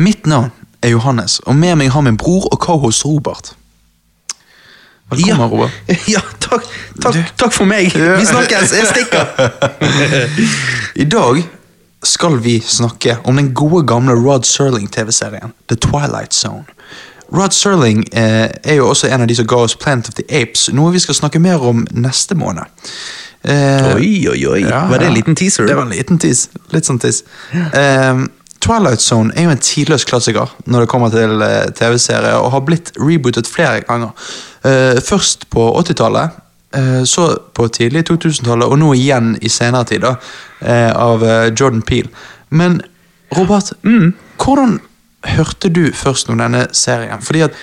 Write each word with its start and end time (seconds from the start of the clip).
Mitt 0.00 0.26
navn 0.26 0.50
er 0.82 0.94
Johannes, 0.94 1.38
og 1.44 1.56
med 1.60 1.76
meg 1.80 1.90
har 1.92 2.00
min 2.06 2.16
bror 2.20 2.46
og 2.54 2.58
cohost 2.62 3.04
Robert. 3.04 3.52
Velkommen, 5.10 5.40
Ja. 5.40 5.46
Robert. 5.46 5.70
Ja, 6.14 6.20
takk, 6.40 6.64
takk, 7.02 7.18
takk 7.40 7.52
for 7.52 7.66
meg. 7.68 7.90
Vi 7.92 8.26
snakkes. 8.26 8.72
Jeg 8.78 8.86
stikker. 8.94 9.24
I 11.04 11.04
dag 11.10 11.42
skal 12.06 12.38
vi 12.44 12.60
snakke 12.64 13.18
om 13.28 13.36
den 13.36 13.50
gode 13.54 13.82
gamle 13.86 14.14
Rod 14.16 14.46
Serling-TV-serien 14.48 15.52
The 15.68 15.76
Twilight 15.76 16.34
Zone. 16.34 16.64
Rod 17.32 17.52
Serling 17.54 18.06
eh, 18.16 18.48
er 18.64 18.74
jo 18.80 18.88
også 18.88 19.10
en 19.12 19.20
av 19.22 19.28
de 19.30 19.36
som 19.38 19.46
ga 19.46 19.60
oss 19.66 19.76
Planet 19.78 20.08
of 20.08 20.14
the 20.18 20.24
Apes, 20.42 20.68
noe 20.74 20.94
vi 20.94 21.02
skal 21.02 21.14
snakke 21.18 21.38
mer 21.42 21.60
om 21.62 21.84
neste 21.92 22.34
måned. 22.38 22.64
Eh, 23.44 23.94
Oi, 23.96 24.14
oi, 24.28 24.40
oi. 24.46 24.62
ja, 24.64 24.86
Var 24.90 24.98
det 25.02 25.06
en 25.10 25.14
liten 25.14 25.36
teaser? 25.38 25.66
Det 25.68 25.76
var 25.78 25.86
en 25.86 25.92
liten 25.94 26.18
tease. 26.20 26.48
Litt 26.74 26.88
sånn 26.88 26.98
tease. 27.02 27.24
Eh, 27.54 28.24
Twilight 28.60 29.00
Zone 29.00 29.32
er 29.36 29.46
jo 29.46 29.54
en 29.54 29.62
tidløs 29.64 30.04
klassiker 30.04 30.52
når 30.68 30.84
det 30.84 30.90
kommer 30.92 31.12
til 31.12 31.40
eh, 31.44 31.70
TV-serier, 31.76 32.36
og 32.36 32.52
har 32.54 32.64
blitt 32.66 32.92
rebootet 33.00 33.48
flere 33.48 33.80
ganger. 33.88 34.12
Eh, 34.64 35.00
først 35.04 35.48
på 35.52 35.64
80-tallet, 35.80 36.36
eh, 36.76 37.00
så 37.08 37.30
på 37.56 37.68
tidlig 37.72 38.04
2000-tallet, 38.10 38.68
og 38.68 38.78
nå 38.82 38.92
igjen 38.98 39.32
i 39.40 39.48
senere 39.52 39.88
tid 39.88 40.04
da, 40.04 40.14
av 40.92 41.24
Jordan 41.56 41.80
Peele. 41.82 42.10
Men 42.50 42.82
Robert, 43.32 43.72
hvordan 44.36 44.76
hørte 45.24 45.70
du 45.72 45.86
først 45.96 46.28
om 46.28 46.40
denne 46.40 46.66
serien? 46.76 47.22
Fordi 47.24 47.46
at 47.46 47.56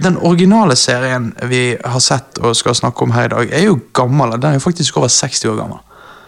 den 0.00 0.16
originale 0.16 0.76
serien 0.76 1.34
vi 1.50 1.76
har 1.84 2.00
sett 2.00 2.40
og 2.40 2.56
skal 2.56 2.78
snakke 2.78 3.04
om 3.04 3.12
her 3.12 3.28
i 3.28 3.34
dag, 3.34 3.52
er 3.52 3.66
jo 3.68 3.80
gammel. 3.92 4.38
Den 4.40 4.54
er 4.54 4.60
jo 4.60 4.64
faktisk 4.64 4.96
over 4.96 5.12
60 5.12 5.44
år 5.52 5.60
gammel. 5.60 5.84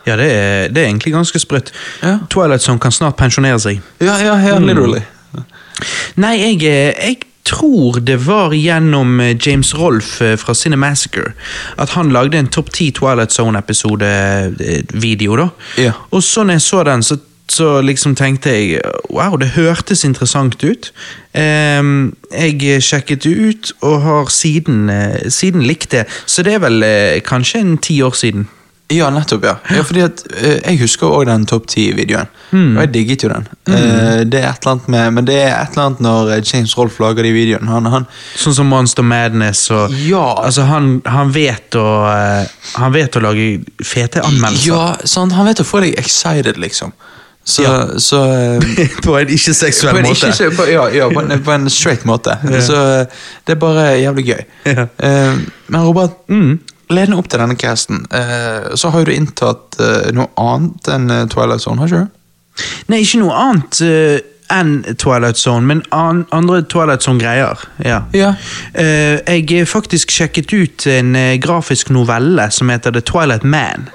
Ja, 0.06 0.16
det 0.18 0.28
er, 0.32 0.68
det 0.68 0.82
er 0.82 0.90
egentlig 0.90 1.14
ganske 1.14 1.38
sprøtt. 1.38 1.72
Ja. 2.02 2.18
Twilight 2.30 2.62
Zone 2.62 2.82
kan 2.82 2.92
snart 2.92 3.16
pensjonere 3.16 3.60
seg. 3.62 3.82
Ja, 4.02 4.18
ja, 4.22 4.38
ja 4.42 4.58
literally. 4.58 5.04
Nei, 6.20 6.36
jeg, 6.38 6.62
eh, 6.68 6.92
jeg 6.98 7.16
tror 7.44 8.00
det 8.00 8.26
var 8.26 8.52
gjennom 8.54 9.20
eh, 9.20 9.46
James 9.46 9.74
Rolfe 9.78 10.32
eh, 10.32 10.38
fra 10.38 10.54
Cinemassacre 10.54 11.32
at 11.80 11.90
han 11.96 12.12
lagde 12.14 12.38
en 12.38 12.48
topp 12.48 12.72
10 12.72 12.90
Twilight 12.98 13.32
Zone-episode-video. 13.32 15.36
da. 15.36 15.48
Ja. 15.78 15.92
Og 16.10 16.22
så 16.22 16.42
når 16.42 16.52
jeg 16.52 16.62
så 16.62 16.82
den, 16.82 17.02
så, 17.02 17.16
så 17.48 17.80
liksom 17.80 18.14
tenkte 18.16 18.50
jeg 18.50 18.80
wow, 19.10 19.36
det 19.36 19.48
hørtes 19.56 20.04
interessant 20.04 20.64
ut. 20.64 20.92
Um, 21.34 22.16
jeg 22.30 22.82
sjekket 22.82 23.24
det 23.24 23.36
ut 23.36 23.72
og 23.80 24.02
har 24.02 24.26
siden, 24.30 24.90
siden 25.28 25.62
likt 25.62 25.92
det. 25.92 26.04
Så 26.26 26.42
det 26.42 26.54
er 26.54 26.58
vel 26.58 26.82
eh, 26.82 27.22
kanskje 27.24 27.60
en 27.60 27.78
ti 27.78 28.02
år 28.02 28.12
siden. 28.12 28.48
Ja, 28.92 29.08
nettopp, 29.14 29.44
ja. 29.46 29.54
ja 29.72 29.82
fordi 29.86 30.02
at 30.04 30.22
eh, 30.36 30.58
Jeg 30.72 30.80
husker 30.82 31.06
også 31.08 31.28
den 31.30 31.46
topp 31.48 31.66
10-videoen, 31.72 32.28
og 32.52 32.80
jeg 32.82 32.90
digget 32.94 33.24
jo 33.24 33.30
den. 33.32 33.46
Eh, 33.72 34.22
det 34.28 34.42
er 34.42 34.48
et 34.50 34.64
eller 34.64 34.72
annet 34.74 34.88
med 34.92 35.12
Men 35.16 35.28
det 35.28 35.38
er 35.42 35.54
et 35.62 35.72
eller 35.76 35.86
annet 35.88 36.02
når 36.04 36.32
eh, 36.36 36.42
James 36.44 36.74
Rolf 36.78 36.98
lager 37.00 37.22
de 37.26 37.32
videoene. 37.32 37.70
Han, 37.72 37.86
han, 37.94 38.06
Sånn 38.36 38.56
som 38.58 38.68
Monster 38.72 39.06
Madness 39.06 39.64
og 39.74 39.94
Ja. 40.06 40.26
Altså, 40.44 40.66
han, 40.68 40.98
han 41.06 41.32
vet 41.34 41.78
å 41.80 41.86
eh, 42.10 42.50
Han 42.80 42.92
vet 42.94 43.16
å 43.16 43.24
lage 43.24 43.48
fete 43.84 44.22
anmeldelser. 44.26 44.68
ja, 44.68 44.84
sånn, 45.16 45.32
han 45.36 45.48
vet 45.48 45.62
å 45.64 45.66
få 45.66 45.80
deg 45.86 45.98
excited, 46.00 46.58
liksom. 46.60 46.92
Så, 47.44 47.62
Ja. 47.64 47.98
så 47.98 48.18
eh, 48.30 48.98
på 49.04 49.16
en 49.18 49.30
ikke-seksuell 49.34 49.96
måte. 50.04 50.28
ikke, 50.30 50.50
på, 50.54 50.66
ja, 50.70 50.84
ja, 50.94 51.08
på, 51.10 51.24
en, 51.24 51.40
på 51.46 51.50
en 51.56 51.70
straight 51.70 52.04
måte. 52.06 52.36
Så 52.62 52.76
det 53.46 53.56
er 53.56 53.58
bare 53.58 53.86
jævlig 53.98 54.28
gøy. 54.28 54.44
Eh, 54.70 55.40
men 55.66 55.82
Robert, 55.82 56.20
ledende 56.94 57.18
opp 57.20 57.30
til 57.32 57.42
denne 57.42 57.56
casten, 57.58 58.04
eh, 58.14 58.72
så 58.78 58.92
har 58.94 59.06
du 59.06 59.14
inntatt 59.14 59.78
eh, 59.80 60.10
noe 60.16 60.30
annet 60.40 60.90
enn 60.92 61.08
eh, 61.10 61.24
Twilight 61.32 61.64
Zone, 61.64 61.82
har 61.82 61.90
ikke 61.90 62.04
du? 62.04 62.18
Nei, 62.92 63.00
ikke 63.02 63.22
noe 63.22 63.38
annet 63.38 63.80
eh, 63.86 64.18
enn 64.52 64.74
Twilight 65.00 65.40
Zone, 65.40 65.64
men 65.66 65.82
an, 65.96 66.26
andre 66.36 66.60
Twilight 66.68 67.04
Zone-greier. 67.04 67.62
Ja. 67.84 68.02
Ja. 68.16 68.34
Eh, 68.74 69.20
jeg 69.24 69.68
faktisk 69.70 70.12
sjekket 70.12 70.52
ut 70.52 70.86
en 70.90 71.16
eh, 71.16 71.38
grafisk 71.40 71.90
novelle 71.94 72.50
som 72.52 72.72
heter 72.72 72.92
The 72.92 73.04
Twilight 73.08 73.46
Man. 73.48 73.88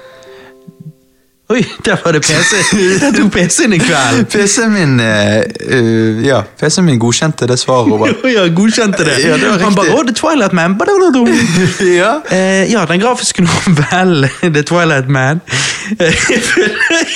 Oi, 1.48 1.64
der 1.84 1.96
var 2.04 2.12
det 2.12 2.20
PC! 2.20 2.56
Der 3.00 3.12
tok 3.16 3.30
PC-en 3.32 3.72
i 3.72 3.78
kveld! 3.78 4.26
PC-en 4.28 4.72
min 4.72 5.00
eh, 5.00 6.26
Ja, 6.26 6.42
PC-en 6.60 6.84
min 6.84 6.98
godkjente 7.00 7.46
det 7.48 7.56
svaret, 7.58 7.88
Robert. 7.88 8.20
Ja, 8.36 8.42
godkjente 8.52 9.04
det. 9.04 9.14
Ja, 9.24 9.38
det 9.40 9.62
Han 9.62 9.74
bare. 9.74 9.94
'Å, 9.94 10.02
The 10.04 10.12
Twilight 10.12 10.52
Man'. 10.52 10.76
Ja. 12.00 12.18
Uh, 12.32 12.72
ja, 12.72 12.84
den 12.84 13.00
grafiske 13.00 13.46
novellen 13.46 14.28
The 14.42 14.62
Twilight 14.62 15.08
Man. 15.08 15.40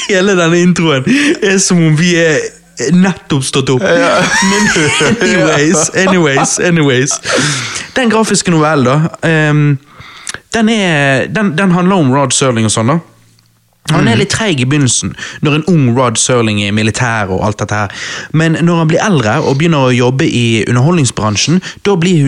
Hele 0.08 0.38
denne 0.40 0.62
introen 0.62 1.04
er 1.42 1.60
som 1.60 1.84
om 1.84 2.00
vi 2.00 2.14
er 2.16 2.40
nettopp 2.96 3.44
stått 3.44 3.68
opp. 3.76 3.84
Men 3.84 4.72
anyways, 5.20 5.90
anyways, 6.06 6.58
anyways. 6.58 7.20
Den 7.96 8.10
grafiske 8.10 8.50
novellen, 8.50 8.88
da. 8.88 9.50
Um, 9.50 9.78
den, 10.54 10.68
er, 10.68 11.26
den, 11.28 11.52
den 11.58 11.70
handler 11.76 11.96
om 12.00 12.14
Rod 12.16 12.32
Serling 12.32 12.64
og 12.64 12.72
sånn, 12.72 12.96
da. 12.96 13.00
Han 13.92 14.08
er 14.08 14.18
litt 14.20 14.32
treig 14.34 14.60
i 14.60 14.66
begynnelsen, 14.68 15.14
når 15.44 15.58
en 15.58 15.66
ung 15.72 15.84
Rod 15.96 16.18
Serling 16.20 16.62
er 16.62 16.72
i 16.72 16.76
militæret 16.76 17.32
og 17.32 17.44
alt 17.46 17.60
dette 17.62 17.78
her. 17.82 18.04
Men 18.32 18.56
når 18.60 18.82
han 18.82 18.90
blir 18.90 19.04
eldre 19.04 19.38
og 19.40 19.58
begynner 19.60 19.88
å 19.88 19.94
jobbe 19.94 20.26
i 20.26 20.62
underholdningsbransjen, 20.68 21.62
da 21.86 21.96
blir 22.00 22.26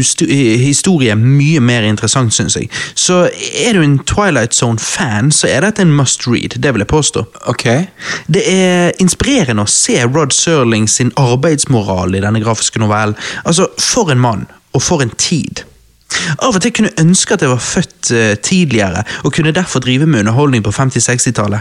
historie 0.63 1.17
mye 1.19 1.63
mer 1.65 1.87
interessant, 1.89 2.35
syns 2.35 2.59
jeg. 2.59 2.71
Så 2.95 3.25
er 3.31 3.77
du 3.77 3.83
en 3.83 3.99
Twilight 4.09 4.57
Zone-fan, 4.57 5.33
så 5.35 5.51
er 5.51 5.67
dette 5.67 5.85
en 5.85 5.95
must 5.95 6.27
read. 6.31 6.59
Det 6.61 6.75
vil 6.75 6.85
jeg 6.85 6.93
påstå. 6.93 7.27
Ok. 7.51 7.67
Det 8.27 8.45
er 8.51 8.93
inspirerende 9.03 9.67
å 9.67 9.71
se 9.71 10.01
Rod 10.07 10.35
Serling 10.35 10.89
sin 10.91 11.13
arbeidsmoral 11.21 12.15
i 12.15 12.25
denne 12.25 12.43
grafiske 12.45 12.83
novellen. 12.83 13.17
Altså, 13.45 13.69
for 13.81 14.13
en 14.13 14.23
mann, 14.23 14.47
og 14.75 14.83
for 14.83 15.05
en 15.05 15.15
tid. 15.19 15.65
Av 16.43 16.55
og 16.55 16.63
til 16.63 16.73
kunne 16.75 16.93
ønske 17.01 17.35
at 17.35 17.43
jeg 17.45 17.53
var 17.53 17.63
født 17.63 18.13
eh, 18.15 18.35
tidligere, 18.39 19.05
og 19.25 19.35
kunne 19.35 19.55
derfor 19.55 19.83
drive 19.85 20.07
med 20.07 20.25
underholdning 20.25 20.65
på 20.65 20.73
50-60-tallet. 20.75 21.61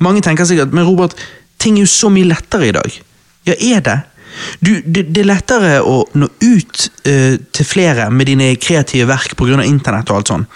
Mange 0.00 0.22
tenker 0.24 0.48
sikkert, 0.48 0.74
men 0.76 0.86
Robert, 0.88 1.14
ting 1.60 1.78
er 1.78 1.86
jo 1.86 1.92
så 1.92 2.10
mye 2.12 2.28
lettere 2.28 2.70
i 2.70 2.74
dag. 2.76 3.00
Ja, 3.48 3.56
er 3.56 3.84
det? 3.84 3.98
Du, 4.60 4.72
det, 4.84 5.06
det 5.14 5.22
er 5.24 5.28
lettere 5.30 5.72
å 5.86 6.00
nå 6.18 6.28
ut 6.40 6.84
uh, 7.08 7.36
til 7.52 7.66
flere 7.68 8.08
med 8.10 8.28
dine 8.30 8.50
kreative 8.60 9.06
verk 9.10 9.36
pga. 9.38 9.60
internett 9.64 10.10
og 10.10 10.20
alt 10.20 10.30
sånn. 10.32 10.46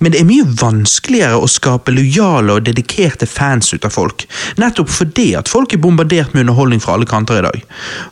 Men 0.00 0.12
det 0.14 0.20
er 0.22 0.28
mye 0.28 0.46
vanskeligere 0.60 1.38
å 1.40 1.48
skape 1.50 1.92
lojale 1.94 2.56
og 2.58 2.64
dedikerte 2.66 3.26
fans 3.30 3.72
ut 3.74 3.84
av 3.86 3.94
folk. 3.94 4.26
Nettopp 4.60 4.90
fordi 4.90 5.30
at 5.38 5.48
folk 5.50 5.72
er 5.74 5.82
bombardert 5.82 6.34
med 6.34 6.44
underholdning 6.46 6.80
fra 6.82 6.94
alle 6.96 7.06
kanter 7.08 7.40
i 7.40 7.44
dag. 7.46 7.60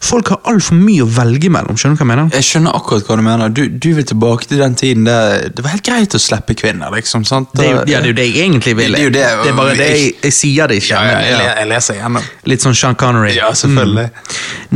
Folk 0.05 0.33
har 0.35 0.41
altfor 0.53 0.79
mye 0.79 1.05
å 1.05 1.11
velge 1.19 1.51
mellom. 1.53 1.77
skjønner 1.79 1.97
du 1.97 2.03
hva 2.03 2.07
jeg 2.07 2.13
mener? 2.15 2.31
Jeg 2.39 2.49
skjønner 2.49 2.77
akkurat 2.79 3.09
hva 3.09 3.17
du 3.19 3.25
mener. 3.27 3.49
Du, 3.55 3.63
du 3.69 3.91
vil 3.97 4.07
tilbake 4.09 4.49
til 4.51 4.63
den 4.63 4.77
tiden 4.79 5.07
der 5.09 5.49
det 5.49 5.65
var 5.65 5.75
helt 5.75 5.87
greit 5.87 6.15
å 6.15 6.21
slippe 6.23 6.55
kvinner, 6.59 6.93
liksom. 6.95 7.25
sant? 7.29 7.51
Det 7.57 7.65
er, 7.67 7.73
jo- 7.73 7.85
ja, 7.89 8.01
det 8.03 8.11
er 8.11 8.13
jo 8.13 8.19
det 8.21 8.27
jeg 8.29 8.45
egentlig 8.47 8.75
vil. 8.79 8.95
Det 8.99 9.07
er 9.09 9.15
det, 9.17 9.25
det 9.45 9.53
er 9.53 9.57
bare 9.59 9.77
det 9.79 9.89
jeg, 9.91 10.13
jeg 10.29 10.37
sier 10.37 10.71
det 10.71 10.81
ikke. 10.83 10.99
Ja, 10.99 11.19
ja, 11.19 11.39
jeg, 11.39 11.49
jeg 11.63 11.69
leser 11.73 11.99
gjennom. 11.99 12.29
Litt 12.53 12.65
sånn 12.65 12.77
Sean 12.79 12.99
Connery. 12.99 13.33
Ja, 13.39 13.51
selvfølgelig. 13.57 14.07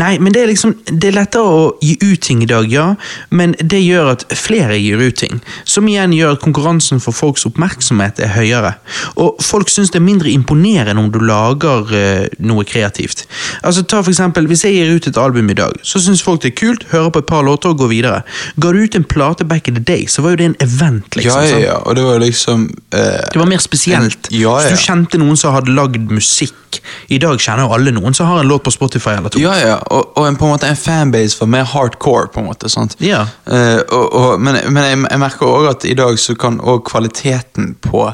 Nei, 0.00 0.12
men 0.22 0.31
det 0.34 0.42
er 0.42 0.50
liksom 0.50 0.74
Det 0.86 1.10
er 1.10 1.16
lettere 1.16 1.42
å 1.42 1.62
gi 1.82 1.96
ut 2.02 2.20
ting 2.22 2.42
i 2.42 2.48
dag, 2.48 2.68
ja, 2.70 2.94
men 3.30 3.54
det 3.58 3.80
gjør 3.82 4.12
at 4.14 4.24
flere 4.38 4.78
gir 4.78 5.00
ut 5.00 5.16
ting. 5.18 5.40
Som 5.64 5.88
igjen 5.90 6.14
gjør 6.16 6.36
at 6.36 6.42
konkurransen 6.44 7.00
for 7.02 7.16
folks 7.16 7.46
oppmerksomhet 7.48 8.20
er 8.22 8.32
høyere. 8.36 8.74
Og 9.16 9.40
folk 9.42 9.70
syns 9.72 9.92
det 9.92 10.00
er 10.00 10.06
mindre 10.06 10.32
imponerende 10.32 11.00
om 11.02 11.10
du 11.12 11.20
lager 11.22 11.88
uh, 11.92 12.26
noe 12.42 12.66
kreativt. 12.68 13.26
Altså 13.62 13.84
ta 13.84 14.02
for 14.02 14.12
eksempel, 14.12 14.46
Hvis 14.50 14.64
jeg 14.64 14.76
gir 14.76 14.94
ut 14.96 15.06
et 15.06 15.16
album 15.16 15.50
i 15.50 15.56
dag, 15.58 15.78
så 15.82 16.00
syns 16.02 16.22
folk 16.22 16.42
det 16.42 16.52
er 16.52 16.58
kult, 16.60 16.86
hører 16.92 17.10
på 17.14 17.22
et 17.22 17.30
par 17.30 17.42
låter 17.46 17.72
og 17.72 17.78
går 17.78 17.92
videre. 17.92 18.22
Ga 18.60 18.72
du 18.72 18.82
ut 18.82 18.94
en 18.98 19.04
plate 19.04 19.44
back 19.44 19.68
in 19.68 19.74
the 19.74 19.84
day, 19.84 20.06
så 20.06 20.22
var 20.22 20.36
jo 20.36 20.42
det 20.42 20.50
en 20.52 20.60
event, 20.60 21.16
liksom. 21.16 21.42
Ja, 21.42 21.58
ja, 21.58 21.62
ja. 21.72 21.76
Og 21.86 21.96
det 21.96 22.04
var 22.04 22.20
liksom 22.22 22.68
Uh, 22.92 22.98
Det 23.32 23.38
var 23.38 23.46
mer 23.46 23.58
spesielt. 23.58 24.28
Ja, 24.30 24.60
ja. 24.60 24.68
Så 24.68 24.76
du 24.76 24.82
kjente 24.82 25.18
noen 25.20 25.36
som 25.40 25.54
hadde 25.54 25.72
lagd 25.72 26.10
musikk 26.12 26.80
I 27.08 27.18
dag 27.20 27.40
kjenner 27.40 27.64
jo 27.64 27.76
alle 27.76 27.92
noen 27.94 28.14
som 28.16 28.28
har 28.28 28.42
en 28.42 28.48
låt 28.48 28.64
på 28.66 28.72
Spotify 28.72 29.14
eller 29.16 29.32
to. 29.32 29.40
Ja, 29.40 29.54
ja, 29.60 29.78
og, 29.92 30.12
og 30.16 30.21
en, 30.26 30.36
på 30.36 30.46
en 30.46 30.54
måte 30.54 30.68
en 30.68 30.76
fanbase 30.76 31.38
for 31.38 31.50
mer 31.50 31.64
hardcore, 31.64 32.28
på 32.34 32.40
en 32.40 32.46
måte. 32.46 32.70
Ja. 33.00 33.26
Eh, 33.46 33.80
og, 33.88 34.12
og, 34.12 34.40
men 34.40 34.58
men 34.68 34.84
jeg, 34.84 34.98
jeg 35.10 35.20
merker 35.22 35.46
også 35.46 35.70
at 35.76 35.84
i 35.84 35.94
dag 35.98 36.18
så 36.18 36.34
kan 36.34 36.60
også 36.60 36.84
kvaliteten 36.90 37.74
på 37.82 38.10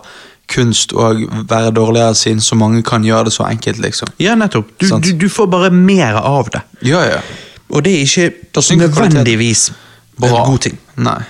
kunst 0.48 0.92
og 0.92 1.20
være 1.48 1.70
dårligere, 1.76 2.14
siden 2.14 2.40
så 2.40 2.54
mange 2.54 2.82
kan 2.82 3.04
gjøre 3.04 3.24
det 3.28 3.32
så 3.32 3.44
enkelt, 3.44 3.78
liksom. 3.84 4.08
Ja, 4.18 4.34
nettopp. 4.34 4.70
Du, 4.80 4.88
du, 4.88 5.12
du 5.20 5.28
får 5.28 5.46
bare 5.46 5.70
mer 5.70 6.16
av 6.22 6.48
det. 6.52 6.62
Ja, 6.88 7.02
ja. 7.04 7.20
Og 7.68 7.84
det 7.84 7.92
er 7.92 8.06
ikke 8.06 8.76
nødvendigvis 8.76 9.72
Bra. 10.16 10.28
en 10.28 10.50
god 10.50 10.58
ting. 10.58 10.78
Nei. 10.96 11.20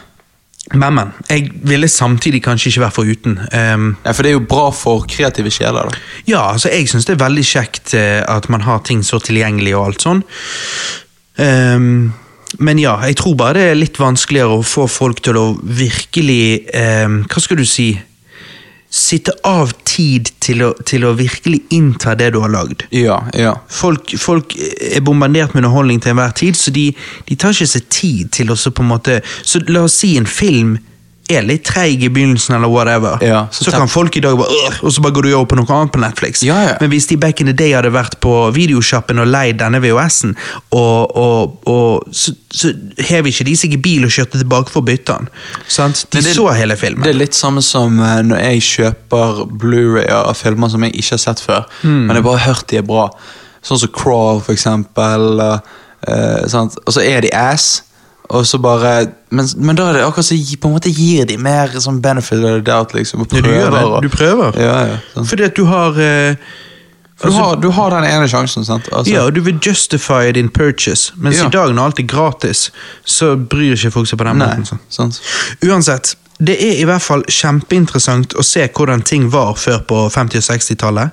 Men, 0.74 0.94
men. 0.94 1.12
Jeg 1.30 1.50
ville 1.64 1.88
samtidig 1.88 2.42
kanskje 2.44 2.68
ikke 2.68 2.84
være 2.84 2.96
foruten. 2.98 3.38
Um, 3.52 3.90
ja, 4.04 4.12
for 4.12 4.24
det 4.24 4.32
er 4.32 4.36
jo 4.36 4.46
bra 4.50 4.68
for 4.74 5.06
kreative 5.08 5.52
sjeler, 5.54 5.88
da. 5.88 6.00
ja, 6.28 6.42
altså 6.52 6.72
jeg 6.72 6.90
syns 6.90 7.08
det 7.08 7.16
er 7.16 7.24
veldig 7.24 7.44
kjekt 7.46 7.94
uh, 7.96 8.22
at 8.28 8.50
man 8.52 8.66
har 8.66 8.82
ting 8.84 9.04
så 9.06 9.20
tilgjengelig 9.22 9.76
og 9.78 9.86
alt 9.86 10.04
sånn. 10.04 10.24
Um, 11.38 12.10
men 12.64 12.80
ja, 12.80 12.96
jeg 13.04 13.18
tror 13.20 13.36
bare 13.38 13.58
det 13.58 13.64
er 13.70 13.80
litt 13.80 14.00
vanskeligere 14.00 14.58
å 14.58 14.66
få 14.66 14.86
folk 14.90 15.22
til 15.24 15.36
å 15.36 15.46
virkelig 15.62 16.64
um, 17.04 17.20
Hva 17.28 17.42
skal 17.44 17.60
du 17.60 17.66
si? 17.68 17.90
Sitte 18.88 19.34
av 19.44 19.74
tid 19.98 20.30
til 20.44 20.62
å, 20.62 20.72
til 20.86 21.06
å 21.06 21.14
virkelig 21.18 21.64
innta 21.74 22.14
det 22.18 22.32
du 22.34 22.40
har 22.44 22.52
lagd. 22.52 22.86
Ja, 22.94 23.20
ja. 23.36 23.56
Folk, 23.72 24.14
folk 24.20 24.54
er 24.58 25.02
bombardert 25.04 25.54
med 25.54 25.64
underholdning 25.64 26.02
til 26.02 26.14
enhver 26.14 26.34
tid, 26.38 26.58
så 26.58 26.74
de, 26.74 26.90
de 27.28 27.38
tar 27.38 27.56
ikke 27.56 27.72
seg 27.74 27.88
tid 27.92 28.34
til 28.38 28.52
å 28.52 28.58
så 28.58 28.72
på 28.74 28.84
en 28.84 28.92
måte 28.92 29.18
Så 29.42 29.60
la 29.70 29.84
oss 29.86 29.96
si 30.02 30.14
en 30.18 30.28
film 30.28 30.76
er 31.28 31.44
litt 31.46 31.64
treig 31.68 32.02
i 32.04 32.08
begynnelsen, 32.12 32.56
eller 32.56 32.70
whatever. 32.72 33.18
Ja, 33.24 33.46
så, 33.52 33.64
så 33.66 33.74
kan 33.74 33.88
folk 33.88 34.16
i 34.16 34.22
dag 34.24 34.38
bare 34.38 34.72
Og 34.82 34.92
så 34.92 35.02
bare 35.04 35.12
går 35.16 35.28
du 35.28 35.30
over 35.34 35.48
på 35.50 35.58
noe 35.58 35.74
annet 35.74 35.92
på 35.92 36.00
Netflix. 36.02 36.42
Ja, 36.46 36.56
ja. 36.64 36.76
Men 36.80 36.92
hvis 36.92 37.08
de 37.10 37.18
back 37.20 37.40
in 37.40 37.50
the 37.50 37.56
day 37.56 37.74
hadde 37.76 37.92
vært 37.94 38.18
på 38.24 38.32
videoshoppen 38.56 39.20
og 39.22 39.28
leid 39.30 39.60
denne 39.60 39.80
VHS-en, 39.84 40.36
og, 40.76 41.16
og, 41.16 41.58
og, 41.68 42.08
så, 42.12 42.34
så 42.50 42.72
hev 43.10 43.28
ikke 43.30 43.48
de 43.48 43.56
seg 43.60 43.74
i 43.76 43.80
bil 43.88 44.06
og 44.08 44.14
kjørte 44.14 44.40
tilbake 44.40 44.72
for 44.72 44.82
å 44.82 44.88
bytte 44.88 45.18
den. 45.18 45.32
Sant? 45.68 46.06
De 46.12 46.22
det- 46.22 46.36
så 46.36 46.48
hele 46.56 46.76
filmen. 46.80 47.04
Det 47.04 47.14
er 47.14 47.20
litt 47.20 47.36
samme 47.36 47.64
som 47.64 47.98
eh, 48.00 48.22
når 48.26 48.44
jeg 48.44 48.64
kjøper 48.68 49.44
Blu-rayer 49.60 50.30
av 50.30 50.38
filmer 50.38 50.72
som 50.72 50.86
jeg 50.86 50.96
ikke 50.96 51.16
har 51.16 51.24
sett 51.28 51.44
før, 51.44 51.68
mm. 51.82 52.00
men 52.08 52.16
jeg 52.16 52.26
bare 52.26 52.40
har 52.40 52.54
hørt 52.54 52.70
de 52.72 52.80
er 52.80 52.86
bra. 52.86 53.08
Sånn 53.64 53.80
som 53.80 53.92
Crawl, 53.92 54.40
for 54.44 54.54
eksempel. 54.54 55.42
Uh, 55.42 55.58
uh, 56.08 56.44
sant? 56.50 56.78
Og 56.86 56.94
så 56.94 57.02
er 57.04 57.24
de 57.26 57.32
ass. 57.34 57.82
Og 58.30 58.44
så 58.46 58.58
bare, 58.60 59.06
men, 59.32 59.46
men 59.56 59.76
da 59.76 59.86
er 59.88 59.92
det 59.96 60.04
akkurat 60.04 60.26
så 60.28 60.36
på 60.60 60.68
en 60.68 60.74
måte 60.74 60.90
gir 60.92 61.24
de 61.26 61.38
mer 61.40 61.68
sånn 61.80 62.00
benefit 62.04 62.42
of 62.44 62.62
doubt. 62.66 62.92
liksom, 62.94 63.22
og 63.24 63.32
Ja, 63.32 63.40
du 63.40 63.48
gjør 63.48 63.70
det. 63.72 63.84
Du 64.04 64.08
prøver. 64.16 64.58
Ja, 64.60 64.74
ja, 64.90 64.98
sånn. 65.14 65.24
Fordi 65.30 65.44
at 65.48 65.56
du 65.56 65.64
har 65.64 65.96
eh, 65.96 66.36
For 67.18 67.32
du, 67.32 67.34
har, 67.40 67.56
du 67.56 67.70
har 67.74 67.90
den 67.96 68.04
ene 68.04 68.28
sjansen, 68.28 68.64
sant? 68.68 68.86
Altså, 68.92 69.10
Ja, 69.14 69.24
og 69.24 69.32
du 69.34 69.40
vil 69.40 69.56
justify 69.64 70.28
din 70.36 70.48
purchase, 70.50 71.12
mens 71.16 71.40
Ja. 71.40 71.46
i 71.48 71.50
dag 71.50 71.72
når 71.74 71.82
alt 71.88 71.98
er 72.04 72.06
gratis, 72.06 72.70
så 73.04 73.32
bryr 73.36 73.72
ikke 73.74 73.90
folk 73.96 74.06
seg 74.12 74.18
på 74.20 74.28
den 74.28 74.38
Nei, 74.38 74.46
måten. 74.58 74.66
sånn. 74.66 74.78
sant. 74.90 75.20
Uansett, 75.64 76.14
det 76.38 76.54
er 76.62 76.76
i 76.82 76.84
hvert 76.86 77.02
fall 77.02 77.24
kjempeinteressant 77.26 78.36
å 78.38 78.44
se 78.46 78.68
hvordan 78.68 79.02
ting 79.02 79.30
var 79.32 79.54
før 79.58 79.80
på 79.88 80.04
50- 80.12 80.36
og 80.38 80.46
60-tallet. 80.46 81.10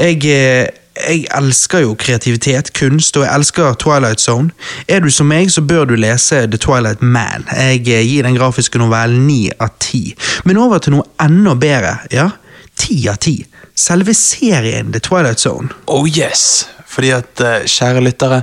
Jeg, 0.00 0.24
eh, 0.26 0.66
jeg 1.08 1.26
elsker 1.38 1.78
jo 1.78 1.94
kreativitet, 1.98 2.72
kunst, 2.78 3.16
og 3.16 3.24
jeg 3.24 3.34
elsker 3.34 3.74
Twilight 3.74 4.20
Zone. 4.20 4.50
Er 4.88 5.00
du 5.00 5.10
som 5.10 5.28
meg, 5.28 5.50
så 5.50 5.62
bør 5.62 5.84
du 5.84 5.94
lese 5.94 6.46
The 6.46 6.58
Twilight 6.58 7.02
Man. 7.02 7.46
Jeg 7.56 7.80
eh, 7.88 8.04
gir 8.06 8.22
den 8.22 8.38
grafiske 8.38 8.78
novellen 8.78 9.26
ni 9.26 9.50
av 9.60 9.74
ti. 9.80 10.14
Men 10.44 10.58
over 10.58 10.78
til 10.78 10.96
noe 10.96 11.06
enda 11.22 11.54
bedre. 11.54 11.96
ja? 12.12 12.30
Ti 12.78 13.08
av 13.08 13.16
ti. 13.22 13.36
Selve 13.74 14.14
serien 14.14 14.92
The 14.92 15.00
Twilight 15.00 15.40
Zone. 15.40 15.68
Oh 15.86 16.08
yes! 16.08 16.68
Fordi 16.86 17.10
at, 17.10 17.40
eh, 17.40 17.66
kjære 17.66 18.04
lyttere, 18.04 18.42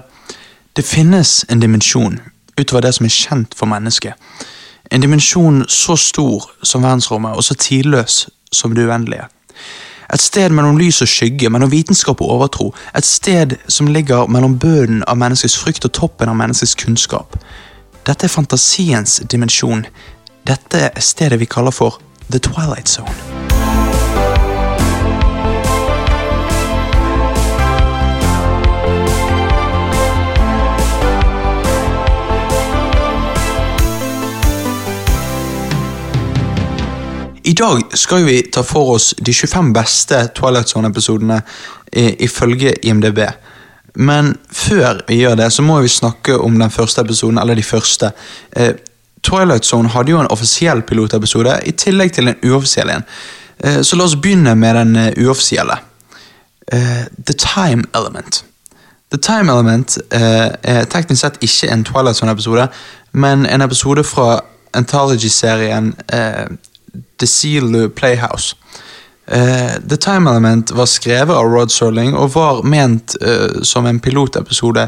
det 0.76 0.86
finnes 0.86 1.46
en 1.50 1.60
dimensjon 1.60 2.20
utover 2.60 2.82
det 2.82 2.96
som 2.96 3.06
er 3.06 3.10
kjent 3.10 3.56
for 3.56 3.66
mennesket. 3.66 4.14
En 4.92 5.02
dimensjon 5.02 5.66
så 5.68 5.96
stor 5.96 6.52
som 6.64 6.84
verdensrommet, 6.84 7.36
og 7.36 7.44
så 7.44 7.56
tidløs 7.56 8.28
som 8.52 8.76
det 8.76 8.86
uendelige. 8.88 9.28
Et 10.16 10.22
sted 10.22 10.54
mellom 10.56 10.78
lys 10.80 11.02
og 11.04 11.10
skygge, 11.12 11.50
mellom 11.52 11.72
vitenskap 11.72 12.22
og 12.24 12.30
overtro. 12.38 12.70
Et 12.96 13.06
sted 13.06 13.58
som 13.68 13.90
ligger 13.92 14.30
mellom 14.32 14.56
bunnen 14.60 15.04
av 15.12 15.20
menneskets 15.20 15.58
frykt 15.60 15.90
og 15.90 15.92
toppen 15.98 16.32
av 16.32 16.40
menneskets 16.40 16.78
kunnskap. 16.80 17.36
Dette 18.08 18.30
er 18.30 18.32
fantasiens 18.32 19.20
dimensjon. 19.32 19.84
Dette 20.48 20.88
er 20.88 21.04
stedet 21.04 21.42
vi 21.42 21.52
kaller 21.52 21.76
for 21.76 22.00
The 22.32 22.40
Twilight 22.40 22.88
Zone. 22.88 23.65
I 37.46 37.54
dag 37.54 37.82
skal 37.94 38.24
vi 38.26 38.42
ta 38.42 38.64
for 38.66 38.96
oss 38.96 39.14
de 39.18 39.34
25 39.34 39.74
beste 39.74 40.18
Twilight 40.34 40.70
Zone-episodene 40.70 41.42
ifølge 41.94 42.74
IMDb. 42.82 43.20
Men 43.94 44.32
før 44.50 45.04
vi 45.08 45.20
gjør 45.20 45.38
det, 45.38 45.52
så 45.54 45.62
må 45.62 45.78
vi 45.84 45.92
snakke 45.94 46.40
om 46.42 46.58
den 46.60 46.74
første 46.74 47.06
episoden, 47.06 47.38
eller 47.38 47.56
de 47.56 47.64
første. 47.64 48.12
Eh, 48.52 48.74
Twilight 49.24 49.66
Zone 49.66 49.94
hadde 49.94 50.12
jo 50.12 50.20
en 50.20 50.32
offisiell 50.34 50.82
pilotepisode, 50.82 51.60
i 51.66 51.72
tillegg 51.72 52.16
til 52.18 52.34
en 52.34 52.42
uoffisiell 52.50 52.90
en. 52.90 53.06
Eh, 53.62 53.82
så 53.86 53.96
la 53.96 54.10
oss 54.10 54.18
begynne 54.18 54.56
med 54.58 54.76
den 54.76 54.96
eh, 54.96 55.14
uoffisielle. 55.22 55.78
Eh, 56.74 57.06
The 57.30 57.38
Time 57.38 57.86
Element. 57.94 58.44
The 59.14 59.22
Time 59.22 59.54
Element 59.54 60.00
eh, 60.12 60.50
er 60.64 60.86
teknisk 60.90 61.22
sett 61.22 61.42
ikke 61.46 61.70
en 61.72 61.86
Twilight 61.86 62.18
Zone-episode, 62.18 62.68
men 63.14 63.46
en 63.46 63.62
episode 63.62 64.04
fra 64.04 64.40
Anthology-serien 64.74 65.94
The 67.20 67.28
Seal 67.28 67.90
Playhouse. 67.90 68.56
Uh, 69.28 69.80
The 69.90 69.98
Time 69.98 70.30
Element 70.30 70.72
var 70.72 70.86
skrevet 70.86 71.36
av 71.36 71.46
Rod 71.50 71.72
Serling 71.74 72.14
og 72.14 72.36
var 72.36 72.62
ment 72.62 73.16
uh, 73.26 73.64
som 73.64 73.86
en 73.86 74.00
pilotepisode 74.00 74.86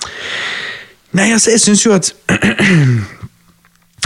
Nei, 1.13 1.31
altså, 1.33 1.51
jeg 1.51 1.61
syns 1.61 1.87
jo 1.87 1.97
at 1.97 2.13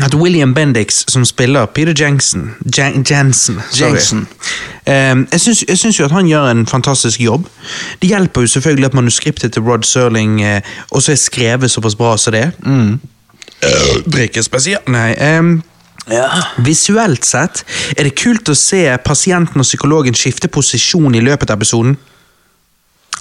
At 0.00 0.14
William 0.14 0.54
Bendix, 0.54 1.04
som 1.08 1.24
spiller 1.24 1.66
Peter 1.66 1.94
Jensen 2.00 2.50
Jan. 2.78 3.04
Jensen. 3.04 4.26
Ehm, 4.86 5.28
jeg, 5.32 5.40
syns, 5.78 5.98
jo 5.98 6.04
at 6.04 6.10
han 6.10 6.26
gjør 6.26 6.48
en 6.50 6.66
fantastisk 6.66 7.20
jobb. 7.20 7.46
Det 8.00 8.08
hjelper 8.08 8.40
jo 8.40 8.46
selvfølgelig 8.46 8.86
at 8.86 8.94
manuskriptet 8.94 9.52
til 9.52 9.62
Rod 9.62 9.82
Serling 9.82 10.40
uh, 10.42 10.60
også 10.90 11.12
er 11.12 11.20
skrevet 11.20 11.70
såpass 11.70 11.94
bra 11.94 12.16
som 12.16 12.32
det. 12.32 12.50
Mm. 12.64 13.00
Drikke 14.06 14.42
Nei. 14.90 15.38
Um, 15.38 15.62
ja. 16.10 16.28
Visuelt 16.66 17.24
sett 17.24 17.62
er 17.96 18.08
det 18.08 18.16
kult 18.18 18.48
å 18.50 18.56
se 18.58 18.84
pasienten 19.04 19.62
og 19.62 19.66
psykologen 19.66 20.16
skifte 20.18 20.50
posisjon 20.50 21.14
i 21.14 21.22
løpet 21.22 21.52
av 21.52 21.60
episoden. 21.60 21.94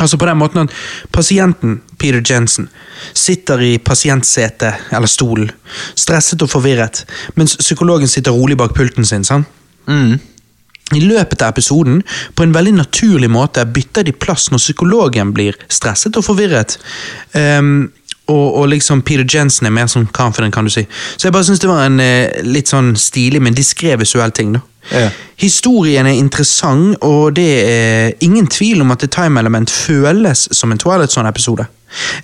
Altså 0.02 0.18
på 0.18 0.26
den 0.26 0.40
måten 0.40 0.64
at 0.64 0.74
pasienten, 1.14 1.82
Peter 2.00 2.24
Jensen, 2.26 2.70
sitter 3.14 3.62
i 3.62 3.76
pasientsetet, 3.78 4.90
eller 4.90 5.10
stolen, 5.12 5.52
stresset 6.00 6.42
og 6.42 6.50
forvirret, 6.50 7.04
mens 7.36 7.58
psykologen 7.60 8.10
sitter 8.10 8.34
rolig 8.34 8.58
bak 8.58 8.74
pulten 8.74 9.06
sin. 9.06 9.24
sant? 9.28 9.46
Mm. 9.86 10.18
I 10.96 11.00
løpet 11.06 11.42
av 11.42 11.54
episoden, 11.54 12.02
på 12.36 12.44
en 12.44 12.54
veldig 12.56 12.74
naturlig 12.80 13.30
måte, 13.32 13.64
bytter 13.66 14.08
de 14.08 14.16
plass 14.16 14.50
når 14.52 14.64
psykologen 14.64 15.32
blir 15.36 15.60
stresset 15.72 16.18
og 16.18 16.26
forvirret. 16.26 16.78
Ehm, 17.38 17.92
og, 18.30 18.58
og 18.62 18.68
liksom 18.72 19.02
Peter 19.02 19.26
Jensen 19.28 19.68
er 19.68 19.74
mer 19.76 19.90
sånn 19.92 20.08
confident, 20.16 20.54
kan 20.54 20.68
du 20.68 20.72
si. 20.74 20.86
Så 21.18 21.28
jeg 21.28 21.36
bare 21.36 21.48
synes 21.48 21.62
det 21.64 21.70
var 21.72 21.86
en 21.86 22.00
eh, 22.04 22.42
litt 22.46 22.72
sånn 22.72 22.94
stilig, 23.00 23.42
men 23.44 23.58
diskré 23.58 23.98
visuell 24.00 24.32
ting. 24.36 24.54
da. 24.56 24.62
Ja. 24.92 25.10
Historien 25.42 26.08
er 26.08 26.18
interessant, 26.18 26.98
og 27.06 27.36
det 27.38 27.50
er 27.66 28.14
ingen 28.26 28.48
tvil 28.48 28.82
om 28.82 28.92
at 28.94 29.04
The 29.04 29.10
Time 29.12 29.40
Element 29.40 29.72
føles 29.72 30.48
som 30.52 30.72
en 30.72 30.82
Twilight 30.82 31.12
Zone-episode. 31.12 31.68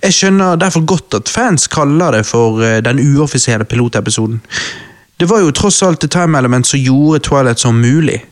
Jeg 0.02 0.16
skjønner 0.16 0.56
derfor 0.56 0.86
godt 0.88 1.14
at 1.18 1.28
fans 1.28 1.68
kaller 1.68 2.16
det 2.16 2.24
for 2.26 2.62
eh, 2.64 2.80
den 2.84 3.02
uoffisielle 3.02 3.68
pilotepisoden. 3.68 4.40
Det 5.18 5.28
var 5.28 5.42
jo 5.42 5.50
tross 5.50 5.82
alt 5.82 6.00
The 6.00 6.08
Time 6.08 6.38
Element 6.38 6.66
som 6.66 6.80
gjorde 6.80 7.24
Twilight 7.26 7.60
Zone 7.60 7.82
mulig. 7.82 8.22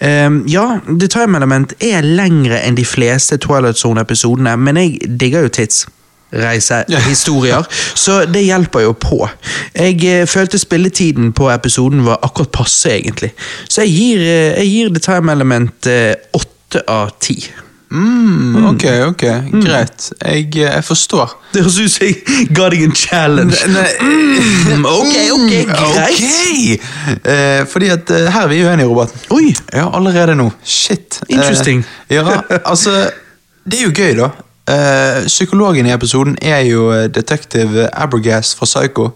Um, 0.00 0.44
ja, 0.48 0.80
The 0.86 1.08
Time 1.08 1.36
Element 1.36 1.72
er 1.84 2.04
lengre 2.04 2.60
enn 2.64 2.76
de 2.76 2.84
fleste 2.88 3.36
Twilight 3.36 3.76
Zone-episodene, 3.76 4.54
men 4.56 4.78
jeg 4.80 5.16
digger 5.20 5.44
jo 5.44 5.52
tits. 5.52 5.86
Reisehistorier, 6.32 7.66
så 7.94 8.24
det 8.30 8.44
hjelper 8.46 8.84
jo 8.86 8.92
på. 8.92 9.18
Jeg 9.74 9.98
eh, 10.06 10.26
følte 10.30 10.58
spilletiden 10.58 11.32
på 11.36 11.50
episoden 11.50 12.04
var 12.06 12.20
akkurat 12.22 12.52
passe, 12.54 12.92
egentlig. 13.00 13.32
Så 13.68 13.82
jeg 13.86 13.96
gir, 13.96 14.22
eh, 14.22 14.60
jeg 14.60 14.70
gir 14.70 14.94
The 14.94 15.02
Time 15.08 15.32
Element 15.32 15.90
eh, 15.90 16.14
åtte 16.36 16.84
av 16.88 17.16
ti. 17.20 17.40
Mm, 17.90 18.66
ok, 18.66 18.84
ok, 19.08 19.22
greit. 19.64 20.12
Jeg, 20.22 20.56
jeg 20.56 20.84
forstår. 20.86 21.32
Det 21.50 21.64
høres 21.64 21.78
ut 21.80 21.90
som 21.90 22.06
jeg 22.06 22.44
ga 22.54 22.68
deg 22.70 22.84
en 22.86 22.94
challenge. 22.94 23.58
Mm, 23.66 24.84
ok, 25.00 25.16
ok, 25.34 25.54
greit. 25.72 25.96
Ok! 25.96 27.24
Eh, 27.26 27.64
fordi 27.72 27.90
at 27.90 28.12
her 28.14 28.44
er 28.44 28.52
vi 28.52 28.60
uenige, 28.62 28.86
Robert. 28.86 29.16
Oi! 29.34 29.50
Ja, 29.74 29.88
allerede 29.90 30.38
nå. 30.38 30.52
Shit. 30.62 31.18
Interesting. 31.28 31.82
Eh, 32.06 32.14
ja, 32.20 32.38
altså, 32.62 33.10
det 33.66 33.80
er 33.80 33.88
jo 33.88 33.92
gøy, 33.96 34.14
da. 34.22 34.30
Eh, 34.70 35.26
psykologen 35.26 35.86
i 35.86 35.92
episoden 35.92 36.36
er 36.42 36.60
jo 36.68 36.90
eh, 36.92 37.08
detektiv 37.10 37.68
Abergast 37.92 38.58
fra 38.58 38.66
Psycho. 38.66 39.08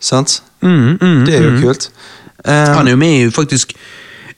Sant? 0.00 0.42
Mm, 0.60 0.98
mm, 1.00 1.26
Det 1.26 1.34
er 1.34 1.42
jo 1.42 1.60
kult. 1.60 1.90
Um, 2.44 2.52
Han 2.52 2.86
er 2.86 2.90
jo 2.90 2.96
med 2.96 3.20
i 3.20 3.30
faktisk 3.30 3.72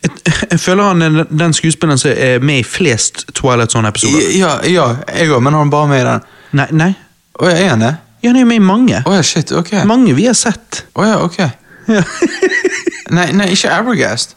jeg, 0.02 0.10
jeg 0.50 0.60
føler 0.60 0.84
han 0.84 1.02
er 1.02 1.24
den 1.24 1.52
skuespilleren 1.52 1.98
som 1.98 2.10
er 2.16 2.38
med 2.38 2.58
i 2.58 2.62
flest 2.62 3.26
Twilight 3.34 3.72
Zone-episoder. 3.72 4.38
ja, 4.38 4.56
ja, 4.64 4.94
jeg 5.18 5.30
òg, 5.30 5.42
men 5.42 5.54
han 5.54 5.70
bare 5.70 5.88
med 5.88 6.00
i 6.00 6.04
den. 6.04 6.20
Nei, 6.52 6.66
nei. 6.70 6.92
Å 7.40 7.48
ja, 7.50 7.56
er 7.56 7.68
han 7.68 7.84
det? 7.84 7.94
Ja, 8.22 8.28
han 8.28 8.36
er 8.36 8.40
jo 8.40 8.46
med 8.46 8.56
i 8.56 8.64
mange. 8.64 9.02
Oh, 9.06 9.14
ja, 9.14 9.22
shit, 9.22 9.52
ok. 9.52 9.72
Mange 9.84 10.14
vi 10.16 10.24
har 10.24 10.36
sett. 10.36 10.84
Å 10.94 11.04
ja, 11.04 11.18
ok. 11.24 11.38
Ja. 11.88 12.02
Nei, 13.16 13.32
nei 13.34 13.48
ikke 13.50 13.72
Abergast. 13.74 14.36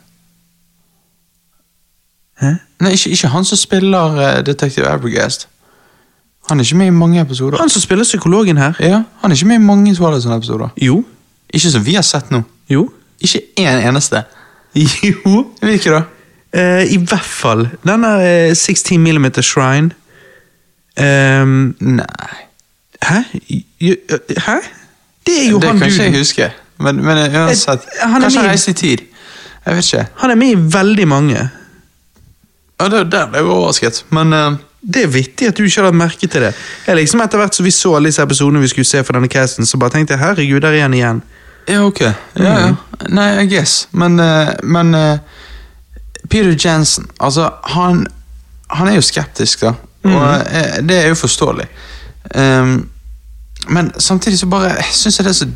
Hæ? 2.41 2.55
Nei, 2.81 2.95
ikke, 2.95 3.11
ikke 3.13 3.29
han 3.29 3.45
som 3.45 3.59
spiller 3.61 4.15
uh, 4.17 4.39
detektiv 4.45 4.87
Abergast. 4.89 5.45
Han 6.49 6.59
er 6.59 6.63
ikke 6.63 6.75
med 6.77 6.87
i 6.87 6.89
mange 6.89 7.21
episoder. 7.21 7.57
Han 7.57 7.69
som 7.69 7.81
spiller 7.81 8.03
psykologen 8.03 8.57
her. 8.57 8.73
Ja, 8.79 9.03
han 9.21 9.31
er 9.31 9.35
ikke 9.35 9.47
med 9.47 9.55
i 9.55 9.63
mange 9.63 9.95
Twilight 9.95 10.23
Zone-episoder. 10.23 10.69
Jo. 10.81 11.03
Ikke 11.53 11.71
som 11.71 11.85
vi 11.85 11.93
har 11.93 12.01
sett 12.01 12.31
nå. 12.31 12.41
Jo. 12.69 12.89
Ikke 13.21 13.41
én 13.59 13.87
eneste. 13.87 14.23
Jo. 15.03 15.51
Hvilke 15.61 15.91
da? 15.91 16.01
Uh, 16.53 16.93
I 16.93 16.97
hvert 16.97 17.25
fall. 17.25 17.67
Denne 17.87 18.09
uh, 18.49 18.55
16 18.55 18.99
mm 18.99 19.25
Shrine. 19.41 19.91
Um, 20.97 21.75
Nei. 21.79 22.03
hæ? 23.01 23.19
Eh, 23.79 23.95
Hæ? 24.37 24.55
Det 25.25 25.45
er 25.45 25.49
jo 25.51 25.59
det 25.59 25.67
han 25.69 25.79
kan 25.79 25.87
ikke 25.87 26.03
jeg 26.03 26.17
huske. 26.17 26.51
Men, 26.79 26.95
men 26.95 27.17
uansett. 27.35 27.79
Uh, 27.79 28.09
han 28.09 28.15
er 28.15 28.25
Kanskje 28.25 28.41
han 28.41 28.49
reiser 28.49 28.71
i 28.71 28.75
tid. 28.75 28.97
Jeg 29.65 29.75
vet 29.75 29.93
ikke. 29.93 30.05
Han 30.15 30.31
er 30.31 30.35
med 30.35 30.47
i 30.47 30.55
veldig 30.73 31.07
mange. 31.07 31.49
Ja, 32.79 32.89
det, 32.89 33.11
det 33.11 33.21
ble 33.29 33.39
jeg 33.39 33.47
overrasket. 33.47 34.05
Men 34.09 34.33
eh, 34.33 34.51
Det 34.83 35.03
er 35.03 35.11
vittig 35.11 35.47
at 35.47 35.57
du 35.57 35.63
ikke 35.63 35.85
lagt 35.85 35.95
merke 35.95 36.27
til 36.27 36.43
det. 36.43 36.51
Jeg 36.87 36.97
liksom 36.99 37.21
Etter 37.23 37.39
hvert 37.39 37.55
som 37.55 37.65
vi 37.65 37.71
så 37.71 37.93
alle 37.95 38.11
disse 38.11 38.23
episodene 38.23 38.59
vi 38.59 38.71
skulle 38.71 38.87
se 38.89 39.03
for 39.03 39.15
denne 39.15 39.31
casten, 39.31 39.65
så 39.65 39.79
bare 39.79 39.95
tenkte 39.95 40.17
jeg 40.17 40.23
herregud, 40.23 40.59
der 40.61 40.75
er 40.75 40.85
han 40.85 40.97
igjen. 40.97 41.21
Ja, 41.67 41.85
ok. 41.87 42.01
Ja, 42.01 42.53
ja. 42.59 42.75
Nei, 43.07 43.29
I 43.43 43.47
guess. 43.47 43.87
Men, 43.91 44.19
eh, 44.19 44.51
men 44.63 44.95
eh, 44.95 45.19
Peter 46.29 46.55
Jensen, 46.59 47.07
altså, 47.19 47.49
han, 47.63 48.05
han 48.67 48.91
er 48.91 48.99
jo 48.99 49.05
skeptisk, 49.05 49.63
da. 49.63 49.73
Og 50.03 50.25
eh, 50.51 50.81
det 50.83 50.97
er 50.97 51.07
jo 51.13 51.15
forståelig. 51.15 51.67
Um, 52.35 52.89
men 53.67 53.91
samtidig 53.97 54.39
så 54.39 54.47
bare 54.51 54.75
syns 54.91 55.19
jeg 55.19 55.25
det 55.25 55.31
er 55.31 55.37
så, 55.37 55.47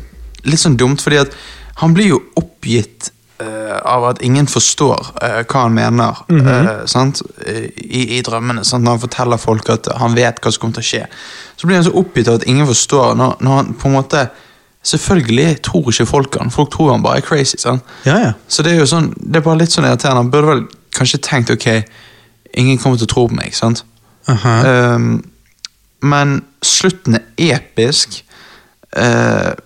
litt 0.48 0.62
sånn 0.62 0.78
dumt, 0.80 1.02
fordi 1.04 1.20
at 1.20 1.36
han 1.82 1.94
blir 1.96 2.14
jo 2.14 2.22
oppgitt 2.38 3.10
eh, 3.40 3.76
av 3.82 4.04
at 4.04 4.22
ingen 4.22 4.46
forstår 4.50 5.12
uh, 5.22 5.40
hva 5.44 5.64
han 5.64 5.74
mener 5.74 6.18
eh, 6.32 6.84
sant? 6.90 7.22
Eh, 7.46 7.68
I, 7.76 8.02
i 8.18 8.20
drømmene. 8.24 8.64
Sant? 8.64 8.84
Når 8.84 8.96
han 8.96 9.04
forteller 9.06 9.40
folk 9.42 9.70
at 9.74 9.88
han 10.00 10.16
vet 10.18 10.40
hva 10.42 10.52
som 10.52 10.64
kommer 10.64 10.78
til 10.78 10.86
å 10.86 10.88
skje. 10.90 11.04
Så 11.56 11.68
blir 11.68 11.78
han 11.78 11.86
så 11.86 11.94
oppgitt 11.98 12.30
av 12.30 12.40
at 12.40 12.48
ingen 12.50 12.68
forstår, 12.68 13.14
når, 13.18 13.38
når 13.44 13.60
han 13.60 13.74
på 13.78 13.90
en 13.90 13.98
måte 14.00 14.28
Selvfølgelig 14.88 15.58
tror 15.66 15.88
ikke 15.90 16.04
folk 16.06 16.36
han. 16.38 16.52
Folk 16.54 16.70
tror 16.72 16.92
han 16.92 17.02
bare 17.02 17.18
er 17.18 17.24
crazy. 17.26 17.58
sant? 17.58 17.82
Ja, 18.06 18.14
ja. 18.22 18.28
Så 18.48 18.62
det 18.62 18.72
er 18.72 18.78
jo 18.78 18.86
sånn, 18.88 19.10
det 19.18 19.40
er 19.40 19.44
bare 19.44 19.58
litt 19.60 19.74
sånn 19.74 19.84
irriterende. 19.84 20.22
Han 20.22 20.30
burde 20.32 20.52
vel 20.52 20.62
kanskje 20.94 21.18
tenkt 21.26 21.50
ok, 21.50 21.66
ingen 22.62 22.78
kommer 22.78 22.96
til 22.96 23.08
å 23.08 23.10
tro 23.10 23.24
på 23.28 23.36
meg. 23.36 23.56
sant? 23.58 23.82
-huh. 24.28 24.66
Ehm, 24.66 25.24
men 26.00 26.44
slutten 26.62 27.18
er 27.18 27.58
episk. 27.58 28.22
Sant? 28.94 29.58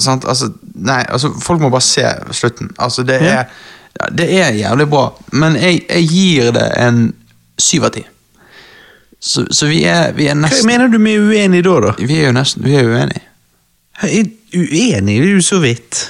Altså, 0.00 0.48
nei, 0.74 1.02
altså, 1.08 1.32
folk 1.42 1.60
må 1.60 1.70
bare 1.70 1.84
se 1.84 2.06
slutten. 2.32 2.70
Altså, 2.78 3.02
det 3.06 3.20
er, 3.22 3.44
ja, 4.00 4.06
det 4.18 4.28
er 4.40 4.56
jævlig 4.56 4.88
bra. 4.90 5.04
Men 5.32 5.56
jeg, 5.56 5.82
jeg 5.88 6.08
gir 6.08 6.50
det 6.56 6.64
en 6.80 7.04
syv 7.60 7.84
av 7.84 7.94
ti. 7.96 8.06
Så, 9.22 9.44
så 9.54 9.68
vi 9.70 9.84
er, 9.86 10.12
vi 10.16 10.26
er 10.26 10.34
Hva 10.34 10.48
mener 10.66 10.90
du 10.90 10.98
med 10.98 11.20
uenig 11.22 11.62
da, 11.62 11.76
da? 11.84 11.92
Vi 12.00 12.16
er 12.18 12.26
jo 12.26 12.32
nesten 12.34 12.64
Vi 12.66 12.74
er 12.74 12.88
uenige. 12.90 13.22
Jeg 14.02 14.24
er 14.24 14.58
uenig, 14.58 15.20
det 15.22 15.28
er 15.28 15.36
jo 15.36 15.44
så 15.46 15.60
vidt. 15.62 16.00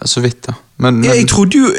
Ja, 0.00 0.06
Så 0.06 0.22
vidt, 0.24 0.46
da. 0.46 0.54
Men, 0.78 1.00
men 1.00 1.10
jeg 1.10 1.26
trodde 1.28 1.58
jo 1.58 1.72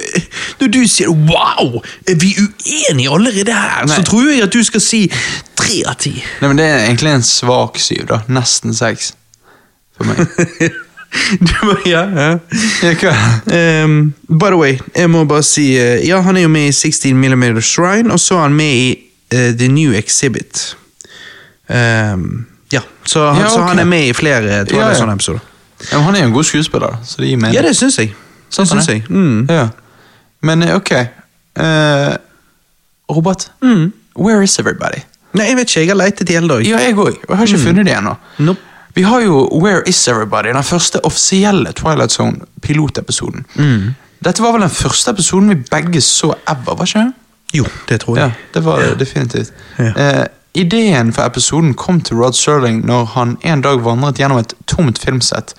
Når 0.60 0.68
du 0.68 0.88
sier 0.88 1.08
'wow, 1.08 1.80
er 2.08 2.16
vi 2.20 2.36
uenige 2.36 3.10
allerede 3.10 3.54
her', 3.54 3.88
så 3.88 4.04
tror 4.04 4.30
jeg 4.30 4.44
at 4.44 4.54
du 4.54 4.64
skal 4.64 4.82
si 4.82 5.12
tre 5.56 5.84
av 5.88 5.96
ti. 5.96 6.24
Nei, 6.42 6.48
men 6.48 6.58
Det 6.58 6.66
er 6.66 6.86
egentlig 6.86 7.14
en 7.14 7.24
svak 7.24 7.80
syv, 7.80 8.06
da. 8.08 8.20
Nesten 8.28 8.76
seks. 8.76 9.14
For 9.98 10.04
meg. 10.04 10.28
Du 11.40 11.54
bare, 11.64 11.82
ja, 11.90 12.02
ja. 12.16 12.38
Ja, 12.84 12.94
hva? 13.02 13.14
Ehm, 13.56 14.14
by 14.30 14.52
the 14.54 14.58
way, 14.60 14.78
jeg 14.96 15.10
må 15.10 15.24
bare 15.30 15.44
si 15.44 15.72
eh, 15.78 16.04
Ja, 16.08 16.22
han 16.22 16.38
er 16.38 16.42
jo 16.46 16.52
med 16.54 16.68
i 16.70 16.72
16 16.72 17.16
mm 17.18 17.62
Shrine, 17.62 18.12
og 18.14 18.20
så 18.20 18.36
er 18.38 18.42
han 18.48 18.54
med 18.58 18.74
i 18.74 18.90
uh, 19.34 19.50
The 19.58 19.68
New 19.68 19.94
Exhibit. 19.98 20.76
Um, 21.70 22.46
ja, 22.74 22.82
så, 23.06 23.32
han- 23.32 23.42
Ja, 23.42 23.50
så 23.50 23.62
han 23.62 23.80
er 23.80 23.86
med 23.86 24.08
i 24.08 24.14
flere 24.14 24.44
Ja, 24.44 24.64
ja. 24.90 24.94
Zone-episoder. 24.96 25.40
Ja, 25.92 25.98
men 25.98 26.04
han 26.06 26.16
er 26.16 26.20
jo 26.20 26.26
en 26.28 26.34
god 26.34 26.44
skuespiller, 26.44 26.98
så 27.06 27.16
det 27.22 27.28
gir 27.30 27.38
mening. 27.38 27.56
Ja, 27.56 27.62
det 27.62 27.76
syns 27.78 27.98
jeg. 28.00 28.08
Det 28.10 28.56
Sant, 28.56 28.70
syns 28.70 28.88
jeg. 28.90 29.04
Mm. 29.10 29.46
Ja. 29.50 29.68
Men 30.42 30.64
eh, 30.64 30.76
ok. 30.76 30.92
uh, 31.60 32.16
Robert, 33.10 33.52
Mm. 33.62 33.92
where 34.16 34.44
is 34.44 34.60
everybody? 34.60 35.02
Nei, 35.34 35.46
jeg 35.46 35.56
vet 35.58 35.70
ikke, 35.70 35.80
jeg 35.80 35.90
har 35.90 35.96
leitet 35.96 36.30
i 36.30 36.34
hele 36.34 36.48
dag. 36.50 36.66
Ja, 36.68 36.78
jeg 36.78 36.96
òg. 36.98 37.16
Jeg 37.30 37.38
har 37.38 37.46
ikke 37.46 37.60
funnet 37.62 37.86
det 37.86 37.94
ennå. 37.98 38.16
Nope. 38.40 38.60
Vi 38.96 39.02
har 39.02 39.22
jo 39.22 39.48
Where 39.62 39.82
is 39.88 40.08
everybody? 40.08 40.54
Den 40.54 40.64
første 40.64 41.06
offisielle 41.06 41.72
Twilight 41.72 42.12
Zone-pilotepisoden. 42.12 43.46
Dette 44.26 44.44
var 44.44 44.52
vel 44.52 44.62
den 44.62 44.70
første 44.70 45.12
episoden 45.12 45.50
vi 45.50 45.56
begge 45.72 46.02
så 46.02 46.34
ever, 46.48 46.76
var 46.76 46.86
ikke 46.86 47.00
det? 47.00 47.14
Jo, 47.54 47.66
det 47.90 48.02
tror 48.02 48.18
jeg. 48.18 48.26
Ja, 48.26 48.60
det 48.60 48.66
var 48.66 48.80
det 48.80 49.00
definitivt. 49.00 49.54
Ja. 49.80 49.94
Eh, 49.98 50.26
ideen 50.54 51.14
for 51.14 51.26
episoden 51.26 51.74
kom 51.74 52.02
til 52.02 52.18
Rod 52.18 52.34
Serling 52.34 52.86
når 52.86 53.06
han 53.06 53.38
en 53.44 53.62
dag 53.62 53.84
vandret 53.86 54.20
gjennom 54.20 54.38
et 54.38 54.54
tomt 54.68 55.00
filmsett. 55.00 55.56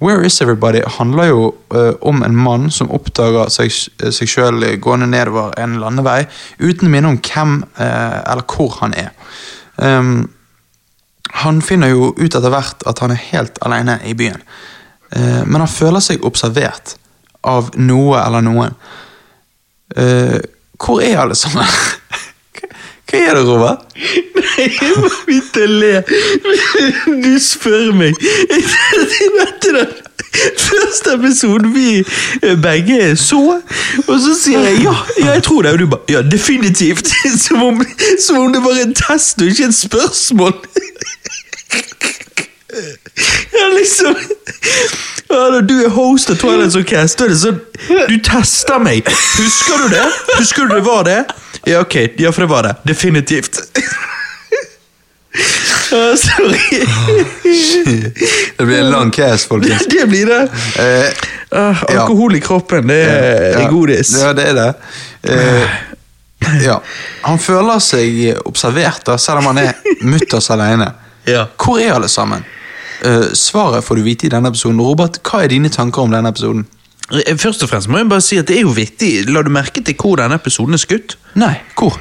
Where 0.00 0.26
is 0.26 0.40
Everybody 0.40 0.80
handler 0.98 1.24
jo 1.24 1.54
uh, 1.74 1.92
om 2.00 2.22
en 2.22 2.36
mann 2.36 2.70
som 2.70 2.90
oppdager 2.92 3.48
seg, 3.48 3.72
seg 4.12 4.28
sjøl 4.28 4.60
gående 4.80 5.08
nedover 5.08 5.54
en 5.56 5.78
landevei 5.80 6.26
uten 6.60 6.88
å 6.88 6.92
minne 6.92 7.12
om 7.14 7.20
hvem 7.24 7.62
uh, 7.80 8.20
eller 8.20 8.44
hvor 8.44 8.76
han 8.82 8.94
er. 8.94 9.14
Um, 9.76 10.28
han 11.42 11.60
finner 11.64 11.90
jo 11.92 12.12
ut 12.16 12.32
etter 12.34 12.52
hvert 12.52 12.84
at 12.88 13.00
han 13.04 13.12
er 13.12 13.20
helt 13.30 13.58
alene 13.66 13.98
i 14.08 14.14
byen. 14.16 14.40
Eh, 15.12 15.42
men 15.44 15.60
han 15.62 15.70
føler 15.70 16.00
seg 16.04 16.24
observert 16.26 16.96
av 17.46 17.70
noe 17.78 18.18
eller 18.22 18.42
noen. 18.46 18.76
Eh, 19.96 20.38
hvor 20.80 21.02
er 21.04 21.20
alle 21.22 21.36
sammen? 21.38 21.66
Hva- 23.06 23.20
er 23.22 23.36
det, 23.38 23.44
Robert? 23.46 23.84
Nei, 24.34 24.64
jeg 24.66 24.96
må 24.98 25.08
begynne 25.28 25.62
å 25.62 25.76
le. 25.78 25.92
Du 27.22 27.36
spør 27.40 27.92
meg. 27.94 28.18
Første 30.56 31.14
episoden 31.14 31.70
vi 31.72 32.02
begge 32.60 33.14
så, 33.20 33.38
og 34.02 34.16
så 34.20 34.34
sier 34.36 34.66
jeg 34.66 34.82
ja, 34.84 34.92
ja 35.22 35.36
jeg 35.36 35.44
tror 35.46 35.64
det. 35.64 35.76
Og 35.76 35.84
du 35.84 35.86
bare 35.94 36.16
ja, 36.16 36.22
definitivt. 36.26 37.08
Som 37.46 37.62
om, 37.62 37.80
som 38.20 38.40
om 38.42 38.52
det 38.52 38.62
var 38.64 38.82
en 38.82 38.94
test 38.96 39.40
og 39.42 39.52
ikke 39.52 39.70
et 39.70 39.78
spørsmål. 39.78 40.54
Ja, 43.52 43.66
liksom 43.78 44.16
ja, 45.28 45.36
Når 45.36 45.60
du 45.60 45.74
er 45.84 45.88
host 45.88 46.30
av 46.30 46.36
Twilight 46.40 46.88
Cast, 46.88 47.18
da 47.18 47.24
er 47.24 47.32
det 47.32 47.38
sånn 47.40 47.60
Du 48.10 48.16
tester 48.26 48.82
meg. 48.82 49.06
Husker 49.38 49.84
du 49.84 49.94
det? 49.94 50.04
Husker 50.36 50.68
du 50.68 50.74
det 50.76 50.82
var 50.86 51.06
det? 51.06 51.20
Ja, 51.66 51.80
ok. 51.80 51.96
Ja, 52.20 52.32
for 52.34 52.44
det 52.44 52.50
var 52.50 52.66
det. 52.66 52.74
Definitivt. 52.86 53.62
Ja, 55.90 56.16
sorry. 56.16 56.86
Det 58.56 58.64
blir 58.64 58.78
en 58.78 58.90
lang 58.90 59.10
cast, 59.10 59.48
folkens. 59.48 59.86
Det 59.90 60.06
blir 60.06 60.26
det. 60.26 60.42
Uh, 61.52 61.82
alkohol 61.82 62.36
i 62.36 62.40
kroppen, 62.40 62.86
det 62.88 63.02
er, 63.02 63.50
ja. 63.52 63.64
er 63.64 63.70
godis. 63.70 64.14
Ja, 64.20 64.32
det 64.36 64.48
er 64.50 64.54
det. 64.54 64.70
Uh, 65.30 65.76
ja. 66.64 66.80
Han 67.26 67.38
føler 67.42 67.82
seg 67.82 68.22
observert, 68.46 69.04
da, 69.06 69.18
selv 69.18 69.42
om 69.42 69.50
han 69.52 69.62
er 69.66 69.74
mutters 70.06 70.50
alene. 70.54 70.90
Ja. 71.26 71.46
Hvor 71.58 71.78
er 71.82 71.94
alle 71.96 72.08
sammen? 72.08 72.44
Uh, 73.04 73.32
svaret 73.36 73.84
får 73.84 73.96
du 73.98 74.02
vite 74.06 74.26
i 74.26 74.32
denne 74.32 74.48
episoden. 74.48 74.80
Robert, 74.80 75.18
hva 75.26 75.42
er 75.44 75.48
dine 75.52 75.68
tanker 75.68 76.02
om 76.06 76.10
denne 76.14 76.30
episoden? 76.32 76.64
Eh, 77.12 77.36
Først 77.38 77.62
og 77.62 77.68
fremst 77.70 77.88
må 77.92 77.98
jeg 78.00 78.08
bare 78.10 78.24
si 78.24 78.38
at 78.40 78.48
det 78.48 78.56
er 78.60 78.64
jo 78.64 78.72
vittig. 78.76 79.12
La 79.30 79.42
du 79.46 79.50
merke 79.54 79.82
til 79.84 79.94
hvor 80.00 80.16
denne 80.18 80.38
episoden 80.40 80.74
er 80.74 80.82
skutt? 80.82 81.16
Nei, 81.38 81.52
hvor? 81.78 81.98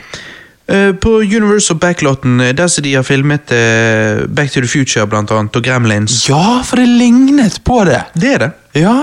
Uh, 0.65 0.93
På 0.97 1.19
Universal 1.21 1.77
Backlotten, 1.77 2.39
der 2.57 2.67
som 2.73 2.81
de 2.87 2.95
har 2.95 3.03
filmet 3.05 3.51
uh, 3.53 4.23
Back 4.33 4.49
to 4.55 4.61
the 4.63 4.69
Future 4.71 5.05
blant 5.07 5.29
annet, 5.35 5.55
og 5.59 5.63
Gremlins. 5.67 6.23
Ja, 6.29 6.61
for 6.65 6.81
det 6.81 6.87
lignet 6.89 7.59
på 7.67 7.83
det! 7.85 7.99
Det 8.17 8.31
er 8.33 8.45
det. 8.47 8.51
Ja. 8.81 8.95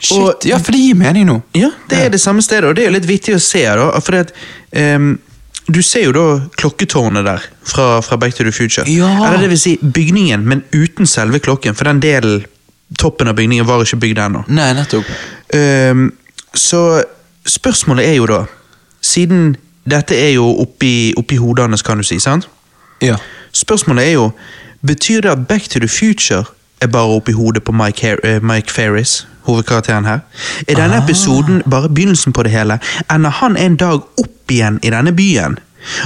Shit, 0.00 0.18
Og- 0.18 0.44
ja, 0.46 0.58
for 0.58 0.72
det 0.72 0.80
gir 0.82 0.94
mening 0.94 1.26
nå. 1.26 1.38
Ja, 1.58 1.70
det 1.90 1.98
er 2.04 2.12
det 2.12 2.20
samme 2.20 2.42
stedet, 2.44 2.68
og 2.68 2.76
det 2.76 2.84
er 2.84 2.90
jo 2.92 2.96
litt 2.98 3.08
vittig 3.08 3.34
å 3.34 3.40
se. 3.42 3.64
da, 3.64 3.88
for 4.00 4.14
at, 4.20 4.32
ehm, 4.72 5.18
Du 5.68 5.82
ser 5.84 6.06
jo 6.06 6.12
da 6.16 6.26
klokketårnet 6.56 7.26
der 7.26 7.44
fra, 7.62 8.00
fra 8.02 8.16
Back 8.16 8.34
to 8.34 8.44
the 8.44 8.52
Future. 8.52 8.86
Ja. 8.90 9.10
Eller 9.26 9.42
det 9.42 9.50
vil 9.52 9.60
si 9.60 9.74
bygningen, 9.82 10.46
men 10.48 10.62
uten 10.72 11.06
selve 11.06 11.38
klokken, 11.44 11.76
for 11.76 11.84
den 11.84 12.00
delen, 12.00 12.46
toppen 12.98 13.28
av 13.28 13.36
bygningen, 13.36 13.66
var 13.68 13.84
ikke 13.84 14.00
bygd 14.00 14.22
ennå. 14.24 14.44
Nei, 14.48 14.70
nettopp. 14.78 15.10
Um, 15.52 16.06
så 16.56 17.02
spørsmålet 17.44 18.08
er 18.08 18.16
jo 18.16 18.28
da, 18.30 18.42
siden 19.04 19.56
dette 19.88 20.16
er 20.16 20.32
jo 20.38 20.48
oppi, 20.64 21.12
oppi 21.20 21.36
hodet 21.36 21.68
hans, 21.68 21.84
kan 21.84 22.00
du 22.00 22.06
si, 22.06 22.16
sant? 22.20 22.48
Ja. 23.04 23.18
Spørsmålet 23.52 24.08
er 24.08 24.16
jo, 24.16 24.30
betyr 24.86 25.20
det 25.26 25.34
at 25.36 25.46
Back 25.48 25.68
to 25.68 25.84
the 25.84 25.88
Future 25.88 26.44
er 26.80 26.86
bare 26.86 27.16
oppi 27.16 27.32
hodet 27.32 27.62
på 27.64 27.72
Mike, 27.72 28.06
Har 28.06 28.18
eh, 28.24 28.42
Mike 28.42 28.72
Ferris, 28.72 29.26
hovedkarakteren 29.42 30.04
her? 30.04 30.18
Er 30.68 30.74
denne 30.74 30.96
Ah. 30.96 31.04
episoden 31.04 31.62
bare 31.70 31.88
begynnelsen 31.88 32.32
på 32.32 32.42
det 32.42 32.52
hele? 32.52 32.78
Ender 33.10 33.30
han 33.30 33.56
en 33.56 33.76
dag 33.76 34.00
opp 34.18 34.50
igjen 34.50 34.78
i 34.82 34.90
denne 34.90 35.12
byen? 35.12 35.58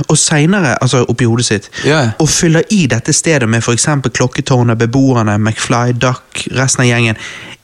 Og 0.09 0.19
senere, 0.19 0.77
altså 0.83 1.05
oppi 1.09 1.25
hodet 1.25 1.45
sitt, 1.45 1.71
yeah. 1.87 2.11
og 2.19 2.29
fyller 2.29 2.63
i 2.71 2.87
dette 2.87 3.13
stedet 3.13 3.49
med 3.49 3.61
eksempel 3.73 4.11
klokketårnet, 4.13 4.79
beboerne, 4.79 5.39
McFly, 5.39 5.93
Duck, 5.93 6.47
resten 6.57 6.81
av 6.85 6.87
gjengen. 6.87 7.17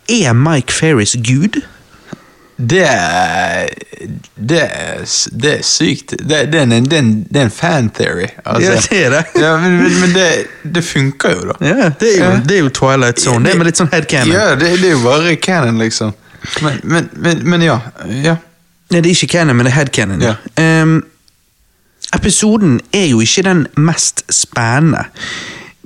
Er 0.09 0.33
Mike 0.33 0.73
Ferris 0.73 1.17
Gud? 1.23 1.61
Det 2.59 2.83
er 2.83 3.69
Det 4.35 4.59
er, 4.63 5.03
det 5.43 5.51
er 5.59 5.63
sykt. 5.63 6.11
Det, 6.19 6.39
det, 6.53 6.59
er 6.59 6.63
en, 6.63 6.71
det, 6.91 6.93
er 6.93 6.99
en, 7.05 7.13
det 7.31 7.41
er 7.41 7.45
en 7.47 7.51
fan 7.55 7.91
theory. 7.95 8.27
altså. 8.45 8.73
Ja, 8.73 8.81
det 8.91 8.99
er 9.07 9.11
det. 9.15 9.25
Ja, 9.43 9.53
men 9.63 9.77
men, 9.83 10.01
men 10.01 10.15
det, 10.15 10.27
det 10.75 10.83
funker 10.85 11.35
jo, 11.37 11.53
da. 11.53 11.57
Ja, 11.67 11.89
det 12.01 12.09
er 12.15 12.19
jo, 12.19 12.25
Ja. 12.25 12.41
det 12.49 12.57
er 12.57 12.63
jo 12.65 12.69
Twilight 12.75 13.21
Zone. 13.21 13.45
Det 13.45 13.55
er 13.55 13.59
med 13.59 13.67
litt 13.71 13.79
sånn 13.83 13.91
headcanon. 13.93 14.33
Ja, 14.35 14.49
det, 14.59 14.73
det 14.83 14.91
er 14.91 14.97
jo 14.97 15.03
bare 15.05 15.37
canon, 15.37 15.79
liksom. 15.79 16.13
Men, 16.63 16.81
men, 16.83 17.09
men, 17.15 17.43
men 17.51 17.63
ja. 17.67 17.79
ja. 18.25 18.37
Nei, 18.91 19.01
det 19.03 19.11
er 19.11 19.15
ikke 19.15 19.31
canon, 19.39 19.57
men 19.59 19.67
det 19.69 19.73
er 19.75 19.79
headcanon. 19.81 20.23
Ja. 20.25 20.35
Um, 20.83 20.99
episoden 22.17 22.79
er 22.95 23.07
jo 23.11 23.21
ikke 23.21 23.43
den 23.47 23.67
mest 23.77 24.23
spennende. 24.33 25.05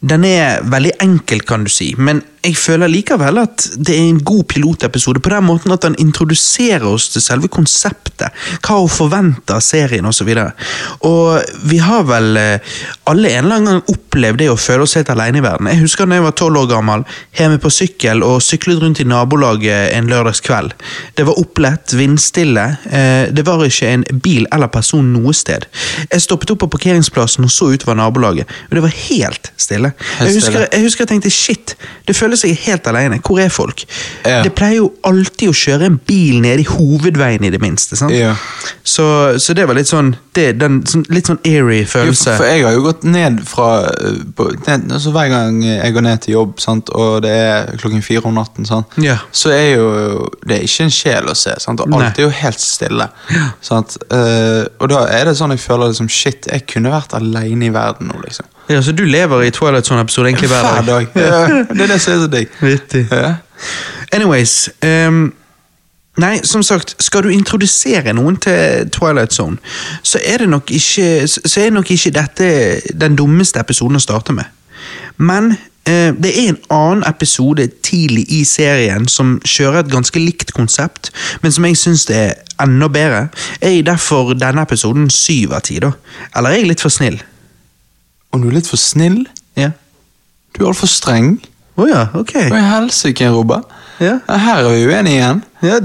Den 0.03 0.25
er 0.29 0.63
veldig 0.67 0.93
enkel, 1.03 1.41
kan 1.47 1.65
du 1.65 1.71
si, 1.73 1.93
men 1.99 2.23
jeg 2.43 2.57
føler 2.59 2.91
likevel 2.91 3.39
at 3.39 3.69
det 3.79 3.95
er 3.95 4.09
en 4.09 4.19
god 4.27 4.43
pilotepisode 4.51 5.21
på 5.23 5.31
den 5.31 5.45
måten 5.47 5.73
at 5.75 5.85
den 5.85 5.95
introduserer 6.03 6.85
oss 6.89 7.09
til 7.13 7.23
selve 7.23 7.47
konseptet, 7.53 8.35
hva 8.65 8.79
å 8.83 8.89
forvente 8.91 9.55
av 9.55 9.63
serien 9.63 10.07
osv. 10.09 10.27
Og, 10.33 10.65
og 11.07 11.69
vi 11.71 11.79
har 11.83 12.03
vel 12.09 12.39
eh, 12.41 12.73
alle 13.11 13.31
en 13.31 13.45
eller 13.45 13.61
annen 13.61 13.69
gang 13.71 13.93
opplevd 13.95 14.43
det 14.43 14.49
å 14.51 14.59
føle 14.59 14.87
oss 14.87 14.97
helt 14.99 15.13
alene 15.15 15.39
i 15.39 15.45
verden. 15.45 15.71
Jeg 15.71 15.85
husker 15.85 16.11
da 16.11 16.19
jeg 16.19 16.27
var 16.27 16.35
tolv 16.39 16.65
år 16.65 16.71
gammel, 16.73 17.05
hjemme 17.39 17.61
på 17.63 17.71
sykkel 17.73 18.25
og 18.27 18.43
syklet 18.43 18.83
rundt 18.83 19.03
i 19.05 19.07
nabolaget 19.07 19.95
en 19.95 20.11
lørdagskveld. 20.11 20.75
Det 21.15 21.29
var 21.29 21.39
opplett, 21.39 21.95
vindstille, 21.99 22.67
eh, 22.91 23.31
det 23.31 23.47
var 23.47 23.63
ikke 23.69 23.93
en 23.93 24.07
bil 24.25 24.51
eller 24.51 24.73
person 24.73 25.13
noe 25.15 25.35
sted. 25.37 25.69
Jeg 26.09 26.27
stoppet 26.27 26.57
opp 26.57 26.65
på 26.65 26.73
parkeringsplassen 26.75 27.47
og 27.47 27.55
så 27.55 27.71
utover 27.71 28.01
nabolaget, 28.03 28.51
og 28.67 28.77
det 28.77 28.85
var 28.89 28.99
helt 29.07 29.55
stille. 29.55 29.95
Jeg 30.19 30.41
husker, 30.41 30.67
jeg 30.67 30.89
husker 30.89 31.07
jeg 31.07 31.15
tenkte 31.15 31.35
shit, 31.35 31.77
det 32.09 32.19
føles 32.19 32.32
jeg 32.41 32.57
er 32.57 32.63
helt 32.71 32.87
alene. 32.89 33.19
Hvor 33.21 33.41
er 33.43 33.49
folk? 33.53 33.85
Ja. 34.25 34.41
Det 34.43 34.55
pleier 34.57 34.79
jo 34.81 34.89
alltid 35.05 35.51
å 35.53 35.57
kjøre 35.57 35.89
en 35.91 35.99
bil 36.09 36.41
nede 36.41 36.65
i 36.65 36.69
hovedveien 36.69 37.45
i 37.45 37.51
det 37.53 37.61
minste. 37.63 37.97
sant? 37.97 38.15
Ja. 38.17 38.33
Så, 38.85 39.05
så 39.39 39.55
det 39.55 39.67
var 39.69 39.77
litt 39.77 39.91
sånn, 39.91 40.15
det, 40.35 40.53
den, 40.61 40.81
sånn 40.89 41.05
litt 41.13 41.29
sånn 41.29 41.41
eerie 41.45 41.83
Jo, 41.83 41.91
følelse. 41.93 42.31
for, 42.33 42.41
for 42.43 42.51
jeg 42.51 42.65
har 42.65 42.73
jo 42.77 42.85
gått 42.87 43.05
ned 43.05 43.43
fra 43.47 43.69
uh, 43.93 44.23
på, 44.37 44.49
ned, 44.67 44.89
altså 44.93 45.13
Hver 45.15 45.29
gang 45.33 45.61
jeg 45.65 45.93
går 45.95 46.07
ned 46.09 46.23
til 46.25 46.35
jobb, 46.39 46.57
sant, 46.63 46.89
og 46.97 47.21
det 47.27 47.33
er 47.37 47.73
klokken 47.83 48.03
fire 48.05 48.25
om 48.31 48.35
natten, 48.41 48.67
sant, 48.69 48.97
Ja. 49.03 49.19
så 49.31 49.53
er 49.55 49.77
jo 49.77 49.89
det 50.47 50.57
er 50.59 50.65
ikke 50.67 50.87
en 50.89 50.95
sjel 50.95 51.29
å 51.31 51.37
se. 51.39 51.53
Sant, 51.63 51.81
og 51.85 51.93
alt 52.01 52.19
er 52.19 52.27
jo 52.27 52.33
helt 52.43 52.61
stille. 52.63 53.07
Sant, 53.65 53.97
uh, 54.13 54.65
og 54.81 54.89
da 54.93 55.05
er 55.13 55.29
det 55.29 55.37
sånn 55.39 55.55
jeg 55.55 55.63
føler 55.63 55.93
liksom, 55.93 56.09
shit, 56.13 56.49
jeg 56.51 56.67
kunne 56.71 56.93
vært 56.93 57.15
alene 57.19 57.69
i 57.69 57.75
verden 57.75 58.11
nå, 58.11 58.19
liksom. 58.25 58.49
Ja, 58.71 58.83
Så 58.83 58.93
du 58.93 59.05
lever 59.05 59.43
i 59.43 59.51
Twilight 59.51 59.87
Zone-episode 59.87 60.29
egentlig 60.29 60.49
hver 60.49 60.63
Hver 60.63 60.83
dag? 60.87 61.07
dag. 61.15 61.23
Ja, 61.23 61.65
det 61.75 61.81
er 61.81 61.87
det 61.93 62.01
som 62.01 62.13
er 62.13 62.19
så 62.25 62.29
digg. 62.31 62.49
Vittig. 62.61 63.07
Ja. 63.11 63.35
Anyways 64.13 64.71
um, 65.09 65.33
Nei, 66.21 66.41
som 66.45 66.63
sagt, 66.63 66.97
skal 67.01 67.23
du 67.25 67.29
introdusere 67.33 68.13
noen 68.13 68.37
til 68.37 68.91
Twilight 68.93 69.33
Zone, 69.33 69.57
så 70.05 70.19
er 70.25 70.43
det 70.43 70.49
nok 70.53 70.69
ikke, 70.71 71.27
så 71.29 71.61
er 71.63 71.71
nok 71.73 71.89
ikke 71.91 72.11
dette 72.13 72.49
den 73.01 73.17
dummeste 73.17 73.61
episoden 73.63 73.97
å 73.97 74.03
starte 74.05 74.35
med. 74.37 74.45
Men 75.17 75.55
uh, 75.89 76.11
det 76.13 76.35
er 76.35 76.51
en 76.51 76.59
annen 76.69 77.05
episode 77.09 77.65
tidlig 77.83 78.27
i 78.29 78.43
serien 78.45 79.09
som 79.09 79.39
kjører 79.41 79.87
et 79.87 79.93
ganske 79.95 80.21
likt 80.21 80.53
konsept, 80.53 81.09
men 81.43 81.53
som 81.53 81.65
jeg 81.65 81.81
syns 81.81 82.05
er 82.13 82.35
enda 82.61 82.91
bedre. 82.93 83.29
Jeg 83.63 83.79
gir 83.81 83.89
derfor 83.89 84.35
denne 84.37 84.69
episoden 84.69 85.09
syv 85.11 85.57
av 85.57 85.65
ti, 85.65 85.81
da. 85.81 85.95
Eller 86.37 86.51
er 86.53 86.61
jeg 86.61 86.75
litt 86.75 86.85
for 86.85 86.93
snill? 86.93 87.23
Og 88.33 88.43
du 88.43 88.49
er 88.49 88.57
litt 88.59 88.69
for 88.71 88.81
snill. 88.81 89.23
Ja. 89.59 89.71
Du 90.53 90.63
er 90.65 90.71
altfor 90.73 90.91
streng. 90.91 91.35
Å 91.81 91.87
ja, 91.89 92.03
ok. 92.17 92.35
Hva 92.53 92.59
i 92.61 92.67
helsike, 92.69 93.29
Robert? 93.33 93.69
Ja. 94.03 94.19
Her 94.29 94.65
er 94.67 94.75
vi 94.75 94.87
uenige 94.89 95.15
igjen. 95.19 95.41
Ja, 95.63 95.79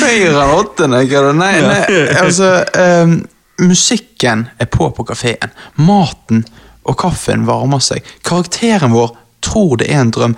Høyre 0.00 0.44
enn 0.44 0.54
åttende, 0.54 1.00
hva 1.02 1.18
er 1.20 1.26
det? 1.28 1.34
Nei, 1.40 1.52
nei, 1.66 2.00
altså 2.20 2.50
ehm, 2.78 3.16
Musikken 3.60 4.46
er 4.62 4.68
på 4.72 4.88
på 4.96 5.04
kafeen. 5.08 5.52
Maten 5.76 6.44
og 6.88 6.96
kaffen 7.00 7.44
varmer 7.48 7.82
seg. 7.84 8.06
Karakteren 8.24 8.94
vår 8.94 9.12
tror 9.44 9.80
det 9.80 9.90
er 9.92 10.00
en 10.04 10.12
drøm. 10.14 10.36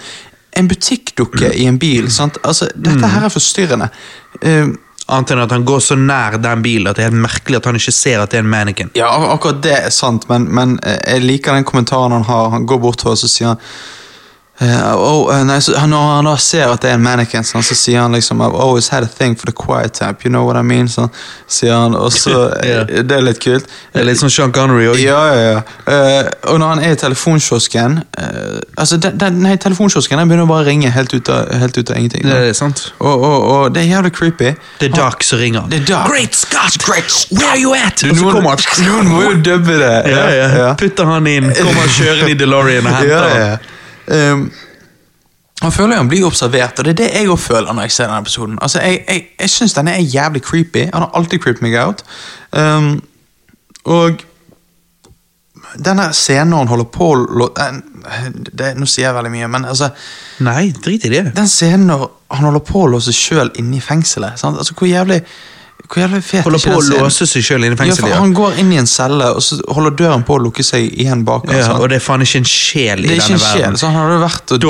En 0.59 0.69
butikkdukke 0.71 1.53
i 1.55 1.69
en 1.71 1.79
bil. 1.79 2.11
sant? 2.11 2.41
Altså, 2.43 2.67
Dette 2.75 3.09
her 3.13 3.29
er 3.29 3.33
forstyrrende. 3.33 3.89
Ehm, 4.43 4.75
Annet 5.11 5.33
enn 5.35 5.43
at 5.43 5.51
han 5.51 5.65
går 5.67 5.81
så 5.83 5.97
nær 5.99 6.39
den 6.43 6.63
bilen 6.63 6.91
at 6.91 6.97
det 6.99 7.05
er 7.05 7.11
helt 7.11 7.25
merkelig 7.25 7.59
at 7.59 7.67
han 7.69 7.79
ikke 7.81 7.95
ser 7.95 8.23
at 8.23 8.31
det 8.31 8.39
er 8.39 8.45
en 8.45 8.53
mannequin. 8.53 8.93
ja, 8.95 9.09
akkurat 9.33 9.63
det 9.65 9.75
er 9.89 9.91
sant, 9.91 10.29
men, 10.31 10.47
men 10.55 10.77
eh, 10.87 11.01
jeg 11.15 11.27
liker 11.27 11.59
den 11.59 11.67
kommentaren 11.69 12.15
han 12.15 12.29
har. 12.29 12.53
Han 12.55 12.67
går 12.67 12.81
bort 12.85 13.03
til 13.03 13.11
henne 13.11 13.29
og 13.29 13.35
sier 13.35 13.53
han 13.53 13.67
eh, 14.63 14.95
oh, 14.95 15.29
nei, 15.45 15.59
så, 15.61 15.75
Når 15.87 16.09
han 16.17 16.29
da 16.29 16.37
ser 16.41 16.71
at 16.73 16.83
det 16.85 16.91
er 16.93 16.99
en 16.99 17.03
mannequin, 17.05 17.45
sånn, 17.47 17.65
så 17.67 17.75
sier 17.79 18.01
han 18.05 18.15
liksom 18.17 18.41
I've 18.45 18.55
always 18.55 18.89
had 18.93 19.03
a 19.03 19.11
thing 19.11 19.35
for 19.39 19.51
the 19.51 19.55
quiet 19.57 19.95
type, 19.99 20.25
you 20.25 20.31
know 20.31 20.45
what 20.47 20.57
I 20.57 20.63
mean? 20.63 20.89
Sånn, 20.89 21.11
sier 21.51 21.75
han, 21.75 21.97
og 21.99 22.13
så, 22.15 22.31
Ja. 22.63 22.85
eh, 22.87 23.03
Det 23.03 23.17
er 23.19 23.25
litt 23.27 23.41
kult. 23.43 23.67
Det 23.93 24.01
er 24.03 24.07
litt 24.09 24.21
sånn 24.23 24.31
Sean 24.33 24.53
Connery 24.55 24.87
òg. 24.93 25.01
Ja, 25.03 25.21
ja, 25.35 25.43
ja. 25.43 25.63
Uh, 25.87 26.31
og 26.53 26.61
når 26.63 26.75
han 26.75 26.83
er 26.87 26.95
i 26.95 26.99
telefonkiosken 27.01 27.99
uh, 28.19 28.61
Altså, 28.79 28.97
den, 29.03 29.17
den, 29.21 29.41
nei, 29.45 29.57
telefonkiosken 29.61 30.21
den 30.21 30.31
begynner 30.31 30.49
bare 30.49 30.65
å 30.65 30.69
ringe 30.69 30.91
helt 30.95 31.13
ut 31.15 31.29
av, 31.33 31.51
helt 31.63 31.77
ut 31.79 31.91
av 31.91 31.99
ingenting. 31.99 32.25
Det 32.29 32.39
er 32.53 32.57
sant. 32.57 32.87
Og, 33.01 33.13
og, 33.13 33.37
og 33.55 33.75
det 33.75 33.83
er 33.83 33.91
jævlig 33.97 34.13
creepy. 34.17 34.55
Det 34.81 34.91
er 34.91 34.97
Doc 34.97 35.27
som 35.27 35.43
ringer. 35.43 35.67
Det 35.73 35.83
er 35.83 35.89
Doc. 35.91 36.09
Great 36.13 36.39
Scott! 36.39 36.79
Great 36.87 37.11
Where 37.33 37.51
are 37.51 37.59
you 37.61 37.75
at? 37.75 38.01
Du, 38.01 38.13
noen, 38.15 38.43
noen 38.87 39.11
må 39.11 39.23
jo 39.27 39.37
dubbe 39.45 39.79
det. 39.81 39.93
Ja, 40.13 40.25
ja. 40.63 40.73
Putter 40.79 41.09
han 41.09 41.27
inn, 41.31 41.51
kommer 41.57 41.93
kjørende 41.99 42.33
i 42.33 42.39
DeLorean 42.39 42.87
og 42.89 42.99
henter 43.01 43.13
Ja, 43.13 43.23
ja. 43.43 43.55
Um, 44.13 44.51
han 45.63 45.73
føler 45.73 45.95
jo 45.95 46.03
han 46.03 46.11
blir 46.11 46.27
observert, 46.27 46.79
og 46.79 46.85
det 46.85 46.93
er 46.93 46.99
det 46.99 47.09
jeg 47.15 47.31
òg 47.31 47.39
føler 47.39 47.73
når 47.73 47.87
jeg 47.87 47.95
ser 47.95 48.11
denne 48.11 48.25
episoden. 48.25 48.59
Altså, 48.63 48.81
Jeg, 48.83 49.05
jeg, 49.09 49.27
jeg 49.41 49.51
syns 49.51 49.75
denne 49.79 49.95
er 49.95 50.03
jævlig 50.03 50.43
creepy. 50.43 50.89
Han 50.93 51.05
har 51.05 51.11
alltid 51.15 51.39
creeped 51.39 51.63
meg 51.63 51.79
out. 51.79 52.03
Um, 52.53 53.03
og 53.85 54.25
denne 55.79 56.11
scenen 56.13 56.51
når 56.53 56.59
han 56.59 56.69
holder 56.69 56.89
på 56.93 57.07
eh, 57.61 58.27
det, 58.53 58.73
Nå 58.77 58.87
sier 58.91 59.07
jeg 59.07 59.17
veldig 59.17 59.33
mye, 59.33 59.49
men 59.55 59.65
altså 59.71 59.89
Nei, 60.45 60.73
drit 60.85 61.07
i 61.07 61.13
det. 61.13 61.25
Den 61.37 61.49
scenen 61.49 61.87
når 61.89 62.05
han 62.33 62.49
holder 62.49 62.65
på 62.67 62.83
å 62.83 62.91
låse 62.97 63.15
sjøl 63.15 63.53
inne 63.61 63.79
i 63.79 63.85
fengselet. 63.85 64.41
Sant? 64.41 64.59
Altså, 64.59 64.75
hvor 64.77 64.91
jævlig 64.91 65.21
hvor 65.89 66.01
jævlig 66.03 66.23
fet 66.25 66.39
er 66.41 66.43
Holder 66.47 66.59
på 66.65 66.75
å 66.79 66.83
låse 67.05 67.27
seg 67.27 67.43
sjøl 67.45 67.65
inne 67.67 67.75
i 67.75 67.77
fengselet. 67.81 68.11
Ja, 68.11 68.21
Han 68.21 68.33
går 68.35 68.59
inn 68.63 68.73
i 68.73 68.77
en 68.81 68.87
celle, 68.87 69.27
og 69.37 69.43
så 69.45 69.59
holder 69.69 69.91
døren 69.99 70.23
på 70.25 70.37
å 70.39 70.41
lukke 70.43 70.65
seg 70.65 70.87
igjen 70.93 71.25
bak 71.25 71.45
Altså. 71.49 71.59
ja, 71.59 71.77
og 71.79 71.89
det 71.93 71.97
er 71.97 72.05
faen 72.05 72.23
ikke 72.25 72.39
en 72.43 72.49
sjel 72.49 73.05
i 73.05 73.09
det 73.09 73.11
er 73.11 73.21
ikke 73.21 73.27
denne 73.27 73.39
en 73.39 73.45
sjel, 73.45 73.61
verden. 73.63 73.77
så 73.83 73.87
han 73.87 73.99
hadde 74.01 74.21
vært 74.23 74.53
og 74.53 74.61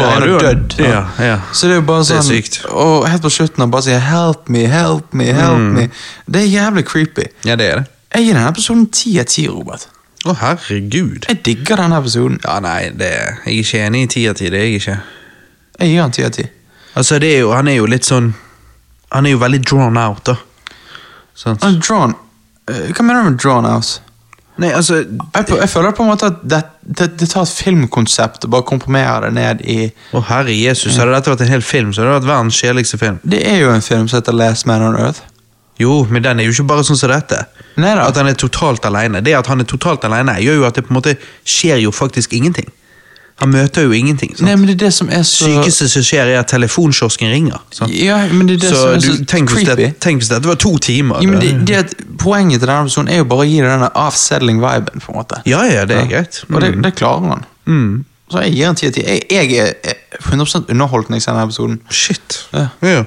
dødd. 0.43 0.79
ja, 0.79 1.03
ja. 1.19 1.37
Så 1.53 1.67
det 1.69 1.77
er 1.77 1.81
jo 1.81 1.87
bare 1.93 2.05
Det 2.05 2.17
er 2.17 2.21
sånn 2.23 2.31
sykt. 2.33 2.61
Og 2.71 3.09
helt 3.09 3.23
på 3.23 3.31
slutten 3.31 3.61
han 3.67 3.71
bare 3.71 3.83
sier 3.83 4.01
'help 4.01 4.49
me, 4.49 4.67
help 4.67 5.13
me, 5.15 5.25
help 5.33 5.59
Mm. 5.59 5.75
me'. 5.75 5.89
Det 6.31 6.43
er 6.43 6.49
jævlig 6.61 6.85
creepy. 6.85 7.27
Ja, 7.45 7.57
det 7.57 7.67
er 7.71 7.77
det. 7.77 7.87
Jeg 8.15 8.25
gir 8.27 8.35
denne 8.35 8.49
episoden 8.49 8.87
ti 8.93 9.19
av 9.21 9.25
ti, 9.27 9.47
Robert. 9.49 9.87
Å, 10.27 10.35
herregud. 10.37 11.25
Jeg 11.29 11.43
digger 11.45 11.77
denne 11.77 11.97
episoden. 11.99 12.39
Ja, 12.45 12.61
nei, 12.61 12.91
det, 12.91 13.11
jeg 13.11 13.47
er 13.47 13.63
ikke 13.63 13.87
enig 13.87 14.03
i 14.03 14.07
ti 14.07 14.27
av 14.29 14.35
ti. 14.35 14.49
Det 14.51 14.59
er 14.61 14.65
jeg 14.65 14.75
ikke. 14.81 14.99
Jeg 15.81 15.89
gir 15.89 16.01
han 16.03 16.11
ti 16.13 16.23
av 16.25 16.31
ti. 16.31 16.45
Altså, 16.97 17.19
det 17.19 17.35
er 17.37 17.41
jo, 17.41 17.53
han 17.53 17.69
er 17.69 17.75
jo 17.77 17.87
litt 17.87 18.05
sånn 18.05 18.35
Han 19.13 19.27
er 19.27 19.31
jo 19.31 19.39
veldig 19.39 19.63
drawn 19.65 19.97
out, 19.97 20.25
da. 20.25 20.37
Sant? 21.43 21.63
Men 21.65 21.81
Drawn 21.83 22.17
eh, 22.71 22.89
Hva 22.95 23.05
mener 23.07 23.27
du 23.27 23.31
med 23.33 23.43
drawn 23.43 23.67
out? 23.67 23.97
Nei, 24.61 24.69
altså 24.77 25.01
Jeg, 25.01 25.47
jeg 25.49 25.69
føler 25.73 25.95
på 25.97 26.05
en 26.05 26.11
måte 26.13 26.29
at 26.29 26.43
det, 26.45 26.61
det, 26.85 27.09
det 27.21 27.29
tar 27.33 27.47
et 27.47 27.55
filmkonsept 27.65 28.45
og 28.47 28.53
bare 28.53 28.67
komprimerer 28.69 29.27
det 29.27 29.33
ned 29.39 29.63
i 29.65 29.79
Å, 30.13 30.23
herre 30.29 30.55
Jesus, 30.55 30.99
hadde 31.01 31.15
dette 31.17 31.33
vært 31.33 31.45
en 31.47 31.53
hel 31.55 31.65
film, 31.65 31.93
så 31.93 32.03
hadde 32.03 32.13
det 32.13 32.19
vært 32.21 32.31
verdens 32.31 32.61
kjedeligste 32.61 33.01
film. 33.01 33.21
Det 33.25 33.41
er 33.49 33.63
jo 33.65 33.73
en 33.73 33.85
film 33.85 34.11
som 34.11 34.21
heter 34.21 34.37
Last 34.37 34.69
Man 34.69 34.85
on 34.85 34.99
Earth. 35.01 35.25
Jo, 35.81 36.03
men 36.11 36.23
den 36.23 36.39
er 36.39 36.47
jo 36.47 36.53
ikke 36.53 36.69
bare 36.69 36.85
sånn 36.87 37.01
som 37.01 37.11
dette. 37.11 37.41
Neida. 37.81 38.05
At 38.05 38.19
han 38.21 38.29
er 38.29 38.37
totalt 38.39 38.85
alene. 38.87 39.23
Det 39.25 39.33
at 39.35 39.49
han 39.51 39.65
er 39.65 39.69
totalt 39.69 40.05
alene, 40.07 40.37
gjør 40.45 40.61
jo 40.61 40.69
at 40.69 40.77
det 40.77 40.85
på 40.87 40.93
en 40.93 40.99
måte 41.01 41.17
skjer 41.49 41.81
jo 41.83 41.95
faktisk 41.97 42.37
ingenting. 42.37 42.69
Han 43.43 43.51
møter 43.53 43.83
jo 43.89 43.93
ingenting. 43.97 44.33
sant? 44.37 44.47
Nei, 44.47 44.55
men 44.57 44.69
det 44.71 44.77
er 44.79 44.85
det 44.87 44.93
som 44.95 45.09
er 45.11 45.23
så 45.27 45.49
sykeste 45.51 45.89
som 45.91 46.03
skjer, 46.07 46.31
er 46.33 46.39
at 46.41 46.49
telefonkiosken 46.53 47.31
ringer. 47.33 47.59
sant? 47.75 47.93
Ja, 47.95 48.21
men 48.31 48.47
det 48.49 48.57
er 48.61 48.63
det 48.69 48.71
så 48.71 48.81
som 48.85 48.95
er 48.95 49.03
du, 49.03 49.09
så 49.19 49.25
tenk, 49.35 49.51
hvis 49.51 49.67
creepy. 49.67 49.83
det, 49.83 49.89
tenk 50.05 50.23
hvis 50.23 50.31
dette 50.31 50.49
var 50.49 50.61
to 50.63 50.73
timer. 50.79 51.21
Ja, 51.25 51.29
men 51.35 51.41
det, 51.43 51.53
det 51.69 51.77
at 51.83 51.95
Poenget 52.23 52.61
til 52.63 52.69
denne 52.71 52.87
personen 52.87 53.09
er 53.11 53.19
jo 53.19 53.25
bare 53.27 53.43
å 53.43 53.49
gi 53.51 53.57
deg 53.59 53.67
denne 53.73 53.89
avsettling 53.99 54.61
viben. 54.63 55.01
på 55.03 55.11
en 55.13 55.17
måte 55.19 55.41
ja, 55.51 55.63
ja, 55.67 55.85
det 55.91 55.97
er 55.97 56.07
greit. 56.07 56.45
Og 56.49 56.61
det, 56.63 56.71
Mm. 56.77 56.83
det 56.87 56.95
klarer 56.95 57.29
han. 57.33 57.45
Mm. 57.67 58.05
Så 58.31 58.41
jeg 58.47 58.53
gir 58.55 58.69
en 58.69 58.77
10 58.79 58.87
av 58.87 58.93
10. 58.93 59.03
Jeg, 59.03 59.27
jeg 59.31 59.59
er 59.59 59.95
100 60.31 60.65
underholdt 60.71 61.11
når 61.11 61.19
jeg 61.19 61.23
ser 61.27 61.33
denne 61.35 61.49
episoden. 61.51 61.81
Shit. 61.91 62.39
Ja. 62.55 62.69
Ja. 62.83 63.03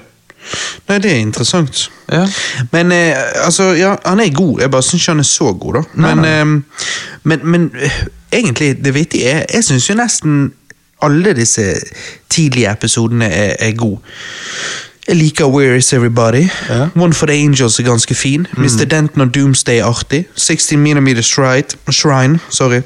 Nei, 0.89 0.97
det 0.99 1.11
er 1.11 1.21
interessant. 1.23 1.91
Ja. 2.11 2.27
Men 2.71 2.91
eh, 2.91 3.17
altså, 3.45 3.63
ja, 3.63 3.95
han 4.05 4.19
er 4.19 4.33
god. 4.33 4.61
Jeg 4.61 4.71
bare 4.71 4.83
syns 4.83 5.01
ikke 5.01 5.11
han 5.11 5.19
er 5.19 5.29
så 5.29 5.53
god, 5.53 5.73
da. 5.73 5.83
Men, 5.93 6.17
nei. 6.17 6.29
eh, 6.29 6.45
men, 7.23 7.39
men 7.43 7.71
eh, 7.81 7.99
egentlig, 8.31 8.85
det 8.85 8.93
vittige 8.93 9.29
er 9.29 9.45
Jeg 9.53 9.63
syns 9.63 9.89
jo 9.89 9.95
nesten 9.95 10.53
alle 11.01 11.33
disse 11.35 11.73
tidlige 12.29 12.71
episodene 12.71 13.25
er, 13.25 13.55
er 13.59 13.71
gode. 13.77 13.99
Jeg 15.07 15.15
liker 15.15 15.45
Where 15.45 15.77
Is 15.77 15.93
Everybody. 15.93 16.47
Ja. 16.69 16.87
One 16.95 17.13
for 17.13 17.25
the 17.25 17.35
Angels 17.35 17.79
er 17.79 17.83
ganske 17.83 18.15
fin. 18.15 18.47
Mr. 18.57 18.85
Denton 18.89 19.21
og 19.21 19.35
Doomsday 19.35 19.77
er 19.77 19.85
artig. 19.85 20.25
16 20.35 20.79
Millimeter 20.79 21.21
Shrine, 21.21 21.63
Shrine 21.91 22.39
sorry, 22.49 22.81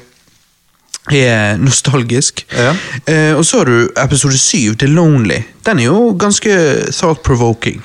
er 1.12 1.56
nostalgisk. 1.60 2.46
Ja. 2.52 2.74
Eh, 3.06 3.36
og 3.36 3.44
så 3.44 3.58
har 3.58 3.70
du 3.70 3.88
episode 4.04 4.38
7, 4.38 4.74
The 4.78 4.86
Lonely. 4.86 5.42
Den 5.66 5.78
er 5.78 5.84
jo 5.84 6.16
ganske 6.18 6.50
thought-provoking. 6.92 7.82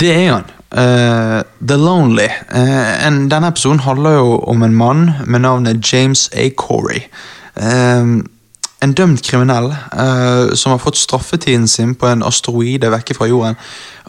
Det 0.00 0.14
er 0.14 0.32
han. 0.32 0.48
Uh, 0.68 1.42
The 1.68 1.76
Lonely. 1.76 2.28
Uh, 2.52 3.06
en, 3.06 3.28
denne 3.30 3.48
episoden 3.48 3.80
handler 3.80 4.18
jo 4.18 4.38
om 4.38 4.62
en 4.62 4.74
mann 4.74 5.10
med 5.26 5.40
navnet 5.40 5.92
James 5.92 6.30
A. 6.32 6.48
Corey. 6.56 7.00
Uh, 7.56 8.24
en 8.80 8.92
dømt 8.94 9.22
kriminell 9.26 9.72
som 10.54 10.70
har 10.70 10.78
fått 10.78 10.96
straffetiden 10.96 11.64
sin 11.68 11.96
på 11.98 12.06
en 12.06 12.22
asteroide 12.22 12.92
vekke 12.92 13.16
fra 13.18 13.26
jorden. 13.26 13.56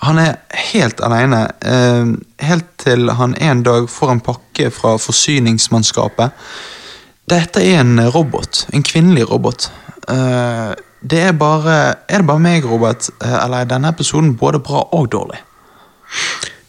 Han 0.05 0.19
er 0.21 0.37
helt 0.71 1.01
alene, 1.03 1.41
eh, 1.61 2.05
helt 2.45 2.67
til 2.77 3.09
han 3.09 3.35
en 3.35 3.63
dag 3.63 3.89
får 3.89 4.11
en 4.11 4.21
pakke 4.23 4.69
fra 4.71 4.95
forsyningsmannskapet. 4.97 6.31
Dette 7.29 7.61
er 7.63 7.81
en 7.83 7.99
robot. 8.13 8.65
En 8.73 8.83
kvinnelig 8.83 9.27
robot. 9.29 9.69
Eh, 10.09 10.71
det 11.09 11.19
er 11.29 11.31
bare 11.37 11.75
Er 12.09 12.17
det 12.23 12.27
bare 12.27 12.39
meg, 12.43 12.65
Robert, 12.65 13.09
eh, 13.23 13.43
eller 13.43 13.57
er 13.61 13.69
denne 13.69 13.91
episoden 13.93 14.35
både 14.37 14.59
bra 14.59 14.81
og 14.95 15.11
dårlig? 15.11 15.39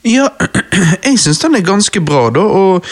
Ja, 0.04 0.28
jeg 1.06 1.18
syns 1.20 1.38
den 1.42 1.54
er 1.58 1.64
ganske 1.66 2.00
bra, 2.00 2.28
da. 2.34 2.40
Og 2.40 2.84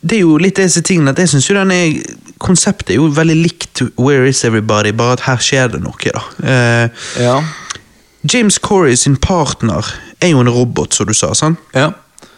det 0.00 0.18
er 0.18 0.22
jo 0.26 0.36
litt 0.40 0.56
disse 0.60 0.82
tingene 0.86 1.10
at 1.14 1.18
jeg 1.18 1.28
synes 1.32 1.48
jo 1.50 1.56
den 1.58 1.72
er 1.74 1.98
Konseptet 2.38 2.92
er 2.94 3.00
jo 3.00 3.08
veldig 3.10 3.34
likt 3.34 3.80
Where 3.98 4.28
Is 4.28 4.44
Everybody, 4.46 4.92
bare 4.94 5.16
at 5.16 5.24
her 5.26 5.40
skjer 5.42 5.72
det 5.72 5.80
noe, 5.82 6.12
da. 6.14 6.20
Eh, 6.46 6.88
Ja. 7.24 7.40
James 8.32 8.58
Corey 8.58 8.94
sin 8.96 9.16
partner 9.16 9.86
er 10.20 10.28
jo 10.28 10.40
en 10.40 10.50
robot, 10.50 10.94
som 10.94 11.06
du 11.06 11.14
sa. 11.14 11.32
sant? 11.34 11.58
Ja. 11.74 11.90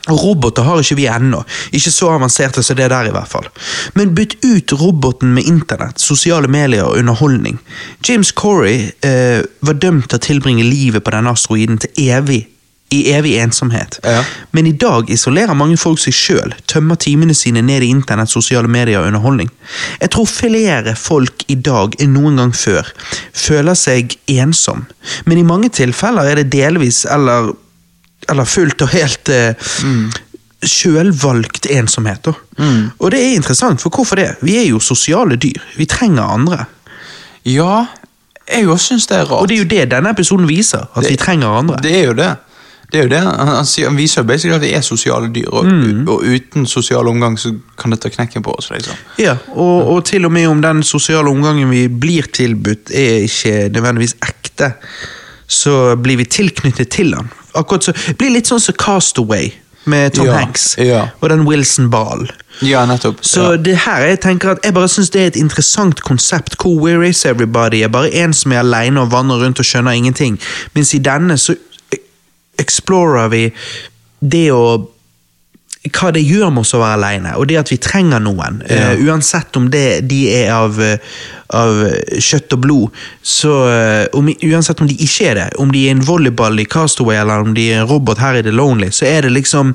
Roboter 0.09 0.65
har 0.65 0.81
ikke 0.81 0.97
vi 0.97 1.07
ennå. 1.13 1.43
Ikke 1.77 1.93
så 1.93 2.15
avanserte 2.15 2.63
som 2.65 2.79
det 2.79 2.89
der, 2.91 3.11
i 3.11 3.15
hvert 3.15 3.29
fall. 3.29 3.49
Men 3.95 4.15
bytt 4.17 4.39
ut 4.45 4.73
roboten 4.81 5.35
med 5.37 5.49
internett, 5.49 6.01
sosiale 6.01 6.49
medier 6.49 6.89
og 6.89 6.97
underholdning. 6.99 7.61
James 8.09 8.33
Corey 8.33 8.91
eh, 9.05 9.45
var 9.61 9.83
dømt 9.83 10.09
til 10.09 10.21
å 10.21 10.25
tilbringe 10.31 10.65
livet 10.65 11.05
på 11.05 11.13
denne 11.15 11.35
asteroiden 11.37 11.83
til 11.85 12.09
evig 12.09 12.47
i 12.91 13.13
evig 13.13 13.37
ensomhet. 13.39 14.01
Ja. 14.03 14.25
Men 14.51 14.67
i 14.67 14.73
dag 14.73 15.11
isolerer 15.11 15.55
mange 15.55 15.77
folk 15.79 16.01
seg 16.03 16.15
sjøl, 16.17 16.55
tømmer 16.71 16.99
timene 16.99 17.37
sine 17.39 17.63
ned 17.63 17.85
i 17.87 17.91
internett, 17.95 18.33
sosiale 18.33 18.71
medier 18.71 18.99
og 18.99 19.13
underholdning. 19.13 19.51
Jeg 20.01 20.11
tror 20.11 20.27
flere 20.27 20.97
folk 20.99 21.45
i 21.47 21.55
dag 21.55 21.95
enn 22.03 22.17
noen 22.19 22.41
gang 22.43 22.55
før 22.57 22.91
føler 23.37 23.79
seg 23.79 24.17
ensom, 24.35 24.89
men 25.25 25.39
i 25.39 25.47
mange 25.47 25.71
tilfeller 25.75 26.33
er 26.33 26.43
det 26.43 26.51
delvis 26.57 27.05
eller, 27.07 27.53
eller 28.29 28.45
fullt 28.45 28.83
og 28.83 28.93
helt 28.93 29.29
eh, 29.29 29.55
sjølvalgt 30.67 31.67
ensomhet. 31.73 32.27
Da. 32.27 32.35
Og 32.99 33.11
det 33.15 33.21
er 33.23 33.39
interessant, 33.39 33.81
for 33.81 33.91
hvorfor 33.95 34.21
det? 34.21 34.35
Vi 34.45 34.59
er 34.61 34.69
jo 34.69 34.81
sosiale 34.81 35.37
dyr. 35.41 35.63
Vi 35.77 35.87
trenger 35.89 36.23
andre. 36.23 36.65
ja, 37.45 37.87
jeg 38.51 38.67
òg 38.67 38.79
syns 38.83 39.07
det 39.07 39.17
er 39.17 39.29
rart. 39.31 39.45
Og 39.45 39.49
det 39.49 39.57
er 39.57 39.63
jo 39.63 39.69
det 39.71 39.91
denne 39.93 40.11
episoden 40.11 40.49
viser, 40.49 40.89
at 40.99 41.07
vi 41.07 41.17
trenger 41.17 41.53
andre. 41.61 41.77
Det 41.83 41.93
er 41.97 42.09
jo 42.11 42.15
det. 42.19 42.31
Det 42.91 42.99
er 42.99 43.05
jo 43.07 43.11
det. 43.13 43.21
Han, 43.23 43.51
han, 43.63 43.97
viser 43.97 44.25
basically 44.27 44.57
at 44.57 44.65
vi 44.65 44.73
er 44.75 44.83
sosiale 44.83 45.29
dyr, 45.31 45.49
og, 45.53 45.65
Mm. 45.71 46.09
og 46.09 46.25
uten 46.27 46.67
sosial 46.67 47.07
omgang 47.09 47.39
så 47.39 47.53
kan 47.79 47.91
det 47.95 48.01
ta 48.03 48.11
knekken 48.11 48.43
på 48.43 48.51
oss. 48.59 48.71
liksom. 48.71 48.95
Ja, 49.19 49.37
og, 49.55 49.89
og 49.95 50.05
til 50.05 50.25
og 50.27 50.33
med 50.33 50.47
om 50.49 50.63
den 50.63 50.83
sosiale 50.83 51.31
omgangen 51.31 51.71
vi 51.71 51.87
blir 51.89 52.27
tilbudt 52.33 52.91
er 52.91 53.23
ikke 53.29 53.69
nødvendigvis 53.71 54.17
ekte, 54.27 54.73
så 55.47 55.97
blir 55.97 56.17
vi 56.17 56.25
tilknyttet 56.25 56.91
til 56.91 57.15
den. 57.15 57.31
Akkurat 57.55 57.85
så, 57.89 57.95
blir 58.19 58.31
litt 58.35 58.51
sånn 58.51 58.61
som 58.63 58.75
Castaway 58.79 59.51
med 59.91 60.13
Tom 60.15 60.27
Ja, 60.27 60.37
Hanks 60.39 60.75
ja. 60.79 61.07
og 61.21 61.31
den 61.33 61.47
Wilson 61.49 61.89
Ball. 61.91 62.27
Ja, 62.63 62.83
nettopp. 62.87 63.23
Så 63.25 63.57
det 63.57 63.79
her, 63.87 64.05
jeg 64.11 64.21
tenker 64.21 64.51
at 64.53 64.65
jeg 64.65 64.75
bare 64.77 64.89
synes 64.93 65.11
det 65.11 65.23
er 65.23 65.31
et 65.33 65.39
interessant 65.41 66.03
konsept, 66.05 66.59
hvor 66.61 66.77
Where 66.83 67.09
is 67.09 67.25
everybody 67.25 67.81
er 67.83 67.89
bare 67.89 68.13
en 68.23 68.35
som 68.37 68.53
er 68.53 68.61
alene 68.61 69.01
og 69.01 69.13
vandrer 69.15 69.41
rundt 69.45 69.59
og 69.63 69.65
skjønner 69.65 69.97
ingenting, 69.97 70.37
mens 70.77 70.93
i 70.95 71.01
denne 71.01 71.39
så 71.41 71.57
e- 71.93 72.03
explorer 72.61 73.29
vi 73.33 73.45
det 74.21 74.51
å 74.53 74.65
hva 75.89 76.11
det 76.13 76.21
gjør 76.21 76.51
med 76.53 76.61
oss 76.61 76.75
å 76.77 76.83
være 76.83 76.97
alene, 76.99 77.31
og 77.41 77.47
det 77.49 77.57
at 77.57 77.71
vi 77.73 77.79
trenger 77.81 78.21
noen. 78.21 78.59
Ja. 78.69 78.91
Uh, 78.93 79.07
uansett 79.09 79.57
om 79.57 79.71
det, 79.73 80.03
de 80.11 80.19
er 80.35 80.53
av, 80.53 80.77
eh, 80.85 81.01
av 81.57 81.81
kjøtt 82.21 82.53
og 82.53 82.61
blod. 82.67 83.01
Så, 83.25 83.55
eh, 83.73 84.05
om, 84.17 84.29
uansett 84.29 84.83
om 84.85 84.91
de 84.91 84.99
ikke 85.01 85.31
er 85.31 85.39
det, 85.39 85.49
om 85.63 85.73
de 85.73 85.87
er 85.87 85.97
en 85.97 86.05
volleyball 86.05 86.61
i 86.61 86.69
Castaway 86.69 87.17
eller 87.23 87.47
om 87.47 87.57
de 87.57 87.71
er 87.71 87.81
en 87.81 87.89
robot 87.89 88.21
her 88.21 88.37
i 88.37 88.45
The 88.45 88.53
Lonely, 88.53 88.91
så 88.93 89.09
er 89.09 89.25
det 89.25 89.33
liksom 89.39 89.73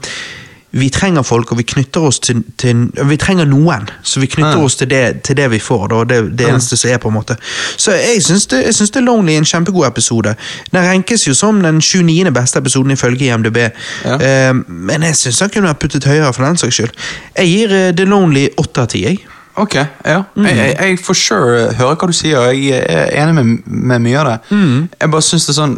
vi 0.75 0.89
trenger 0.91 1.23
folk, 1.23 1.51
og 1.51 1.57
vi 1.57 1.63
knytter 1.63 2.03
oss 2.03 2.17
til, 2.19 2.41
til 2.59 2.89
Vi 3.07 3.15
trenger 3.17 3.47
noen, 3.47 3.88
så 4.03 4.19
vi 4.19 4.27
knytter 4.27 4.57
Ja. 4.59 4.63
oss 4.65 4.75
til 4.75 4.89
det, 4.91 5.21
til 5.23 5.38
det 5.38 5.45
vi 5.51 5.59
får. 5.59 5.88
Da, 5.88 6.01
det, 6.03 6.17
det 6.38 6.49
eneste 6.49 6.75
som 6.77 6.89
er, 6.91 6.97
på 6.99 7.07
en 7.07 7.15
måte. 7.15 7.38
Så 7.77 7.91
jeg 7.95 8.23
syns 8.23 8.47
det, 8.51 8.59
jeg 8.65 8.75
syns 8.75 8.91
det 8.91 9.03
Lonely 9.03 9.33
er 9.33 9.38
en 9.38 9.47
kjempegod 9.47 9.88
episode. 9.88 10.35
Den 10.73 10.83
renkes 10.83 11.23
jo 11.27 11.33
som 11.33 11.61
den 11.63 11.79
29. 11.79 12.31
beste 12.35 12.59
episoden 12.59 12.91
ifølge 12.91 13.31
IMDb. 13.31 13.57
Ja. 14.03 14.49
uh, 14.51 14.59
men 14.67 15.03
jeg 15.07 15.15
syns 15.15 15.39
den 15.39 15.49
kunne 15.55 15.71
ha 15.71 15.79
puttet 15.79 16.03
høyere, 16.03 16.33
for 16.33 16.43
den 16.43 16.57
saks 16.59 16.75
skyld. 16.75 16.91
Jeg 17.38 17.47
gir 17.47 17.71
uh, 17.71 17.95
The 17.95 18.05
Lonely 18.05 18.47
8 18.57 18.81
av 18.81 18.88
10. 18.91 19.03
jeg. 19.07 19.23
Ok, 19.55 19.75
ja. 20.05 20.21
Mm. 20.35 20.45
Jeg, 20.45 20.57
jeg, 20.57 20.75
jeg 20.81 20.99
for 20.99 21.13
sure 21.15 21.73
hører 21.79 21.95
hva 21.95 22.07
du 22.11 22.13
sier, 22.13 22.38
og 22.43 22.51
jeg 22.51 22.83
er 22.83 23.15
enig 23.23 23.35
med, 23.39 23.63
med 23.65 23.99
mye 24.09 24.19
av 24.19 24.25
det. 24.33 24.39
Mm. 24.51 24.89
Jeg 25.01 25.11
bare 25.15 25.23
syns 25.23 25.47
det 25.47 25.53
er 25.55 25.61
sånn 25.63 25.77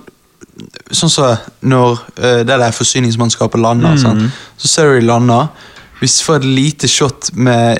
Sånn 0.91 1.09
som 1.11 1.37
når 1.61 1.99
uh, 2.17 2.43
det 2.47 2.47
der 2.57 2.71
forsyningsmannskapet 2.73 3.59
lander, 3.61 3.93
Mm. 3.93 3.97
sant? 4.01 4.31
så 4.57 4.67
ser 4.67 4.93
du 4.93 4.99
de 4.99 5.05
lander. 5.07 5.47
Hvis 5.99 6.19
får 6.21 6.35
et 6.35 6.45
lite 6.45 6.87
shot 6.87 7.31
med 7.33 7.79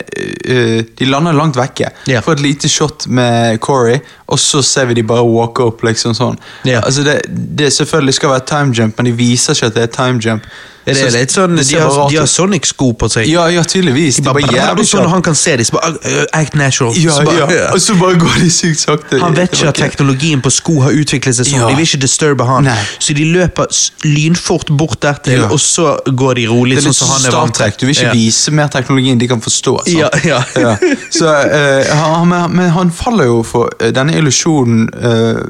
uh, 0.50 0.82
De 0.98 1.06
lander 1.06 1.34
langt 1.38 1.56
vekke. 1.58 1.92
Yeah. 2.10 2.24
Får 2.26 2.32
et 2.40 2.42
lite 2.42 2.70
shot 2.70 3.06
med 3.08 3.60
Corey, 3.62 4.00
og 4.28 4.40
så 4.40 4.62
ser 4.66 4.86
vi 4.90 4.94
de 4.98 5.04
bare 5.04 5.22
walke 5.26 5.64
opp. 5.64 5.84
liksom 5.84 6.14
sånn 6.18 6.38
Yeah. 6.66 6.82
Altså 6.86 7.04
det, 7.04 7.22
det 7.58 7.72
selvfølgelig 7.74 8.14
skal 8.14 8.30
være 8.30 8.46
time 8.50 8.74
jump, 8.74 8.98
men 8.98 9.06
de 9.06 9.12
viser 9.12 9.54
ikke 9.54 9.68
at 9.68 9.76
det 9.76 9.84
er 9.84 9.94
time 9.94 10.20
jump. 10.20 10.44
Er 10.88 10.96
det 10.96 11.08
litt 11.20 11.34
sånn, 11.36 11.58
det 11.60 11.66
De 11.68 11.80
har, 11.82 11.96
de 12.10 12.20
har. 12.22 12.28
Sonic-sko 12.32 12.94
på 13.00 13.10
seg. 13.12 13.28
Ja, 13.28 13.48
ja, 13.52 13.64
tydeligvis. 13.68 14.22
De 14.22 14.26
bare, 14.28 14.46
var 14.46 14.56
jævlig 14.56 14.86
sånn 14.88 15.10
han 15.12 15.24
kan 15.26 15.36
se 15.36 15.56
dem, 15.60 15.68
så 15.68 15.76
bare 15.76 15.92
uh, 16.00 16.22
act 16.38 16.56
natural. 16.56 16.96
Ja, 16.96 17.16
så 17.18 17.26
bare, 17.28 17.48
ja. 17.52 17.66
Og 17.74 17.82
så 17.84 17.96
bare 18.00 18.20
går 18.22 18.38
de 18.44 18.52
sykt 18.54 18.84
sakte. 18.86 19.20
Han 19.20 19.36
vet 19.36 19.52
ikke 19.58 19.74
at 19.74 19.82
teknologien 19.82 20.44
på 20.44 20.52
sko 20.54 20.78
har 20.86 20.96
utviklet 20.96 21.36
seg 21.36 21.50
sånn. 21.50 21.60
Ja. 21.60 21.68
De 21.68 21.80
vil 21.80 21.90
ikke 21.90 22.00
disturbe 22.06 22.48
han. 22.48 22.70
Nei. 22.70 22.78
Så 23.04 23.16
de 23.18 23.28
løper 23.34 23.68
lynfort 24.08 24.72
bort 24.80 25.02
dertil, 25.04 25.42
Ja. 25.44 25.52
og 25.52 25.60
så 25.64 25.98
går 26.08 26.40
de 26.40 26.48
rolig, 26.48 26.78
Det 26.80 26.86
er 26.86 26.88
sånn 26.88 26.96
litt 26.96 27.02
sånn 27.02 27.08
som 27.26 27.42
han 27.42 27.68
er. 27.68 27.76
Du 27.78 27.86
vil 27.86 27.96
ikke 27.96 28.16
vise 28.16 28.56
mer 28.56 28.72
teknologi 28.72 29.12
enn 29.12 29.20
de 29.20 29.28
kan 29.28 29.44
forstå. 29.44 29.76
sant? 29.84 30.26
Ja, 30.26 30.42
ja. 30.56 30.78
Så, 31.12 31.28
uh, 31.28 31.96
han, 32.00 32.32
men, 32.56 32.70
han 32.72 32.92
faller 32.92 33.28
jo 33.28 33.44
for 33.44 33.76
denne 33.92 34.16
illusjonen 34.16 34.88
uh, 34.96 35.44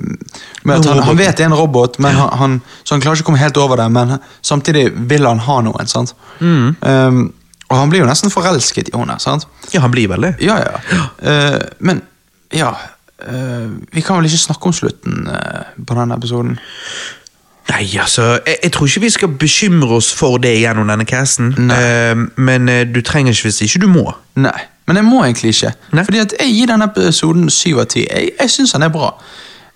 med 0.68 0.80
at 0.82 0.90
han, 0.90 1.00
han 1.00 1.18
vet 1.18 1.38
det 1.38 1.46
er 1.46 1.52
en 1.52 1.58
robot, 1.58 2.00
men 2.04 2.16
han, 2.18 2.30
han, 2.42 2.58
så 2.84 2.96
han 2.96 3.04
klarer 3.04 3.20
ikke 3.20 3.28
å 3.28 3.30
komme 3.32 3.42
helt 3.42 3.58
over 3.62 3.80
det. 3.80 3.88
Men 3.94 4.18
samtidig 4.42 4.90
vil 5.08 5.27
han 5.32 5.44
ha 5.46 5.58
noen. 5.66 5.88
sant? 5.88 6.14
Mm. 6.40 6.76
Um, 6.82 7.24
og 7.68 7.78
han 7.78 7.92
blir 7.92 8.04
jo 8.04 8.08
nesten 8.10 8.32
forelsket 8.32 8.92
i 8.94 8.98
henne. 8.98 9.20
sant? 9.20 9.48
Ja, 9.74 9.82
han 9.84 9.92
blir 9.92 10.08
vel 10.12 10.30
det. 10.30 10.36
Ja, 10.44 10.60
ja. 10.62 10.78
Uh, 11.22 11.62
men 11.80 12.02
ja 12.56 12.70
uh, 12.72 13.72
Vi 13.92 14.02
kan 14.02 14.16
vel 14.16 14.30
ikke 14.30 14.38
snakke 14.40 14.70
om 14.70 14.74
slutten 14.74 15.28
uh, 15.28 15.68
på 15.88 15.98
denne 15.98 16.16
episoden? 16.16 16.54
Nei, 17.68 17.84
altså, 18.00 18.40
jeg, 18.46 18.56
jeg 18.64 18.72
tror 18.72 18.88
ikke 18.88 19.02
vi 19.04 19.10
skal 19.12 19.34
bekymre 19.40 19.98
oss 19.98 20.14
for 20.16 20.40
det 20.40 20.54
gjennom 20.62 20.88
denne 20.88 21.04
casten, 21.06 21.50
Nei. 21.68 21.76
Eh, 21.76 22.22
men 22.40 22.70
du 22.94 23.02
trenger 23.04 23.36
ikke 23.36 23.50
hvis 23.50 23.60
ikke 23.66 23.82
du 23.84 23.90
må. 23.92 24.06
Nei, 24.40 24.62
men 24.88 25.02
jeg 25.02 25.06
må 25.06 25.20
egentlig 25.26 25.52
ikke. 25.52 25.74
Nei. 25.92 26.06
Fordi 26.08 26.22
at 26.24 26.36
jeg 26.40 26.54
gir 26.56 26.72
denne 26.72 26.88
episoden 26.88 27.50
syv 27.52 27.82
av 27.84 27.90
ti. 27.92 28.06
Jeg, 28.08 28.30
jeg 28.40 28.54
syns 28.54 28.72
han 28.78 28.88
er 28.88 28.94
bra. 28.94 29.12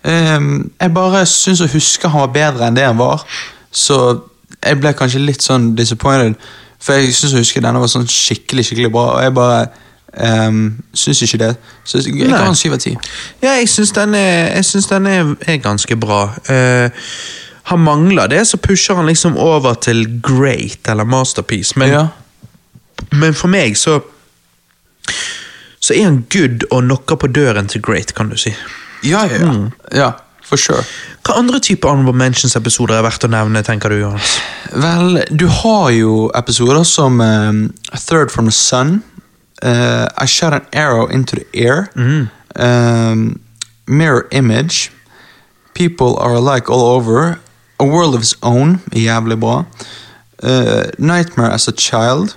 Ehm, 0.08 0.72
jeg 0.82 0.94
bare 0.96 1.26
syns 1.30 1.62
å 1.62 1.70
huske 1.70 2.10
han 2.10 2.24
var 2.24 2.34
bedre 2.34 2.70
enn 2.70 2.78
det 2.78 2.88
han 2.88 3.00
var, 3.00 3.26
så 3.72 3.98
jeg 4.66 4.80
ble 4.82 4.94
kanskje 4.98 5.22
litt 5.24 5.44
sånn 5.46 5.76
disappointed. 5.76 6.36
For 6.82 6.98
jeg 6.98 7.14
syns 7.14 7.36
å 7.36 7.42
huske 7.44 7.62
denne 7.62 7.82
var 7.82 7.92
sånn 7.92 8.08
skikkelig 8.10 8.66
skikkelig 8.66 8.92
bra, 8.94 9.04
og 9.16 9.24
jeg 9.24 9.34
bare 9.38 9.68
um, 10.48 10.64
syns 10.98 11.22
ikke 11.22 11.38
det. 11.44 11.52
Så 11.86 12.02
jeg 12.02 12.16
kan 12.30 12.48
ha 12.48 12.54
syv 12.58 12.74
av 12.74 12.82
ti. 12.82 12.96
Ja, 13.44 13.54
jeg 13.60 13.70
syns 13.70 13.94
den, 13.98 14.16
er, 14.18 14.56
jeg 14.56 14.66
synes 14.66 14.90
den 14.90 15.08
er, 15.12 15.36
er 15.46 15.62
ganske 15.62 15.98
bra. 16.02 16.24
Uh, 16.50 16.90
han 17.70 17.80
mangler 17.86 18.28
det, 18.28 18.48
så 18.48 18.58
pusher 18.58 18.98
han 18.98 19.06
liksom 19.06 19.38
over 19.38 19.74
til 19.74 20.08
great 20.22 20.90
eller 20.90 21.04
masterpiece. 21.04 21.78
Men, 21.80 21.90
Ja. 21.90 22.08
men 23.12 23.34
for 23.34 23.48
meg 23.48 23.78
så 23.78 24.02
Så 25.82 25.94
er 25.98 26.04
han 26.04 26.26
good 26.30 26.64
og 26.72 26.84
knocker 26.84 27.16
på 27.16 27.28
døren 27.28 27.68
til 27.68 27.82
great, 27.82 28.14
kan 28.14 28.30
du 28.30 28.38
si. 28.38 28.52
Ja, 29.04 29.24
ja, 29.26 29.40
ja. 29.42 29.70
ja. 29.96 30.12
For 30.52 30.60
sure. 30.60 30.84
Hva 31.24 31.38
andre 31.40 31.62
type 31.64 31.88
Honorable 31.88 32.18
Mentions-episoder 32.20 32.98
er 32.98 33.06
verdt 33.06 33.24
å 33.24 33.30
nevne, 33.32 33.62
tenker 33.64 33.94
du, 33.94 34.02
Johannes? 34.02 34.34
Vel, 34.76 35.22
du 35.32 35.46
har 35.48 35.86
jo 35.96 36.26
episoder 36.36 36.84
som 36.84 37.22
um, 37.24 37.62
Third 37.96 38.34
from 38.34 38.50
the 38.50 38.56
Sun, 38.56 38.98
uh, 39.64 40.10
I 40.20 40.26
Shot 40.28 40.52
an 40.58 40.68
Arrow 40.74 41.06
into 41.08 41.38
the 41.40 41.48
Air, 41.56 41.88
um, 41.96 43.40
Mirror 43.88 44.28
Image, 44.32 44.92
People 45.74 46.18
Are 46.18 46.36
Alike 46.36 46.70
All 46.70 46.84
Over, 46.98 47.40
A 47.80 47.86
World 47.86 48.14
of 48.16 48.28
Its 48.28 48.36
Own, 48.44 48.82
jævlig 48.92 49.40
bra, 49.40 49.64
uh, 50.44 50.84
Nightmare 51.00 51.52
as 51.52 51.70
a 51.70 51.72
Child, 51.72 52.36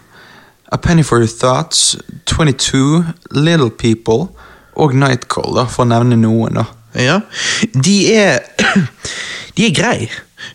A 0.71 0.79
Penny 0.79 1.03
for 1.03 1.19
Your 1.19 1.27
Thoughts, 1.27 1.97
22, 2.27 3.05
Little 3.33 3.71
People 3.71 4.37
og 4.77 4.95
Nightcall, 4.95 5.51
da, 5.59 5.67
for 5.67 5.83
å 5.83 5.91
nevne 5.91 6.15
noen. 6.23 6.63
da. 6.63 6.69
Ja, 6.95 7.21
de 7.85 8.15
er 8.15 8.39
De 9.57 9.67
er 9.69 9.75
greie. 9.75 10.09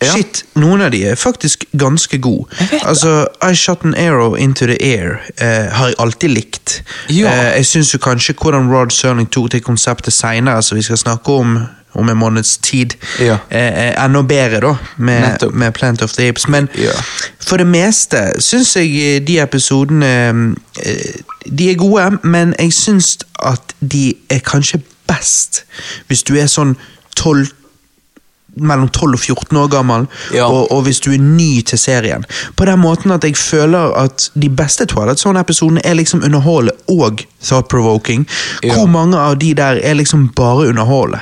Ja. 0.03 0.11
Shit, 0.13 0.43
noen 0.59 0.81
av 0.85 0.91
de 0.91 0.99
er 1.09 1.15
faktisk 1.17 1.63
ganske 1.79 2.17
gode. 2.21 2.51
Altså, 2.83 3.25
I 3.41 3.55
Shot 3.57 3.85
an 3.87 3.95
Arrow 3.97 4.35
Into 4.37 4.67
the 4.67 4.75
Air 4.83 5.15
eh, 5.39 5.71
har 5.73 5.87
jeg 5.87 5.95
alltid 6.03 6.29
likt. 6.35 6.75
Ja. 7.09 7.31
Eh, 7.31 7.55
jeg 7.57 7.65
syns 7.65 7.95
kanskje 8.03 8.35
hvordan 8.37 8.67
Rod 8.69 8.91
Serling 8.93 9.31
tok 9.31 9.49
til 9.55 9.63
konseptet 9.65 10.13
seinere, 10.13 10.61
som 10.63 10.77
vi 10.77 10.83
skal 10.85 10.97
snakke 10.99 11.31
om 11.41 11.59
om 11.97 12.09
en 12.09 12.17
måneds 12.21 12.57
tid, 12.61 12.93
Ja. 13.19 13.37
eh, 13.49 13.95
enda 14.05 14.21
bedre, 14.21 14.59
da, 14.61 14.75
med, 14.97 15.41
med 15.53 15.71
Plant 15.73 16.01
of 16.05 16.11
the 16.13 16.27
Apes. 16.29 16.45
Men 16.47 16.67
for 17.41 17.57
det 17.57 17.65
meste 17.67 18.21
syns 18.39 18.75
jeg 18.77 18.91
eh, 18.93 19.17
de 19.25 19.39
episodene 19.41 20.11
eh, 20.85 21.17
De 21.49 21.71
er 21.71 21.75
gode, 21.81 22.19
men 22.23 22.53
jeg 22.59 22.73
syns 22.73 23.17
at 23.41 23.73
de 23.81 24.13
er 24.29 24.39
kanskje 24.45 24.79
best 25.09 25.63
hvis 26.07 26.23
du 26.23 26.35
er 26.37 26.47
sånn 26.51 26.75
12 27.17 27.49
mellom 28.59 28.89
12 28.89 29.13
og 29.13 29.19
14 29.21 29.57
år 29.61 29.67
gammel, 29.71 30.05
Ja. 30.33 30.47
og, 30.49 30.71
og 30.73 30.81
hvis 30.83 30.99
du 31.05 31.11
er 31.13 31.21
ny 31.21 31.61
til 31.69 31.77
serien. 31.79 32.25
På 32.57 32.65
den 32.65 32.79
måten 32.81 33.11
at 33.13 33.23
jeg 33.23 33.37
føler 33.37 33.93
at 34.01 34.25
de 34.35 34.49
beste 34.49 34.87
Twilight 34.89 35.19
Zone-episodene 35.21 35.83
er 35.85 35.93
liksom 35.95 36.23
underholde 36.25 36.73
og 36.89 37.21
thought-provoking. 37.45 38.25
Ja. 38.65 38.73
Hvor 38.73 38.89
mange 38.89 39.15
av 39.21 39.37
de 39.39 39.53
der 39.55 39.79
er 39.83 39.93
liksom 39.95 40.27
bare 40.35 40.67
underholde? 40.73 41.21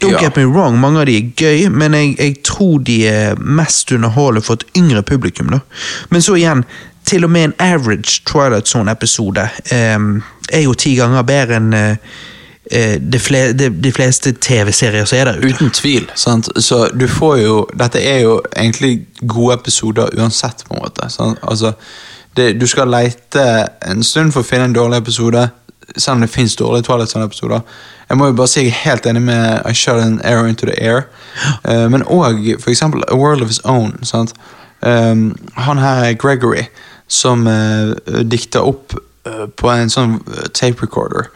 Don't 0.00 0.14
Ja. 0.14 0.22
get 0.22 0.36
me 0.36 0.44
wrong, 0.46 0.78
mange 0.80 1.00
av 1.02 1.06
de 1.10 1.16
er 1.18 1.28
gøy, 1.36 1.68
men 1.68 1.92
jeg, 1.98 2.14
jeg 2.18 2.36
tror 2.46 2.78
de 2.86 3.00
er 3.10 3.34
mest 3.36 3.92
underholde 3.92 4.40
for 4.40 4.54
et 4.54 4.64
yngre 4.78 5.02
publikum. 5.02 5.50
da. 5.50 5.58
Men 6.10 6.22
så 6.22 6.38
igjen, 6.38 6.64
til 7.04 7.24
og 7.24 7.30
med 7.30 7.44
en 7.44 7.54
average 7.58 8.22
Twilight 8.24 8.68
Zone-episode 8.68 9.48
um, 9.96 10.22
er 10.52 10.60
jo 10.62 10.72
ti 10.78 10.94
ganger 10.96 11.22
bedre 11.22 11.56
enn 11.56 11.72
eh, 11.74 11.96
de, 12.68 13.18
fle 13.22 13.38
de, 13.56 13.70
de 13.72 13.90
fleste 13.96 14.34
TV-serier 14.44 15.06
som 15.08 15.18
er 15.18 15.30
der 15.30 15.38
ute. 15.40 15.54
Uten 15.54 15.70
tvil. 15.72 16.10
Sant? 16.14 16.50
Så 16.60 16.82
du 16.92 17.06
får 17.08 17.36
jo 17.40 17.54
Dette 17.80 18.02
er 18.04 18.18
jo 18.26 18.34
egentlig 18.56 19.06
gode 19.26 19.54
episoder 19.54 20.12
uansett, 20.18 20.64
på 20.68 20.76
en 20.76 20.82
måte. 20.84 21.08
Sant? 21.10 21.38
Altså, 21.42 21.72
det, 22.36 22.60
du 22.60 22.66
skal 22.66 22.90
leite 22.92 23.44
en 23.86 24.04
stund 24.04 24.32
for 24.34 24.44
å 24.44 24.46
finne 24.46 24.68
en 24.68 24.76
dårlig 24.76 25.00
episode, 25.02 25.48
selv 25.96 26.18
om 26.18 26.20
det 26.22 26.30
fins 26.30 26.56
dårlige 26.56 26.86
Twilight 26.86 27.10
Zone-episoder. 27.10 27.64
Jeg 28.08 28.18
må 28.20 28.28
jo 28.28 28.36
bare 28.38 28.50
si 28.52 28.62
jeg 28.62 28.72
er 28.72 28.82
helt 28.84 29.08
enig 29.08 29.22
med 29.24 29.64
I 29.66 29.74
Shot 29.74 30.00
an 30.02 30.20
Arrow 30.24 30.46
Into 30.48 30.68
the 30.68 30.76
Air. 30.76 31.08
uh, 31.64 31.88
men 31.90 32.04
òg 32.04 32.46
eksempel 32.56 33.02
A 33.08 33.16
World 33.16 33.42
of 33.42 33.48
His 33.48 33.60
Own. 33.64 33.98
Sant? 34.02 34.34
Um, 34.82 35.34
han 35.56 35.78
her 35.78 36.04
er 36.04 36.14
Gregory, 36.14 36.68
som 37.08 37.46
uh, 37.46 37.96
dikter 38.22 38.60
opp 38.60 38.94
uh, 39.26 39.48
på 39.56 39.70
en 39.72 39.90
sånn 39.90 40.20
eh, 40.28 40.50
tape 40.54 40.84
recorder 40.84 41.32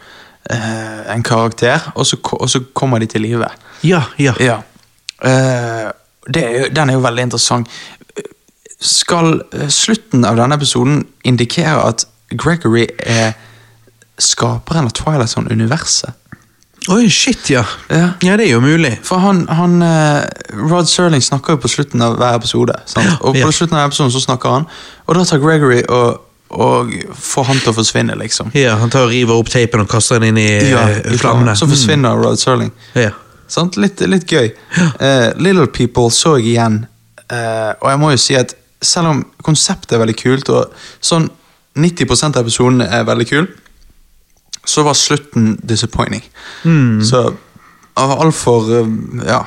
eh, 0.51 1.13
en 1.15 1.23
karakter, 1.23 1.91
og 1.95 2.05
så, 2.05 2.17
og 2.33 2.49
så 2.49 2.59
kommer 2.73 2.99
de 2.99 3.05
til 3.05 3.21
live. 3.21 3.47
Ja, 3.83 4.03
ja. 4.19 4.33
Ja. 4.39 4.57
Eh, 5.23 5.91
det 6.33 6.43
er 6.43 6.59
jo, 6.59 6.67
den 6.75 6.89
er 6.89 6.93
jo 6.93 6.99
veldig 7.03 7.23
interessant. 7.29 7.67
Skal 8.83 9.37
eh, 9.53 9.67
slutten 9.71 10.25
av 10.27 10.35
denne 10.39 10.55
episoden 10.59 11.03
indikere 11.27 11.79
at 11.87 12.05
Gregory 12.33 12.87
er 12.99 13.33
skaperen 14.19 14.87
av 14.89 14.93
Twilight 14.97 15.29
Zone-universet? 15.31 16.13
Oi, 16.91 17.05
shit, 17.09 17.47
ja. 17.53 17.61
Ja. 17.89 18.09
Ja, 18.25 18.33
det 18.35 18.49
er 18.49 18.57
jo 18.57 18.59
mulig. 18.59 18.97
For 19.07 19.21
han, 19.23 19.45
han 19.47 19.77
eh, 19.85 20.25
Rod 20.67 20.89
Serling 20.91 21.23
snakker 21.23 21.55
jo 21.55 21.61
på 21.63 21.71
slutten 21.71 22.01
av 22.03 22.17
hver 22.19 22.35
episode. 22.41 22.75
Sant? 22.91 23.07
Og 23.21 23.37
på 23.37 23.39
Ja. 23.45 23.51
slutten 23.55 23.77
av 23.79 23.87
episoden 23.87 24.11
så 24.11 24.19
snakker 24.19 24.57
han, 24.57 24.65
og 25.07 25.15
da 25.15 25.23
tar 25.23 25.39
Gregory 25.39 25.79
og, 25.87 26.19
og 26.49 26.93
får 27.17 27.43
han 27.43 27.59
til 27.59 27.71
å 27.71 27.75
forsvinne, 27.77 28.15
liksom. 28.19 28.51
Ja, 28.53 28.75
Han 28.75 28.89
tar 28.89 29.07
og 29.07 29.13
river 29.13 29.39
opp 29.41 29.49
teipen 29.49 29.81
og 29.81 29.89
kaster 29.89 30.19
den 30.19 30.33
inn 30.33 30.37
i 30.37 30.69
Ja, 30.69 30.87
eh, 30.89 31.17
flammene. 31.17 31.55
Så 31.57 31.67
forsvinner 31.67 32.15
Rod 32.15 32.39
Serling. 32.39 32.71
Mm. 32.93 33.01
Ja. 33.01 33.11
Sant? 33.47 33.77
Litt, 33.77 34.01
litt 34.01 34.27
gøy. 34.29 34.51
Eh, 34.99 35.31
Little 35.37 35.67
People 35.67 36.11
så 36.11 36.37
jeg 36.37 36.53
igjen, 36.53 36.85
uh, 37.31 37.73
og 37.81 37.89
jeg 37.89 37.99
må 37.99 38.11
jo 38.11 38.17
si 38.21 38.35
at 38.35 38.53
selv 38.83 39.07
om 39.07 39.25
konseptet 39.43 39.95
er 39.95 40.03
veldig 40.03 40.15
kult, 40.19 40.49
og 40.49 40.71
sånn 41.01 41.29
90% 41.79 42.37
av 42.37 42.45
episodene 42.45 42.87
er 42.91 43.05
veldig 43.07 43.27
kul, 43.29 43.47
så 44.65 44.83
var 44.83 44.93
slutten 44.93 45.57
disappointing. 45.63 46.23
Så 47.03 47.33
av 47.95 48.13
altfor 48.19 48.69
Ja. 49.25 49.43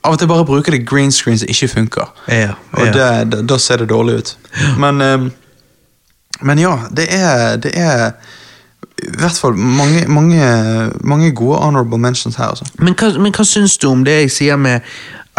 Av 0.00 0.14
og 0.14 0.18
til 0.18 0.28
bare 0.28 0.46
bruker 0.48 0.72
det 0.72 0.86
green 0.88 1.12
screen 1.12 1.38
som 1.38 1.48
ikke 1.48 1.68
funker. 1.68 2.06
Ja, 2.28 2.54
Og 2.72 2.86
ja. 2.86 2.92
det, 2.92 3.30
det, 3.32 3.40
da 3.48 3.58
ser 3.60 3.82
det 3.82 3.90
dårlig 3.90 4.14
ut. 4.18 4.36
Men, 4.80 5.00
eh, 5.04 5.26
men 6.42 6.58
ja, 6.58 6.76
det 6.96 7.06
er, 7.14 7.56
det 7.56 7.72
er 7.76 8.12
i 9.00 9.16
hvert 9.18 9.38
fall 9.40 9.56
mange, 9.56 10.04
mange, 10.08 10.44
mange 11.00 11.32
gode 11.34 11.58
honorable 11.58 11.98
mentions 11.98 12.36
her. 12.36 12.52
Altså. 12.52 12.64
Men, 12.78 12.94
hva, 12.94 13.12
men 13.18 13.32
hva 13.32 13.44
syns 13.48 13.78
du 13.80 13.88
om 13.90 14.04
det 14.04 14.18
jeg 14.22 14.30
sier 14.34 14.60
med 14.60 14.80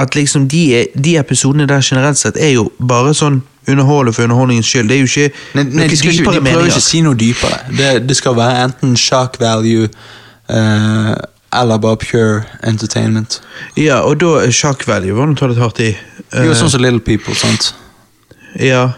at 0.02 0.16
liksom 0.16 0.48
de, 0.50 0.88
de 1.04 1.18
episodene 1.20 1.68
der 1.70 1.82
generelt 1.86 2.18
sett 2.18 2.40
er 2.42 2.56
jo 2.56 2.70
bare 2.80 3.14
sånn 3.14 3.42
underholde 3.70 4.14
for 4.14 4.26
underholdningens 4.26 4.70
skyld? 4.72 4.90
Det 4.90 4.98
er 4.98 5.04
jo 5.04 5.10
ikke 5.10 5.28
Nei, 5.60 5.64
nei, 5.64 5.90
de, 5.92 5.98
skal 6.00 6.16
ikke, 6.16 6.34
de 6.40 6.46
prøver 6.48 6.72
ikke 6.72 6.82
å 6.82 6.88
si 6.88 7.04
noe 7.06 7.18
dypere. 7.20 7.60
Det, 7.78 7.92
det 8.08 8.18
skal 8.18 8.38
være 8.40 8.64
enten 8.70 8.96
shock 8.98 9.38
value 9.42 9.90
uh, 10.50 11.14
eller 11.62 11.84
bare 11.84 12.00
pure 12.02 12.42
entertainment. 12.64 13.42
Ja, 13.78 14.02
og 14.08 14.22
da 14.24 14.48
shock 14.56 14.88
value 14.88 15.14
var 15.18 15.36
ta 15.38 15.52
litt 15.52 15.62
hardt 15.62 15.84
i. 15.84 15.92
Uh, 16.32 16.48
Jo, 16.48 16.58
sånn 16.58 16.72
som 16.74 16.82
Little 16.82 17.04
People, 17.04 17.36
sant? 17.38 17.74
Ja. 18.60 18.90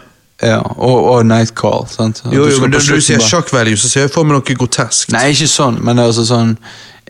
Ja, 0.44 0.58
og, 0.76 1.04
og 1.14 1.26
Night 1.26 1.54
Call. 1.56 1.86
sant? 1.88 2.20
At 2.26 2.32
Jo, 2.34 2.44
jo, 2.44 2.50
skal 2.50 2.60
men 2.68 2.70
på 2.70 2.74
Når 2.74 2.80
du 2.80 2.86
slutten 2.86 3.06
sier 3.08 3.18
bare- 3.22 3.28
shock 3.28 3.52
value, 3.52 3.76
så 3.80 3.88
ser 3.88 4.00
jeg 4.06 4.10
for 4.14 4.24
meg 4.28 4.36
noe 4.36 4.56
grotesk. 4.58 5.12
Nei, 5.14 5.30
ikke 5.32 5.48
sånn, 5.48 5.78
men 5.80 5.96
det 5.96 6.04
er 6.04 6.12
altså 6.12 6.26
sånn 6.28 6.56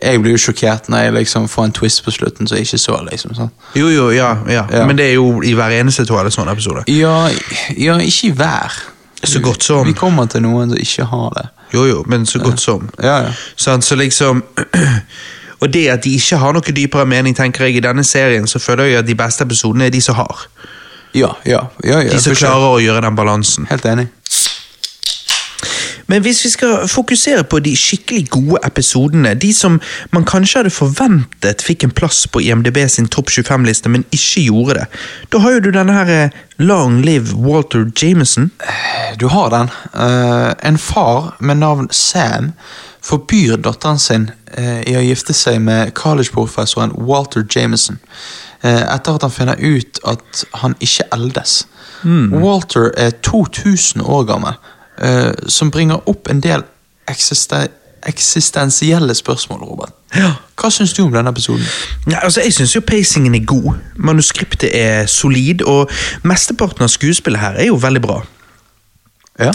Jeg 0.01 0.19
blir 0.21 0.35
jo 0.35 0.37
sjokkert 0.43 0.89
når 0.91 1.03
jeg 1.05 1.13
liksom 1.13 1.45
får 1.47 1.63
en 1.69 1.71
twist 1.71 2.01
på 2.03 2.11
slutten 2.11 2.47
som 2.47 2.57
jeg 2.57 2.65
ikke 2.67 2.79
så. 2.83 2.97
liksom 3.11 3.31
sånn. 3.37 3.51
Jo, 3.79 3.87
jo, 3.89 4.09
ja, 4.11 4.33
ja. 4.51 4.65
Ja. 4.71 4.85
Men 4.85 4.97
det 4.99 5.05
er 5.09 5.13
jo 5.15 5.41
i 5.41 5.53
hver 5.55 5.71
eneste 5.71 6.03
toalett 6.05 6.33
sånn 6.35 6.51
episode. 6.51 6.83
Ja, 6.91 7.29
ja, 7.77 7.95
ikke 8.03 8.27
i 8.27 8.31
hver. 8.35 8.71
Så 9.23 9.39
godt 9.41 9.63
som. 9.63 9.85
Vi 9.87 9.93
kommer 9.93 10.27
til 10.29 10.41
noen 10.43 10.69
som 10.69 10.77
ikke 10.77 11.05
har 11.09 11.31
det. 11.37 11.45
Jo, 11.73 11.85
jo, 11.87 12.03
men 12.07 12.25
så 12.25 12.39
godt 12.43 12.59
som. 12.59 12.89
Ja, 13.01 13.21
ja. 13.23 13.31
Sant, 13.55 13.83
så 13.87 13.95
liksom 13.95 14.43
Og 15.61 15.71
det 15.73 15.87
at 15.89 16.03
de 16.03 16.11
ikke 16.19 16.37
har 16.37 16.53
noe 16.53 16.61
dypere 16.75 17.05
mening, 17.07 17.33
tenker 17.35 17.65
jeg, 17.65 17.77
i 17.79 17.79
denne 17.79 18.03
serien, 18.03 18.45
så 18.47 18.59
føler 18.59 18.83
jeg 18.91 18.97
at 18.99 19.07
de 19.07 19.15
beste 19.15 19.43
episodene 19.47 19.85
er 19.87 19.89
de 19.95 20.01
som 20.03 20.15
har. 20.19 20.43
Ja, 21.15 21.31
ja, 21.47 21.63
ja, 21.83 22.01
ja 22.03 22.11
De 22.11 22.21
som 22.21 22.35
klarer 22.35 22.75
å 22.75 22.83
gjøre 22.83 23.05
den 23.05 23.15
balansen. 23.17 23.67
Helt 23.71 23.87
enig. 23.87 24.09
Men 26.07 26.21
hvis 26.21 26.43
vi 26.45 26.49
skal 26.49 26.87
fokusere 26.87 27.43
på 27.49 27.59
de 27.65 27.73
skikkelig 27.77 28.27
gode 28.29 28.59
episodene, 28.65 29.33
de 29.33 29.53
som 29.53 29.79
man 30.13 30.25
kanskje 30.27 30.59
hadde 30.59 30.73
forventet 30.73 31.63
fikk 31.65 31.87
en 31.87 31.95
plass 31.97 32.27
på 32.29 32.43
IMDb 32.45 32.77
sin 32.89 33.07
topp 33.09 33.31
25-liste, 33.33 33.89
men 33.89 34.05
ikke 34.13 34.45
gjorde 34.45 34.79
det, 34.79 34.85
da 35.33 35.41
har 35.41 35.55
jo 35.55 35.63
du 35.65 35.71
denne 35.73 35.95
her 35.97 36.11
eh, 36.13 36.37
Long 36.61 37.01
Live 37.01 37.33
Walter 37.33 37.87
Jameson. 38.01 38.51
Du 39.19 39.27
har 39.33 39.49
den. 39.49 39.71
Uh, 39.93 40.53
en 40.63 40.77
far 40.77 41.33
med 41.39 41.57
navn 41.57 41.89
Sam 41.91 42.53
forbyr 43.03 43.57
datteren 43.57 43.99
sin 43.99 44.29
uh, 44.57 44.81
i 44.85 44.95
å 44.97 45.03
gifte 45.03 45.33
seg 45.33 45.59
med 45.61 45.93
collegeprofessoren 45.97 46.93
Walter 46.95 47.43
Jameson. 47.49 47.97
Eh, 48.65 48.83
etter 48.95 49.15
at 49.15 49.25
han 49.27 49.33
finner 49.33 49.61
ut 49.61 50.01
at 50.09 50.45
han 50.61 50.75
ikke 50.83 51.07
eldes. 51.15 51.63
Walter 52.05 52.91
er 52.97 53.15
2000 53.25 54.01
år 54.01 54.27
gammel, 54.29 54.53
eh, 55.01 55.31
som 55.47 55.71
bringer 55.71 56.09
opp 56.09 56.29
en 56.29 56.43
del 56.43 56.65
eksiste 57.09 57.67
eksistensielle 58.05 59.15
spørsmål, 59.15 59.59
Robert. 59.59 59.93
Ja. 60.15 60.35
Hva 60.61 60.69
syns 60.69 60.93
du 60.93 61.03
om 61.03 61.11
denne 61.13 61.31
episoden? 61.33 61.65
Ja, 62.05 62.19
altså, 62.21 62.41
jeg 62.41 62.53
syns 62.53 62.75
jo 62.75 62.81
pacingen 62.85 63.35
er 63.35 63.45
god. 63.45 63.79
Manuskriptet 63.97 64.69
er 64.73 65.05
solid, 65.09 65.63
og 65.65 65.89
mesteparten 66.23 66.85
av 66.85 66.91
skuespillet 66.93 67.41
her 67.41 67.57
er 67.57 67.71
jo 67.71 67.79
veldig 67.81 68.01
bra. 68.01 68.19
Ja. 69.39 69.51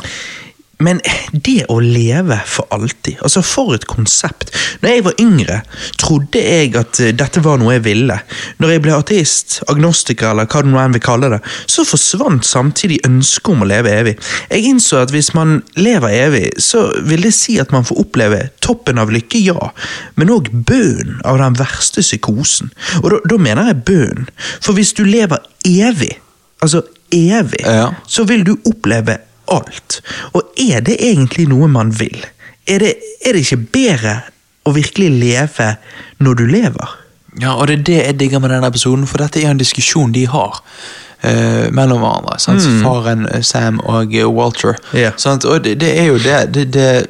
Men 0.80 1.00
det 1.32 1.66
å 1.68 1.76
leve 1.84 2.38
for 2.48 2.68
alltid, 2.72 3.18
altså 3.20 3.42
for 3.44 3.74
et 3.76 3.84
konsept. 3.90 4.50
Når 4.80 4.94
jeg 4.94 5.04
var 5.04 5.18
yngre, 5.20 5.58
trodde 6.00 6.40
jeg 6.40 6.72
at 6.80 7.00
eh, 7.04 7.12
dette 7.16 7.42
var 7.44 7.60
noe 7.60 7.74
jeg 7.76 7.84
ville. 7.84 8.16
Når 8.62 8.72
jeg 8.74 8.82
ble 8.86 8.94
ateist, 8.96 9.58
agnostiker 9.70 10.32
eller 10.32 10.48
hva 10.50 10.62
det 10.64 10.72
nå 10.72 10.80
enn 10.80 10.96
vil 10.96 11.04
kalle 11.04 11.30
det, 11.34 11.40
så 11.70 11.84
forsvant 11.88 12.46
samtidig 12.48 13.00
ønsket 13.08 13.52
om 13.52 13.64
å 13.66 13.68
leve 13.68 13.92
evig. 13.92 14.16
Jeg 14.48 14.70
innså 14.72 15.02
at 15.02 15.12
hvis 15.14 15.32
man 15.36 15.58
lever 15.76 16.16
evig, 16.22 16.46
så 16.62 16.86
vil 17.06 17.26
det 17.28 17.34
si 17.36 17.58
at 17.60 17.74
man 17.76 17.84
får 17.88 18.00
oppleve 18.04 18.42
toppen 18.64 19.00
av 19.02 19.12
lykke, 19.12 19.42
ja, 19.50 19.70
men 20.16 20.32
òg 20.32 20.48
bønnen 20.52 21.20
av 21.28 21.40
den 21.42 21.58
verste 21.60 22.04
psykosen. 22.04 22.72
Og 23.02 23.10
da, 23.12 23.20
da 23.34 23.40
mener 23.40 23.70
jeg 23.72 23.82
bønnen, 23.90 24.28
For 24.60 24.76
hvis 24.76 24.92
du 24.96 25.04
lever 25.04 25.42
evig, 25.66 26.14
altså 26.62 26.82
evig, 27.12 27.60
Ja. 27.66 27.90
så 28.08 28.24
vil 28.28 28.44
du 28.46 28.56
oppleve 28.68 29.18
alt. 29.50 30.00
Og 30.32 30.54
er 30.60 30.84
det 30.86 30.96
egentlig 31.00 31.48
noe 31.50 31.68
man 31.68 31.92
vil? 31.98 32.18
Er 32.66 32.82
det, 32.82 32.94
er 33.26 33.36
det 33.36 33.44
ikke 33.44 33.62
bedre 33.72 34.16
å 34.68 34.74
virkelig 34.76 35.10
leve 35.20 35.74
når 36.18 36.40
du 36.40 36.44
lever? 36.50 36.96
Ja, 37.40 37.54
og 37.54 37.68
det 37.70 37.78
er 37.78 37.84
det 37.86 38.00
jeg 38.00 38.18
digger 38.20 38.42
med 38.42 38.52
denne 38.52 38.68
episoden, 38.68 39.06
for 39.06 39.22
dette 39.22 39.42
er 39.42 39.52
en 39.52 39.60
diskusjon 39.60 40.12
de 40.12 40.26
har. 40.30 40.60
Uh, 41.20 41.68
mellom 41.76 42.00
hverandre. 42.00 42.38
Sant? 42.40 42.64
Faren 42.80 43.26
eh, 43.28 43.42
Sam 43.44 43.76
og 43.84 44.14
eh, 44.16 44.24
Walter. 44.24 44.78
Yeah. 44.96 45.12
Og 45.44 45.64
det, 45.64 45.74
det 45.82 45.90
er 46.00 46.06
jo 46.08 46.14
det, 46.16 46.54
det, 46.54 46.64
det 46.72 47.06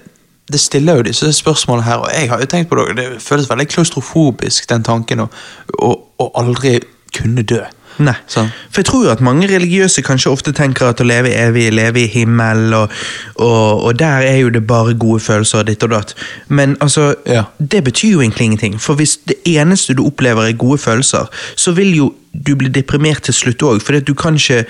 det 0.52 0.60
stiller 0.60 0.96
jo 0.96 1.02
disse 1.06 1.32
spørsmålene 1.32 1.84
her, 1.86 1.96
og 1.96 2.10
jeg 2.14 2.30
har 2.30 2.40
jo 2.40 2.46
tenkt 2.46 2.70
på 2.70 2.78
det, 2.78 2.96
det 2.96 3.22
føles 3.22 3.50
veldig 3.50 3.68
klaustrofobisk, 3.70 4.68
den 4.70 4.82
tanken 4.82 5.22
å 5.22 6.26
aldri 6.34 6.80
kunne 7.14 7.44
dø. 7.46 7.62
Nei. 8.00 8.14
Sånn. 8.32 8.48
For 8.72 8.80
jeg 8.80 8.86
tror 8.88 9.02
jo 9.04 9.10
at 9.12 9.20
mange 9.20 9.48
religiøse 9.50 10.02
kanskje 10.06 10.30
ofte 10.32 10.54
tenker 10.56 10.88
at 10.88 11.02
å 11.02 11.04
leve 11.04 11.32
evig, 11.36 11.66
leve 11.76 12.00
i 12.04 12.08
himmel, 12.08 12.72
og, 12.78 12.94
og, 13.36 13.82
og 13.90 13.98
der 14.00 14.24
er 14.24 14.38
jo 14.40 14.52
det 14.54 14.62
bare 14.66 14.94
gode 14.96 15.20
følelser 15.20 15.60
og 15.60 15.68
ditt 15.68 15.84
og 15.84 15.92
datt. 15.92 16.14
Men 16.48 16.76
altså, 16.80 17.10
Ja. 17.28 17.44
det 17.60 17.84
betyr 17.84 18.14
jo 18.16 18.22
egentlig 18.24 18.44
ingenting. 18.48 18.78
For 18.80 18.96
hvis 18.96 19.18
det 19.28 19.36
eneste 19.44 19.94
du 19.94 20.06
opplever 20.06 20.48
er 20.48 20.56
gode 20.56 20.78
følelser, 20.80 21.28
så 21.56 21.76
vil 21.76 21.92
jo 21.96 22.14
du 22.46 22.54
bli 22.56 22.70
deprimert 22.72 23.22
til 23.26 23.34
slutt 23.34 23.62
òg, 23.66 23.82
for 23.82 24.00
du 24.00 24.14
kan 24.14 24.34
ikke 24.40 24.64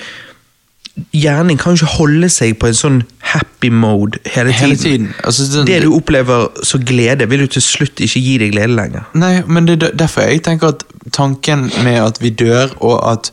Hjernen 1.15 1.57
kan 1.59 1.73
ikke 1.77 1.87
holde 1.97 2.29
seg 2.29 2.59
på 2.61 2.67
en 2.69 2.75
sånn 2.77 2.99
happy 3.33 3.71
mode 3.73 4.19
hele 4.27 4.51
tiden. 4.53 4.61
Hele 4.61 4.77
tiden. 4.77 5.15
Altså, 5.25 5.43
det- 5.53 5.67
det 5.67 5.83
du 5.83 5.93
opplever 5.95 6.49
som 6.65 6.81
glede, 6.85 7.29
vil 7.31 7.41
jo 7.41 7.47
til 7.47 7.63
slutt 7.63 8.01
ikke 8.01 8.21
gi 8.21 8.39
deg 8.39 8.53
glede 8.53 8.75
lenger. 8.77 9.05
Nei, 9.15 9.43
men 9.47 9.67
det 9.67 9.83
er 9.83 9.91
derfor 9.97 10.23
jeg 10.29 10.43
tenker 10.43 10.69
at 10.69 10.83
tanken 11.13 11.71
med 11.85 12.01
at 12.03 12.19
vi 12.21 12.31
dør, 12.31 12.75
og 12.83 13.13
at 13.13 13.31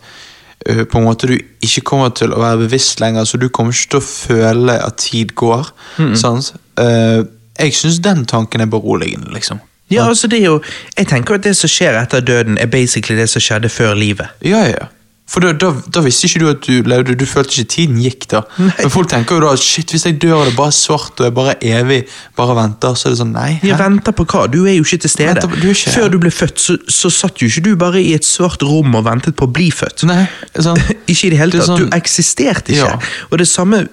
uh, 0.69 0.83
på 0.85 0.97
en 0.97 1.03
måte 1.05 1.27
du 1.27 1.37
ikke 1.61 1.81
kommer 1.81 2.09
til 2.09 2.29
å 2.33 2.39
være 2.39 2.57
bevisst 2.67 2.99
lenger, 2.99 3.23
så 3.25 3.37
du 3.39 3.49
kommer 3.49 3.71
ikke 3.73 3.89
til 3.89 3.99
å 3.99 4.03
føle 4.03 4.77
at 4.85 4.97
tid 4.97 5.35
går. 5.35 5.67
Sant? 6.15 6.53
Uh, 6.79 7.23
jeg 7.59 7.73
syns 7.73 7.99
den 7.99 8.25
tanken 8.25 8.61
er 8.61 8.65
beroligende, 8.65 9.33
liksom. 9.33 9.59
Ja, 9.89 10.07
altså 10.09 10.27
det 10.27 10.39
er 10.41 10.45
jo, 10.45 10.61
Jeg 10.97 11.07
tenker 11.07 11.35
at 11.35 11.43
det 11.43 11.55
som 11.55 11.69
skjer 11.69 11.95
etter 12.01 12.19
døden, 12.19 12.57
er 12.57 12.65
basically 12.67 13.15
det 13.19 13.29
som 13.29 13.39
skjedde 13.41 13.69
før 13.69 13.93
livet. 13.95 14.27
Ja, 14.43 14.57
ja, 14.63 14.67
ja. 14.67 14.85
For 15.27 15.43
da, 15.43 15.49
da, 15.59 15.73
da 15.91 16.01
visste 16.05 16.23
ikke 16.29 16.39
du 16.39 16.45
at 16.49 16.61
du 16.63 16.85
levde, 16.87 17.13
du 17.19 17.25
følte 17.27 17.51
ikke 17.59 17.69
tiden 17.73 17.97
gikk 17.99 18.27
da. 18.31 18.39
Men 18.63 18.91
folk 18.93 19.09
tenker 19.11 19.35
jo 19.35 19.41
da 19.43 19.49
shit, 19.59 19.91
hvis 19.91 20.05
jeg 20.07 20.15
dør 20.23 20.37
og 20.37 20.45
det 20.47 20.53
er 20.53 20.57
bare 20.61 20.71
svart 20.77 21.19
og 21.19 21.25
jeg 21.27 21.33
bare 21.35 21.55
er 21.59 21.81
evig, 21.81 21.97
bare 22.39 22.55
venter, 22.55 22.95
så 22.95 23.09
er 23.09 23.11
det 23.15 23.19
sånn 23.19 23.33
nei. 23.35 23.49
Jeg 23.67 23.75
venter 23.81 24.15
på 24.15 24.23
hva? 24.31 24.45
Du 24.53 24.61
er 24.63 24.77
jo 24.77 24.85
ikke 24.87 25.01
til 25.03 25.11
stede. 25.11 25.43
På- 25.43 25.59
du 25.59 25.67
er 25.67 25.73
ikke. 25.75 25.91
Før 25.97 26.07
du 26.13 26.17
ble 26.23 26.31
født, 26.31 26.63
så, 26.63 26.77
så 26.87 27.11
satt 27.11 27.43
jo 27.43 27.49
ikke 27.51 27.65
du 27.67 27.73
bare 27.75 27.99
i 27.99 28.13
et 28.15 28.23
svart 28.23 28.63
rom 28.63 28.95
og 28.95 29.03
ventet 29.09 29.35
på 29.35 29.49
å 29.49 29.51
bli 29.51 29.67
født. 29.75 30.05
Nei, 30.07 30.21
sånn, 30.55 30.79
ikke 31.11 31.27
i 31.27 31.33
det 31.35 31.41
hele 31.43 31.51
er 31.51 31.59
tatt. 31.59 31.67
sånn- 31.73 31.83
Du 31.91 31.97
eksisterte 31.99 32.71
ikke. 32.77 32.87
Ja. 32.95 33.25
Og 33.27 33.37
det 33.43 33.49
samme 33.51 33.83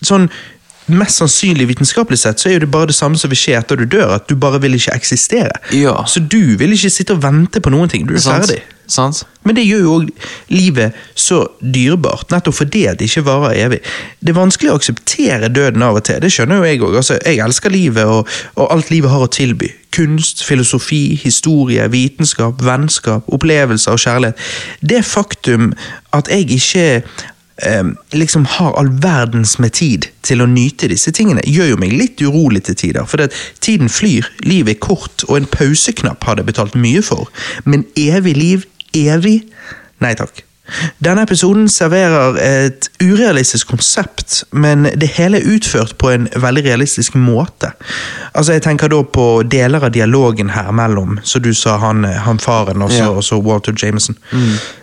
sånn 0.00 0.30
Mest 0.88 1.18
sannsynlig 1.20 1.66
vitenskapelig 1.68 2.16
sett 2.16 2.40
så 2.40 2.48
er 2.48 2.54
jo 2.54 2.60
det 2.62 2.70
bare 2.72 2.88
det 2.88 2.94
samme 2.96 3.18
som 3.20 3.28
vil 3.28 3.36
skje 3.36 3.58
etter 3.58 3.76
du 3.76 3.84
dør, 3.92 4.14
at 4.14 4.24
du 4.30 4.38
bare 4.40 4.56
vil 4.62 4.72
ikke 4.78 4.94
eksistere. 4.96 5.52
Ja. 5.76 5.92
Så 6.08 6.22
du 6.24 6.56
vil 6.56 6.72
ikke 6.72 6.88
sitte 6.88 7.12
og 7.12 7.20
vente 7.20 7.60
på 7.60 7.68
noen 7.74 7.90
ting. 7.92 8.06
Du 8.08 8.14
er 8.14 8.22
er 8.22 8.24
ferdig. 8.24 8.62
Sant? 8.62 8.77
Men 9.44 9.56
det 9.56 9.64
gjør 9.64 9.84
jo 9.84 9.94
òg 9.98 10.08
livet 10.52 10.96
så 11.18 11.40
dyrebart, 11.60 12.28
nettopp 12.32 12.58
fordi 12.58 12.84
det 12.98 13.08
ikke 13.08 13.24
varer 13.28 13.56
evig. 13.66 13.80
Det 14.20 14.32
er 14.32 14.38
vanskelig 14.40 14.72
å 14.72 14.78
akseptere 14.80 15.52
døden 15.52 15.84
av 15.86 16.00
og 16.00 16.04
til, 16.08 16.20
det 16.22 16.32
skjønner 16.34 16.60
jo 16.60 16.68
jeg 16.68 16.82
òg. 16.82 16.98
Altså, 17.00 17.18
jeg 17.22 17.40
elsker 17.44 17.72
livet 17.72 18.08
og, 18.08 18.28
og 18.56 18.74
alt 18.74 18.92
livet 18.92 19.12
har 19.12 19.24
å 19.24 19.30
tilby. 19.32 19.70
Kunst, 19.94 20.44
filosofi, 20.44 21.18
historie, 21.22 21.86
vitenskap, 21.92 22.60
vennskap, 22.64 23.26
opplevelser 23.32 23.96
og 23.96 24.04
kjærlighet. 24.04 24.46
Det 24.84 25.02
faktum 25.06 25.72
at 26.16 26.28
jeg 26.32 26.50
ikke 26.58 26.86
eh, 27.62 27.84
liksom 28.12 28.44
har 28.44 28.76
all 28.78 28.90
verdens 29.02 29.58
med 29.58 29.72
tid 29.78 30.08
til 30.26 30.42
å 30.42 30.48
nyte 30.50 30.90
disse 30.92 31.12
tingene, 31.14 31.44
gjør 31.46 31.72
jo 31.72 31.80
meg 31.80 31.94
litt 31.96 32.22
urolig 32.22 32.64
til 32.68 32.78
tider. 32.78 33.08
For 33.08 33.20
det, 33.20 33.30
tiden 33.64 33.90
flyr, 33.92 34.28
livet 34.46 34.76
er 34.76 34.82
kort, 34.84 35.24
og 35.28 35.38
en 35.38 35.50
pauseknapp 35.50 36.24
har 36.28 36.38
det 36.38 36.48
betalt 36.48 36.78
mye 36.78 37.02
for. 37.04 37.30
Men 37.64 37.86
evig 37.98 38.36
liv, 38.38 38.66
evig? 38.94 39.42
Nei 40.00 40.14
takk. 40.14 40.44
Denne 41.00 41.22
episoden 41.24 41.68
serverer 41.72 42.36
et 42.44 42.90
urealistisk 43.00 43.70
konsept, 43.70 44.42
men 44.52 44.84
det 45.00 45.08
hele 45.16 45.40
er 45.40 45.46
utført 45.56 45.94
på 45.98 46.10
en 46.12 46.28
veldig 46.36 46.64
realistisk 46.66 47.14
måte. 47.16 47.70
Altså 48.34 48.52
Jeg 48.52 48.62
tenker 48.62 48.88
da 48.92 49.00
på 49.02 49.42
deler 49.48 49.84
av 49.88 49.94
dialogen 49.96 50.50
her 50.52 50.70
mellom, 50.76 51.18
så 51.24 51.40
du 51.40 51.54
sa 51.56 51.78
han, 51.80 52.04
han 52.04 52.38
faren 52.38 52.82
og 52.82 52.92
så 52.92 53.34
Ja. 53.34 53.40
Walter 53.40 53.72
Jameson. 53.82 54.18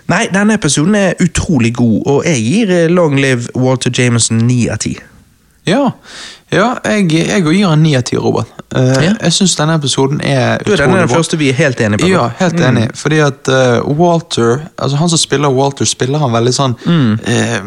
Nei, 0.08 0.26
denne 0.34 0.58
episoden 0.58 0.96
er 0.96 1.14
utrolig 1.22 1.76
god, 1.76 2.02
og 2.06 2.26
jeg 2.26 2.42
gir 2.42 2.72
eh, 2.72 2.90
Long 2.90 3.20
Live 3.20 3.54
Walter 3.56 3.92
Jameson 3.98 4.38
ni 4.38 4.68
av 4.68 4.78
ti. 4.78 4.98
Ja, 5.66 5.92
ja 6.52 6.76
jeg, 6.86 7.10
jeg 7.12 7.44
går 7.44 7.54
gir 7.58 7.72
en 7.74 7.82
ni 7.84 7.96
av 7.98 8.04
ti, 8.08 8.18
Robert. 8.18 8.48
Uh, 8.76 8.82
Ja. 9.04 9.14
Jeg 9.22 9.34
syns 9.34 9.56
denne 9.56 9.76
episoden 9.80 10.22
er 10.24 10.58
Du 10.64 10.72
er 10.74 10.78
denne 10.78 11.00
den 11.00 11.10
første 11.10 11.38
vi 11.38 11.50
er 11.50 11.54
helt 11.54 11.80
enige 11.82 12.02
på. 12.04 12.08
Ja, 12.12 12.30
helt 12.40 12.60
enig. 12.60 12.90
Fordi 12.96 13.20
at 13.24 13.48
uh, 13.48 13.82
Walter 14.00 14.66
altså 14.78 14.98
Han 14.98 15.10
som 15.10 15.18
spiller 15.22 15.50
Walter, 15.50 15.86
spiller 15.86 16.20
han 16.20 16.32
veldig 16.34 16.54
sånn 16.54 16.76
Mm. 16.86 17.20
eh, 17.26 17.60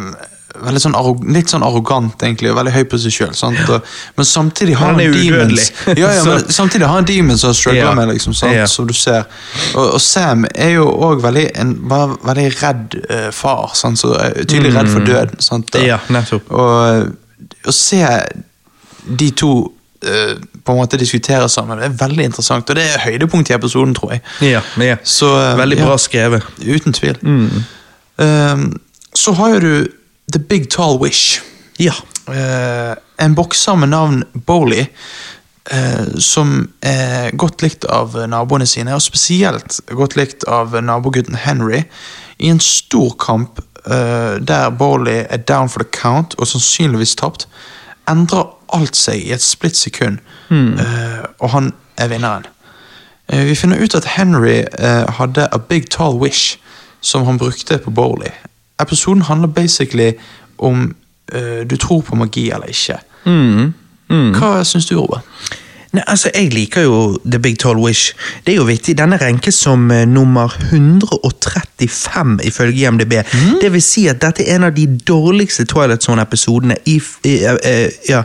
Veldig 0.58 0.80
sånn 0.82 0.94
Litt 1.32 1.50
sånn 1.52 1.62
arrogant, 1.62 2.22
egentlig, 2.22 2.50
og 2.50 2.56
veldig 2.58 2.72
høy 2.74 2.84
på 2.90 2.98
seg 2.98 3.12
sjøl. 3.14 3.80
Men 4.16 4.24
samtidig 4.26 4.74
har 4.76 4.86
Han 4.92 4.98
han, 4.98 5.04
er 5.04 5.12
demons 5.12 5.72
ja, 5.86 6.10
ja, 6.10 6.24
men 6.26 6.48
Samtidig 6.50 6.86
har 6.86 6.94
han 6.96 7.04
demons 7.06 7.42
han 7.46 7.54
struggler 7.54 7.82
Ja. 7.84 7.94
med, 7.94 8.08
liksom, 8.08 8.34
sant? 8.34 8.54
Ja. 8.56 8.66
som 8.66 8.86
du 8.86 8.92
ser. 8.94 9.22
Og, 9.76 9.94
og 9.94 10.00
Sam 10.00 10.44
er 10.54 10.70
jo 10.74 10.88
òg 10.90 11.22
veldig, 11.22 11.46
en, 11.54 11.76
veldig 12.24 12.48
redd 12.62 12.98
uh, 13.10 13.30
far. 13.30 13.70
Sant? 13.74 13.98
Så, 14.02 14.10
tydelig 14.18 14.48
tydelig 14.48 14.74
redd 14.74 14.88
for 14.92 15.00
døden. 15.06 15.40
Sant? 15.40 15.74
Og- 15.74 15.80
Mm. 15.80 15.86
Ja, 15.86 15.98
å 17.68 17.72
se 17.72 18.02
de 19.08 19.30
to 19.30 19.52
Uh, 19.98 20.38
på 20.64 20.72
en 20.72 20.78
måte 20.78 20.96
diskutere 20.96 21.48
sammen, 21.50 21.80
det 21.80 21.88
er 21.88 21.94
veldig 21.98 22.24
interessant. 22.28 22.68
Og 22.70 22.76
det 22.78 22.84
er 22.86 23.00
høydepunkt 23.02 23.50
i 23.50 23.54
episoden, 23.56 23.96
tror 23.98 24.12
jeg. 24.14 24.20
Ja, 24.46 24.60
ja. 24.78 24.96
Så, 25.02 25.26
uh, 25.26 25.56
Veldig 25.58 25.78
ja, 25.78 25.86
bra 25.88 25.96
skrevet. 25.98 26.44
Uten 26.62 26.94
tvil. 26.94 27.16
Um, 28.22 28.76
så 29.14 29.32
har 29.34 29.56
jo 29.56 29.60
du 29.64 29.88
The 30.30 30.38
Big 30.38 30.68
Tall 30.70 31.00
Wish. 31.02 31.40
Ja. 31.82 31.96
En 33.18 33.34
bokser 33.34 33.74
med 33.74 33.90
navn 33.90 34.22
Bowley, 34.46 34.84
eh, 35.72 36.18
som 36.20 36.68
er 36.82 37.30
godt 37.34 37.62
likt 37.62 37.86
av 37.88 38.14
naboene 38.28 38.66
sine, 38.66 38.92
og 38.94 39.02
spesielt 39.02 39.80
godt 39.88 40.14
likt 40.18 40.44
av 40.44 40.76
nabogutten 40.84 41.38
Henry, 41.40 41.82
i 42.38 42.52
en 42.52 42.60
stor 42.60 43.16
kamp 43.18 43.62
der 43.88 44.70
Bowley 44.70 45.24
er 45.30 45.40
down 45.48 45.68
for 45.72 45.80
the 45.80 45.88
count 45.88 46.34
og 46.38 46.50
sannsynligvis 46.50 47.16
tapt, 47.16 47.48
endrer 48.10 48.50
alt 48.72 48.96
seg 48.96 49.26
i 49.26 49.32
et 49.32 49.42
splitt 49.42 49.76
sekund, 49.76 50.18
uh, 50.50 51.24
og 51.38 51.50
han 51.50 51.72
er 51.96 52.08
vinneren. 52.08 52.46
Uh, 53.32 53.44
Vi 53.48 53.54
finner 53.54 53.82
ut 53.82 53.94
at 53.94 54.04
Henry 54.04 54.62
uh, 54.78 55.10
hadde 55.18 55.48
a 55.52 55.58
big 55.58 55.90
tall 55.90 56.16
wish 56.20 56.58
som 57.00 57.24
han 57.24 57.38
brukte 57.38 57.78
på 57.78 57.90
Bowley. 57.90 58.30
Episoden 58.80 59.22
handler 59.22 59.48
basically 59.48 60.12
om 60.58 60.94
eh, 61.32 61.66
du 61.70 61.76
tror 61.76 62.00
på 62.00 62.14
magi 62.14 62.50
eller 62.50 62.66
ikke. 62.66 62.98
Hva 64.38 64.64
syns 64.64 64.86
du, 64.86 64.96
Robert? 65.00 65.20
Nei, 65.92 66.02
altså, 66.06 66.30
Jeg 66.34 66.52
liker 66.52 66.82
jo 66.84 67.18
The 67.24 67.38
Big 67.38 67.58
Tall 67.58 67.78
Wish. 67.80 68.12
Det 68.46 68.52
er 68.52 68.56
jo 68.58 68.66
vittig. 68.68 68.98
Denne 68.98 69.16
renkes 69.16 69.54
som 69.54 69.90
uh, 69.90 70.04
nummer 70.08 70.52
135 70.70 72.40
ifølge 72.44 72.86
IMDb. 72.86 73.14
Det 73.62 73.72
vil 73.72 73.82
si 73.82 74.06
at 74.08 74.20
dette 74.22 74.44
er 74.44 74.58
en 74.58 74.68
av 74.68 74.74
de 74.76 74.84
dårligste 75.08 75.64
Twilight 75.64 76.04
Zone-episodene 76.04 76.76
eh, 76.84 77.08
eh, 77.24 77.90
ja, 78.08 78.22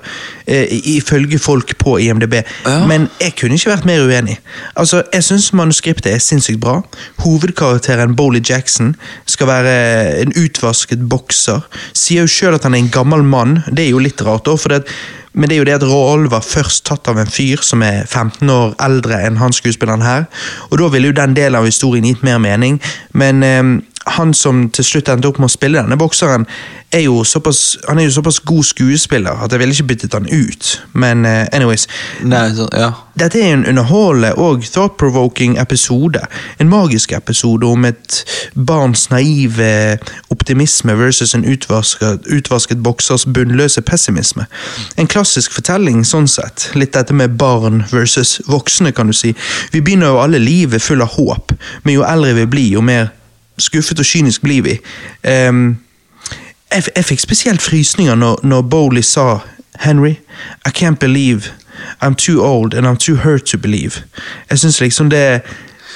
ifølge 0.96 1.40
folk 1.40 1.78
på 1.78 1.98
IMDb. 2.04 2.34
Ja. 2.66 2.86
Men 2.88 3.08
jeg 3.22 3.36
kunne 3.40 3.56
ikke 3.56 3.72
vært 3.72 3.88
mer 3.88 4.04
uenig. 4.04 4.38
Altså, 4.76 5.04
Jeg 5.14 5.24
syns 5.24 5.54
manuskriptet 5.54 6.12
er 6.14 6.20
sinnssykt 6.20 6.60
bra. 6.60 6.82
Hovedkarakteren 7.24 8.16
Bowley 8.16 8.42
Jackson 8.50 8.96
skal 9.26 9.48
være 9.48 9.74
en 10.22 10.34
utvasket 10.36 11.10
bokser. 11.10 11.64
Sier 11.94 12.28
jo 12.28 12.32
sjøl 12.32 12.58
at 12.58 12.68
han 12.68 12.76
er 12.76 12.84
en 12.84 12.94
gammel 12.94 13.24
mann. 13.24 13.62
Det 13.72 13.86
er 13.88 13.94
jo 13.94 14.04
litt 14.04 14.22
rart, 14.22 14.46
da, 14.46 14.58
for 14.60 14.74
det, 14.74 14.84
men 15.34 15.50
det 15.50 15.56
er 15.56 15.62
jo 15.62 15.68
det 15.68 15.78
at 15.80 15.88
rollen 15.90 16.30
var 16.32 16.46
først 16.46 16.86
tatt 16.86 17.10
av 17.10 17.18
en 17.18 17.30
fyr 17.30 17.62
som 17.66 17.82
er 17.86 18.06
15 18.06 18.50
år 18.54 18.76
eldre 18.86 19.18
enn 19.26 19.40
han 19.42 19.56
skuespilleren 19.56 20.06
her. 20.06 20.28
Og 20.70 20.78
da 20.82 20.90
ville 20.94 21.10
jo 21.10 21.18
den 21.18 21.34
delen 21.38 21.58
av 21.58 21.66
historien 21.66 22.06
gitt 22.06 22.22
mer 22.26 22.38
mening. 22.44 22.78
Men 23.18 23.44
eh, 23.44 23.64
han 24.06 24.34
som 24.34 24.70
til 24.70 24.86
slutt 24.86 25.10
endte 25.10 25.30
opp 25.30 25.40
med 25.40 25.48
å 25.48 25.54
spille 25.54 25.82
denne 25.82 25.98
bokseren, 26.00 26.46
er 26.94 27.06
jo 27.08 27.24
såpass, 27.26 27.78
han 27.88 28.00
er 28.00 28.04
jo 28.04 28.18
såpass 28.20 28.40
god 28.46 28.64
skuespiller 28.64 29.40
at 29.42 29.52
jeg 29.52 29.60
ville 29.60 29.74
ikke 29.74 29.88
byttet 29.90 30.14
han 30.14 30.28
ut. 30.30 30.74
Men 30.94 31.26
uh, 31.26 31.46
anyways. 31.52 31.88
Nei, 32.22 32.50
så, 32.56 32.68
ja. 32.78 32.92
Dette 33.20 33.42
er 33.42 33.54
en 33.54 33.66
underholdende 33.70 34.34
og 34.42 34.64
thought-provoking 34.66 35.56
episode. 35.62 36.22
En 36.62 36.70
magisk 36.70 37.12
episode 37.12 37.66
om 37.66 37.86
et 37.86 38.20
barns 38.54 39.08
naive 39.10 39.98
optimisme 40.34 40.98
versus 40.98 41.34
en 41.34 41.46
utvasket, 41.46 42.28
utvasket 42.30 42.84
boksers 42.84 43.26
bunnløse 43.26 43.82
pessimisme. 43.82 44.46
En 44.98 45.10
klassisk 45.10 45.54
fortelling 45.54 46.04
sånn 46.06 46.30
sett. 46.30 46.70
Litt 46.78 46.94
dette 46.94 47.14
med 47.14 47.38
barn 47.38 47.84
versus 47.92 48.40
voksne, 48.50 48.94
kan 48.94 49.10
du 49.10 49.18
si. 49.18 49.34
Vi 49.72 49.82
begynner 49.82 50.14
jo 50.14 50.22
alle 50.22 50.42
livet 50.42 50.82
full 50.82 51.02
av 51.02 51.18
håp, 51.18 51.54
men 51.84 51.98
jo 51.98 52.06
eldre 52.06 52.34
vi 52.44 52.50
blir, 52.50 52.72
jo 52.78 52.86
mer 52.86 53.12
skuffet 53.58 54.00
og 54.00 54.06
kynisk 54.06 54.42
blir 54.42 54.62
vi. 54.62 54.78
Um, 55.50 55.78
jeg, 56.74 56.84
jeg 56.96 57.06
fikk 57.06 57.20
spesielt 57.20 57.62
frysninger 57.62 58.16
når, 58.16 58.40
når 58.44 58.62
Bowley 58.62 59.02
sa 59.02 59.40
Henry, 59.80 60.16
I 60.66 60.70
can't 60.70 61.00
believe 61.00 61.52
I'm 62.02 62.16
too 62.16 62.42
old 62.44 62.74
and 62.74 62.88
I'm 62.88 62.98
too 62.98 63.16
hurt 63.16 63.46
to 63.46 63.58
believe. 63.58 63.92
Jeg 64.50 64.60
synes 64.60 64.82
liksom 64.82 65.10
det 65.10 65.42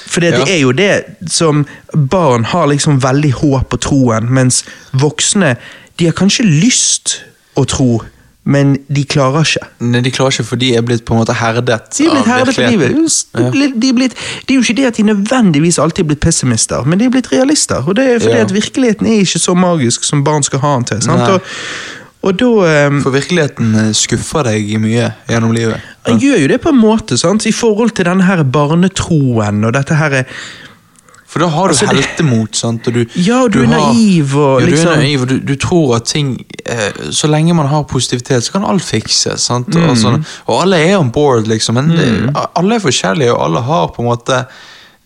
For 0.08 0.20
det, 0.20 0.32
Ja. 0.32 0.38
det 0.40 0.56
er 0.56 0.60
jo 0.60 0.72
det 0.72 1.04
som 1.28 1.66
barn 2.10 2.46
har 2.46 2.66
liksom 2.66 3.04
veldig 3.04 3.32
håp 3.32 3.70
på 3.70 3.78
troen, 3.78 4.34
mens 4.34 4.66
voksne 4.94 5.56
de 6.00 6.06
har 6.06 6.14
kanskje 6.14 6.44
lyst 6.46 7.26
å 7.56 7.64
tro, 7.64 8.04
men 8.48 8.78
de 8.88 9.04
klarer 9.04 9.44
ikke. 9.44 9.66
Nei, 9.84 10.00
de 10.06 10.12
klarer 10.16 10.38
ikke, 10.38 10.46
for 10.48 10.62
de 10.62 10.70
er 10.80 10.86
blitt 10.88 11.04
på 11.08 11.16
en 11.16 11.20
måte 11.20 11.36
herdet. 11.36 11.90
De 11.98 12.06
er 12.06 12.14
blitt 12.14 12.22
av 12.22 12.30
herdet 12.32 12.58
livet. 12.62 12.96
De 12.96 13.44
er, 13.44 13.50
er 13.74 13.98
blitt, 13.98 14.16
det 14.48 14.54
er 14.54 14.56
jo 14.56 14.64
ikke 14.64 14.78
det 14.78 14.86
at 14.88 15.00
de 15.00 15.04
nødvendigvis 15.10 15.80
alltid 15.84 16.06
er 16.06 16.10
blitt 16.14 16.24
pessimister, 16.24 16.88
men 16.88 17.02
de 17.02 17.10
er 17.10 17.14
blitt 17.18 17.28
realister. 17.34 17.84
Og 17.84 17.98
det 18.00 18.06
er 18.08 18.22
fordi 18.24 18.38
Ja. 18.38 18.46
at 18.48 18.54
virkeligheten 18.56 19.08
er 19.08 19.20
ikke 19.26 19.42
så 19.44 19.56
magisk 19.58 20.08
som 20.08 20.24
barn 20.24 20.48
skal 20.48 20.64
ha 20.64 20.76
den 20.78 20.88
til. 20.94 21.02
Sant? 21.02 21.28
Og, 21.28 21.42
og 22.28 22.40
da 22.40 22.88
um, 22.88 23.02
For 23.04 23.12
virkeligheten 23.16 23.76
eh, 23.76 23.92
skuffer 23.96 24.48
deg 24.48 24.72
mye 24.80 25.12
gjennom 25.28 25.52
livet. 25.56 25.84
Han 26.08 26.20
gjør 26.24 26.40
jo 26.46 26.48
det 26.48 26.62
på 26.64 26.72
en 26.72 26.80
måte, 26.80 27.18
sant? 27.20 27.46
i 27.46 27.52
forhold 27.52 27.92
til 28.00 28.08
denne 28.08 28.24
her 28.24 28.44
barnetroen 28.44 29.64
og 29.68 29.76
dette 29.76 29.96
her 30.00 30.22
For 31.28 31.44
da 31.44 31.50
har 31.52 31.68
du 31.68 31.76
Altså, 31.76 31.90
heltemot, 31.92 32.56
sant? 32.56 32.88
og 32.88 32.94
du, 32.94 33.06
Ja, 33.16 33.42
og 33.44 33.52
du 33.52 33.60
er 33.64 33.68
naiv, 33.68 34.36
og 34.36 34.62
ja, 34.62 34.66
du 34.66 34.72
liksom- 34.72 34.92
er 34.94 35.02
naiv, 35.02 35.22
og 35.22 35.28
du, 35.28 35.40
du 35.40 35.56
tror 35.56 35.96
at 35.96 36.06
ting 36.06 36.46
eh, 36.66 37.12
Så 37.12 37.28
lenge 37.28 37.54
man 37.54 37.68
har 37.68 37.84
positivitet, 37.84 38.44
så 38.44 38.52
kan 38.52 38.64
alt 38.66 38.84
fikses. 38.84 39.50
Mm. 39.50 39.90
Og, 39.90 39.98
sånn, 39.98 40.26
og 40.48 40.62
alle 40.62 40.78
er 40.78 40.98
on 40.98 41.12
board, 41.12 41.48
liksom, 41.48 41.76
men 41.76 41.92
mm. 41.92 42.36
alle 42.56 42.76
er 42.76 42.80
forskjellige, 42.80 43.34
og 43.34 43.44
alle 43.44 43.62
har 43.62 43.88
på 43.88 44.02
en 44.02 44.08
måte 44.08 44.46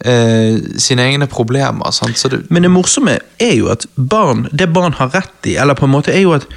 eh, 0.06 0.60
sine 0.78 1.08
egne 1.10 1.28
problemer. 1.28 1.92
Sant? 1.92 2.18
Så 2.18 2.30
det, 2.30 2.44
Men 2.50 2.64
det 2.64 2.72
morsomme 2.72 3.18
er 3.40 3.56
jo 3.56 3.70
at 3.70 3.86
barn, 3.96 4.48
det 4.52 4.74
barn 4.74 4.94
har 4.94 5.10
rett 5.10 5.50
i, 5.50 5.56
eller 5.56 5.74
på 5.74 5.86
en 5.86 5.92
måte 5.92 6.14
er 6.14 6.22
jo 6.22 6.34
at 6.38 6.48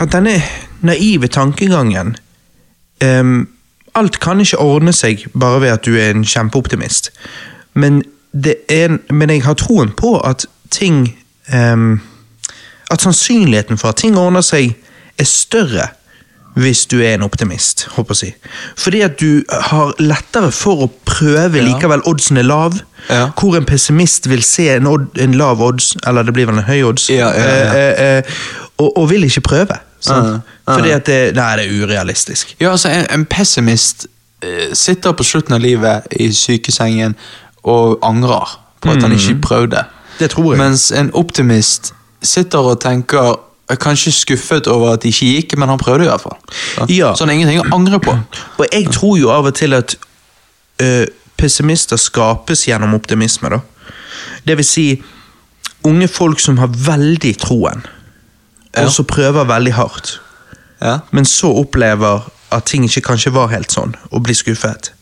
At 0.00 0.12
denne 0.12 0.42
naive 0.86 1.26
tankegangen 1.26 2.16
um, 3.02 3.48
Alt 3.94 4.20
kan 4.20 4.38
ikke 4.40 4.60
ordne 4.62 4.92
seg 4.94 5.24
bare 5.34 5.60
ved 5.60 5.72
at 5.72 5.86
du 5.86 5.96
er 5.98 6.12
en 6.14 6.22
kjempeoptimist. 6.24 7.10
Men, 7.78 8.02
det 8.32 8.56
er, 8.72 8.98
men 9.12 9.30
jeg 9.30 9.44
har 9.46 9.56
troen 9.60 9.92
på 9.96 10.16
at 10.20 10.46
ting 10.74 11.04
um, 11.54 12.00
At 12.90 13.04
sannsynligheten 13.04 13.78
for 13.78 13.92
at 13.92 14.00
ting 14.00 14.16
ordner 14.18 14.44
seg, 14.44 14.74
er 15.18 15.28
større 15.28 15.88
hvis 16.58 16.86
du 16.86 16.98
er 16.98 17.14
en 17.14 17.22
optimist, 17.22 17.86
håper 17.94 18.18
jeg. 18.22 18.34
Fordi 18.76 19.00
at 19.00 19.20
du 19.20 19.42
har 19.48 19.92
lettere 20.02 20.50
for 20.54 20.86
å 20.86 20.90
prøve 21.06 21.62
likevel 21.62 22.02
oddsen 22.08 22.40
er 22.40 22.46
lav. 22.48 22.78
Ja. 23.08 23.28
Hvor 23.38 23.56
en 23.56 23.66
pessimist 23.68 24.28
vil 24.30 24.42
se 24.42 24.68
en, 24.74 24.88
odd, 24.90 25.06
en 25.22 25.36
lav 25.38 25.62
odds, 25.62 25.92
eller 26.06 26.26
det 26.26 26.34
blir 26.34 26.48
vel 26.50 26.58
en 26.58 26.66
høy 26.66 26.82
odds, 26.88 27.08
Ja, 27.12 27.30
ja, 27.30 27.44
eh, 27.44 27.76
eh, 27.76 28.18
eh, 28.18 28.38
og, 28.78 28.90
og 28.90 29.10
vil 29.12 29.28
ikke 29.28 29.44
prøve. 29.52 29.78
Ja. 30.06 30.38
Fordi 30.68 30.94
at 30.94 31.06
det, 31.06 31.20
nei, 31.36 31.50
det 31.58 31.66
er 31.66 31.82
urealistisk. 31.82 32.56
Ja, 32.60 32.70
altså 32.70 32.90
En, 32.94 33.06
en 33.10 33.26
pessimist 33.26 34.06
sitter 34.72 35.12
på 35.18 35.24
slutten 35.26 35.56
av 35.56 35.60
livet 35.60 36.06
i 36.14 36.28
sykesengen 36.32 37.16
og 37.68 37.98
angrer 38.06 38.56
på 38.82 38.90
at 38.94 39.02
han 39.02 39.12
ikke 39.16 39.40
prøvde. 39.44 39.84
Det 40.18 40.30
tror 40.32 40.54
jeg. 40.54 40.58
Mens 40.62 40.88
en 40.92 41.10
optimist 41.14 41.92
sitter 42.22 42.58
og 42.72 42.80
tenker 42.82 43.36
er 43.68 43.76
Kanskje 43.76 44.12
skuffet 44.16 44.66
over 44.72 44.94
at 44.96 45.02
det 45.02 45.10
ikke 45.12 45.26
gikk, 45.34 45.56
men 45.60 45.68
han 45.68 45.78
prøvde 45.78 46.06
i 46.06 46.08
hvert 46.08 46.22
fall. 46.24 46.36
Ja. 46.88 47.10
så 47.14 47.24
han 47.26 47.28
har 47.28 47.34
ingenting 47.36 47.60
å 47.60 47.74
angre 47.76 47.98
på. 48.00 48.14
Og 48.58 48.66
jeg 48.72 48.86
tror 48.94 49.18
jo 49.20 49.28
av 49.34 49.44
og 49.50 49.54
til 49.58 49.74
at 49.76 49.92
øh, 50.80 51.04
pessimister 51.36 51.96
skapes 52.00 52.64
gjennom 52.64 52.94
optimisme. 52.96 53.50
da. 53.52 53.58
Det 54.46 54.56
vil 54.56 54.64
si 54.64 54.86
unge 55.84 56.08
folk 56.08 56.40
som 56.40 56.58
har 56.58 56.72
veldig 56.72 57.34
troen, 57.38 57.84
Ja. 58.76 58.84
og 58.84 58.90
som 58.92 59.04
prøver 59.04 59.44
veldig 59.44 59.72
hardt, 59.74 60.20
Ja. 60.80 60.98
men 61.10 61.24
så 61.24 61.52
opplever 61.52 62.30
at 62.52 62.64
ting 62.64 62.84
ikke 62.84 63.00
kanskje 63.00 63.32
var 63.32 63.48
helt 63.48 63.72
sånn, 63.72 63.94
og 64.10 64.22
blir 64.24 64.34
skuffet. 64.34 64.92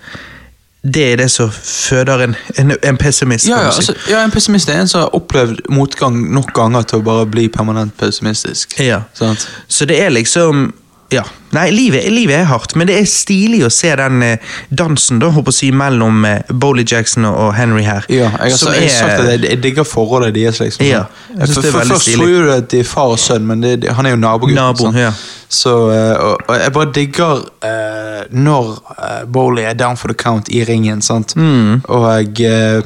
Det 0.94 1.12
er 1.12 1.16
det 1.16 1.30
som 1.30 1.50
føder 1.50 2.22
en, 2.24 2.34
en, 2.60 2.72
en 2.82 2.96
pessimist. 2.96 3.48
Ja, 3.48 3.58
ja, 3.60 3.70
altså, 3.72 3.94
ja, 4.10 4.22
En 4.24 4.30
pessimist 4.30 4.68
er 4.68 4.80
en 4.80 4.88
som 4.88 5.00
har 5.00 5.14
opplevd 5.16 5.64
motgang 5.72 6.18
nok 6.34 6.52
ganger 6.54 6.86
til 6.86 7.00
å 7.00 7.06
bare 7.06 7.26
bli 7.26 7.48
permanent 7.52 7.96
pessimistisk. 7.98 8.76
Ja. 8.80 9.00
Sant? 9.16 9.48
Så 9.68 9.88
det 9.88 9.98
er 10.04 10.12
liksom 10.14 10.68
ja. 11.14 11.22
Nei, 11.54 11.70
livet, 11.72 12.04
livet 12.12 12.34
er 12.40 12.48
hardt, 12.50 12.74
men 12.76 12.88
det 12.90 12.96
er 13.00 13.04
stilig 13.08 13.60
å 13.64 13.68
se 13.72 13.92
den 13.96 14.22
eh, 14.26 14.38
dansen 14.76 15.20
da, 15.22 15.28
håper 15.32 15.52
å 15.52 15.54
si, 15.54 15.70
mellom 15.72 16.24
eh, 16.28 16.42
Bowley 16.50 16.84
Jackson 16.84 17.24
og 17.30 17.54
Henry 17.56 17.84
her. 17.86 18.04
Ja, 18.12 18.26
jeg 18.42 18.56
har, 18.58 18.74
jeg 18.74 18.88
har 18.90 18.92
sagt 18.92 19.12
er- 19.12 19.20
at 19.22 19.30
jeg, 19.30 19.42
jeg 19.50 19.60
digger 19.62 19.86
forholdet 19.88 20.34
deres. 20.36 20.58
liksom. 20.60 20.84
Ja, 20.84 21.04
jeg 21.30 21.48
for, 21.48 21.62
det 21.62 21.70
er 21.70 21.76
for 21.78 21.92
Først 21.94 22.08
stilig. 22.10 22.26
tror 22.26 22.44
du 22.48 22.52
at 22.56 22.68
de 22.74 22.80
er 22.82 22.90
far 22.90 23.14
og 23.14 23.18
sønn, 23.22 23.46
men 23.48 23.62
det, 23.64 23.76
han 23.96 24.06
er 24.10 24.16
jo 24.16 24.20
nabogutten. 24.20 24.58
Nabo, 24.58 24.88
sånn. 24.90 24.98
ja. 25.06 25.12
Så, 25.48 25.76
eh, 25.94 26.16
og, 26.26 26.42
og 26.50 26.58
jeg 26.58 26.72
bare 26.74 26.92
digger 26.98 27.44
eh, 27.70 28.20
når 28.34 28.72
eh, 28.98 29.22
Bowley 29.30 29.64
er 29.70 29.78
down 29.78 29.96
for 29.96 30.10
the 30.12 30.18
count 30.18 30.50
i 30.50 30.64
ringen, 30.66 31.00
sant? 31.06 31.36
Mm. 31.38 31.84
Og, 31.86 32.42
eh, 32.42 32.82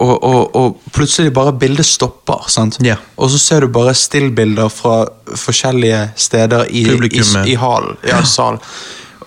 og, 0.00 0.24
og, 0.24 0.56
og 0.56 0.92
plutselig 0.94 1.32
bare 1.36 1.52
bildet 1.52 1.86
stopper, 1.86 2.46
sant? 2.50 2.78
Ja. 2.84 2.96
Og 3.20 3.30
så 3.30 3.38
ser 3.38 3.64
du 3.66 3.72
bare 3.72 3.94
stillbilder 3.94 4.70
fra 4.72 5.02
forskjellige 5.36 6.04
steder 6.16 6.70
i, 6.70 6.86
i, 7.10 7.24
i 7.52 7.56
hallen. 7.60 7.98
Ja, 8.08 8.22
sal. 8.24 8.58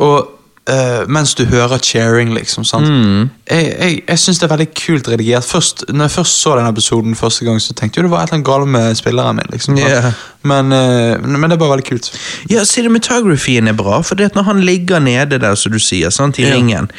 Og 0.01 0.34
eh, 0.69 1.07
mens 1.07 1.35
du 1.35 1.45
hører 1.45 1.77
cheering, 1.77 2.33
liksom. 2.33 2.65
sant? 2.65 2.87
Mm. 2.87 3.29
Jeg, 3.49 3.65
jeg, 3.79 4.03
jeg 4.07 4.19
syns 4.19 4.39
det 4.39 4.47
er 4.47 4.53
veldig 4.55 4.69
kult 4.73 5.09
redigert. 5.11 5.45
Først, 5.45 5.85
når 5.89 6.07
jeg 6.07 6.11
først 6.11 6.41
så 6.41 6.55
den 6.59 6.69
episoden 6.69 7.15
første 7.15 7.45
gang, 7.45 7.61
så 7.61 7.73
tenkte 7.73 7.99
jeg 7.99 8.07
det 8.07 8.11
var 8.11 8.23
et 8.23 8.33
eller 8.33 8.39
annet 8.39 8.47
galt 8.47 8.71
med 8.77 8.95
spilleren 8.95 9.35
min. 9.35 9.51
liksom. 9.51 9.77
Yeah. 9.77 10.11
Men, 10.45 10.71
uh, 10.71 11.27
men 11.27 11.49
det 11.49 11.55
er 11.55 11.61
bare 11.61 11.73
veldig 11.75 11.87
kult. 11.87 12.11
Ja, 12.49 12.63
cinematografien 12.65 13.67
er 13.67 13.73
bra, 13.77 14.01
for 14.05 14.15
når 14.15 14.43
han 14.43 14.61
ligger 14.61 14.99
nede 14.99 15.39
der, 15.41 15.55
som 15.55 15.71
du 15.73 15.79
sier, 15.79 16.09
sant, 16.09 16.39
i 16.39 16.45
yeah. 16.45 16.55
ringen, 16.55 16.89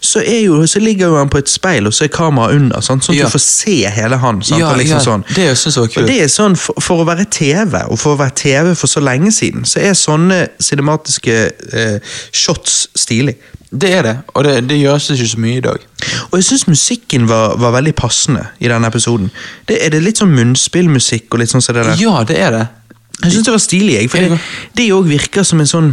så, 0.00 0.22
jo, 0.24 0.66
så 0.66 0.80
ligger 0.80 1.12
jo 1.12 1.18
han 1.18 1.28
på 1.32 1.38
et 1.38 1.50
speil, 1.50 1.86
og 1.86 1.94
så 1.94 2.06
er 2.06 2.12
kameraet 2.12 2.56
under, 2.56 2.80
sant, 2.80 3.04
sånn 3.04 3.14
at 3.14 3.20
yeah. 3.20 3.28
du 3.28 3.36
får 3.36 3.44
se 3.44 3.76
hele 3.96 4.20
han. 4.20 4.40
Sant, 4.42 4.60
Ja, 4.60 4.72
liksom 4.76 4.98
ja, 4.98 5.04
sånn. 5.04 5.26
det 5.34 5.50
synes 5.60 5.76
jeg 5.76 5.84
var 5.84 5.92
kult. 5.92 6.02
Og 6.04 6.12
det 6.12 6.18
er 6.24 6.32
sånn, 6.32 6.56
for, 6.60 6.80
for 6.84 7.04
å 7.04 7.08
være 7.08 7.28
TV, 7.32 7.76
og 7.88 8.00
for 8.00 8.16
å 8.16 8.20
være 8.20 8.36
TV 8.40 8.72
for 8.72 8.90
så 8.90 9.04
lenge 9.04 9.32
siden, 9.34 9.68
så 9.68 9.82
er 9.84 9.96
sånne 9.98 10.40
cinematiske 10.62 11.38
eh, 11.72 12.16
shots 12.32 12.86
stilig. 13.14 13.36
Det 13.74 13.90
er 13.90 14.02
det, 14.06 14.14
og 14.34 14.44
det, 14.46 14.68
det 14.68 14.78
gjøres 14.78 15.08
ikke 15.10 15.26
så 15.26 15.40
mye 15.42 15.58
i 15.58 15.64
dag. 15.64 15.86
Og 16.30 16.36
jeg 16.38 16.44
syns 16.46 16.66
musikken 16.68 17.28
var, 17.28 17.56
var 17.58 17.74
veldig 17.74 17.94
passende 17.98 18.44
i 18.62 18.70
denne 18.70 18.86
episoden. 18.86 19.30
Det, 19.68 19.80
er 19.82 19.90
det 19.90 20.02
litt 20.04 20.20
sånn 20.22 20.34
munnspillmusikk 20.34 21.34
og 21.34 21.42
litt 21.42 21.50
sånn 21.50 21.64
som 21.64 21.74
det 21.74 21.88
der? 21.88 21.98
Ja, 21.98 22.20
det 22.28 22.38
er 22.38 22.54
det. 22.54 22.64
Jeg 23.24 23.34
syns 23.34 23.48
det 23.48 23.54
var 23.54 23.62
stilig, 23.62 23.96
jeg, 23.96 24.10
for 24.12 24.22
det, 24.22 24.38
det 24.78 24.88
òg 24.94 25.08
virker 25.08 25.46
som 25.46 25.62
en 25.62 25.70
sånn 25.70 25.92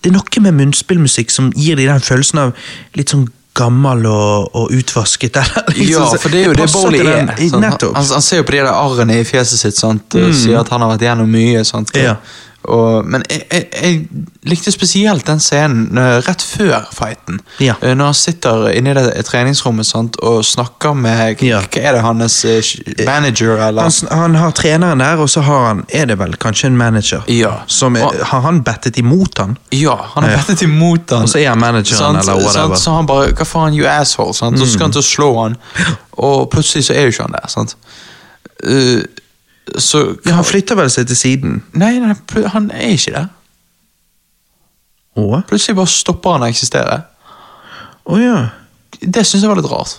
Det 0.00 0.08
er 0.08 0.14
noe 0.14 0.40
med 0.40 0.54
munnspillmusikk 0.56 1.32
som 1.32 1.48
gir 1.56 1.76
deg 1.76 1.88
den 1.88 2.04
følelsen 2.04 2.38
av 2.38 2.68
litt 2.96 3.12
sånn 3.12 3.26
gammel 3.56 4.04
og, 4.10 4.56
og 4.56 4.72
utvasket. 4.76 5.38
Eller, 5.40 5.70
liksom, 5.80 6.04
Ja, 6.04 6.20
for 6.20 6.32
det 6.32 6.42
er 6.42 6.50
jo 6.50 6.56
det 6.56 6.66
passer 6.66 6.84
Bowley 6.84 7.00
er. 7.00 7.32
Sånn. 7.48 7.64
Han, 7.64 8.10
han, 8.12 8.24
ser 8.24 8.42
jo 8.42 8.46
på 8.46 8.56
de 8.56 8.60
der 8.60 8.72
arrene 8.72 9.16
i 9.22 9.24
fjeset 9.26 9.62
sitt 9.62 9.78
sant? 9.78 10.18
og 10.20 10.34
sier 10.36 10.60
at 10.60 10.72
han 10.74 10.84
har 10.84 10.92
vært 10.94 11.06
gjennom 11.08 11.32
mye. 11.32 11.64
Sant? 11.66 11.94
Mm. 11.96 12.02
Ja. 12.04 12.16
Og, 12.66 13.04
men 13.06 13.22
jeg, 13.30 13.42
jeg, 13.52 13.66
jeg 13.82 14.24
likte 14.50 14.72
spesielt 14.74 15.26
den 15.28 15.38
scenen 15.42 15.98
eh, 15.98 16.16
rett 16.26 16.42
før 16.42 16.88
fighten. 16.94 17.38
Ja. 17.62 17.76
Eh, 17.82 17.92
Når 17.94 18.08
han 18.10 18.16
sitter 18.18 18.64
inne 18.74 18.90
i 18.90 18.94
det 18.98 19.22
treningsrommet 19.28 19.86
sant? 19.86 20.16
og 20.26 20.40
snakker 20.44 20.94
med 20.98 21.42
Ja. 21.46 21.60
Hva 21.62 21.82
er 21.82 21.92
det 21.94 22.00
hans 22.02 22.40
eh, 22.44 22.72
manager, 23.06 23.54
eller? 23.68 23.86
Han, 23.86 24.18
han 24.18 24.34
har 24.40 24.50
treneren 24.58 24.98
der, 25.04 25.22
og 25.22 25.30
så 25.30 25.44
har 25.46 25.66
han, 25.68 25.84
er 25.94 26.06
det 26.10 26.18
vel 26.18 26.34
kanskje 26.42 26.66
en 26.72 26.76
manager. 26.80 27.22
Ja. 27.30 27.52
Som 27.66 27.96
Og- 27.96 28.18
har 28.32 28.40
han 28.48 28.62
bettet 28.66 28.98
imot 28.98 29.38
han? 29.38 29.54
Ja, 29.70 29.94
han 30.14 30.24
har 30.26 30.36
bettet 30.40 30.62
imot 30.66 31.10
han. 31.14 31.22
Og 31.22 31.28
så 31.28 31.38
er 31.38 31.48
han 31.52 31.60
manageren, 31.62 31.98
Sant? 31.98 32.18
eller 32.24 32.34
whatever. 32.42 32.74
Sant? 32.74 32.78
Så 32.82 32.96
han 32.96 33.06
bare 33.06 33.30
Hva 33.32 33.44
faen, 33.46 33.74
you 33.78 33.86
asshole? 33.86 34.34
Sant? 34.34 34.58
Så 34.58 34.66
skal 34.72 34.88
han 34.88 34.96
til 34.98 35.04
å 35.04 35.06
slå 35.06 35.30
han, 35.42 35.56
og 36.26 36.50
plutselig 36.50 36.88
så 36.90 36.94
er 36.98 37.06
jo 37.06 37.14
ikke 37.14 37.28
han 37.28 37.38
der. 37.38 37.46
Sant? 37.52 37.76
Eh, 38.64 39.02
så 39.78 40.16
Ja, 40.26 40.38
han 40.38 40.46
flytter 40.46 40.78
vel 40.78 40.90
seg 40.92 41.08
til 41.10 41.18
siden. 41.18 41.60
Nei, 41.74 41.96
nei, 42.02 42.14
han 42.52 42.70
er 42.70 42.94
ikke 42.94 43.14
der. 43.16 43.28
Å 45.16 45.42
Plutselig 45.48 45.78
bare 45.78 45.90
stopper 45.90 46.36
han 46.36 46.44
å 46.44 46.50
eksistere. 46.50 47.00
Å 48.06 48.18
ja. 48.20 48.40
Det 49.00 49.24
syns 49.26 49.42
jeg 49.42 49.50
var 49.50 49.58
litt 49.58 49.70
rart. 49.70 49.96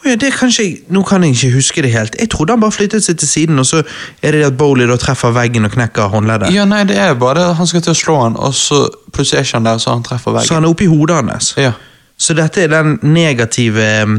Å 0.00 0.08
ja, 0.08 0.16
det 0.16 0.30
kan 0.32 0.48
ikke 0.48 0.64
jeg, 0.64 0.76
Nå 0.88 1.02
kan 1.04 1.24
jeg 1.24 1.34
ikke 1.34 1.50
huske 1.58 1.82
det 1.84 1.90
helt. 1.92 2.14
Jeg 2.16 2.30
trodde 2.32 2.54
han 2.54 2.62
bare 2.62 2.72
flyttet 2.72 3.04
seg 3.04 3.18
til 3.20 3.28
siden, 3.28 3.60
og 3.60 3.66
så 3.68 3.82
er 4.24 4.36
det 4.36 4.46
at 4.46 4.56
Bowley 4.60 4.88
da 4.88 4.96
treffer 5.00 5.34
veggen 5.36 5.68
og 5.68 5.74
knekker 5.74 6.08
håndleddet. 6.12 6.54
Ja, 6.56 6.64
nei, 6.68 6.86
det 6.88 6.96
er 6.96 7.12
bare 7.20 7.42
det 7.42 7.58
han 7.58 7.68
skal 7.68 7.84
til 7.84 7.92
å 7.92 7.98
slå 7.98 8.16
han, 8.22 8.38
og 8.40 8.56
så 8.56 8.86
plutselig 9.12 9.42
er 9.42 9.48
ikke 9.48 9.58
han 9.60 9.68
der, 9.68 9.82
så 9.82 9.92
han 9.92 10.06
treffer 10.06 10.36
veggen. 10.36 10.48
Så 10.48 10.56
han 10.56 10.68
er 10.68 10.72
oppi 10.72 10.88
hodet 10.88 11.18
hans. 11.20 11.52
Ja. 11.60 11.74
Så 12.20 12.34
dette 12.36 12.60
er 12.66 12.68
den 12.68 12.98
negative 13.02 13.84
um, 14.04 14.18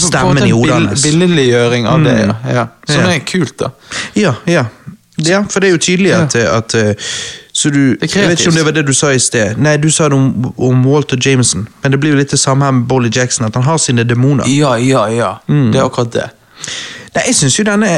stemmen 0.00 0.38
i 0.46 0.50
hodet 0.54 0.74
hans. 0.74 1.02
billedliggjøring 1.04 1.86
av 1.90 2.04
det, 2.06 2.14
ja. 2.22 2.36
ja. 2.54 2.66
Som 2.88 3.02
Ja. 3.04 3.10
er 3.12 3.24
kult, 3.28 3.58
da. 3.60 3.68
Ja, 4.16 4.32
ja. 4.48 4.64
ja, 5.20 5.42
for 5.50 5.60
det 5.60 5.68
er 5.68 5.74
jo 5.76 5.82
tydelig 5.84 6.14
at, 6.16 6.34
at 6.34 6.74
uh, 6.74 6.94
Så 7.52 7.70
du 7.72 7.96
Jeg 8.00 8.10
vet 8.28 8.40
ikke 8.40 8.48
om 8.50 8.56
det 8.56 8.64
var 8.64 8.72
det 8.76 8.86
du 8.86 8.92
sa 8.96 9.10
i 9.12 9.20
sted. 9.20 9.56
Nei, 9.56 9.76
du 9.80 9.90
sa 9.90 10.08
det 10.08 10.16
om, 10.16 10.52
om 10.56 10.82
Walter 10.86 11.16
Jameson. 11.16 11.68
Men 11.82 11.92
det 11.92 12.00
blir 12.00 12.12
jo 12.12 12.18
litt 12.20 12.30
det 12.32 12.38
samme 12.40 12.64
her 12.64 12.72
med 12.76 12.88
Bolly 12.88 13.08
Jackson, 13.12 13.46
at 13.46 13.54
han 13.56 13.64
har 13.64 13.78
sine 13.80 14.04
demoner. 14.04 14.44
Ja, 14.48 14.74
ja, 14.76 15.06
ja. 15.12 15.30
Mm. 15.48 15.70
Det 15.72 15.80
er 15.80 15.84
akkurat 15.88 16.12
det. 16.12 16.26
Nei, 17.16 17.22
jeg 17.26 17.34
synes 17.34 17.58
jo 17.58 17.64
denne 17.64 17.88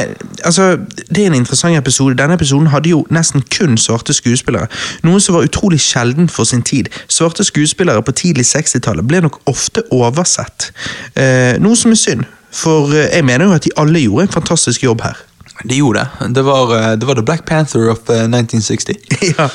Altså, 0.43 0.77
Det 1.09 1.17
er 1.17 1.27
en 1.27 1.33
interessant 1.33 1.77
episode. 1.77 2.15
Denne 2.17 2.33
episoden 2.33 2.67
hadde 2.67 2.89
jo 2.89 3.05
nesten 3.11 3.43
kun 3.57 3.77
svarte 3.77 4.13
skuespillere. 4.13 4.67
Noe 5.03 5.19
som 5.19 5.35
var 5.35 5.43
utrolig 5.43 5.79
sjelden 5.79 6.29
for 6.29 6.43
sin 6.43 6.63
tid. 6.63 6.87
Svarte 7.07 7.43
skuespillere 7.43 8.03
på 8.03 8.11
tidlig 8.11 8.45
60-tallet 8.45 9.07
ble 9.07 9.21
nok 9.21 9.41
ofte 9.45 9.83
oversett. 9.91 10.71
Eh, 11.15 11.59
noe 11.59 11.75
som 11.75 11.91
er 11.91 11.99
synd, 11.99 12.23
for 12.51 12.93
eh, 12.95 13.09
jeg 13.15 13.25
mener 13.25 13.45
jo 13.45 13.57
at 13.57 13.67
de 13.67 13.75
alle 13.77 13.99
gjorde 13.99 14.29
en 14.29 14.37
fantastisk 14.39 14.83
jobb 14.83 15.01
her. 15.03 15.28
De 15.63 15.75
gjorde 15.75 15.99
det. 15.99 16.27
Det 16.35 16.41
var, 16.45 16.69
eh, 16.77 16.91
det 16.95 17.07
var 17.07 17.13
The 17.15 17.23
Black 17.23 17.45
Panther 17.45 17.89
of 17.91 17.97
eh, 18.09 18.23
1960. 18.23 18.95
ja, 19.37 19.49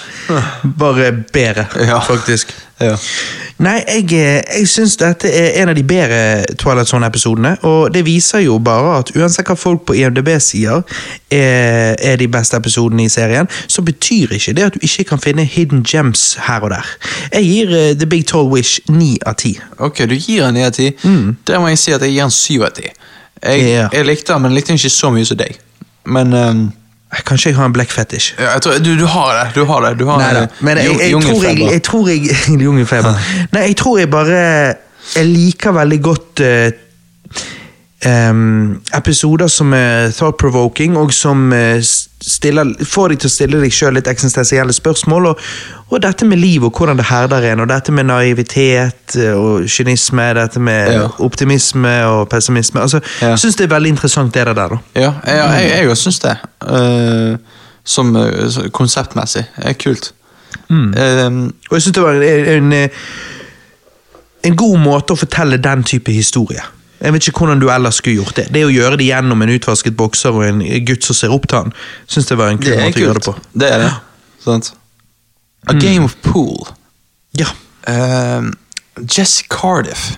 Bare 0.78 1.12
bedre, 1.32 1.66
Ja. 1.80 2.00
faktisk. 2.00 2.52
Ja. 2.80 2.96
Nei, 3.58 3.78
jeg, 3.88 4.12
eh, 4.12 4.42
jeg 4.58 4.68
syns 4.68 4.96
dette 5.00 5.30
er 5.30 5.62
en 5.62 5.68
av 5.70 5.74
de 5.78 5.82
bedre 5.86 6.44
Twilight 6.60 6.88
Zone-episodene. 6.90 7.54
Og 7.62 7.94
det 7.94 8.02
viser 8.04 8.42
jo 8.44 8.58
bare 8.58 8.98
at 8.98 9.12
uansett 9.16 9.46
hva 9.48 9.56
folk 9.56 9.86
på 9.88 9.94
IMDb 9.96 10.28
sier 10.42 10.82
er, 11.30 11.94
er 12.02 12.16
de 12.20 12.28
beste 12.28 12.56
episodene 12.58 13.06
i 13.06 13.08
serien, 13.08 13.48
så 13.70 13.82
betyr 13.86 14.34
ikke 14.36 14.52
det 14.58 14.66
at 14.68 14.74
du 14.76 14.82
ikke 14.84 15.04
kan 15.14 15.22
finne 15.22 15.44
hidden 15.48 15.84
gems 15.88 16.34
her 16.48 16.60
og 16.66 16.70
der. 16.74 16.90
Jeg 17.32 17.44
gir 17.48 17.72
uh, 17.72 17.94
The 17.98 18.06
Big 18.10 18.26
Tall 18.26 18.50
Wish 18.52 18.80
ni 18.90 19.14
av 19.26 19.38
ti. 19.40 19.54
Ok, 19.78 20.04
du 20.10 20.14
gir 20.18 20.44
den 20.44 20.54
9 20.60 20.66
av 20.66 20.72
10. 20.72 20.92
Der 21.48 21.62
må 21.62 21.68
jeg 21.72 21.78
si 21.80 21.94
at 21.96 22.02
jeg 22.04 22.12
gir 22.16 22.26
den 22.26 22.30
7 22.34 22.62
av 22.68 22.74
10. 22.76 22.82
Jeg, 22.84 22.92
Mm. 23.44 23.68
Ja. 23.68 23.88
jeg 23.92 24.06
likte 24.08 24.32
den, 24.32 24.42
men 24.42 24.54
likte 24.56 24.68
den 24.72 24.78
ikke 24.80 24.90
så 24.90 25.10
mye 25.12 25.24
som 25.28 25.36
deg. 25.36 25.58
Men 26.04 26.34
um, 26.34 26.64
Kanskje 27.22 27.52
jeg 27.52 27.56
har 27.56 27.68
en 27.68 27.72
black 27.72 27.92
fetish. 27.94 28.34
ja, 28.38 28.58
du, 28.58 28.98
du 28.98 29.06
har 29.06 29.44
det. 29.44 29.54
Du 29.54 29.64
har 29.64 29.84
det. 29.84 29.98
Du 29.98 30.06
har 30.08 30.18
Nei 30.18 30.42
eh, 30.42 30.48
men 30.66 30.78
jeg, 30.78 30.96
jeg, 30.98 31.22
tror 31.22 31.44
jeg, 31.44 31.60
jeg 31.60 31.82
tror 31.86 32.08
jeg 32.08 32.62
Jungelfeber. 32.64 33.20
Nei, 33.54 33.60
jeg 33.68 33.76
tror 33.78 33.98
jeg 33.98 34.10
bare 34.10 34.40
Jeg 35.14 35.26
liker 35.28 35.76
veldig 35.76 36.00
godt 36.02 36.42
uh, 36.42 36.72
um, 38.30 38.80
episoder 38.94 39.46
som 39.46 39.72
er 39.72 40.10
thought-provoking, 40.16 40.96
og 40.98 41.12
som 41.12 41.52
eh, 41.52 41.78
stiller, 42.24 42.70
får 42.88 43.12
deg 43.12 43.18
til 43.22 43.28
å 43.28 43.32
stille 43.34 43.60
deg 43.60 43.72
sjøl 43.74 43.94
litt 43.98 44.08
eksistensielle 44.08 44.72
spørsmål. 44.72 45.26
Og, 45.30 45.42
og 45.90 46.00
dette 46.02 46.24
med 46.28 46.40
liv 46.40 46.64
og 46.64 46.72
hvordan 46.78 46.96
det 47.00 47.06
herder 47.10 47.44
en, 47.50 47.60
og 47.64 47.68
dette 47.68 47.92
med 47.92 48.08
naivitet 48.08 49.16
eh, 49.20 49.34
og 49.36 49.66
kynisme, 49.68 50.30
dette 50.38 50.60
med 50.60 50.92
Ja. 50.94 51.04
optimisme 51.24 51.92
og 52.08 52.28
pessimisme. 52.32 52.80
Altså, 52.80 53.00
Ja. 53.22 53.34
Syns 53.36 53.56
det 53.60 53.66
er 53.68 53.74
veldig 53.74 53.92
interessant, 53.96 54.34
det 54.34 54.46
der. 54.46 54.54
da. 54.56 54.78
Ja, 54.94 55.12
jeg, 55.26 55.84
òg 55.84 55.88
jeg 55.92 55.96
syns 55.96 56.18
det. 56.24 56.36
Uh, 56.64 57.36
som 57.84 58.16
uh, 58.16 58.48
så 58.50 58.68
konseptmessig. 58.72 59.44
er 59.56 59.72
kult. 59.72 60.12
Mm. 60.70 60.94
Uh, 60.96 61.50
Og 61.70 61.76
jeg 61.76 61.82
synes 61.82 61.94
det 61.94 62.02
var 62.02 62.12
en, 62.22 62.46
en, 62.56 62.72
eh, 62.72 62.88
en 64.44 64.56
god 64.56 64.78
måte 64.78 65.12
å 65.12 65.16
fortelle 65.20 65.56
den 65.60 65.82
type 65.84 66.12
historie. 66.12 66.62
Jeg 67.04 67.12
vet 67.12 67.26
ikke 67.28 67.44
hvordan 67.44 67.60
du 67.60 67.68
ellers 67.72 67.98
skulle 68.00 68.22
gjort 68.22 68.38
det. 68.38 68.46
Det 68.54 68.64
å 68.64 68.72
gjøre 68.72 68.98
det 69.00 69.08
gjennom 69.10 69.44
en 69.44 69.52
utvasket 69.52 69.96
bokser 69.98 70.36
og 70.36 70.46
en 70.46 70.62
gutt 70.88 71.04
som 71.04 71.16
ser 71.18 71.34
opp 71.34 71.48
til 71.50 71.60
han, 71.60 71.74
syns 72.10 72.30
det 72.30 72.38
var 72.40 72.52
en 72.52 72.60
kul 72.62 72.72
måte 72.72 72.86
kult. 72.86 72.96
å 72.96 73.04
gjøre 73.04 73.20
det 73.20 73.26
på. 73.26 73.34
Det 73.52 73.70
er 73.70 73.84
det. 73.84 73.90
Sant? 74.44 74.70
A 75.68 75.76
Game 75.80 76.08
of 76.08 76.16
Pool. 76.24 76.64
Ja. 77.36 77.50
Uh, 77.88 78.50
Jesse 79.04 79.44
Cardiff. 79.52 80.14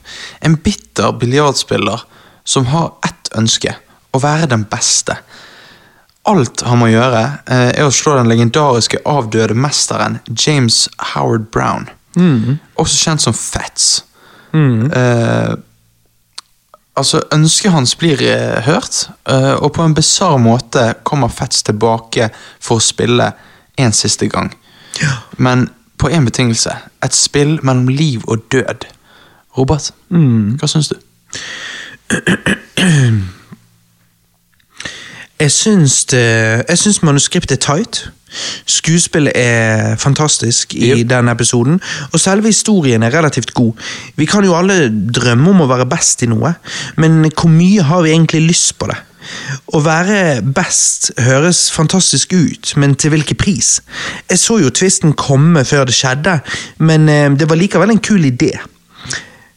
En 0.46 0.56
bitter 0.62 1.12
biljardspiller 1.20 2.06
som 2.46 2.70
har 2.70 2.92
ett 3.06 3.30
ønske. 3.38 3.74
Å 4.14 4.22
være 4.22 4.48
den 4.54 4.64
beste. 4.70 5.18
Alt 6.26 6.62
han 6.66 6.80
må 6.80 6.90
gjøre, 6.90 7.22
uh, 7.50 7.68
er 7.70 7.86
å 7.86 7.94
slå 7.94 8.16
den 8.18 8.30
legendariske 8.30 9.02
avdøde 9.06 9.58
mesteren 9.58 10.20
James 10.30 10.86
Howard 11.14 11.50
Brown. 11.54 11.90
Også 12.80 12.96
kjent 12.96 13.26
som 13.26 13.34
Fats. 13.36 14.04
Eh, 14.56 15.52
altså, 16.96 17.22
ønsket 17.32 17.72
hans 17.72 17.94
blir 17.94 18.22
eh, 18.22 18.62
hørt, 18.66 19.08
eh, 19.28 19.54
og 19.54 19.72
på 19.72 19.84
en 19.84 19.94
bisarr 19.94 20.38
måte 20.42 20.94
kommer 21.04 21.28
Fetz 21.28 21.62
tilbake 21.62 22.30
for 22.60 22.80
å 22.80 22.84
spille 22.84 23.32
en 23.78 23.92
siste 23.92 24.28
gang. 24.32 24.52
Men 25.36 25.68
på 25.98 26.08
én 26.08 26.24
betingelse. 26.24 26.72
Et 27.04 27.14
spill 27.14 27.58
mellom 27.62 27.88
liv 27.88 28.24
og 28.28 28.44
død. 28.52 28.86
Robert, 29.58 29.90
hva 30.08 30.68
syns 30.68 30.88
du? 30.92 30.96
Jeg 35.40 35.52
syns, 35.52 36.04
det, 36.04 36.64
jeg 36.68 36.78
syns 36.78 37.02
manuskriptet 37.02 37.58
er 37.58 37.64
tight. 37.74 38.10
Skuespillet 38.66 39.32
er 39.34 39.96
fantastisk 39.96 40.74
i 40.74 40.92
Yep. 40.92 41.08
den 41.10 41.28
episoden, 41.28 41.80
og 42.12 42.20
selve 42.20 42.52
historien 42.52 43.02
er 43.02 43.14
relativt 43.14 43.54
god. 43.54 43.72
Vi 44.16 44.24
kan 44.24 44.44
jo 44.44 44.56
alle 44.56 44.88
drømme 44.90 45.50
om 45.50 45.60
å 45.64 45.70
være 45.70 45.88
best 45.90 46.22
i 46.22 46.30
noe, 46.30 46.54
men 46.96 47.24
hvor 47.32 47.50
mye 47.50 47.82
har 47.82 48.02
vi 48.02 48.14
egentlig 48.14 48.42
lyst 48.48 48.78
på 48.78 48.86
det? 48.86 48.98
Å 49.74 49.80
være 49.82 50.42
best 50.54 51.10
høres 51.18 51.66
fantastisk 51.74 52.32
ut, 52.32 52.76
men 52.76 52.94
til 52.94 53.10
hvilken 53.10 53.36
pris? 53.36 53.80
Jeg 54.30 54.38
så 54.38 54.60
jo 54.62 54.70
tvisten 54.70 55.16
komme 55.18 55.64
før 55.66 55.88
det 55.88 55.96
skjedde, 55.98 56.38
men 56.78 57.08
eh, 57.08 57.30
det 57.34 57.48
var 57.50 57.58
likevel 57.58 57.90
en 57.90 58.02
kul 58.02 58.28
idé. 58.28 58.54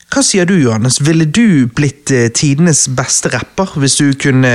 Hva 0.09 0.23
sier 0.25 0.47
du, 0.49 0.55
Johannes? 0.57 0.97
Ville 1.05 1.27
du 1.29 1.67
blitt 1.77 2.09
eh, 2.15 2.31
tidenes 2.33 2.87
beste 2.97 3.29
rapper 3.29 3.75
hvis 3.77 3.99
du 3.99 4.07
kunne, 4.17 4.53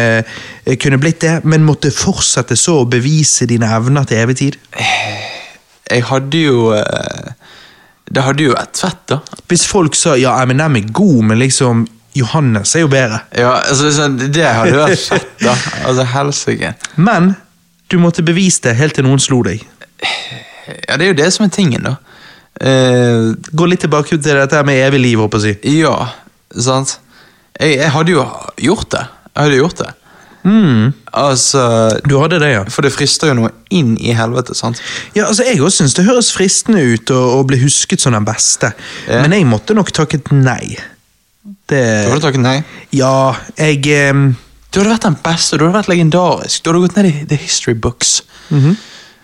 eh, 0.67 0.77
kunne 0.83 0.99
blitt 0.99 1.21
det, 1.23 1.37
men 1.47 1.67
måtte 1.67 1.93
fortsette 1.95 2.57
så 2.59 2.81
å 2.81 2.89
bevise 2.91 3.47
dine 3.47 3.69
evner 3.77 4.09
til 4.11 4.25
evig 4.25 4.37
tid? 4.41 4.59
Jeg 4.75 6.07
hadde 6.09 6.41
jo 6.41 6.73
eh, 6.75 7.35
Det 8.11 8.25
hadde 8.25 8.49
jo 8.49 8.55
vært 8.57 8.81
fett, 8.83 9.05
da. 9.13 9.21
Hvis 9.49 9.67
folk 9.71 9.95
sa 9.97 10.17
ja, 10.19 10.35
Eminem 10.43 10.81
er 10.81 10.91
god, 10.93 11.23
men 11.31 11.39
liksom 11.41 11.87
Johannes 12.15 12.75
er 12.77 12.85
jo 12.85 12.91
bedre. 12.91 13.23
Ja, 13.35 13.57
altså, 13.63 14.09
Det 14.11 14.45
hadde 14.45 14.77
vært 14.79 15.07
fett, 15.07 15.31
da. 15.43 15.55
Altså, 15.87 16.05
Helsike. 16.15 16.75
Men 16.97 17.33
du 17.91 17.99
måtte 18.03 18.23
bevise 18.27 18.63
det 18.67 18.77
helt 18.79 18.99
til 18.99 19.07
noen 19.07 19.23
slo 19.23 19.41
deg. 19.47 19.63
Ja, 20.89 20.97
det 20.97 21.07
er 21.07 21.11
jo 21.13 21.19
det 21.23 21.31
som 21.35 21.47
er 21.47 21.55
tingen, 21.55 21.87
da. 21.87 21.97
Eh, 22.61 23.33
Gå 23.53 23.67
litt 23.67 23.81
tilbake 23.83 24.15
til 24.15 24.39
dette 24.39 24.63
med 24.67 24.79
evig 24.87 25.01
liv, 25.03 25.19
håper 25.25 25.43
jeg 25.43 25.59
å 25.59 25.65
si. 25.65 25.75
ja, 25.81 25.97
sant. 26.61 26.99
Jeg, 27.59 27.79
jeg 27.81 27.91
hadde 27.95 28.11
jo 28.15 28.25
gjort 28.69 28.91
det. 28.95 29.05
Jeg 29.35 29.43
hadde 29.49 29.59
gjort 29.61 29.79
det. 29.83 29.91
Mm. 30.45 30.91
Altså 31.17 31.61
Du 32.05 32.19
hadde 32.21 32.37
det, 32.43 32.51
ja. 32.53 32.65
For 32.69 32.85
det 32.85 32.91
frister 32.93 33.31
jo 33.31 33.37
noe 33.39 33.51
inn 33.73 33.95
i 33.97 34.13
helvete, 34.13 34.53
sant. 34.59 34.81
Ja, 35.17 35.27
altså 35.31 35.47
Jeg 35.47 35.63
også 35.65 35.81
syns 35.85 35.95
det 35.97 36.05
høres 36.05 36.29
fristende 36.37 36.83
ut 36.85 37.11
å, 37.15 37.21
å 37.39 37.45
bli 37.49 37.57
husket 37.63 38.03
som 38.05 38.13
den 38.13 38.27
beste, 38.29 38.75
Ja. 39.09 39.23
men 39.25 39.33
jeg 39.33 39.47
måtte 39.49 39.75
nok 39.75 39.93
takket 39.97 40.29
nei. 40.35 40.75
Det 41.71 41.81
Du 42.05 42.11
hadde 42.13 42.25
takket 42.27 42.45
nei. 42.45 42.59
Ja, 42.93 43.35
jeg 43.57 43.81
um... 44.13 44.35
Du 44.71 44.81
hadde 44.83 44.91
vært 44.97 45.07
den 45.07 45.17
beste, 45.23 45.57
du 45.57 45.65
hadde 45.69 45.79
vært 45.79 45.89
legendarisk. 45.93 46.61
Du 46.65 46.71
hadde 46.73 46.83
gått 46.89 46.97
ned 46.99 47.07
i 47.07 47.25
the 47.31 47.37
history 47.39 47.75
books. 47.79 48.19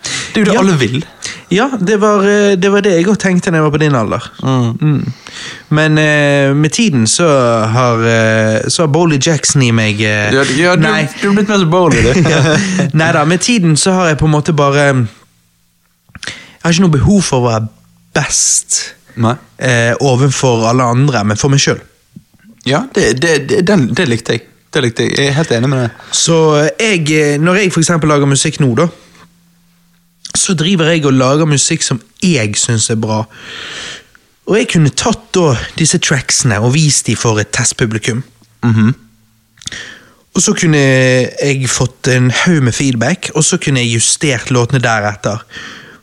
Det 0.01 0.39
er 0.39 0.39
jo 0.39 0.45
det 0.45 0.53
Ja. 0.53 0.59
alle 0.59 0.77
vil. 0.79 1.05
Ja, 1.51 1.69
det 1.79 1.97
var, 1.99 2.23
eh, 2.23 2.55
det 2.55 2.69
var 2.71 2.81
det 2.81 2.93
jeg 2.95 3.07
òg 3.11 3.17
tenkte 3.19 3.51
da 3.51 3.57
jeg 3.59 3.63
var 3.65 3.71
på 3.73 3.79
din 3.81 3.95
alder. 3.95 4.23
Mm. 4.41 5.13
Men 5.69 5.97
eh, 5.97 6.53
med 6.55 6.71
tiden 6.71 7.07
så 7.07 7.27
har 7.67 7.99
uh, 7.99 8.69
Så 8.69 8.83
har 8.83 8.87
Boley 8.87 9.19
Jackson 9.21 9.61
i 9.61 9.71
meg 9.71 9.99
eh, 10.01 10.31
Ja, 10.31 10.43
ja, 10.57 10.75
du, 10.75 10.81
Nei. 10.87 11.09
du 11.21 11.29
er 11.29 11.35
blitt 11.35 11.49
mer 11.51 11.59
som 11.59 11.69
Boley, 11.69 12.01
du. 12.01 12.13
Nei 13.01 13.11
da, 13.11 13.25
med 13.25 13.41
tiden 13.43 13.75
så 13.77 13.91
har 13.91 14.07
jeg 14.11 14.17
på 14.21 14.25
en 14.29 14.31
måte 14.31 14.55
bare 14.55 14.85
Jeg 14.95 16.63
har 16.63 16.71
ikke 16.71 16.85
noe 16.87 16.95
behov 16.95 17.21
for 17.25 17.41
å 17.41 17.49
være 17.49 17.67
best 18.15 18.95
eh, 19.57 19.93
overfor 19.99 20.67
alle 20.69 20.83
andre, 20.83 21.23
men 21.27 21.39
for 21.39 21.51
meg 21.51 21.59
sjøl. 21.63 21.79
Ja, 22.67 22.83
det, 22.95 23.21
det, 23.21 23.35
det, 23.49 23.61
den, 23.67 23.87
det 23.95 24.07
likte 24.07 24.37
jeg. 24.37 24.47
Det 24.71 24.83
likte 24.85 25.03
jeg. 25.03 25.17
Jeg 25.17 25.31
er 25.31 25.35
helt 25.35 25.51
enig 25.51 25.69
med 25.71 25.81
deg. 25.83 26.03
Så 26.15 26.37
jeg, 26.79 27.01
eh, 27.11 27.37
når 27.41 27.59
jeg 27.59 27.73
eksempel 27.81 28.11
lager 28.11 28.29
musikk 28.29 28.59
nå, 28.63 28.69
da, 28.77 28.87
så 30.37 30.55
driver 30.57 30.91
jeg 30.91 31.05
og 31.05 31.13
lager 31.13 31.49
musikk 31.49 31.83
som 31.83 32.01
jeg 32.23 32.55
syns 32.59 32.89
er 32.89 32.99
bra. 33.01 33.23
Og 34.49 34.57
jeg 34.57 34.69
kunne 34.73 34.93
tatt 34.95 35.29
da 35.35 35.53
disse 35.79 35.99
tracksene 36.01 36.59
og 36.59 36.73
vist 36.75 37.07
dem 37.07 37.19
for 37.19 37.39
et 37.39 37.51
testpublikum. 37.55 38.23
Mhm. 38.63 38.93
Og 40.31 40.41
så 40.41 40.53
kunne 40.55 40.79
jeg 40.79 41.67
fått 41.67 42.07
en 42.07 42.31
haug 42.31 42.63
med 42.63 42.71
feedback, 42.71 43.31
og 43.35 43.43
så 43.43 43.57
kunne 43.59 43.81
jeg 43.83 43.97
justert 43.97 44.51
låtene 44.51 44.79
deretter. 44.79 45.43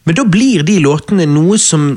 Men 0.05 0.17
da 0.19 0.25
blir 0.25 0.63
de 0.69 0.79
låtene 0.85 1.25
noe 1.27 1.57
som 1.59 1.95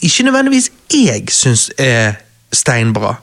ikke 0.00 0.24
nødvendigvis 0.24 0.70
jeg 0.92 1.28
syns 1.32 1.68
er 1.78 2.16
steinbra. 2.52 3.16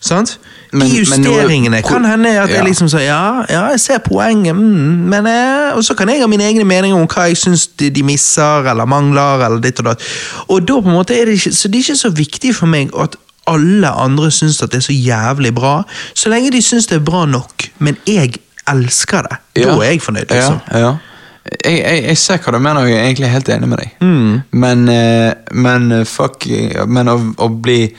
Sant? 0.00 0.36
Men- 0.72 0.90
de 0.90 1.04
men 1.10 1.20
noe- 1.20 1.82
kan 1.82 2.04
hende 2.04 2.28
at 2.42 2.50
jeg 2.50 2.64
liksom 2.64 2.88
sier 2.88 3.00
ja, 3.06 3.44
ja, 3.48 3.66
jeg 3.70 3.80
ser 3.80 3.98
poenget, 3.98 4.54
mm, 4.56 5.06
men 5.12 5.26
eh, 5.26 5.72
Og 5.76 5.84
så 5.84 5.94
kan 5.94 6.08
jeg 6.08 6.20
ha 6.20 6.26
mine 6.26 6.44
egne 6.44 6.64
meninger 6.64 6.96
om 6.96 7.06
hva 7.06 7.28
jeg 7.28 7.36
syns 7.36 7.66
de, 7.78 7.90
de 7.90 8.02
misser 8.02 8.66
eller 8.70 8.84
mangler. 8.84 9.44
eller 9.46 9.60
ditt 9.60 9.78
Og 9.78 9.84
datt. 9.84 10.02
Og 10.48 10.66
da 10.68 10.80
på 10.80 10.88
en 10.88 10.94
måte 10.96 11.14
er 11.20 11.24
det 11.26 11.34
ikke 11.38 11.52
så 11.54 11.68
det 11.68 11.74
er 11.78 11.84
ikke 11.92 11.96
så 11.96 12.10
viktig 12.10 12.54
for 12.54 12.66
meg 12.66 12.90
at 12.98 13.16
alle 13.46 13.86
andre 13.88 14.30
syns 14.30 14.62
at 14.62 14.70
det 14.72 14.78
er 14.78 14.86
så 14.88 14.92
jævlig 14.92 15.54
bra, 15.54 15.84
så 16.14 16.28
lenge 16.28 16.50
de 16.50 16.62
syns 16.62 16.86
det 16.90 16.96
er 16.96 17.04
bra 17.04 17.24
nok. 17.26 17.68
Men 17.78 17.96
jeg 18.06 18.34
elsker 18.68 19.22
det. 19.22 19.36
Da 19.62 19.68
er 19.76 19.82
jeg 19.92 20.00
fornøyd. 20.02 20.26
liksom. 20.30 20.58
Ja, 20.72 20.78
ja. 20.78 20.94
Jeg, 21.64 21.78
jeg, 21.78 22.04
jeg 22.08 22.18
ser 22.18 22.38
hva 22.42 22.52
du 22.52 22.58
mener, 22.58 22.80
og 22.82 22.88
jeg 22.90 22.98
er 22.98 23.04
egentlig 23.04 23.28
helt 23.30 23.48
enig 23.48 23.68
med 23.68 23.78
deg. 23.78 23.90
Mm. 24.00 24.40
Men, 24.50 24.88
eh, 24.88 25.32
men 25.52 26.04
fuck 26.04 26.46
Men 26.88 27.06
å, 27.08 27.14
å 27.38 27.48
bli 27.62 27.94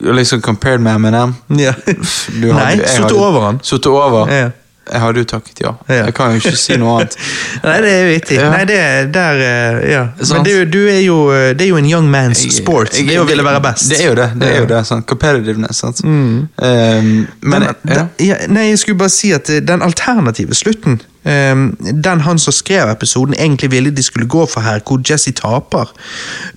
liksom 0.00 0.40
compared 0.42 0.80
med 0.80 0.94
Eminem 0.94 1.34
Ja. 1.48 1.72
Nei, 1.76 2.52
hadde- 2.52 2.82
jeg 2.82 2.88
sittet 2.88 3.12
over 3.16 3.40
han. 3.40 3.60
Suttet 3.62 3.86
over? 3.92 4.30
Ja. 4.32 4.50
Jeg 4.86 5.00
hadde 5.02 5.18
jo 5.18 5.24
takket 5.26 5.60
ja. 5.64 5.70
Ja. 5.88 6.04
Jeg 6.06 6.14
kan 6.14 6.30
jo 6.30 6.38
ikke 6.38 6.52
si 6.56 6.76
noe 6.78 6.92
annet. 7.00 7.16
Nei, 7.64 7.72
det 7.82 7.90
er 7.90 8.04
vittig. 8.06 8.36
Ja. 8.38 8.50
Nei, 8.52 8.60
det 8.70 8.76
er 8.78 9.08
der 9.10 9.40
eh, 9.42 9.90
Ja. 9.90 10.02
Men 10.30 10.44
det, 10.46 10.52
du 10.70 10.78
er 10.86 11.00
jo, 11.02 11.16
eh, 11.34 11.48
det 11.58 11.66
er 11.66 11.72
jo 11.72 11.76
en 11.80 11.88
young 11.90 12.06
man's 12.12 12.44
Jeg- 12.44 12.52
sport. 12.60 12.92
jeg- 12.94 13.08
det 13.08 13.16
er 13.16 13.24
å 13.24 13.26
ville 13.26 13.42
være 13.42 13.60
best. 13.64 13.88
Det 13.90 13.98
er 14.00 14.06
jo 14.12 14.14
det. 14.14 14.28
det, 14.38 14.52
er 14.54 14.60
jo 14.60 14.66
det 14.70 14.84
sånn, 14.86 15.02
Competitiveness. 15.02 15.76
Sant? 15.82 16.04
Mm. 16.04 16.12
Um, 16.14 16.48
men 16.62 17.28
men 17.42 17.62
ja. 17.66 17.72
den, 17.96 18.08
ja, 18.28 18.36
nei, 18.46 18.68
jeg 18.70 18.78
skulle 18.84 18.98
bare 19.02 19.10
si 19.16 19.32
at 19.34 19.50
eh, 19.50 19.58
den 19.60 19.82
alternative 19.82 20.54
slutten, 20.54 21.00
den 21.26 22.20
han 22.22 22.38
som 22.38 22.54
skrev 22.54 22.90
episoden 22.92 23.34
egentlig 23.34 23.70
ville 23.72 23.90
de 23.90 24.02
skulle 24.02 24.28
gå 24.30 24.44
for 24.46 24.62
her, 24.62 24.80
hvor 24.86 25.00
Jesse 25.02 25.32
taper, 25.34 25.90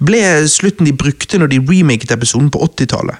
ble 0.05 0.21
slutten 0.47 0.85
de 0.85 0.93
brukte 0.93 1.39
når 1.41 1.51
de 1.53 1.61
remaket 1.71 2.11
episoden 2.13 2.51
på 2.53 2.61
80-tallet. 2.67 3.17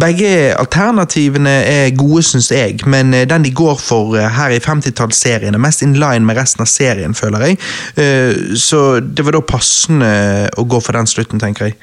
Begge 0.00 0.30
alternativene 0.58 1.50
er 1.50 1.94
gode, 1.96 2.22
syns 2.26 2.50
jeg, 2.52 2.80
men 2.86 3.14
eh, 3.14 3.28
den 3.30 3.46
de 3.46 3.52
går 3.54 3.78
for 3.80 4.16
eh, 4.18 4.28
her 4.36 4.54
i 4.54 4.62
50-tallsserien, 4.62 5.54
er 5.54 5.62
mest 5.62 5.84
in 5.86 5.96
line 5.98 6.26
med 6.26 6.38
resten 6.38 6.64
av 6.64 6.70
serien, 6.70 7.14
føler 7.14 7.48
jeg. 7.48 7.60
Eh, 7.96 8.56
Så 8.58 9.00
det 9.00 9.24
var 9.24 9.36
da 9.36 9.44
passende 9.46 10.10
å 10.58 10.64
gå 10.68 10.80
for 10.82 10.96
den 10.96 11.08
slutten, 11.10 11.40
tenker 11.40 11.70
jeg. 11.70 11.78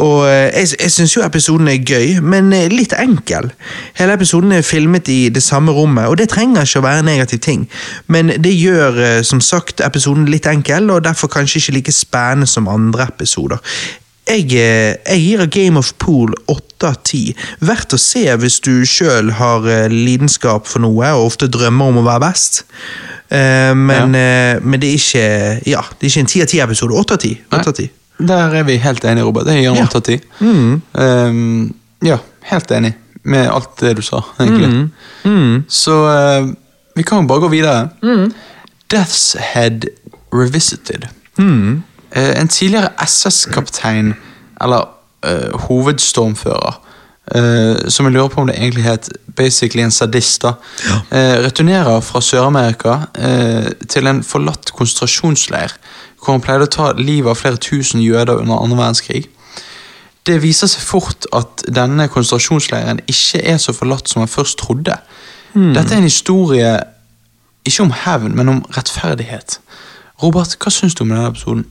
Og 0.00 0.24
eh, 0.24 0.48
jeg, 0.56 0.72
jeg 0.80 0.92
syns 0.92 1.14
jo 1.16 1.24
episoden 1.24 1.68
er 1.68 1.82
gøy, 1.84 2.20
men 2.24 2.52
eh, 2.56 2.70
litt 2.72 2.94
enkel. 2.96 3.50
Hele 3.98 4.16
episoden 4.16 4.54
er 4.56 4.64
filmet 4.64 5.08
i 5.12 5.26
det 5.32 5.42
samme 5.44 5.74
rommet, 5.76 6.08
og 6.08 6.16
det 6.20 6.30
trenger 6.32 6.64
ikke 6.64 6.80
å 6.80 6.86
være 6.86 7.02
en 7.04 7.10
negativ 7.10 7.42
ting. 7.44 7.66
Men 8.12 8.32
det 8.40 8.54
gjør 8.56 9.00
eh, 9.04 9.18
som 9.26 9.42
sagt 9.44 9.84
episoden 9.84 10.30
litt 10.32 10.48
enkel, 10.48 10.88
og 10.94 11.04
derfor 11.04 11.32
kanskje 11.32 11.60
ikke 11.60 11.76
like 11.78 11.96
spennende 11.96 12.48
som 12.48 12.70
andre 12.72 13.10
episoder. 13.12 13.60
Jeg, 14.30 14.48
jeg 14.54 15.18
gir 15.18 15.46
Game 15.50 15.76
of 15.76 15.90
Pool 16.00 16.32
8 16.48 16.88
av 16.88 17.00
10. 17.02 17.34
Verdt 17.66 17.96
å 17.96 17.98
se 18.00 18.22
hvis 18.38 18.60
du 18.64 18.86
sjøl 18.88 19.32
har 19.36 19.66
lidenskap 19.92 20.70
for 20.70 20.80
noe, 20.84 21.10
og 21.18 21.32
ofte 21.34 21.50
drømmer 21.52 21.90
om 21.90 22.00
å 22.00 22.06
være 22.06 22.30
best. 22.30 22.62
Men, 23.32 24.12
ja. 24.14 24.60
men 24.60 24.76
det 24.76 24.90
er 24.90 24.98
ikke 24.98 25.26
Ja, 25.64 25.80
det 25.96 26.04
er 26.04 26.10
ikke 26.10 26.24
en 26.26 26.30
10 26.30 26.44
av 26.44 26.50
10-episode. 26.52 27.02
8 27.02 27.16
av 27.16 27.22
10. 27.24 27.34
8 28.22 28.28
av 28.28 28.28
10. 28.28 28.28
Der 28.28 28.58
er 28.58 28.62
vi 28.62 28.76
helt 28.76 29.04
enige, 29.04 29.24
Robert. 29.24 29.46
Det 29.46 29.54
en 29.56 29.76
Ja. 29.76 29.82
åtte 29.84 30.00
av. 30.00 30.20
Mm. 30.40 30.82
Um, 30.94 31.74
ja, 32.04 32.18
helt 32.42 32.70
enig 32.70 32.94
med 33.24 33.48
alt 33.50 33.80
det 33.80 33.96
du 33.96 34.02
sa, 34.02 34.22
egentlig. 34.40 34.68
Mm. 34.68 34.90
Mm. 35.24 35.64
Så 35.68 35.92
uh, 35.92 36.48
vi 36.96 37.02
kan 37.02 37.22
jo 37.22 37.28
bare 37.28 37.40
gå 37.40 37.48
videre. 37.48 37.88
Death's 38.94 39.38
Head 39.38 39.80
Revisited. 40.32 41.08
Mm. 41.38 41.82
Eh, 42.12 42.40
en 42.40 42.48
tidligere 42.48 42.88
SS-kaptein, 42.98 44.14
eller 44.60 44.88
uh, 45.26 45.60
hovedstormfører, 45.68 46.80
eh, 47.34 47.88
som 47.88 48.06
jeg 48.06 48.14
lurer 48.14 48.28
på 48.32 48.40
om 48.40 48.48
det 48.50 48.56
egentlig 48.58 48.84
het 48.84 49.10
basically 49.36 49.82
en 49.84 49.94
sadist, 49.94 50.42
da, 50.42 50.54
eh, 51.10 51.38
returnerer 51.44 52.00
fra 52.00 52.20
Sør-Amerika 52.20 52.98
uh, 53.18 53.70
til 53.88 54.06
en 54.06 54.22
forlatt 54.22 54.72
konsentrasjonsleir, 54.76 55.72
hvor 56.20 56.36
han 56.36 56.44
pleide 56.44 56.68
å 56.68 56.72
ta 56.72 56.92
livet 56.98 57.30
av 57.30 57.38
flere 57.40 57.56
tusen 57.56 58.02
jøder 58.02 58.42
under 58.42 58.60
andre 58.60 58.78
verdenskrig. 58.78 59.24
Det 60.26 60.42
viser 60.42 60.70
seg 60.70 60.84
fort 60.86 61.26
at 61.34 61.64
denne 61.66 62.06
konsentrasjonsleiren 62.12 63.00
ikke 63.10 63.40
er 63.42 63.58
så 63.58 63.72
forlatt 63.74 64.10
som 64.10 64.22
man 64.22 64.30
først 64.30 64.58
trodde. 64.58 64.98
Dette 65.54 65.94
er 65.94 65.98
en 65.98 66.06
historie 66.08 66.76
ikke 67.66 67.82
om 67.82 67.92
hevn, 68.04 68.36
men 68.36 68.48
om 68.48 68.60
rettferdighet. 68.76 69.58
Robert, 70.22 70.54
hva 70.58 70.70
syns 70.70 70.94
du 70.94 71.02
om 71.04 71.10
denne 71.12 71.26
episoden? 71.28 71.66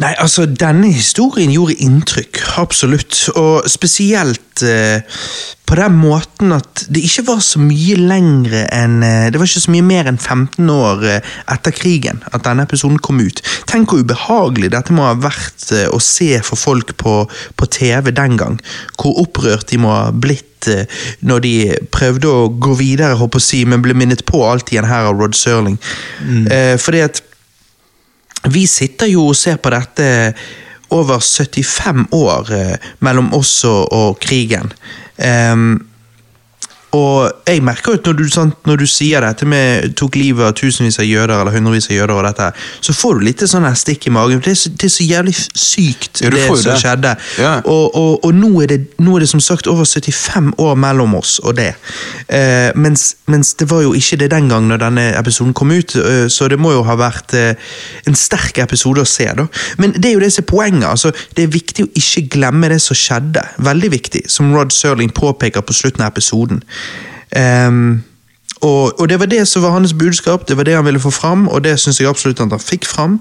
Nei, 0.00 0.14
altså, 0.16 0.46
denne 0.48 0.88
historien 0.88 1.52
gjorde 1.52 1.74
inntrykk, 1.84 2.38
absolutt. 2.62 3.26
Og 3.36 3.66
spesielt 3.68 4.62
eh, 4.64 5.04
på 5.68 5.76
den 5.76 5.98
måten 6.00 6.54
at 6.56 6.86
det 6.88 7.02
ikke 7.04 7.26
var 7.26 7.42
så 7.44 7.60
mye 7.60 7.98
lengre 8.00 8.62
enn 8.72 9.02
eh, 9.04 9.26
Det 9.32 9.40
var 9.40 9.50
ikke 9.50 9.62
så 9.66 9.74
mye 9.74 9.84
mer 9.84 10.08
enn 10.08 10.16
15 10.16 10.70
år 10.72 11.04
eh, 11.08 11.34
etter 11.52 11.76
krigen 11.76 12.22
at 12.32 12.46
denne 12.46 12.64
episoden 12.64 12.96
kom 13.04 13.20
ut. 13.20 13.42
Tenk 13.68 13.92
hvor 13.92 14.00
ubehagelig 14.00 14.72
dette 14.72 14.96
må 14.96 15.04
ha 15.04 15.12
vært 15.12 15.68
eh, 15.76 15.84
å 15.92 16.00
se 16.00 16.30
for 16.40 16.60
folk 16.60 16.94
på, 17.00 17.14
på 17.60 17.68
TV 17.76 18.14
den 18.16 18.38
gang. 18.40 18.56
Hvor 18.96 19.20
opprørt 19.26 19.68
de 19.74 19.80
må 19.82 19.92
ha 19.92 20.08
blitt 20.12 20.48
når 21.26 21.40
de 21.42 21.54
prøvde 21.90 22.30
å 22.30 22.46
gå 22.62 22.76
videre, 22.78 23.18
håper 23.18 23.40
å 23.40 23.42
si, 23.42 23.64
men 23.66 23.82
ble 23.82 23.96
minnet 23.98 24.22
på 24.28 24.44
alt 24.46 24.70
igjen 24.70 24.86
her 24.86 25.08
av 25.08 25.18
Rod 25.18 25.34
Serling. 25.34 25.74
Eh, 26.22 26.76
fordi 26.78 27.02
at 27.02 27.18
vi 28.50 28.66
sitter 28.66 29.10
jo 29.12 29.28
og 29.30 29.38
ser 29.38 29.60
på 29.62 29.70
dette 29.74 30.08
over 30.92 31.22
75 31.22 32.06
år 32.12 32.52
eh, 32.52 32.90
mellom 33.06 33.32
oss 33.36 33.54
og, 33.68 34.18
krigen. 34.20 34.72
Ehm, 35.16 35.78
og 36.92 37.48
jeg 37.48 37.62
merker 37.64 37.94
jo 37.94 37.98
at 38.00 38.08
når 38.08 38.16
du, 38.18 38.24
sant, 38.28 38.56
når 38.68 38.82
du 38.82 38.86
sier 38.90 39.24
dette 39.24 39.46
med 39.48 39.94
tok 39.96 40.16
livet 40.20 40.44
av 40.44 40.52
tusenvis 40.58 40.98
av 41.00 41.06
jøder 41.08 41.38
eller 41.38 41.54
hundrevis 41.54 41.88
av 41.88 41.94
jøder, 41.96 42.12
og 42.18 42.26
dette, 42.26 42.48
så 42.84 42.92
får 42.96 43.18
du 43.18 43.24
litt 43.24 43.44
sånn 43.48 43.64
stikk 43.78 44.10
i 44.10 44.12
magen. 44.12 44.42
Det 44.44 44.52
er 44.52 44.58
så, 44.60 44.72
det 44.76 44.88
er 44.88 44.92
så 44.92 45.06
jævlig 45.06 45.34
sykt, 45.38 46.20
Ja, 46.20 46.30
det 46.34 46.42
som 46.50 46.60
det. 46.66 46.74
skjedde. 46.82 47.14
Ja. 47.40 47.54
Og, 47.64 47.96
og, 47.96 48.26
og 48.28 48.34
nå, 48.36 48.50
er 48.64 48.74
det, 48.74 48.78
nå 49.00 49.16
er 49.16 49.24
det 49.24 49.30
som 49.32 49.40
sagt 49.40 49.70
over 49.72 49.88
75 49.88 50.52
år 50.60 50.76
mellom 50.84 51.16
oss 51.16 51.38
og 51.40 51.56
det. 51.56 51.70
Eh, 52.28 52.68
mens, 52.76 53.06
mens 53.32 53.54
det 53.60 53.70
var 53.70 53.86
jo 53.86 53.94
ikke 53.96 54.20
det 54.20 54.30
den 54.34 54.52
gang 54.52 54.68
når 54.68 54.82
denne 54.84 55.06
episoden 55.16 55.54
kom 55.56 55.72
ut, 55.72 55.96
eh, 55.96 56.26
så 56.28 56.50
det 56.52 56.60
må 56.60 56.74
jo 56.76 56.84
ha 56.86 56.98
vært 57.00 57.32
eh, 57.38 57.72
en 58.08 58.18
sterk 58.18 58.60
episode 58.66 59.00
å 59.00 59.08
se. 59.08 59.30
da. 59.38 59.48
Men 59.80 59.96
det 59.96 60.10
er 60.10 60.18
jo 60.18 60.24
det 60.24 60.32
som 60.36 60.44
er 60.44 60.50
poenget. 60.52 60.88
altså, 60.90 61.12
Det 61.36 61.46
er 61.46 61.56
viktig 61.56 61.88
å 61.88 61.92
ikke 61.96 62.26
glemme 62.36 62.68
det 62.72 62.82
som 62.84 62.98
skjedde. 62.98 63.46
Veldig 63.64 63.92
viktig, 63.96 64.26
som 64.28 64.52
Rod 64.52 64.76
Serling 64.76 65.12
påpeker 65.16 65.64
på 65.64 65.76
slutten 65.76 66.04
av 66.04 66.12
episoden. 66.12 66.60
Ehm, 67.36 68.02
og, 68.62 69.00
og 69.00 69.08
det 69.08 69.18
var 69.20 69.26
det 69.26 69.48
som 69.48 69.62
var 69.62 69.74
hans 69.74 69.94
budskap, 69.94 70.48
det 70.48 70.56
var 70.56 70.62
det 70.62 70.74
han 70.74 70.84
ville 70.84 71.00
få 71.00 71.10
fram, 71.10 71.48
og 71.48 71.64
det 71.64 71.80
syns 71.80 72.00
jeg 72.00 72.08
absolutt 72.08 72.40
at 72.40 72.52
han 72.54 72.62
fikk 72.62 72.86
fram. 72.86 73.20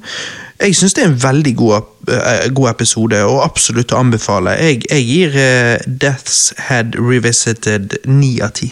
Jeg 0.61 0.75
syns 0.77 0.93
det 0.93 1.03
er 1.03 1.09
en 1.09 1.23
veldig 1.23 1.55
god, 1.57 1.87
uh, 2.11 2.53
god 2.53 2.69
episode, 2.69 3.23
og 3.25 3.41
absolutt 3.43 3.91
å 3.91 4.03
anbefale. 4.03 4.53
Jeg, 4.61 4.83
jeg 4.91 5.07
gir 5.07 5.33
uh, 5.33 5.95
Death's 6.03 6.51
Head 6.67 6.99
Revisited 6.99 7.97
ni 8.05 8.35
av 8.41 8.53
ti. 8.59 8.69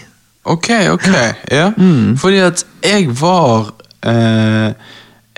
Ok, 0.50 0.70
ok. 0.92 1.10
Ja. 1.52 1.72
Fordi 2.18 2.38
at 2.38 2.66
jeg 2.84 3.10
var 3.20 3.74
eh, 4.08 4.72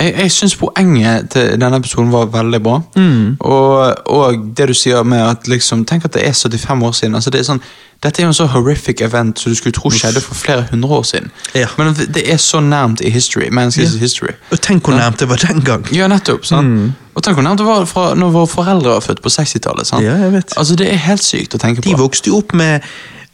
Jeg, 0.02 0.16
jeg 0.18 0.32
syns 0.34 0.56
poenget 0.58 1.30
til 1.34 1.54
denne 1.62 1.78
episoden 1.78 2.12
var 2.14 2.26
veldig 2.34 2.60
bra. 2.66 2.80
Og, 3.39 4.10
og 4.10 4.41
det 4.58 4.68
du 4.72 4.74
sier 4.78 5.04
med 5.08 5.22
at 5.22 5.47
liksom 5.52 5.86
Tenk 5.86 6.06
at 6.10 6.14
det 6.18 6.24
er 6.28 6.34
75 6.34 6.84
år 6.88 6.91
siden. 6.97 7.16
Altså 7.20 7.30
det 7.34 7.39
er 7.41 7.47
sånn, 7.47 7.62
dette 8.02 8.22
er 8.22 8.26
jo 8.26 8.32
en 8.32 8.38
så 8.38 8.47
horrific 8.49 9.02
event 9.06 9.38
som 9.39 9.52
du 9.54 9.58
skulle 9.60 9.76
tro 9.78 9.91
skjedde 9.93 10.24
for 10.26 10.34
flere 10.38 10.64
hundre 10.72 10.89
år 10.97 11.04
siden. 11.06 11.30
Ja. 11.54 11.68
Men 11.78 11.93
det 11.93 12.24
er 12.34 12.39
så 12.41 12.60
nærmt 12.66 13.02
i 13.06 13.12
history. 13.14 13.49
Menneskets 13.54 13.93
history. 14.02 14.34
Og 14.52 14.62
tenk 14.66 14.88
hvor 14.89 14.97
nærmt 14.97 15.20
det 15.22 15.30
var 15.30 15.38
den 15.47 15.62
gang. 15.68 15.86
Ja, 15.93 16.08
nettopp. 16.10 16.45
sant? 16.49 16.95
Og 17.14 17.24
tenk 17.24 17.38
hvor 17.38 17.45
nærmt 17.45 17.62
det 17.62 17.68
var 17.68 17.86
fra 17.86 18.08
når 18.18 18.34
våre 18.34 18.49
foreldre 18.49 18.95
var 18.97 19.06
født 19.06 19.22
på 19.22 19.30
60-tallet. 19.30 19.88
sant? 19.88 20.06
Ja, 20.08 20.16
jeg 20.26 20.34
vet. 20.34 20.58
Altså, 20.58 20.76
Det 20.76 20.89
er 20.89 20.97
helt 21.06 21.24
sykt 21.24 21.54
å 21.56 21.62
tenke 21.62 21.82
på. 21.84 21.89
De 21.89 21.97
vokste 21.99 22.32
jo 22.34 22.39
opp 22.41 22.54
med, 22.58 22.82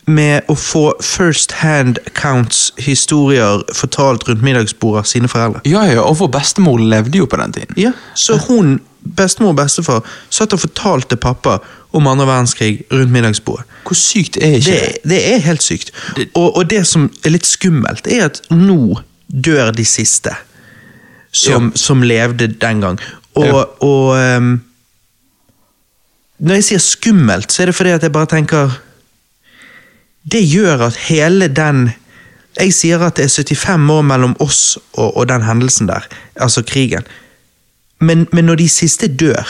med 0.08 0.48
å 0.48 0.56
få 0.56 0.94
first 1.04 1.52
hand 1.60 1.98
accounts, 2.08 2.70
historier, 2.80 3.64
fortalt 3.76 4.24
rundt 4.30 4.44
middagsbordet 4.46 5.02
av 5.04 5.10
sine 5.10 5.28
foreldre. 5.28 5.60
Ja, 5.68 5.82
ja, 5.90 6.02
Og 6.08 6.16
vår 6.22 6.30
bestemor 6.38 6.80
levde 6.80 7.18
jo 7.20 7.26
på 7.28 7.40
den 7.42 7.52
tiden. 7.58 7.76
Ja, 7.78 7.92
Så 8.16 8.38
hun, 8.48 8.80
bestemor 9.04 9.50
og 9.52 9.58
bestefar, 9.60 10.04
satt 10.30 10.54
og 10.56 10.60
fortalte 10.64 11.18
pappa 11.20 11.58
om 11.92 12.08
andre 12.08 12.26
verdenskrig 12.28 12.86
rundt 12.92 13.12
middagsbordet. 13.12 13.66
Hvor 13.84 13.96
sykt 14.00 14.38
er 14.38 14.56
ikke 14.62 14.72
det? 14.72 14.80
Det, 15.04 15.10
det 15.12 15.20
er 15.34 15.44
helt 15.50 15.64
sykt. 15.64 15.92
Og, 16.34 16.56
og 16.58 16.70
det 16.70 16.86
som 16.88 17.10
er 17.26 17.36
litt 17.36 17.46
skummelt, 17.48 18.08
er 18.08 18.26
at 18.30 18.42
nå 18.52 19.02
dør 19.28 19.72
de 19.76 19.86
siste 19.88 20.32
som, 21.36 21.74
som 21.76 22.02
levde 22.04 22.48
den 22.48 22.82
gang. 22.82 23.00
Og, 23.36 23.46
Ja. 23.46 23.64
og 23.86 24.38
um, 24.40 24.62
Når 26.40 26.54
jeg 26.60 26.64
sier 26.64 26.80
skummelt, 26.80 27.52
så 27.52 27.62
er 27.64 27.66
det 27.72 27.76
fordi 27.76 27.90
at 27.96 28.04
jeg 28.04 28.12
bare 28.14 28.30
tenker 28.30 28.72
Det 30.32 30.44
gjør 30.44 30.88
at 30.90 31.00
hele 31.08 31.48
den 31.48 31.90
Jeg 32.58 32.74
sier 32.74 33.04
at 33.06 33.20
det 33.20 33.28
er 33.28 33.54
75 33.54 33.92
år 33.94 34.06
mellom 34.10 34.32
oss 34.42 34.80
og, 34.98 35.12
og 35.14 35.28
den 35.30 35.44
hendelsen 35.46 35.88
der, 35.92 36.08
altså 36.42 36.64
krigen. 36.66 37.06
Men, 38.02 38.26
men 38.34 38.48
når 38.50 38.58
de 38.64 38.70
siste 38.70 39.08
dør, 39.08 39.46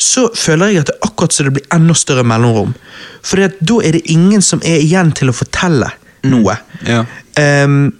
så 0.00 0.30
føler 0.32 0.72
jeg 0.72 0.80
at 0.80 0.88
det 0.88 0.94
er 0.96 1.10
akkurat 1.10 1.36
så 1.36 1.44
det 1.44 1.52
blir 1.58 1.68
enda 1.76 1.92
større 1.92 2.24
mellomrom. 2.24 2.72
For 3.20 3.44
da 3.44 3.78
er 3.84 3.98
det 3.98 4.06
ingen 4.08 4.40
som 4.40 4.62
er 4.64 4.80
igjen 4.80 5.12
til 5.12 5.28
å 5.28 5.36
fortelle 5.36 5.90
noe. 6.24 6.56
Ja. 6.88 7.02
Ehm, 7.36 7.90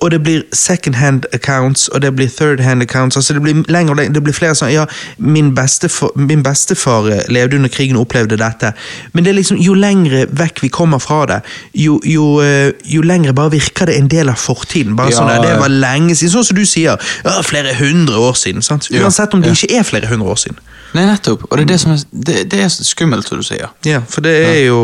og 0.00 0.10
det 0.10 0.22
blir 0.22 0.42
second 0.52 0.94
hand 0.94 1.24
accounts, 1.32 1.88
og 1.88 2.02
det 2.02 2.14
blir 2.16 2.28
third 2.28 2.60
hand 2.60 2.82
accounts. 2.82 3.16
altså 3.16 3.34
Det 3.34 3.42
blir 3.42 3.64
lenger 3.68 3.90
og 3.90 3.96
lenger, 3.96 4.12
det 4.12 4.22
blir 4.22 4.34
flere 4.34 4.54
sånn 4.54 4.72
Ja, 4.72 4.86
min 5.18 5.52
bestefar, 5.54 6.10
min 6.16 6.42
bestefar 6.42 7.10
eh, 7.12 7.22
levde 7.28 7.56
under 7.56 7.68
krigen 7.68 7.96
og 7.96 8.08
opplevde 8.08 8.38
dette. 8.40 8.72
Men 9.12 9.24
det 9.24 9.30
er 9.30 9.38
liksom, 9.40 9.60
jo 9.60 9.74
lengre 9.74 10.24
vekk 10.30 10.62
vi 10.62 10.68
kommer 10.72 10.98
fra 10.98 11.20
det, 11.26 11.40
jo, 11.74 12.00
jo, 12.04 12.40
eh, 12.44 12.72
jo 12.84 13.02
lengre 13.02 13.34
bare 13.36 13.52
virker 13.52 13.90
det 13.90 13.98
en 13.98 14.08
del 14.08 14.32
av 14.32 14.40
fortiden. 14.40 14.96
Bare 14.96 15.12
Ja, 15.12 15.20
sånn 15.20 15.30
at 15.30 15.44
Det 15.44 15.58
var 15.60 15.68
lenge 15.68 16.14
siden. 16.14 16.32
Sånn 16.32 16.44
som 16.44 16.56
du 16.56 16.64
sier. 16.66 16.96
Ja, 17.24 17.42
flere 17.42 17.74
hundre 17.74 18.16
år 18.16 18.34
siden. 18.38 18.62
sant? 18.62 18.88
Uansett 18.90 19.34
om 19.34 19.42
det 19.42 19.52
ja. 19.52 19.58
ikke 19.58 19.78
er 19.78 19.82
flere 19.82 20.06
hundre 20.06 20.32
år 20.32 20.40
siden. 20.46 20.58
Nei, 20.94 21.04
nettopp. 21.06 21.44
Og 21.50 21.58
det 21.58 21.66
er 21.68 21.72
det 21.74 21.80
som 21.80 21.92
er, 21.92 22.02
det, 22.10 22.38
det 22.50 22.64
er 22.64 22.68
skummelt, 22.68 23.28
som 23.28 23.38
du 23.38 23.46
sier. 23.46 23.70
Ja, 23.86 24.00
for 24.08 24.24
det 24.24 24.34
er 24.48 24.64
jo 24.66 24.80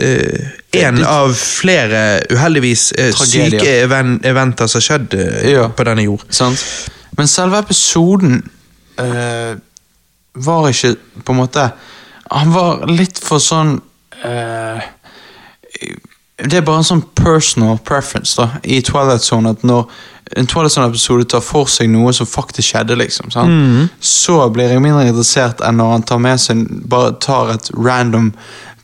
eh, 0.00 0.48
en 0.84 0.96
det- 0.96 1.06
av 1.06 1.34
flere 1.34 2.22
uheldigvis 2.30 2.92
eh, 2.92 3.12
Tragedier. 3.12 3.50
syke 3.60 3.74
event 3.84 4.24
eventer 4.26 4.66
som 4.66 4.78
har 4.80 4.86
skjedd 4.88 5.14
eh, 5.14 5.50
Ja. 5.52 5.68
på 5.68 5.84
denne 5.84 6.02
jord. 6.06 6.24
Sant? 6.30 6.64
Men 7.18 7.26
selve 7.28 7.58
episoden 7.58 8.42
uh, 9.00 9.54
var 10.34 10.68
ikke 10.70 10.94
på 11.24 11.32
en 11.32 11.38
måte 11.40 11.70
Han 12.30 12.52
var 12.54 12.86
litt 12.86 13.18
for 13.18 13.38
sånn 13.42 13.74
uh, 14.24 14.80
Det 16.40 16.54
er 16.56 16.64
bare 16.64 16.80
en 16.80 16.86
sånn 16.86 17.02
personal 17.18 17.78
preference 17.84 18.36
da 18.38 18.60
i 18.64 18.80
Twilight 18.86 19.22
Zone 19.26 19.50
at 19.52 19.64
når 19.66 19.90
en 20.38 20.46
Twilight 20.46 20.72
Zone-episode 20.72 21.26
tar 21.28 21.42
for 21.42 21.66
seg 21.66 21.88
noe 21.90 22.12
som 22.14 22.28
faktisk 22.30 22.68
skjedde, 22.70 22.94
liksom, 22.96 23.32
sant? 23.34 23.50
Mhm. 23.50 23.88
så 24.00 24.36
blir 24.54 24.70
jeg 24.70 24.80
mindre 24.80 25.08
interessert 25.10 25.60
enn 25.66 25.76
når 25.80 25.90
han 25.96 26.02
tar 26.06 26.18
med 26.22 26.38
seg 26.40 26.60
bare 26.88 27.16
tar 27.20 27.50
et 27.56 27.70
random 27.74 28.30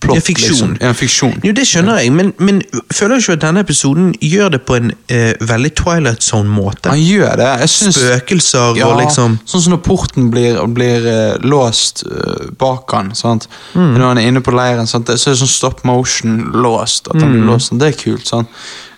plot. 0.01 0.16
Ja, 0.18 0.20
fiksjon. 0.22 0.51
Liksom. 0.51 0.76
Ja, 0.80 0.92
fiksjon. 0.97 1.34
Jo, 1.44 1.53
det 1.57 1.64
skjønner 1.68 2.01
jeg, 2.03 2.12
men, 2.12 2.32
men 2.38 2.61
føler 2.94 3.16
du 3.16 3.24
ikke 3.24 3.36
at 3.38 3.44
denne 3.47 3.62
episoden 3.64 4.12
gjør 4.20 4.51
det 4.57 4.61
på 4.68 4.76
en 4.78 4.92
eh, 5.09 5.32
veldig 5.40 5.72
Twilight 5.78 6.22
Zone-måte? 6.26 6.90
Han 6.92 7.03
gjør 7.03 7.36
det. 7.40 7.51
Jeg 7.64 7.72
synes, 7.74 8.01
Spøkelser 8.01 8.80
Ja, 8.80 8.88
og 8.92 9.01
liksom 9.03 9.38
Sånn 9.47 9.62
som 9.66 9.74
når 9.76 9.82
porten 9.86 10.30
blir, 10.32 10.59
blir 10.76 11.07
eh, 11.11 11.36
låst 11.47 12.05
eh, 12.07 12.49
bak 12.61 12.92
han, 12.97 13.14
sant? 13.18 13.49
Mm. 13.74 13.94
Når 13.97 14.07
han 14.09 14.18
er 14.22 14.28
inne 14.32 14.42
på 14.44 14.55
leiren, 14.57 14.86
sant? 14.90 15.09
så 15.09 15.30
er 15.30 15.36
det 15.36 15.40
sånn 15.44 15.55
stop 15.57 15.84
motion 15.88 16.38
låst. 16.55 17.09
At 17.09 17.20
han 17.20 17.26
Mm. 17.30 17.32
blir 17.40 17.49
låst, 17.55 17.70
sånn. 17.72 17.78
Det 17.82 17.88
er 17.92 17.99
kult. 18.03 18.26
sant? 18.26 18.49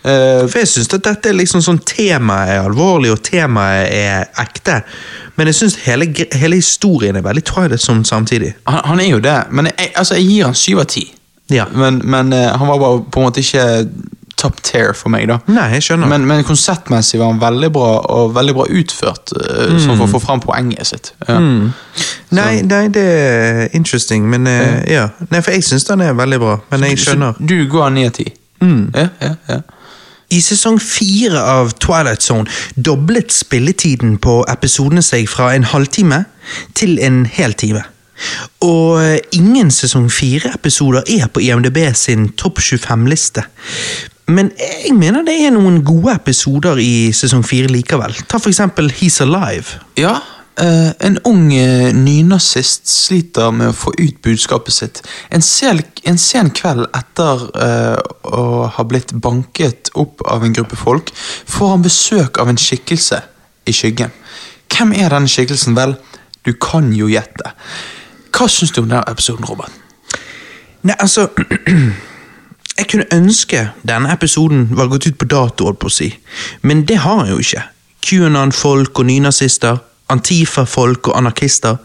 Uh, 0.05 0.47
For 0.47 0.61
jeg 0.63 0.69
syns 0.71 0.93
at 0.95 1.03
dette 1.05 1.29
er 1.29 1.35
liksom 1.37 1.61
sånn 1.65 1.81
temaet 1.85 2.53
er 2.55 2.61
alvorlig, 2.69 3.11
og 3.13 3.19
temaet 3.27 3.89
er 3.93 4.29
ekte. 4.39 4.83
Men 5.39 5.47
jeg 5.47 5.55
syns 5.61 5.79
hele, 5.85 6.09
hele 6.35 6.59
historien 6.59 7.17
er 7.17 7.23
veldig 7.23 7.79
Zone 7.79 8.05
samtidig. 8.05 8.55
han, 8.67 8.81
han 8.85 9.01
er 9.01 9.11
jo 9.11 9.19
det, 9.23 9.39
men 9.51 9.71
jeg, 9.71 9.93
altså, 9.95 10.15
jeg 10.19 10.27
gir 10.27 10.45
han 10.45 10.55
syv 10.55 10.79
av 10.83 10.89
ti. 10.91 11.05
Ja. 11.49 11.65
Men, 11.73 12.03
men 12.05 12.33
eh, 12.33 12.51
han 12.59 12.69
var 12.69 12.79
bare 12.79 13.05
på 13.11 13.21
en 13.21 13.29
måte 13.29 13.41
ikke 13.41 13.87
top 14.39 14.61
tear 14.63 14.93
for 14.95 15.11
meg, 15.11 15.27
da. 15.31 15.39
Nei, 15.51 15.67
jeg 15.75 15.89
skjønner. 15.89 16.11
Men, 16.11 16.27
men 16.29 16.45
konseptmessig 16.47 17.19
var 17.19 17.33
han 17.33 17.41
veldig 17.43 17.71
bra, 17.75 17.89
og 18.15 18.35
veldig 18.37 18.55
bra 18.55 18.67
utført, 18.81 19.33
uh, 19.35 19.73
mm. 19.75 19.81
for 19.89 20.05
å 20.05 20.11
få 20.13 20.21
fram 20.23 20.43
poenget 20.45 20.93
sitt. 20.93 21.11
Ja. 21.27 21.41
Mm. 21.43 21.73
Nei, 22.39 22.53
nei, 22.69 22.85
det 22.95 23.07
er 23.09 23.65
interesting, 23.75 24.29
men 24.31 24.47
eh, 24.47 24.85
ja. 24.93 25.09
Nei, 25.33 25.41
for 25.43 25.57
jeg 25.57 25.67
syns 25.67 25.89
den 25.89 26.05
er 26.07 26.15
veldig 26.19 26.39
bra, 26.43 26.55
men 26.71 26.87
jeg 26.87 27.03
skjønner. 27.03 27.35
Så 27.39 27.51
du 27.51 27.57
går 27.73 27.91
ni 27.97 28.07
av 28.07 28.15
ti? 28.21 28.29
Mm. 28.63 28.85
Ja, 28.95 29.09
ja, 29.25 29.35
ja. 29.51 29.61
I 30.29 30.41
sesong 30.45 30.77
fire 30.83 31.41
av 31.41 31.71
Twilight 31.81 32.23
Zone 32.23 32.51
doblet 32.77 33.33
spilletiden 33.33 34.19
på 34.21 34.43
episodene 34.53 35.01
seg 35.05 35.29
fra 35.31 35.55
en 35.57 35.65
halvtime 35.65 36.25
til 36.77 36.99
en 37.01 37.23
hel 37.33 37.57
time. 37.57 37.85
Og 38.65 38.99
eh, 39.01 39.19
ingen 39.39 39.71
sesong 39.73 40.11
fire-episoder 40.13 41.07
er 41.17 41.31
på 41.33 41.41
IMDb 41.47 41.81
sin 41.97 42.29
topp 42.37 42.61
25-liste. 42.61 43.47
Men 44.29 44.51
jeg 44.61 44.93
mener 44.99 45.25
det 45.25 45.39
er 45.47 45.55
noen 45.55 45.81
gode 45.87 46.19
episoder 46.19 46.81
i 46.83 47.09
sesong 47.17 47.47
fire 47.47 47.71
likevel. 47.73 48.13
Ta 48.29 48.37
for 48.37 48.53
eksempel 48.53 48.93
He's 48.99 49.23
Alive. 49.25 49.81
Ja, 49.97 50.19
eh, 50.61 50.91
en 51.07 51.19
ung 51.29 51.49
uh, 51.53 51.89
nynazist 51.95 52.89
sliter 52.91 53.53
med 53.55 53.73
å 53.73 53.77
få 53.77 53.93
ut 53.99 54.21
budskapet 54.25 54.75
sitt. 54.75 55.01
En, 55.35 55.45
sel, 55.45 55.83
en 56.09 56.19
sen 56.21 56.51
kveld 56.55 56.87
etter 56.97 57.45
uh, 57.55 57.99
å 58.23 58.67
ha 58.75 58.87
blitt 58.89 59.15
banket 59.15 59.93
opp 59.99 60.25
av 60.27 60.45
en 60.45 60.55
gruppe 60.57 60.79
folk, 60.79 61.13
får 61.47 61.75
han 61.75 61.87
besøk 61.87 62.41
av 62.43 62.53
en 62.53 62.61
skikkelse 62.61 63.23
i 63.69 63.75
skyggen. 63.77 64.15
Hvem 64.73 64.93
er 64.99 65.15
denne 65.15 65.31
skikkelsen? 65.31 65.77
Vel, 65.79 65.97
du 66.45 66.53
kan 66.61 66.93
jo 66.97 67.09
gjette. 67.11 67.55
Hva 68.35 68.49
syns 68.53 68.75
du 68.75 68.83
om 68.83 68.91
denne 68.91 69.07
episoden, 69.11 69.49
Robert? 69.49 69.73
Nei, 70.87 70.95
altså 70.99 71.29
Jeg 72.79 72.87
kunne 72.93 73.09
ønske 73.11 73.65
denne 73.83 74.13
episoden 74.15 74.69
var 74.79 74.87
gått 74.87 75.09
ut 75.09 75.19
på 75.19 75.27
dato, 75.27 75.67
holdt 75.67 75.81
på 75.83 75.91
å 75.91 75.95
si. 75.97 76.13
Men 76.63 76.85
det 76.87 77.01
har 77.03 77.25
han 77.25 77.33
jo 77.33 77.41
ikke. 77.43 77.65
QAnon-folk 78.07 79.01
og 79.03 79.09
nynazister, 79.09 79.81
Antifa-folk 80.09 81.09
og 81.09 81.19
anarkister. 81.19 81.77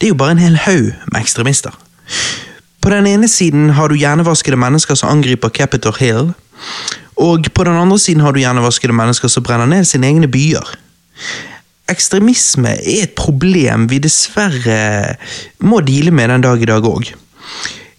Det 0.00 0.08
er 0.08 0.14
jo 0.14 0.20
bare 0.20 0.36
en 0.36 0.44
hel 0.44 0.56
haug 0.56 0.92
med 1.12 1.20
ekstremister. 1.20 1.74
På 2.80 2.90
den 2.90 3.06
ene 3.06 3.28
siden 3.28 3.70
har 3.76 3.88
du 3.88 3.98
hjernevaskede 4.00 4.56
mennesker 4.56 4.96
som 4.96 5.10
angriper 5.12 5.52
Capitol 5.52 5.96
Hill. 5.98 6.32
Og 7.20 7.50
på 7.54 7.64
den 7.64 7.76
andre 7.76 7.98
siden 7.98 8.22
har 8.24 8.32
du 8.32 8.40
hjernevaskede 8.40 8.96
mennesker 8.96 9.28
som 9.28 9.44
brenner 9.44 9.68
ned 9.68 9.84
sine 9.84 10.08
egne 10.08 10.28
byer. 10.28 10.64
Ekstremisme 11.90 12.72
er 12.78 13.04
et 13.04 13.16
problem 13.18 13.88
vi 13.90 13.98
dessverre 14.00 15.16
må 15.60 15.82
deale 15.84 16.14
med 16.14 16.30
den 16.32 16.46
dag 16.46 16.62
i 16.62 16.70
dag 16.70 16.86
òg. 16.86 17.12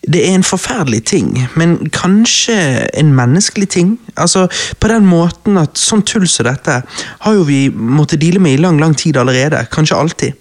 Det 0.10 0.24
er 0.26 0.34
en 0.34 0.44
forferdelig 0.46 1.04
ting, 1.06 1.28
men 1.56 1.76
kanskje 1.94 2.56
en 2.98 3.12
menneskelig 3.14 3.68
ting. 3.70 3.92
Altså, 4.18 4.48
På 4.80 4.90
den 4.90 5.06
måten 5.06 5.60
at 5.62 5.78
sånn 5.78 6.02
tull 6.02 6.26
som 6.28 6.48
dette 6.50 6.80
har 7.22 7.36
jo 7.38 7.44
vi 7.46 7.68
måttet 7.70 8.22
deale 8.24 8.42
med 8.42 8.58
i 8.58 8.62
lang, 8.62 8.80
lang 8.82 8.96
tid 8.98 9.18
allerede. 9.22 9.68
Kanskje 9.72 9.98
alltid. 9.98 10.34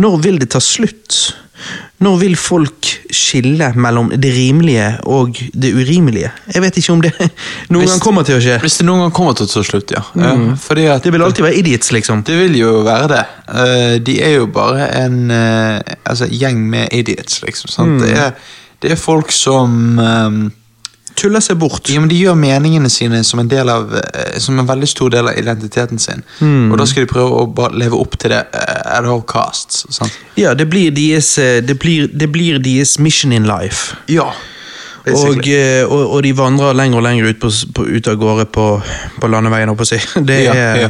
Når 0.00 0.22
vil 0.24 0.40
det 0.40 0.50
ta 0.54 0.60
slutt? 0.64 1.34
Når 2.04 2.16
vil 2.20 2.34
folk 2.36 2.88
skille 3.16 3.70
mellom 3.80 4.10
det 4.20 4.32
rimelige 4.32 4.88
og 5.08 5.38
det 5.52 5.70
urimelige? 5.76 6.32
Jeg 6.52 6.64
vet 6.64 6.80
ikke 6.80 6.92
om 6.92 7.00
det 7.04 7.12
noen 7.72 7.84
Hvis- 7.84 7.94
gang 7.94 8.02
kommer 8.04 8.26
til 8.28 8.36
å 8.36 8.42
skje. 8.44 8.58
Hvis 8.64 8.80
det 8.80 8.88
noen 8.88 9.06
gang 9.06 9.14
kommer 9.16 9.36
til 9.36 9.48
å 9.48 9.52
ta 9.52 9.64
slutt, 9.64 9.92
ja. 9.96 10.02
Mm. 10.16 10.52
at 10.56 11.02
Det 11.04 11.12
vil 11.12 11.24
alltid 11.24 11.44
være 11.44 11.60
idiots, 11.60 11.92
liksom. 11.92 12.24
Det 12.24 12.36
vil 12.36 12.58
jo 12.60 12.82
være 12.84 13.08
det. 13.12 13.24
Eh, 13.48 13.96
de 14.04 14.20
er 14.22 14.36
jo 14.36 14.46
bare 14.46 14.88
en 15.04 15.30
eh, 15.30 15.80
altså, 16.04 16.28
gjeng 16.28 16.60
med 16.70 16.92
idiots, 16.92 17.42
liksom. 17.44 17.72
Sant? 17.72 18.00
Det, 18.04 18.12
er, 18.12 18.32
det 18.84 18.92
er 18.92 19.00
folk 19.00 19.32
som 19.34 19.98
eh, 20.02 20.38
Tuller 21.16 21.40
seg 21.40 21.56
bort. 21.56 21.88
ja, 21.88 22.00
men 22.00 22.10
De 22.10 22.18
gjør 22.18 22.34
meningene 22.36 22.90
sine 22.92 23.22
som 23.24 23.40
en, 23.40 23.48
del 23.48 23.70
av, 23.72 23.94
eh, 23.96 24.36
som 24.42 24.58
en 24.60 24.68
veldig 24.68 24.88
stor 24.90 25.14
del 25.14 25.30
av 25.30 25.38
identiteten 25.40 26.00
sin. 26.02 26.20
Og 26.44 26.76
da 26.76 26.84
skal 26.88 27.06
de 27.06 27.12
prøve 27.12 27.40
å 27.40 27.70
leve 27.72 27.96
opp 27.96 28.18
til 28.20 28.34
det 28.34 28.42
at 28.52 29.08
all 29.08 29.24
costs. 29.24 29.86
Sant? 29.96 30.12
Ja, 30.36 30.52
det 30.54 30.68
blir 30.68 30.92
deres, 30.92 31.38
eh, 31.40 31.62
det 31.64 31.78
blir, 31.80 32.10
det 32.12 32.28
blir 32.34 32.60
deres 32.60 32.98
mission 33.00 33.32
in 33.32 33.48
life. 33.48 33.96
Ja. 34.12 34.28
Og, 35.06 35.46
eh, 35.46 35.84
og, 35.86 36.16
og 36.16 36.22
de 36.26 36.32
vandrer 36.34 36.74
lenger 36.74 36.98
og 36.98 37.04
lenger 37.06 37.28
ut, 37.30 37.38
på, 37.38 37.50
på, 37.76 37.84
ut 37.86 38.08
av 38.10 38.16
gårde 38.18 38.46
på, 38.50 38.64
på 39.22 39.28
landeveien, 39.30 39.70
holdt 39.70 39.78
på 39.78 39.86
å 39.86 39.90
si. 39.92 40.00
Det 40.30 40.38
Ja, 40.42 40.54
er, 40.54 40.80
ja. 40.80 40.88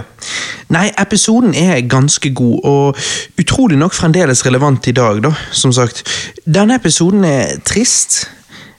Nei, 0.73 0.87
episoden 0.99 1.53
er 1.55 1.83
ganske 1.87 2.31
god, 2.35 2.57
og 2.65 2.97
utrolig 3.43 3.77
nok 3.79 3.95
fremdeles 3.95 4.41
relevant 4.47 4.89
i 4.89 4.95
dag, 4.97 5.21
da, 5.23 5.35
som 5.53 5.75
sagt. 5.77 6.03
Denne 6.47 6.81
episoden 6.81 7.27
er 7.29 7.61
trist. 7.69 8.25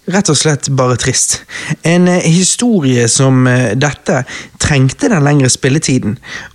Rett 0.08 0.30
og 0.32 0.38
slett 0.40 0.70
bare 0.72 0.96
trist. 0.96 1.42
En 1.84 2.08
eh, 2.08 2.24
historie 2.32 3.10
som 3.12 3.42
eh, 3.52 3.74
dette 3.76 4.22
trengte 4.64 5.10
den 5.12 5.26
lengre 5.26 5.50
spilletiden, 5.52 6.14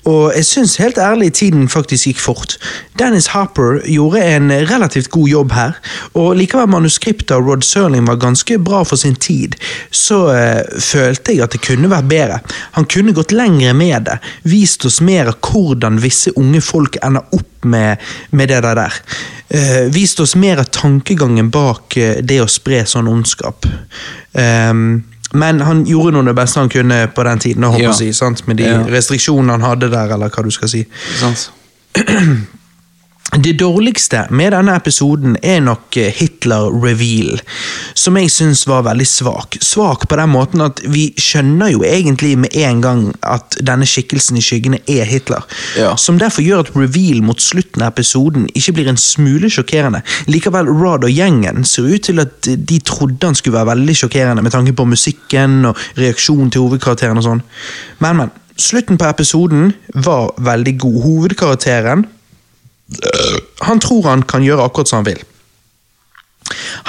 og 0.08 0.32
jeg 0.32 0.46
syns 0.48 0.78
helt 0.80 0.96
ærlig 0.96 1.34
tiden 1.36 1.68
faktisk 1.68 2.08
gikk 2.08 2.22
fort. 2.24 2.56
Dennis 2.96 3.28
Harper 3.34 3.82
gjorde 3.84 4.24
en 4.24 4.48
relativt 4.70 5.10
god 5.12 5.28
jobb 5.28 5.52
her, 5.52 5.76
og 6.16 6.32
likevel 6.40 6.72
manuskriptet 6.72 7.34
av 7.36 7.44
Rod 7.44 7.64
Serling 7.66 8.08
var 8.08 8.22
ganske 8.24 8.56
bra 8.56 8.82
for 8.88 9.00
sin 9.00 9.20
tid, 9.20 9.54
så 9.92 10.24
uh, 10.32 10.80
følte 10.80 11.36
jeg 11.36 11.44
at 11.44 11.54
det 11.54 11.62
kunne 11.64 11.92
vært 11.92 12.10
bedre. 12.10 12.40
Han 12.78 12.88
kunne 12.88 13.14
gått 13.16 13.36
lengre 13.36 13.76
med 13.76 14.08
det, 14.08 14.18
vist 14.48 14.88
oss 14.88 15.02
mer 15.04 15.30
av 15.30 15.38
hvordan 15.44 16.00
visse 16.02 16.32
unge 16.40 16.64
folk 16.64 16.98
ender 17.04 17.28
opp 17.36 17.52
med, 17.64 18.02
med 18.32 18.48
det 18.48 18.64
der. 18.64 18.98
Eh, 19.52 19.92
vist 19.92 20.20
oss 20.20 20.32
mer 20.36 20.62
av 20.62 20.70
tankegangen 20.82 21.48
bak 21.54 21.96
eh, 21.96 22.18
det 22.26 22.40
å 22.42 22.48
spre 22.50 22.82
sånn 22.88 23.08
ondskap. 23.10 23.66
Um, 24.34 25.04
men 25.32 25.60
han 25.64 25.84
gjorde 25.88 26.12
nå 26.18 26.22
det 26.28 26.34
beste 26.36 26.60
han 26.60 26.68
kunne 26.72 27.06
på 27.14 27.24
den 27.24 27.38
tiden, 27.40 27.64
Ja. 27.80 27.92
si, 27.96 28.10
med 28.46 28.56
de 28.60 28.66
Ja. 28.68 28.82
restriksjonene 28.84 29.52
han 29.56 29.62
hadde 29.64 29.88
der, 29.90 30.12
eller 30.12 30.28
hva 30.28 30.42
du 30.44 30.50
skal 30.50 30.68
si. 30.68 30.84
Sant? 31.20 31.50
Det 33.32 33.52
dårligste 33.56 34.26
med 34.28 34.52
denne 34.52 34.74
episoden 34.76 35.38
er 35.40 35.62
nok 35.64 35.96
eh, 35.96 36.10
Hitler-reveal, 36.12 37.38
som 37.96 38.18
jeg 38.20 38.28
syns 38.28 38.66
var 38.68 38.84
veldig 38.84 39.06
svak. 39.08 39.56
Svak 39.64 40.04
på 40.10 40.18
den 40.20 40.28
måten 40.34 40.60
at 40.60 40.82
vi 40.84 41.06
skjønner 41.16 41.72
jo 41.72 41.80
egentlig 41.88 42.34
med 42.42 42.52
en 42.60 42.82
gang 42.84 43.00
at 43.24 43.56
denne 43.64 43.88
skikkelsen 43.88 44.36
i 44.36 44.44
skyggene 44.44 44.82
er 44.84 45.08
Hitler. 45.08 45.48
Ja. 45.80 45.94
Som 45.96 46.20
derfor 46.20 46.44
gjør 46.44 46.66
at 46.66 46.74
reveal 46.76 47.24
mot 47.24 47.40
slutten 47.40 47.80
av 47.80 47.94
episoden 47.96 48.50
ikke 48.52 48.76
blir 48.76 48.92
en 48.92 49.00
smule 49.00 49.48
sjokkerende. 49.48 50.04
Likevel, 50.28 50.68
Rod 50.68 51.08
og 51.08 51.16
gjengen 51.16 51.64
ser 51.64 51.88
ut 51.88 52.04
til 52.10 52.20
at 52.20 52.52
de 52.52 52.84
trodde 52.84 53.32
han 53.32 53.38
skulle 53.38 53.56
være 53.56 53.72
veldig 53.72 53.96
sjokkerende 54.04 54.44
med 54.44 54.52
tanke 54.52 54.76
på 54.76 54.90
musikken 54.92 55.62
og 55.72 55.86
reaksjonen 55.96 56.52
til 56.52 56.66
hovedkarakteren 56.66 57.16
og 57.16 57.30
sånn. 57.30 57.46
Men, 58.04 58.20
men. 58.20 58.38
Slutten 58.60 58.98
på 59.00 59.08
episoden 59.08 59.70
var 60.04 60.34
veldig 60.44 60.74
god. 60.84 60.98
Hovedkarakteren 61.06 62.04
han 63.66 63.80
tror 63.80 64.08
han 64.08 64.24
kan 64.28 64.44
gjøre 64.44 64.64
akkurat 64.66 64.90
som 64.90 65.02
han 65.02 65.10
vil. 65.12 65.22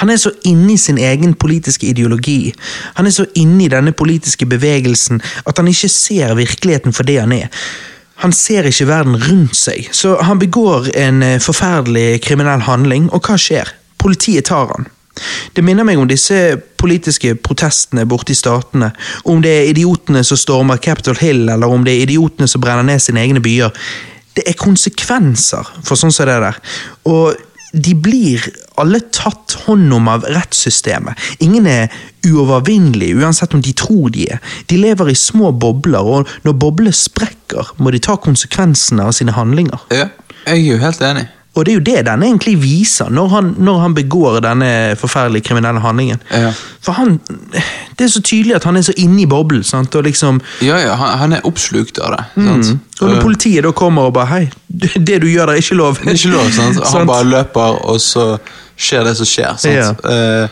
Han 0.02 0.10
er 0.10 0.18
så 0.18 0.32
inne 0.44 0.74
i 0.74 0.80
sin 0.80 0.98
egen 0.98 1.34
politiske 1.38 1.86
ideologi, 1.86 2.52
han 2.98 3.06
er 3.06 3.14
så 3.14 3.26
inne 3.38 3.64
i 3.64 3.70
denne 3.72 3.94
politiske 3.96 4.46
bevegelsen 4.50 5.22
at 5.46 5.58
han 5.58 5.70
ikke 5.70 5.88
ser 5.88 6.34
virkeligheten 6.34 6.92
for 6.92 7.06
det 7.06 7.20
han 7.22 7.32
er. 7.32 7.48
Han 8.22 8.32
ser 8.32 8.66
ikke 8.68 8.88
verden 8.88 9.16
rundt 9.18 9.56
seg, 9.58 9.88
så 9.92 10.16
han 10.22 10.38
begår 10.38 10.90
en 10.96 11.22
eh, 11.22 11.40
forferdelig 11.42 12.20
kriminell 12.22 12.62
handling, 12.66 13.08
og 13.12 13.26
hva 13.26 13.38
skjer? 13.40 13.72
Politiet 13.98 14.50
tar 14.50 14.70
han. 14.70 14.86
Det 15.54 15.62
minner 15.62 15.86
meg 15.86 15.98
om 15.98 16.08
disse 16.10 16.56
politiske 16.80 17.34
protestene 17.42 18.06
borte 18.06 18.34
i 18.34 18.38
statene. 18.38 18.90
Om 19.30 19.42
det 19.42 19.52
er 19.54 19.68
idiotene 19.70 20.24
som 20.26 20.38
stormer 20.38 20.80
Capitol 20.82 21.18
Hill, 21.20 21.46
eller 21.48 21.70
om 21.70 21.84
det 21.86 21.94
er 21.94 22.06
idiotene 22.06 22.48
som 22.50 22.62
brenner 22.62 22.86
ned 22.86 23.02
sine 23.02 23.22
egne 23.22 23.42
byer. 23.42 23.70
Det 24.34 24.46
er 24.48 24.58
konsekvenser 24.58 25.68
for 25.82 25.98
sånn 25.98 26.14
som 26.14 26.28
det 26.28 26.38
der. 26.42 26.62
Og 27.10 27.34
de 27.74 27.94
blir 27.98 28.42
alle 28.78 29.00
tatt 29.14 29.56
hånd 29.64 29.92
om 29.94 30.08
av 30.10 30.26
rettssystemet. 30.30 31.18
Ingen 31.42 31.66
er 31.70 31.94
uovervinnelige, 32.26 33.18
uansett 33.22 33.54
om 33.54 33.62
de 33.62 33.74
tror 33.76 34.12
de 34.14 34.28
er. 34.34 34.42
De 34.70 34.78
lever 34.78 35.10
i 35.10 35.16
små 35.18 35.50
bobler, 35.50 36.02
og 36.02 36.30
når 36.46 36.58
boblene 36.62 36.94
sprekker, 36.94 37.74
må 37.82 37.94
de 37.94 38.02
ta 38.02 38.16
konsekvensene 38.20 39.06
av 39.06 39.14
sine 39.18 39.34
handlinger. 39.34 39.82
Ja, 39.94 40.10
jeg 40.46 40.60
er 40.60 40.68
jo 40.68 40.82
helt 40.82 41.02
enig. 41.02 41.26
Og 41.54 41.64
det 41.66 41.70
er 41.72 41.74
jo 41.78 41.82
det 41.86 42.06
den 42.06 42.22
egentlig 42.26 42.56
viser, 42.62 43.10
når 43.14 43.28
han, 43.30 43.54
når 43.58 43.78
han 43.80 43.94
begår 43.94 44.40
denne 44.42 44.96
forferdelige 44.98 45.44
kriminelle 45.46 45.80
handlingen. 45.80 46.18
Ja. 46.32 46.48
For 46.82 46.92
han 46.92 47.20
Det 47.98 48.04
er 48.04 48.08
så 48.10 48.22
tydelig 48.26 48.56
at 48.56 48.64
han 48.64 48.76
er 48.76 48.82
så 48.82 48.92
inne 48.98 49.22
i 49.22 49.26
boblen, 49.30 49.62
sant, 49.64 49.94
og 49.94 50.02
liksom 50.04 50.40
Ja, 50.66 50.76
ja, 50.82 50.94
han, 50.98 51.18
han 51.18 51.32
er 51.32 51.46
oppslukt 51.46 51.98
av 52.02 52.16
det. 52.16 52.24
Sant? 52.34 52.66
Mm. 52.72 52.80
Og 53.00 53.08
når 53.08 53.16
Eh, 53.16 53.22
politiet 53.22 53.62
da 53.62 53.70
kommer 53.72 54.02
og 54.10 54.14
bare 54.14 54.26
Hei, 54.26 54.50
det 55.06 55.20
du 55.22 55.28
gjør 55.30 55.46
der 55.46 55.52
er 55.54 55.62
ikke 55.62 55.74
lov. 55.78 55.94
Det 56.02 56.08
er 56.08 56.18
ikke 56.18 56.34
lov, 56.34 56.50
sant? 56.50 56.76
Han 56.82 56.90
Sant? 56.90 57.06
bare 57.06 57.24
løper, 57.24 57.78
og 57.86 58.00
så 58.00 58.26
skjer 58.76 59.04
det 59.04 59.16
som 59.16 59.26
skjer. 59.26 59.54
Sant? 59.62 60.04
Eh, 60.10 60.48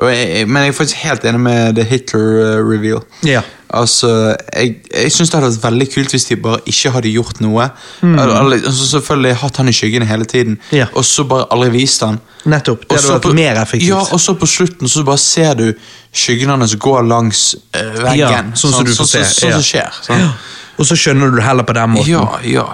og 0.00 0.08
jeg, 0.10 0.28
jeg- 0.34 0.48
men 0.48 0.62
jeg 0.62 0.68
er 0.68 0.72
faktisk 0.82 0.96
helt 1.04 1.24
enig 1.24 1.40
med 1.40 1.74
The 1.76 1.84
Hitler-reveal. 1.84 3.02
Ja. 3.24 3.42
Altså, 3.70 4.36
Jeg, 4.54 4.76
jeg 4.94 5.12
syns 5.12 5.30
det 5.30 5.38
hadde 5.38 5.50
vært 5.52 5.64
veldig 5.64 5.86
kult 5.92 6.14
hvis 6.14 6.24
de 6.26 6.36
bare 6.42 6.58
ikke 6.66 6.90
hadde 6.90 7.12
gjort 7.12 7.40
noe. 7.44 7.68
Mm. 8.02 8.18
altså, 8.18 8.86
selvfølgelig 8.96 9.36
hatt 9.44 9.56
han 9.62 9.68
i 9.70 9.74
skyggene 9.76 10.08
hele 10.10 10.24
tiden. 10.24 10.58
Ja. 10.74 10.86
og 10.94 11.04
så 11.04 11.24
bare 11.24 11.46
aldri 11.54 11.70
vist 11.76 12.02
han. 12.02 12.18
Nettopp. 12.50 12.86
Det 12.88 12.98
hadde 12.98 13.18
vært 13.18 13.34
mer 13.38 13.60
effektivt. 13.62 13.88
Ja, 13.92 14.00
og 14.00 14.20
så 14.20 14.34
på 14.34 14.48
slutten 14.50 14.88
så 14.90 15.04
bare 15.06 15.22
ser 15.22 15.54
du 15.54 15.66
skyggene 16.12 16.56
hans 16.58 16.74
gå 16.82 16.96
langs 17.06 17.44
eh, 17.74 17.92
veggen. 18.02 18.18
Ja, 18.18 18.42
sånn 18.58 18.74
som 18.74 18.88
du 18.88 18.94
får 18.94 19.10
sånn, 19.12 19.28
Sånn 19.36 19.54
ja. 19.54 19.60
skjer. 19.62 20.00
Sånn. 20.08 20.24
Ja. 20.24 20.32
Og 20.80 20.88
så 20.88 20.96
skjønner 20.98 21.30
du 21.30 21.38
det 21.38 21.44
heller 21.46 21.66
på 21.68 21.76
den 21.76 21.94
måten. 21.94 22.10
Ja, 22.10 22.26
ja. 22.48 22.66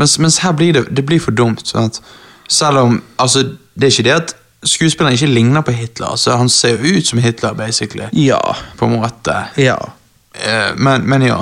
Mens, 0.00 0.18
mens 0.18 0.40
her 0.42 0.52
blir 0.58 0.72
det, 0.76 0.84
det 0.90 1.04
blir 1.06 1.20
for 1.22 1.32
dumt. 1.36 1.64
Sant? 1.68 2.02
Selv 2.50 2.82
om 2.82 3.02
altså, 3.22 3.44
Det 3.74 3.86
er 3.88 3.92
ikke 3.94 4.04
det 4.10 4.14
at 4.18 4.34
skuespilleren 4.68 5.14
ikke 5.16 5.30
ligner 5.32 5.64
på 5.64 5.72
Hitler. 5.72 6.12
Altså, 6.12 6.36
han 6.36 6.48
ser 6.52 6.76
jo 6.76 6.98
ut 6.98 7.06
som 7.06 7.18
Hitler, 7.22 7.54
basically. 7.56 8.08
Ja. 8.12 8.40
På 8.76 8.86
en 8.90 8.98
måte. 9.00 9.38
ja. 9.56 9.78
Eh, 10.34 10.72
men, 10.76 11.06
men 11.08 11.26
ja. 11.26 11.38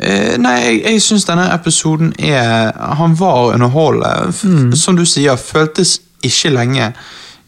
Eh, 0.00 0.36
nei, 0.40 0.56
jeg, 0.64 0.82
jeg 0.86 1.02
syns 1.04 1.26
denne 1.28 1.48
episoden 1.52 2.14
er 2.18 2.72
Han 2.96 3.16
var 3.18 3.54
underholdende. 3.54 4.32
Mm. 4.44 4.76
Som 4.76 4.96
du 4.96 5.04
sier, 5.04 5.36
føltes 5.36 5.98
ikke 6.24 6.52
lenge 6.54 6.92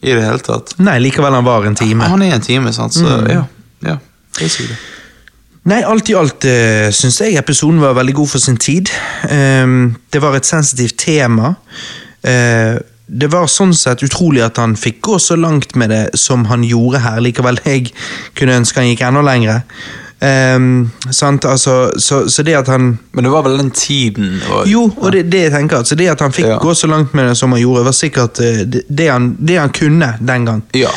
i 0.03 0.11
det 0.13 0.25
hele 0.25 0.43
tatt. 0.43 0.75
Nei, 0.83 0.99
likevel 1.01 1.35
han 1.37 1.47
var 1.47 1.65
en 1.67 1.79
time. 1.79 2.09
Han 2.11 2.25
er 2.27 2.35
en 2.35 2.45
time, 2.45 2.73
sant, 2.75 2.95
så 2.95 3.07
Mm. 3.07 3.31
ja. 3.31 3.45
ja 3.87 3.97
basically. 4.39 4.77
Nei, 5.63 5.83
alt 5.87 6.09
i 6.11 6.15
alt 6.19 6.43
uh, 6.43 6.89
syns 6.91 7.21
jeg 7.23 7.37
episoden 7.39 7.79
var 7.81 7.95
veldig 7.95 8.15
god 8.19 8.29
for 8.33 8.43
sin 8.43 8.57
tid. 8.59 8.91
Um, 9.31 9.95
det 10.11 10.23
var 10.23 10.35
et 10.35 10.47
sensitivt 10.49 10.97
tema. 10.99 11.55
Uh, 12.27 12.81
det 13.07 13.29
var 13.31 13.47
sånn 13.51 13.75
sett 13.77 14.03
utrolig 14.03 14.43
at 14.43 14.59
han 14.59 14.75
fikk 14.79 14.99
gå 15.07 15.19
så 15.23 15.37
langt 15.39 15.77
med 15.79 15.93
det 15.93 16.19
som 16.19 16.49
han 16.51 16.65
gjorde 16.67 17.03
her. 17.05 17.21
Likevel 17.23 17.61
jeg 17.63 17.93
kunne 18.39 18.59
ønske 18.59 18.81
han 18.81 18.89
gikk 18.91 19.05
enda 19.07 19.23
lengre. 19.23 19.61
Sant, 21.11 21.45
altså, 21.45 21.91
så, 21.99 22.21
så 22.31 22.43
det 22.47 22.55
at 22.55 22.69
han 22.71 22.99
Men 23.13 23.25
det 23.25 23.31
var 23.33 23.43
vel 23.43 23.57
den 23.59 23.71
tiden 23.75 24.37
og, 24.53 24.69
Jo, 24.71 24.85
og 24.97 25.13
det, 25.13 25.25
det 25.33 25.41
jeg 25.49 25.53
tenker 25.57 25.81
altså 25.83 25.97
Det 25.99 26.07
at 26.13 26.21
han 26.23 26.33
fikk 26.33 26.47
Ja. 26.47 26.59
gå 26.63 26.75
så 26.79 26.87
langt 26.87 27.15
med 27.15 27.27
det 27.29 27.37
som 27.41 27.53
han 27.53 27.61
gjorde, 27.61 27.85
var 27.89 27.97
sikkert 27.97 28.39
eh, 28.41 28.63
det, 28.67 28.85
det, 28.89 29.09
han, 29.11 29.33
det 29.41 29.59
han 29.59 29.73
kunne 29.75 30.13
den 30.21 30.47
gang. 30.47 30.63
Ja. 30.79 30.93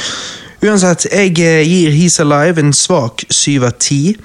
Uansett, 0.66 1.05
jeg 1.11 1.36
eh, 1.43 1.61
gir 1.61 1.91
He's 1.93 2.16
Alive 2.24 2.61
en 2.61 2.72
svak 2.74 3.22
syv 3.30 3.68
av 3.68 3.76
ti. 3.78 4.16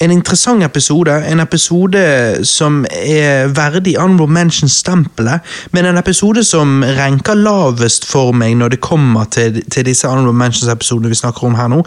En 0.00 0.12
interessant 0.14 0.62
episode, 0.64 1.12
en 1.12 1.42
episode 1.42 2.00
som 2.48 2.78
er 2.88 3.50
verdig 3.52 3.98
Honorable 4.00 4.32
Mention-stempelet, 4.32 5.44
men 5.76 5.88
en 5.90 6.00
episode 6.00 6.44
som 6.46 6.80
renker 6.96 7.36
lavest 7.36 8.08
for 8.08 8.32
meg 8.32 8.56
når 8.60 8.74
det 8.74 8.80
kommer 8.86 9.28
til, 9.34 9.60
til 9.68 9.84
disse 9.84 10.08
Honorable 10.08 10.36
Mentions-episodene 10.40 11.12
vi 11.12 11.20
snakker 11.20 11.50
om 11.50 11.58
her 11.58 11.68
nå. 11.74 11.82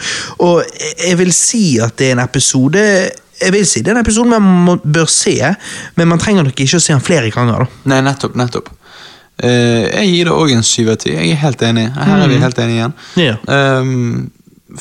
Og 0.46 0.62
jeg 1.02 1.18
vil 1.24 1.34
si 1.34 1.64
at 1.82 1.98
det 1.98 2.12
er 2.12 2.20
en 2.20 2.26
episode 2.28 2.84
jeg 3.38 3.54
vil 3.54 3.68
si 3.70 3.84
Det 3.86 3.92
er 3.92 4.00
en 4.00 4.02
episode 4.02 4.30
man 4.34 4.64
må, 4.66 4.76
bør 4.82 5.06
se, 5.06 5.36
men 5.96 6.10
man 6.10 6.22
trenger 6.22 6.46
nok 6.46 6.58
ikke 6.58 6.80
å 6.80 6.82
se 6.82 6.94
den 6.94 7.04
flere 7.06 7.30
ganger. 7.34 7.66
da. 7.66 7.84
Nei, 7.94 8.02
nettopp, 8.06 8.38
nettopp. 8.38 8.72
Eh, 9.44 9.86
jeg 9.92 10.10
gir 10.10 10.30
det 10.30 10.34
òg 10.34 10.52
en 10.56 10.66
syv 10.66 10.90
av 10.96 10.98
ti. 11.04 11.14
Jeg 11.14 11.36
er 11.36 11.42
helt 11.44 11.62
enig. 11.62 11.86
Her 11.94 12.24
er 12.24 12.32
vi 12.32 12.40
helt 12.42 12.60
enige 12.64 12.80
igjen. 12.80 12.94
Ja. 13.22 13.36
Um, 13.46 14.32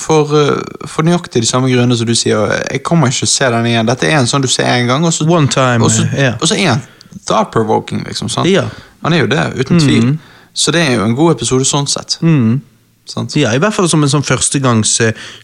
for, 0.00 0.32
eh, 0.32 0.86
for 0.88 1.06
nøyaktig 1.06 1.42
de 1.44 1.48
samme 1.48 1.68
grunnene 1.70 1.96
som 1.96 2.08
du 2.08 2.14
sier. 2.16 2.54
Jeg 2.70 2.82
kommer 2.86 3.12
ikke 3.12 3.28
å 3.28 3.32
se 3.34 3.50
den 3.52 3.68
igjen. 3.70 3.88
Dette 3.88 4.08
er 4.08 4.18
en 4.20 4.30
sånn 4.30 4.44
du 4.44 4.48
ser 4.48 4.70
en 4.72 4.88
gang, 4.88 5.04
og 5.04 5.12
så, 5.12 5.28
One 5.28 5.50
time, 5.52 5.84
og 5.84 5.92
så, 5.92 6.06
ja. 6.16 6.34
og 6.40 6.48
så 6.48 6.56
er 6.56 6.72
han 6.74 6.86
thought-provoking, 7.26 8.06
liksom. 8.06 8.30
sant? 8.32 8.48
Ja. 8.48 8.66
Han 9.04 9.12
er 9.12 9.24
jo 9.24 9.28
det, 9.30 9.44
uten 9.60 9.80
tvil. 9.80 10.16
Så 10.56 10.72
det 10.72 10.86
er 10.86 10.96
jo 10.96 11.04
en 11.04 11.14
god 11.16 11.36
episode 11.36 11.68
sånn 11.68 11.88
sett. 11.90 12.16
Sant? 13.06 13.36
Ja, 13.38 13.52
I 13.54 13.60
hvert 13.62 13.76
fall 13.76 13.86
som 13.86 14.02
en 14.02 14.10
sånn 14.10 14.24
førstegangs 14.26 14.96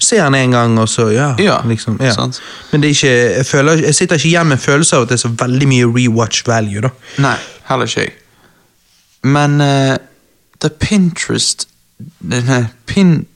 Se 0.03 0.17
han 0.19 0.35
en 0.35 0.51
gang, 0.51 0.73
og 0.83 0.89
så 0.91 1.13
ja. 1.15 1.29
Ja, 1.39 1.61
liksom, 1.69 2.01
ja. 2.03 2.11
sant. 2.17 2.41
Men 2.73 2.83
det 2.83 2.91
ikke, 2.97 3.13
jeg, 3.13 3.47
føler, 3.47 3.85
jeg 3.87 3.95
sitter 3.95 4.19
ikke 4.19 4.33
igjen 4.33 4.51
med 4.51 4.59
følelse 4.59 4.99
av 4.99 5.07
at 5.07 5.13
det 5.13 5.21
er 5.21 5.23
så 5.23 5.31
veldig 5.45 5.69
mye 5.71 5.93
rewatch 5.93 6.43
value. 6.49 6.83
da. 6.83 6.91
Nei, 7.23 7.37
heller 7.69 7.87
ikke 7.93 8.09
jeg. 8.09 8.17
Men 9.23 9.61
uh, 9.61 9.97
The 10.61 10.71
Pinterest 10.71 11.69
Nei, 12.19 12.65
Pin... 12.87 13.27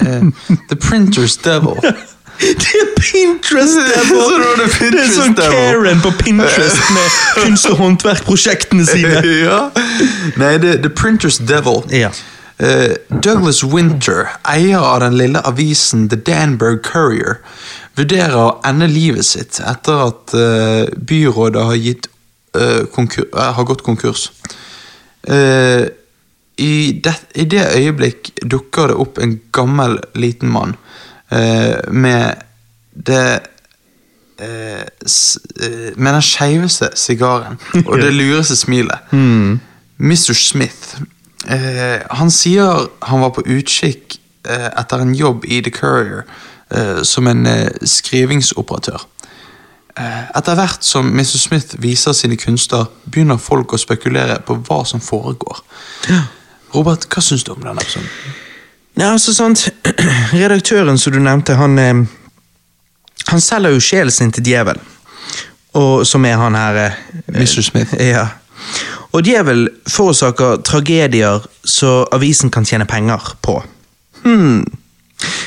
Uh, 0.00 0.30
the 0.68 0.76
Printers 0.76 1.36
Devil. 1.36 1.76
Det 2.38 2.68
er 2.80 3.00
Pinterest! 3.00 3.76
Det 3.76 5.00
er 5.00 5.10
sånn. 5.12 5.36
Karen 5.38 6.02
på 6.04 6.12
Pinterest 6.20 6.90
med 6.92 7.14
kunst- 7.38 7.68
og 7.70 7.78
håndverkprosjektene 7.80 8.84
sine. 8.84 9.22
ja. 9.46 9.60
Nei, 10.40 10.56
det 10.60 10.80
The 10.84 10.92
Printers 10.92 11.38
Devil. 11.38 11.80
Ja. 11.94 12.10
Uh, 12.60 12.92
Douglas 13.08 13.62
Winter, 13.64 14.30
eier 14.48 14.80
av 14.80 15.00
den 15.04 15.16
lille 15.16 15.42
avisen 15.48 16.06
The 16.12 16.16
Danberg 16.16 16.82
Courier, 16.84 17.40
vurderer 17.96 18.36
å 18.36 18.52
ende 18.68 18.88
livet 18.88 19.28
sitt 19.28 19.60
etter 19.60 20.06
at 20.10 20.36
uh, 20.36 20.84
byrådet 20.96 21.66
har, 21.70 21.80
gitt, 21.80 22.08
uh, 22.56 22.84
konkur 22.92 23.28
eh, 23.28 23.52
har 23.56 23.68
gått 23.68 23.84
konkurs. 23.84 24.30
Eh, 25.26 25.86
i, 26.56 27.00
det, 27.04 27.14
I 27.34 27.44
det 27.44 27.64
øyeblikk 27.76 28.30
dukker 28.50 28.88
det 28.88 28.96
opp 28.96 29.18
en 29.20 29.36
gammel, 29.52 29.98
liten 30.14 30.48
mann 30.48 30.76
uh, 31.32 31.92
med 31.92 32.40
det 33.06 33.40
uh, 34.40 34.84
s, 35.06 35.38
Med 35.96 36.12
den 36.12 36.22
skeiveste 36.22 36.88
sigaren 36.94 37.58
og 37.86 37.98
det 38.00 38.14
lureste 38.20 38.56
smilet. 38.56 38.98
Mr. 39.12 40.32
Smith. 40.32 40.96
Han 42.10 42.30
sier 42.30 42.88
han 43.06 43.20
var 43.22 43.30
på 43.36 43.44
utkikk 43.46 44.18
etter 44.44 45.02
en 45.02 45.14
jobb 45.14 45.44
i 45.44 45.60
The 45.60 45.70
Courier 45.70 46.24
som 47.04 47.26
en 47.30 47.46
skrivingsoperatør. 47.86 49.04
Eh, 49.96 50.24
etter 50.36 50.56
hvert 50.58 50.84
som 50.84 51.06
Mr. 51.08 51.38
Smith 51.40 51.78
viser 51.80 52.12
sine 52.12 52.36
kunster, 52.36 52.84
begynner 53.08 53.40
folk 53.40 53.72
å 53.72 53.80
spekulere 53.80 54.42
på 54.44 54.58
hva 54.66 54.82
som 54.84 55.00
foregår. 55.00 55.62
Robert, 56.74 57.06
hva 57.08 57.22
syns 57.24 57.46
du 57.46 57.54
om 57.54 57.62
denne 57.64 57.80
episoden? 57.80 58.10
Nei, 58.96 59.08
altså 59.08 59.32
sant 59.36 59.66
Redaktøren 60.42 60.96
som 61.00 61.12
du 61.12 61.18
nevnte, 61.20 61.56
han 61.56 61.78
eh, 61.78 62.04
Han 63.26 63.42
selger 63.42 63.74
jo 63.74 63.80
sjelen 63.82 64.12
sin 64.12 64.32
til 64.32 64.44
djevel. 64.46 64.78
Og 65.76 66.06
som 66.06 66.24
er 66.24 66.36
han 66.40 66.54
her 66.56 66.82
eh, 66.84 66.98
Mr. 67.32 67.62
Smith. 67.64 67.96
Ja. 68.12 68.28
Og 69.16 69.24
djevel 69.24 69.68
forårsaker 69.88 70.60
tragedier 70.66 71.44
så 71.64 72.02
avisen 72.12 72.50
kan 72.52 72.66
tjene 72.68 72.84
penger 72.84 73.32
på. 73.40 73.62
Hmm. 74.26 74.64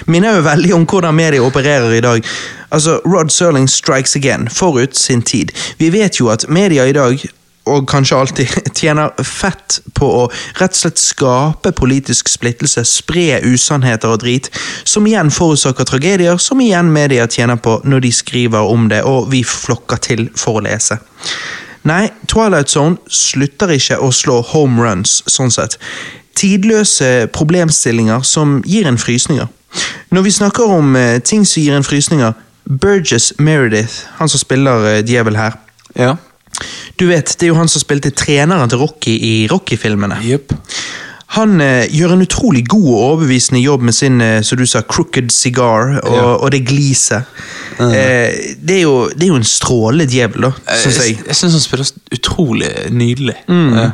Minner 0.10 0.40
jo 0.40 0.46
veldig 0.48 0.74
om 0.74 0.88
hvordan 0.90 1.16
media 1.16 1.44
opererer 1.46 1.94
i 1.94 2.02
dag. 2.02 2.26
Altså, 2.72 3.00
Rod 3.06 3.30
Serling 3.30 3.70
strikes 3.70 4.16
again, 4.16 4.50
forut 4.50 4.98
sin 4.98 5.22
tid. 5.22 5.52
Vi 5.78 5.90
vet 5.90 6.20
jo 6.20 6.30
at 6.30 6.46
media 6.50 6.86
i 6.86 6.94
dag, 6.94 7.22
og 7.70 7.88
kanskje 7.90 8.18
alltid, 8.18 8.48
tjener 8.80 9.14
fett 9.24 9.80
på 9.98 10.10
å 10.24 10.26
rett 10.60 10.74
og 10.74 10.82
slett 10.82 11.02
skape 11.02 11.74
politisk 11.78 12.30
splittelse, 12.30 12.84
spre 12.88 13.40
usannheter 13.46 14.14
og 14.14 14.22
drit, 14.24 14.52
som 14.84 15.08
igjen 15.08 15.32
forårsaker 15.34 15.90
tragedier, 15.90 16.38
som 16.38 16.62
igjen 16.62 16.92
media 16.94 17.28
tjener 17.28 17.60
på 17.62 17.80
når 17.84 18.06
de 18.06 18.14
skriver 18.14 18.70
om 18.74 18.90
det, 18.92 19.04
og 19.06 19.30
vi 19.34 19.44
flokker 19.46 20.02
til 20.10 20.28
for 20.38 20.60
å 20.60 20.66
lese. 20.66 21.00
Nei, 21.88 22.10
Twilight 22.28 22.70
Zone 22.70 23.00
slutter 23.08 23.72
ikke 23.72 23.98
å 24.04 24.12
slå 24.14 24.42
home 24.52 24.84
runs, 24.84 25.22
sånn 25.32 25.52
sett. 25.54 25.78
Tidløse 26.38 27.30
problemstillinger 27.36 28.26
som 28.28 28.60
gir 28.68 28.88
en 28.88 29.00
frysninger. 29.00 29.48
Når 30.10 30.26
vi 30.26 30.34
snakker 30.34 30.72
om 30.74 30.96
eh, 30.98 31.20
ting 31.22 31.46
som 31.46 31.64
gir 31.64 31.76
en 31.78 31.86
frysninger, 31.86 32.34
Burgess 32.66 33.34
Meredith, 33.40 33.94
han 34.20 34.30
som 34.30 34.40
spiller 34.42 34.86
eh, 34.98 35.04
djevel 35.06 35.36
her, 35.38 35.58
Ja. 35.96 36.16
du 37.00 37.08
vet, 37.08 37.36
det 37.40 37.48
er 37.48 37.54
jo 37.54 37.56
han 37.60 37.68
som 37.72 37.82
spilte 37.82 38.12
treneren 38.12 38.70
til 38.70 38.78
Rocky 38.82 39.16
i 39.22 39.48
Rocky-filmene. 39.52 40.18
Yep. 40.26 40.54
Han 41.38 41.62
eh, 41.62 41.86
gjør 41.94 42.14
en 42.16 42.22
utrolig 42.26 42.64
god 42.68 42.88
og 42.90 43.02
overbevisende 43.06 43.62
jobb 43.62 43.84
med 43.86 43.94
sin 43.94 44.22
eh, 44.22 44.42
som 44.42 44.58
du 44.58 44.66
sa, 44.66 44.82
crooked 44.82 45.30
cigar 45.32 46.00
og, 46.04 46.16
Ja. 46.16 46.24
og 46.36 46.52
det 46.52 46.64
gliset. 46.66 47.24
Eh, 47.80 48.56
det, 48.60 48.80
er 48.80 48.82
jo, 48.82 49.10
det 49.14 49.24
er 49.24 49.28
jo 49.34 49.36
en 49.40 49.46
strålende 49.46 50.08
djevel, 50.10 50.42
da, 50.50 50.52
syns 50.82 50.98
Jeg, 50.98 51.16
jeg. 51.18 51.26
jeg 51.28 51.36
syns 51.36 51.54
han 51.54 51.62
spiller 51.62 51.92
utrolig 52.18 52.72
nydelig. 52.92 53.36
Mm. 53.48 53.70
Ja. 53.78 53.92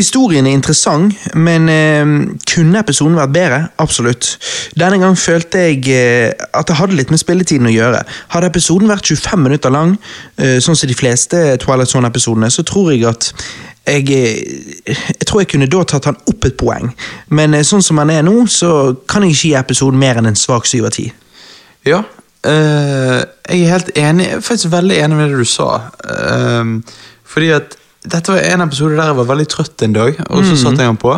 Historien 0.00 0.46
er 0.48 0.56
interessant, 0.56 1.12
men 1.36 1.68
eh, 1.68 2.12
kunne 2.48 2.80
episoden 2.80 3.18
vært 3.20 3.34
bedre? 3.34 3.62
Absolutt. 3.82 4.32
Denne 4.80 5.00
gang 5.02 5.18
følte 5.18 5.66
jeg 5.66 5.82
eh, 5.92 6.46
at 6.56 6.70
det 6.70 6.78
hadde 6.80 6.96
litt 6.96 7.12
med 7.12 7.20
spilletiden 7.20 7.68
å 7.68 7.74
gjøre. 7.74 8.04
Hadde 8.32 8.48
episoden 8.48 8.88
vært 8.88 9.10
25 9.12 9.44
minutter 9.44 9.74
lang, 9.74 9.98
eh, 10.40 10.56
sånn 10.64 10.78
som 10.78 10.88
de 10.88 10.96
fleste 10.96 11.42
Twilight 11.60 11.92
Zone-episodene, 11.92 12.48
så 12.48 12.64
tror 12.64 12.94
jeg 12.94 13.04
at 13.10 13.34
jeg, 13.86 14.10
eh, 14.10 14.96
jeg 15.20 15.26
tror 15.26 15.42
jeg 15.42 15.50
kunne 15.54 15.68
da 15.70 15.82
tatt 15.88 16.08
han 16.10 16.18
opp 16.30 16.46
et 16.46 16.56
poeng, 16.60 16.92
men 17.34 17.56
eh, 17.56 17.66
sånn 17.66 17.84
som 17.84 18.00
han 18.00 18.12
er 18.12 18.24
nå, 18.26 18.36
så 18.50 18.94
kan 19.08 19.24
jeg 19.24 19.36
ikke 19.36 19.48
gi 19.48 19.54
episoden 19.60 20.00
mer 20.00 20.20
enn 20.20 20.30
en 20.30 20.38
svak 20.38 20.68
syv 20.68 20.88
av 20.90 20.94
ti. 20.96 21.08
Ja, 21.88 22.02
eh, 22.46 23.18
jeg 23.50 23.64
er 23.64 23.74
helt 23.74 23.92
enig, 23.96 24.28
jeg 24.28 24.38
er 24.38 24.46
faktisk 24.46 24.72
veldig 24.74 25.00
enig 25.00 25.18
med 25.18 25.32
det 25.32 25.42
du 25.42 25.48
sa. 25.48 25.70
Fordi 27.30 27.52
at 27.54 27.76
dette 28.04 28.32
var 28.32 28.40
en 28.40 28.64
episode 28.64 28.96
der 28.96 29.10
jeg 29.10 29.16
var 29.18 29.26
veldig 29.28 29.48
trøtt 29.52 29.82
en 29.84 29.96
dag, 29.96 30.20
og 30.30 30.44
så 30.44 30.56
satte 30.56 30.80
jeg 30.80 30.88
den 30.88 31.00
på. 31.00 31.16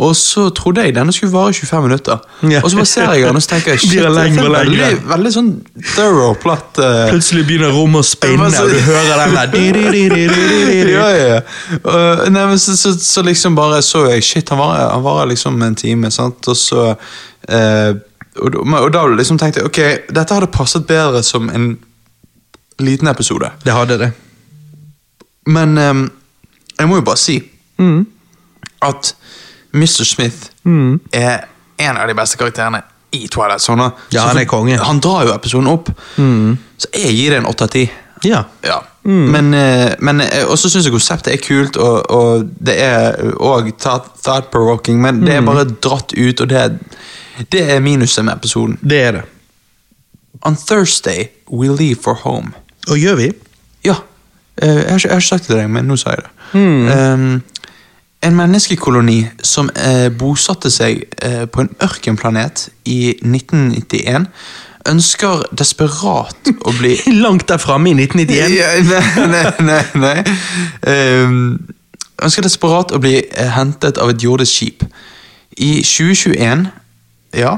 Og 0.00 0.12
så 0.16 0.44
trodde 0.54 0.84
jeg 0.84 0.94
denne 0.94 1.12
skulle 1.12 1.32
vare 1.32 1.52
25 1.52 1.82
minutter. 1.82 2.18
Ja. 2.42 2.60
Og 2.62 2.70
så 2.70 2.76
bare 2.76 2.86
ser 2.86 3.12
jeg 3.12 3.26
den 3.26 3.36
og 3.36 3.42
så 3.42 3.48
tenker 3.54 3.72
jeg, 3.74 3.80
shit, 3.84 3.96
det 3.98 4.04
det 4.04 4.12
lengre 4.14 4.44
og 4.46 4.54
veldig, 4.54 4.90
veldig 5.10 5.32
sånn 5.34 5.48
thorough 5.96 6.36
platt. 6.40 6.78
Uh... 6.78 7.08
Plutselig 7.10 7.42
begynner 7.48 7.74
rommet 7.74 8.04
å 8.04 8.06
spinne, 8.06 8.50
så... 8.54 8.68
og 8.68 8.70
du 8.70 8.78
hører 8.86 9.24
den 9.24 9.34
der 9.36 10.94
ja, 10.94 11.08
ja, 11.16 11.40
Uh, 11.80 12.26
nei, 12.30 12.44
men 12.50 12.58
så, 12.58 12.76
så, 12.76 12.92
så 12.98 13.22
liksom 13.24 13.54
bare 13.56 13.80
så 13.82 14.02
jeg 14.10 14.24
Shit, 14.26 14.50
han 14.52 14.58
varer, 14.60 14.88
han 14.92 15.02
varer 15.04 15.30
liksom 15.32 15.60
en 15.62 15.76
time, 15.78 16.10
sant? 16.14 16.48
Og 16.50 16.56
så 16.58 16.90
uh, 16.94 17.92
og, 18.40 18.56
og 18.60 18.90
da 18.94 19.04
liksom 19.10 19.38
tenkte 19.40 19.62
jeg 19.62 19.70
ok, 19.70 20.10
dette 20.14 20.36
hadde 20.36 20.50
passet 20.54 20.86
bedre 20.86 21.22
som 21.26 21.50
en 21.50 21.72
liten 22.80 23.10
episode. 23.10 23.50
Det 23.64 23.74
hadde 23.74 23.98
det. 24.00 24.10
Men 25.46 25.78
um, 25.78 26.02
jeg 26.78 26.88
må 26.88 26.96
jo 27.00 27.06
bare 27.06 27.16
si 27.16 27.38
Mm. 27.80 28.02
at 28.82 29.14
Mr. 29.72 30.04
Smith 30.04 30.50
er 31.12 31.44
en 31.78 31.96
av 31.96 32.08
de 32.08 32.14
beste 32.14 32.36
karakterene 32.36 32.82
i 33.12 33.26
Twilight 33.32 33.62
Zone. 33.64 33.86
Ja, 34.12 34.26
han 34.28 34.36
er 34.38 34.44
konge. 34.44 34.76
Han 34.78 35.00
drar 35.00 35.24
jo 35.24 35.32
episoden 35.34 35.66
opp. 35.70 35.88
Så 36.16 36.90
jeg 36.94 37.14
gir 37.16 37.30
det 37.30 37.38
en 37.40 37.46
åtte 37.48 37.64
av 37.64 37.68
ti. 37.72 37.86
Ja. 38.24 38.42
Ja. 38.62 38.82
Men, 39.02 39.54
eh, 39.54 39.94
men 40.04 40.20
eh, 40.20 40.44
også 40.44 40.68
syns 40.68 40.84
jeg 40.84 40.92
konseptet 40.92 41.32
er 41.32 41.40
kult, 41.40 41.76
og, 41.80 42.10
og 42.12 42.44
det 42.60 42.76
er 42.84 43.16
òg 43.40 43.70
thought-provoking, 43.80 45.00
men 45.00 45.22
det 45.24 45.38
er 45.38 45.40
bare 45.46 45.64
dratt 45.64 46.12
ut, 46.12 46.40
og 46.44 46.48
det 46.52 46.58
er, 46.60 46.76
det 47.50 47.62
er 47.70 47.80
minuset 47.80 48.24
med 48.28 48.34
episoden. 48.36 48.76
Det 48.82 49.00
er 49.06 49.12
det. 49.12 49.22
On 50.44 50.56
Thursday 50.56 51.30
we 51.48 51.68
leave 51.72 51.96
for 52.02 52.14
home. 52.14 52.52
Og 52.90 52.98
gjør 53.00 53.16
vi? 53.22 53.30
Ja. 53.88 53.94
Eh, 54.62 54.76
jeg, 54.76 54.90
har 54.90 55.16
ikke, 55.16 55.20
sagt 55.26 55.48
det 55.48 55.54
til 55.54 55.60
deg, 55.62 55.70
men 55.72 55.88
nå 55.88 55.96
sa 56.00 56.14
jeg 56.14 56.24
det. 56.24 56.30
Um, 56.54 57.42
en 58.20 58.36
menneskekoloni 58.36 59.20
som 59.42 59.70
eh, 59.80 60.10
bosatte 60.12 60.70
seg 60.72 61.06
eh, 61.24 61.46
på 61.48 61.64
en 61.64 61.70
ørkenplanet 61.80 62.66
i 62.84 63.14
1991, 63.24 64.26
ønsker 64.90 65.44
desperat 65.56 66.50
å 66.64 66.72
bli 66.76 66.94
Langt 67.24 67.48
der 67.48 67.60
framme 67.60 67.92
i 67.92 67.96
1991. 67.96 68.56
Ja, 68.56 68.70
nei, 68.84 69.28
nei, 69.32 69.44
nei, 69.64 69.82
nei. 70.04 71.24
Um, 71.24 71.38
ønsker 72.20 72.44
desperat 72.44 72.92
å 72.92 73.00
bli 73.00 73.22
hentet 73.56 74.00
av 74.00 74.12
et 74.12 74.24
jordisk 74.24 74.52
skip. 74.52 74.84
I 75.56 75.80
2021, 75.84 76.68
ja, 77.40 77.56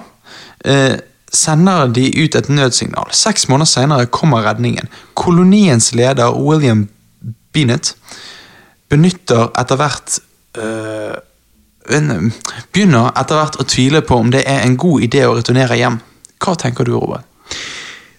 eh, 0.64 0.94
sender 1.32 1.86
de 1.92 2.06
ut 2.24 2.34
et 2.36 2.48
nødsignal. 2.48 3.08
Seks 3.16 3.48
måneder 3.48 3.66
senere 3.70 4.06
kommer 4.06 4.42
redningen. 4.44 4.88
Koloniens 5.14 5.94
leder, 5.94 6.34
William 6.36 6.88
Bennett, 7.52 7.94
benytter 8.90 9.48
etter 9.60 9.76
hvert 9.80 10.18
øh, 10.58 11.14
Begynner 12.72 13.08
etter 13.18 13.34
hvert 13.40 13.56
å 13.58 13.64
tvile 13.66 14.02
på 14.06 14.14
om 14.22 14.28
det 14.30 14.44
er 14.46 14.60
en 14.62 14.76
god 14.78 15.02
idé 15.02 15.24
å 15.26 15.32
returnere 15.34 15.74
hjem. 15.80 15.96
Hva 16.42 16.54
tenker 16.60 16.86
du, 16.86 16.92
Robert? 16.94 17.24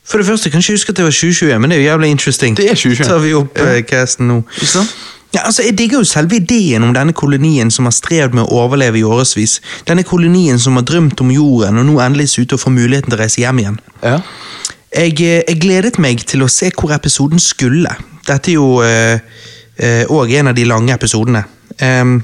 For 0.03 0.19
det 0.19 0.27
første, 0.27 0.49
jeg 0.49 0.51
kan 0.55 0.59
ikke 0.65 0.75
huske 0.75 0.91
at 0.91 0.99
det 0.99 1.05
var 1.07 1.15
2021, 1.15 1.61
men 1.63 1.71
det 1.71 1.77
er 1.77 1.81
jo 1.81 1.87
jævlig 1.87 2.09
interesting. 2.11 2.57
Det 2.59 2.65
er 2.67 2.75
2021. 2.75 3.07
Tar 3.07 3.21
vi 3.23 3.31
opp 3.39 3.57
Ja. 3.57 3.69
eh, 3.77 3.83
casten 3.87 4.27
nå. 4.27 4.41
Ikke 4.57 4.67
sant? 4.73 4.91
Ja, 5.33 5.41
altså, 5.45 5.63
Jeg 5.63 5.77
digger 5.77 5.97
jo 5.97 6.03
selve 6.03 6.37
ideen 6.37 6.83
om 6.83 6.93
denne 6.93 7.13
kolonien 7.13 7.71
som 7.71 7.85
har 7.89 7.95
strevd 7.95 8.35
med 8.37 8.45
å 8.45 8.59
overleve 8.65 8.99
i 8.99 9.03
årevis. 9.03 9.59
Denne 9.87 10.03
kolonien 10.03 10.59
som 10.59 10.77
har 10.77 10.85
drømt 10.85 11.21
om 11.21 11.31
jorden, 11.33 11.79
og 11.81 11.85
nå 11.85 11.99
endelig 12.03 12.29
ser 12.29 12.45
ut 12.45 12.53
til 12.53 12.59
å 12.59 12.63
få 12.63 12.73
muligheten 12.73 13.09
til 13.09 13.17
å 13.17 13.21
reise 13.23 13.41
hjem 13.41 13.63
igjen. 13.63 13.79
Ja. 14.03 14.19
Jeg, 14.93 15.17
eh, 15.21 15.41
jeg 15.47 15.59
gledet 15.61 15.97
meg 15.97 16.21
til 16.29 16.45
å 16.45 16.51
se 16.51 16.69
hvor 16.77 16.93
episoden 16.93 17.41
skulle. 17.41 17.95
Dette 18.27 18.53
er 18.53 18.59
jo 18.59 18.77
òg 20.13 20.31
en 20.37 20.51
av 20.51 20.55
de 20.55 20.67
lange 20.69 20.93
episodene. 20.93 21.41
Um, 21.81 22.19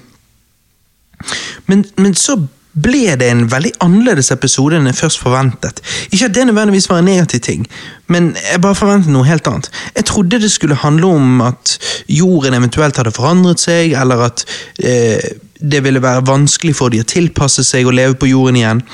men, 1.66 1.84
men 1.98 2.14
så 2.16 2.38
ble 2.84 3.16
det 3.20 3.30
en 3.30 3.46
veldig 3.52 3.72
annerledes 3.84 4.32
episode 4.36 4.78
enn 4.78 4.90
jeg 4.90 5.00
først 5.00 5.22
forventet. 5.24 5.82
Ikke 6.12 6.30
at 6.30 6.36
det 6.38 6.48
nødvendigvis 6.50 6.90
var 6.92 7.02
en 7.02 7.10
negativ 7.10 7.44
ting, 7.46 7.68
men 8.08 8.32
jeg 8.40 8.62
bare 8.64 8.78
forventet 8.78 9.14
noe 9.14 9.28
helt 9.28 9.48
annet. 9.50 9.70
Jeg 9.96 10.08
trodde 10.10 10.42
det 10.42 10.52
skulle 10.52 10.80
handle 10.80 11.14
om 11.20 11.42
at 11.46 11.78
jorden 12.10 12.58
eventuelt 12.58 12.98
hadde 12.98 13.16
forandret 13.16 13.62
seg, 13.62 13.94
eller 14.00 14.26
at 14.30 14.46
eh, 14.84 15.32
det 15.60 15.84
ville 15.84 16.02
være 16.02 16.28
vanskelig 16.28 16.76
for 16.78 16.94
de 16.94 17.02
å 17.04 17.08
tilpasse 17.08 17.66
seg 17.68 17.88
og 17.88 17.98
leve 17.98 18.16
på 18.20 18.30
jorden 18.32 18.60
igjen. 18.60 18.86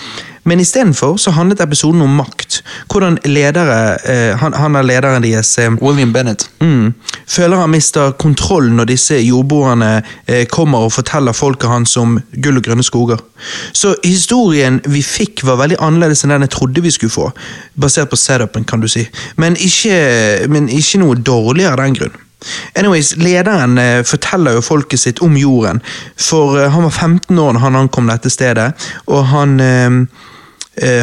Men 0.45 0.59
istedenfor 0.61 1.17
så 1.17 1.31
handlet 1.33 1.61
episoden 1.61 2.01
om 2.05 2.17
makt. 2.19 2.59
Hvordan 2.91 3.17
ledere, 3.25 3.97
eh, 4.05 4.37
han, 4.37 4.53
han 4.53 4.75
er 4.77 4.85
lederen 4.85 5.25
deres 5.25 5.57
eh, 5.57 5.73
William 5.81 6.13
Bennett. 6.13 6.45
Mm. 6.61 6.93
Føler 7.25 7.57
han 7.57 7.73
mister 7.73 8.11
kontroll 8.21 8.69
når 8.77 8.91
disse 8.91 9.17
jordboerne 9.25 10.03
eh, 10.27 10.45
kommer 10.45 10.85
og 10.85 10.93
forteller 10.93 11.33
folket 11.33 11.69
hans 11.69 11.97
om 11.97 12.19
gull 12.31 12.61
og 12.61 12.67
grønne 12.67 12.85
skoger. 12.85 13.23
Så 13.73 13.95
historien 14.03 14.77
vi 14.85 15.01
fikk 15.05 15.41
var 15.49 15.57
veldig 15.63 15.81
annerledes 15.81 16.21
enn 16.23 16.35
den 16.35 16.45
jeg 16.45 16.53
trodde 16.53 16.85
vi 16.85 16.93
skulle 16.93 17.17
få. 17.17 17.31
Basert 17.73 18.13
på 18.13 18.21
setupen, 18.21 18.69
kan 18.69 18.85
du 18.85 18.89
si. 18.91 19.07
Men 19.41 19.57
ikke, 19.57 19.97
men 20.49 20.69
ikke 20.69 21.01
noe 21.01 21.17
dårligere 21.17 21.73
av 21.73 21.81
den 21.81 21.97
grunn. 21.97 22.21
Anyways, 22.75 23.15
Lederen 23.21 23.77
eh, 23.77 24.03
forteller 24.03 24.57
jo 24.57 24.63
folket 24.65 24.99
sitt 25.01 25.21
om 25.25 25.37
jorden, 25.37 25.81
for 26.17 26.59
eh, 26.59 26.71
han 26.71 26.87
var 26.87 26.91
15 26.91 27.39
år 27.39 27.53
da 27.57 27.65
han 27.65 27.79
ankom 27.79 28.09
dette 28.11 28.31
stedet, 28.33 28.71
og 29.07 29.25
han 29.31 29.59
eh, 29.63 29.99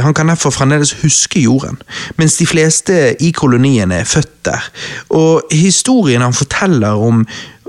Han 0.04 0.12
kan 0.14 0.28
derfor 0.28 0.50
fremdeles 0.52 0.92
huske 1.02 1.40
jorden, 1.40 1.78
mens 2.20 2.36
de 2.36 2.46
fleste 2.46 3.16
i 3.24 3.30
kolonien 3.32 3.92
er 3.92 4.04
født 4.04 4.34
der. 4.44 4.66
Og 5.16 5.42
historien 5.52 6.20
han 6.20 6.34
forteller 6.36 6.98
om, 7.00 7.22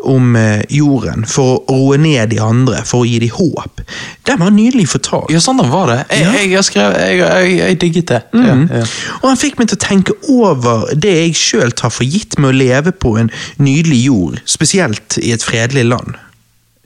om 0.04 0.34
eh, 0.36 0.66
jorden 0.76 1.24
for 1.30 1.62
å 1.72 1.78
roe 1.78 1.98
ned 2.02 2.34
de 2.34 2.42
andre, 2.44 2.82
for 2.84 3.06
å 3.06 3.08
gi 3.08 3.22
dem 3.24 3.32
håp, 3.38 3.80
den 4.28 4.42
var 4.42 4.52
nydelig 4.52 4.90
fortalt. 4.92 5.32
Ja, 5.32 5.40
sånn 5.40 5.62
var 5.72 5.88
det. 5.94 6.00
Jeg, 6.10 6.26
Ja. 6.26 6.34
jeg, 6.42 6.50
jeg, 6.52 6.66
skrev, 6.68 6.98
jeg, 7.00 7.22
jeg, 7.22 7.54
jeg 7.62 7.80
digget 7.86 8.12
det. 8.12 8.20
Ja, 8.36 8.58
ja. 8.82 8.84
Og 9.22 9.30
han 9.30 9.40
fikk 9.40 9.62
meg 9.62 9.72
til 9.72 9.80
å 9.80 9.84
tenke 9.86 10.18
over 10.34 10.92
det 10.96 11.14
jeg 11.22 11.38
sjøl 11.40 11.72
tar 11.72 11.94
for 11.96 12.04
gitt 12.04 12.36
med 12.40 12.52
å 12.52 12.58
leve 12.58 12.92
på 12.92 13.16
en 13.22 13.32
nydelig 13.64 14.02
jord, 14.10 14.42
spesielt 14.46 15.18
i 15.24 15.32
et 15.32 15.44
fredelig 15.46 15.86
land. 15.94 16.20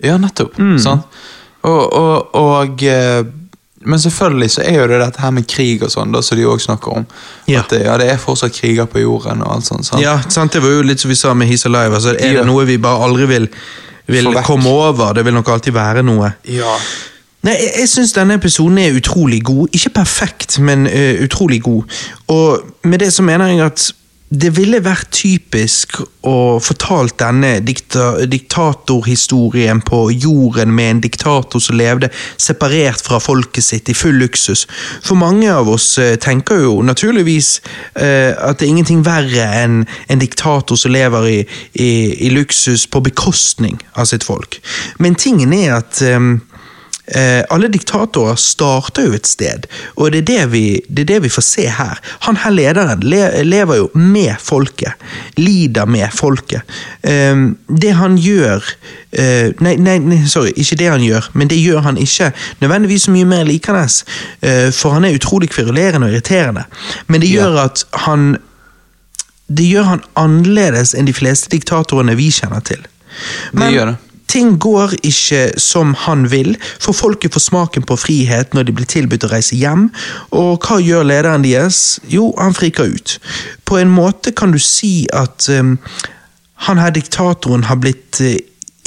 ja 0.04 0.20
nettopp. 0.22 0.54
Mm. 0.62 0.78
Sånn. 0.78 1.02
Og, 1.66 1.84
og, 1.90 2.36
og 2.38 2.84
eh, 2.86 3.26
Men 3.86 4.00
selvfølgelig 4.00 4.52
så 4.52 4.62
er 4.66 4.80
jo 4.82 4.88
det 4.90 5.00
dette 5.02 5.22
her 5.22 5.32
med 5.32 5.46
krig 5.48 5.84
og 5.86 5.92
sånn, 5.94 6.12
da, 6.12 6.22
som 6.26 6.38
de 6.38 6.46
òg 6.50 6.60
snakker 6.64 6.96
om. 6.98 7.06
Ja. 7.48 7.60
At 7.62 7.70
det, 7.70 7.84
ja, 7.86 7.98
det 8.02 8.08
er 8.12 8.18
fortsatt 8.18 8.56
kriger 8.58 8.86
på 8.90 9.00
jorden 9.04 9.44
og 9.46 9.52
alt 9.56 9.66
sånt. 9.70 9.86
Sant? 9.86 10.02
Ja, 10.02 10.16
sant? 10.34 10.54
Det 10.54 10.62
var 10.64 10.70
jo 10.80 10.82
litt 10.88 11.00
som 11.04 11.10
vi 11.14 11.16
sa 11.20 11.34
med 11.38 11.48
He's 11.48 11.66
Alive. 11.70 11.94
Altså, 11.96 12.16
er 12.18 12.34
Ja. 12.34 12.40
det 12.42 12.48
noe 12.50 12.66
vi 12.66 12.78
bare 12.82 13.04
aldri 13.06 13.28
vil, 13.30 13.48
vil 14.08 14.32
komme 14.48 14.70
over? 14.70 15.14
Det 15.14 15.26
vil 15.26 15.34
nok 15.38 15.50
alltid 15.54 15.74
være 15.78 16.04
noe. 16.04 16.32
Ja. 16.50 16.74
Nei, 17.44 17.54
Jeg, 17.54 17.72
jeg 17.80 17.90
syns 17.90 18.14
denne 18.18 18.34
episoden 18.42 18.78
er 18.82 18.98
utrolig 18.98 19.44
god. 19.46 19.68
Ikke 19.78 19.90
perfekt, 19.90 20.60
men 20.60 20.88
uh, 20.88 21.24
utrolig 21.24 21.62
god. 21.64 21.84
Og 22.34 22.60
med 22.84 23.00
det 23.00 23.14
så 23.14 23.24
mener 23.24 23.48
jeg 23.54 23.62
at 23.66 23.92
det 24.28 24.50
ville 24.58 24.82
vært 24.84 25.08
typisk 25.16 26.02
å 26.28 26.60
fortalt 26.60 27.16
denne 27.22 27.62
dikta, 27.64 28.26
diktatorhistorien 28.28 29.80
på 29.88 30.02
jorden 30.12 30.74
med 30.76 30.90
en 30.92 31.02
diktator 31.06 31.64
som 31.64 31.78
levde 31.80 32.10
separert 32.36 33.00
fra 33.06 33.22
folket 33.24 33.64
sitt 33.64 33.88
i 33.88 33.96
full 33.96 34.20
luksus. 34.20 34.66
For 35.06 35.16
mange 35.16 35.48
av 35.54 35.72
oss 35.72 35.94
eh, 36.04 36.18
tenker 36.20 36.60
jo 36.66 36.82
naturligvis 36.84 37.54
eh, 37.96 38.36
at 38.36 38.60
det 38.60 38.68
er 38.68 38.74
ingenting 38.74 39.06
verre 39.08 39.48
enn 39.62 39.80
en 40.12 40.24
diktator 40.24 40.76
som 40.76 40.92
lever 40.92 41.30
i, 41.32 41.40
i, 41.80 41.92
i 42.28 42.34
luksus 42.36 42.84
på 42.92 43.06
bekostning 43.08 43.80
av 43.96 44.12
sitt 44.12 44.28
folk. 44.28 44.60
Men 45.00 45.16
tingen 45.16 45.56
er 45.56 45.78
at 45.80 46.04
eh, 46.04 46.20
Eh, 47.08 47.44
alle 47.50 47.70
diktatorer 47.72 48.36
starter 48.36 49.08
jo 49.08 49.16
et 49.16 49.28
sted, 49.30 49.68
og 49.96 50.12
det 50.12 50.24
er 50.24 50.28
det 50.28 50.46
vi, 50.52 50.64
det 50.90 51.06
er 51.06 51.12
det 51.14 51.20
vi 51.24 51.32
får 51.32 51.46
se 51.48 51.68
her. 51.72 52.02
Han 52.28 52.40
her 52.44 52.52
lederen 52.52 53.06
le, 53.08 53.22
lever 53.48 53.80
jo 53.80 53.90
med 53.96 54.36
folket, 54.44 55.08
lider 55.40 55.88
med 55.88 56.12
folket. 56.16 56.68
Eh, 57.08 57.46
det 57.68 57.94
han 57.96 58.18
gjør 58.20 58.66
eh, 59.12 59.54
nei, 59.64 59.78
nei, 59.80 59.98
nei, 60.04 60.20
sorry, 60.28 60.52
ikke 60.56 60.80
det 60.82 60.90
han 60.92 61.06
gjør, 61.06 61.30
men 61.34 61.52
det 61.52 61.62
gjør 61.62 61.86
han 61.88 62.02
ikke 62.02 62.34
nødvendigvis 62.60 63.08
så 63.08 63.16
mye 63.16 63.30
mer 63.30 63.48
likende, 63.48 63.86
eh, 64.42 64.68
for 64.76 64.98
han 64.98 65.08
er 65.08 65.16
utrolig 65.16 65.52
kverulerende 65.54 66.10
og 66.10 66.18
irriterende. 66.18 66.68
Men 67.08 67.24
det 67.24 67.32
gjør 67.32 67.62
at 67.68 67.86
han 68.08 68.36
det 69.48 69.64
gjør 69.64 69.86
han 69.88 70.04
annerledes 70.20 70.92
enn 70.92 71.08
de 71.08 71.16
fleste 71.16 71.48
diktatorene 71.54 72.18
vi 72.20 72.28
kjenner 72.36 72.60
til. 72.68 72.82
Det 73.56 73.72
gjør 73.72 73.94
det. 73.94 73.96
Ting 74.28 74.58
går 74.60 74.98
ikke 75.08 75.42
som 75.62 75.94
han 76.04 76.26
vil, 76.32 76.58
for 76.84 76.96
folket 76.96 77.34
får 77.34 77.46
smaken 77.46 77.86
på 77.88 77.96
frihet 78.00 78.54
når 78.56 78.68
de 78.68 78.76
blir 78.76 78.90
tilbudt 78.90 79.24
å 79.24 79.32
reise 79.32 79.56
hjem. 79.56 79.88
Og 80.36 80.68
hva 80.68 80.82
gjør 80.84 81.08
lederen 81.08 81.46
deres? 81.46 82.00
Jo, 82.12 82.34
han 82.40 82.56
friker 82.58 82.92
ut. 82.92 83.18
På 83.68 83.80
en 83.80 83.92
måte 83.94 84.36
kan 84.36 84.52
du 84.52 84.60
si 84.60 85.08
at 85.16 85.48
um, 85.54 85.78
han 86.68 86.82
her 86.82 86.92
diktatoren 86.96 87.68
har 87.70 87.80
blitt 87.80 88.20
uh, 88.20 88.36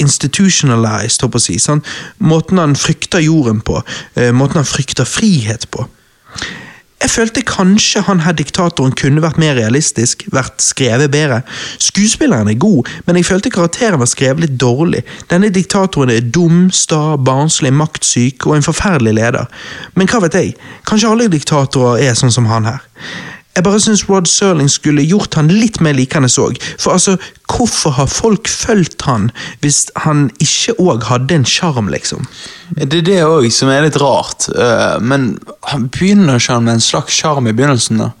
institutionalized, 0.01 1.25
håper 1.25 1.41
jeg 1.41 1.43
å 1.43 1.47
si. 1.47 1.59
Sånn, 1.61 1.81
måten 2.21 2.61
han 2.61 2.77
frykter 2.77 3.23
jorden 3.25 3.63
på, 3.65 3.81
uh, 3.81 4.31
måten 4.37 4.61
han 4.61 4.69
frykter 4.69 5.09
frihet 5.09 5.69
på. 5.73 5.87
Jeg 7.01 7.09
følte 7.09 7.41
kanskje 7.41 8.03
han 8.05 8.21
her 8.21 8.35
diktatoren 8.37 8.93
kunne 8.97 9.23
vært 9.23 9.39
mer 9.41 9.55
realistisk, 9.57 10.27
vært 10.33 10.61
skrevet 10.61 11.09
bedre. 11.13 11.41
Skuespilleren 11.81 12.51
er 12.51 12.59
god, 12.61 12.89
men 13.07 13.17
jeg 13.17 13.25
følte 13.25 13.51
karakteren 13.53 14.01
var 14.01 14.09
skrevet 14.11 14.45
litt 14.45 14.59
dårlig. 14.61 15.01
Denne 15.31 15.49
diktatoren 15.53 16.13
er 16.13 16.21
dum, 16.21 16.67
sta, 16.69 17.17
barnslig, 17.17 17.73
maktsyk 17.73 18.45
og 18.45 18.59
en 18.59 18.67
forferdelig 18.67 19.15
leder. 19.17 19.49
Men 19.97 20.11
hva 20.11 20.21
vet 20.27 20.37
jeg, 20.37 20.55
kanskje 20.85 21.09
alle 21.09 21.29
diktatorer 21.33 22.05
er 22.05 22.17
sånn 22.17 22.33
som 22.33 22.49
han 22.51 22.69
her. 22.69 22.85
Jeg 23.55 23.65
bare 23.65 23.79
syns 23.83 24.05
Rod 24.07 24.29
Serling 24.31 24.69
skulle 24.71 25.03
gjort 25.03 25.35
han 25.35 25.49
litt 25.51 25.81
mer 25.83 25.95
likende 25.97 26.29
òg. 26.39 26.55
For 26.79 26.95
altså, 26.95 27.17
hvorfor 27.51 27.97
har 27.97 28.07
folk 28.07 28.47
fulgt 28.47 29.03
han 29.03 29.27
hvis 29.59 29.89
han 30.05 30.29
ikke 30.39 30.77
òg 30.79 31.03
hadde 31.09 31.41
en 31.41 31.47
sjarm, 31.47 31.89
liksom? 31.91 32.27
Det 32.77 33.01
er 33.01 33.07
det 33.09 33.17
òg 33.27 33.49
som 33.51 33.71
er 33.73 33.83
litt 33.83 33.99
rart. 33.99 34.47
eh, 34.55 34.99
men 35.03 35.33
han 35.67 35.89
begynner 35.91 36.39
ikke 36.39 36.53
han 36.53 36.69
med 36.69 36.79
en 36.79 36.85
slags 36.85 37.17
sjarm 37.19 37.47
i 37.47 37.55
begynnelsen. 37.57 37.97
da. 37.97 38.11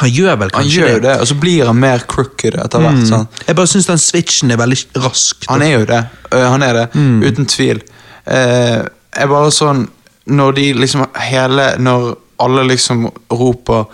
Han 0.00 0.10
gjør 0.12 0.36
vel 0.36 0.50
Han 0.52 0.62
kanskje 0.62 0.80
gjør 0.80 0.92
jo 0.92 1.00
det, 1.06 1.14
og 1.20 1.26
så 1.26 1.34
blir 1.40 1.66
han 1.66 1.80
mer 1.80 2.04
crooked 2.06 2.54
etter 2.54 2.84
hvert. 2.84 3.08
Mm. 3.08 3.26
Jeg 3.46 3.56
bare 3.56 3.66
syns 3.72 3.88
den 3.88 3.98
switchen 3.98 4.50
er 4.50 4.60
veldig 4.60 5.02
rask. 5.02 5.48
Han 5.48 5.62
er 5.62 5.72
jo 5.78 5.86
det. 5.88 6.04
Eh, 6.32 6.46
han 6.46 6.62
er 6.62 6.82
det, 6.82 6.86
uten 7.24 7.48
tvil. 7.48 7.80
Eh, 8.26 8.84
jeg 9.16 9.28
bare 9.32 9.50
sånn 9.50 9.88
Når 10.30 10.52
de 10.54 10.64
liksom 10.76 11.06
hele 11.16 11.64
Når 11.80 12.02
alle 12.44 12.62
liksom 12.68 13.06
roper 13.32 13.86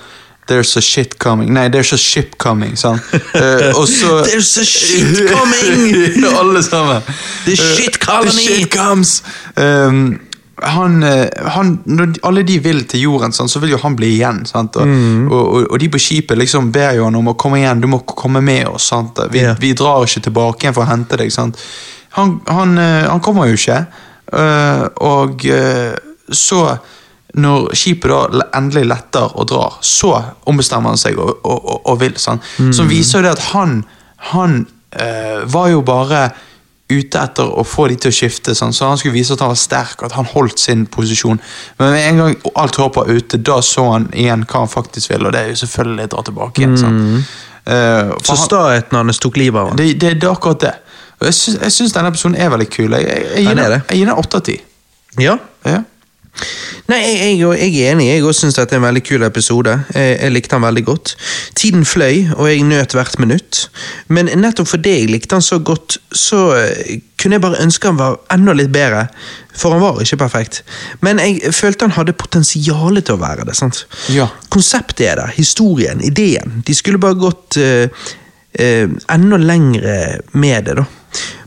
There's 0.46 0.76
a 0.76 0.80
shit 0.80 1.18
coming 1.18 1.52
Nei, 1.54 1.68
there's 1.68 1.92
a 1.92 1.98
ship 1.98 2.36
coming, 2.38 2.76
sant? 2.78 3.00
Uh, 3.34 3.72
og 3.74 3.88
så 3.88 4.20
There's 4.28 4.52
a 4.60 4.64
shit 4.64 5.28
coming! 5.28 5.96
Alle 6.40 6.62
sammen. 6.62 7.02
The 7.44 7.52
Eh, 7.52 7.56
shit 7.76 7.98
colony! 8.00 8.30
The 8.30 8.54
shit 8.60 8.70
comes! 8.70 9.22
Um, 9.56 10.20
han, 10.62 11.02
eh, 11.02 11.26
han, 11.52 11.80
når 11.84 12.14
alle 12.24 12.42
de 12.42 12.54
vil 12.64 12.84
til 12.88 13.00
jorden, 13.00 13.32
sant, 13.32 13.50
så 13.52 13.58
vil 13.60 13.74
jo 13.74 13.78
han 13.82 13.96
bli 13.96 14.06
igjen. 14.14 14.38
Sant? 14.48 14.76
Og, 14.76 14.86
Mm. 14.88 15.26
og, 15.32 15.42
og, 15.54 15.66
og 15.70 15.80
de 15.80 15.88
på 15.92 15.98
skipet 16.00 16.38
liksom 16.38 16.70
ber 16.72 16.94
jo 16.96 17.04
han 17.04 17.14
om 17.18 17.28
å 17.28 17.34
komme 17.36 17.58
igjen, 17.60 17.80
du 17.82 17.86
må 17.92 17.98
komme 18.08 18.40
med 18.40 18.66
oss. 18.70 18.86
Sant? 18.88 19.18
Vi, 19.30 19.42
yeah. 19.44 19.56
vi 19.60 19.74
drar 19.76 20.06
ikke 20.06 20.22
tilbake 20.30 20.64
igjen 20.64 20.74
for 20.78 20.86
å 20.86 20.88
hente 20.88 21.18
deg. 21.20 21.32
Sant? 21.34 21.58
Han, 22.16 22.38
han, 22.48 22.72
eh, 22.78 23.04
han 23.10 23.20
kommer 23.20 23.50
jo 23.50 23.58
ikke. 23.58 23.82
Uh, 24.32 24.86
og 25.06 25.44
uh, 25.44 25.92
så, 26.32 26.62
når 27.36 27.70
skipet 27.76 28.08
da 28.32 28.46
endelig 28.56 28.86
letter 28.88 29.34
og 29.36 29.46
drar, 29.50 29.74
så 29.84 30.14
ombestemmer 30.48 30.94
han 30.94 31.00
seg 31.00 31.18
og, 31.20 31.34
og, 31.44 31.58
og, 31.68 31.80
og 31.92 32.00
vil. 32.00 32.14
Sant? 32.20 32.44
Som 32.72 32.88
viser 32.88 33.18
jo 33.20 33.26
det 33.26 33.34
at 33.36 33.42
han, 33.52 33.82
han 34.32 34.62
øh, 34.96 35.42
var 35.52 35.68
jo 35.74 35.82
bare 35.84 36.22
ute 36.86 37.18
etter 37.18 37.48
å 37.50 37.64
få 37.66 37.88
de 37.90 37.96
til 37.98 38.12
å 38.12 38.14
skifte, 38.14 38.54
sånn, 38.54 38.70
så 38.72 38.86
han 38.86 38.98
skulle 39.00 39.16
vise 39.16 39.34
at 39.34 39.40
han 39.42 39.50
var 39.50 39.58
sterk, 39.58 40.04
at 40.06 40.14
han 40.14 40.28
holdt 40.30 40.60
sin 40.62 40.84
posisjon. 40.86 41.40
Men 41.80 41.90
med 41.96 42.04
en 42.12 42.20
gang 42.22 42.36
alt 42.62 42.78
håp 42.78 43.00
var 43.00 43.10
ute, 43.10 43.40
da 43.42 43.56
så 43.66 43.88
han 43.90 44.06
igjen 44.14 44.44
hva 44.46 44.62
han 44.62 44.70
faktisk 44.70 45.10
ville, 45.10 45.26
og 45.26 45.34
det 45.34 45.40
er 45.42 45.50
jo 45.50 45.58
selvfølgelig 45.64 46.06
dra 46.14 46.22
tilbake 46.28 46.62
igjen. 46.62 46.76
Sånn. 46.78 47.00
Mm. 47.02 47.26
Uh, 47.66 48.12
Så 48.22 48.36
han- 48.36 48.42
staheten 48.44 49.00
hans 49.00 49.18
tok 49.18 49.36
livet 49.42 49.58
av 49.58 49.72
ham? 49.72 49.80
det, 49.80 49.88
det, 49.98 50.12
det 50.22 50.28
er 50.28 50.36
akkurat 50.36 50.62
det. 50.62 50.72
Jeg 51.26 51.34
syns, 51.74 51.92
denne 51.96 52.12
episoden 52.14 52.36
er 52.38 52.54
veldig 52.54 52.68
kul. 52.70 52.94
Jeg, 52.94 53.02
jeg, 53.10 53.44
jeg, 53.48 53.58
jeg 53.58 53.98
gir 53.98 54.06
den 54.06 54.14
åtte 54.22 54.38
av 54.38 54.46
ti. 54.46 54.56
Ja, 55.18 55.36
Ja. 55.66 55.82
Nei, 56.86 57.00
jeg, 57.02 57.38
jeg, 57.40 57.56
jeg 57.58 57.82
er 57.82 57.94
enig. 57.96 58.06
Jeg 58.12 58.24
også 58.24 58.44
syns 58.44 58.58
dette 58.58 58.76
er 58.76 58.80
en 58.80 58.86
veldig 58.86 59.02
kul 59.06 59.24
episode. 59.26 59.72
Jeg, 59.94 60.18
jeg 60.20 60.34
likte 60.34 60.54
den 60.54 60.66
veldig 60.66 60.84
godt. 60.86 61.14
Tiden 61.58 61.86
fløy, 61.88 62.28
og 62.36 62.46
jeg 62.50 62.66
nøt 62.68 62.94
hvert 62.94 63.18
minutt. 63.22 63.64
Men 64.08 64.30
nettopp 64.38 64.70
fordi 64.70 64.92
jeg 65.00 65.10
likte 65.10 65.34
den 65.34 65.44
så 65.44 65.58
godt, 65.58 65.98
så 66.14 66.42
eh, 66.60 67.00
kunne 67.18 67.38
jeg 67.38 67.44
bare 67.44 67.62
ønske 67.64 67.90
han 67.90 67.98
var 67.98 68.20
enda 68.34 68.54
litt 68.54 68.70
bedre. 68.74 69.06
For 69.56 69.74
han 69.74 69.82
var 69.82 70.02
ikke 70.04 70.20
perfekt. 70.20 70.60
Men 71.02 71.18
jeg 71.22 71.54
følte 71.56 71.88
han 71.88 71.96
hadde 71.96 72.14
potensial 72.18 73.00
til 73.00 73.16
å 73.16 73.22
være 73.22 73.48
det. 73.48 73.56
sant? 73.58 73.86
Ja. 74.12 74.28
Konseptet 74.52 75.06
er 75.08 75.22
der, 75.22 75.32
historien, 75.34 76.04
ideen. 76.04 76.60
De 76.66 76.76
skulle 76.76 77.00
bare 77.02 77.18
gått 77.18 77.58
uh, 77.58 77.88
uh, 77.88 78.86
enda 79.16 79.40
lengre 79.40 79.96
med 80.36 80.68
det, 80.68 80.76
da. 80.82 80.86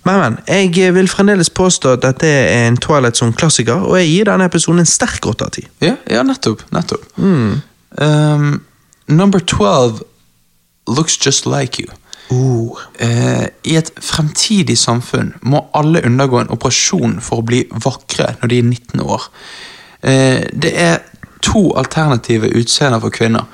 Men, 0.03 0.19
men, 0.19 0.37
jeg 0.47 0.93
vil 0.95 1.09
fremdeles 1.11 1.49
påstå 1.49 1.95
at 1.97 2.05
dette 2.05 2.27
er 2.27 2.67
en 2.67 2.77
Twilight 2.81 3.19
Zone-klassiker, 3.19 3.85
og 3.87 3.97
jeg 3.99 4.11
gir 4.11 4.29
denne 4.31 4.47
episoden 4.49 4.83
en 4.83 4.89
sterk 4.89 5.27
åtte 5.29 5.47
av 5.47 5.55
ti. 5.57 5.65
Ja, 5.83 5.95
ja, 6.09 6.23
nettopp. 6.25 6.63
nettopp. 6.75 7.05
Um, 7.17 8.61
number 9.07 9.39
12 9.39 10.01
looks 10.87 11.17
just 11.25 11.45
like 11.45 11.81
you. 11.81 11.89
Uh. 12.31 12.77
Eh, 12.99 13.47
I 13.63 13.75
et 13.79 13.91
fremtidig 14.05 14.77
samfunn 14.77 15.33
må 15.41 15.63
alle 15.73 16.03
undergå 16.05 16.43
en 16.43 16.51
operasjon 16.53 17.17
for 17.25 17.41
å 17.41 17.45
bli 17.45 17.63
vakre 17.85 18.35
når 18.41 18.51
de 18.51 18.59
er 18.61 18.67
19 18.67 19.05
år. 19.05 19.29
Uh, 20.05 20.45
det 20.53 20.73
er 20.77 21.01
to 21.41 21.71
alternative 21.79 22.51
utseender 22.55 23.01
for 23.01 23.13
kvinner. 23.13 23.47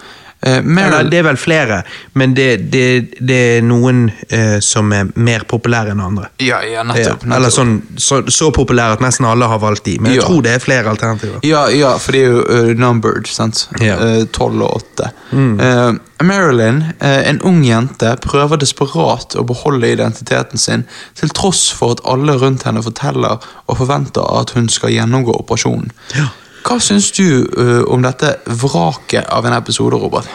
Eh, 0.45 0.62
Meryl, 0.62 1.07
det 1.10 1.18
er 1.18 1.24
vel 1.26 1.38
flere, 1.41 1.80
men 2.14 2.34
det, 2.38 2.57
det, 2.72 2.84
det 3.26 3.38
er 3.57 3.62
noen 3.66 4.12
eh, 4.30 4.60
som 4.62 4.91
er 4.94 5.07
mer 5.16 5.45
populære 5.49 5.95
enn 5.95 6.02
andre. 6.03 6.28
ja, 6.44 6.60
ja, 6.64 6.84
nettopp. 6.84 7.24
nettopp. 7.24 7.36
eller 7.38 7.49
sånn, 7.49 7.72
så, 7.98 8.20
så 8.30 8.52
populære 8.53 8.99
at 8.99 9.02
nesten 9.02 9.26
alle 9.26 9.48
har 9.49 9.60
valgt 9.64 9.86
de, 9.86 9.95
men 9.99 10.12
jeg 10.12 10.22
Ja. 10.22 10.28
tror 10.28 10.44
det 10.45 10.52
er 10.53 10.60
flere 10.60 10.90
alternativer. 10.91 11.40
Ja, 11.44 11.66
ja, 11.74 11.95
for 11.98 12.12
de 12.12 12.20
er 12.20 12.36
jo 12.36 12.44
uh, 12.45 12.74
numbered, 12.78 13.26
sant? 13.32 13.68
Ja. 13.82 13.95
uh, 13.98 14.22
og 14.22 14.32
12 14.32 14.62
og 14.62 14.76
8. 14.76 15.10
Eh, 15.36 15.94
Marilyn, 16.24 16.84
eh, 16.99 17.30
en 17.30 17.41
ung 17.41 17.64
jente, 17.66 18.14
prøver 18.24 18.57
desperat 18.62 19.36
å 19.36 19.44
beholde 19.48 19.90
identiteten 19.91 20.57
sin, 20.62 20.86
til 21.18 21.30
tross 21.36 21.72
for 21.76 21.91
at 21.98 22.06
alle 22.06 22.38
rundt 22.40 22.64
henne 22.64 22.84
forteller 22.86 23.41
og 23.68 23.78
forventer 23.82 24.24
at 24.40 24.53
hun 24.56 24.70
skal 24.72 24.94
gjennomgå 24.94 25.34
operasjonen. 25.41 25.91
Ja. 26.16 26.30
Hva 26.65 26.79
syns 26.81 27.11
du 27.13 27.25
uh, 27.57 27.83
om 27.93 28.01
dette 28.01 28.31
vraket 28.61 29.27
av 29.29 29.45
en 29.45 29.53
episode, 29.57 29.99
Robert? 30.01 30.29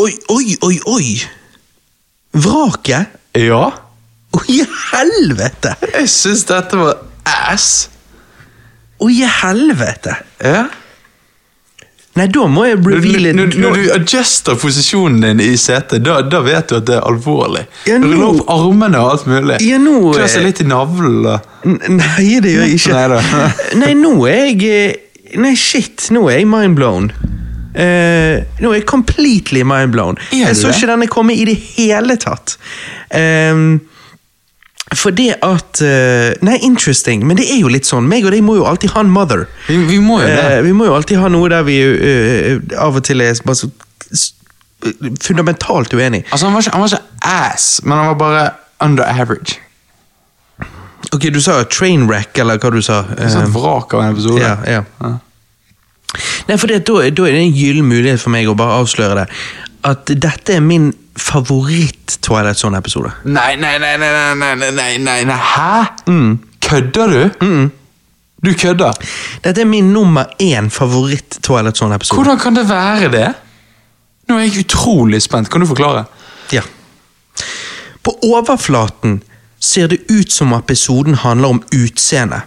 Oi, 0.00 0.10
oi, 0.32 0.56
oi, 0.66 0.76
oi! 0.90 1.06
Vraket? 2.34 3.12
Ja? 3.38 3.68
Å, 4.34 4.42
i 4.50 4.60
helvete! 4.64 5.76
Jeg 5.94 6.10
syns 6.10 6.44
dette 6.48 6.78
var 6.78 7.00
ass. 7.50 7.70
Å, 9.00 9.08
i 9.10 9.22
helvete! 9.40 10.16
Ja? 10.42 10.64
Nei, 12.18 12.24
da 12.34 12.42
må 12.50 12.64
jeg 12.66 12.80
Når, 12.82 12.90
reveale 12.96 13.30
når, 13.38 13.52
når 13.62 13.76
du 13.78 13.84
adjuster 13.94 14.56
posisjonen 14.58 15.20
din 15.22 15.42
i 15.44 15.52
setet, 15.60 16.02
da, 16.02 16.16
da 16.26 16.40
vet 16.42 16.72
du 16.72 16.74
at 16.80 16.88
det 16.88 16.96
er 16.98 17.06
alvorlig. 17.06 17.62
Ja, 17.86 18.00
nå- 18.02 18.10
Lå 18.10 18.32
opp 18.32 18.50
armene 18.50 18.98
og 18.98 19.12
alt 19.12 19.28
mulig. 19.30 19.60
Ja, 19.62 19.78
Klør 19.78 20.26
seg 20.34 20.42
litt 20.48 20.64
i 20.64 20.66
navlen. 20.66 21.22
Nei, 21.94 22.40
det 22.42 22.56
gjør 22.56 22.66
jeg 22.66 22.80
ikke. 22.80 22.96
Neida. 22.98 23.46
Nei, 23.84 23.92
nå 24.02 24.16
er 24.26 24.42
jeg 24.50 24.66
eh, 24.66 24.98
Nei, 25.38 25.54
shit, 25.58 26.08
nå 26.14 26.26
er 26.30 26.40
jeg 26.40 26.48
mindblown. 26.50 27.10
Uh, 27.70 28.42
nå 28.58 28.72
er 28.72 28.80
jeg 28.80 28.86
completely 28.90 29.62
mindblown. 29.62 30.18
Jeg 30.34 30.56
så 30.58 30.72
ikke 30.72 30.90
denne 30.90 31.06
komme 31.10 31.36
i 31.38 31.46
det 31.46 31.54
hele 31.76 32.16
tatt. 32.20 32.56
Um, 33.14 33.78
for 34.98 35.14
det 35.14 35.36
at 35.46 35.78
uh, 35.86 36.32
Nei, 36.42 36.56
interesting, 36.66 37.22
men 37.26 37.38
det 37.38 37.46
er 37.46 37.60
jo 37.62 37.70
litt 37.70 37.86
sånn. 37.86 38.08
Meg 38.10 38.26
og 38.26 38.34
deg 38.34 38.42
må 38.42 38.58
jo 38.58 38.66
alltid 38.66 38.96
ha 38.96 39.04
en 39.04 39.12
mother. 39.14 39.46
Vi, 39.68 39.78
vi 39.86 40.00
må 40.02 40.18
jo 40.24 40.26
det. 40.26 40.42
Uh, 40.58 40.58
vi 40.66 40.74
må 40.74 40.90
jo 40.90 40.98
alltid 40.98 41.22
ha 41.22 41.30
noe 41.30 41.52
der 41.52 41.66
vi 41.68 41.78
av 42.74 42.98
og 42.98 43.06
til 43.06 43.22
er 43.22 43.38
bare 43.46 43.60
så 43.60 43.70
fundamentalt 45.20 45.92
uenig. 45.94 46.24
Altså, 46.32 46.48
han 46.48 46.54
var, 46.56 46.64
ikke, 46.64 46.72
han 46.72 46.80
var 46.80 46.94
ikke 46.94 47.28
ass, 47.30 47.66
men 47.84 47.98
han 47.98 48.06
var 48.12 48.20
bare 48.20 48.44
under 48.80 49.04
average. 49.04 49.60
Ok, 51.12 51.26
Du 51.32 51.40
sa 51.42 51.62
trainwreck, 51.64 52.38
eller 52.38 52.58
hva 52.58 52.70
du 52.70 52.80
sa? 52.82 53.02
Du 53.02 53.22
sånn 53.28 53.42
Eh, 53.48 53.54
vrak 53.54 53.94
av 53.94 54.02
en 54.04 54.12
episode. 54.14 54.40
ja, 54.40 54.56
ja. 54.66 54.84
Ja. 55.00 55.16
Nei, 56.48 56.56
for 56.56 56.66
det, 56.66 56.84
da, 56.86 56.92
da 57.10 57.24
er 57.26 57.32
det 57.36 57.40
en 57.44 57.52
gyllen 57.54 57.86
mulighet 57.86 58.20
for 58.20 58.30
meg 58.34 58.46
å 58.50 58.54
bare 58.58 58.80
avsløre 58.82 59.14
det. 59.20 59.26
At 59.86 60.06
dette 60.06 60.54
er 60.56 60.60
min 60.60 60.92
favoritt-Twilight 61.16 62.58
Zone-episode. 62.58 63.12
Nei, 63.24 63.56
nei, 63.56 63.78
nei, 63.78 63.96
nei, 63.98 64.10
nei, 64.10 64.34
nei, 64.34 64.54
nei, 64.56 64.70
nei, 64.72 64.98
nei, 64.98 65.24
nei, 65.24 65.36
hæ? 65.36 65.86
Kødder 66.60 67.14
du? 67.14 67.70
Du 68.42 68.52
kødder. 68.54 68.92
Dette 69.44 69.60
er 69.60 69.68
min 69.68 69.92
nummer 69.92 70.24
én 70.40 70.70
favoritt-Twilight 70.70 71.76
Zone-episode. 71.78 72.18
Hvordan 72.22 72.38
kan 72.40 72.54
det 72.58 72.66
være 72.68 73.10
det? 73.12 73.28
Nå 74.28 74.38
er 74.38 74.46
jeg 74.48 74.64
utrolig 74.66 75.22
spent. 75.22 75.50
Kan 75.50 75.60
du 75.60 75.66
forklare? 75.66 76.04
Ja. 76.52 76.62
På 78.02 78.14
overflaten 78.24 79.20
ser 79.60 79.90
det 79.92 80.00
ut 80.08 80.32
som 80.32 80.54
episoden 80.56 81.14
handler 81.14 81.56
om 81.56 81.62
utseende. 81.72 82.42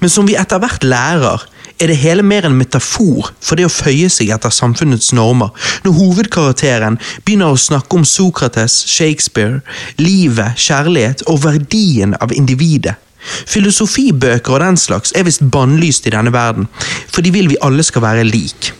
Men 0.00 0.10
som 0.10 0.26
vi 0.28 0.36
etter 0.40 0.60
hvert 0.62 0.84
lærer, 0.84 1.44
er 1.76 1.90
det 1.90 1.98
hele 2.00 2.24
mer 2.24 2.46
en 2.48 2.56
metafor 2.56 3.32
for 3.44 3.58
det 3.58 3.66
å 3.68 3.72
føye 3.72 4.08
seg 4.12 4.30
etter 4.32 4.52
samfunnets 4.54 5.10
normer. 5.16 5.50
Når 5.84 5.96
hovedkarakteren 5.98 6.96
begynner 7.26 7.52
å 7.52 7.60
snakke 7.60 7.98
om 7.98 8.06
Sokrates, 8.08 8.78
Shakespeare, 8.88 9.60
livet, 10.00 10.56
kjærlighet 10.56 11.26
og 11.28 11.42
verdien 11.44 12.16
av 12.20 12.32
individet. 12.32 12.96
Filosofibøker 13.26 14.54
og 14.54 14.62
den 14.62 14.80
slags 14.80 15.12
er 15.18 15.26
visst 15.26 15.44
bannlyst 15.52 16.06
i 16.06 16.14
denne 16.14 16.32
verden, 16.32 16.68
for 17.10 17.26
de 17.26 17.34
vil 17.34 17.50
vi 17.50 17.60
alle 17.64 17.84
skal 17.84 18.04
være 18.06 18.26
lik. 18.28 18.70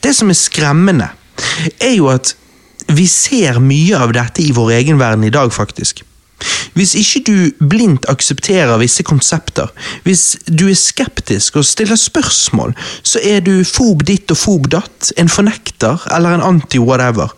Det 0.00 0.14
som 0.14 0.30
er 0.30 0.38
skremmende, 0.38 1.10
er 1.82 1.96
jo 1.96 2.08
at 2.12 2.36
vi 2.94 3.08
ser 3.10 3.58
mye 3.60 3.98
av 3.98 4.14
dette 4.14 4.44
i 4.44 4.52
vår 4.54 4.76
egen 4.78 5.00
verden 5.02 5.26
i 5.26 5.34
dag, 5.34 5.50
faktisk. 5.52 6.04
Hvis 6.76 6.94
ikke 6.98 7.22
du 7.26 7.66
blindt 7.70 8.08
aksepterer 8.12 8.76
visse 8.82 9.04
konsepter, 9.06 9.70
hvis 10.04 10.36
du 10.46 10.66
er 10.68 10.76
skeptisk 10.76 11.56
og 11.56 11.64
stiller 11.64 11.96
spørsmål, 11.96 12.74
så 13.02 13.22
er 13.24 13.40
du 13.40 13.64
fob 13.64 14.04
ditt 14.06 14.30
og 14.34 14.40
fob 14.40 14.68
datt, 14.74 15.12
en 15.16 15.32
fornekter 15.32 16.04
eller 16.12 16.36
en 16.36 16.44
anti-whatever. 16.44 17.32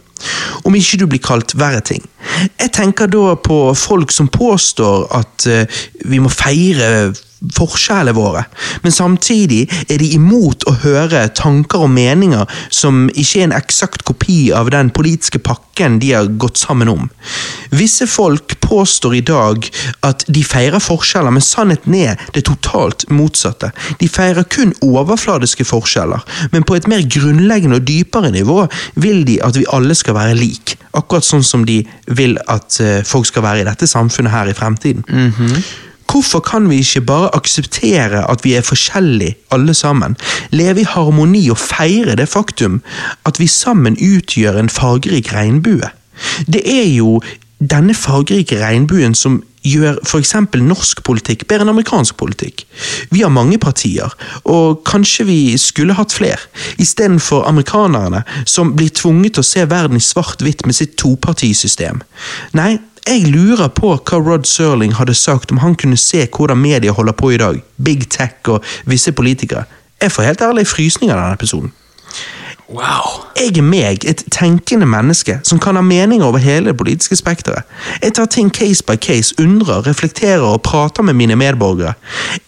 Om 0.66 0.74
ikke 0.74 0.98
du 0.98 1.06
blir 1.06 1.22
kalt 1.22 1.54
verre 1.58 1.80
ting. 1.86 2.02
Jeg 2.58 2.72
tenker 2.74 3.06
da 3.10 3.36
på 3.38 3.58
folk 3.78 4.10
som 4.14 4.30
påstår 4.32 5.06
at 5.14 5.46
eh, 5.46 5.82
vi 6.10 6.18
må 6.18 6.32
feire 6.32 7.12
forskjellene 7.55 8.15
våre, 8.16 8.44
men 8.82 8.94
samtidig 8.94 9.65
er 9.89 10.01
de 10.01 10.10
imot 10.16 10.65
å 10.66 10.74
høre 10.82 11.27
tanker 11.39 11.85
og 11.86 11.93
meninger 11.94 12.48
som 12.74 13.06
ikke 13.15 13.43
er 13.43 13.48
en 13.48 13.56
eksakt 13.56 14.05
kopi 14.09 14.48
av 14.55 14.73
den 14.74 14.90
politiske 14.94 15.39
pakken 15.39 16.01
de 16.02 16.12
har 16.16 16.31
gått 16.43 16.59
sammen 16.59 16.90
om. 16.90 17.06
Visse 17.70 18.09
folk 18.10 18.56
påstår 18.65 19.19
i 19.20 19.23
dag 19.23 19.69
at 20.06 20.24
de 20.27 20.43
feirer 20.44 20.82
forskjeller, 20.82 21.35
men 21.35 21.44
sannheten 21.44 21.94
er 21.94 22.19
det 22.35 22.47
totalt 22.48 23.06
motsatte. 23.12 23.70
De 24.02 24.10
feirer 24.10 24.47
kun 24.51 24.74
overfladiske 24.85 25.66
forskjeller, 25.69 26.24
men 26.52 26.66
på 26.66 26.78
et 26.78 26.89
mer 26.90 27.06
grunnleggende 27.06 27.78
og 27.78 27.89
dypere 27.89 28.32
nivå 28.35 28.65
vil 28.98 29.24
de 29.28 29.39
at 29.44 29.59
vi 29.59 29.69
alle 29.73 29.94
skal 29.98 30.19
være 30.19 30.39
lik, 30.39 30.77
akkurat 30.98 31.27
sånn 31.27 31.47
som 31.47 31.66
de 31.69 31.82
vil 32.19 32.39
at 32.51 32.81
eh, 32.82 33.05
folk 33.06 33.28
skal 33.28 33.44
være 33.47 33.62
i 33.62 33.69
dette 33.69 33.86
samfunnet 33.86 34.35
her 34.35 34.51
i 34.51 34.56
fremtiden. 34.56 35.05
Hvorfor 36.09 36.40
kan 36.40 36.70
vi 36.70 36.80
ikke 36.82 37.05
bare 37.09 37.35
akseptere 37.36 38.24
at 38.30 38.44
vi 38.44 38.55
er 38.56 38.64
forskjellige, 38.66 39.36
alle 39.51 39.74
sammen, 39.74 40.16
leve 40.51 40.80
i 40.80 40.89
harmoni 40.89 41.48
og 41.51 41.59
feire 41.59 42.16
det 42.16 42.28
faktum 42.28 42.80
at 43.28 43.40
vi 43.40 43.47
sammen 43.47 43.98
utgjør 44.01 44.59
en 44.59 44.72
fargerik 44.72 45.32
regnbue? 45.32 45.90
Det 46.47 46.62
er 46.64 46.89
jo 46.97 47.20
denne 47.59 47.94
fargerike 47.94 48.60
regnbuen 48.60 49.14
som 49.18 49.40
gjør 49.66 49.98
f.eks. 50.06 50.35
norsk 50.62 51.02
politikk 51.06 51.44
bedre 51.51 51.66
enn 51.66 51.72
amerikansk 51.72 52.16
politikk. 52.20 52.64
Vi 53.10 53.22
har 53.24 53.32
mange 53.35 53.59
partier, 53.60 54.12
og 54.48 54.85
kanskje 54.89 55.26
vi 55.28 55.39
skulle 55.60 55.97
hatt 55.98 56.14
flere, 56.14 56.40
istedenfor 56.78 57.47
amerikanerne 57.48 58.22
som 58.47 58.74
blir 58.78 58.93
tvunget 58.94 59.36
til 59.36 59.44
å 59.44 59.48
se 59.51 59.66
verden 59.70 59.98
i 59.98 60.05
svart-hvitt 60.05 60.64
med 60.66 60.78
sitt 60.78 60.97
topartisystem. 61.01 62.02
Nei, 62.59 62.76
jeg 63.06 63.26
lurer 63.32 63.68
på 63.68 63.94
hva 63.96 64.20
Rod 64.20 64.46
Serling 64.48 64.94
hadde 64.98 65.14
sagt 65.14 65.52
om 65.52 65.60
han 65.62 65.76
kunne 65.78 65.96
se 65.96 66.26
hvordan 66.26 66.58
media 66.58 66.92
holder 66.92 67.12
på 67.12 67.30
i 67.30 67.40
dag, 67.40 67.60
big 67.84 68.08
tech 68.10 68.48
og 68.48 68.64
visse 68.86 69.12
politikere. 69.12 69.64
Jeg 70.02 70.12
får 70.12 70.22
helt 70.22 70.42
ærlig 70.42 70.66
frysninger 70.66 71.14
av 71.14 71.22
denne 71.22 71.38
episoden. 71.38 71.72
Wow. 72.68 73.24
Jeg 73.36 73.56
er 73.56 73.64
meg, 73.64 74.04
et 74.04 74.24
tenkende 74.30 74.86
menneske 74.86 75.38
som 75.42 75.58
kan 75.58 75.78
ha 75.78 75.82
meninger 75.82 76.26
over 76.26 76.38
hele 76.38 76.68
det 76.68 76.76
politiske 76.76 77.16
spekteret. 77.16 77.64
Jeg 78.02 78.12
tar 78.14 78.26
ting 78.28 78.50
case 78.52 78.84
by 78.84 78.98
case, 79.00 79.34
undrer, 79.40 79.86
reflekterer 79.86 80.44
og 80.44 80.62
prater 80.62 81.02
med 81.02 81.16
mine 81.16 81.36
medborgere. 81.36 81.94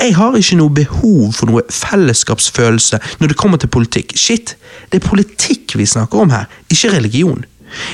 Jeg 0.01 0.16
har 0.16 0.36
ikke 0.36 0.59
noe 0.60 0.74
behov 0.77 1.32
for 1.32 1.48
noe 1.48 1.62
fellesskapsfølelse 1.72 3.01
når 3.20 3.32
det 3.32 3.36
kommer 3.36 3.56
til 3.56 3.72
politikk. 3.72 4.12
Shit, 4.16 4.56
det 4.93 5.01
er 5.01 5.09
politikk 5.09 5.78
vi 5.81 5.89
snakker 5.89 6.20
om 6.20 6.36
her, 6.36 6.44
ikke 6.68 6.93
religion. 6.98 7.44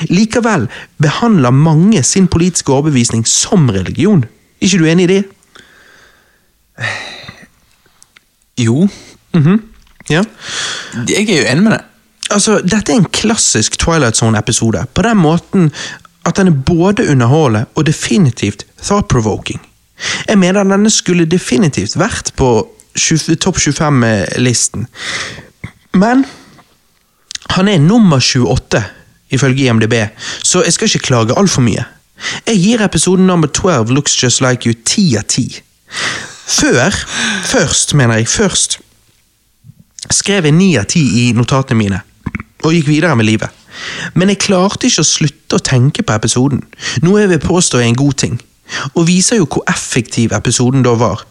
Likevel 0.09 0.67
behandler 1.01 1.51
mange 1.51 2.03
sin 2.03 2.27
politiske 2.27 2.73
overbevisning 2.73 3.27
som 3.27 3.69
religion. 3.69 4.23
Er 4.23 4.67
ikke 4.69 4.79
du 4.81 4.85
enig 4.85 5.03
i 5.07 5.13
det? 5.15 5.23
Jo. 8.57 8.87
Ja. 10.09 10.23
Jeg 11.07 11.29
er 11.29 11.41
jo 11.41 11.47
enig 11.51 11.63
med 11.63 11.71
det. 11.77 11.81
Altså, 12.31 12.59
Dette 12.63 12.91
er 12.91 12.97
en 13.01 13.11
klassisk 13.13 13.77
Twilight 13.79 14.17
Zone-episode, 14.17 14.85
på 14.93 15.01
den 15.01 15.17
måten 15.17 15.71
at 16.27 16.35
den 16.37 16.47
er 16.47 16.63
både 16.65 17.07
underholdende 17.11 17.65
og 17.75 17.85
definitivt 17.87 18.65
thought-provoking. 18.83 19.61
Jeg 20.27 20.37
mener 20.37 20.63
denne 20.63 20.89
skulle 20.91 21.25
definitivt 21.25 21.95
vært 21.99 22.33
på 22.35 22.49
topp 23.39 23.57
25-listen, 23.57 24.87
men 25.93 26.25
han 27.49 27.67
er 27.67 27.79
nummer 27.79 28.19
28 28.19 28.83
ifølge 29.29 29.67
IMDb, 29.67 29.93
så 30.43 30.63
jeg 30.63 30.73
skal 30.73 30.89
ikke 30.89 31.07
klage 31.09 31.37
altfor 31.37 31.61
mye. 31.65 31.85
Jeg 32.47 32.61
gir 32.63 32.81
episoden 32.81 33.27
number 33.27 33.47
12 33.47 33.93
Looks 33.93 34.23
Just 34.23 34.41
Like 34.41 34.69
You 34.69 34.73
10 34.85 35.15
av 35.17 35.23
10. 35.23 35.61
Før, 36.47 36.95
først 37.43 37.93
mener 37.93 38.15
jeg, 38.21 38.27
først 38.27 38.79
skrev 40.11 40.45
jeg 40.45 40.55
9 40.55 40.67
av 40.79 40.85
10 40.85 40.99
i 40.99 41.31
notatene 41.35 41.77
mine, 41.77 42.01
og 42.63 42.73
gikk 42.73 42.87
videre 42.87 43.15
med 43.15 43.27
livet. 43.27 43.49
Men 44.15 44.31
jeg 44.31 44.41
klarte 44.47 44.87
ikke 44.87 45.03
å 45.03 45.07
slutte 45.07 45.57
å 45.57 45.63
tenke 45.63 46.03
på 46.03 46.15
episoden, 46.15 46.63
noe 47.03 47.21
jeg 47.21 47.33
vil 47.35 47.43
påstå 47.43 47.81
er 47.81 47.89
en 47.89 47.99
god 47.99 48.17
ting, 48.23 48.37
og 48.95 49.07
viser 49.09 49.41
jo 49.41 49.49
hvor 49.51 49.67
effektiv 49.69 50.33
episoden 50.35 50.85
da 50.85 50.95
var. 50.97 51.25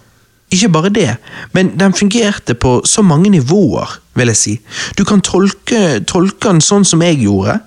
Ikke 0.52 0.70
bare 0.70 0.93
det, 0.94 1.16
men 1.56 1.73
den 1.81 1.97
fungerte 1.97 2.55
på 2.55 2.78
så 2.86 3.02
mange 3.02 3.32
nivåer, 3.35 3.98
vil 4.17 4.33
jeg 4.33 4.41
si. 4.41 4.55
Du 4.99 5.05
kan 5.09 5.23
tolke, 5.25 6.01
tolke 6.09 6.49
den 6.49 6.63
sånn 6.65 6.87
som 6.89 7.03
jeg 7.05 7.21
gjorde, 7.25 7.59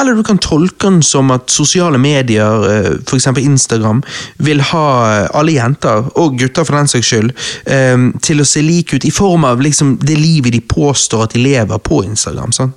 eller 0.00 0.16
du 0.16 0.24
kan 0.26 0.40
tolke 0.42 0.88
den 0.88 1.00
som 1.06 1.32
at 1.34 1.52
sosiale 1.52 2.00
medier, 2.00 2.64
f.eks. 2.64 3.04
for 3.10 3.20
eksempel 3.20 3.46
Instagram, 3.46 4.02
vil 4.42 4.64
ha 4.72 4.86
eh, 5.10 5.28
alle 5.36 5.56
jenter, 5.58 6.08
og 6.20 6.38
gutter 6.40 6.66
for 6.66 6.78
den 6.78 6.90
saks 6.90 7.12
skyld, 7.12 7.34
eh, 7.70 8.08
til 8.24 8.42
å 8.42 8.48
se 8.48 8.64
like 8.64 8.96
ut 8.96 9.06
i 9.06 9.14
form 9.14 9.46
av 9.48 9.62
liksom 9.64 9.98
det 10.02 10.18
livet 10.18 10.56
de 10.56 10.64
påstår 10.64 11.28
at 11.28 11.36
de 11.36 11.44
lever 11.44 11.84
på 11.84 12.02
Instagram. 12.08 12.54
Sånn. 12.56 12.74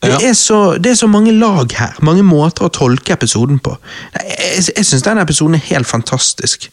Det, 0.00 0.16
er 0.24 0.32
så, 0.32 0.76
det 0.80 0.94
er 0.94 0.94
så 0.96 1.06
mange 1.06 1.32
lag 1.36 1.72
her, 1.76 1.98
mange 2.00 2.22
måter 2.24 2.64
å 2.64 2.72
tolke 2.72 3.12
episoden 3.12 3.58
på. 3.60 3.74
Jeg, 4.14 4.30
jeg, 4.32 4.64
jeg 4.78 4.86
syns 4.88 5.04
denne 5.04 5.24
episoden 5.26 5.58
er 5.58 5.66
helt 5.66 5.88
fantastisk. 5.88 6.70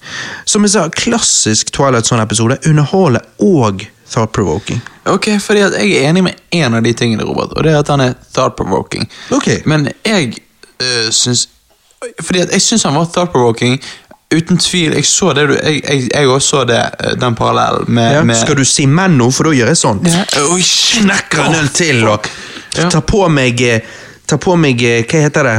Som 0.48 0.64
jeg 0.64 0.78
sa, 0.78 0.86
klassisk 0.96 1.74
Twilight 1.76 2.08
Zone-episode. 2.08 2.62
Underholder 2.72 3.28
og 3.44 3.84
thought-provoking. 4.12 4.82
Ok, 5.06 5.28
fordi 5.40 5.60
at 5.60 5.74
Jeg 5.74 5.92
er 5.92 6.10
enig 6.10 6.24
med 6.24 6.34
én 6.56 6.76
av 6.76 6.84
de 6.84 6.94
tingene, 6.94 7.24
Robert, 7.24 7.54
og 7.56 7.64
det 7.64 7.72
er 7.74 7.80
at 7.80 7.88
han 7.88 8.00
er 8.00 8.14
thought-provoking. 8.36 9.10
Okay. 9.32 9.62
Men 9.66 9.88
jeg 10.06 10.34
øh, 10.82 11.12
syns 11.12 11.50
Fordi 12.22 12.40
at 12.40 12.52
jeg 12.52 12.62
syns 12.62 12.84
han 12.84 12.96
var 12.96 13.06
thought-provoking. 13.06 13.82
Uten 14.36 14.58
tvil. 14.58 14.94
Jeg 14.94 15.06
så 15.06 15.34
det 15.34 15.48
du 15.50 15.54
Jeg, 15.54 15.82
jeg, 15.90 16.10
jeg 16.14 16.28
også 16.28 16.48
så 16.48 16.64
det, 16.64 16.82
eh, 17.00 17.14
den 17.20 17.36
parallellen 17.36 17.86
med, 17.88 18.14
Ja, 18.14 18.24
med 18.24 18.36
Skal 18.36 18.58
du 18.58 18.66
si 18.66 18.86
menn 18.86 19.18
nå, 19.18 19.32
for 19.32 19.48
da 19.48 19.56
gjør 19.56 19.72
jeg 19.72 19.80
sånn. 19.80 20.04
Ja. 20.06 20.26
Oi, 20.52 20.62
shit. 20.62 21.04
Knekker 21.06 21.46
en 21.48 21.56
øl 21.62 21.70
til 21.70 22.08
og 22.08 22.28
Ja. 22.78 22.90
tar 22.90 23.02
på 23.02 23.28
meg 23.28 23.64
Ta 24.28 24.38
på 24.38 24.56
meg 24.60 24.84
eh, 24.84 25.04
Hva 25.08 25.22
heter 25.24 25.44
det? 25.44 25.58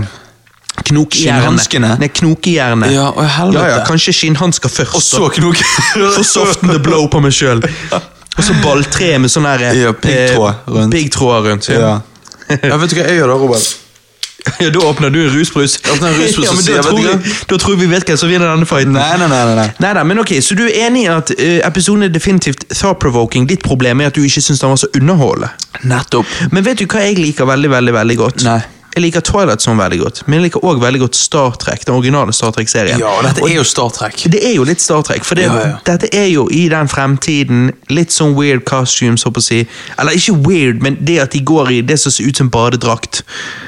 Skinnhanskene? 0.88 1.96
Nei, 1.98 2.08
knokejern. 2.08 2.84
Ja, 2.92 3.08
ja, 3.16 3.64
ja, 3.68 3.78
kanskje 3.84 4.12
skinnhansker 4.14 4.68
først. 4.68 4.94
Og 4.94 5.02
så 5.02 5.28
knok. 5.34 5.56
For 6.16 6.22
soften 6.22 6.70
the 6.70 6.78
blow 6.78 7.08
på 7.10 7.20
meg 7.20 7.34
sjøl. 7.34 7.64
Og 8.38 8.46
så 8.46 8.54
balltre 8.62 9.10
med 9.18 9.32
sånn 9.32 9.48
eh, 9.50 9.66
Ja, 9.82 9.92
piggtråd 9.92 10.70
rundt. 10.70 10.94
Big 10.94 11.18
rundt. 11.18 11.68
Ja. 11.74 11.98
ja, 12.70 12.78
vet 12.80 12.90
du 12.92 12.96
hva 13.00 13.04
jeg 13.10 13.20
gjør 13.20 13.34
da, 13.34 13.38
Robert? 13.42 13.68
Ja, 14.62 14.70
Da 14.70 14.80
åpner 14.86 15.10
du 15.10 15.18
en 15.24 15.32
rusbrus. 15.34 15.76
Åpner 15.92 16.08
en 16.08 16.14
rusbrus 16.22 16.46
ja, 16.48 16.52
men 16.54 16.64
da, 16.64 16.82
tror 16.86 17.02
vi, 17.02 17.32
da 17.50 17.58
tror 17.58 17.76
vi 17.76 17.88
vet 17.90 18.06
hvem 18.08 18.20
som 18.20 18.30
vinner 18.30 18.48
denne 18.48 18.68
fighten. 18.70 18.94
Nei, 18.94 19.18
nei, 19.20 19.28
nei. 19.28 19.42
nei, 19.50 19.56
nei. 19.58 19.66
Neida, 19.82 20.04
men 20.06 20.22
ok, 20.22 20.38
Så 20.44 20.56
du 20.56 20.64
er 20.68 20.86
enig 20.86 21.04
i 21.04 21.10
at 21.12 21.34
uh, 21.34 21.58
episoden 21.66 22.06
er 22.06 22.14
definitivt 22.14 22.64
thought-provoking. 22.70 23.48
Ditt 23.50 23.66
problem 23.66 24.00
er 24.00 24.12
at 24.12 24.16
du 24.16 24.22
ikke 24.24 24.40
syns 24.44 24.62
den 24.62 24.72
var 24.72 24.80
så 24.80 24.88
underholdende. 24.94 25.50
Nettopp. 25.90 26.38
Men 26.54 26.64
vet 26.64 26.80
du 26.80 26.86
hva 26.86 27.04
jeg 27.04 27.18
liker 27.18 27.50
veldig, 27.50 27.74
veldig, 27.74 27.96
veldig 27.98 28.18
godt? 28.22 28.46
Nei. 28.46 28.60
Jeg 28.98 29.04
liker 29.04 29.22
Twilight 29.22 29.62
Zone 29.62 29.78
veldig 29.78 29.98
godt, 30.00 30.20
men 30.26 30.40
jeg 30.40 30.48
liker 30.48 30.64
også 30.66 30.80
veldig 30.82 31.00
godt 31.04 31.14
Star 31.18 31.52
Trek, 31.62 31.84
den 31.86 31.94
originale 31.94 32.32
Star 32.34 32.50
Trek-serien. 32.56 32.98
Ja, 32.98 33.12
dette 33.22 33.44
er 33.46 33.52
jo 33.54 33.62
Star 33.68 33.92
Trek. 33.94 34.24
Det 34.32 34.40
er 34.42 34.56
jo 34.56 34.64
litt 34.66 34.82
Star 34.82 35.04
Trek, 35.06 35.22
for 35.28 35.38
det, 35.38 35.44
Ja, 35.46 35.54
ja. 35.68 35.76
dette 35.86 36.10
er 36.18 36.26
jo 36.32 36.48
i 36.50 36.64
den 36.72 36.90
fremtiden. 36.90 37.68
Litt 37.94 38.10
sånn 38.10 38.34
weird 38.34 38.64
costumes, 38.66 39.22
håper 39.28 39.38
jeg 39.38 39.46
å 39.46 39.46
si. 39.46 39.94
Eller 40.02 40.18
ikke 40.18 40.34
weird, 40.48 40.82
men 40.82 40.98
det 41.06 41.20
at 41.22 41.30
de 41.36 41.44
går 41.46 41.70
i 41.76 41.80
det 41.86 42.00
som 42.02 42.10
ser 42.10 42.26
ut 42.26 42.36
som 42.42 42.50
badedrakt. 42.50 43.22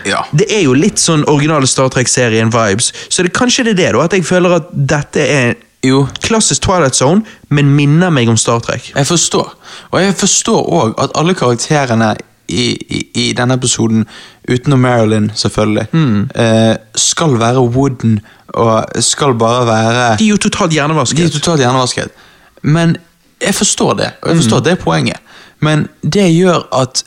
Ja. 0.08 0.24
Det 0.34 0.50
er 0.50 0.64
jo 0.66 0.74
litt 0.74 0.98
sånn 0.98 1.22
originale 1.30 1.70
Star 1.70 1.92
Trek-serien-vibes. 1.94 2.90
Så 3.08 3.22
det, 3.22 3.30
kanskje 3.38 3.68
det 3.70 3.76
er 3.78 3.82
det, 3.84 3.90
da, 3.94 4.04
at 4.10 4.16
jeg 4.18 4.26
føler 4.26 4.56
at 4.58 4.72
dette 4.74 5.20
er 5.30 5.54
Jo, 5.86 6.02
klassisk 6.20 6.60
Twilight 6.66 6.92
Zone, 6.98 7.22
men 7.48 7.70
minner 7.72 8.10
meg 8.12 8.28
om 8.28 8.36
Star 8.36 8.58
Trek. 8.60 8.90
jeg 8.96 9.06
forstår. 9.08 9.54
Og 9.92 10.00
jeg 10.02 10.12
forstår 10.20 10.66
òg 10.80 10.98
at 11.00 11.14
alle 11.16 11.32
karakterene 11.38 12.10
i, 12.50 12.66
i, 12.96 13.00
i 13.14 13.32
denne 13.36 13.54
episoden, 13.54 14.04
utenom 14.50 14.82
Marilyn, 14.82 15.30
selvfølgelig, 15.34 15.86
eh, 16.34 16.76
skal 16.96 17.38
være 17.40 17.60
wooden 17.60 18.20
og 18.48 19.02
skal 19.04 19.34
bare 19.38 19.66
være 19.66 20.16
De 20.18 20.24
er 20.24 20.28
jo 20.28 20.36
totalt 20.36 20.72
hjernevasket. 20.72 21.18
De 21.18 21.24
er 21.24 21.34
totalt 21.38 21.60
hjernevasket. 21.60 22.08
Men 22.62 22.96
jeg 23.40 23.54
forstår 23.54 23.94
det, 23.94 24.10
og 24.22 24.28
jeg 24.28 24.36
forstår 24.36 24.58
mm. 24.58 24.64
det 24.64 24.72
er 24.72 24.76
poenget. 24.84 25.16
Men 25.60 25.88
det 26.02 26.34
gjør 26.34 26.66
at 26.82 27.04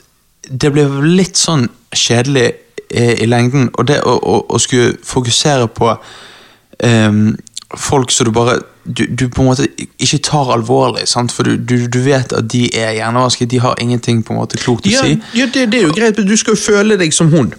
det 0.60 0.72
blir 0.72 1.00
litt 1.04 1.38
sånn 1.38 1.68
kjedelig 1.94 2.52
i, 2.90 3.04
i 3.24 3.26
lengden, 3.26 3.70
og 3.74 3.88
det 3.88 4.00
å, 4.06 4.16
å, 4.18 4.38
å 4.48 4.60
skulle 4.62 4.94
fokusere 5.04 5.68
på 5.74 5.90
ehm, 6.84 7.34
folk 7.80 8.10
som 8.12 8.26
du 8.28 8.32
bare 8.36 8.58
du, 8.84 9.06
du 9.08 9.28
på 9.32 9.40
en 9.42 9.46
måte 9.48 9.64
ikke 9.98 10.18
tar 10.26 10.50
alvorlig, 10.52 11.06
sant? 11.08 11.32
for 11.32 11.42
du, 11.48 11.56
du, 11.56 11.86
du 11.88 11.98
vet 12.04 12.32
at 12.36 12.48
de 12.52 12.66
er 12.76 12.92
hjernevasket, 12.98 13.48
de 13.50 13.60
har 13.64 13.78
ingenting 13.80 14.22
på 14.22 14.34
en 14.34 14.40
måte 14.42 14.58
klokt 14.60 14.86
å 14.86 14.90
Ja, 14.92 15.00
si. 15.06 15.14
ja 15.38 15.46
det, 15.46 15.70
det 15.72 15.78
er 15.80 15.86
jo 15.88 15.94
greit, 15.96 16.18
men 16.20 16.28
du 16.28 16.36
skal 16.36 16.52
jo 16.56 16.60
føle 16.60 16.98
deg 17.00 17.14
som 17.16 17.30
hun. 17.32 17.54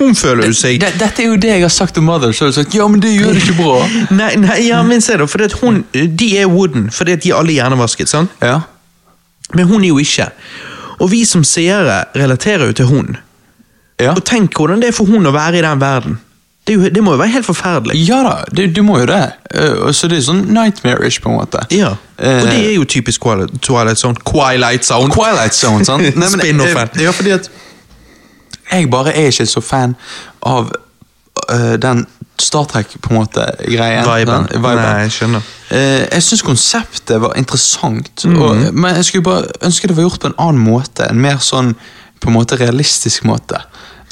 Hun 0.00 0.16
føler 0.18 0.48
jo 0.50 0.54
seg 0.58 0.80
Det, 0.82 0.88
dette 0.98 1.22
er 1.22 1.28
jo 1.30 1.36
det 1.38 1.52
jeg 1.52 1.62
har 1.62 1.70
sagt 1.70 1.98
om 2.00 2.08
Mother, 2.10 2.32
så 2.34 2.44
har 2.44 2.50
du 2.52 2.56
sagt 2.58 2.74
ja, 2.74 2.88
men 2.90 3.00
det 3.00 3.12
gjør 3.14 3.36
det 3.38 3.42
ikke 3.44 3.56
bra. 3.60 3.76
Nei, 4.20 4.32
nei, 4.42 4.56
ja, 4.66 4.80
men 4.82 5.00
se 5.04 5.14
da, 5.20 5.28
fordi 5.30 5.46
at 5.46 5.54
hun, 5.62 5.84
De 5.94 6.30
er 6.40 6.48
wooden, 6.50 6.88
fordi 6.92 7.14
de 7.22 7.30
er 7.30 7.38
alle 7.38 7.54
hjernevasket. 7.54 8.10
sant? 8.10 8.34
Ja. 8.42 8.60
Men 9.54 9.68
hun 9.70 9.84
er 9.86 9.92
jo 9.94 10.00
ikke. 10.02 10.26
Og 10.98 11.10
vi 11.12 11.22
som 11.28 11.44
seere 11.46 12.02
relaterer 12.18 12.66
jo 12.66 12.74
til 12.82 12.90
hun. 12.90 13.16
Ja. 14.02 14.12
Og 14.16 14.24
tenk 14.26 14.58
hvordan 14.58 14.82
det 14.82 14.90
er 14.90 14.96
for 14.96 15.06
hun 15.08 15.24
å 15.30 15.32
være 15.32 15.60
i 15.60 15.64
den 15.64 15.80
verden. 15.80 16.18
Det, 16.66 16.74
jo, 16.74 16.88
det 16.90 17.02
må 17.04 17.12
jo 17.14 17.18
være 17.20 17.28
helt 17.36 17.46
forferdelig. 17.46 17.94
Ja 18.08 18.22
da, 18.26 18.32
det, 18.56 18.72
du 18.76 18.82
må 18.82 18.98
jo 18.98 19.06
det. 19.06 19.22
Uh, 19.54 19.92
så 19.94 20.08
det 20.10 20.18
er 20.18 20.24
sånn 20.26 20.40
nightmare-ish, 20.56 21.20
på 21.22 21.30
en 21.30 21.36
måte. 21.38 21.60
Ja, 21.70 21.92
uh, 21.94 22.40
Og 22.42 22.48
det 22.50 22.56
er 22.58 22.72
jo 22.74 22.84
typisk 22.84 23.22
Twilight, 23.62 23.98
Zone. 24.00 24.18
Twilight 24.26 24.84
Zone. 24.84 25.12
Twilight 25.14 25.54
Zone, 25.54 25.84
sant? 25.86 26.02
Spin-offen. 26.34 26.90
eh, 26.96 27.02
Ja, 27.06 27.10
fordi 27.14 27.30
at 27.36 27.50
jeg 28.72 28.90
bare 28.90 29.12
er 29.14 29.30
ikke 29.30 29.46
så 29.46 29.60
fan 29.62 29.94
av 30.42 30.72
uh, 31.52 31.76
den 31.78 32.06
Star 32.38 32.66
Trek, 32.68 32.90
på 33.00 33.14
en 33.14 33.16
måte, 33.22 33.46
greien. 33.64 34.02
Viben. 34.04 34.48
Den, 34.50 34.60
viben. 34.60 34.76
Nei, 34.82 35.06
jeg 35.06 35.12
skjønner. 35.14 35.46
Eh, 35.72 36.02
jeg 36.12 36.22
syns 36.26 36.42
konseptet 36.44 37.20
var 37.22 37.32
interessant, 37.40 38.24
Mhm. 38.26 38.42
og, 38.42 38.74
men 38.74 38.94
jeg 38.98 39.04
skulle 39.08 39.24
bare 39.24 39.46
ønske 39.64 39.88
det 39.88 39.96
var 39.96 40.02
gjort 40.04 40.20
på 40.20 40.26
en 40.34 40.36
annen 40.38 40.60
måte. 40.66 41.06
En 41.08 41.20
mer 41.22 41.38
sånn 41.40 41.72
på 42.20 42.28
en 42.28 42.34
måte 42.36 42.58
realistisk 42.60 43.24
måte. 43.24 43.62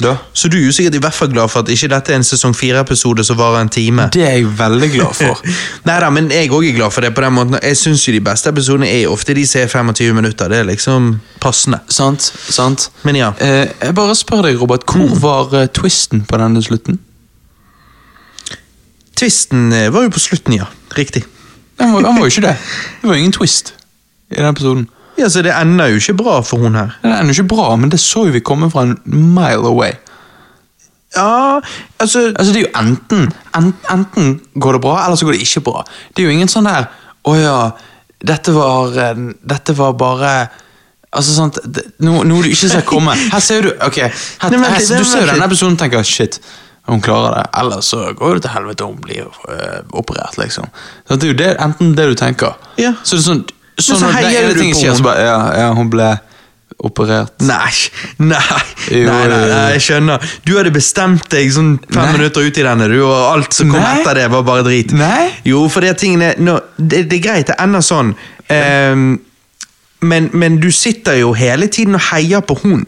Da. 0.03 0.17
Så 0.33 0.49
du 0.49 0.57
er 0.59 0.65
jo 0.65 0.73
sikkert 0.75 0.97
i 0.99 1.01
hvert 1.05 1.15
fall 1.15 1.31
glad 1.31 1.51
for 1.53 1.63
at 1.63 1.69
ikke 1.71 1.89
dette 1.93 2.11
er 2.11 2.19
en 2.19 2.27
sesong 2.27 2.55
fire-episode 2.57 3.25
som 3.25 3.39
varer 3.39 3.61
en 3.63 3.71
time. 3.71 4.09
Det 4.13 4.25
er 4.27 4.33
jeg 4.41 4.49
veldig 4.59 4.89
glad 4.91 5.15
for. 5.15 5.43
Nei 5.87 5.99
da, 6.03 6.09
men 6.11 6.31
jeg 6.35 6.51
òg 6.51 6.67
er 6.67 6.75
glad 6.75 6.91
for 6.95 7.07
det. 7.07 7.13
på 7.15 7.23
den 7.23 7.37
måten. 7.37 7.59
Jeg 7.63 7.79
syns 7.79 8.03
jo 8.09 8.15
de 8.17 8.23
beste 8.25 8.51
episodene 8.51 8.89
er 8.91 9.07
ofte 9.13 9.37
de 9.39 9.47
som 9.47 9.63
er 9.63 9.71
25 9.71 10.17
minutter. 10.19 10.51
Det 10.51 10.59
er 10.59 10.67
liksom 10.67 11.21
passende. 11.41 11.79
sant? 11.89 12.27
sant? 12.51 12.89
Men 13.05 13.21
ja. 13.21 13.31
Eh, 13.39 13.71
jeg 13.71 13.95
bare 13.95 14.19
spør 14.19 14.49
deg, 14.49 14.59
Robert, 14.61 14.83
hvor 14.91 15.15
var 15.23 15.55
uh, 15.55 15.69
twisten 15.71 16.25
på 16.27 16.43
denne 16.43 16.63
slutten? 16.63 16.99
Twisten 19.15 19.71
uh, 19.71 19.93
var 19.95 20.09
jo 20.09 20.15
på 20.17 20.25
slutten, 20.27 20.59
ja. 20.59 20.67
Riktig. 20.99 21.23
Han 21.79 21.95
var, 21.95 22.03
den 22.03 22.19
var 22.19 22.27
jo 22.27 22.35
ikke 22.35 22.49
det. 22.49 22.57
Det 23.01 23.09
var 23.09 23.15
ingen 23.15 23.33
twist 23.33 23.75
i 24.31 24.41
den 24.41 24.51
episoden. 24.51 24.89
Ja, 25.19 25.29
Så 25.31 25.43
det 25.43 25.53
ender 25.55 25.93
jo 25.93 26.01
ikke 26.01 26.17
bra 26.19 26.41
for 26.43 26.59
hun 26.65 26.75
her. 26.75 26.97
Det 27.03 27.11
ender 27.13 27.35
jo 27.35 27.43
ikke 27.43 27.55
bra, 27.55 27.77
men 27.77 27.93
det 27.93 28.01
så 28.03 28.27
jo 28.27 28.35
vi 28.35 28.41
komme 28.45 28.71
fra 28.73 28.83
en 28.89 28.99
mile 29.07 29.69
away. 29.71 29.93
Ja, 31.17 31.61
altså 31.99 32.33
Altså 32.35 32.53
det 32.53 32.65
er 32.65 32.67
jo 32.67 32.73
enten, 32.81 33.33
en, 33.57 33.75
enten 33.91 34.41
går 34.61 34.73
det 34.73 34.81
bra, 34.81 34.97
eller 35.05 35.17
så 35.17 35.29
går 35.29 35.37
det 35.37 35.47
ikke 35.47 35.61
bra. 35.61 35.85
Det 36.11 36.23
er 36.23 36.27
jo 36.27 36.35
ingen 36.35 36.51
sånn 36.51 36.67
der 36.67 36.89
Å 37.25 37.37
ja, 37.39 37.59
dette 38.19 38.55
var 38.57 38.99
Dette 39.55 39.77
var 39.79 39.95
bare 40.01 40.35
Altså 41.15 41.37
sant, 41.37 41.61
det, 41.65 41.85
Noe, 42.03 42.25
noe 42.27 42.43
du 42.43 42.51
ikke 42.51 42.69
ser 42.73 42.83
komme. 42.89 43.15
Her 43.15 43.43
ser 43.45 43.69
du 43.69 43.71
Ok, 43.87 44.01
her, 44.03 44.51
Nei, 44.51 44.59
men, 44.59 44.67
her, 44.73 44.83
du 44.83 45.07
ser 45.07 45.23
jo 45.23 45.31
denne 45.31 45.47
episoden 45.47 45.79
og 45.79 45.83
tenker 45.85 46.03
shit. 46.03 46.41
Hun 46.91 47.01
klarer 47.01 47.39
det, 47.39 47.45
eller 47.63 47.85
så 47.87 48.11
går 48.19 48.35
det 48.41 48.43
til 48.45 48.53
helvete 48.53 48.85
og 48.85 48.91
hun 48.97 49.05
blir 49.07 49.29
øh, 49.31 49.79
operert, 49.97 50.35
liksom. 50.37 50.67
Så 51.09 51.17
det 51.17 51.29
er 51.29 51.33
jo 51.33 51.37
det, 51.39 51.53
enten 51.65 51.95
det 51.97 52.09
du 52.11 52.17
tenker. 52.19 52.59
Ja. 52.77 52.91
Så 53.01 53.17
det 53.17 53.23
er 53.23 53.29
sånn, 53.31 53.45
så 53.79 53.95
sånn 53.95 54.07
når 54.07 54.17
heier 54.19 54.31
det 54.31 54.45
ene 54.45 54.55
du 54.55 54.63
på 54.63 54.79
skjer, 54.79 54.95
så 54.95 54.95
henne. 54.95 55.05
bare 55.09 55.27
Ja, 55.27 55.39
ja 55.63 55.75
hun 55.75 55.91
ble 55.93 56.13
operert. 56.85 57.33
Nei, 57.41 57.71
nei, 58.19 58.41
nei, 58.91 59.05
nei, 59.07 59.27
nei, 59.29 59.61
jeg 59.77 59.85
skjønner. 59.87 60.25
Du 60.45 60.57
hadde 60.59 60.73
bestemt 60.75 61.29
deg 61.33 61.53
sånn 61.55 61.77
fem 61.87 62.01
Nei. 62.03 62.17
minutter 62.19 62.45
ut 62.45 62.59
i 62.59 62.65
denne, 62.67 62.89
du, 62.91 62.97
og 63.07 63.15
alt 63.31 63.55
som 63.57 63.71
kom 63.73 63.81
Nei. 63.81 64.01
etter 64.01 64.19
det, 64.19 64.27
var 64.33 64.43
bare 64.47 64.65
drit. 64.67 64.93
Nei. 64.99 65.29
Jo, 65.49 65.63
for 65.73 65.87
det 65.87 65.95
tingene 66.03 66.33
no, 66.43 66.59
det, 66.77 67.07
det 67.11 67.21
er 67.21 67.25
greit, 67.29 67.47
det 67.53 67.57
ender 67.63 67.85
sånn. 67.85 68.13
um, 68.51 69.07
men, 70.05 70.29
men 70.37 70.59
du 70.61 70.69
sitter 70.75 71.17
jo 71.23 71.33
hele 71.33 71.71
tiden 71.73 71.97
og 71.97 72.03
heier 72.11 72.43
på 72.45 72.59
hun. 72.65 72.85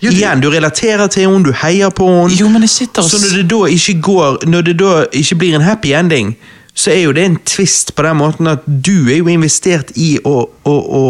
Jo, 0.00 0.10
Igjen, 0.10 0.40
du 0.40 0.48
relaterer 0.52 1.08
til 1.12 1.28
hun, 1.28 1.42
du 1.44 1.52
heier 1.62 1.92
på 1.92 2.06
hun. 2.08 2.32
Jo, 2.32 2.48
men 2.52 2.64
jeg 2.64 2.72
sitter 2.72 3.04
og 3.04 3.10
Så 3.10 3.20
når 3.20 3.42
det 3.42 3.46
da 3.52 3.66
ikke 3.68 3.94
går 4.00 4.46
Når 4.48 4.62
det 4.70 4.74
da 4.80 4.92
ikke 5.12 5.36
blir 5.42 5.56
en 5.58 5.64
happy 5.64 5.92
ending, 5.92 6.34
så 6.80 6.92
er 6.94 7.02
jo 7.02 7.12
det 7.12 7.26
en 7.28 7.36
twist 7.44 7.92
på 7.96 8.04
den 8.06 8.16
måten 8.16 8.48
at 8.48 8.64
du 8.64 9.10
er 9.10 9.20
jo 9.20 9.28
investert 9.28 9.92
i 10.00 10.14
å, 10.24 10.36
å, 10.64 10.74
å 11.00 11.02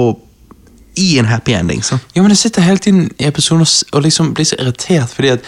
i 0.99 1.19
en 1.19 1.29
happy 1.31 1.55
ending. 1.55 1.85
Så. 1.87 1.99
Ja, 2.15 2.23
men 2.23 2.35
jeg 2.35 2.43
sitter 2.43 2.67
hele 2.67 2.83
tiden 2.83 3.11
i 3.19 3.29
episoden 3.29 3.67
og, 3.93 4.03
liksom 4.03 4.35
blir 4.35 4.49
så 4.49 4.59
irritert 4.59 5.15
fordi 5.15 5.35
at 5.37 5.47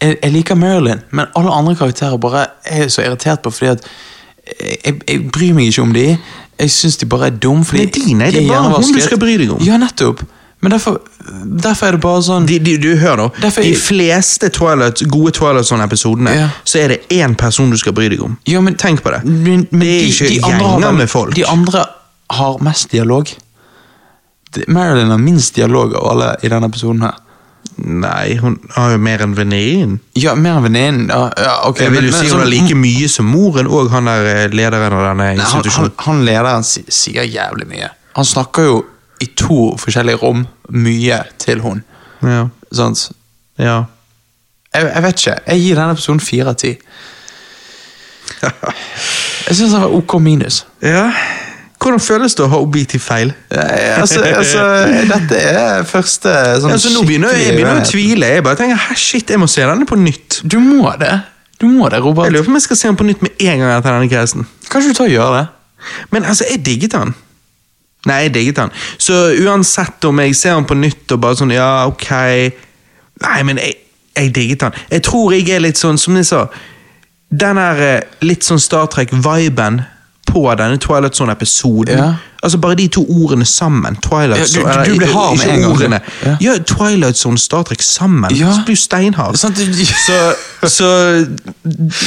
jeg, 0.00 0.16
jeg 0.22 0.32
liker 0.32 0.58
Marilyn, 0.58 1.02
men 1.10 1.26
alle 1.38 1.50
andre 1.50 1.74
karakterer 1.78 2.20
bare 2.20 2.46
er 2.64 2.84
jeg 2.84 2.94
så 2.94 3.02
irritert 3.02 3.42
på 3.42 3.50
fordi 3.50 3.72
at 3.74 3.86
jeg, 4.84 5.00
jeg 5.08 5.20
bryr 5.32 5.54
meg 5.56 5.72
ikke 5.72 5.82
om 5.82 5.92
de. 5.94 6.06
Jeg 6.60 6.70
syns 6.70 6.96
de 7.00 7.06
bare 7.08 7.26
er 7.32 7.36
dum. 7.40 7.64
Fordi 7.64 7.86
Det 7.86 7.88
er 7.88 8.06
dine, 8.06 8.30
det 8.30 8.42
er 8.44 8.48
bare 8.48 8.74
hun 8.76 8.94
du 8.94 9.00
skal 9.00 9.18
bry 9.18 9.36
deg 9.40 9.54
om. 9.54 9.62
Ja, 9.64 9.78
nettopp. 9.80 10.22
Men 10.64 10.72
derfor, 10.72 10.96
derfor 11.60 11.86
er 11.90 11.96
det 11.98 12.00
bare 12.00 12.22
sånn 12.24 12.46
De, 12.48 12.56
de, 12.64 12.78
du 12.80 12.94
Hør 13.02 13.18
nå. 13.20 13.26
Derfor- 13.42 13.66
De 13.66 13.74
fleste 13.76 14.48
Twilight, 14.54 15.02
gode 15.12 15.34
Twilight 15.36 15.68
Zone-episodene 15.68 16.32
Ja. 16.34 16.46
så 16.64 16.78
er 16.80 16.94
det 16.94 17.00
én 17.12 17.34
person 17.36 17.68
du 17.70 17.76
skal 17.76 17.92
bry 17.92 18.08
deg 18.08 18.22
om. 18.24 18.38
Ja, 18.48 18.60
men- 18.64 18.76
Tenk 18.80 19.02
på 19.04 19.12
det. 19.12 19.20
Men, 19.28 19.66
men 19.70 19.80
det 19.84 19.92
er 19.98 20.06
ikke 20.08 20.28
de 20.30 20.38
de 20.40 20.48
gjenger 20.48 20.96
med 20.96 21.10
folk. 21.12 21.34
De 21.36 21.44
andre 21.46 21.84
har 22.38 22.56
mest 22.64 22.88
dialog. 22.96 23.28
Marilyn 24.68 25.10
har 25.10 25.18
minst 25.18 25.54
dialog 25.58 25.94
av 25.98 26.06
alle 26.12 26.30
i 26.42 26.48
denne 26.48 26.68
episoden 26.70 27.02
her. 27.02 27.14
Nei, 27.76 28.36
hun 28.38 28.54
har 28.76 28.92
jo 28.94 28.98
mer 29.02 29.22
enn 29.24 29.32
venninnen. 29.34 29.96
Ja, 30.14 30.36
mer 30.38 30.60
enn 30.60 30.66
venninnen. 30.68 31.08
Ja, 31.10 31.24
ja, 31.42 31.54
okay, 31.68 31.88
vil 31.90 32.02
men- 32.04 32.10
men 32.10 32.12
si 32.20 32.26
hun 32.28 32.30
sånn- 32.36 32.44
har 32.44 32.46
like 32.52 32.74
mye 32.78 33.08
som 33.10 33.26
moren 33.26 33.66
og 33.66 33.90
han 33.90 34.04
der 34.04 34.26
eh, 34.44 34.48
lederen 34.48 34.92
av 34.92 35.02
denne 35.10 35.16
Nei, 35.16 35.36
han, 35.36 35.38
han, 35.38 35.62
institusjonen. 35.62 35.92
han 35.98 36.24
lederen 36.24 36.62
sier 36.64 37.24
jævlig 37.26 37.66
mye. 37.68 37.90
Han 38.14 38.24
snakker 38.24 38.62
jo 38.68 38.84
i 39.24 39.30
to 39.38 39.58
forskjellige 39.80 40.20
rom 40.22 40.44
mye 40.74 41.22
til 41.42 41.60
hun. 41.64 41.82
Ja. 42.22 42.44
Sant? 42.74 43.08
ja. 43.60 43.80
Jeg, 44.74 44.88
jeg 44.90 45.02
vet 45.04 45.20
ikke. 45.22 45.34
Jeg 45.46 45.60
gir 45.62 45.76
denne 45.78 45.94
episoden 45.94 46.20
fire 46.20 46.50
av 46.50 46.56
ti. 46.58 46.72
Jeg 49.48 49.56
syns 49.58 49.74
han 49.76 49.84
var 49.84 49.92
OK 49.96 50.18
minus. 50.22 50.64
ja. 50.82 51.08
Hvordan 51.84 52.00
føles 52.00 52.32
det 52.32 52.40
å 52.40 52.46
ha 52.48 52.58
objektiv 52.64 53.02
feil? 53.04 53.28
Ja, 53.52 53.64
Altså, 54.00 54.22
altså, 54.24 54.60
dette 55.10 55.36
er 55.36 55.82
første 55.84 56.30
sånn 56.62 56.72
Altså, 56.72 56.92
nå 56.94 57.02
begynner 57.04 57.34
jeg, 57.36 57.58
begynner 57.58 57.82
å 57.82 57.84
tvile. 57.84 58.30
Jeg 58.38 58.44
bare 58.46 58.56
tenker, 58.56 58.78
«Hæ, 58.86 58.94
shit, 58.96 59.28
jeg 59.28 59.40
må 59.42 59.44
se 59.52 59.66
denne 59.68 59.84
på 59.84 59.98
nytt. 60.00 60.38
Du 60.48 60.56
må 60.64 60.94
det. 61.02 61.10
Du 61.60 61.66
må 61.68 61.90
det, 61.92 62.00
Robert. 62.00 62.30
Jeg 62.30 62.38
lurer 62.38 62.46
på 62.46 62.54
om 62.54 62.56
jeg 62.56 62.64
skal 62.64 62.78
se 62.80 62.88
den 62.88 62.96
på 62.96 63.04
nytt 63.04 63.20
med 63.26 63.36
en 63.36 63.60
gang 63.60 63.74
etter 63.74 63.98
denne 63.98 64.08
casten. 64.08 64.46
Kanskje 64.72 64.94
du 64.94 64.96
tar 64.96 65.10
og 65.10 65.12
gjør 65.12 65.36
det? 65.36 65.44
Men 66.14 66.24
altså, 66.30 66.46
jeg 66.48 66.62
digget 66.64 66.96
han. 66.96 67.12
Nei, 68.08 68.20
jeg 68.26 68.34
digget 68.34 68.60
han. 68.60 68.74
Så 68.98 69.14
uansett 69.44 70.04
om 70.04 70.20
jeg 70.20 70.36
ser 70.36 70.58
han 70.58 70.68
på 70.68 70.76
nytt 70.76 71.14
og 71.14 71.22
bare 71.24 71.38
sånn, 71.40 71.54
ja, 71.54 71.86
ok 71.88 72.10
Nei, 73.24 73.40
men 73.46 73.60
jeg, 73.62 73.76
jeg 74.18 74.32
digget 74.34 74.66
han. 74.66 74.78
Jeg 74.90 75.04
tror 75.06 75.32
jeg 75.32 75.48
er 75.54 75.62
litt 75.64 75.80
sånn, 75.80 75.98
som 76.00 76.16
de 76.18 76.24
sa 76.26 76.44
Den 77.30 77.60
der 77.60 77.82
eh, 77.82 78.16
litt 78.26 78.44
sånn 78.46 78.60
Star 78.62 78.90
Trek-viben 78.92 79.82
på 80.28 80.44
denne 80.58 80.78
Twilight 80.82 81.16
Zone-episoden. 81.18 81.98
Ja. 82.00 82.12
Altså 82.44 82.58
Bare 82.60 82.76
de 82.76 82.86
to 82.92 83.02
ordene 83.08 83.44
sammen. 83.48 83.96
Twilight 84.04 84.38
Ja, 84.56 84.60
du- 84.60 84.84
du- 84.84 84.92
du 84.92 84.98
blir 85.00 85.12
hard 85.12 85.38
med 85.38 85.48
en 85.54 85.60
gang, 85.60 85.72
ordene. 85.72 86.00
Ja. 86.44 86.58
Twilight 86.66 87.16
Zone 87.16 87.38
Star 87.38 87.62
Trek 87.64 87.82
sammen. 87.82 88.30
Ja. 88.36 88.52
Så 88.52 88.64
blir 88.66 88.76
du 88.76 88.80
steinhard. 88.82 89.36
Så, 89.40 89.48
så 90.68 90.88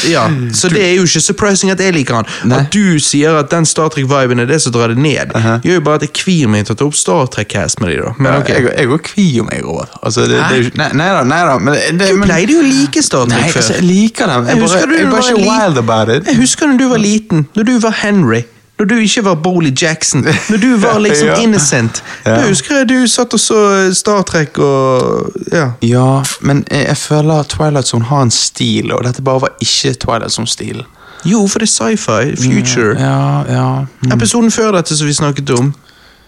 Ja. 0.09 0.27
Så 0.53 0.69
det 0.69 0.81
er 0.83 0.93
jo 0.97 1.03
ikke 1.07 1.21
surprising 1.21 1.71
at 1.71 1.79
jeg 1.81 1.93
liker 1.95 2.15
han. 2.19 2.25
Nei. 2.45 2.59
At 2.59 2.71
du 2.73 2.99
sier 3.03 3.37
at 3.39 3.49
den 3.53 3.65
Star 3.65 3.89
Trek-viben 3.93 4.39
er 4.39 4.45
det 4.49 4.61
som 4.61 4.71
drar 4.75 4.87
det 4.93 4.97
ned, 4.97 5.31
Aha. 5.35 5.57
gjør 5.63 5.73
jo 5.79 5.81
bare 5.81 5.95
at 5.95 6.01
jeg 6.07 6.13
kvir 6.13 6.47
meg 6.53 6.65
til 6.67 6.75
å 6.75 6.77
ta 6.77 6.85
opp 6.85 6.95
Star 6.95 7.25
Trek-cast 7.33 7.81
med 7.81 7.89
de 7.95 7.97
da. 8.03 8.13
Men 8.19 8.33
Ja, 8.33 8.39
ok. 8.39 8.49
Jeg, 8.77 8.87
òg 8.93 9.01
kvier 9.07 9.43
meg, 9.49 9.63
Robert. 9.65 9.89
Altså, 10.03 10.21
det, 10.27 10.37
det, 10.49 10.59
er 10.67 10.77
nei, 10.77 10.89
nei 10.93 11.09
da, 11.17 11.23
nei 11.23 11.41
da. 11.49 11.57
Men, 11.59 11.97
det, 11.97 12.09
Du 12.13 12.21
pleide 12.21 12.51
jo 12.53 12.61
å 12.61 12.67
like 12.67 13.01
Star 13.03 13.25
Trek 13.25 13.41
Nei, 13.41 13.49
før. 13.51 13.61
altså, 13.63 13.73
jeg 13.79 13.83
liker 13.89 14.27
dem. 14.33 14.45
Jeg, 14.47 14.57
Jeg 14.57 14.67
bare, 14.67 14.85
du 14.85 14.97
jeg 14.97 15.09
bare 15.11 15.31
ikke 15.31 15.49
wild 15.49 15.77
about 15.77 16.09
it. 16.15 16.27
Jeg 16.27 16.35
husker 16.43 16.67
når 16.67 16.77
du 16.83 16.87
var 16.89 16.97
liten, 17.03 17.47
når 17.55 17.63
du 17.71 17.79
var 17.79 17.91
Henry. 18.03 18.43
Når 18.79 18.85
du 18.85 18.95
ikke 19.01 19.23
var 19.25 19.35
Boley 19.41 19.71
Jackson. 19.81 20.21
Når 20.49 20.57
du 20.61 20.75
var 20.77 20.99
liksom 21.05 21.27
Ja. 21.27 21.35
innocent. 21.41 22.03
Ja. 22.25 22.35
Da 22.35 22.47
husker 22.47 22.75
jeg 22.77 22.89
du 22.89 23.07
satt 23.07 23.33
og 23.33 23.39
så 23.39 23.93
Star 23.93 24.21
Trek 24.21 24.59
og 24.59 25.31
Ja. 25.51 25.71
Ja, 25.81 26.23
men 26.41 26.63
jeg, 26.71 26.85
jeg 26.87 26.97
føler 26.97 27.43
Twilight 27.43 27.87
Zone 27.87 28.05
har 28.05 28.21
en 28.21 28.31
stil, 28.31 28.91
og 28.93 29.03
dette 29.03 29.21
bare 29.21 29.41
var 29.41 29.49
ikke 29.61 29.93
Twilight 29.93 30.31
Zone-stil. 30.31 30.83
Jo, 31.25 31.47
for 31.47 31.59
det 31.59 31.67
er 31.67 31.73
sci-fi. 31.73 32.35
Future. 32.37 32.93
Ja, 32.99 33.43
ja. 33.49 33.85
Mm. 34.05 34.11
Episoden 34.13 34.51
før 34.51 34.71
dette 34.77 34.95
som 34.97 35.07
vi 35.07 35.13
snakket 35.13 35.49
om, 35.57 35.73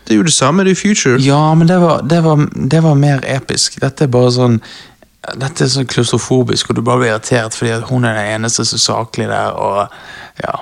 det 0.07 0.13
er 0.15 0.17
jo 0.17 0.23
det 0.25 0.33
samme. 0.33 0.63
Det 0.65 0.71
er 0.71 0.75
future. 0.81 1.19
Ja, 1.21 1.53
men 1.55 1.67
det 1.67 1.77
var, 1.81 2.01
det, 2.01 2.23
var, 2.23 2.47
det 2.71 2.81
var 2.83 2.93
mer 2.97 3.19
episk. 3.27 3.77
Dette 3.81 4.03
er 4.03 4.07
bare 4.07 4.31
sånn 4.33 4.57
Dette 5.37 5.63
er 5.65 5.69
sånn 5.69 5.85
klaustrofobisk, 5.85 6.69
og 6.71 6.75
du 6.75 6.81
bare 6.81 6.97
blir 7.03 7.09
irritert 7.11 7.53
fordi 7.53 7.75
hun 7.91 8.05
er 8.07 8.15
den 8.17 8.29
eneste 8.39 8.63
som 8.65 8.77
er 8.79 8.81
saklig 8.81 9.27
der, 9.29 9.51
og 9.51 9.87
ja. 10.43 10.53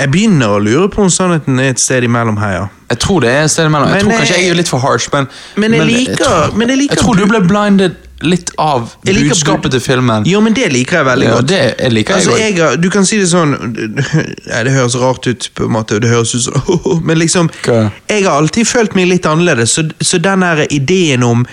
Jeg 0.00 0.10
begynner 0.14 0.54
å 0.56 0.60
lure 0.64 0.88
på 0.92 1.02
om 1.04 1.10
sannheten 1.12 1.58
er 1.60 1.74
et 1.74 1.80
sted 1.82 2.04
imellom 2.06 2.38
her, 2.40 2.52
ja. 2.56 2.66
Jeg 2.90 2.98
tror 3.04 3.20
det 3.22 3.30
er 3.30 3.42
et 3.46 3.50
sted 3.52 3.66
imellom. 3.68 3.88
Jeg 3.92 4.00
Men 4.00 4.04
tror 4.06 4.12
jeg- 4.12 4.20
kanskje 4.26 4.38
jeg 4.42 4.50
er 4.50 4.54
litt 4.58 4.68
for 4.72 4.80
harsh, 4.80 5.08
men 5.12 5.28
Men 5.56 5.72
jeg 5.72 5.86
liker- 5.86 6.24
tror, 6.24 6.56
men 6.56 6.68
jeg 6.68 6.78
liker 6.78 6.96
tror 6.96 7.16
du 7.16 7.26
ble 7.26 7.40
blinded 7.40 7.96
litt 8.22 8.50
av 8.58 8.94
budskapet 9.04 9.70
til 9.70 9.80
filmen. 9.80 10.24
Jo, 10.28 10.40
men 10.44 10.52
det 10.52 10.70
liker 10.72 10.98
jeg 10.98 11.06
veldig 11.06 11.24
Ja, 11.24 11.34
godt. 11.36 11.46
det 11.46 11.60
jeg 11.80 11.92
liker 11.92 12.14
jeg 12.14 12.20
altså, 12.20 12.30
godt. 12.30 12.40
jeg 12.40 12.56
godt. 12.56 12.80
Du 12.82 12.90
kan 12.90 13.04
si 13.06 13.16
det 13.18 13.28
sånn 13.28 13.54
Nei, 14.50 14.62
Det 14.64 14.72
høres 14.72 14.96
rart 15.00 15.26
ut, 15.26 15.48
på 15.54 15.64
en 15.64 15.72
måte. 15.72 16.00
Det 16.00 16.10
høres 16.10 16.34
ut 16.34 16.42
sånn 16.52 17.02
Men 17.06 17.18
liksom 17.18 17.48
Hva? 17.64 17.90
Jeg 18.08 18.24
har 18.24 18.36
alltid 18.40 18.66
følt 18.68 18.94
meg 18.94 19.08
litt 19.08 19.22
annerledes, 19.26 19.72
så, 19.72 19.86
så 20.02 20.20
den 20.20 20.42
ideen 20.70 21.22
om 21.24 21.46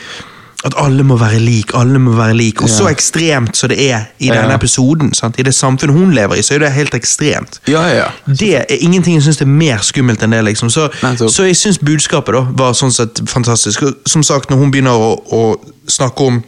at 0.67 0.75
alle 0.81 1.03
må 1.07 1.17
være 1.19 1.39
lik, 1.39 1.71
alle 1.77 1.99
må 1.99 2.13
være 2.17 2.35
lik, 2.37 2.61
og 2.61 2.69
så 2.71 2.89
ekstremt 2.91 3.57
som 3.57 3.71
det 3.71 3.79
er 3.89 4.07
i 4.19 4.29
denne 4.29 4.53
episoden, 4.55 5.13
sant? 5.17 5.39
i 5.39 5.45
det 5.47 5.53
samfunnet 5.55 5.95
hun 5.95 6.11
lever 6.15 6.39
i, 6.39 6.43
så 6.45 6.55
er 6.57 6.65
det 6.65 6.71
helt 6.75 6.95
ekstremt. 6.97 7.61
Ja, 7.67 7.85
ja. 7.93 8.09
Det 8.27 8.51
er 8.59 8.65
ingenting 8.79 9.15
jeg 9.17 9.23
syns 9.27 9.41
er 9.41 9.49
mer 9.49 9.81
skummelt 9.85 10.23
enn 10.23 10.35
det. 10.35 10.43
liksom. 10.49 10.69
Så, 10.73 10.89
så 11.27 11.47
jeg 11.47 11.57
syns 11.57 11.79
budskapet 11.79 12.35
da 12.37 12.43
var 12.59 12.77
sånn 12.77 12.93
sett 12.93 13.23
fantastisk. 13.29 13.83
Som 14.05 14.23
sagt, 14.23 14.49
når 14.51 14.61
hun 14.61 14.71
begynner 14.75 14.95
å, 15.07 15.15
å 15.31 15.43
snakke 15.87 16.29
om 16.31 16.43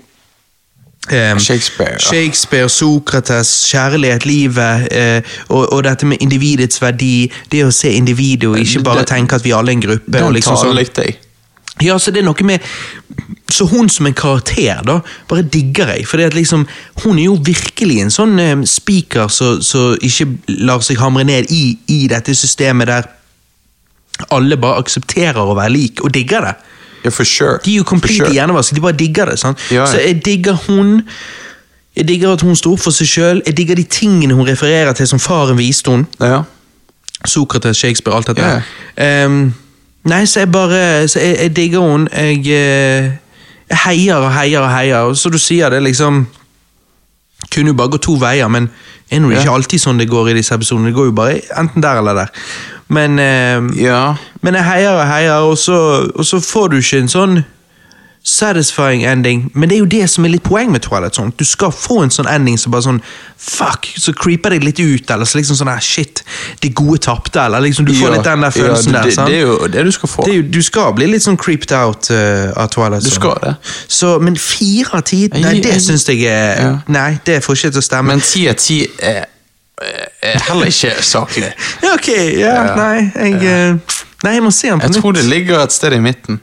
Um, 1.09 1.39
Shakespeare, 1.39 1.95
ja. 1.95 1.97
Shakespeare, 1.97 2.69
Sokrates, 2.69 3.49
kjærlighet, 3.71 4.25
livet, 4.29 4.89
uh, 4.93 5.21
og, 5.47 5.63
og 5.73 5.83
dette 5.87 6.05
med 6.05 6.21
individets 6.21 6.81
verdi, 6.83 7.31
det 7.49 7.63
å 7.65 7.71
se 7.73 7.89
individet 7.97 8.49
og 8.51 8.59
ikke 8.61 8.83
bare 8.85 8.99
Det- 8.99 9.07
tenke 9.15 9.39
at 9.39 9.45
vi 9.47 9.55
alle 9.55 9.71
er 9.71 9.79
en 9.79 9.81
gruppe. 9.81 10.11
Den 10.11 10.33
liksom 10.35 10.59
sånn. 10.59 10.75
likte 10.75 11.07
jeg. 11.07 11.17
Ja, 11.81 11.97
så 11.97 12.11
det 12.11 12.21
er 12.21 12.27
noe 12.27 12.43
med 12.45 12.59
Så 13.49 13.65
hun 13.65 13.89
som 13.89 14.05
en 14.05 14.13
karakter, 14.13 14.83
da, 14.85 14.99
bare 15.29 15.41
digger 15.41 15.93
jeg. 15.95 16.05
For 16.07 16.21
liksom, 16.35 16.67
hun 17.03 17.19
er 17.19 17.25
jo 17.25 17.37
virkelig 17.45 18.01
en 18.03 18.13
sånn 18.13 18.39
eh, 18.39 18.57
speaker 18.69 19.31
som 19.33 19.61
så 19.65 19.95
ikke 20.05 20.27
lar 20.67 20.83
seg 20.85 21.01
hamre 21.01 21.25
ned 21.25 21.49
i, 21.53 21.63
i 21.89 22.03
dette 22.11 22.35
systemet 22.37 22.91
der 22.91 23.09
alle 24.35 24.57
bare 24.59 24.83
aksepterer 24.83 25.39
å 25.39 25.55
være 25.57 25.73
lik, 25.73 26.03
og 26.03 26.13
digger 26.13 26.45
det. 26.49 26.55
Ja, 27.05 27.11
for 27.15 27.23
sure. 27.23 27.59
De 27.63 27.73
er 27.73 27.77
jo 27.77 27.87
complete 27.87 28.25
sure. 28.25 28.33
hjernevask, 28.35 28.75
de 28.75 28.83
bare 28.83 28.97
digger 28.99 29.31
det. 29.31 29.39
ja. 29.71 29.85
Så 29.87 30.01
jeg 30.03 30.25
digger 30.25 30.57
hun. 30.67 31.01
Jeg 31.95 32.07
digger 32.07 32.33
at 32.33 32.41
hun 32.41 32.55
står 32.55 32.71
opp 32.71 32.79
for 32.79 32.95
seg 32.95 33.07
sjøl. 33.07 33.41
Jeg 33.45 33.57
digger 33.57 33.75
de 33.75 33.83
tingene 33.83 34.33
hun 34.33 34.47
refererer 34.47 34.93
til 34.93 35.07
som 35.07 35.19
faren 35.19 35.57
viste 35.57 35.91
hun. 35.91 36.05
Ja. 36.19 36.43
Sokrates, 37.25 37.77
Shakespeare, 37.77 38.15
alt 38.15 38.27
dette. 38.27 38.61
Ehm, 38.97 39.53
nei, 40.07 40.25
så 40.25 40.39
jeg 40.45 40.51
bare 40.51 41.07
så 41.07 41.19
jeg, 41.19 41.37
jeg 41.41 41.55
digger 41.55 41.79
hun. 41.79 42.07
Jeg, 42.13 42.37
eh, 42.37 42.45
jeg 42.45 43.17
heier 43.85 44.15
og 44.17 44.31
heier 44.33 44.63
og 44.63 44.71
heier. 44.73 45.09
Og 45.09 45.17
så 45.17 45.29
du 45.29 45.37
sier 45.41 45.69
det, 45.69 45.83
liksom 45.83 46.27
Kunne 47.49 47.71
jo 47.71 47.73
bare 47.73 47.89
gå 47.89 47.97
to 48.03 48.13
veier, 48.19 48.47
men 48.51 48.67
det 49.09 49.17
er 49.17 49.23
jo 49.23 49.29
ikke 49.31 49.53
alltid 49.55 49.81
sånn 49.81 49.97
det 49.97 50.09
går 50.11 50.27
i 50.29 50.33
disse 50.37 50.53
episodene. 50.53 50.91
Det 50.91 50.97
går 50.97 51.07
jo 51.07 51.13
bare 51.17 51.39
enten 51.57 51.81
der 51.81 51.97
eller 51.97 52.13
der. 52.13 52.33
Men, 52.93 53.15
eh, 53.19 53.63
ja. 53.79 54.15
men 54.41 54.57
jeg 54.59 54.67
heier 54.67 54.97
og 54.99 55.07
heier, 55.07 55.45
og 55.47 55.57
så, 55.57 55.77
og 56.13 56.25
så 56.25 56.39
får 56.43 56.67
du 56.67 56.75
ikke 56.77 56.99
en 56.99 57.09
sånn 57.09 57.39
satisfying 58.23 59.03
ending. 59.05 59.51
Men 59.55 59.69
det 59.69 59.75
er 59.75 59.79
jo 59.79 59.85
det 59.89 60.09
som 60.11 60.25
er 60.25 60.29
litt 60.33 60.43
poeng 60.43 60.71
med 60.73 60.81
Twilight 60.83 61.15
Zone. 61.15 61.31
Du 61.39 61.45
skal 61.47 61.71
få 61.71 62.01
en 62.03 62.11
sånn 62.13 62.27
ending 62.29 62.57
som 62.59 62.71
bare 62.73 62.85
sånn 62.85 63.01
Fuck! 63.39 63.87
Så 63.97 64.11
creeper 64.13 64.51
deg 64.51 64.65
litt 64.67 64.79
ut, 64.83 65.09
eller 65.15 65.25
så 65.25 65.39
liksom 65.39 65.55
sånn 65.55 65.69
her 65.71 65.79
Shit, 65.79 66.23
det 66.61 66.73
gode 66.75 66.99
tapte, 67.05 67.39
eller 67.39 67.63
liksom 67.63 67.85
Du 67.87 67.93
får 67.95 68.09
Ja, 68.09 68.15
litt 68.17 68.27
den 68.27 68.43
der 68.43 68.51
følelsen 68.51 68.91
ja, 68.93 68.99
der. 68.99 69.07
det, 69.07 69.13
sant? 69.15 69.31
Det 69.31 69.37
er 69.37 69.45
jo 69.47 69.69
det 69.71 69.85
du 69.87 69.91
skal 69.95 70.09
få. 70.11 70.25
Det 70.27 70.35
jo, 70.35 70.43
du 70.51 70.59
skal 70.67 70.91
bli 70.97 71.07
litt 71.13 71.23
sånn 71.23 71.37
creeped 71.39 71.71
out 71.79 72.11
uh, 72.11 72.51
av 72.59 72.67
Twilight 72.75 73.07
Du 73.07 73.09
Zone. 73.09 73.15
skal 73.21 73.39
det. 73.45 73.55
Så, 73.87 74.11
men 74.19 74.35
fire 74.35 74.99
av 74.99 75.05
ti, 75.07 75.21
nei, 75.33 75.55
det 75.63 75.71
jeg- 75.77 75.85
syns 75.87 76.05
jeg 76.11 76.27
er 76.27 76.61
Ja. 76.61 76.73
Nei, 76.91 77.09
det 77.25 77.39
får 77.45 77.55
ikke 77.61 77.71
til 77.77 77.81
å 77.81 77.87
stemme. 77.87 78.11
Men 78.11 78.21
ti 78.21 78.45
av 78.51 78.59
ti 78.59 78.81
er, 78.99 79.25
er 80.21 80.39
heller 80.49 80.67
ikke 80.67 80.91
saklig. 81.01 81.53
ja, 81.85 81.93
ok, 81.95 82.11
ja, 82.43 82.59
nei, 82.75 83.11
jeg 83.15 83.39
eh, 83.47 83.97
Nei, 84.27 84.33
jeg 84.35 84.43
må 84.43 84.51
se 84.51 84.67
den 84.67 84.81
på 84.81 84.83
Jeg 84.83 84.91
nytt. 84.91 85.01
tror 85.01 85.13
det 85.15 85.23
ligger 85.31 85.61
et 85.63 85.71
sted 85.71 85.93
i 85.95 85.99
midten. 86.03 86.41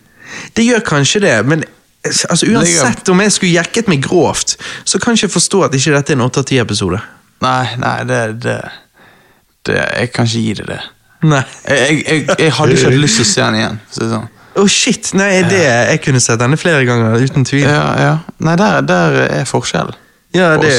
Det 0.57 0.65
gjør 0.65 0.85
kanskje 0.87 1.20
det, 1.27 1.35
men 1.49 1.65
altså, 2.05 2.47
uansett 2.49 3.09
om 3.12 3.20
jeg 3.20 3.35
skulle 3.35 3.53
jekket 3.59 3.91
meg 3.93 4.03
grovt, 4.05 4.57
så 4.85 5.01
kan 5.03 5.16
jeg 5.16 5.27
ikke 5.27 5.37
forstå 5.37 5.62
at 5.69 5.77
ikke 5.77 5.95
dette 5.97 6.15
er 6.15 6.19
en 6.19 6.27
8-10-episode. 6.28 7.01
Nei, 7.45 7.65
nei, 7.83 7.97
det, 8.09 8.20
det, 8.41 8.61
det 9.69 9.74
Jeg 9.77 10.12
kan 10.15 10.28
ikke 10.28 10.45
gi 10.47 10.55
det 10.62 10.69
det. 10.70 10.78
Nei. 11.27 11.43
Jeg, 11.69 12.01
jeg, 12.07 12.24
jeg, 12.39 12.53
hadde 12.53 12.77
ikke 12.77 12.89
hatt 12.89 13.03
lyst 13.03 13.20
til 13.20 13.27
å 13.27 13.28
se 13.28 13.45
den 13.45 13.59
igjen. 13.61 13.78
Så 13.93 14.09
sånn. 14.12 14.33
Oh 14.57 14.69
shit! 14.73 15.11
Nei, 15.16 15.43
det, 15.45 15.61
jeg 15.61 16.01
kunne 16.07 16.20
sett 16.24 16.41
denne 16.41 16.57
flere 16.57 16.87
ganger, 16.89 17.19
uten 17.20 17.45
tvil. 17.45 17.66
Ja, 17.69 17.91
ja. 18.01 18.15
Nei, 18.41 18.57
der, 18.57 18.81
der 18.89 19.19
er 19.27 19.49
forskjell. 19.49 19.93
Ja, 20.37 20.55
det, 20.61 20.73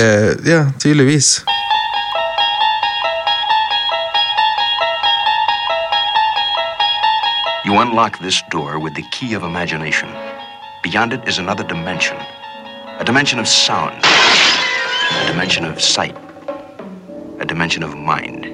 ja 0.46 0.64
tydeligvis. 0.82 1.38
You 7.68 7.80
unlock 7.80 8.20
this 8.20 8.42
door 8.50 8.80
with 8.80 8.94
the 8.96 9.04
key 9.12 9.34
of 9.34 9.44
imagination. 9.44 10.08
Beyond 10.84 11.12
it 11.12 11.28
is 11.28 11.38
another 11.38 11.66
dimension 11.66 12.16
a 12.98 13.04
dimension 13.04 13.40
of 13.40 13.48
sound, 13.48 14.00
a 14.06 15.28
dimension 15.28 15.66
of 15.66 15.82
sight, 15.82 16.16
a 17.42 17.46
dimension 17.46 17.84
of 17.84 17.94
mind. 17.98 18.46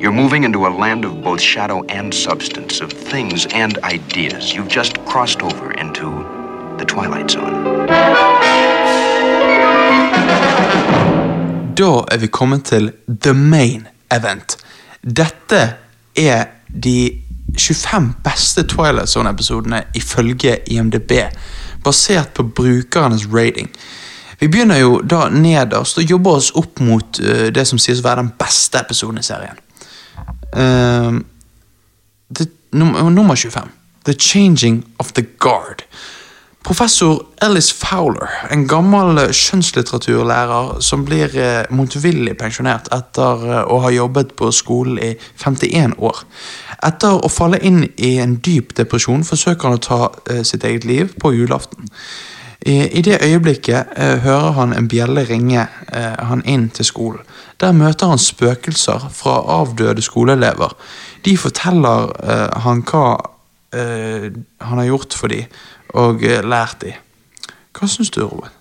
You're 0.00 0.16
moving 0.22 0.44
into 0.44 0.66
a 0.66 0.72
land 0.72 1.04
of 1.04 1.22
both 1.22 1.42
shadow 1.42 1.84
and 1.90 2.14
substance, 2.14 2.80
of 2.80 2.90
things 2.90 3.46
and 3.52 3.76
ideas. 3.84 4.54
You've 4.54 4.68
just 4.68 5.04
crossed 5.04 5.42
over 5.42 5.72
into 5.72 6.08
the 6.78 6.86
Twilight 6.86 7.30
Zone. 7.30 7.86
Da 11.74 12.04
er 12.12 12.18
vi 12.18 12.26
kommet 12.26 12.64
til 12.64 12.92
the 13.22 13.34
main 13.34 13.88
event. 14.10 14.56
Dette 15.02 15.76
er 16.16 16.44
de 16.82 17.23
25 17.58 18.12
beste 18.24 18.64
Twilight 18.68 19.08
Zone-episodene 19.08 19.84
ifølge 19.94 20.58
IMDb, 20.66 21.12
basert 21.84 22.34
på 22.34 22.42
brukernes 22.42 23.26
rating. 23.32 23.70
Vi 24.40 24.48
begynner 24.48 24.80
jo 24.80 24.98
da 25.00 25.28
nederst 25.30 25.98
og 25.98 26.10
jobber 26.10 26.40
oss 26.40 26.50
opp 26.58 26.80
mot 26.80 27.20
uh, 27.22 27.46
det 27.54 27.66
som 27.68 27.78
sies 27.78 28.02
å 28.02 28.08
være 28.08 28.24
den 28.24 28.32
beste 28.38 28.80
episoden 28.80 29.22
i 29.22 29.26
serien. 29.26 29.60
Uh, 30.54 31.22
det, 32.34 32.48
num 32.72 32.96
nummer 33.14 33.36
25. 33.36 33.70
The 34.04 34.14
Changing 34.18 34.84
of 34.98 35.12
the 35.12 35.22
Guard. 35.40 35.86
Professor 36.64 37.26
Ellis 37.44 37.72
Fowler, 37.76 38.30
en 38.50 38.62
gammel 38.68 39.18
kjønnslitteraturlærer 39.18 39.32
skjønnslitteraturlærer 39.36 40.80
som 40.80 41.02
blir 41.04 41.34
eh, 41.36 41.66
motvillig 41.68 42.38
pensjonert 42.40 42.88
etter 42.96 43.42
eh, 43.50 43.58
å 43.68 43.82
ha 43.84 43.90
jobbet 43.92 44.32
på 44.38 44.48
skolen 44.56 44.96
i 44.96 45.10
51 45.42 45.98
år. 46.00 46.22
Etter 46.88 47.20
å 47.20 47.28
falle 47.28 47.60
inn 47.60 47.82
i 47.96 48.14
en 48.24 48.38
dyp 48.40 48.72
depresjon 48.78 49.26
forsøker 49.28 49.68
han 49.68 49.76
å 49.76 49.84
ta 49.84 50.00
eh, 50.32 50.40
sitt 50.40 50.64
eget 50.64 50.88
liv 50.88 51.12
på 51.20 51.34
julaften. 51.36 51.92
I, 52.64 53.02
det 53.04 53.18
øyeblikket 53.20 53.86
eh, 53.96 54.18
hører 54.24 54.56
han 54.56 54.72
en 54.72 54.88
bjelle 54.88 55.26
ringe 55.28 55.66
eh, 55.92 56.16
han 56.18 56.42
inn 56.48 56.70
til 56.72 56.84
skolen. 56.84 57.20
Der 57.60 57.76
møter 57.76 58.08
han 58.08 58.18
spøkelser 58.18 59.04
fra 59.12 59.36
avdøde 59.60 60.02
skoleelever. 60.02 60.72
De 61.24 61.36
forteller 61.36 62.08
eh, 62.24 62.60
han 62.64 62.80
hva 62.88 63.33
eh, 63.74 64.28
han 64.60 64.80
har 64.80 64.88
gjort 64.88 65.16
for 65.18 65.32
dem 65.32 65.44
og 65.94 66.24
eh, 66.26 66.42
lært 66.44 66.80
dem. 66.84 67.00
Hva 67.74 67.88
syns 67.90 68.12
du, 68.14 68.22
Robert? 68.22 68.54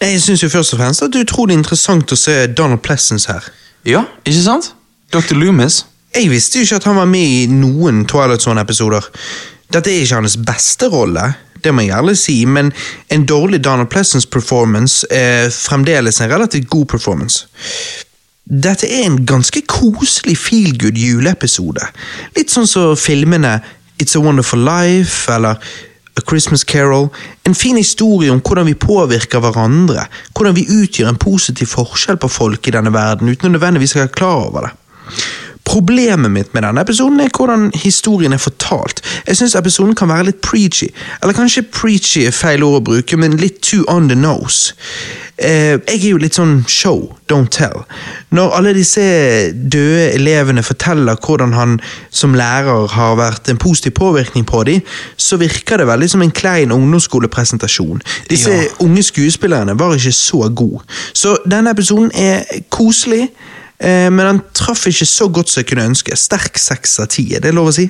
Nei, 0.00 0.10
Jeg 0.14 0.22
syns 0.24 0.42
jo 0.42 0.50
først 0.52 0.74
og 0.74 0.80
fremst 0.82 1.04
at 1.04 1.12
det 1.14 1.22
er 1.22 1.28
utrolig 1.28 1.56
interessant 1.56 2.12
å 2.12 2.18
se 2.18 2.34
Donald 2.52 2.82
Pleasence 2.84 3.30
her. 3.30 3.46
Ja, 3.86 4.04
ikke 4.24 4.42
sant? 4.42 4.72
Dr. 5.14 5.36
Loomis? 5.38 5.84
Jeg 6.14 6.30
visste 6.30 6.60
jo 6.60 6.66
ikke 6.66 6.80
at 6.80 6.88
han 6.88 6.98
var 6.98 7.10
med 7.10 7.24
i 7.24 7.46
noen 7.50 8.04
Twilight 8.10 8.42
Zone-episoder. 8.44 9.06
Dette 9.74 9.90
er 9.90 10.04
ikke 10.04 10.20
hans 10.20 10.36
beste 10.38 10.88
rolle, 10.92 11.32
det 11.64 11.72
må 11.72 11.84
jeg 11.86 11.96
ærlig 11.96 12.16
si, 12.20 12.36
men 12.44 12.72
en 13.12 13.24
dårlig 13.26 13.62
Donald 13.64 13.88
Pleasence 13.88 14.28
performance 14.28 15.06
er 15.10 15.48
fremdeles 15.50 16.20
en 16.20 16.30
relativt 16.30 16.68
god 16.70 16.86
performance. 16.86 17.46
Dette 18.44 18.90
er 18.90 19.06
en 19.06 19.22
ganske 19.26 19.62
koselig 19.68 20.36
feel 20.38 20.74
good 20.78 20.98
juleepisode. 21.00 21.86
Litt 22.36 22.52
sånn 22.52 22.68
som 22.68 22.92
filmene 23.00 23.56
It's 23.98 24.16
a 24.16 24.20
Wonderful 24.20 24.58
Life 24.58 25.32
eller 25.32 25.58
A 26.16 26.20
Christmas 26.28 26.64
Carol. 26.64 27.08
En 27.42 27.54
fin 27.54 27.76
historie 27.76 28.30
om 28.30 28.40
hvordan 28.40 28.66
vi 28.66 28.74
påvirker 28.74 29.42
hverandre. 29.42 30.06
Hvordan 30.34 30.56
vi 30.56 30.66
utgjør 30.82 31.08
en 31.10 31.18
positiv 31.18 31.66
forskjell 31.74 32.18
på 32.22 32.30
folk 32.30 32.68
i 32.68 32.74
denne 32.74 32.92
verden 32.94 33.30
uten 33.30 33.50
å 33.50 33.54
nødvendigvis 33.54 33.96
være 33.98 34.14
klar 34.14 34.46
over 34.48 34.68
det. 34.68 34.74
Problemet 35.64 36.30
mitt 36.30 36.54
med 36.54 36.62
denne 36.62 36.80
episoden 36.84 37.20
er 37.20 37.32
hvordan 37.32 37.70
historien 37.74 38.32
er 38.32 38.38
fortalt. 38.42 39.00
Jeg 39.26 39.36
syns 39.36 39.54
episoden 39.58 39.94
kan 39.96 40.08
være 40.12 40.28
litt 40.28 40.40
preachy. 40.44 40.90
Eller 41.22 41.34
kanskje 41.34 41.64
preachy 41.72 42.26
er 42.28 42.36
feil 42.36 42.62
ord 42.62 42.82
å 42.82 42.84
bruke, 42.92 43.16
men 43.16 43.38
litt 43.40 43.62
too 43.64 43.84
on 43.88 44.08
the 44.08 44.16
nose. 44.18 44.74
Eh, 45.38 45.80
jeg 45.88 45.96
er 45.98 46.10
jo 46.12 46.18
litt 46.22 46.36
sånn 46.36 46.60
show, 46.70 47.08
don't 47.32 47.50
tell. 47.50 47.80
Når 48.30 48.52
alle 48.54 48.74
disse 48.76 49.02
døde 49.50 50.04
elevene 50.14 50.62
forteller 50.62 51.18
hvordan 51.18 51.56
han 51.56 51.80
som 52.14 52.36
lærer 52.38 52.86
har 52.94 53.16
vært 53.18 53.50
en 53.50 53.58
positiv 53.58 53.96
påvirkning 53.98 54.46
på 54.46 54.62
dem, 54.68 54.84
så 55.16 55.40
virker 55.40 55.80
det 55.82 55.88
veldig 55.90 56.10
som 56.12 56.22
en 56.22 56.30
klein 56.30 56.70
ungdomsskolepresentasjon. 56.76 58.04
Disse 58.30 58.52
Ja. 58.52 58.68
unge 58.80 59.02
skuespillerne 59.02 59.78
var 59.78 59.96
ikke 59.96 60.12
så 60.12 60.54
gode. 60.54 60.84
Så 61.12 61.36
denne 61.50 61.70
episoden 61.70 62.10
er 62.14 62.44
koselig. 62.70 63.30
Eh, 63.80 64.08
men 64.10 64.26
han 64.26 64.40
traff 64.54 64.86
ikke 64.90 65.06
så 65.08 65.28
godt 65.34 65.50
som 65.50 65.62
jeg 65.64 65.72
kunne 65.72 65.88
ønske. 65.90 66.16
Sterk 66.16 66.58
seks 66.60 66.98
av 67.02 67.10
ti, 67.14 67.26
er 67.36 67.40
det 67.44 67.54
lov 67.56 67.72
å 67.72 67.76
si? 67.76 67.88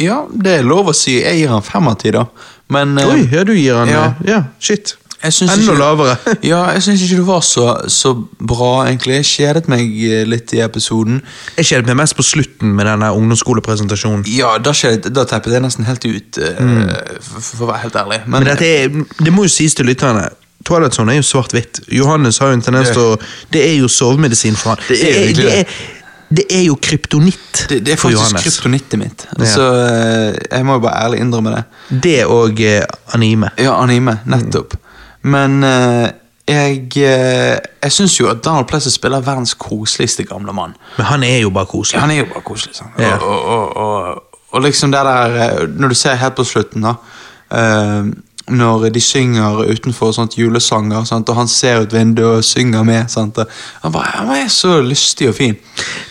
Ja, 0.00 0.22
det 0.32 0.58
er 0.60 0.64
lov 0.66 0.88
å 0.90 0.96
si. 0.96 1.18
Jeg 1.20 1.42
gir 1.42 1.52
han 1.52 1.62
fem 1.66 1.88
av 1.90 1.98
ti, 2.00 2.10
da. 2.14 2.26
Men 2.72 2.96
eh, 2.98 3.10
Oi, 3.12 3.22
ja, 3.34 3.44
du 3.44 3.52
gir 3.54 3.76
han 3.82 3.90
ja. 3.90 4.04
eh, 4.22 4.28
Ja, 4.30 4.42
shit. 4.62 4.96
Enda 5.22 5.54
ikke- 5.54 5.74
lavere. 5.78 6.16
ja, 6.42 6.64
jeg 6.74 6.82
syns 6.82 7.02
ikke 7.04 7.20
du 7.20 7.26
var 7.28 7.44
så, 7.46 7.66
så 7.92 8.10
bra, 8.42 8.70
egentlig. 8.88 9.20
Jeg 9.20 9.28
kjedet 9.28 9.68
meg 9.70 9.92
litt 10.26 10.50
i 10.56 10.58
episoden. 10.64 11.20
Jeg 11.60 11.68
kjedet 11.68 11.86
meg 11.92 12.00
mest 12.00 12.16
på 12.18 12.24
slutten 12.26 12.72
med 12.74 12.88
denne 12.90 13.12
ungdomsskolepresentasjonen. 13.14 14.24
Ja, 14.34 14.56
da, 14.58 14.72
kjedet, 14.74 15.12
da 15.14 15.22
teppet 15.30 15.54
jeg 15.54 15.62
nesten 15.62 15.86
helt 15.86 16.02
ut, 16.08 16.40
eh, 16.42 17.20
for, 17.22 17.38
for 17.52 17.66
å 17.68 17.70
være 17.70 17.84
helt 17.84 18.00
ærlig. 18.02 18.18
Men, 18.26 18.42
Men 18.42 18.50
dette 18.50 19.22
det 19.22 19.34
må 19.36 19.46
jo 19.46 19.52
sies 19.54 19.78
til 19.78 19.86
lytterne. 19.92 20.26
Twilight 20.64 20.94
Zone 20.94 21.12
er 21.12 21.20
jo 21.20 21.26
svart-hvitt. 21.26 21.80
Johannes 21.92 22.38
har 22.42 22.52
jo 22.52 22.58
en 22.60 22.62
tendens 22.62 22.92
til 22.94 23.02
å 23.02 23.16
Det 23.52 23.64
er 23.70 23.74
jo 23.80 23.88
sovemedisin 23.90 24.56
for 24.56 24.74
han. 24.74 24.84
Det 24.88 25.00
er 25.02 25.12
jo 25.12 25.26
er, 25.28 25.34
det, 25.34 25.42
det. 25.42 25.58
er, 25.58 25.98
det 26.32 26.44
er 26.48 26.62
jo 26.64 26.76
kryptonitt 26.80 27.64
det, 27.68 27.80
det 27.84 27.92
er 27.92 28.00
faktisk 28.00 28.16
Johannes. 28.16 28.42
kryptonittet 28.46 28.98
mitt, 29.02 29.26
Ja. 29.36 29.44
eh, 29.44 30.38
jeg 30.50 30.64
må 30.64 30.78
jo 30.78 30.84
bare 30.86 31.02
ærlig 31.04 31.20
innrømme 31.20 31.52
det. 31.56 31.64
Det 32.06 32.16
og 32.26 32.60
eh, 32.64 32.84
anime. 33.14 33.50
Ja, 33.60 33.74
anime, 33.82 34.18
nettopp. 34.24 34.78
Men 35.22 35.62
eh, 35.64 36.08
jeg, 36.48 36.88
eh, 36.96 37.58
jeg 37.82 37.92
syns 37.94 38.16
jo 38.20 38.30
at 38.32 38.40
Donald 38.44 38.66
Plessis 38.70 38.96
spiller 38.98 39.20
verdens 39.22 39.52
koseligste 39.54 40.24
gamle 40.24 40.52
mann. 40.56 40.72
Men 40.96 41.06
han 41.06 41.22
er 41.22 41.38
jo 41.44 41.50
bare 41.54 41.68
koselig. 41.70 42.00
Han 42.00 42.10
er 42.10 42.22
jo 42.24 42.30
bare 42.32 42.42
koselig. 42.48 42.74
sant? 42.80 42.96
Ja. 42.98 43.18
Og, 43.20 43.44
og, 43.44 43.76
og, 43.76 44.40
og, 44.52 44.62
liksom 44.64 44.90
det 44.92 45.04
der 45.06 45.36
eh, 45.44 45.68
Når 45.68 45.88
du 45.88 45.94
ser 45.94 46.14
helt 46.18 46.34
på 46.40 46.44
slutten, 46.48 46.82
da 46.88 46.94
eh, 47.52 48.08
Når 48.50 48.88
de 48.90 49.00
synger 49.00 49.60
utenfor 49.70 50.10
sånt 50.16 50.34
julesanger, 50.38 51.04
sant? 51.06 51.28
og 51.30 51.36
han 51.36 51.48
ser 51.48 51.84
ut 51.84 51.92
vinduet 51.94 52.40
og 52.40 52.44
synger 52.44 52.82
med. 52.86 53.10
Sant? 53.12 53.38
og 53.38 53.50
Han, 53.82 53.92
bare, 53.94 54.10
han 54.16 54.32
er 54.34 54.48
så 54.50 54.80
lystig 54.82 55.28
og 55.30 55.36
fin. 55.38 55.54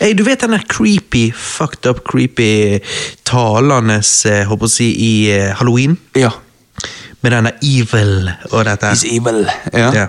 Hey, 0.00 0.14
du 0.16 0.24
vet 0.24 0.40
den 0.40 0.56
der 0.56 0.64
creepy, 0.68 1.30
fucked 1.36 1.86
up 1.90 2.02
creepy 2.08 2.80
talende 3.28 4.00
eh, 4.00 4.42
håper 4.48 4.68
å 4.68 4.72
si, 4.72 4.88
i 4.96 5.12
eh, 5.34 5.52
Halloween? 5.58 5.98
Ja. 6.16 6.32
Med 7.22 7.36
denne 7.36 7.52
evil 7.62 8.32
og 8.50 8.64
dette. 8.66 8.94
He's 8.96 9.06
evil. 9.06 9.44
Ja. 9.72 9.92
Ja. 9.92 10.08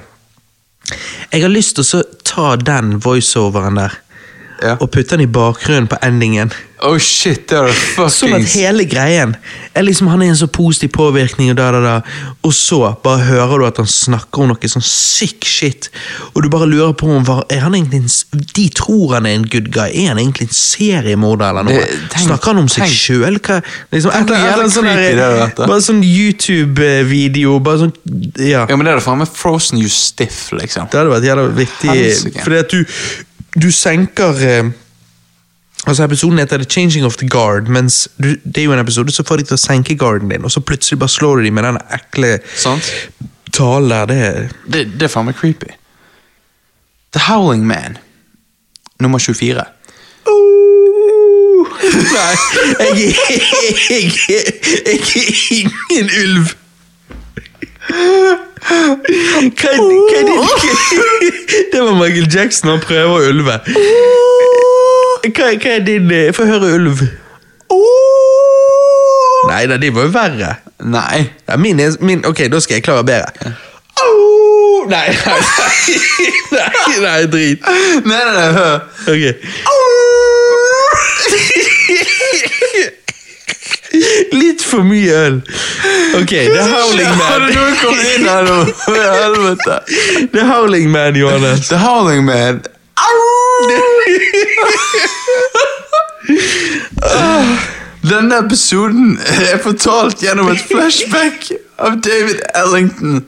Jeg 1.31 1.41
har 1.41 1.51
lyst 1.51 1.77
til 1.77 1.85
å 1.97 2.01
ta 2.27 2.53
den 2.59 2.97
voiceoveren 3.03 3.79
der, 3.79 3.95
Ja. 4.64 4.77
og 4.80 4.90
putte 4.94 5.18
den 5.18 5.26
i 5.26 5.31
bakgrunnen 5.31 5.90
på 5.91 5.98
endingen. 6.06 6.52
Oh 6.84 6.98
shit, 6.99 7.45
det 7.48 7.56
er 7.56 7.69
det 7.69 8.06
Sånn 8.11 8.34
at 8.35 8.44
hele 8.57 8.84
greien 8.91 9.38
er 9.72 9.85
liksom 9.85 10.10
Han 10.11 10.19
er 10.26 10.34
en 10.34 10.35
så 10.35 10.49
positiv 10.52 10.90
påvirkning, 10.91 11.53
og 11.53 11.56
da, 11.56 11.69
da, 11.72 11.80
da. 11.80 11.94
Og 12.44 12.52
så 12.56 12.80
bare 13.06 13.23
hører 13.23 13.61
du 13.61 13.65
at 13.69 13.77
han 13.80 13.88
snakker 13.88 14.44
om 14.44 14.52
noe 14.52 14.68
sånn 14.73 14.84
sick 14.84 15.45
shit, 15.48 15.88
og 16.34 16.44
du 16.44 16.49
bare 16.52 16.68
lurer 16.68 16.91
på 16.99 17.07
om 17.07 17.23
er 17.48 17.64
han 17.64 17.77
egentlig 17.77 18.02
en, 18.03 18.44
De 18.57 18.65
tror 18.76 19.14
han 19.15 19.30
er 19.30 19.38
en 19.38 19.48
good 19.48 19.69
guy. 19.72 19.88
Er 20.03 20.11
han 20.11 20.19
egentlig 20.19 20.49
en 20.49 20.57
seriemorder 20.60 21.49
eller 21.53 21.64
noe? 21.69 21.80
Det- 21.80 22.02
tenk- 22.11 22.27
snakker 22.27 22.52
han 22.52 22.64
om 22.65 22.68
seg 22.68 22.91
sjøl? 22.91 23.40
Liksom, 23.40 24.11
sånn. 24.76 24.91
Bare 25.64 25.81
sånn 25.88 26.03
YouTube-video, 26.03 27.60
bare 27.64 27.77
sånn 27.85 27.94
Ja. 28.40 28.65
Ja, 28.68 28.76
men 28.76 28.85
det 28.85 28.94
er 28.94 28.99
det 28.99 29.06
faen 29.07 29.19
meg 29.23 29.31
Frozen 29.31 29.80
You 29.80 29.90
Stiff, 29.90 30.49
liksom. 30.52 30.90
Det 30.91 30.99
hadde 30.99 31.14
vært 31.15 31.27
jævla 31.31 31.48
viktig, 31.56 32.44
fordi 32.44 32.60
at 32.60 32.69
du, 32.69 32.84
du 33.61 33.71
senker 33.71 34.39
eh, 34.47 34.71
Altså 35.84 36.05
Episoden 36.05 36.39
heter 36.39 36.57
The 36.57 36.69
Changing 36.69 37.05
of 37.05 37.17
the 37.19 37.27
Guard, 37.27 37.67
mens 37.67 38.07
du, 38.15 38.38
det 38.45 38.61
er 38.61 38.63
jo 38.69 38.73
en 38.73 38.80
episode 38.80 39.11
så 39.11 39.23
får 39.27 39.41
de 39.41 39.43
til 39.49 39.57
å 39.57 39.59
senke 39.59 39.97
garden 39.99 40.31
din, 40.31 40.45
og 40.47 40.51
så 40.53 40.61
plutselig 40.63 40.95
bare 41.01 41.11
slår 41.11 41.41
du 41.41 41.43
dem 41.49 41.57
med 41.59 41.65
den 41.67 41.80
ekle 41.91 42.38
Sant? 42.55 42.88
talen 43.51 43.89
der. 43.91 44.05
Det 44.07 44.19
er 44.23 44.47
Det, 44.63 44.85
det 44.95 45.03
er 45.09 45.11
faen 45.11 45.27
meg 45.27 45.35
creepy. 45.35 45.73
The 47.11 47.19
Howling 47.27 47.67
Man, 47.67 47.97
nummer 49.03 49.19
24. 49.19 49.59
Nei, 52.15 52.35
jeg 52.80 52.88
er, 52.89 53.43
jeg, 53.89 54.11
er, 54.30 54.49
jeg 54.88 54.99
er 55.03 55.34
ingen 55.59 56.09
ulv. 56.23 56.55
Hva 57.89 59.69
er, 59.72 59.80
hva 59.80 60.18
er 60.18 60.23
din 60.27 60.39
Det 61.73 61.81
var 61.84 61.93
Michael 61.99 62.27
Jackson, 62.35 62.69
han 62.72 62.80
prøver 62.84 63.11
å 63.11 63.27
ulve. 63.34 63.57
Hva, 65.23 65.49
hva 65.51 65.73
er 65.73 65.84
din 65.88 66.11
eh, 66.11 66.30
Få 66.35 66.45
høre 66.47 66.69
ulv. 66.77 67.03
Nei 69.49 69.64
da, 69.68 69.76
de 69.81 69.89
var 69.93 70.07
jo 70.07 70.14
verre. 70.15 70.53
Nei. 70.88 71.26
Ja, 71.49 71.57
min, 71.60 71.80
er- 71.84 71.99
min, 71.99 72.23
ok, 72.26 72.45
da 72.53 72.60
skal 72.64 72.80
jeg 72.80 72.85
klare 72.88 73.03
bedre. 73.07 73.53
Nei, 74.84 75.10
nei, 75.15 75.39
nei, 76.51 76.95
nei, 77.03 77.19
drit. 77.31 77.60
Nei, 78.07 78.22
nei, 78.23 78.34
nei, 78.35 78.49
hør. 78.57 78.77
Ok. 79.11 79.23
Litt 84.34 84.61
for 84.65 84.82
mye 84.88 85.14
øl. 85.28 85.36
Ok, 86.18 86.32
er 86.34 86.72
Howling 86.72 87.11
Man. 87.20 87.41
noen 87.53 87.76
kommet 87.82 88.07
inn 88.15 88.26
her 88.30 88.44
nå? 88.48 88.57
Helvete. 89.22 89.76
Er 90.34 90.45
Howling 90.49 90.90
Man, 90.91 91.15
Johannes. 91.20 91.68
The 91.70 91.78
Howling 91.78 92.26
Man. 92.26 92.64
Denne 98.03 98.36
episoden 98.44 99.18
er 99.22 99.60
fortalt 99.64 100.20
gjennom 100.24 100.49
et 100.52 100.60
flashback 100.68 101.52
av 101.80 102.02
David 102.03 102.41
Ellington. 102.56 103.22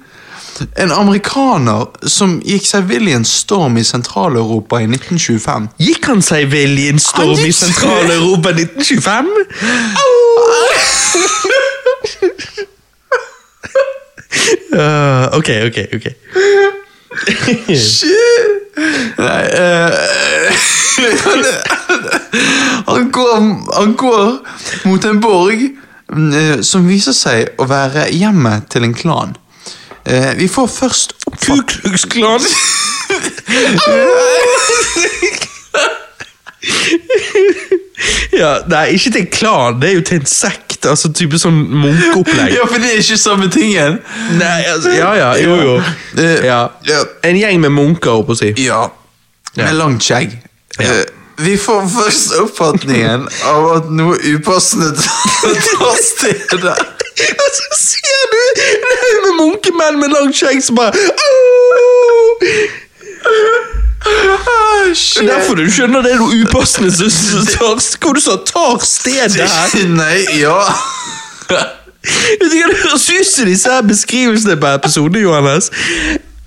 En 0.80 0.92
amerikaner 0.96 1.90
som 2.08 2.38
gikk 2.48 2.64
seg 2.68 2.86
vill 2.88 3.08
i 3.12 3.16
en 3.16 3.26
storm 3.28 3.76
i 3.80 3.84
Sentral-Europa 3.88 4.80
i 4.84 4.88
1925. 4.88 5.68
Gikk 5.84 6.08
han 6.12 6.22
seg 6.24 6.48
vill 6.52 6.78
i 6.80 6.88
en 6.92 7.00
storm 7.04 7.40
i 7.44 7.52
Sentral-Europa 7.56 8.54
1925? 8.56 9.32
Uh, 14.76 15.38
ok, 15.38 15.50
ok, 15.68 15.78
ok. 15.96 16.06
Shit! 17.68 18.52
Nei 19.18 19.46
uh, 19.56 19.92
han, 22.88 23.12
går, 23.12 23.36
han 23.74 23.96
går 23.96 24.48
mot 24.84 25.06
en 25.06 25.22
borg 25.22 25.64
eh, 25.64 25.72
som 26.62 26.88
viser 26.88 27.14
seg 27.16 27.48
å 27.60 27.66
være 27.70 28.10
hjemmet 28.16 28.64
til 28.72 28.84
en 28.88 28.94
klan. 28.98 29.36
Eh, 30.06 30.38
vi 30.40 30.48
får 30.52 30.68
først 30.72 31.14
Ku 31.46 31.62
Klux 31.64 32.06
Klan. 32.12 32.42
ja, 38.38 38.52
nei, 38.68 38.86
ikke 38.96 39.12
til 39.12 39.22
en 39.22 39.32
klan, 39.32 39.80
det 39.82 39.90
er 39.90 39.98
jo 39.98 40.06
til 40.10 40.22
en 40.22 40.30
sekt. 40.30 40.86
Altså 40.86 41.12
type 41.16 41.40
sånn 41.42 41.58
munkeopplegg. 41.72 42.54
Ja, 42.58 42.66
for 42.70 42.82
det 42.82 42.92
er 42.94 43.02
ikke 43.02 43.18
samme 43.20 43.50
tingen. 43.54 44.00
Nei, 44.40 44.62
altså, 44.72 44.94
ja, 44.94 45.12
ja, 45.18 45.32
jo, 45.42 45.56
jo. 45.62 45.76
Ja. 46.46 46.62
ja. 46.88 47.04
En 47.26 47.40
gjeng 47.40 47.62
med 47.64 47.74
munker, 47.76 48.12
holdt 48.18 48.30
på 48.30 48.36
å 48.38 48.42
si. 48.42 48.52
Ja, 48.62 48.84
med 49.58 49.78
langt 49.80 50.06
skjegg. 50.06 50.36
Ja. 50.80 50.90
Eh, 50.90 51.06
vi 51.46 51.58
får 51.60 51.88
først 51.92 52.36
oppfatningen 52.40 53.26
av 53.50 53.66
at 53.74 53.90
noe 53.92 54.16
upassende 54.36 54.94
tar 54.96 55.98
stedet. 56.00 56.78
Og 57.36 57.50
så 57.58 57.80
ser 57.80 58.30
du 58.32 58.40
en 58.66 58.86
haug 59.04 59.20
med 59.26 59.34
munkemenn 59.42 60.00
med 60.04 60.16
langt 60.16 60.36
skjegg 60.40 60.64
som 60.64 60.80
bare 60.80 60.96
«Au!» 60.96 62.16
Ah, 64.06 64.94
shit. 64.94 65.24
Er 65.24 65.32
Derfor 65.34 65.56
du 65.58 65.66
skjønner 65.72 66.06
det 66.06 66.14
er 66.16 66.22
noe 66.22 66.44
upassende 66.46 66.92
som 66.94 67.48
tar, 67.50 67.80
Hva 67.82 68.14
du 68.14 68.22
sa 68.22 68.38
tar 68.46 68.86
stedet 68.86 69.50
her? 69.56 69.88
Nei, 69.90 70.20
ja. 70.40 70.60
Du 72.06 72.54
hva 72.54 72.94
ut 72.94 73.02
som 73.02 73.50
disse 73.50 73.72
her 73.72 73.82
beskrivelsene 73.86 74.60
på 74.62 74.76
episoden, 74.78 75.22
Johannes. 75.26 75.72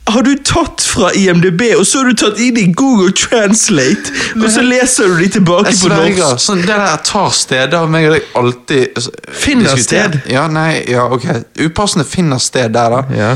Har 0.09 0.23
du 0.25 0.31
tatt 0.41 0.81
fra 0.89 1.11
IMDb, 1.19 1.61
og 1.77 1.83
så 1.85 2.01
har 2.01 2.09
du 2.09 2.17
tatt 2.17 2.39
inn 2.41 2.57
i 2.57 2.69
Google 2.73 3.11
Translate, 3.13 4.15
og 4.39 4.47
så 4.55 4.63
leser 4.65 5.11
du 5.11 5.19
de 5.21 5.27
tilbake 5.35 5.75
på 5.83 5.91
norsk? 5.93 6.39
Sånn, 6.41 6.63
det 6.65 6.79
der 6.79 6.95
tar 7.05 7.35
sted 7.37 7.75
har 7.77 7.91
meg 7.93 8.07
og 8.09 8.15
deg 8.17 8.31
alltid 8.41 9.03
Finner 9.37 9.77
sted? 9.77 10.17
Ja, 10.33 10.47
nei, 10.49 10.79
ja, 10.89 11.05
ok. 11.13 11.27
Upassende 11.67 12.07
finner 12.09 12.41
sted 12.41 12.73
der, 12.73 12.97
da. 12.97 13.03
Ja. 13.19 13.35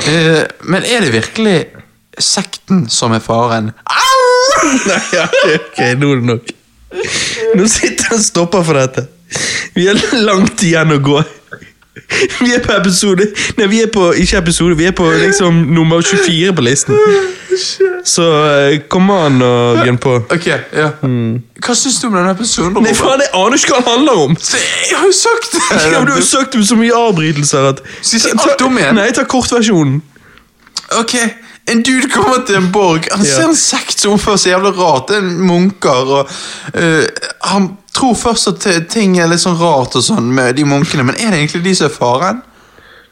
Uh, 0.00 0.42
men 0.72 0.86
er 0.88 1.06
det 1.06 1.12
virkelig 1.14 1.56
sekten 2.24 2.86
som 2.92 3.12
er 3.16 3.22
faren? 3.24 3.72
Au! 3.86 4.22
Nei, 4.86 5.00
ja, 5.16 5.26
ok, 5.54 5.82
nå 6.00 6.12
er 6.14 6.22
det 6.22 6.28
nok. 6.34 6.54
Nå 7.56 7.66
sitter 7.70 8.10
han 8.10 8.18
og 8.18 8.24
stopper 8.24 8.64
for 8.66 8.78
dette. 8.80 9.06
Vi 9.76 9.86
har 9.86 10.00
langt 10.26 10.62
igjen 10.66 10.96
å 10.96 10.98
gå. 11.02 11.20
Vi 12.40 12.52
er 12.54 12.62
på 12.64 12.72
episode 12.74 13.26
Nei, 13.58 13.66
vi 13.70 13.80
er 13.82 13.88
på 13.92 14.08
ikke 14.18 14.38
episode, 14.40 14.76
vi 14.78 14.86
er 14.88 14.94
på 14.96 15.04
liksom 15.10 15.56
nummer 15.74 16.02
24 16.02 16.52
på 16.56 16.64
listen. 16.64 16.96
Så 18.06 18.24
eh, 18.46 18.76
kom 18.90 19.10
an 19.12 19.42
og 19.44 19.80
gønn 19.86 19.98
på. 20.00 20.14
Ok, 20.32 20.46
ja. 20.48 20.88
Hva 21.02 21.74
syns 21.76 21.98
du 22.00 22.06
om 22.08 22.16
denne 22.16 22.32
episoden? 22.34 22.72
Robert? 22.76 22.86
Nei, 22.86 22.94
faen, 22.98 23.24
jeg 23.26 23.32
aner 23.42 23.58
ikke 23.58 23.74
hva 23.74 23.80
den 23.82 23.90
handler 23.90 24.22
om! 24.26 24.36
Se, 24.40 24.60
Jeg 24.88 24.96
har 25.00 25.10
jo 25.10 25.16
sagt 25.18 25.50
det! 25.56 25.62
Ja, 25.68 25.90
men 25.98 26.08
du 26.08 26.14
har 26.14 26.22
jo 26.22 26.28
sagt 26.30 26.54
det 26.54 26.62
med 26.62 26.70
så 26.70 26.78
mye 26.80 27.02
avbrytelser 27.02 27.68
at 27.74 27.82
si 28.06 28.22
alt 28.32 28.64
om 28.66 28.78
igjen. 28.80 28.96
Nei, 28.98 29.08
jeg 29.10 29.18
tar 29.20 29.28
kortversjonen. 29.34 29.98
Ok, 31.02 31.16
en 31.70 31.82
dude 31.86 32.10
kommer 32.12 32.44
til 32.46 32.58
en 32.58 32.70
borg. 32.72 33.08
Han 33.12 33.24
ser 33.26 33.48
en 33.48 33.58
sekt 33.58 34.02
som 34.02 34.16
oppfører 34.16 34.40
seg 34.42 34.54
jævlig 34.54 34.72
rart. 34.78 35.10
Det 35.10 35.18
er 35.20 35.28
munker, 35.50 36.14
og 36.20 36.30
uh, 36.76 37.26
han 37.52 37.70
tror 37.96 38.14
først 38.18 38.52
at 38.52 38.68
ting 38.92 39.18
er 39.20 39.30
litt 39.30 39.42
sånn 39.42 39.58
rart 39.60 39.96
og 39.98 40.04
sånn 40.06 40.30
med 40.34 40.56
de 40.58 40.66
munkene, 40.68 41.06
men 41.06 41.18
er 41.18 41.32
det 41.32 41.42
egentlig 41.42 41.64
de 41.68 41.76
som 41.78 41.90
er 41.90 41.96
faren? 41.96 42.42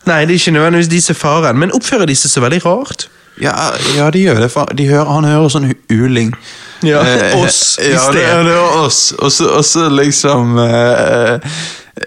Nei, 0.09 0.23
det 0.25 0.35
er 0.35 0.41
ikke 0.41 0.57
nødvendigvis 0.57 0.91
de 0.93 1.01
som 1.05 1.17
er 1.17 1.21
faren, 1.21 1.59
men 1.61 1.75
oppfører 1.77 2.09
de 2.09 2.17
seg 2.17 2.33
så 2.33 2.45
veldig 2.45 2.63
rart? 2.65 3.09
Ja, 3.43 3.55
ja 3.97 4.09
de 4.11 4.23
gjør 4.25 4.41
det. 4.43 4.51
De 4.79 4.89
hører, 4.89 5.11
han 5.13 5.29
hører 5.29 5.53
sånn 5.53 5.71
uling. 5.93 6.33
Ja, 6.87 7.03
Eh, 7.03 7.35
oss 7.43 7.79
i 7.83 7.91
ja, 7.95 7.99
sted. 7.99 8.23
ja, 8.23 8.39
det 8.47 8.55
er 8.55 8.79
oss. 8.85 9.13
Og 9.19 9.33
så, 9.33 9.49
og 9.59 9.65
så 9.67 9.89
liksom 9.91 10.59
eh, 10.63 11.57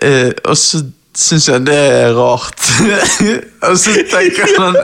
eh, 0.01 0.31
Og 0.45 0.57
så 0.57 0.83
syns 1.17 1.47
jeg 1.49 1.65
det 1.67 1.75
er 1.75 2.13
rart. 2.15 2.61
og 3.67 3.77
så 3.77 3.95
tenker 4.11 4.47
han 4.61 4.77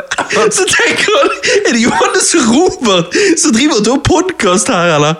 Så 0.51 0.65
tenker 0.67 1.13
han 1.13 1.29
Er 1.67 1.71
det 1.73 1.81
Johannes 1.81 2.33
og 2.35 2.51
Robert 2.51 3.17
som 3.39 3.55
driver 3.55 3.79
og 3.79 3.85
tar 3.87 4.03
podkast 4.07 4.67
her, 4.73 4.95
eller? 4.97 5.15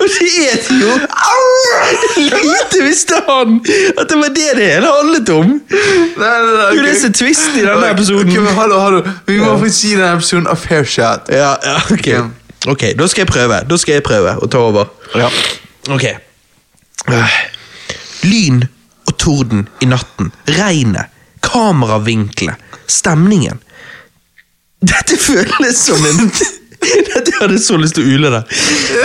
Og 0.00 0.06
det 0.06 0.28
er 0.44 0.56
jo! 0.80 0.92
Lite 2.20 2.82
visste 2.84 3.14
han 3.28 3.60
at 3.98 4.10
det 4.10 4.18
var 4.18 4.28
det 4.36 4.50
det 4.56 4.66
hele 4.74 4.86
handlet 4.86 5.32
om! 5.34 5.46
Nei, 5.46 5.60
nei, 6.20 6.52
nei, 6.56 6.66
Det 6.66 6.66
er 6.66 6.74
jo 6.74 6.80
ok. 6.80 6.86
det 6.86 7.08
er 7.08 7.16
twist 7.22 7.56
i 7.56 7.64
denne 7.64 7.90
episoden. 7.90 8.28
Ok, 8.28 8.42
men 8.44 8.54
hallo, 8.60 8.80
hallo. 8.80 9.00
Vi 9.26 9.38
må 9.40 9.56
faktisk 9.58 9.84
gi 9.88 9.94
denne 9.96 10.12
episoden 10.18 10.46
a 10.52 10.54
fair 10.54 10.84
shot. 10.84 11.32
Ja, 11.32 11.54
ja, 11.64 11.80
ok. 11.90 12.39
Ok, 12.68 12.82
da 12.98 13.06
skal 13.08 13.24
jeg 13.24 13.30
prøve. 13.30 13.62
Da 13.70 13.78
skal 13.80 13.96
jeg 13.96 14.04
prøve 14.04 14.36
å 14.36 14.48
ta 14.50 14.60
over. 14.60 14.90
Ja. 15.16 15.30
Ok. 15.88 16.04
Øh. 17.08 17.38
Lyn 18.28 18.64
og 19.08 19.16
torden 19.18 19.68
i 19.80 19.88
natten. 19.88 20.32
Regnet. 20.58 21.08
Kameravinklene. 21.40 22.56
Stemningen. 22.90 23.62
Dette 24.80 25.16
føles 25.20 25.76
som 25.76 26.04
en 26.06 26.26
Dette 26.80 27.32
hadde 27.36 27.58
jeg 27.58 27.64
så 27.64 27.76
lyst 27.76 27.98
til 27.98 28.06
å 28.06 28.14
ule 28.16 28.30
det. 28.32 28.40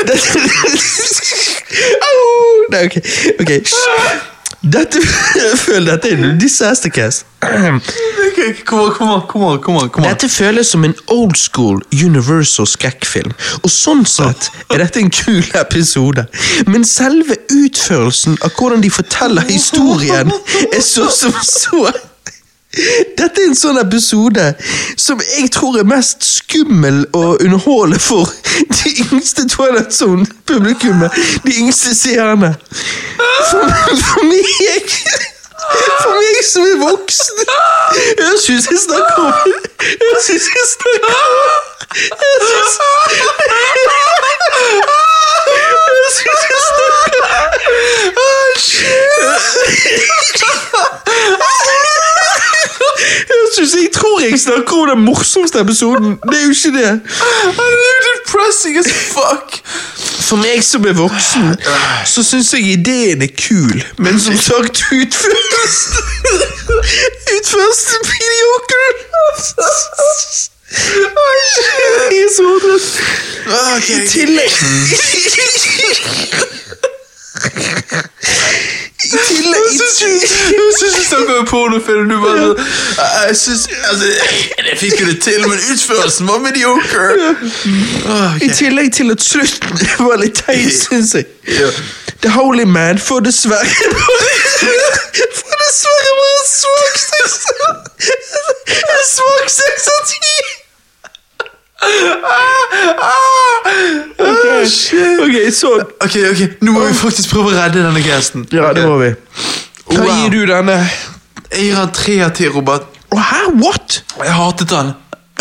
Dette 0.08 0.44
Au! 2.08 2.22
Nei, 2.72 2.86
ok. 2.88 2.96
ok. 3.44 3.52
Dette 4.66 4.98
føler 5.66 5.92
Dette 5.92 6.10
er 6.10 6.24
en 6.24 6.40
disaster 6.42 6.90
cast. 6.90 7.26
Kom 8.66 8.80
an, 8.82 9.22
kom 9.30 9.44
an, 9.46 9.60
kom 9.62 9.78
an. 9.78 9.90
kom 9.90 10.04
an. 10.04 10.10
Dette 10.10 10.30
føles 10.30 10.72
som 10.74 10.86
en 10.88 10.96
old 11.14 11.36
school 11.38 11.82
Universal 11.94 12.68
skrekkfilm, 12.70 13.36
og 13.62 13.72
sånn 13.72 14.04
sett 14.10 14.50
er 14.74 14.82
dette 14.82 15.02
en 15.04 15.14
kul 15.14 15.46
episode. 15.60 16.26
Men 16.70 16.88
selve 16.88 17.38
utførelsen 17.54 18.40
av 18.42 18.58
hvordan 18.58 18.82
de 18.82 18.92
forteller 18.94 19.46
historien, 19.52 20.34
er 20.72 20.84
så 20.84 21.12
som 21.14 21.38
så. 21.46 21.86
Dette 23.18 23.42
er 23.42 23.48
en 23.50 23.56
sånn 23.56 23.78
episode 23.80 24.44
som 25.00 25.22
jeg 25.24 25.52
tror 25.56 25.78
er 25.80 25.88
mest 25.88 26.26
skummel 26.28 27.06
å 27.16 27.38
underholde 27.40 28.00
for 28.04 28.32
de 28.82 28.92
yngste 29.06 29.46
Twilight 29.52 29.96
Zone-publikummet. 29.96 31.16
De 31.46 31.56
yngste 31.62 31.96
seerne. 31.96 32.56
For, 33.52 33.64
for 34.02 34.28
meg 34.28 34.92
For 36.04 36.14
meg 36.20 36.42
som 36.46 36.66
er 36.68 36.78
voksen 36.82 37.42
Jeg 38.20 38.40
syns 38.44 38.68
jeg 38.70 38.80
snakker 38.84 39.22
om 39.24 39.32
Jeg 39.82 40.22
syns 40.28 40.48
jeg 40.52 40.68
snakker 40.74 41.14
om 41.16 41.44
Jeg 41.96 42.42
syns 42.46 42.74
Jeg 45.96 46.14
syns 46.18 46.44
jeg 46.52 46.62
snakker 46.68 46.96
Jeg 53.30 53.48
synes, 53.56 53.74
jeg 53.74 53.90
tror 53.94 54.20
jeg 54.22 54.40
snakker 54.40 54.74
om 54.82 54.88
den 54.90 55.02
morsomste 55.06 55.60
episoden. 55.60 56.20
Det 56.30 56.38
er 56.40 56.44
jo 56.44 56.50
ikke 56.50 56.72
det. 56.78 56.92
Det 57.58 57.66
er 57.66 57.96
jo 57.96 58.02
depressing 58.10 58.78
as 58.80 58.90
fuck. 59.14 59.48
For 60.26 60.36
meg 60.42 60.64
som 60.66 60.86
er 60.90 60.96
voksen, 60.98 61.52
så 62.06 62.24
syns 62.26 62.54
jeg 62.54 62.62
ideen 62.78 63.22
er 63.22 63.32
kul, 63.38 63.84
men 63.98 64.20
som 64.20 64.38
sagt 64.38 64.82
utførelsen 64.92 65.94
Utførelsen 67.36 68.02
mediocre. 68.10 68.88
Jeg 72.12 72.24
er 72.24 72.30
så 72.36 72.48
trøtt. 72.64 72.90
I 73.90 74.08
tillegg 74.08 74.52
I 79.06 79.18
tillegg 79.28 79.66
Jeg 79.76 79.92
syns 79.96 80.96
du 80.96 81.04
snakker 81.06 81.40
om 81.40 81.46
pornofilm. 81.50 82.10
Du 82.10 82.16
bare 82.24 82.40
sånn, 82.42 82.58
Jeg 83.28 83.38
syns 83.42 83.66
altså, 83.92 84.08
Jeg 84.08 84.78
fikk 84.82 84.96
jo 85.02 85.06
det 85.12 85.18
til, 85.26 85.46
men 85.46 85.60
utførelsen 85.74 86.28
var 86.32 86.42
mediocre. 86.46 87.06
Okay. 87.36 88.48
I 88.48 88.50
tillegg 88.54 88.94
til 88.98 89.14
at 89.14 89.22
slutten 89.24 89.86
var 90.08 90.18
litt 90.24 90.42
teit, 90.42 90.74
syns 90.80 91.14
jeg. 91.20 91.30
The 92.26 92.32
Holy 92.34 92.66
Man 92.66 92.98
får 92.98 93.20
dessverre 93.28 93.66
Får 95.40 95.58
dessverre 95.62 96.12
bare 96.20 96.38
en 96.42 96.48
svak 96.50 96.96
sekser. 97.06 97.58
En 98.96 99.04
svak 99.12 99.50
sekser 99.60 100.06
ti! 100.10 100.55
Ok, 104.20 104.46
Okay, 105.24 105.52
så 105.52 105.68
Ok, 106.02 106.16
ok, 106.32 106.42
Nå 106.62 106.72
må 106.72 106.86
vi 106.88 106.94
faktisk 106.94 107.30
prøve 107.34 107.52
å 107.52 107.56
redde 107.58 107.84
denne 107.84 108.02
gesten. 108.04 108.46
Ja, 108.54 108.72
det 108.74 108.86
må 108.88 108.98
vi. 109.02 109.14
Hva 109.92 110.02
Wow. 110.02 110.12
gir 110.24 110.30
du 110.32 110.46
denne? 110.50 110.78
Jeg 111.52 111.62
gir 111.70 111.76
han 111.76 111.92
tre 111.94 112.20
av 112.26 112.32
ti, 112.36 112.48
Robert. 112.50 112.88
Oh, 113.12 113.20
hæ? 113.22 113.52
What? 113.62 114.04
Jeg 114.18 114.34
hatet 114.34 114.72
han. 114.72 114.94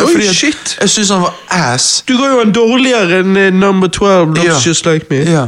Oi, 0.02 0.32
shit. 0.34 0.76
Jeg 0.80 0.90
syns 0.90 1.10
han 1.14 1.22
var 1.22 1.34
ass. 1.50 2.02
Du 2.08 2.16
ga 2.18 2.28
jo 2.32 2.40
en 2.42 2.52
dårligere 2.52 3.20
enn 3.22 3.36
eh, 3.38 3.50
Number 3.54 3.88
12, 3.88 4.26
Not 4.34 4.44
Ja. 4.44 4.56
Just 4.66 4.86
Like 4.86 5.06
Me. 5.10 5.22
Ja. 5.22 5.46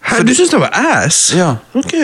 Hæ, 0.00 0.22
du 0.22 0.34
syns 0.34 0.50
han 0.54 0.60
var 0.60 0.70
ass? 0.72 1.32
Ja. 1.36 1.54
Ok. 1.74 1.94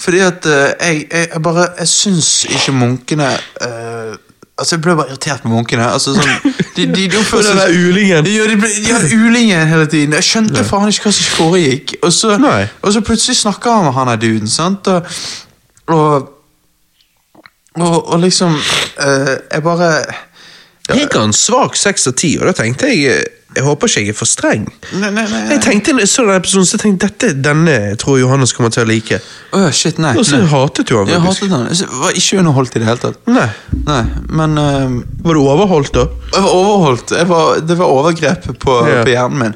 Fordi 0.00 0.18
at 0.18 0.46
uh, 0.46 0.52
jeg, 0.80 1.06
jeg, 1.12 1.42
bare 1.42 1.66
Jeg 1.78 1.88
syns 1.88 2.44
ikke 2.50 2.72
munkene 2.72 3.26
uh, 3.62 4.14
Altså, 4.58 4.76
jeg 4.76 4.82
ble 4.82 4.94
bare 4.96 5.10
irritert 5.10 5.44
med 5.44 5.52
munkene. 5.52 5.86
Altså, 5.92 6.14
sånn, 6.14 6.54
de, 6.76 6.86
de, 6.86 7.06
de 7.08 7.18
Og 7.32 7.44
den 7.44 7.88
ulingen. 7.88 8.26
Ja, 8.26 8.46
de, 8.46 8.56
de 8.84 8.92
har 8.92 9.04
ulingen 9.14 9.68
hele 9.68 9.86
tiden. 9.86 10.12
Jeg 10.12 10.26
skjønte 10.26 10.64
faen 10.66 10.90
ikke 10.90 11.08
hva 11.08 11.14
som 11.14 11.30
foregikk. 11.38 11.96
Og 12.02 12.12
så, 12.12 12.38
og 12.82 12.92
så 12.92 13.02
plutselig 13.04 13.36
snakker 13.40 13.78
han 13.78 13.88
med 13.88 13.96
han 13.98 14.12
der 14.12 14.22
duden, 14.26 14.50
sant? 14.50 14.88
Og, 14.88 15.06
og, 15.86 16.30
og, 17.74 17.96
og 18.08 18.20
liksom 18.20 18.54
uh, 18.54 19.34
Jeg 19.52 19.62
bare 19.62 19.88
Jeg 20.88 21.08
ga 21.10 21.24
en 21.24 21.32
svak 21.32 21.76
seks 21.76 22.06
av 22.06 22.18
ti, 22.20 22.34
og 22.40 22.48
da 22.50 22.56
tenkte 22.58 22.90
jeg 22.90 23.24
Jeg 23.54 23.62
håper 23.64 23.86
ikke 23.90 24.00
jeg 24.02 24.08
er 24.10 24.16
for 24.18 24.26
streng. 24.28 24.64
Nei, 24.98 25.10
nei, 25.14 25.24
nei. 25.30 25.40
Jeg 25.52 25.60
tenkte 25.62 25.94
så 26.10 26.24
den 26.26 26.34
episoden, 26.34 26.66
så 26.66 26.78
tenkte 26.82 27.06
dette, 27.08 27.28
denne 27.44 27.74
tror 28.00 28.18
Johannes 28.18 28.52
kommer 28.56 28.70
til 28.74 28.82
å 28.82 28.86
like. 28.88 29.20
Åh, 29.54 29.68
shit, 29.70 29.98
nei. 30.02 30.12
Og 30.18 30.26
så 30.26 30.40
hatet 30.50 30.88
du 30.90 30.96
han 30.98 31.06
Jeg 31.12 31.20
faktisk. 31.22 31.42
hatet 31.42 31.54
han. 31.54 31.68
Jeg 31.70 32.00
var 32.00 32.18
ikke 32.18 32.38
underholdt 32.42 32.74
i 32.76 32.82
det 32.82 32.88
hele 32.88 33.02
tatt. 33.04 33.20
Nei. 33.30 33.46
Nei, 33.86 34.00
men 34.40 34.58
eh, 34.58 34.96
Var 35.24 35.38
du 35.38 35.40
overholdt, 35.44 35.92
da? 35.94 36.06
Jeg 36.34 36.42
var 36.42 36.56
overholdt. 36.58 37.14
Jeg 37.20 37.28
var, 37.30 37.60
det 37.70 37.78
var 37.78 37.94
overgrep 37.94 38.48
på, 38.58 38.78
Ja. 38.90 39.02
på 39.06 39.14
hjernen 39.14 39.38
min. 39.44 39.54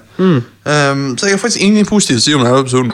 Um, 0.68 1.16
så 1.18 1.26
jeg 1.26 1.34
har 1.34 1.42
faktisk 1.42 1.62
ingen 1.64 1.86
positivt 1.86 2.20
å 2.20 2.24
si 2.28 2.34
om 2.38 2.44
denne 2.46 2.60
episoden. 2.62 2.92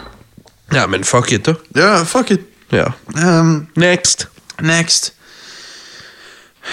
Ja, 0.73 0.87
men 0.87 1.05
fuck 1.05 1.33
it, 1.33 1.45
da. 1.47 1.55
Ja, 1.77 1.93
fuck 2.09 2.31
it. 2.31 2.49
Ja. 2.73 2.89
Um, 3.15 3.67
Next. 3.77 4.27
next. 4.63 5.13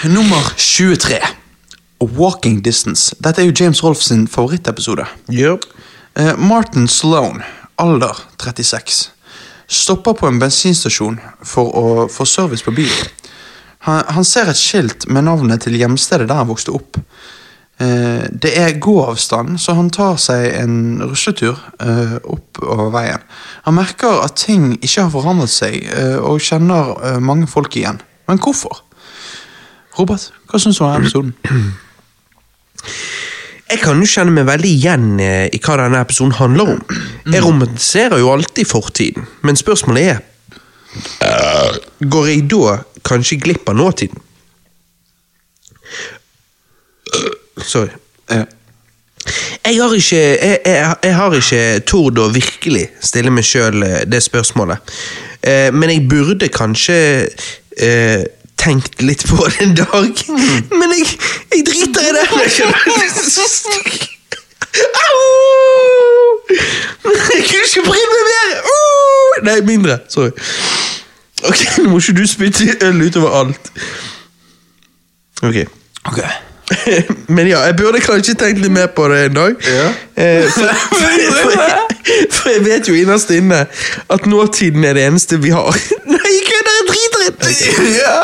Nummer 0.04 0.52
23. 0.56 1.18
Walking 2.02 2.60
Distance. 2.64 3.16
Dette 3.22 3.42
er 3.42 3.48
jo 3.48 3.56
James 3.60 3.82
Rolfe 3.84 4.02
sin 4.04 4.26
favorittepisode. 4.28 5.06
Yep. 5.30 5.66
Uh, 6.20 6.34
Martin 6.38 6.88
Sloan, 6.88 7.42
alder 7.78 8.16
36, 8.42 9.10
stopper 9.66 10.12
på 10.12 10.28
en 10.28 10.40
bensinstasjon 10.42 11.20
for 11.44 11.72
å 11.72 12.08
få 12.12 12.26
service 12.28 12.64
på 12.64 12.74
bilen. 12.76 13.12
Han, 13.88 14.02
han 14.14 14.24
ser 14.24 14.50
et 14.50 14.60
skilt 14.60 15.08
med 15.10 15.26
navnet 15.26 15.64
til 15.64 15.78
hjemstedet 15.78 16.28
der 16.30 16.42
han 16.42 16.50
vokste 16.50 16.74
opp. 16.76 16.98
Uh, 17.82 18.28
det 18.30 18.52
er 18.60 18.78
gåavstand, 18.82 19.56
så 19.58 19.74
han 19.78 19.90
tar 19.90 20.20
seg 20.20 20.50
en 20.60 20.76
rusletur 21.02 21.56
uh, 21.82 22.18
opp 22.30 22.60
over 22.62 22.92
veien. 22.94 23.24
Han 23.64 23.78
merker 23.78 24.22
at 24.22 24.36
ting 24.42 24.74
ikke 24.80 25.06
har 25.06 25.12
forandret 25.14 25.50
seg, 25.50 25.80
eh, 25.86 26.18
og 26.18 26.42
kjenner 26.42 26.96
eh, 26.98 27.18
mange 27.22 27.46
folk 27.50 27.76
igjen. 27.78 28.00
Men 28.28 28.40
hvorfor? 28.42 28.82
Robert, 29.98 30.30
hva 30.48 30.60
syns 30.60 30.80
du 30.80 30.84
om 30.86 30.94
episoden? 30.96 31.34
Jeg 33.72 33.80
kan 33.80 34.00
jo 34.02 34.08
kjenne 34.08 34.34
meg 34.36 34.44
veldig 34.44 34.68
igjen 34.68 35.06
eh, 35.24 35.46
i 35.48 35.58
hva 35.64 35.78
denne 35.80 36.02
episoden 36.04 36.34
handler 36.36 36.74
om. 36.74 36.80
Jeg 37.32 37.40
romantiserer 37.44 38.20
jo 38.20 38.28
alltid 38.34 38.68
fortiden, 38.68 39.24
men 39.46 39.56
spørsmålet 39.56 40.10
er 40.12 40.18
eh, 41.24 41.78
Går 42.12 42.28
jeg 42.28 42.42
da 42.52 42.74
kanskje 43.08 43.38
glipp 43.40 43.70
av 43.72 43.78
nåtiden? 43.80 44.20
Sorry. 47.64 47.88
Eh, 48.28 48.44
Jeg 49.64 49.78
har 49.78 49.92
ikke, 49.94 50.20
jeg, 50.20 50.58
jeg, 50.66 50.94
jeg 51.06 51.14
har 51.14 51.34
ikke 51.38 51.64
tord 51.86 52.18
å 52.18 52.28
virkelig 52.34 52.88
stille 53.06 53.30
meg 53.32 53.46
sjøl 53.46 53.84
det 54.10 54.18
spørsmålet. 54.24 54.92
Eh, 55.46 55.68
men 55.72 55.92
jeg 55.94 56.08
burde 56.10 56.48
kanskje 56.52 56.96
eh, 57.78 58.24
tenkt 58.62 59.02
litt 59.02 59.26
på 59.28 59.46
det 59.46 59.66
en 59.66 59.74
dag. 59.76 60.24
Men 60.70 60.94
jeg, 60.96 61.06
jeg 61.54 61.66
driter 61.66 62.02
i 62.08 62.12
det! 62.16 62.26
Au! 64.72 65.18
Jeg 67.34 67.44
kunne 67.48 67.66
ikke 67.66 67.82
brydd 67.84 68.08
meg 68.12 68.22
mer! 68.28 68.54
Uh! 68.64 69.44
Nei, 69.44 69.60
mindre. 69.66 69.98
Sorry. 70.08 70.30
Ok, 71.44 71.60
Nå 71.82 71.90
må 71.90 71.98
ikke 72.00 72.14
du 72.20 72.24
spytte 72.28 72.76
øl 72.86 73.02
utover 73.06 73.36
alt. 73.40 73.72
Ok. 75.42 75.56
ok. 76.04 76.20
Men 77.36 77.48
ja, 77.48 77.58
jeg 77.66 77.76
burde 77.76 78.00
kanskje 78.00 78.34
tenkt 78.38 78.62
litt 78.62 78.72
mer 78.72 78.86
på 78.96 79.08
det 79.12 79.24
en 79.26 79.34
dag. 79.36 79.66
Ja. 79.66 79.88
Eh, 80.16 80.46
for, 80.54 80.68
for, 80.88 81.06
for, 81.42 81.50
for 82.30 82.50
jeg 82.54 82.64
vet 82.64 82.88
jo 82.88 82.94
innerst 82.96 83.30
inne 83.34 83.66
at 84.08 84.26
nåtiden 84.26 84.84
er 84.84 84.96
det 84.96 85.06
eneste 85.10 85.40
vi 85.42 85.52
har. 85.52 85.76
Nei, 86.08 86.32
i 87.20 87.30
det! 87.42 87.54
ja, 87.98 88.16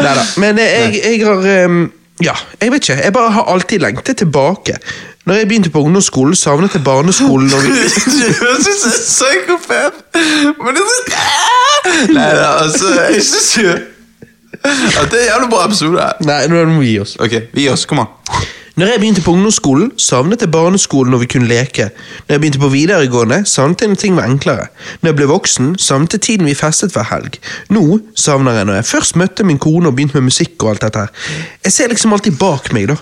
Nei 0.00 0.08
Neida, 0.08 0.24
Men 0.42 0.58
jeg, 0.58 1.00
jeg 1.04 1.20
har 1.26 1.66
um, 1.66 1.80
Ja, 2.24 2.34
jeg 2.60 2.72
vet 2.72 2.88
ikke. 2.88 3.02
Jeg 3.04 3.12
bare 3.16 3.30
har 3.32 3.46
alltid 3.52 3.78
lengtet 3.80 4.16
tilbake. 4.20 4.74
Når 5.28 5.34
jeg 5.38 5.48
begynte 5.48 5.70
på 5.72 5.80
ungdomsskolen, 5.84 6.34
savnet 6.36 6.74
jeg 6.74 6.84
barneskolen. 6.84 7.48
Og 7.52 7.62
Du 7.64 7.68
høres 7.70 8.68
ut 8.68 8.80
som 8.80 8.90
en 8.90 8.98
psykopat! 9.06 10.02
Men 10.60 10.76
det 10.76 10.82
er 10.84 10.90
sånn 10.90 12.12
Nei 12.16 12.28
da, 12.36 12.48
altså, 12.64 12.90
jeg 13.08 13.22
syns 13.24 13.50
jo 13.62 13.72
at 14.60 15.06
det 15.08 15.16
er 15.16 15.22
en 15.22 15.28
jævlig 15.30 15.48
bra 15.54 15.60
episode. 15.64 16.06
nei, 16.28 16.40
nå 16.52 16.64
må 16.68 16.82
vi 16.82 16.90
gi 16.90 16.98
oss. 17.00 17.14
Ok, 17.22 17.32
vi 17.54 17.62
gir 17.64 17.72
oss. 17.72 17.86
Kom 17.88 18.02
an. 18.02 18.10
Når 18.80 18.86
jeg 18.86 19.00
begynte 19.00 19.20
på 19.20 19.32
ungdomsskolen, 19.36 19.90
savnet 20.00 20.40
jeg 20.40 20.48
barneskolen 20.54 21.12
når 21.12 21.20
vi 21.20 21.26
kunne 21.34 21.48
leke. 21.50 21.90
Når 22.24 22.32
jeg 22.32 22.40
begynte 22.40 22.60
på 22.62 22.70
videregående, 22.72 23.42
savnet 23.44 23.82
jeg 23.84 23.90
når 23.90 23.98
ting 24.00 24.14
var 24.16 24.30
enklere. 24.30 24.70
Når 25.02 25.10
jeg 25.10 25.18
ble 25.18 25.26
voksen, 25.28 25.66
savnet 25.76 26.16
jeg 26.16 26.22
tiden 26.24 26.48
vi 26.48 26.54
festet 26.56 26.96
hver 26.96 27.04
helg. 27.10 27.36
Nå 27.76 27.98
savner 28.16 28.56
jeg 28.56 28.70
når 28.70 28.78
jeg 28.78 28.88
først 28.94 29.18
møtte 29.20 29.44
min 29.44 29.60
kone 29.60 29.90
og 29.90 29.98
begynte 29.98 30.16
med 30.16 30.30
musikk 30.30 30.56
og 30.64 30.70
alt 30.72 30.86
dette 30.86 31.04
her. 31.04 31.28
Jeg 31.68 31.76
ser 31.76 31.92
liksom 31.92 32.16
alltid 32.16 32.40
bak 32.40 32.72
meg, 32.72 32.88
da. 32.94 32.96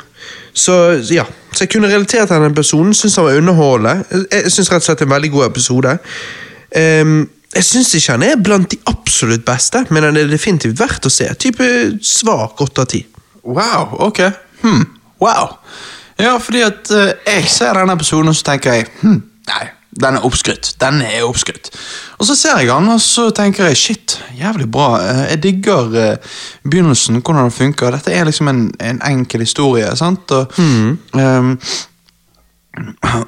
Så 0.50 0.80
ja, 1.14 1.28
så 1.52 1.62
jeg 1.62 1.72
kunne 1.76 1.92
relatere 1.94 2.26
til 2.26 2.34
denne 2.34 2.59
personen, 2.59 2.90
syns 2.90 3.20
han 3.20 3.28
var 3.28 3.38
underholdende. 3.38 4.26
Jeg, 4.34 4.50
syns 4.50 4.74
rett 4.74 4.82
og 4.82 4.90
slett 4.90 5.06
en 5.06 5.14
veldig 5.14 5.34
god 5.36 5.46
episode. 5.52 5.96
Um, 6.74 7.16
jeg 7.55 7.70
syns 7.70 7.94
ikke 7.94 8.18
han 8.18 8.26
er 8.32 8.44
blant 8.50 8.74
de 8.74 8.82
absolutt 8.90 9.46
beste, 9.46 9.86
men 9.94 10.10
han 10.10 10.18
er 10.18 10.26
definitivt 10.26 10.82
verdt 10.82 11.06
å 11.06 11.16
se. 11.20 11.30
Type 11.38 11.72
svak 12.02 12.66
åtte 12.66 12.82
av 12.82 12.94
ti. 12.98 13.06
Wow, 13.46 13.94
ok. 14.10 14.24
Hmm. 14.66 14.88
Wow. 15.20 15.57
Ja, 16.19 16.36
fordi 16.43 16.61
at 16.66 16.90
eh, 16.90 17.12
jeg 17.27 17.49
ser 17.51 17.74
denne 17.78 17.95
episoden, 17.99 18.28
og 18.28 18.36
så 18.36 18.45
tenker 18.53 18.73
jeg 18.78 18.89
hm, 19.01 19.20
Nei, 19.49 19.66
den 20.03 20.16
er 20.19 20.24
oppskrytt. 20.27 20.74
Den 20.82 20.99
er 21.03 21.23
oppskrytt. 21.24 21.70
Og 22.19 22.27
så 22.28 22.35
ser 22.36 22.59
jeg 22.61 22.69
den, 22.69 22.89
og 22.93 23.01
så 23.01 23.28
tenker 23.35 23.70
jeg 23.70 23.77
shit, 23.81 24.16
jævlig 24.39 24.66
bra. 24.70 24.89
Eh, 25.01 25.23
Jeg 25.31 25.43
digger 25.43 25.95
eh, 25.97 26.35
begynnelsen, 26.69 27.23
hvordan 27.23 27.45
det 27.49 27.53
funker. 27.57 27.90
Dette 27.97 28.12
er 28.12 28.24
liksom 28.28 28.49
en, 28.53 28.65
en 28.81 29.01
enkel 29.09 29.40
historie, 29.47 29.89
sant? 29.97 30.31
Og, 30.36 30.53
ehm, 30.59 31.55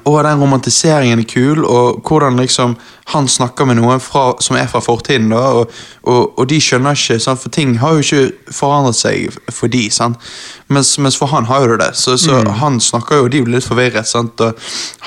og 0.05 0.23
den 0.23 0.39
romantiseringen 0.39 1.19
er 1.19 1.27
kul, 1.27 1.65
og 1.65 2.01
hvordan 2.07 2.37
liksom 2.39 2.75
han 3.11 3.27
snakker 3.27 3.65
med 3.65 3.79
noen 3.79 3.99
fra, 3.99 4.35
som 4.39 4.55
er 4.55 4.69
fra 4.69 4.79
fortiden, 4.79 5.31
da, 5.33 5.41
og, 5.59 5.71
og, 6.03 6.39
og 6.39 6.49
de 6.49 6.59
skjønner 6.61 6.95
ikke, 6.95 7.19
sant? 7.19 7.41
for 7.41 7.51
ting 7.51 7.73
har 7.81 7.97
jo 7.97 8.05
ikke 8.05 8.53
forandret 8.53 8.99
seg 8.99 9.39
for 9.51 9.71
de, 9.71 9.83
sant? 9.91 10.31
Mens, 10.71 10.93
mens 11.01 11.17
for 11.19 11.31
han 11.33 11.49
har 11.49 11.65
jo 11.67 11.75
det 11.81 11.89
Så, 11.99 12.15
så, 12.17 12.37
mm. 12.39 12.53
han 12.61 12.79
snakker 12.79 13.19
jo, 13.19 13.27
og 13.27 13.33
de 13.33 13.41
blir 13.43 13.57
litt 13.57 13.67
forvirret, 13.67 14.07
sant? 14.07 14.39
og 14.39 14.57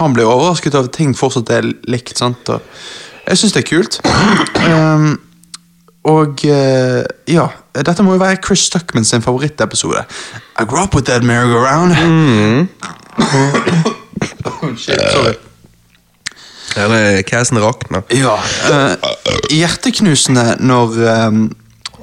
han 0.00 0.16
blir 0.16 0.28
overrasket 0.28 0.74
av 0.74 0.90
at 0.90 0.96
ting 0.98 1.14
fortsatt 1.16 1.54
er 1.54 1.70
likt, 1.88 2.18
sant? 2.18 2.48
og 2.48 2.60
jeg 3.24 3.40
synes 3.40 3.54
det 3.54 3.62
er 3.62 3.70
kult. 3.70 4.00
Um, 4.68 5.14
og 6.04 6.42
eh, 6.44 7.00
ja, 7.32 7.46
dette 7.72 8.04
må 8.04 8.18
jo 8.18 8.20
være 8.20 8.42
Chris 8.44 8.66
Stuckman 8.68 9.06
sin 9.08 9.24
favorittepisode. 9.24 10.04
I 10.60 10.64
grew 10.68 10.82
up 10.82 10.94
with 10.94 11.06
that 11.06 11.24
merry-go-round. 11.24 12.68
Oh, 13.16 13.94
shit, 14.76 15.00
sorry. 15.12 15.34
Eller 16.76 17.22
casen 17.22 17.58
rakna. 17.62 18.02
Ja, 18.08 18.34
eh, 18.70 18.92
hjerteknusende 19.54 20.56
når, 20.60 20.96
eh, 21.06 21.36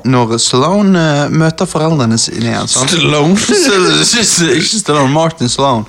når 0.08 0.38
Stallone 0.40 1.02
eh, 1.26 1.34
møter 1.34 1.68
foreldrene 1.68 2.18
sine 2.22 2.54
igjen. 2.54 2.72
Sant? 2.72 2.94
Stallone? 2.94 3.36
ikke, 4.22 4.52
ikke 4.56 4.80
Stallone, 4.80 5.12
Martin 5.12 5.52
Stallone. 5.52 5.86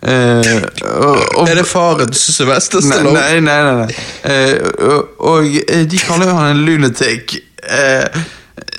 Eh, 0.00 0.62
og, 0.84 1.18
og, 1.36 1.48
Er 1.48 1.58
det 1.58 1.66
faren 1.68 2.12
til 2.12 2.20
Sylvester 2.22 2.80
Stallone? 2.80 3.18
nei, 3.18 3.40
nei. 3.44 3.58
nei, 3.66 3.74
nei. 3.82 4.04
Eh, 4.24 4.70
og, 4.86 5.24
og 5.32 5.58
eh, 5.66 5.82
de 5.90 6.00
kaller 6.00 6.30
jo 6.30 6.38
han 6.38 6.54
en 6.54 6.62
lunatic. 6.64 7.34
Eh, 7.60 8.22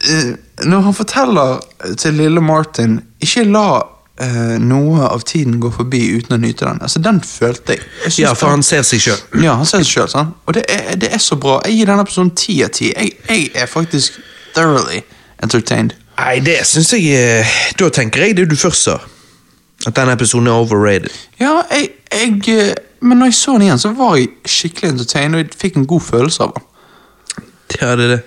eh, 0.07 0.31
når 0.65 0.87
han 0.87 0.95
forteller 0.95 1.59
til 1.97 2.13
lille 2.17 2.41
Martin 2.41 2.99
Ikke 3.21 3.43
la 3.49 3.81
eh, 4.21 4.57
noe 4.61 5.07
av 5.07 5.23
tiden 5.27 5.59
går 5.63 5.71
forbi 5.75 6.01
uten 6.17 6.35
å 6.37 6.39
nyte 6.41 6.65
den. 6.67 6.81
Altså, 6.85 6.99
Den 7.03 7.21
følte 7.25 7.75
jeg. 7.75 7.81
jeg 8.05 8.19
Ja, 8.25 8.33
for 8.37 8.53
han 8.53 8.63
ser 8.63 8.83
seg 8.87 9.01
sjøl. 9.01 9.19
ja, 9.43 9.55
han 9.59 9.65
ser 9.65 9.83
seg 9.83 9.91
sjøl, 9.95 10.09
Sånn. 10.13 10.33
Og 10.47 10.53
det 10.57 10.65
er, 10.69 10.95
det 11.01 11.09
er 11.13 11.21
så 11.23 11.35
bra. 11.35 11.59
Jeg 11.65 11.77
gir 11.81 11.85
denne 11.91 12.05
episoden 12.05 12.31
ti 12.35 12.59
av 12.63 12.69
ti. 12.77 12.91
Jeg, 12.95 13.49
er 13.55 13.65
faktisk 13.71 14.19
thoroughly 14.55 15.01
entertained. 15.43 15.95
Nei, 16.19 16.39
det 16.45 16.59
syns 16.67 16.91
jeg 16.93 17.07
eh, 17.17 17.47
Da 17.79 17.87
tenker 17.89 18.21
jeg 18.27 18.35
det 18.37 18.49
du 18.51 18.55
først 18.59 18.83
sa. 18.89 18.99
At 19.87 19.95
denne 19.97 20.13
episoden 20.13 20.47
er 20.51 20.59
overrated. 20.61 21.09
Ja, 21.39 21.61
jeg, 21.71 21.89
jeg 22.11 22.49
eh, 22.53 22.75
Men 23.01 23.17
når 23.17 23.31
jeg 23.31 23.33
så 23.39 23.55
den 23.55 23.61
igjen, 23.65 23.79
så 23.81 23.89
var 23.97 24.15
jeg 24.19 24.27
skikkelig 24.45 24.91
entertained, 24.91 25.33
og 25.39 25.41
jeg 25.41 25.55
fikk 25.57 25.79
en 25.81 25.87
god 25.89 26.01
følelse 26.05 26.43
av 26.45 26.51
den. 26.53 26.67
Ja, 27.81 27.95
det 27.95 28.03
er 28.05 28.11
det. 28.15 28.19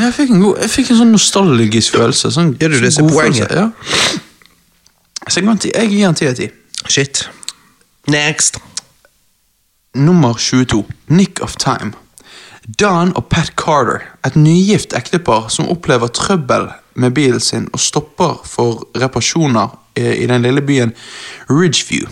Jeg 0.00 0.12
fikk 0.16 0.30
en, 0.30 0.40
god, 0.40 0.60
jeg 0.62 0.70
fikk 0.70 0.90
en 0.92 0.98
sånn 1.00 1.10
nostalgisk 1.12 1.96
følelse. 1.98 2.30
Sånn, 2.32 2.52
Gjør 2.60 2.76
du 2.76 2.78
det 2.84 2.92
som 2.94 3.08
poenget? 3.10 3.48
følelse, 3.50 3.58
Ja. 3.58 4.20
Så 5.28 5.40
jeg, 5.40 5.74
jeg 5.74 5.90
gir 5.90 6.06
den 6.06 6.14
ti 6.14 6.28
av 6.28 6.34
ti. 6.38 6.48
Shit. 6.88 7.28
Next. 8.08 8.58
Nummer 9.94 10.34
22. 10.38 10.84
Nick 11.06 11.42
of 11.42 11.56
Time. 11.56 11.92
Don 12.80 13.12
og 13.16 13.26
Pat 13.30 13.52
Carter, 13.56 14.02
et 14.26 14.36
nygift 14.36 14.94
ektepar 14.98 15.48
som 15.54 15.68
opplever 15.70 16.10
trøbbel 16.10 16.68
med 16.98 17.14
bilen 17.14 17.40
sin 17.40 17.68
og 17.72 17.80
stopper 17.80 18.40
for 18.44 18.88
reparasjoner 18.98 19.74
i 19.96 20.26
den 20.26 20.42
lille 20.42 20.62
byen 20.62 20.92
Ridgeview. 21.50 22.08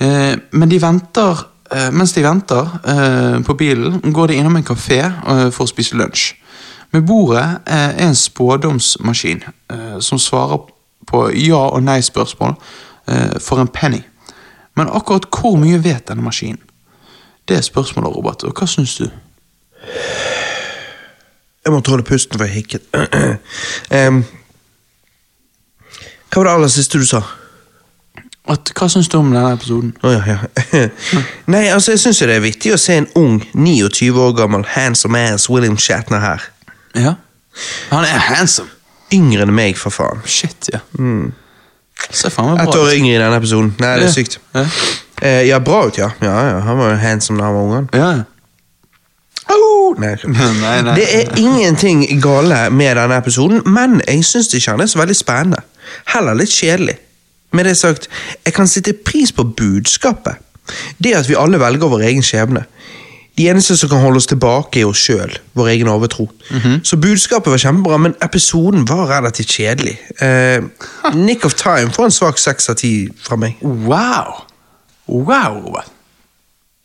Eh, 0.00 0.36
Men 0.52 0.68
de 0.68 0.82
venter, 0.82 1.46
eh, 1.70 1.90
mens 1.92 2.12
de 2.12 2.22
venter 2.22 2.68
eh, 2.84 3.42
på 3.44 3.54
bilen, 3.54 4.00
går 4.12 4.26
de 4.26 4.34
innom 4.34 4.56
en 4.56 4.64
kafé 4.64 5.02
for 5.50 5.64
å 5.64 5.70
spise 5.70 5.96
lunsj. 5.96 6.34
Med 6.92 7.06
bordet 7.06 7.44
er 7.66 7.94
en 8.02 8.14
spådomsmaskin 8.14 9.44
som 10.02 10.18
svarer 10.18 10.58
på 11.06 11.28
ja- 11.34 11.70
og 11.70 11.82
nei-spørsmål 11.82 12.54
eh, 13.08 13.40
for 13.40 13.60
en 13.60 13.68
penny. 13.68 14.02
Men 14.76 14.88
akkurat 14.92 15.26
hvor 15.30 15.56
mye 15.60 15.84
vet 15.84 16.08
denne 16.08 16.22
maskinen? 16.22 16.60
Det 17.48 17.56
er 17.56 17.60
spørsmålet, 17.66 18.16
Robert. 18.16 18.44
Og 18.44 18.54
hva 18.54 18.66
syns 18.66 18.94
du? 18.96 19.08
Jeg 21.64 21.72
måtte 21.72 21.90
holde 21.90 22.06
pusten 22.06 22.38
for 22.38 22.46
jeg 22.46 22.54
hikket. 22.54 22.82
Um, 23.90 24.24
hva 26.30 26.40
var 26.40 26.46
det 26.46 26.52
aller 26.54 26.68
siste 26.70 26.98
du 26.98 27.06
sa? 27.06 27.24
At, 28.50 28.70
hva 28.78 28.86
syns 28.88 29.08
du 29.10 29.16
om 29.18 29.32
denne 29.32 29.50
episoden? 29.52 29.90
Oh, 30.06 30.12
ja, 30.14 30.22
ja. 30.26 30.86
Nei, 31.52 31.64
altså, 31.66 31.92
jeg 31.92 32.00
syns 32.04 32.22
det 32.22 32.36
er 32.36 32.44
vittig 32.44 32.72
å 32.74 32.78
se 32.78 33.00
en 33.00 33.08
ung, 33.18 33.40
29 33.54 34.14
år 34.14 34.36
gammel, 34.38 34.64
handsome 34.76 35.18
ass 35.34 35.48
William 35.50 35.78
Shatner 35.78 36.22
her. 36.22 36.46
Ja. 36.94 37.16
Han 37.90 38.06
er 38.06 38.22
handsome. 38.30 38.70
Yngre 39.14 39.46
enn 39.46 39.54
meg, 39.54 39.78
for 39.78 39.94
faen. 39.94 40.22
Shit, 40.28 40.70
ja. 40.72 40.82
Ser 42.10 42.32
faen 42.32 42.54
meg 42.54 42.64
Ett 42.64 42.78
år 42.78 42.92
yngre 42.94 43.14
i 43.14 43.20
denne 43.20 43.38
episoden. 43.40 43.72
Nei, 43.82 43.94
det 44.00 44.08
er 44.08 44.14
sykt. 44.14 44.38
Ja. 44.54 44.66
Eh, 45.20 45.42
ja, 45.48 45.58
bra 45.60 45.84
ut, 45.88 45.98
ja. 45.98 46.10
ja, 46.24 46.36
ja. 46.48 46.60
Han 46.64 46.78
var 46.78 46.94
jo 46.94 47.00
handsome 47.02 47.40
da 47.40 47.48
han 47.48 47.54
var 47.58 47.80
ung. 47.80 47.88
Ja. 47.94 48.12
Au! 49.50 49.94
Nei. 50.02 50.14
Nei, 50.24 50.82
nei. 50.86 50.94
Det 50.96 51.06
er 51.16 51.38
ingenting 51.40 52.04
gale 52.22 52.68
med 52.70 52.96
denne 52.96 53.18
episoden, 53.18 53.62
men 53.66 53.98
jeg 54.06 54.24
syns 54.24 54.52
ikke 54.54 54.76
han 54.76 54.84
er 54.84 54.90
så 54.90 55.00
veldig 55.02 55.16
spennende. 55.18 55.64
Heller 56.14 56.38
litt 56.38 56.54
kjedelig. 56.54 56.96
Med 57.52 57.66
det 57.66 57.74
sagt, 57.76 58.06
jeg 58.46 58.54
kan 58.54 58.70
sitte 58.70 58.94
pris 58.94 59.32
på 59.34 59.44
budskapet. 59.44 60.38
Det 61.02 61.16
at 61.18 61.28
vi 61.28 61.34
alle 61.38 61.58
velger 61.58 61.90
vår 61.90 62.06
egen 62.12 62.22
skjebne. 62.22 62.62
De 63.40 63.46
eneste 63.48 63.72
som 63.76 63.88
kan 63.88 64.02
holde 64.02 64.20
oss 64.20 64.28
tilbake, 64.28 64.82
er 64.82 64.88
oss 64.90 65.00
sjøl, 65.00 65.32
vår 65.56 65.70
egen 65.72 65.88
overtro. 65.88 66.26
Så 66.84 66.98
budskapet 67.00 67.48
var 67.48 67.62
kjempebra, 67.62 67.96
men 68.04 68.14
episoden 68.20 68.84
var 68.88 69.06
relativt 69.08 69.54
kjedelig. 69.54 69.94
Eh, 70.20 70.60
Nick 71.16 71.46
of 71.48 71.56
Time 71.56 71.88
får 71.94 72.10
en 72.10 72.12
svak 72.18 72.42
seks 72.42 72.68
av 72.68 72.76
ti 72.82 72.92
fra 73.24 73.38
meg. 73.40 73.56
Wow. 73.62 74.42
Wow, 75.08 75.80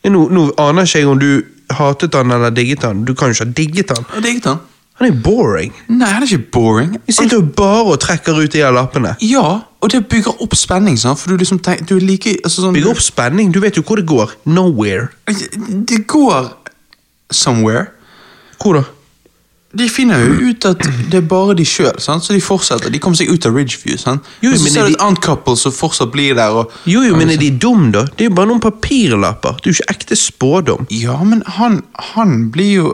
Nå, 0.05 0.21
nå 0.29 0.45
aner 0.61 0.85
ikke 0.85 1.01
jeg 1.01 1.09
om 1.09 1.19
du 1.19 1.29
hatet 1.73 2.13
han 2.15 2.31
eller 2.31 2.53
digget 2.53 2.83
han. 2.85 3.03
Du 3.05 3.13
kan 3.17 3.31
jo 3.31 3.35
ikke 3.35 3.45
ha 3.45 3.55
digget 3.57 3.93
han. 3.95 4.05
Jeg 4.15 4.23
digget 4.23 4.49
han. 4.51 4.59
Han 4.99 5.07
er 5.09 5.15
boring. 5.25 5.73
Nei, 5.91 6.07
han 6.07 6.23
er 6.23 6.27
ikke 6.29 6.51
boring. 6.55 6.93
Han 6.95 7.11
sitter 7.17 7.41
jo 7.41 7.45
bare 7.57 7.83
og 7.91 7.99
trekker 7.99 8.37
ut 8.39 8.51
de 8.53 8.61
her 8.63 8.71
lappene. 8.71 9.15
Ja, 9.21 9.59
og 9.83 9.91
det 9.91 10.05
bygger 10.07 10.41
opp 10.41 10.55
spenning, 10.55 10.95
sant? 10.97 11.19
for 11.19 11.29
du 11.33 11.37
liksom 11.41 11.59
tenker, 11.59 11.83
du 11.89 11.97
er 11.97 12.05
like 12.07 12.37
altså 12.45 12.63
sånn, 12.63 12.73
Bygger 12.77 12.93
opp 12.95 13.01
spenning. 13.03 13.51
Du 13.51 13.59
vet 13.59 13.75
jo 13.75 13.83
hvor 13.83 13.99
det 13.99 14.05
går. 14.07 14.31
Nowhere. 14.47 15.09
Det 15.27 16.05
går 16.07 16.47
somewhere. 17.31 17.87
Hvor 18.61 18.73
da? 18.79 18.83
De 19.75 19.89
finner 19.91 20.21
jo 20.23 20.51
ut 20.53 20.65
at 20.69 20.79
det 21.11 21.17
er 21.19 21.25
bare 21.27 21.51
de 21.59 21.65
sjøl, 21.67 21.97
så 21.99 22.15
de 22.31 22.39
fortsetter. 22.39 22.87
De 22.93 22.99
kommer 23.03 23.19
seg 23.19 23.27
ut 23.33 23.43
av 23.49 23.57
Ridgeview. 23.57 23.97
Sant? 23.99 24.23
Jo, 24.39 24.53
så 24.55 24.63
men 24.63 24.71
ser 24.71 24.79
er 24.79 24.85
du 24.87 24.93
de- 24.93 24.95
et 24.95 25.03
annet 25.03 25.19
couple 25.25 25.57
som 25.59 25.73
fortsatt 25.75 26.13
blir 26.13 26.37
der. 26.37 26.55
Og, 26.55 26.71
Jo, 26.87 27.01
jo, 27.03 27.17
men 27.19 27.29
er 27.29 27.35
de 27.41 27.49
dum, 27.51 27.89
da? 27.91 28.05
Det 28.15 28.21
er 28.23 28.29
jo 28.29 28.35
bare 28.37 28.47
noen 28.53 28.61
papirlapper. 28.63 29.57
Det 29.59 29.67
er 29.67 29.73
jo 29.73 29.83
ikke 29.83 29.91
ekte 29.97 30.15
spådom. 30.15 30.87
Ja, 30.89 31.17
men 31.27 31.43
han, 31.59 31.81
han 32.15 32.49
blir 32.55 32.71
jo 32.77 32.93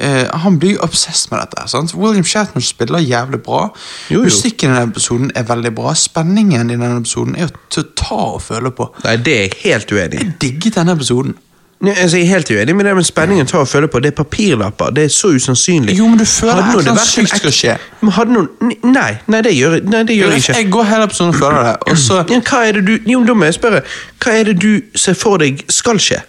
eh, 0.00 0.26
Han 0.44 0.58
blir 0.58 0.76
jo 0.76 0.80
obsessed 0.86 1.30
med 1.32 1.42
dette. 1.44 1.68
Sant? 1.70 1.94
William 1.94 2.24
Shatner 2.24 2.64
spiller 2.64 2.98
jævlig 3.04 3.42
bra. 3.46 3.66
Jo, 4.10 4.20
jo. 4.20 4.24
Musikken 4.28 4.70
i 4.70 4.74
denne 4.74 4.90
episoden 4.90 5.30
er 5.34 5.46
veldig 5.48 5.74
bra. 5.76 5.94
Spenningen 5.94 6.70
i 6.70 6.78
denne 6.78 6.98
episoden 7.02 7.36
er 7.36 7.52
til 7.70 7.84
å 7.84 7.92
ta 7.96 8.22
og 8.38 8.42
føle 8.42 8.72
på. 8.74 8.90
Nei, 9.04 9.16
det 9.16 9.36
er 9.36 9.46
jeg 9.46 9.62
helt 9.66 9.94
uenig 9.94 10.20
i. 10.20 10.24
Jeg 10.24 10.36
digget 10.46 10.80
denne 10.80 10.96
episoden. 10.98 11.36
Nei, 11.80 11.94
Altså, 11.96 12.16
jeg 12.16 12.26
er 12.26 12.28
helt 12.34 12.50
uenig 12.50 12.76
med 12.76 12.84
det 12.84 12.94
med 12.96 13.04
spenningen 13.08 13.46
ta 13.48 13.58
og 13.62 13.68
føle 13.68 13.88
på. 13.88 14.00
Det 14.04 14.10
er 14.12 14.16
papirlapper. 14.18 14.90
Det 14.96 15.04
er 15.04 15.08
så 15.08 15.30
usannsynlig. 15.32 15.94
Jo, 15.96 16.08
men 16.08 16.18
du 16.18 16.24
føler 16.28 16.60
Hadde 16.60 16.82
noen, 16.82 16.98
det 16.98 17.06
sykt 17.08 17.36
skal 17.40 17.54
skje. 17.56 17.76
Men 18.02 18.12
hadde 18.12 18.34
noen 18.36 18.74
Nei, 18.84 19.14
nei, 19.32 19.40
det 19.46 19.54
gjør, 19.56 19.78
nei, 19.88 20.02
det 20.04 20.16
gjør 20.18 20.34
jeg 20.34 20.42
ikke. 20.44 20.56
Jeg 20.58 20.70
går 20.74 20.90
hele 20.90 21.06
episoden 21.08 21.32
og 21.32 21.38
føler 21.40 21.62
det, 21.70 21.76
og 21.86 21.98
så 21.98 22.18
Ja, 22.28 22.40
hva 22.50 22.60
er 22.68 22.76
det 22.76 22.84
du 22.86 23.10
Jo, 23.12 23.22
da 23.24 23.34
må 23.34 23.48
jeg 23.48 23.56
spørre. 23.56 23.80
Hva 24.20 24.34
er 24.36 24.50
det 24.50 24.58
du 24.60 24.82
ser 24.94 25.16
for 25.16 25.40
deg 25.40 25.64
skal 25.72 26.02
skje? 26.02 26.20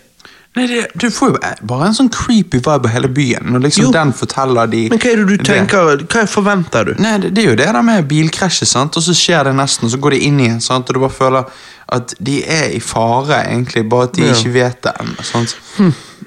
Nei, 0.55 0.65
det, 0.67 0.87
Du 0.99 1.05
får 1.11 1.29
jo 1.31 1.37
bare 1.63 1.85
en 1.87 1.93
sånn 1.95 2.09
creepy 2.11 2.57
vibe 2.59 2.73
av 2.75 2.87
hele 2.91 3.07
byen, 3.07 3.45
når 3.53 3.61
liksom 3.69 3.85
Jo. 3.85 3.91
den 3.95 4.11
forteller 4.13 4.67
de 4.67 4.81
Men 4.91 4.99
hva 4.99 5.11
er 5.13 5.21
det 5.21 5.27
du 5.37 5.43
tenker 5.47 6.01
Hva 6.11 6.25
forventer 6.27 6.85
du? 6.89 6.93
Nei, 6.99 7.13
det, 7.23 7.33
det 7.37 7.45
er 7.45 7.49
jo 7.53 7.55
det 7.61 7.67
der 7.71 7.81
med 7.87 8.07
bilkrasjet, 8.09 8.67
sant? 8.67 8.97
og 8.99 9.03
så 9.05 9.15
skjer 9.15 9.47
det 9.47 9.55
nesten, 9.55 9.85
og 9.87 9.91
så 9.93 9.97
går 10.03 10.11
de 10.17 10.19
inn 10.27 10.39
igjen, 10.43 10.59
sant? 10.61 10.89
og 10.89 10.93
du 10.93 10.99
bare 10.99 11.15
føler 11.15 11.43
at 11.91 12.13
de 12.19 12.41
er 12.47 12.69
i 12.75 12.79
fare, 12.79 13.41
egentlig, 13.47 13.85
bare 13.89 14.03
at 14.09 14.13
de 14.15 14.25
Ja. 14.27 14.33
ikke 14.35 14.53
vet 14.53 14.81
det 14.83 14.93
ennå. 14.99 15.23
sant? 15.23 15.55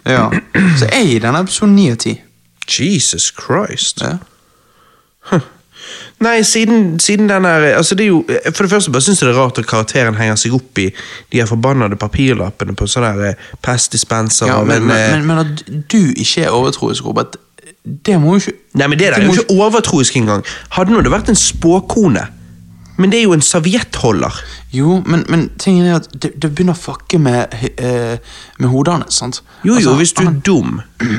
Ja. 0.06 0.30
Så 0.78 0.88
jeg 0.90 1.06
gir 1.08 1.20
denne 1.24 1.40
episoden 1.44 1.74
ni 1.76 1.90
av 1.90 1.96
ti. 1.96 2.20
Jesus 2.68 3.30
Christ. 3.32 4.02
Ja. 4.04 5.40
Nei, 6.24 6.42
siden, 6.46 6.98
siden 7.02 7.28
den 7.28 7.44
er 7.48 7.66
altså 7.76 7.96
det 7.98 8.06
er 8.06 8.12
jo, 8.12 8.20
For 8.54 8.64
det 8.64 8.70
første 8.70 8.92
bare 8.94 9.04
syns 9.04 9.22
jeg 9.22 9.28
det 9.28 9.34
er 9.34 9.40
rart 9.40 9.58
at 9.58 9.66
karakteren 9.68 10.18
henger 10.18 10.38
seg 10.40 10.54
opp 10.56 10.78
i 10.80 10.88
de 11.32 11.40
her 11.40 11.48
forbannede 11.50 11.98
papirlappene 12.00 12.76
på 12.78 12.88
sånne 12.90 13.34
Pest 13.34 13.64
pestdispenser 13.66 14.52
Ja, 14.52 14.60
men, 14.64 14.86
men, 14.86 14.96
eh, 14.96 15.10
men, 15.16 15.26
men 15.26 15.42
at 15.42 15.64
du 15.92 16.00
ikke 16.14 16.46
er 16.46 16.54
overtroisk, 16.54 17.04
Robert, 17.04 17.36
det 17.84 18.20
må 18.20 18.36
jo 18.36 18.44
ikke 18.44 18.56
Nei, 18.80 18.88
men 18.88 18.98
det 18.98 19.10
der 19.12 19.18
er 19.20 19.26
jo 19.26 19.34
ikke 19.34 19.58
overtroisk 19.60 20.16
engang. 20.16 20.42
Hadde 20.74 20.94
nå 20.94 21.02
det 21.04 21.12
vært 21.12 21.28
en 21.30 21.38
spåkone. 21.38 22.24
Men 22.96 23.10
det 23.10 23.18
er 23.18 23.22
jo 23.26 23.34
en 23.34 23.42
serviettholder. 23.42 24.38
Jo, 24.74 25.02
men, 25.06 25.24
men 25.28 25.48
tingen 25.58 25.86
er 25.86 25.98
at 25.98 26.08
det, 26.12 26.32
det 26.42 26.50
begynner 26.50 26.76
å 26.76 26.78
fucke 26.78 27.18
med, 27.22 27.54
eh, 27.74 28.16
med 28.58 28.70
hodene. 28.70 29.06
sant? 29.10 29.42
Jo, 29.62 29.74
jo, 29.74 29.76
Altså, 29.76 29.94
hvis 30.00 30.12
du 30.18 30.24
er 30.26 30.40
dum. 30.46 30.80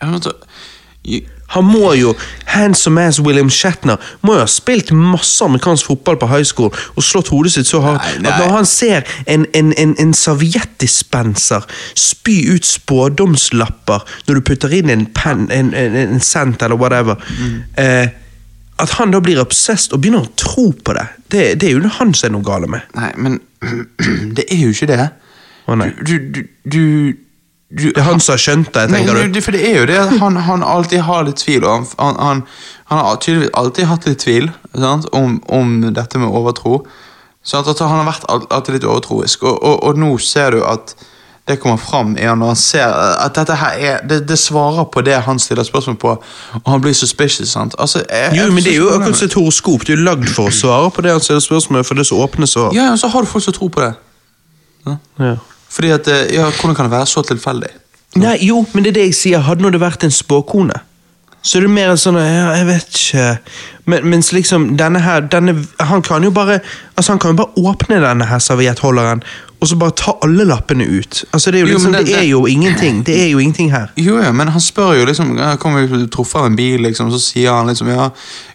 Jeg, 0.00 1.22
Han 1.54 1.64
må 1.66 1.92
jo, 1.98 2.14
handsome 2.52 3.02
ass 3.08 3.18
William 3.20 3.50
Shatner, 3.50 3.96
må 4.22 4.36
jo 4.36 4.42
ha 4.44 4.46
spilt 4.50 4.92
masse 4.94 5.42
amerikansk 5.44 5.86
fotball 5.90 6.18
på 6.20 6.28
high 6.30 6.46
school 6.46 6.70
og 6.94 7.02
slått 7.02 7.30
hodet 7.34 7.52
sitt 7.56 7.66
så 7.70 7.80
hardt 7.84 8.04
at 8.20 8.38
når 8.38 8.54
han 8.54 8.68
ser 8.70 9.06
en, 9.26 9.46
en, 9.58 9.72
en, 9.78 9.96
en 9.98 10.14
serviettdispenser 10.14 11.66
spy 11.98 12.36
ut 12.54 12.64
spådomslapper 12.66 14.06
når 14.28 14.34
du 14.40 14.44
putter 14.46 14.74
inn 14.78 14.90
en 14.94 15.06
pen, 15.16 15.48
en, 15.50 15.72
en, 15.74 15.96
en 16.06 16.20
cent 16.20 16.62
eller 16.62 16.78
whatever 16.80 17.18
Mm. 17.30 17.62
eh, 17.78 18.08
At 18.80 18.90
han 18.96 19.10
da 19.12 19.18
blir 19.20 19.40
obsessed 19.42 19.92
og 19.92 20.00
begynner 20.00 20.24
å 20.24 20.30
tro 20.40 20.70
på 20.72 20.94
det, 20.96 21.02
det, 21.32 21.42
det 21.60 21.68
er 21.68 21.74
jo 21.76 21.90
han 21.98 22.14
som 22.16 22.30
er 22.30 22.32
noe 22.32 22.46
gale 22.46 22.68
med. 22.70 22.80
Nei, 22.96 23.10
men 23.20 23.40
det 24.38 24.46
er 24.48 24.62
jo 24.62 24.70
ikke 24.72 24.88
det. 24.88 25.08
Å, 25.68 25.76
nei. 25.76 25.90
Du, 26.00 26.14
du, 26.32 26.40
du, 26.64 26.84
du 27.70 27.84
Det 27.90 28.00
er 28.02 28.02
han 28.02 28.20
som 28.20 28.34
har 28.34 28.40
skjønt 28.42 28.72
det, 28.74 28.88
tenker 28.90 29.14
nei, 29.14 29.26
du? 29.28 29.34
Nei, 29.36 29.42
for 29.46 29.54
det 29.54 29.60
er 29.68 29.76
jo 29.78 29.84
det 29.86 29.98
at 30.02 30.16
han, 30.18 30.36
han 30.42 30.64
alltid 30.66 31.04
har 31.06 31.22
litt 31.28 31.38
tvil, 31.38 31.62
og 31.62 31.70
han, 31.70 31.86
han, 31.98 32.16
han, 32.18 32.42
han 32.90 33.04
har 33.04 33.20
tydeligvis 33.22 33.54
alltid 33.54 33.86
hatt 33.86 34.08
litt 34.10 34.24
tvil 34.24 34.50
sant, 34.74 35.06
om, 35.14 35.38
om 35.46 35.76
dette 35.94 36.18
med 36.18 36.34
overtro. 36.34 36.80
Så 37.46 37.62
at 37.62 37.78
han 37.78 38.02
har 38.02 38.08
vært 38.08 38.26
alltid 38.28 38.74
litt 38.80 38.88
overtroisk, 38.90 39.46
og, 39.46 39.62
og, 39.62 39.78
og 39.86 40.02
nå 40.02 40.10
ser 40.18 40.58
du 40.58 40.64
at 40.66 40.96
det 41.48 41.56
kommer 41.58 41.80
fram 41.80 42.12
i 42.18 42.26
han 42.26 42.38
når 42.38 42.52
han 42.52 42.58
ser 42.58 42.92
at 42.94 43.34
dette 43.34 43.54
her 43.58 43.78
er 43.78 44.02
Det, 44.06 44.20
det 44.28 44.36
svarer 44.38 44.84
på 44.92 45.02
det 45.02 45.16
han 45.26 45.38
stiller 45.38 45.66
spørsmål 45.66 45.96
på, 45.98 46.10
og 46.60 46.68
han 46.70 46.82
blir 46.82 46.92
suspicious. 46.94 47.48
sant? 47.48 47.74
Altså, 47.78 48.02
jeg, 48.10 48.36
Jo, 48.36 48.42
jeg 48.42 48.52
men 48.52 48.64
det 48.64 48.74
er 48.74 48.76
jo 48.76 48.90
akkurat 48.90 49.16
som 49.16 49.26
et 49.26 49.34
horoskop. 49.34 49.86
Du 49.86 49.92
er 49.92 50.02
lagd 50.04 50.28
for 50.28 50.50
å 50.50 50.54
svare 50.54 50.90
på 50.90 51.02
det 51.06 51.14
han 51.14 51.22
stiller 51.24 51.40
spørsmål 51.40 51.84
for 51.84 51.98
det 51.98 52.04
er 52.04 52.10
så 52.10 52.20
åpne 52.22 52.46
svar. 52.46 52.74
Ja, 52.76 52.90
ja, 52.92 52.96
så 52.96 53.08
har 53.08 53.26
du 53.26 53.30
folk 53.30 53.44
som 53.44 53.56
tror 53.56 53.72
på 53.74 53.82
det. 53.86 53.94
Ja. 54.86 54.96
Ja. 55.18 55.34
Fordi 55.70 55.90
at, 55.94 56.08
eh, 56.08 56.34
ja, 56.34 56.50
Hvordan 56.50 56.74
kan 56.76 56.84
det 56.88 56.92
være 56.92 57.06
så 57.06 57.22
tilfeldig? 57.22 57.70
Nei, 58.16 58.36
jo, 58.42 58.66
men 58.74 58.82
det 58.84 58.90
er 58.90 58.98
det 59.00 59.04
jeg 59.10 59.14
sier. 59.14 59.38
Hadde 59.46 59.70
det 59.70 59.80
vært 59.80 60.02
en 60.04 60.10
spåkone, 60.10 60.80
så 61.42 61.58
er 61.58 61.60
det 61.62 61.70
mer 61.70 61.94
sånn 61.96 62.18
ja, 62.20 62.50
Jeg 62.58 62.66
vet 62.66 62.88
ikke 62.98 63.38
men, 63.88 64.08
Mens 64.12 64.28
liksom 64.32 64.76
denne 64.76 65.00
her 65.00 65.20
denne, 65.20 65.54
Han 65.88 66.02
kan 66.02 66.22
jo 66.22 66.30
bare 66.30 66.58
Altså 66.96 67.14
han 67.14 67.18
kan 67.22 67.32
jo 67.32 67.38
bare 67.38 67.54
åpne 67.56 68.00
denne 68.02 68.26
her 68.28 68.38
serviettholderen 68.44 69.22
og 69.60 69.68
så 69.68 69.76
bare 69.76 69.92
ta 69.92 70.14
alle 70.24 70.46
lappene 70.48 70.86
ut. 70.88 71.18
Altså 71.36 71.50
Det 71.52 71.58
er 71.60 71.66
jo 71.66 71.66
liksom, 71.74 71.92
jo, 71.92 71.98
det- 71.98 72.06
det 72.06 72.16
er 72.16 72.28
jo 72.30 72.46
ingenting. 72.46 73.02
Det 73.04 73.16
er 73.24 73.30
jo 73.30 73.38
ingenting 73.38 73.70
her. 73.70 73.90
Jo, 73.96 74.16
ja, 74.16 74.32
men 74.32 74.48
han 74.48 74.60
spør 74.60 74.94
jo 74.98 75.04
liksom 75.04 75.36
Kommer 75.58 75.86
vi 75.86 76.06
truffet 76.06 76.34
av 76.40 76.46
en 76.46 76.56
bil, 76.56 76.80
liksom, 76.80 77.10
så 77.12 77.20
sier 77.20 77.52
han 77.52 77.66
liksom 77.66 77.88
ja, 77.88 78.08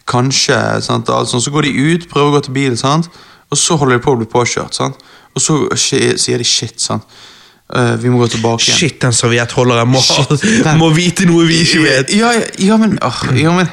kanskje. 0.08 0.82
sant, 0.82 1.10
og 1.10 1.20
alt 1.20 1.30
sånt. 1.30 1.44
Så 1.44 1.52
går 1.52 1.62
de 1.62 1.94
ut, 1.94 2.10
prøver 2.10 2.32
å 2.32 2.36
gå 2.40 2.44
til 2.44 2.54
bilen, 2.54 3.04
og 3.52 3.58
så 3.58 3.78
holder 3.78 3.98
de 4.00 4.04
på 4.04 4.16
å 4.16 4.18
bli 4.18 4.26
påkjørt. 4.26 4.74
sant, 4.74 4.96
Og 5.36 5.42
så 5.44 5.56
sier 5.78 6.40
de 6.40 6.48
shit, 6.48 6.78
sant. 6.82 7.04
Uh, 7.66 7.96
vi 7.98 8.12
må 8.14 8.20
gå 8.22 8.28
tilbake 8.36 8.62
igjen. 8.62 8.78
Shit, 8.78 9.00
den 9.02 9.14
serviettholderen 9.16 9.90
må, 9.90 10.02
Shit, 10.06 10.30
den- 10.66 10.78
må 10.78 10.92
vite 10.94 11.26
noe 11.26 11.48
vi 11.50 11.64
ikke 11.66 11.82
vet. 11.82 12.14
Ja, 12.14 12.30
ja, 12.38 12.46
ja 12.70 12.78
men 12.82 12.98
oh, 13.04 13.24
ja, 13.36 13.56
men 13.58 13.72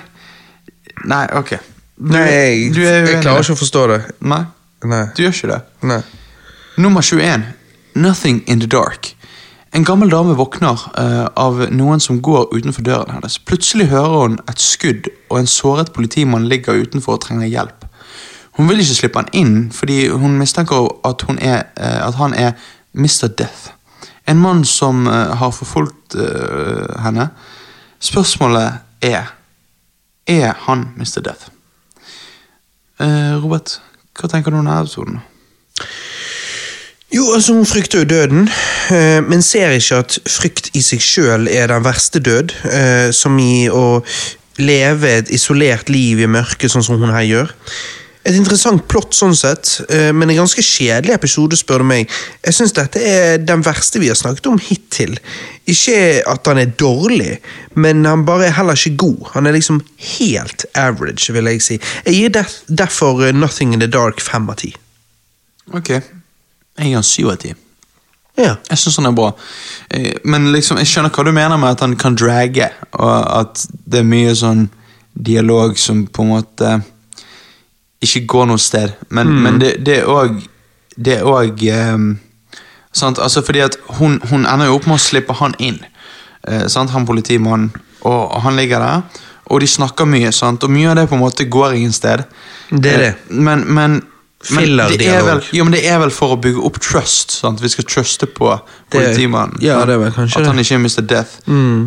Nei, 1.09 1.25
ok. 1.35 1.57
Du, 1.99 2.13
Nei, 2.15 2.71
du 2.73 2.79
jeg 2.83 3.19
klarer 3.23 3.43
ikke 3.43 3.57
å 3.57 3.59
forstå 3.59 3.83
det. 3.91 3.99
Nei, 4.31 4.43
Nei. 4.87 5.03
du 5.17 5.25
gjør 5.25 5.35
ikke 5.35 5.51
det. 5.51 5.59
Nei. 5.91 5.99
Nummer 6.83 7.03
21. 7.05 7.45
Nothing 7.99 8.41
in 8.47 8.63
the 8.63 8.69
dark. 8.71 9.13
En 9.75 9.85
gammel 9.89 10.11
dame 10.13 10.35
våkner 10.39 10.79
uh, 10.99 11.27
av 11.37 11.63
noen 11.73 12.01
som 12.01 12.21
går 12.23 12.51
utenfor 12.55 12.85
døren 12.87 13.15
hennes. 13.17 13.39
Plutselig 13.49 13.89
hører 13.93 14.19
hun 14.19 14.39
et 14.51 14.61
skudd, 14.63 15.09
og 15.31 15.41
en 15.43 15.51
såret 15.51 15.93
politimann 15.97 16.49
ligger 16.49 16.81
utenfor 16.85 17.17
og 17.19 17.25
trenger 17.27 17.51
hjelp. 17.51 17.82
Hun 18.53 18.69
vil 18.69 18.83
ikke 18.83 18.95
slippe 18.95 19.21
han 19.23 19.31
inn, 19.33 19.55
fordi 19.73 20.09
hun 20.09 20.37
mistenker 20.37 20.89
at, 21.09 21.25
hun 21.29 21.39
er, 21.41 21.63
eh, 21.77 22.07
at 22.07 22.15
han 22.15 22.35
er 22.35 22.53
Mr. 22.93 23.31
Death. 23.39 23.73
En 24.29 24.39
mann 24.39 24.65
som 24.65 25.07
eh, 25.07 25.37
har 25.37 25.51
forfulgt 25.51 26.15
eh, 26.15 27.03
henne. 27.05 27.29
Spørsmålet 28.01 28.73
er 29.03 29.33
Er 30.27 30.53
han 30.67 30.89
Mr. 30.97 31.21
Death? 31.25 31.49
Robert, 33.43 33.81
hva 34.15 34.29
tenker 34.31 34.53
du 34.53 34.57
om 34.61 34.63
denne 34.63 34.77
episoden? 34.79 35.17
Jo, 37.11 37.25
altså 37.35 37.57
Hun 37.57 37.67
frykter 37.67 37.99
jo 37.99 38.05
døden, 38.05 38.49
men 39.27 39.43
ser 39.43 39.75
ikke 39.75 39.97
at 40.05 40.19
frykt 40.31 40.71
i 40.79 40.83
seg 40.87 41.03
sjøl 41.03 41.49
er 41.51 41.67
den 41.67 41.83
verste 41.85 42.23
død. 42.23 42.55
Som 43.13 43.41
i 43.43 43.67
å 43.67 44.05
leve 44.63 45.11
et 45.11 45.35
isolert 45.35 45.91
liv 45.91 46.23
i 46.23 46.31
mørket, 46.31 46.71
sånn 46.71 46.87
som 46.87 47.03
hun 47.03 47.11
her 47.11 47.27
gjør. 47.27 47.51
Et 48.23 48.37
interessant 48.39 48.79
plott, 48.87 49.17
sånn 49.19 49.35
sett, 49.35 49.81
eh, 49.91 50.13
men 50.15 50.31
en 50.31 50.45
ganske 50.45 50.63
kjedelig 50.63 51.17
episode, 51.17 51.57
spør 51.59 51.83
du 51.83 51.89
meg. 51.89 52.11
Jeg 52.47 52.55
syns 52.55 52.75
dette 52.77 53.01
er 53.03 53.41
den 53.43 53.65
verste 53.67 53.99
vi 53.99 54.13
har 54.13 54.19
snakket 54.19 54.47
om 54.47 54.61
hittil. 54.63 55.17
Ikke 55.67 56.23
at 56.31 56.47
han 56.47 56.61
er 56.63 56.71
dårlig, 56.79 57.41
men 57.75 58.05
han 58.07 58.23
bare 58.29 58.47
er 58.47 58.55
heller 58.61 58.79
ikke 58.79 58.97
god. 59.03 59.33
Han 59.35 59.47
er 59.47 59.57
liksom 59.57 59.81
helt 60.19 60.65
average, 60.79 61.33
vil 61.35 61.51
jeg 61.51 61.63
si. 61.67 61.81
Jeg 62.07 62.15
gir 62.15 62.55
derfor 62.71 63.25
eh, 63.27 63.35
Nothing 63.35 63.75
in 63.75 63.83
the 63.83 63.91
Dark 63.91 64.23
fem 64.23 64.47
av 64.51 64.61
ti. 64.63 64.71
Ok. 65.75 65.91
Jeg 65.91 66.87
gir 66.87 66.95
han 66.95 67.07
syv 67.07 67.35
av 67.35 67.43
ti. 67.43 67.55
Ja. 68.39 68.55
Jeg 68.71 68.79
syns 68.81 68.97
han 69.03 69.11
er 69.11 69.19
bra. 69.19 69.33
Eh, 69.91 70.15
Men 70.25 70.53
liksom, 70.55 70.79
jeg 70.79 70.87
skjønner 70.87 71.11
hva 71.11 71.27
du 71.27 71.33
mener 71.35 71.59
med 71.59 71.75
at 71.75 71.83
han 71.85 71.99
kan 71.99 72.15
dragge, 72.15 72.71
og 72.95 73.19
at 73.43 73.67
det 73.85 74.05
er 74.05 74.09
mye 74.15 74.33
sånn 74.39 74.69
dialog 75.13 75.75
som 75.79 76.07
på 76.07 76.23
en 76.23 76.35
måte 76.39 76.77
ikke 78.03 78.27
går 78.27 78.51
noe 78.51 78.61
sted. 78.61 78.95
Men, 79.11 79.33
men 79.45 79.61
det, 79.63 79.77
det 79.87 80.03
er 80.03 80.11
òg 80.11 80.43
Det 80.93 81.15
er 81.19 81.25
òg 81.25 81.63
eh, 81.73 81.99
sant? 82.93 83.19
Altså 83.19 83.41
fordi 83.43 83.63
at 83.65 83.79
hun, 83.99 84.19
hun 84.29 84.45
ender 84.45 84.69
jo 84.69 84.77
opp 84.77 84.87
med 84.91 84.99
å 84.99 85.03
slippe 85.03 85.37
han 85.39 85.55
inn. 85.59 85.79
Eh, 86.49 86.67
sant? 86.69 86.93
Han 86.93 87.07
politimannen, 87.09 87.71
og, 88.05 88.35
han 88.45 88.59
ligger 88.59 88.83
der. 88.85 89.23
Og 89.53 89.61
de 89.63 89.69
snakker 89.69 90.05
mye, 90.09 90.33
sant? 90.37 90.65
og 90.65 90.71
mye 90.73 90.91
av 90.91 90.99
det 91.01 91.07
på 91.09 91.17
en 91.17 91.23
måte 91.25 91.49
går 91.49 91.79
ingen 91.79 91.95
sted. 91.97 92.27
Det 92.71 92.93
er 92.93 93.05
det. 93.07 93.13
Eh, 93.15 93.41
Men, 93.49 93.65
men 93.73 94.03
Filler-dialog. 94.43 95.43
jo, 95.53 95.65
men 95.65 95.73
det 95.77 95.83
er 95.89 95.99
vel 96.03 96.11
for 96.15 96.35
å 96.35 96.39
bygge 96.43 96.63
opp 96.67 96.81
trust. 96.83 97.35
Sant? 97.39 97.63
Vi 97.63 97.71
skal 97.71 97.87
truste 97.87 98.27
på 98.27 98.51
politimannen. 98.93 99.57
ja, 99.63 99.79
det 99.87 99.95
er 99.95 100.03
vel 100.03 100.13
kanskje 100.15 100.41
At 100.41 100.51
han 100.51 100.59
ikke 100.59 100.75
er 100.75 100.83
Mr. 100.83 101.05
Death. 101.09 101.31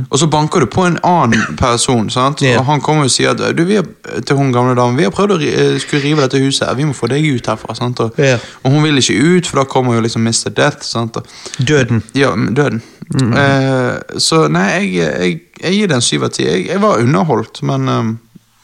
Og 0.09 0.19
så 0.19 0.29
banker 0.31 0.63
du 0.63 0.69
på 0.71 0.85
en 0.87 0.97
annen 1.03 1.57
person, 1.59 2.09
sant? 2.09 2.41
Yeah. 2.41 2.59
og 2.59 2.65
han 2.69 2.81
kommer 2.81 3.09
og 3.09 3.13
sier 3.13 3.35
at 3.35 3.57
du, 3.57 3.63
vi 3.67 3.79
har, 3.79 3.87
til 4.25 4.39
hun 4.39 4.53
gamle 4.55 4.75
damen 4.77 4.97
Vi 4.97 5.05
har 5.07 5.13
prøvd 5.15 5.35
å 5.35 5.39
eh, 5.43 5.77
skulle 5.83 6.03
rive 6.03 6.25
dette 6.25 6.41
huset, 6.43 6.67
vi 6.77 6.87
må 6.87 6.95
få 6.95 7.09
deg 7.11 7.27
ut 7.27 7.51
herfra. 7.51 7.75
Sant? 7.77 7.99
Og, 8.03 8.19
yeah. 8.19 8.41
og 8.63 8.75
hun 8.75 8.85
vil 8.87 9.03
ikke 9.03 9.19
ut, 9.19 9.49
for 9.49 9.61
da 9.61 9.67
kommer 9.69 9.99
jo 9.99 10.05
liksom 10.07 10.25
Mr. 10.25 10.51
Death. 10.55 10.85
Sant? 10.87 11.19
Og, 11.19 11.27
Døden. 11.59 12.03
ja, 12.15 12.33
døden. 12.35 12.81
Eh, 13.13 14.17
så 14.17 14.45
nei, 14.49 14.65
jeg, 14.71 14.95
jeg, 14.97 15.37
jeg 15.61 15.77
gir 15.77 15.91
det 15.91 15.99
en 15.99 16.05
syv 16.05 16.27
av 16.27 16.33
ti. 16.35 16.47
Jeg, 16.47 16.65
jeg 16.71 16.81
var 16.81 17.03
underholdt, 17.03 17.61
men, 17.67 17.89
um, 17.89 18.11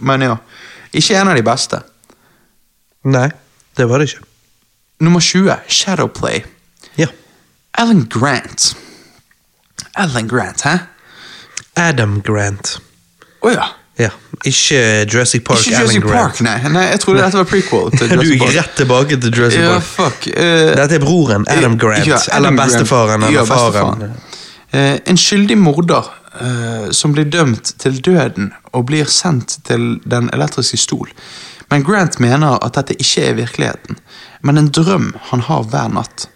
men 0.07 0.25
ja. 0.25 0.35
Ikke 0.97 1.19
en 1.19 1.31
av 1.31 1.37
de 1.37 1.43
beste. 1.45 1.79
Nei, 3.11 3.29
det 3.81 3.89
var 3.89 4.01
det 4.03 4.11
ikke. 4.11 4.23
Nummer 5.01 5.19
20, 5.25 5.57
Shadowplay. 5.67 6.43
Ja. 7.01 7.07
Alan 7.81 8.05
Grant. 8.13 8.71
Alan 9.97 10.27
Grant, 10.29 10.61
hæ? 10.67 10.77
Adam 11.81 12.19
Grant. 12.25 12.75
Å 13.41 13.53
ja. 13.55 13.69
Ja, 13.99 14.09
ikke 14.47 14.77
Jurassic 15.11 15.43
Park. 15.45 15.59
Ikke 15.65 15.81
Jurassic 15.81 16.03
Alan. 16.03 16.13
Park, 16.13 16.39
nei. 16.45 16.55
nei. 16.73 16.85
Jeg 16.93 17.01
trodde 17.03 17.21
dette 17.25 17.37
var 17.41 17.49
prequel 17.49 17.91
til 17.97 18.07
Du 18.11 18.15
Jurassic 18.15 18.31
gikk 18.33 18.43
Park. 18.45 18.55
rett 18.59 18.77
tilbake 18.79 19.17
til 19.25 19.35
Jurassic 19.35 19.65
Park. 19.65 19.75
Ja, 19.75 19.81
fuck. 19.97 20.27
Uh, 20.31 20.71
Dette 20.79 20.97
er 20.97 21.03
broren, 21.03 21.45
Adam 21.51 21.77
Grant. 21.81 22.07
ja, 22.07 22.21
Adam 22.31 22.53
eller 22.55 22.71
bestefaren, 22.71 23.27
eller 23.27 23.35
Ja, 23.35 23.45
faren. 23.45 24.07
Eh, 24.71 24.97
en 25.11 25.19
skyldig 25.19 25.57
morder 25.59 26.07
uh, 26.39 26.87
som 26.95 27.11
blir 27.13 27.27
dømt 27.27 27.73
til 27.83 27.97
døden 28.05 28.53
og 28.71 28.85
blir 28.87 29.09
sendt 29.11 29.57
til 29.67 29.97
den 30.07 30.29
elektriske 30.33 30.79
stol. 30.79 31.11
Men 31.71 31.83
Grant 31.87 32.19
mener 32.19 32.59
at 32.59 32.75
dette 32.75 32.97
ikke 32.99 33.25
er 33.29 33.37
virkeligheten, 33.39 33.99
men 34.43 34.59
en 34.59 34.71
drøm 34.75 35.13
han 35.31 35.43
har 35.47 35.67
hver 35.71 35.91
natt. 35.95 36.27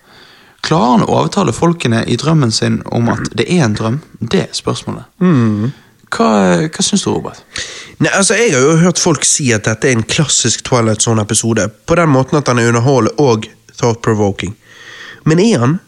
Klarer 0.66 0.96
han 0.96 1.04
å 1.06 1.18
overtale 1.20 1.54
folkene 1.54 2.06
i 2.10 2.16
drømmen 2.18 2.54
sin 2.56 2.80
om 2.96 3.10
at 3.14 3.28
det 3.38 3.46
er 3.52 3.66
en 3.68 3.76
drøm? 3.78 3.98
Det 4.20 4.46
er 4.48 4.54
spørsmålet. 4.56 5.10
Hva, 6.16 6.30
hva 6.72 6.86
syns 6.86 7.04
du, 7.04 7.12
Robert? 7.12 7.42
Nei, 8.00 8.12
altså, 8.12 8.38
Jeg 8.40 8.54
har 8.56 8.64
jo 8.64 8.78
hørt 8.82 9.02
folk 9.02 9.28
si 9.28 9.52
at 9.54 9.68
dette 9.68 9.90
er 9.90 9.98
en 9.98 10.08
klassisk 10.08 10.64
Twilight 10.66 11.04
Zone-episode, 11.04 11.68
på 11.86 11.98
den 12.00 12.10
måten 12.14 12.40
at 12.40 12.48
han 12.50 12.62
er 12.62 12.72
underholdende 12.72 13.14
og 13.20 13.50
thought-provoking. 13.76 14.56
Men 15.26 15.42
er 15.44 15.60
han? 15.60 15.80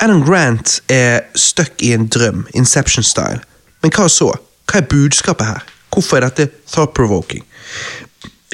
Adam 0.00 0.22
Grant 0.24 0.78
er 0.88 1.26
stuck 1.34 1.82
i 1.82 1.92
en 1.92 2.06
drøm, 2.08 2.46
Inception-style. 2.54 3.42
Men 3.82 3.94
hva 3.94 4.08
så? 4.10 4.32
Hva 4.68 4.80
er 4.80 4.90
budskapet 4.90 5.46
her? 5.46 5.64
Hvorfor 5.92 6.18
er 6.18 6.28
dette 6.28 6.50
thought-provoking? 6.70 7.44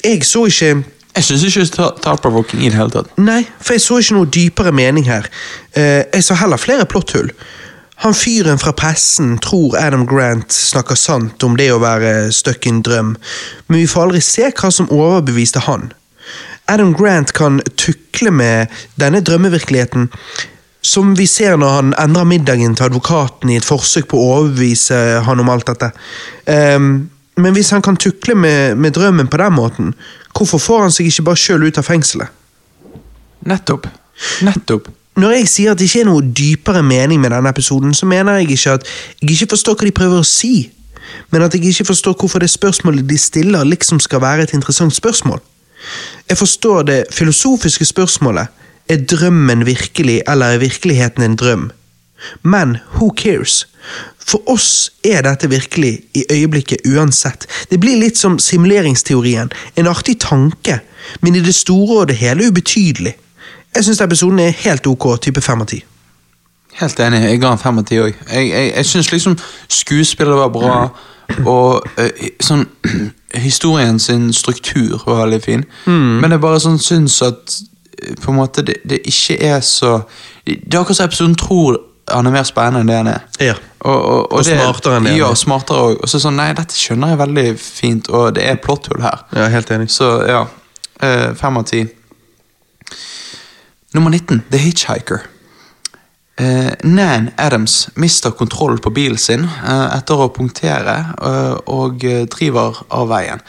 Jeg 0.03 0.25
så 0.27 0.47
ikke 0.51 0.85
Jeg 1.15 1.25
syns 1.25 1.45
ikke 1.47 1.61
det 1.61 1.79
er 1.79 1.99
thought-provoking 2.03 2.65
i 2.65 2.71
det 2.73 2.75
hele 2.75 2.91
tatt. 2.91 3.11
Nei, 3.23 3.45
for 3.63 3.77
jeg 3.77 3.85
så 3.85 4.01
ikke 4.03 4.17
noe 4.17 4.31
dypere 4.35 4.73
mening 4.75 5.05
her. 5.07 5.29
Eh, 5.71 6.03
jeg 6.11 6.25
så 6.27 6.35
heller 6.41 6.59
flere 6.59 6.89
plotthull. 6.91 7.29
Han 8.03 8.17
fyren 8.19 8.59
fra 8.59 8.73
pressen 8.75 9.37
tror 9.39 9.77
Adam 9.79 10.03
Grant 10.11 10.51
snakker 10.53 10.99
sant 10.99 11.45
om 11.47 11.55
det 11.55 11.69
å 11.71 11.79
være 11.79 12.33
stuck 12.35 12.67
in 12.67 12.83
drøm, 12.83 13.15
men 13.69 13.79
vi 13.79 13.87
får 13.87 14.09
aldri 14.09 14.25
se 14.27 14.51
hva 14.51 14.73
som 14.75 14.91
overbeviste 14.91 15.63
han. 15.69 15.93
Adam 16.67 16.91
Grant 16.97 17.31
kan 17.37 17.61
tukle 17.79 18.33
med 18.35 18.73
denne 18.99 19.23
drømmevirkeligheten, 19.23 20.09
som 20.85 21.15
vi 21.17 21.27
ser 21.31 21.57
når 21.61 21.75
han 21.79 21.95
endrer 22.01 22.29
middagen 22.29 22.75
til 22.77 22.89
advokaten 22.89 23.53
i 23.53 23.59
et 23.61 23.69
forsøk 23.69 24.11
på 24.11 24.21
å 24.21 24.31
overbevise 24.41 24.99
han 25.25 25.41
om 25.41 25.51
alt 25.53 25.71
dette. 25.71 25.93
Ehm, 26.51 27.07
men 27.37 27.55
hvis 27.57 27.71
han 27.75 27.83
kan 27.83 27.97
tukle 27.97 28.35
med, 28.39 28.77
med 28.79 28.95
drømmen 28.95 29.29
på 29.31 29.41
den 29.41 29.53
måten, 29.53 29.95
hvorfor 30.37 30.59
får 30.59 30.83
han 30.83 30.93
seg 30.95 31.09
ikke 31.11 31.27
bare 31.31 31.41
sjøl 31.41 31.67
ut 31.67 31.81
av 31.81 31.87
fengselet? 31.87 32.31
Nettopp. 33.45 33.89
Nettopp. 34.47 34.89
Når 35.19 35.37
jeg 35.37 35.49
sier 35.51 35.75
at 35.75 35.79
det 35.79 35.87
ikke 35.89 36.03
er 36.03 36.09
noe 36.09 36.23
dypere 36.35 36.83
mening 36.83 37.21
med 37.23 37.31
denne 37.31 37.51
episoden, 37.51 37.95
så 37.95 38.07
mener 38.07 38.41
jeg 38.41 38.57
ikke 38.57 38.79
at 38.79 38.89
jeg 39.21 39.31
ikke 39.35 39.53
forstår 39.55 39.77
hva 39.79 39.87
de 39.87 39.95
prøver 39.99 40.23
å 40.23 40.27
si, 40.27 40.55
men 41.31 41.45
at 41.45 41.55
jeg 41.55 41.71
ikke 41.71 41.87
forstår 41.91 42.17
hvorfor 42.19 42.43
det 42.43 42.51
spørsmålet 42.51 43.07
de 43.09 43.19
stiller, 43.19 43.67
liksom 43.67 44.01
skal 44.03 44.23
være 44.25 44.47
et 44.47 44.55
interessant 44.57 44.95
spørsmål. 44.95 45.43
Jeg 46.29 46.39
forstår 46.41 46.83
det 46.89 47.01
filosofiske 47.13 47.85
spørsmålet 47.85 48.63
er 48.89 49.05
drømmen 49.11 49.67
virkelig, 49.67 50.23
eller 50.29 50.47
er 50.47 50.59
virkeligheten 50.59 51.23
en 51.23 51.37
drøm? 51.37 51.71
Men 52.43 52.77
who 52.97 53.13
cares? 53.17 53.67
For 54.25 54.41
oss 54.51 54.93
er 55.05 55.23
dette 55.23 55.51
virkelig 55.51 56.03
i 56.17 56.25
øyeblikket 56.33 56.87
uansett. 56.89 57.47
Det 57.71 57.81
blir 57.81 58.01
litt 58.01 58.19
som 58.19 58.39
simuleringsteorien, 58.39 59.53
en 59.77 59.91
artig 59.91 60.19
tanke, 60.21 60.81
men 61.21 61.37
i 61.37 61.43
det 61.45 61.55
store 61.55 62.01
og 62.01 62.09
det 62.09 62.17
hele 62.17 62.49
ubetydelig. 62.49 63.15
Jeg 63.75 63.85
syns 63.85 64.01
episoden 64.01 64.39
er 64.39 64.55
helt 64.65 64.87
ok, 64.87 65.09
type 65.21 65.43
fem 65.43 65.61
av 65.61 65.69
ti. 65.69 65.83
Helt 66.75 67.01
enig. 67.01 67.21
Jeg 67.23 67.41
ga 67.43 67.53
en 67.55 67.59
fem 67.59 67.79
av 67.79 67.85
ti 67.87 67.99
òg. 68.03 68.15
Jeg, 68.31 68.49
jeg, 68.51 68.71
jeg 68.77 68.87
syns 68.87 69.13
liksom 69.13 69.37
skuespillet 69.69 70.39
var 70.39 70.51
bra, 70.55 70.79
og 71.45 71.87
eh, 71.99 72.33
sånn 72.43 72.67
Historien 73.35 73.97
sin 73.99 74.29
struktur 74.33 75.01
var 75.09 75.25
veldig 75.25 75.41
fin, 75.43 75.65
men 75.91 76.31
jeg 76.31 76.43
bare 76.43 76.61
sånn 76.63 76.77
syns 76.79 77.17
at 77.27 77.57
eh, 77.99 78.13
på 78.21 78.31
en 78.31 78.37
måte 78.39 78.63
det, 78.63 78.77
det 78.87 79.01
ikke 79.11 79.41
er 79.43 79.59
så 79.67 80.05
Det 80.47 80.71
er 80.71 80.79
akkurat 80.79 81.01
som 81.01 81.09
episoden 81.09 81.35
tror 81.41 81.81
han 82.11 82.27
er 82.27 82.35
mer 82.35 82.45
spennende 82.49 82.81
enn 82.85 82.91
det 82.91 82.97
han 83.01 83.09
er. 83.15 83.23
Ja. 83.41 83.55
Og, 83.85 84.01
og, 84.05 84.33
Og 84.39 84.45
smartere 84.45 84.97
enn 84.99 85.05
det 85.09 85.17
Ja, 85.19 85.31
er. 85.31 85.35
smartere 85.41 85.85
òg. 85.91 85.99
Og 86.03 86.09
så 86.09 86.21
sånn, 86.21 86.37
nei, 86.41 86.51
dette 86.57 86.77
skjønner 86.77 87.13
jeg 87.15 87.21
veldig 87.21 87.47
fint, 87.61 88.09
og 88.11 88.35
det 88.37 88.45
er 88.49 88.57
plotthull 88.65 89.03
her. 89.05 89.25
Ja, 89.37 89.49
helt 89.53 89.71
enig. 89.71 89.91
Så 89.93 90.09
ja, 90.29 90.47
eh, 91.01 91.31
fem 91.39 91.57
av 91.61 91.65
ti. 91.69 91.85
Nummer 93.95 94.11
19, 94.11 94.43
The 94.51 94.59
Hitchhiker. 94.59 95.21
Eh, 96.37 96.73
Nan 96.83 97.31
Adams 97.39 97.89
mister 97.95 98.31
kontroll 98.35 98.79
på 98.83 98.91
bilen 98.91 99.19
sin 99.23 99.45
eh, 99.47 99.85
etter 99.95 100.19
å 100.25 100.33
punktere 100.35 100.97
eh, 101.23 101.55
og 101.71 102.03
driver 102.35 102.81
av 102.91 103.07
veien. 103.13 103.43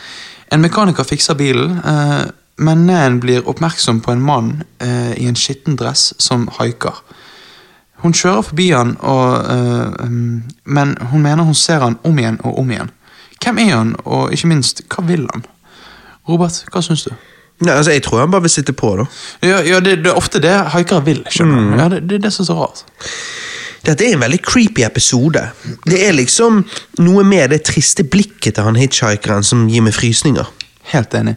En 0.53 0.61
mekaniker 0.61 1.07
fikser 1.07 1.33
bilen, 1.39 1.79
eh, 1.81 2.27
men 2.61 2.85
Nan 2.85 3.17
blir 3.23 3.47
oppmerksom 3.49 4.03
på 4.05 4.13
en 4.13 4.21
mann 4.21 4.51
eh, 4.79 5.15
i 5.17 5.25
en 5.27 5.35
skitten 5.39 5.75
dress 5.81 6.11
som 6.21 6.45
haiker. 6.59 7.01
Hun 8.03 8.13
kjører 8.13 8.41
forbi 8.45 8.69
han, 8.71 8.95
og, 8.99 9.45
um, 10.03 10.43
men 10.65 10.97
hun 11.11 11.21
mener 11.23 11.47
hun 11.47 11.55
ser 11.57 11.79
han 11.83 11.97
om 12.03 12.19
igjen 12.19 12.41
og 12.43 12.59
om 12.59 12.71
igjen. 12.71 12.91
Hvem 13.43 13.61
er 13.63 13.71
han, 13.75 13.95
og 14.03 14.33
ikke 14.33 14.49
minst, 14.51 14.83
hva 14.91 15.05
vil 15.07 15.25
han? 15.31 15.45
Robert, 16.29 16.63
hva 16.73 16.81
syns 16.83 17.05
du? 17.07 17.13
Nei, 17.63 17.71
altså, 17.71 17.91
Jeg 17.91 18.03
tror 18.03 18.19
han 18.19 18.31
bare 18.31 18.45
vil 18.45 18.51
sitte 18.51 18.73
på, 18.73 18.95
da. 18.99 19.05
Ja, 19.45 19.61
ja 19.63 19.79
det, 19.79 19.99
det 20.03 20.11
er 20.11 20.19
ofte 20.19 20.41
det 20.43 20.53
haikere 20.73 21.05
vil. 21.05 21.23
skjønner 21.31 21.61
du? 21.61 21.77
Ja, 21.79 21.89
det, 21.93 22.03
det 22.09 22.19
er 22.19 22.27
det 22.27 22.33
som 22.35 22.43
er 22.43 22.49
så 22.51 22.57
rart. 22.59 22.83
Dette 23.85 24.05
er 24.05 24.15
en 24.15 24.23
veldig 24.25 24.41
creepy 24.41 24.83
episode. 24.83 25.41
Det 25.85 25.99
er 26.07 26.15
liksom 26.17 26.63
noe 27.05 27.23
med 27.23 27.53
det 27.53 27.61
triste 27.69 28.03
blikket 28.03 28.57
til 28.57 28.65
han 28.65 28.79
hitchhikeren 28.79 29.45
som 29.45 29.67
gir 29.69 29.85
meg 29.85 29.93
frysninger. 29.95 30.47
Helt 30.91 31.13
enig. 31.17 31.35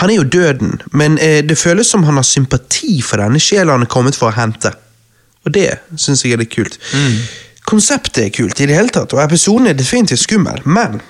Han 0.00 0.10
er 0.10 0.18
jo 0.18 0.26
døden, 0.28 0.80
men 0.92 1.18
eh, 1.22 1.40
det 1.46 1.58
føles 1.58 1.88
som 1.90 2.04
han 2.06 2.18
har 2.18 2.26
sympati 2.26 3.00
for 3.02 3.22
denne 3.22 3.40
sjela 3.42 3.74
han 3.74 3.86
er 3.86 3.90
kommet 3.90 4.18
for 4.18 4.30
å 4.30 4.36
hente. 4.36 4.74
Og 5.44 5.54
det 5.54 5.70
syns 6.00 6.24
jeg 6.24 6.34
er 6.34 6.42
litt 6.42 6.54
kult. 6.54 6.78
Konseptet 7.68 8.26
er 8.26 8.32
kult 8.34 8.60
i 8.60 8.68
det 8.68 8.76
hele 8.76 8.92
tatt, 8.92 9.12
og 9.16 9.22
episoden 9.24 9.70
er 9.70 9.76
definitivt 9.76 10.20
skummel, 10.20 10.60
men 10.64 11.00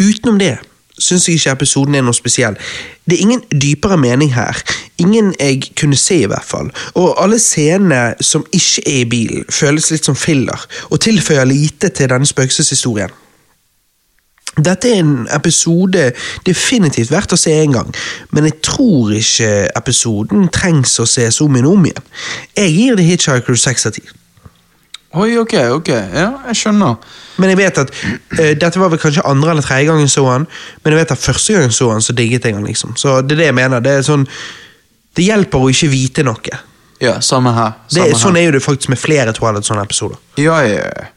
utenom 0.00 0.38
det 0.40 0.56
syns 0.98 1.26
jeg 1.28 1.40
ikke 1.40 1.56
episoden 1.58 1.96
er 1.98 2.04
noe 2.06 2.14
spesiell. 2.14 2.56
Det 3.04 3.16
er 3.16 3.24
ingen 3.24 3.42
dypere 3.50 3.96
mening 3.98 4.30
her. 4.34 4.60
Ingen 5.02 5.32
jeg 5.40 5.72
kunne 5.80 5.98
se, 5.98 6.20
i 6.22 6.30
hvert 6.30 6.46
fall. 6.46 6.70
Og 6.94 7.16
alle 7.22 7.40
scenene 7.42 8.14
som 8.22 8.46
ikke 8.52 8.84
er 8.86 9.00
i 9.00 9.08
bilen, 9.10 9.44
føles 9.50 9.90
litt 9.90 10.06
som 10.06 10.16
filler, 10.16 10.66
og 10.90 11.02
tilføyer 11.02 11.44
lite 11.50 11.90
til 11.90 12.12
denne 12.12 12.28
spøkelseshistorien. 12.28 13.12
Dette 14.54 14.90
er 14.90 15.00
en 15.02 15.28
episode 15.34 16.10
definitivt 16.46 17.10
verdt 17.10 17.34
å 17.34 17.38
se 17.38 17.54
en 17.58 17.72
gang, 17.74 17.94
men 18.30 18.46
jeg 18.46 18.60
tror 18.62 19.14
ikke 19.16 19.48
episoden 19.74 20.46
trengs 20.54 20.94
å 21.02 21.08
ses 21.10 21.40
om 21.42 21.56
igjen 21.56 21.70
og 21.70 21.78
om 21.78 21.88
igjen. 21.88 22.04
Jeg 22.54 22.74
gir 22.76 23.00
The 23.00 23.08
Hitchhiker 23.08 23.58
6 23.58 23.90
av 23.90 23.98
10. 23.98 24.12
Oi, 25.14 25.36
ok, 25.38 25.54
ok. 25.76 25.88
Ja, 25.94 26.28
jeg 26.50 26.58
skjønner. 26.58 26.96
Men 27.38 27.52
jeg 27.52 27.58
vet 27.60 27.80
at 27.84 27.90
uh, 27.94 28.52
Dette 28.58 28.80
var 28.82 28.90
vel 28.90 28.98
kanskje 29.02 29.22
andre 29.26 29.52
eller 29.52 29.66
tredje 29.66 29.86
gangen 29.90 30.10
så 30.10 30.24
han, 30.26 30.46
men 30.82 30.94
jeg 30.94 31.02
vet 31.02 31.14
at 31.14 31.22
første 31.22 31.54
gangen 31.54 31.74
så 31.74 31.90
han, 31.92 32.02
så 32.02 32.14
digget 32.18 32.46
jeg 32.46 32.56
han, 32.56 32.66
liksom. 32.66 32.96
Så 32.98 33.20
det 33.22 33.36
er 33.36 33.42
det 33.44 33.50
jeg 33.50 33.58
mener. 33.58 33.82
Det 33.82 33.98
er 33.98 34.06
sånn 34.06 34.26
Det 35.14 35.22
hjelper 35.22 35.62
å 35.62 35.70
ikke 35.70 35.90
vite 35.92 36.24
noe. 36.26 36.62
Ja, 37.02 37.18
samme 37.22 37.52
her. 37.54 37.76
Det, 37.90 38.08
sånn 38.18 38.34
her. 38.34 38.40
er 38.40 38.48
jo 38.48 38.54
det 38.56 38.62
faktisk 38.64 38.90
med 38.90 38.98
flere 38.98 39.34
Twilight 39.34 39.66
sånne 39.66 39.84
episoder. 39.86 40.18
Ja, 40.40 40.58
ja, 40.66 40.82
ja. 40.82 41.10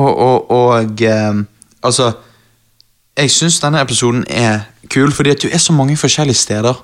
Og, 0.00 0.08
og, 0.08 0.50
og 0.50 1.02
um, 1.04 1.44
altså 1.84 2.08
Jeg 3.16 3.30
syns 3.30 3.60
denne 3.62 3.80
episoden 3.80 4.24
er 4.28 4.64
kul, 4.90 5.12
fordi 5.12 5.30
at 5.30 5.42
du 5.42 5.48
er 5.52 5.58
så 5.58 5.72
mange 5.72 5.96
forskjellige 5.96 6.34
steder 6.34 6.74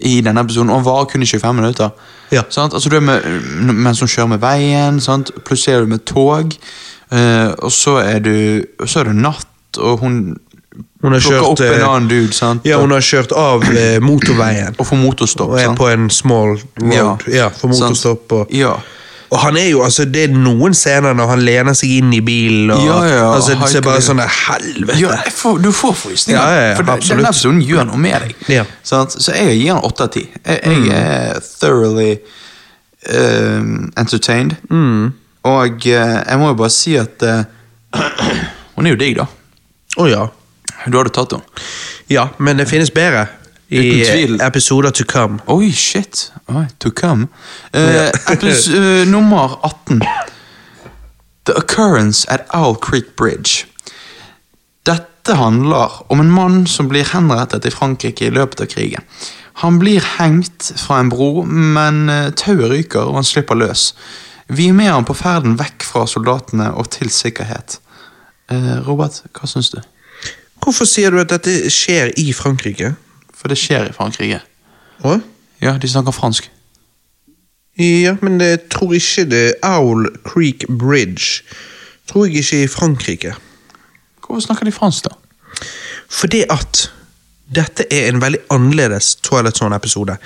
i 0.00 0.20
denne 0.20 0.40
episoden, 0.40 0.70
og 0.70 0.76
den 0.76 0.84
varer 0.84 1.04
kun 1.04 1.22
i 1.22 1.26
25 1.26 1.54
minutter. 1.54 1.88
Ja. 2.32 2.42
Altså, 2.56 2.88
du 2.88 2.96
er 2.96 3.00
med, 3.00 3.22
mens 3.72 4.00
hun 4.00 4.08
kjører 4.08 4.26
med 4.26 4.38
veien, 4.38 5.00
sant? 5.00 5.30
plutselig 5.44 5.74
er 5.74 5.80
du 5.80 5.86
med 5.86 6.04
tog, 6.06 6.54
uh, 7.12 7.50
og 7.58 7.72
så 7.72 7.98
er 8.04 8.18
du 8.18 8.64
og 8.80 8.88
så 8.88 9.00
er 9.00 9.10
det 9.10 9.16
natt, 9.16 9.78
og 9.78 9.98
hun, 9.98 10.36
Hun 11.02 11.12
har 11.12 11.20
kjørt, 11.20 11.42
opp 11.42 11.60
en 11.60 11.80
eh, 11.80 11.88
annen 11.88 12.08
dude, 12.10 12.32
sant? 12.32 12.64
Ja, 12.66 12.78
hun 12.80 12.90
har 12.90 13.02
kjørt 13.02 13.32
av 13.36 13.62
eh, 13.70 13.98
motorveien 14.02 14.74
og 14.78 14.86
får 14.86 14.98
motorstopp. 14.98 15.50
og 15.50 15.60
er 15.60 15.68
sant? 15.68 15.78
på 15.78 15.88
en 15.88 16.10
small 16.10 16.56
road. 16.80 17.26
Ja, 17.30 17.48
for 17.54 17.68
motorstopp. 17.68 18.32
Og, 18.32 18.54
Ja. 18.54 18.78
Og 19.28 19.38
han 19.42 19.56
er 19.60 19.68
jo, 19.68 19.82
altså 19.84 20.04
Det 20.08 20.22
er 20.24 20.32
noen 20.32 20.74
scener 20.76 21.16
når 21.16 21.30
han 21.32 21.42
lener 21.44 21.76
seg 21.76 21.98
inn 21.98 22.12
i 22.16 22.20
bilen 22.24 22.72
og 22.72 22.84
Ja, 22.86 22.98
ja, 23.04 23.26
altså, 23.34 23.56
Det 23.60 23.70
ser 23.72 23.84
bare 23.84 24.02
sånn 24.04 24.22
Helvete! 24.24 24.96
Ja, 25.02 25.18
får, 25.34 25.60
du 25.64 25.68
får 25.74 25.96
frysninger. 26.00 26.40
Ja, 26.40 26.48
ja, 26.54 26.66
ja, 26.70 26.74
for 26.78 26.92
absolutt. 26.94 27.18
denne 27.18 27.32
episoden 27.34 27.60
gjør 27.64 27.88
noe 27.90 28.00
med 28.00 28.24
deg. 28.24 28.34
Ja. 28.54 28.64
Mm. 28.64 28.76
Sant? 28.90 29.16
Så 29.20 29.36
jeg 29.36 29.58
gir 29.58 29.74
han 29.74 29.84
åtte 29.84 30.06
av 30.06 30.12
ti. 30.16 30.24
Jeg, 30.32 30.60
jeg 30.64 31.02
er 31.02 31.42
thoroughly 31.60 32.14
um, 33.12 33.90
entertained. 34.00 34.56
Mm. 34.70 35.12
Og 35.48 35.88
uh, 35.88 36.16
jeg 36.24 36.40
må 36.40 36.52
jo 36.52 36.58
bare 36.62 36.74
si 36.74 36.96
at 37.00 37.24
uh, 37.28 37.44
Hun 38.78 38.86
er 38.86 38.94
jo 38.94 39.00
digg, 39.00 39.16
da. 39.18 39.26
Å 39.98 40.06
ja. 40.06 40.24
Du 40.86 40.96
hadde 41.00 41.12
tatt 41.12 41.34
henne. 41.34 41.66
ja. 42.12 42.28
Men 42.38 42.60
det 42.60 42.68
finnes 42.70 42.92
bedre 42.94 43.26
i 43.68 44.00
eh, 44.02 44.46
episoder 44.46 44.90
to 44.90 45.04
come. 45.04 45.38
Oi, 45.46 45.72
shit. 45.72 46.32
Oi, 46.48 46.66
to 46.78 46.90
come. 46.90 47.28
Uh, 47.74 48.08
epis- 48.32 48.68
uh, 48.68 49.04
nummer 49.10 49.58
18. 49.62 50.00
The 51.44 51.56
Occurrence 51.56 52.26
at 52.28 52.46
Owl 52.54 52.76
Creek 52.76 53.16
Bridge. 53.16 53.66
Dette 54.86 55.34
handler 55.34 56.12
om 56.12 56.20
en 56.20 56.30
mann 56.30 56.66
som 56.66 56.88
blir 56.88 57.04
henrettet 57.12 57.66
i 57.68 57.70
Frankrike 57.70 58.26
i 58.26 58.32
løpet 58.32 58.60
av 58.60 58.70
krigen. 58.72 59.04
Han 59.52 59.78
blir 59.78 60.00
hengt 60.16 60.72
fra 60.76 61.00
en 61.00 61.10
bro, 61.12 61.42
men 61.44 62.06
tauet 62.38 62.70
ryker, 62.70 63.08
og 63.10 63.18
han 63.18 63.26
slipper 63.26 63.58
løs. 63.58 63.90
Vi 64.48 64.68
er 64.68 64.76
med 64.76 64.88
ham 64.88 65.04
på 65.04 65.16
ferden 65.18 65.58
vekk 65.58 65.84
fra 65.84 66.06
soldatene 66.08 66.70
og 66.72 66.88
til 66.94 67.10
sikkerhet. 67.12 67.80
Uh, 68.48 68.80
Robert, 68.86 69.20
hva 69.36 69.48
syns 69.50 69.74
du? 69.74 69.82
Hvorfor 70.62 70.88
sier 70.88 71.12
du 71.12 71.20
at 71.20 71.34
dette 71.34 71.68
skjer 71.72 72.14
i 72.16 72.30
Frankrike? 72.32 72.94
For 73.38 73.50
det 73.50 73.58
skjer 73.60 73.88
i 73.88 73.94
Frankrike. 73.94 74.40
Hva? 75.02 75.18
Ja, 75.62 75.76
de 75.78 75.90
snakker 75.90 76.14
fransk. 76.14 76.50
Ja, 77.78 78.16
men 78.22 78.40
jeg 78.42 78.64
tror 78.74 78.94
ikke 78.96 79.24
det 79.30 79.42
er 79.62 79.78
Owl 79.78 80.08
Creek 80.26 80.66
Bridge. 80.66 81.44
Tror 82.10 82.26
jeg 82.26 82.42
ikke 82.42 82.58
er 82.58 82.64
i 82.66 82.72
Frankrike. 82.72 83.34
Hvorfor 84.26 84.40
snakker 84.40 84.66
de 84.66 84.72
fransk, 84.72 85.06
da? 85.06 85.14
Fordi 86.10 86.42
at 86.50 86.88
dette 87.54 87.86
er 87.94 88.08
en 88.08 88.20
veldig 88.20 88.40
annerledes 88.50 89.14
Twilight 89.24 89.56
Zone-episode. 89.56 90.16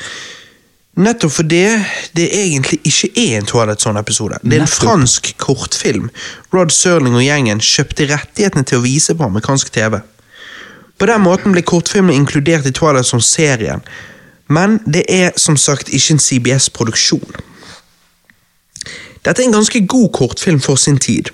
Nettopp 0.97 1.33
fordi 1.33 1.61
det 2.17 2.27
egentlig 2.37 2.81
ikke 2.85 3.13
er 3.17 3.39
en 3.39 3.47
Twilight 3.47 3.83
Zone-episode. 3.83 4.41
Det 4.43 4.59
er 4.59 4.65
en 4.65 4.69
fransk 4.69 5.35
kortfilm. 5.39 6.11
Rod 6.55 6.71
Serling 6.75 7.17
og 7.17 7.25
gjengen 7.25 7.63
kjøpte 7.65 8.09
rettighetene 8.11 8.65
til 8.69 8.81
å 8.81 8.85
vise 8.85 9.15
på 9.17 9.29
amerikansk 9.29 9.73
TV. 9.73 10.01
På 11.03 11.07
den 11.07 11.24
måten 11.24 11.51
ble 11.51 11.65
kortfilmen 11.66 12.15
inkludert 12.15 12.66
i 12.66 12.70
Twilight 12.70 13.09
Zone-serien, 13.09 13.81
men 14.47 14.77
det 14.87 15.01
er 15.11 15.33
som 15.35 15.57
sagt 15.59 15.89
ikke 15.91 16.15
en 16.15 16.20
CBS-produksjon. 16.23 17.39
Dette 19.27 19.43
er 19.43 19.49
en 19.49 19.57
ganske 19.57 19.81
god 19.91 20.12
kortfilm 20.15 20.61
for 20.62 20.79
sin 20.79 21.01
tid. 21.03 21.33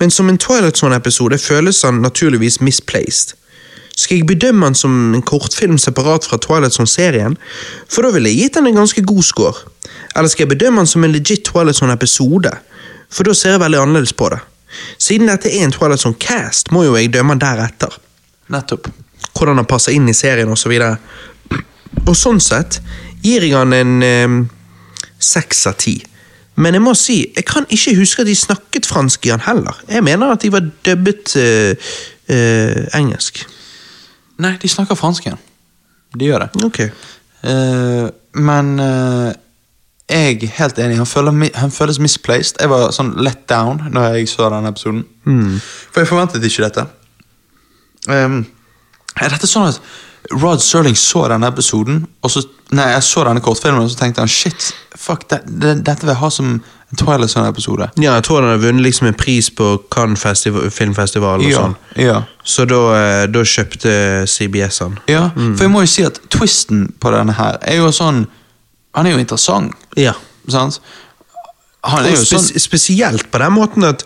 Men 0.00 0.08
som 0.10 0.30
en 0.32 0.38
Twilight 0.40 0.80
Zone-episode 0.80 1.36
føles 1.38 1.82
han 1.84 2.00
naturligvis 2.00 2.62
misplaced. 2.64 3.34
Skal 3.96 4.22
jeg 4.22 4.26
bedømme 4.26 4.70
han 4.70 4.74
som 4.74 4.94
en 5.14 5.22
kortfilm 5.22 5.76
separat 5.78 6.24
fra 6.24 6.38
Twilight 6.40 6.72
Zone-serien? 6.72 7.36
For 7.92 8.06
da 8.06 8.14
ville 8.14 8.32
jeg 8.32 8.38
gitt 8.46 8.56
han 8.56 8.70
en 8.70 8.78
ganske 8.80 9.04
god 9.04 9.22
score. 9.22 9.66
Eller 10.16 10.32
skal 10.32 10.46
jeg 10.46 10.54
bedømme 10.54 10.80
han 10.80 10.88
som 10.88 11.04
en 11.04 11.12
legit 11.12 11.44
Twilight 11.50 11.76
Zone-episode? 11.76 12.54
For 13.12 13.28
da 13.28 13.36
ser 13.36 13.58
jeg 13.58 13.64
veldig 13.66 13.82
annerledes 13.82 14.16
på 14.16 14.32
det. 14.32 14.40
Siden 14.96 15.28
dette 15.28 15.52
er 15.52 15.66
en 15.66 15.76
Twilight 15.76 16.00
Zone-cast, 16.06 16.72
må 16.72 16.86
jo 16.88 16.96
jeg 16.96 17.12
dømme 17.12 17.36
deretter. 17.36 18.00
Nettopp. 18.50 18.88
Hvordan 19.32 19.60
han 19.62 19.68
passer 19.68 19.94
inn 19.94 20.08
i 20.10 20.16
serien 20.16 20.50
osv. 20.50 20.74
Og, 20.82 21.60
og 22.06 22.16
sånn 22.18 22.40
sett 22.42 22.80
gir 23.22 23.44
jeg 23.46 23.54
han 23.54 23.76
en 23.76 24.48
seks 25.22 25.66
av 25.70 25.78
ti. 25.80 26.00
Men 26.60 26.76
jeg 26.76 26.84
må 26.84 26.92
si, 26.98 27.18
jeg 27.32 27.46
kan 27.48 27.66
ikke 27.72 27.94
huske 27.96 28.24
at 28.24 28.28
de 28.28 28.36
snakket 28.36 28.88
fransk 28.88 29.26
i 29.26 29.32
han 29.32 29.44
heller. 29.46 29.78
Jeg 29.88 30.04
mener 30.04 30.34
at 30.34 30.42
de 30.42 30.52
var 30.52 30.66
dubbet 30.84 31.36
eh, 31.40 31.92
eh, 32.28 32.82
engelsk. 32.98 33.40
Nei, 34.42 34.56
de 34.60 34.68
snakker 34.68 34.98
fransk 34.98 35.26
igjen. 35.26 35.40
De 36.18 36.28
gjør 36.28 36.44
det. 36.44 36.64
Ok. 36.66 36.80
Eh, 36.82 38.08
men 38.42 38.74
jeg 40.12 40.42
er 40.42 40.56
helt 40.58 40.80
enig. 40.82 40.98
Han, 41.00 41.08
føler, 41.08 41.36
han 41.56 41.72
føles 41.72 42.00
misplaced. 42.02 42.60
Jeg 42.60 42.68
var 42.72 42.92
sånn 42.92 43.14
let 43.24 43.46
down 43.48 43.80
når 43.92 44.18
jeg 44.18 44.32
så 44.32 44.50
denne 44.52 44.72
episoden. 44.74 45.06
For 45.92 46.02
jeg 46.02 46.10
forventet 46.10 46.44
ikke 46.48 46.66
dette. 46.66 46.84
Um, 48.08 48.46
er 49.20 49.28
dette 49.30 49.46
sånn 49.46 49.68
at 49.68 49.80
Rod 50.32 50.62
Serling 50.62 50.96
så 50.96 51.26
denne 51.28 51.48
episoden, 51.50 52.06
og 52.22 52.30
så, 52.30 52.42
nei, 52.72 52.88
jeg 52.94 53.02
så 53.02 53.24
denne 53.26 53.42
kortfilmen 53.42 53.82
og 53.82 53.90
så 53.90 53.98
tenkte 53.98 54.22
han 54.22 54.28
shit, 54.30 54.70
fuck, 54.96 55.26
det, 55.30 55.42
det, 55.46 55.76
dette 55.84 56.02
vil 56.06 56.14
jeg 56.14 56.20
ha 56.22 56.30
som 56.30 56.62
En 56.92 56.98
Twilight 57.00 57.30
Zone-episode. 57.32 57.86
Ja, 58.04 58.14
jeg 58.18 58.24
tror 58.26 58.42
den 58.44 58.50
har 58.52 58.58
vunnet 58.60 58.82
liksom 58.84 59.06
en 59.08 59.14
pris 59.16 59.46
på 59.56 59.78
Cannes 59.90 60.20
festival, 60.20 60.66
filmfestival 60.70 61.40
og 61.40 61.46
Ja, 61.48 61.62
sånn. 61.62 61.76
ja. 61.96 62.18
Så 62.44 62.66
da, 62.68 62.80
eh, 62.98 63.26
da 63.32 63.40
kjøpte 63.48 63.94
CBS 64.28 64.78
han. 64.84 64.98
Ja, 65.08 65.30
Mm. 65.34 65.54
for 65.56 65.64
jeg 65.64 65.72
må 65.72 65.80
jo 65.80 65.86
si 65.88 66.02
at 66.04 66.20
twisten 66.28 66.92
på 67.00 67.10
denne 67.14 67.32
her 67.32 67.56
er 67.62 67.76
jo 67.80 67.88
sånn 67.88 68.26
Han 68.94 69.06
er 69.06 69.12
jo 69.12 69.18
interessant, 69.24 69.72
Ja. 69.96 70.12
sant? 70.48 70.80
Han 71.82 72.04
er 72.04 72.10
jo 72.10 72.24
sånn 72.28 72.60
spesielt 72.60 73.30
på 73.32 73.38
den 73.40 73.52
måten 73.56 73.84
at 73.88 74.04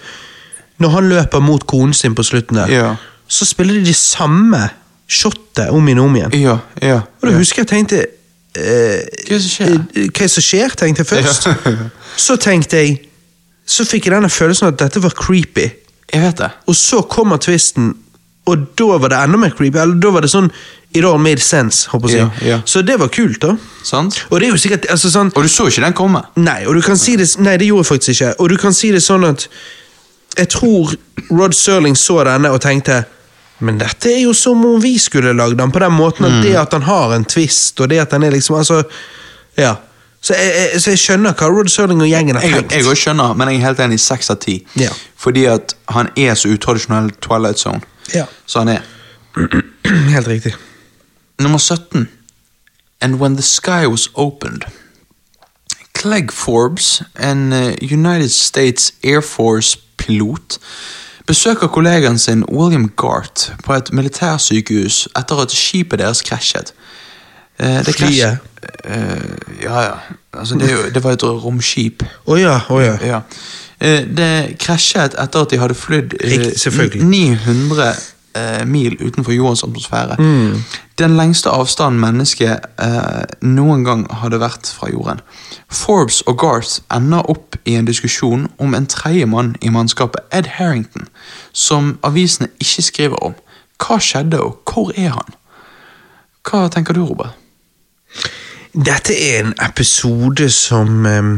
når 0.78 0.90
han 0.90 1.08
løper 1.10 1.40
mot 1.42 1.66
konen 1.66 1.92
sin 1.92 2.14
på 2.14 2.22
slutten 2.22 2.54
der, 2.54 2.68
Ja. 2.70 2.96
Så 3.28 3.44
spiller 3.48 3.74
de 3.80 3.84
det 3.90 3.96
samme 3.96 4.68
shotet 5.08 5.70
om 5.74 5.86
igjen 5.88 5.98
og 6.02 6.06
om 6.10 6.16
igjen. 6.18 6.36
Ja, 6.42 6.58
ja. 6.82 7.00
Og 7.22 7.28
da 7.30 7.34
husker 7.38 7.62
jeg 7.62 7.68
tenkte 7.70 7.98
eh, 8.02 9.02
Hva 9.26 9.36
det 9.36 9.42
som 9.42 9.50
skjer? 9.52 9.76
eh, 9.94 10.08
Hva 10.14 10.28
som 10.30 10.42
skjer, 10.46 10.74
tenkte 10.78 11.04
jeg 11.04 11.10
først. 11.10 11.48
så 12.26 12.36
tenkte 12.40 12.76
jeg 12.82 12.96
Så 13.66 13.84
fikk 13.86 14.06
jeg 14.06 14.14
denne 14.14 14.30
følelsen 14.30 14.68
at 14.70 14.78
dette 14.78 15.00
var 15.02 15.14
creepy. 15.18 15.64
Jeg 16.12 16.22
vet 16.22 16.38
det. 16.38 16.50
Og 16.70 16.76
så 16.78 17.00
kommer 17.10 17.36
twisten, 17.42 17.88
og 18.46 18.66
da 18.78 18.98
var 19.02 19.10
det 19.10 19.18
enda 19.24 19.40
mer 19.42 19.50
creepy. 19.58 19.78
Eller 19.82 19.98
da 19.98 20.12
var 20.14 20.22
det 20.22 20.30
sånn 20.30 20.50
It 20.96 21.04
all 21.04 21.18
made 21.20 21.42
sense, 21.42 21.88
håper 21.90 22.08
jeg. 22.08 22.18
Ja, 22.40 22.46
ja. 22.46 22.58
Så 22.64 22.80
det 22.86 22.94
var 23.00 23.10
kult, 23.12 23.40
da. 23.42 23.56
Sant? 23.84 24.20
Og 24.30 24.38
det 24.40 24.46
er 24.46 24.54
jo 24.54 24.60
sikkert 24.62 24.86
altså 24.94 25.10
sånn 25.12 25.32
Og 25.34 25.42
du 25.44 25.48
så 25.50 25.66
ikke 25.68 25.82
den 25.82 25.96
komme? 25.98 26.22
Nei, 26.40 26.60
og 26.70 26.78
du 26.78 26.80
kan 26.86 26.96
si 26.96 27.16
det 27.20 27.26
Nei, 27.42 27.56
det 27.60 27.66
gjorde 27.68 27.82
jeg 27.82 27.90
faktisk 27.90 28.14
ikke. 28.14 28.30
Og 28.40 28.48
du 28.54 28.56
kan 28.62 28.72
si 28.78 28.92
det 28.94 29.02
sånn 29.04 29.26
at 29.28 29.48
Jeg 30.38 30.48
tror 30.54 30.94
Rod 31.34 31.52
Serling 31.58 31.98
så 31.98 32.20
denne 32.24 32.54
og 32.54 32.62
tenkte 32.64 33.02
Men 33.58 33.78
dette 33.80 34.10
er 34.12 34.20
jo 34.26 34.34
som 34.36 34.64
om 34.68 34.80
vi 34.82 34.98
skulle 35.00 35.32
lagd 35.32 35.56
den, 35.58 35.72
på 35.72 35.80
den 35.80 35.94
måten 35.96 36.26
at 36.28 36.42
det 36.44 36.56
at 36.60 36.72
han 36.76 36.82
har 36.84 37.14
en 37.16 37.24
twist, 37.24 37.80
og 37.80 37.88
det 37.88 38.02
at 38.02 38.12
han 38.12 38.22
er 38.22 38.34
liksom 38.34 38.58
Altså, 38.58 38.82
ja. 39.56 39.74
Så 40.20 40.34
jeg, 40.34 40.52
jeg, 40.72 40.80
så 40.82 40.90
jeg 40.90 40.98
skjønner 40.98 41.36
hva 41.38 41.48
Rod 41.52 41.68
Serling 41.70 42.00
og 42.02 42.08
gjengen 42.10 42.36
har 42.36 42.42
tenkt. 42.42 42.72
jeg 42.74 42.84
jeg 42.84 42.98
skjønner, 42.98 43.34
men 43.38 43.48
jeg 43.48 43.60
er 43.60 43.66
helt 43.68 43.80
enig 43.84 44.00
i 44.00 44.02
seks 44.02 44.30
av 44.30 44.40
ti. 44.42 44.56
Ja. 44.80 44.90
Fordi 45.16 45.44
at 45.48 45.76
han 45.94 46.10
er 46.18 46.34
så 46.34 46.50
utradisjonell 46.50 47.12
Twilight 47.22 47.62
Zone. 47.62 47.80
Ja. 48.14 48.24
Så 48.46 48.64
han 48.64 48.68
er. 48.74 48.82
Helt 50.14 50.28
riktig. 50.28 50.54
Nummer 51.38 51.58
17. 51.58 52.08
And 53.00 53.20
when 53.20 53.36
the 53.36 53.42
sky 53.42 53.86
was 53.86 54.10
opened. 54.14 54.64
Clegg 55.94 56.32
Forbes, 56.32 57.02
en 57.20 57.52
eh, 57.52 57.74
United 57.82 58.30
States 58.30 58.92
Air 59.04 59.20
Force-pilot, 59.20 60.58
besøker 61.26 61.66
kollegaen 61.66 62.18
sin 62.18 62.44
William 62.44 62.88
Gart 62.96 63.52
på 63.64 63.74
et 63.74 63.92
militærsykehus 63.92 65.08
etter 65.18 65.42
at 65.42 65.54
skipet 65.54 65.98
deres 65.98 66.22
krasjet. 66.22 66.72
Eh, 67.58 67.84
det 67.86 67.94
Flyet? 67.94 68.38
Eh, 68.84 69.62
ja, 69.62 69.80
ja. 69.80 69.94
Altså, 70.32 70.54
det, 70.54 70.70
jo, 70.72 70.90
det 70.94 71.04
var 71.04 71.16
et 71.16 71.22
romskip. 71.24 72.02
Å 72.26 72.36
ja, 72.40 72.60
oh 72.70 72.82
ja. 72.84 72.96
Ja. 73.04 73.20
Eh, 73.80 74.04
Det 74.16 74.56
krasjet 74.60 75.16
etter 75.18 75.40
at 75.46 75.50
de 75.50 75.58
hadde 75.60 75.74
flydd 75.74 76.16
eh, 76.20 77.00
900 77.02 77.94
eh, 78.36 78.66
mil 78.66 78.96
utenfor 79.00 79.32
jordens 79.32 79.62
atmosfære. 79.62 80.16
Mm. 80.18 80.62
Den 80.98 81.16
lengste 81.16 81.50
avstanden 81.50 82.00
mennesket 82.00 82.60
eh, 82.80 83.24
noen 83.42 83.84
gang 83.84 84.06
hadde 84.22 84.40
vært 84.40 84.68
fra 84.76 84.90
jorden. 84.92 85.20
Forbes 85.72 86.20
og 86.26 86.38
Garth 86.38 86.80
ender 86.94 87.30
opp 87.30 87.56
i 87.64 87.74
en 87.76 87.88
diskusjon 87.88 88.46
om 88.58 88.74
en 88.74 88.86
tredje 88.86 89.26
mann 89.26 89.56
i 89.60 89.68
mannskapet, 89.68 90.20
Ed 90.32 90.46
Harrington, 90.58 91.08
som 91.52 91.98
avisene 92.02 92.48
ikke 92.60 92.82
skriver 92.82 93.24
om. 93.24 93.34
Hva 93.82 93.98
skjedde, 94.00 94.40
og 94.40 94.62
hvor 94.64 94.92
er 94.96 95.12
han? 95.18 95.36
Hva 96.46 96.68
tenker 96.72 96.94
du, 96.94 97.04
Robert? 97.04 97.34
Dette 98.76 99.14
er 99.16 99.40
en 99.40 99.54
episode 99.64 100.50
som 100.50 101.06
ehm, 101.06 101.36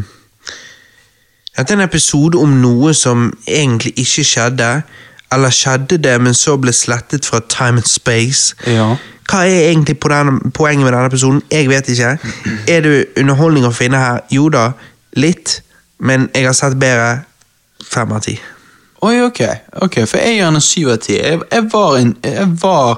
Dette 1.57 1.75
er 1.75 1.79
en 1.79 1.85
episode 1.85 2.39
om 2.39 2.51
noe 2.63 2.93
som 2.95 3.33
egentlig 3.47 3.93
ikke 3.99 4.25
skjedde. 4.27 4.69
Eller 5.33 5.51
skjedde 5.53 5.99
det, 6.01 6.21
men 6.21 6.35
så 6.35 6.57
ble 6.57 6.73
slettet 6.73 7.27
fra 7.27 7.41
time 7.49 7.83
and 7.83 7.89
space. 7.89 8.55
Ja. 8.67 8.95
Hva 9.29 9.45
er 9.45 9.71
egentlig 9.71 9.99
poenget 10.01 10.85
med 10.85 10.93
denne 10.93 11.07
episoden? 11.07 11.43
Jeg 11.53 11.69
vet 11.69 11.89
ikke. 11.89 12.19
Er 12.75 12.81
det 12.81 13.07
underholdning 13.21 13.67
å 13.69 13.73
finne 13.77 14.01
her? 14.01 14.23
Jo 14.33 14.49
da, 14.49 14.71
litt. 15.13 15.61
Men 15.99 16.31
jeg 16.35 16.47
har 16.47 16.57
sett 16.57 16.79
bedre 16.81 17.25
fem 17.85 18.13
av 18.13 18.23
ti. 18.25 18.39
Oi, 19.05 19.21
ok, 19.23 19.41
ok, 19.85 20.01
for 20.11 20.19
jeg 20.19 20.39
gjør 20.39 20.55
en 20.57 20.65
syv 20.65 20.89
av 20.95 21.03
ti. 21.03 21.19
Jeg, 21.19 21.41
jeg 21.53 21.67
var 21.73 21.99
en 21.99 22.17
Jeg 22.25 22.49
var 22.63 22.97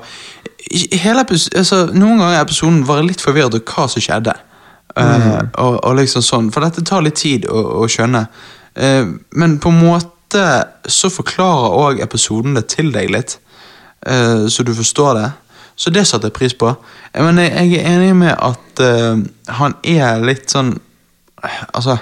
altså, 1.58 1.80
Noen 1.92 2.22
ganger 2.22 2.38
i 2.38 2.40
episoden 2.40 2.86
var 2.88 3.00
jeg 3.00 3.10
litt 3.10 3.24
forvirret 3.24 3.54
over 3.58 3.74
hva 3.74 3.88
som 3.90 4.04
skjedde. 4.04 4.36
Eh, 4.96 5.42
og, 5.62 5.76
og 5.84 5.98
liksom 5.98 6.22
sånn, 6.24 6.48
For 6.54 6.64
dette 6.64 6.84
tar 6.86 7.04
litt 7.04 7.18
tid 7.20 7.46
å, 7.50 7.60
å 7.82 7.88
skjønne. 7.90 8.24
Uh, 8.80 9.18
men 9.34 9.58
på 9.60 9.72
en 9.72 9.80
måte 9.82 10.19
så 10.34 11.10
forklarer 11.12 11.76
òg 11.80 12.02
episoden 12.04 12.54
det 12.58 12.66
til 12.72 12.92
deg 12.94 13.10
litt, 13.12 13.38
uh, 14.06 14.46
så 14.48 14.64
du 14.66 14.74
forstår 14.76 15.14
det. 15.18 15.28
Så 15.80 15.90
det 15.90 16.04
satte 16.08 16.28
jeg 16.28 16.36
pris 16.36 16.54
på. 16.54 16.74
Men 17.14 17.40
jeg, 17.40 17.52
jeg 17.72 17.80
er 17.80 17.94
enig 17.94 18.16
med 18.20 18.34
at 18.36 18.82
uh, 18.84 19.20
han 19.60 19.76
er 19.82 20.24
litt 20.24 20.52
sånn 20.52 20.76
Altså 21.72 21.94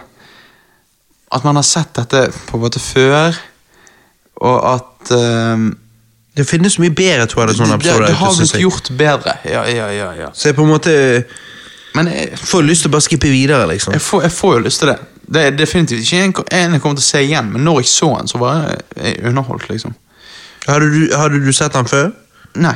At 1.31 1.45
man 1.47 1.55
har 1.55 1.63
sett 1.63 1.93
dette 1.95 2.25
på 2.49 2.57
en 2.59 2.63
måte 2.65 2.81
før, 2.83 3.37
og 4.43 4.57
at 4.67 5.13
uh, 5.15 5.69
Det 6.35 6.47
finnes 6.49 6.79
mye 6.83 6.91
bedre 6.91 7.29
Twilight 7.31 7.55
det, 7.55 7.55
det, 7.55 7.61
Zone-episoder. 7.61 8.07
det 8.09 8.17
har 8.19 8.33
ute, 8.33 8.39
synes 8.41 8.55
blitt 8.57 8.65
gjort 8.65 8.91
bedre. 8.99 9.37
Ja, 9.47 9.63
ja, 9.71 9.87
ja, 9.95 10.11
ja. 10.25 10.33
Så 10.35 10.51
jeg 10.51 10.59
på 10.59 10.67
en 10.67 10.73
måte 10.73 10.97
Men 11.95 12.11
jeg, 12.11 12.35
får 12.39 12.67
lyst 12.67 12.85
til 12.85 12.91
å 12.91 12.97
bare 12.97 13.07
skippe 13.07 13.31
videre, 13.31 13.71
liksom. 13.71 13.95
jeg, 13.95 14.03
får, 14.03 14.27
jeg 14.27 14.35
får 14.35 14.59
jo 14.59 14.65
lyst 14.67 14.83
til 14.83 14.91
det. 14.91 14.99
Det 15.29 15.43
er 15.45 15.57
definitivt 15.57 16.01
ikke 16.07 16.25
en, 16.25 16.35
en 16.57 16.77
jeg 16.77 16.81
kommer 16.83 16.97
til 17.01 17.05
å 17.05 17.09
se 17.11 17.23
igjen, 17.27 17.51
men 17.53 17.65
når 17.67 17.83
jeg 17.83 17.91
så 17.93 18.09
den, 18.17 18.31
så 18.31 18.39
var 18.41 18.63
jeg, 18.97 19.19
underholdt, 19.29 19.69
liksom. 19.69 19.95
Hadde 20.69 20.89
du, 20.93 21.03
hadde 21.17 21.41
du 21.45 21.53
sett 21.53 21.77
den 21.77 21.89
før? 21.89 22.11
Nei. 22.57 22.75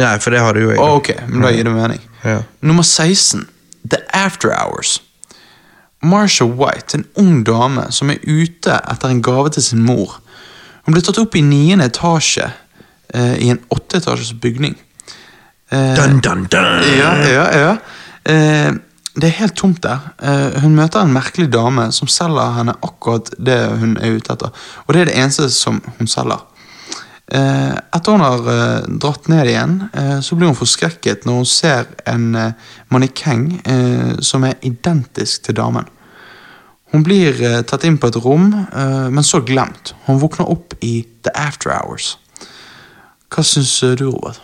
Nei, 0.00 0.12
for 0.24 0.34
det 0.34 0.40
hadde 0.42 0.62
jo 0.64 0.70
jeg. 0.72 0.80
Oh, 0.82 0.96
ok, 0.98 1.12
men 1.28 1.44
da 1.44 1.52
gir 1.54 1.66
det 1.68 1.74
mening. 1.74 2.02
Ja. 2.24 2.40
Nummer 2.64 2.82
16. 2.86 3.46
The 3.90 4.00
After 4.16 4.50
Hours. 4.54 5.00
Marsha 6.02 6.44
White, 6.48 6.98
en 6.98 7.04
ung 7.22 7.42
dame 7.46 7.84
som 7.94 8.10
er 8.10 8.18
ute 8.26 8.74
etter 8.90 9.12
en 9.12 9.22
gave 9.22 9.52
til 9.54 9.62
sin 9.62 9.82
mor. 9.86 10.16
Hun 10.82 10.96
ble 10.96 11.02
tatt 11.04 11.20
opp 11.22 11.36
i 11.38 11.42
niende 11.46 11.86
etasje 11.90 12.48
eh, 13.14 13.36
i 13.38 13.50
en 13.54 13.60
åtteetasjes 13.70 14.32
bygning. 14.42 14.74
Eh, 15.70 15.92
Dun, 15.98 16.18
dun, 16.24 16.46
dun. 16.50 16.82
Ja, 16.98 17.12
ja, 17.30 17.44
ja. 17.62 17.76
Eh, 18.26 18.72
det 19.12 19.28
er 19.28 19.40
helt 19.42 19.56
tomt 19.60 19.82
der. 19.84 20.06
Eh, 20.24 20.62
hun 20.62 20.76
møter 20.76 21.02
en 21.02 21.12
merkelig 21.12 21.50
dame 21.52 21.90
som 21.92 22.08
selger 22.08 22.54
henne 22.56 22.74
akkurat 22.80 23.28
det 23.36 23.58
hun 23.82 23.98
er 24.00 24.16
ute 24.16 24.32
etter. 24.32 24.52
Og 24.86 24.94
det 24.94 25.02
er 25.02 25.10
det 25.10 25.18
eneste 25.20 25.50
som 25.52 25.82
hun 25.98 26.08
selger. 26.08 26.40
Eh, 27.32 27.74
etter 27.92 28.16
hun 28.16 28.24
har 28.24 28.48
eh, 28.52 28.86
dratt 29.02 29.28
ned 29.28 29.50
igjen, 29.52 29.74
så 30.24 30.36
blir 30.36 30.48
hun 30.48 30.56
forskrekket 30.56 31.26
når 31.28 31.42
hun 31.42 31.48
ser 31.48 31.90
en 32.08 32.54
mannekeng 32.92 33.44
som 34.24 34.44
er 34.48 34.60
identisk 34.64 35.48
til 35.48 35.56
damen. 35.60 35.88
Hun 36.92 37.04
blir 37.04 37.38
tatt 37.64 37.84
inn 37.88 37.96
på 37.96 38.10
et 38.10 38.18
rom, 38.20 38.50
men 38.52 39.24
så 39.24 39.40
glemt. 39.40 39.94
Hun 40.04 40.20
våkner 40.20 40.50
opp 40.52 40.74
i 40.84 41.06
The 41.24 41.32
After 41.40 41.72
Hours. 41.72 42.18
Hva 43.32 43.44
syns 43.48 43.78
du, 43.80 44.10
Robert? 44.10 44.42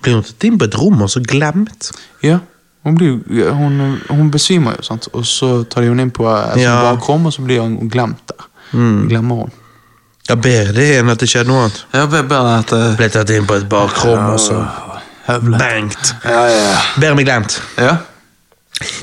Blir 0.00 0.16
hun 0.16 0.24
tatt 0.24 0.48
inn 0.48 0.56
på 0.56 0.70
et 0.70 0.78
rom 0.80 1.04
og 1.04 1.12
så 1.12 1.20
glemt? 1.20 1.90
Ja, 2.24 2.40
hun, 2.84 2.94
blir, 2.96 3.18
hun, 3.52 4.00
hun 4.08 4.30
besvimer 4.32 4.76
jo, 4.78 4.82
sant? 4.86 5.08
og 5.12 5.24
så 5.28 5.64
tar 5.68 5.82
de 5.84 5.88
henne 5.92 6.06
inn 6.06 6.10
på 6.16 6.24
et 6.30 6.60
Ja. 6.62 6.76
sånt 6.78 6.86
bakrom, 7.00 7.26
og 7.26 7.32
så 7.36 7.42
blir 7.44 7.60
hun 7.60 7.88
glemt 7.92 8.22
der. 8.30 8.46
Glemmer 9.10 9.34
hun. 9.44 9.50
Ja, 10.28 10.34
bedre 10.38 10.72
det 10.76 10.86
enn 11.00 11.10
at 11.10 11.18
det 11.18 11.28
skjedde 11.28 11.48
noe 11.50 11.64
annet. 11.66 11.80
Ja, 11.92 12.04
be- 12.06 12.22
bedre 12.22 12.58
at 12.60 12.72
uh, 12.72 12.92
Ble 12.96 13.08
tatt 13.10 13.30
inn 13.34 13.46
på 13.48 13.56
et 13.58 13.66
bakrom 13.68 14.28
og 14.32 14.38
så 14.40 14.60
Høvlet. 15.26 15.58
bangt. 15.58 16.14
Ja, 16.24 16.44
ja, 16.48 16.76
Bedre 17.00 17.14
med 17.18 17.26
glemt. 17.26 17.60
ja. 17.78 17.96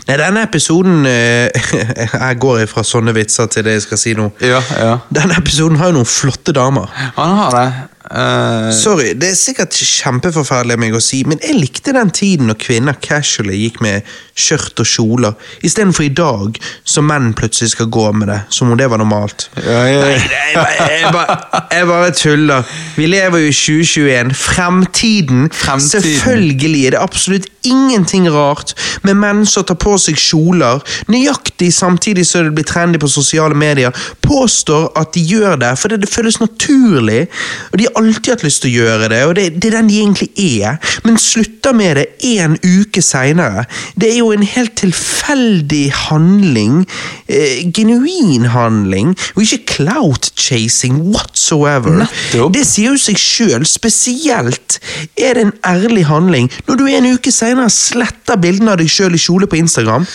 Nei, 0.08 0.16
denne 0.18 0.41
episoden 0.48 1.04
eh, 1.06 1.52
Jeg 2.16 2.38
går 2.41 2.64
fra 2.72 2.82
sånne 2.88 3.14
vitser 3.14 3.45
til 3.54 3.62
det 3.68 3.76
jeg 3.76 3.82
skal 3.84 3.99
si 4.02 4.14
nå. 4.18 4.32
Ja, 4.41 4.58
ja. 4.80 4.95
Denne 5.14 5.36
episoden 5.38 5.78
har 5.78 5.91
jo 5.91 5.99
noen 5.99 6.08
flotte 6.10 6.56
damer. 6.56 6.88
Han 7.20 7.36
har 7.38 7.52
det. 7.54 7.68
Eh, 8.11 8.69
Sorry, 8.71 9.11
det 9.19 9.31
er 9.34 9.38
sikkert 9.39 9.75
kjempeforferdelig 9.75 10.77
av 10.77 10.81
meg 10.81 10.95
å 10.95 11.01
si, 11.03 11.23
men 11.27 11.41
jeg 11.43 11.57
likte 11.59 11.95
den 11.95 12.11
tiden 12.15 12.47
når 12.47 12.59
kvinner 12.63 12.99
casually 13.03 13.57
gikk 13.65 13.81
med 13.84 14.07
skjørt 14.38 14.79
og 14.84 14.88
kjoler, 14.88 15.34
istedenfor 15.65 16.05
i 16.05 16.11
dag, 16.13 16.59
som 16.88 17.07
menn 17.09 17.34
plutselig 17.38 17.73
skal 17.73 17.89
gå 17.91 18.05
med 18.15 18.29
det, 18.31 18.39
som 18.53 18.71
om 18.71 18.77
det 18.79 18.88
var 18.91 19.01
normalt. 19.01 19.49
ja, 19.57 19.84
ja, 19.89 20.01
Nei, 20.05 20.13
ja. 20.53 20.63
jeg, 20.77 21.01
jeg, 21.01 21.11
bare, 21.15 21.38
jeg 21.73 21.89
bare 21.89 22.11
tuller. 22.15 22.75
Vi 22.95 23.09
lever 23.09 23.43
jo 23.43 23.51
i 23.51 23.57
2021. 23.57 24.34
Fremtiden. 24.38 25.47
Fremtiden. 25.51 25.89
Selvfølgelig 25.89 26.85
er 26.85 26.95
det 26.95 27.01
absolutt 27.01 27.49
ingenting 27.67 28.29
rart 28.31 28.73
med 29.03 29.17
menn 29.19 29.43
som 29.49 29.65
tar 29.67 29.77
på 29.81 29.97
seg 29.99 30.19
kjoler, 30.21 30.79
nøyaktig 31.11 31.69
samtidig 31.73 32.25
som 32.27 32.47
det 32.47 32.55
blir 32.55 32.67
trendy 32.67 33.01
på 33.01 33.09
sosiale 33.11 33.57
medier, 33.57 33.95
påstår 34.23 34.91
at 34.99 35.13
de 35.17 35.23
gjør 35.27 35.57
det 35.61 35.73
fordi 35.81 35.99
det 36.01 36.11
føles 36.11 36.39
naturlig, 36.39 37.25
og 37.71 37.79
de 37.81 37.89
alltid 37.99 38.34
hatt 38.34 38.45
lyst 38.45 38.64
til 38.64 38.72
å 38.72 38.84
gjøre 38.84 39.10
det, 39.11 39.22
og 39.28 39.36
det, 39.38 39.45
det 39.57 39.72
er 39.72 39.78
den 39.80 39.91
de 39.91 39.99
egentlig 40.02 40.30
er, 40.38 40.78
men 41.06 41.19
slutter 41.22 41.76
med 41.78 41.99
det 41.99 42.07
en 42.38 42.57
uke 42.64 43.02
seinere. 43.03 43.65
Det 43.99 44.11
er 44.11 44.19
jo 44.19 44.32
en 44.36 44.45
helt 44.48 44.76
tilfeldig 44.80 45.86
handling, 46.07 46.84
eh, 47.28 47.64
genuin 47.76 48.49
handling, 48.53 49.14
og 49.36 49.44
ikke 49.44 49.76
clout-chasing 49.76 50.99
whatsoever. 51.14 52.03
Nettopp. 52.03 52.53
Det 52.56 52.65
sier 52.68 52.95
jo 52.95 53.02
seg 53.02 53.19
sjøl, 53.22 53.68
spesielt 53.68 54.80
er 55.18 55.38
det 55.38 55.48
en 55.48 55.56
ærlig 55.68 56.07
handling 56.07 56.52
når 56.68 56.80
du 56.80 56.86
en 56.88 57.10
uke 57.14 57.32
senere 57.34 57.69
sletter 57.74 58.40
bildene 58.41 58.74
av 58.74 58.82
deg 58.82 58.90
sjøl 58.91 59.15
i 59.15 59.22
kjole 59.22 59.49
på 59.49 59.60
Instagram. 59.60 60.07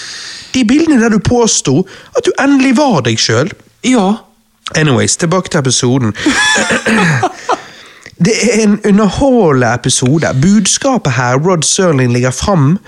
De 0.52 0.64
bildene 0.68 1.00
der 1.00 1.14
du 1.14 1.22
påsto 1.24 1.82
at 2.16 2.26
du 2.26 2.32
endelig 2.40 2.76
var 2.80 3.00
deg 3.06 3.20
sjøl. 3.20 3.52
Ja. 3.86 4.22
Anyways, 4.78 5.16
tilbake 5.20 5.52
til 5.52 5.60
episoden. 5.60 6.14
Det 8.22 8.34
er 8.46 8.62
en 8.62 8.78
underholdende 8.86 9.74
episode. 9.74 10.30
Budskapet 10.42 11.12
her 11.12 11.38
Rod 11.42 11.62
Serling 11.66 12.12
ligger 12.12 12.30
fram 12.30 12.78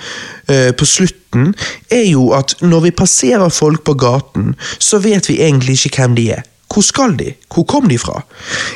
uh, 0.51 0.71
på 0.79 0.85
slutten, 0.85 1.55
er 1.91 2.05
jo 2.11 2.31
at 2.37 2.55
når 2.63 2.81
vi 2.81 2.91
passerer 2.91 3.49
folk 3.49 3.83
på 3.85 3.95
gaten, 3.99 4.55
så 4.79 4.99
vet 5.03 5.29
vi 5.29 5.41
egentlig 5.43 5.79
ikke 5.85 6.03
hvem 6.03 6.17
de 6.17 6.31
er. 6.39 6.43
Hvor 6.73 6.83
skal 6.83 7.19
de? 7.19 7.35
Hvor 7.55 7.67
kom 7.71 7.89
de 7.89 7.99
fra? 7.99 8.23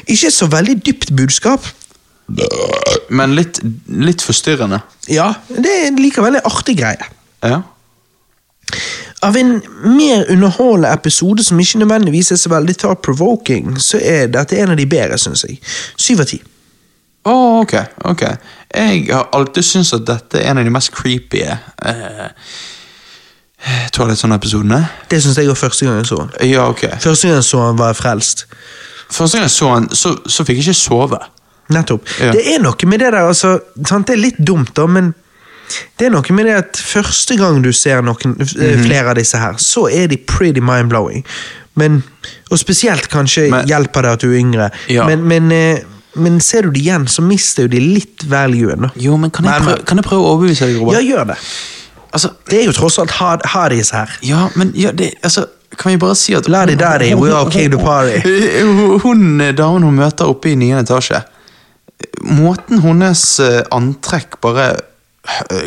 Ikke 0.06 0.30
så 0.30 0.46
veldig 0.46 0.80
dypt 0.86 1.14
budskap. 1.16 1.66
Men 3.10 3.34
litt, 3.34 3.60
litt 3.88 4.22
forstyrrende. 4.22 4.80
Ja, 5.08 5.32
det 5.48 5.72
er 5.86 5.96
likevel 5.96 6.38
en 6.38 6.48
artig 6.50 6.76
greie. 6.78 7.08
Ja. 7.42 7.62
Av 9.22 9.36
en 9.36 9.62
mer 9.82 10.28
underholdende 10.30 10.92
episode 10.94 11.44
som 11.44 11.60
ikke 11.60 11.78
nødvendigvis 11.78 12.30
er 12.32 12.38
så 12.38 12.52
veldig 12.52 12.76
thought-provoking, 12.78 13.74
så 13.82 13.98
er 14.02 14.30
dette 14.30 14.58
en 14.58 14.70
av 14.70 14.78
de 14.78 14.86
bedre, 14.86 15.18
syns 15.18 15.44
jeg. 15.48 15.58
Syv 15.96 16.22
av 16.22 16.30
ti. 16.30 16.38
Å, 17.28 17.34
ok. 17.62 17.74
ok. 18.12 18.24
Jeg 18.74 19.06
har 19.10 19.28
alltid 19.34 19.66
syntes 19.66 19.92
at 19.96 20.06
dette 20.06 20.38
er 20.38 20.50
en 20.50 20.60
av 20.62 20.68
de 20.68 20.72
mest 20.72 20.92
creepy 20.94 21.42
uh, 21.48 22.28
Twilight-episodene. 23.92 24.84
Det 25.10 25.22
syns 25.22 25.40
jeg 25.40 25.50
var 25.50 25.58
første 25.58 25.88
gang 25.88 25.98
jeg 25.98 26.06
så 26.12 26.20
den. 26.22 26.30
Ja, 26.52 26.68
ok. 26.70 26.86
Første 27.00 27.28
gang 27.28 27.40
jeg 27.40 27.48
så 27.48 27.64
den, 27.66 27.78
var 27.78 27.92
jeg 27.92 27.98
frelst. 27.98 28.46
Første 29.10 29.38
gang 29.38 29.48
jeg 29.48 29.56
så 29.56 29.74
den, 29.74 29.90
så, 29.96 30.14
så 30.26 30.46
fikk 30.46 30.62
jeg 30.62 30.68
ikke 30.68 30.78
sove. 30.78 31.18
Nettopp. 31.74 32.06
Ja. 32.20 32.32
Det 32.32 32.44
er 32.54 32.62
noe 32.64 32.88
med 32.88 33.02
det 33.02 33.10
der, 33.12 33.26
altså, 33.28 33.58
sant? 33.84 34.08
Det 34.08 34.14
er 34.14 34.22
litt 34.22 34.38
dumt, 34.38 34.70
da, 34.76 34.86
men 34.88 35.10
det 35.98 36.06
er 36.06 36.10
noe 36.10 36.32
med 36.34 36.46
det 36.46 36.54
at 36.54 36.76
første 36.80 37.36
gang 37.36 37.62
du 37.62 37.72
ser 37.72 38.00
noen, 38.02 38.36
eh, 38.40 38.76
Mhm. 38.76 38.84
flere 38.86 39.10
av 39.10 39.14
disse 39.16 39.38
her, 39.38 39.52
så 39.58 39.86
er 39.92 40.06
de 40.08 40.16
pretty 40.16 40.60
mind-blowing. 40.60 41.24
Men, 41.76 42.02
og 42.50 42.58
spesielt 42.58 43.08
kanskje 43.08 43.50
Men- 43.50 43.66
hjelper 43.68 44.02
det 44.02 44.10
at 44.12 44.20
du 44.20 44.32
er 44.32 44.38
yngre, 44.40 44.70
Ja. 44.88 45.06
men, 45.06 45.22
men, 45.28 45.52
eh, 45.52 45.78
men 46.16 46.40
ser 46.40 46.62
du 46.62 46.70
det 46.70 46.82
igjen, 46.82 47.06
så 47.06 47.22
mister 47.22 47.68
de 47.68 47.78
litt 47.80 48.24
valuen. 48.28 48.90
Jo, 48.96 49.16
men 49.16 49.30
kan 49.30 49.44
jeg, 49.44 49.62
prøve, 49.62 49.84
kan 49.84 49.96
jeg 49.98 50.04
prøve 50.04 50.24
å 50.24 50.36
overbevise 50.36 50.66
deg, 50.66 50.80
Robert? 50.80 51.02
Ja, 51.02 51.16
gjør 51.16 51.26
det. 51.26 51.36
Altså, 52.12 52.30
Det 52.48 52.60
er 52.60 52.64
jo 52.64 52.72
tross 52.72 52.98
alt 52.98 53.10
hard- 53.10 53.44
hardis 53.46 53.90
her. 53.90 54.08
ja, 54.22 54.48
men 54.56 54.72
ja, 54.74 54.90
det, 54.92 55.14
altså, 55.22 55.44
kan 55.76 55.92
vi 55.92 55.98
bare 55.98 56.14
si 56.16 56.32
at 56.34 56.48
La 56.48 56.64
daddy, 56.64 57.14
we 57.14 57.30
all 57.30 57.50
came 57.50 57.70
to 57.70 57.78
party. 57.78 58.18
Hun, 59.04 59.40
eh, 59.40 59.52
damen 59.52 59.82
hun 59.82 59.94
møter 59.96 60.24
oppe 60.26 60.46
i 60.50 60.54
9. 60.54 60.72
etasje 60.82 61.22
Måten 62.24 62.80
hennes 62.80 63.22
antrekk 63.74 64.40
bare 64.40 64.76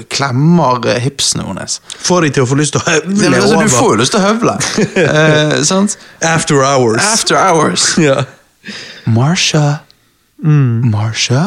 klemmer 0.09 0.87
eh, 0.89 0.99
hipsene 1.03 1.45
hennes 1.45 1.79
Får 2.01 2.25
de 2.25 2.33
til 2.37 2.45
å 2.45 2.49
få 2.49 2.57
lyst 2.59 2.75
til 2.75 2.81
å 2.81 2.87
høvle 2.87 3.15
men, 3.15 3.37
altså, 3.37 3.61
Du 3.61 3.71
får 3.71 3.93
jo 3.93 3.99
lyst 4.01 4.15
til 4.15 4.21
å 4.21 4.25
høvle. 4.25 4.57
Eh, 5.11 5.55
sant? 5.65 5.97
After 6.21 6.61
hours. 6.65 7.01
After 7.05 7.37
hours. 7.37 7.93
Ja. 8.01 8.23
Marsha. 9.09 9.81
Marsha? 10.41 11.43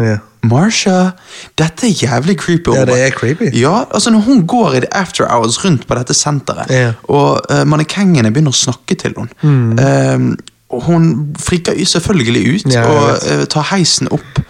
Yeah. 0.00 0.20
Marsha. 0.42 1.10
Dette 1.58 1.88
er 1.88 1.96
jævlig 2.04 2.36
creepy. 2.40 2.72
Ja, 2.76 2.84
det 2.88 3.00
er 3.00 3.10
creepy. 3.10 3.50
Ja, 3.56 3.84
altså 3.90 4.10
Når 4.10 4.20
hun 4.20 4.46
går 4.46 4.74
i 4.74 4.80
the 4.80 4.96
after 4.96 5.26
hours 5.28 5.64
rundt 5.64 5.86
på 5.86 5.94
dette 5.94 6.14
senteret, 6.14 6.70
yeah. 6.70 6.94
og 7.02 7.40
uh, 7.50 7.64
mannekengene 7.68 8.32
begynner 8.32 8.54
å 8.54 8.56
snakke 8.56 8.96
til 9.00 9.16
henne 9.16 9.28
mm. 9.42 10.24
um, 10.24 10.80
Hun 10.86 11.10
friker 11.40 11.76
selvfølgelig 11.84 12.42
ut 12.54 12.72
Ja, 12.72 12.86
og 12.86 13.24
eh, 13.26 13.44
tar 13.50 13.68
heisen 13.72 14.08
opp. 14.14 14.40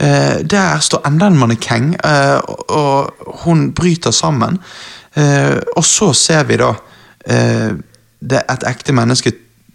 Eh, 0.00 0.40
der 0.50 0.78
står 0.80 1.06
enda 1.06 1.26
en 1.26 1.38
mannekeng, 1.38 1.94
eh, 2.04 2.38
og, 2.68 3.10
hun 3.44 3.72
bryter 3.72 4.10
sammen. 4.10 4.58
Eh, 5.16 5.58
og 5.76 5.84
så 5.84 6.12
ser 6.12 6.44
vi 6.48 6.56
da 6.56 6.72
eh, 7.26 7.76
det 8.20 8.42
et 8.50 8.64
ekte 8.68 8.92
menneske 8.96 9.32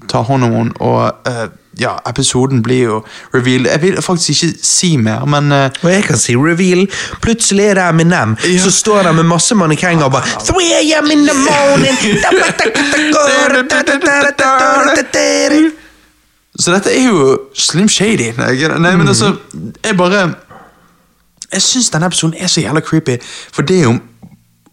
tar 0.10 0.26
hånd 0.26 0.44
om 0.44 0.52
henne, 0.54 0.74
og 0.82 1.30
eh, 1.30 1.48
ja, 1.80 1.98
episoden 2.10 2.62
blir 2.64 2.84
jo 2.84 3.04
reveal. 3.34 3.66
Jeg 3.68 3.82
vil 3.82 4.02
faktisk 4.02 4.44
ikke 4.44 4.58
si 4.64 4.98
mer, 4.98 5.26
men 5.26 5.52
uh, 5.52 5.70
Og 5.84 5.92
jeg 5.92 6.04
kan 6.04 6.18
si 6.18 6.36
reveal. 6.36 6.88
Plutselig 7.22 7.66
er 7.66 7.74
det 7.74 7.90
Eminem 7.90 8.38
Ja. 8.46 8.60
så 8.64 8.72
står 8.72 9.04
der 9.04 9.12
med 9.12 9.24
masse 9.24 9.56
mannekenger 9.56 10.06
og 10.06 10.12
bare 10.12 10.24
3 10.40 10.56
a.m. 10.96 11.12
in 11.12 11.28
the 11.28 11.34
morning 11.34 11.98
Så 16.60 16.72
dette 16.72 16.92
er 16.94 17.10
jo 17.10 17.40
Slim 17.54 17.90
Shady. 17.92 18.32
Nei, 18.38 18.56
nei 18.80 18.96
men 18.96 19.08
altså, 19.08 19.36
jeg 19.84 19.98
bare 19.98 20.28
Jeg 21.52 21.62
syns 21.62 21.90
denne 21.94 22.08
episoden 22.10 22.38
er 22.40 22.48
så 22.52 22.62
jævla 22.62 22.82
creepy, 22.82 23.18
for 23.54 23.62
det 23.62 23.80
er 23.80 23.84
jo 23.90 23.98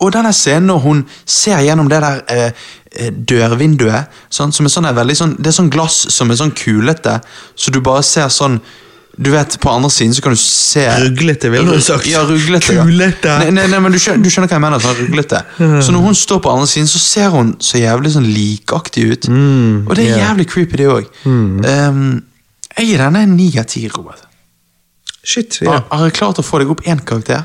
Og 0.00 0.12
denne 0.12 0.32
scenen 0.32 0.70
når 0.70 0.78
hun 0.78 1.02
ser 1.26 1.60
gjennom 1.62 1.90
det 1.90 2.00
der 2.02 2.22
eh, 2.30 2.62
eh, 2.92 3.12
dørvinduet, 3.12 4.10
sånn, 4.30 4.52
som 4.52 4.66
er 4.66 4.72
sånn, 4.74 4.88
veldig 4.94 5.16
sånn 5.16 5.36
Det 5.38 5.52
er 5.52 5.58
sånn 5.58 5.70
glass 5.70 6.06
som 6.10 6.30
er 6.30 6.40
sånn 6.40 6.54
kulete, 6.58 7.20
så 7.54 7.70
du 7.70 7.80
bare 7.80 8.02
ser 8.02 8.28
sånn 8.28 8.60
Du 9.16 9.30
vet, 9.30 9.60
På 9.60 9.70
andre 9.70 9.90
siden 9.90 10.14
så 10.14 10.22
kan 10.24 10.32
du 10.32 10.40
se 10.40 10.86
Ruglete, 11.02 11.50
ville 11.52 11.74
du 11.76 11.80
sagt. 11.84 12.06
Ja, 12.08 12.22
ruglete. 12.24 12.72
ja. 12.72 12.84
Kulete. 12.84 13.38
Nei, 13.42 13.50
nei, 13.50 13.66
nei, 13.68 13.80
men 13.84 13.92
du 13.92 13.98
skjønner, 14.00 14.24
du 14.24 14.32
skjønner 14.32 14.48
hva 14.48 14.56
jeg 14.56 14.64
mener. 14.64 14.80
sånn 14.80 14.98
ruglete. 15.02 15.42
Så 15.84 15.92
når 15.92 16.06
hun 16.06 16.16
står 16.16 16.40
på 16.44 16.52
andre 16.52 16.66
siden, 16.70 16.88
så 16.88 17.02
ser 17.02 17.28
hun 17.34 17.54
så 17.60 17.80
jævlig 17.82 18.14
sånn 18.16 18.28
likaktig 18.32 19.06
ut. 19.10 19.28
Og 19.28 19.94
det 19.96 20.06
er 20.06 20.14
yeah. 20.14 20.28
jævlig 20.28 20.48
creepy, 20.48 20.80
det 20.80 20.88
òg. 20.88 21.08
jeg 22.72 22.88
gir 22.88 23.04
denne 23.04 23.26
en 23.26 23.36
ni 23.36 23.50
av 23.60 23.68
ti, 23.68 23.84
Robert. 23.92 24.24
Shit, 25.22 25.60
ja. 25.62 25.82
Har 25.90 26.08
jeg 26.08 26.16
klart 26.18 26.40
å 26.40 26.42
få 26.42 26.58
deg 26.62 26.72
opp 26.72 26.80
én 26.88 27.02
karakter? 27.06 27.44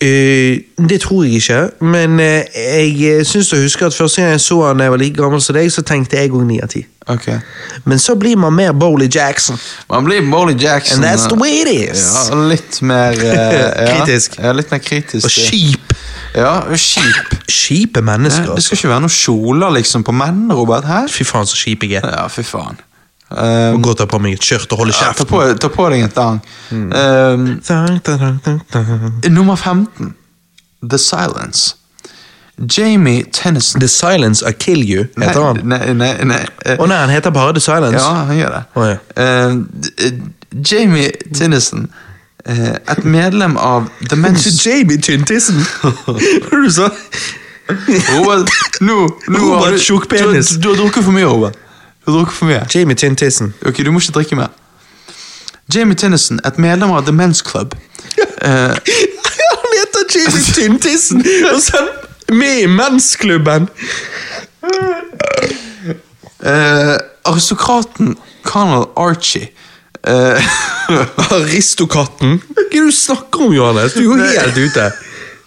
Eh, 0.00 0.58
det 0.88 1.00
tror 1.00 1.24
jeg 1.24 1.32
ikke, 1.32 1.70
men 1.80 2.20
uh, 2.20 2.42
jeg 2.52 3.22
syns 3.24 3.48
å 3.56 3.60
huske 3.62 3.86
at 3.86 3.94
første 3.96 4.20
gang 4.20 4.34
jeg 4.34 4.42
så 4.44 4.58
han 4.66 4.76
da 4.76 4.84
jeg 4.84 4.92
var 4.92 5.00
like 5.00 5.16
gammel 5.16 5.40
som 5.40 5.56
deg, 5.56 5.70
så 5.72 5.84
tenkte 5.88 6.18
jeg 6.20 6.34
òg 6.36 6.44
ni 6.44 6.58
av 6.60 6.68
ti. 6.68 6.82
Ok. 7.08 7.30
Men 7.88 8.02
så 8.02 8.16
blir 8.18 8.36
man 8.36 8.52
mer 8.52 8.74
Bowley 8.76 9.08
Jackson. 9.08 9.56
Man 9.88 10.04
blir 10.04 10.20
Boley 10.30 10.56
Jackson. 10.58 11.04
And 11.04 11.06
that's 11.06 11.28
the 11.28 11.38
way 11.40 11.62
it 11.62 11.68
is. 11.68 12.02
Ja, 12.28 12.36
litt 12.50 12.82
mer 12.82 13.16
eh, 13.24 13.32
ja. 13.86 13.86
Kritisk. 13.94 14.36
Ja, 14.42 14.52
litt 14.52 14.74
mer 14.74 14.82
kritisk. 14.84 15.24
Og 15.24 15.32
kjip. 15.32 15.94
Ja, 16.34 16.58
kjip. 16.74 17.38
Kjipe 17.62 18.02
mennesker. 18.04 18.42
Ja, 18.42 18.50
det 18.50 18.58
altså. 18.58 18.66
skal 18.66 18.82
ikke 18.82 18.92
være 18.92 19.04
noen 19.06 19.16
kjoler 19.16 19.76
liksom 19.78 20.04
på 20.04 20.12
menn, 20.12 20.44
Robert. 20.52 20.84
Her. 20.90 21.08
Fy 21.08 21.24
faen, 21.24 21.48
så 21.48 21.56
kjip 21.56 21.86
jeg 21.88 22.02
er. 22.02 22.10
Ja, 22.18 22.26
fy 22.28 22.44
faen. 22.44 22.82
Um, 23.28 23.82
gå 23.82 23.90
og 23.90 23.98
ta 23.98 24.06
på 24.06 24.20
meg 24.22 24.36
et 24.36 24.44
skjørt 24.46 24.70
og 24.70 24.84
holde 24.84 24.94
ja, 24.94 25.10
ta, 25.16 25.24
på, 25.26 25.40
ta 25.58 25.70
på 25.72 25.88
deg 25.90 26.04
en 26.06 26.12
tang. 26.14 26.38
Um, 26.70 27.48
nummer 29.34 29.56
15. 29.56 30.14
The 30.86 30.98
Silence. 30.98 31.74
Jamie 32.58 33.24
Tennyson. 33.24 33.80
The 33.80 33.88
Silence 33.88 34.42
I 34.42 34.52
Kill 34.52 34.78
You, 34.90 35.08
heter 35.16 35.42
han. 35.42 35.60
Nei, 35.64 35.92
nei, 35.92 36.24
nei. 36.24 36.44
Uh, 36.66 36.76
oh, 36.78 36.86
nei, 36.86 36.96
han 36.96 37.10
heter 37.10 37.30
bare 37.30 37.52
The 37.52 37.60
Silence. 37.60 37.98
Ja, 37.98 38.14
han 38.30 38.36
gjør 38.36 38.54
det. 38.54 38.62
Oh, 38.74 38.86
ja. 38.86 38.96
Eh, 39.16 39.56
eh, 40.06 40.12
Jamie 40.70 41.10
Tennison. 41.34 41.90
Uh, 42.48 42.76
et 42.76 43.04
medlem 43.04 43.56
av 43.56 43.90
The 44.08 44.16
Men's 44.22 44.46
Jamie 44.66 45.02
Tyntissen. 45.02 45.60
Hva 45.82 46.62
du 46.62 46.70
sa 46.70 46.88
Robert, 47.66 48.50
nå, 48.80 48.94
nå 49.26 49.38
Robert 49.42 49.64
har 49.66 49.74
du, 49.74 50.38
du, 50.38 50.58
du 50.62 50.68
har 50.68 50.76
drukket 50.78 51.02
for 51.02 51.12
mye, 51.12 51.26
Robert. 51.26 51.58
Du 52.06 52.12
har 52.12 52.18
drukket 52.20 52.36
for 52.38 52.46
mye. 52.46 52.60
Jamie 52.74 52.94
Tyntissen. 52.96 53.52
Ok, 53.66 53.80
du 53.84 53.90
må 53.90 53.98
ikke 54.00 54.12
drikke 54.20 54.36
mer. 54.38 54.52
Jamie 55.74 55.96
Tinnison, 55.98 56.38
et 56.46 56.58
medlem 56.62 56.92
av 56.94 57.02
The 57.08 57.12
Men's 57.12 57.42
Club. 57.44 57.74
Eh, 58.46 58.74
Han 59.56 59.72
heter 59.74 60.04
Jamie 60.14 60.42
Tyntissen! 60.54 61.18
Og 61.52 61.60
så 61.62 61.76
er 61.76 61.86
han 62.28 62.38
med 62.38 62.58
i 62.62 62.66
mensklubben! 62.70 63.66
eh, 66.44 66.96
aristokraten 67.24 68.16
Conal 68.44 68.86
Archie. 68.96 69.48
Eh, 70.06 70.42
Aristokatten? 71.32 72.38
Hva 72.46 72.62
er 72.62 72.70
det 72.76 72.84
du 72.86 72.92
snakker 72.94 73.46
om, 73.48 73.54
Johannes? 73.56 73.96
Du 73.96 74.04
er 74.04 74.04
jo 74.04 74.16
helt 74.40 74.60
ute. 74.62 74.86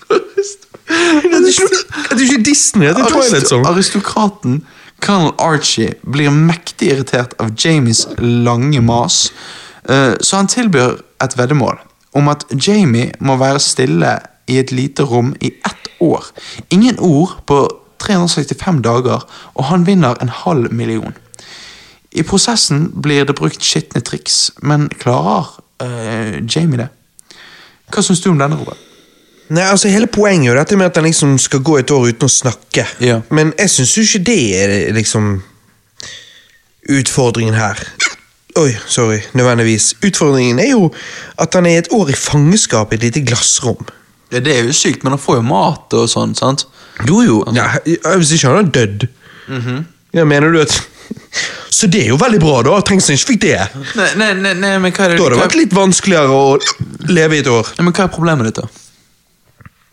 Det 0.09 1.37
er 1.37 2.23
ikke, 2.25 2.43
Disney, 2.43 2.89
det 2.89 2.97
er 3.05 3.13
Twilight 3.13 3.47
Song. 3.49 3.65
Aristokraten 3.69 4.63
Colonel 5.01 5.33
Archie 5.37 5.93
blir 6.01 6.31
mektig 6.31 6.91
irritert 6.91 7.35
av 7.39 7.53
Jamies 7.57 8.07
lange 8.17 8.81
mas, 8.81 9.31
eh, 9.89 10.13
så 10.19 10.35
han 10.35 10.47
tilbyr 10.47 10.99
et 11.23 11.37
veddemål 11.37 11.79
om 12.13 12.27
at 12.31 12.45
Jamie 12.67 13.13
må 13.19 13.37
være 13.37 13.59
stille 13.59 14.17
i 14.49 14.57
et 14.59 14.71
lite 14.71 15.05
rom 15.05 15.35
i 15.41 15.53
ett 15.65 15.89
år. 16.01 16.25
Ingen 16.69 16.99
ord 16.99 17.37
på 17.45 17.67
365 17.99 18.81
dager, 18.81 19.25
og 19.53 19.63
han 19.69 19.85
vinner 19.87 20.17
en 20.21 20.29
halv 20.29 20.73
million. 20.73 21.13
I 22.11 22.23
prosessen 22.23 22.89
blir 23.01 23.27
det 23.27 23.35
brukt 23.37 23.63
skitne 23.63 24.01
triks, 24.01 24.51
men 24.61 24.89
klarer 24.89 25.59
uh, 25.83 26.39
Jamie 26.55 26.79
det? 26.79 26.89
Hva 27.93 28.01
syns 28.05 28.21
du 28.23 28.31
om 28.31 28.39
denne, 28.39 28.57
Robert? 28.57 28.88
Nei, 29.49 29.63
altså 29.65 29.89
Hele 29.89 30.07
poenget 30.07 30.51
er 30.51 30.53
jo 30.53 30.59
dette 30.59 30.77
med 30.77 30.85
at 30.91 30.97
han 30.99 31.07
liksom 31.07 31.37
skal 31.41 31.63
gå 31.65 31.79
et 31.79 31.91
år 31.91 32.09
uten 32.11 32.27
å 32.27 32.31
snakke. 32.31 32.85
Ja. 33.01 33.21
Men 33.33 33.53
jeg 33.57 33.71
syns 33.73 33.95
jo 33.97 34.03
ikke 34.05 34.23
det 34.29 34.39
er 34.61 34.73
liksom 34.93 35.39
utfordringen 36.89 37.57
her. 37.57 37.79
Oi, 38.59 38.73
sorry, 38.89 39.19
nødvendigvis. 39.37 39.93
Utfordringen 40.05 40.59
er 40.59 40.71
jo 40.73 40.89
at 41.39 41.53
han 41.57 41.65
er 41.69 41.81
et 41.83 41.89
år 41.95 42.11
i 42.13 42.17
fangenskap 42.17 42.93
i 42.93 42.99
et 42.99 43.07
lite 43.07 43.23
glassrom. 43.25 43.85
Ja, 44.31 44.39
Det 44.39 44.53
er 44.57 44.67
jo 44.67 44.73
sykt, 44.73 45.03
men 45.03 45.15
han 45.15 45.21
får 45.21 45.39
jo 45.39 45.45
mat 45.49 45.93
og 45.97 46.09
sånn, 46.09 46.35
sant? 46.37 46.65
Jo, 47.07 47.21
jo. 47.25 47.37
Ja, 47.55 47.71
hvis 48.17 48.33
ikke 48.35 48.51
han 48.51 48.59
har 48.61 48.71
dødd. 48.75 49.07
Ja, 50.13 50.25
mener 50.25 50.51
du 50.53 50.61
at 50.61 50.73
Så 51.79 51.87
det 51.87 52.01
er 52.03 52.09
jo 52.11 52.17
veldig 52.19 52.39
bra, 52.41 52.59
da. 52.65 52.75
Trengs 52.85 53.07
han 53.07 53.15
ikke 53.17 53.29
fikk 53.31 53.41
det. 53.45 53.55
Nei, 54.19 54.33
nei, 54.35 54.53
nei 54.57 54.73
men 54.81 54.91
hva 54.91 55.05
er 55.05 55.13
det 55.13 55.17
Da 55.17 55.23
hadde 55.23 55.37
det 55.37 55.41
vært 55.45 55.57
litt 55.57 55.73
vanskeligere 55.77 56.35
å 56.35 56.57
leve 57.09 57.37
i 57.37 57.41
et 57.43 57.49
år. 57.49 57.69
nei, 57.77 57.85
men 57.87 57.95
hva 57.95 58.05
er 58.05 58.11
problemet 58.13 58.49
ditt, 58.49 58.59
da? 58.59 58.88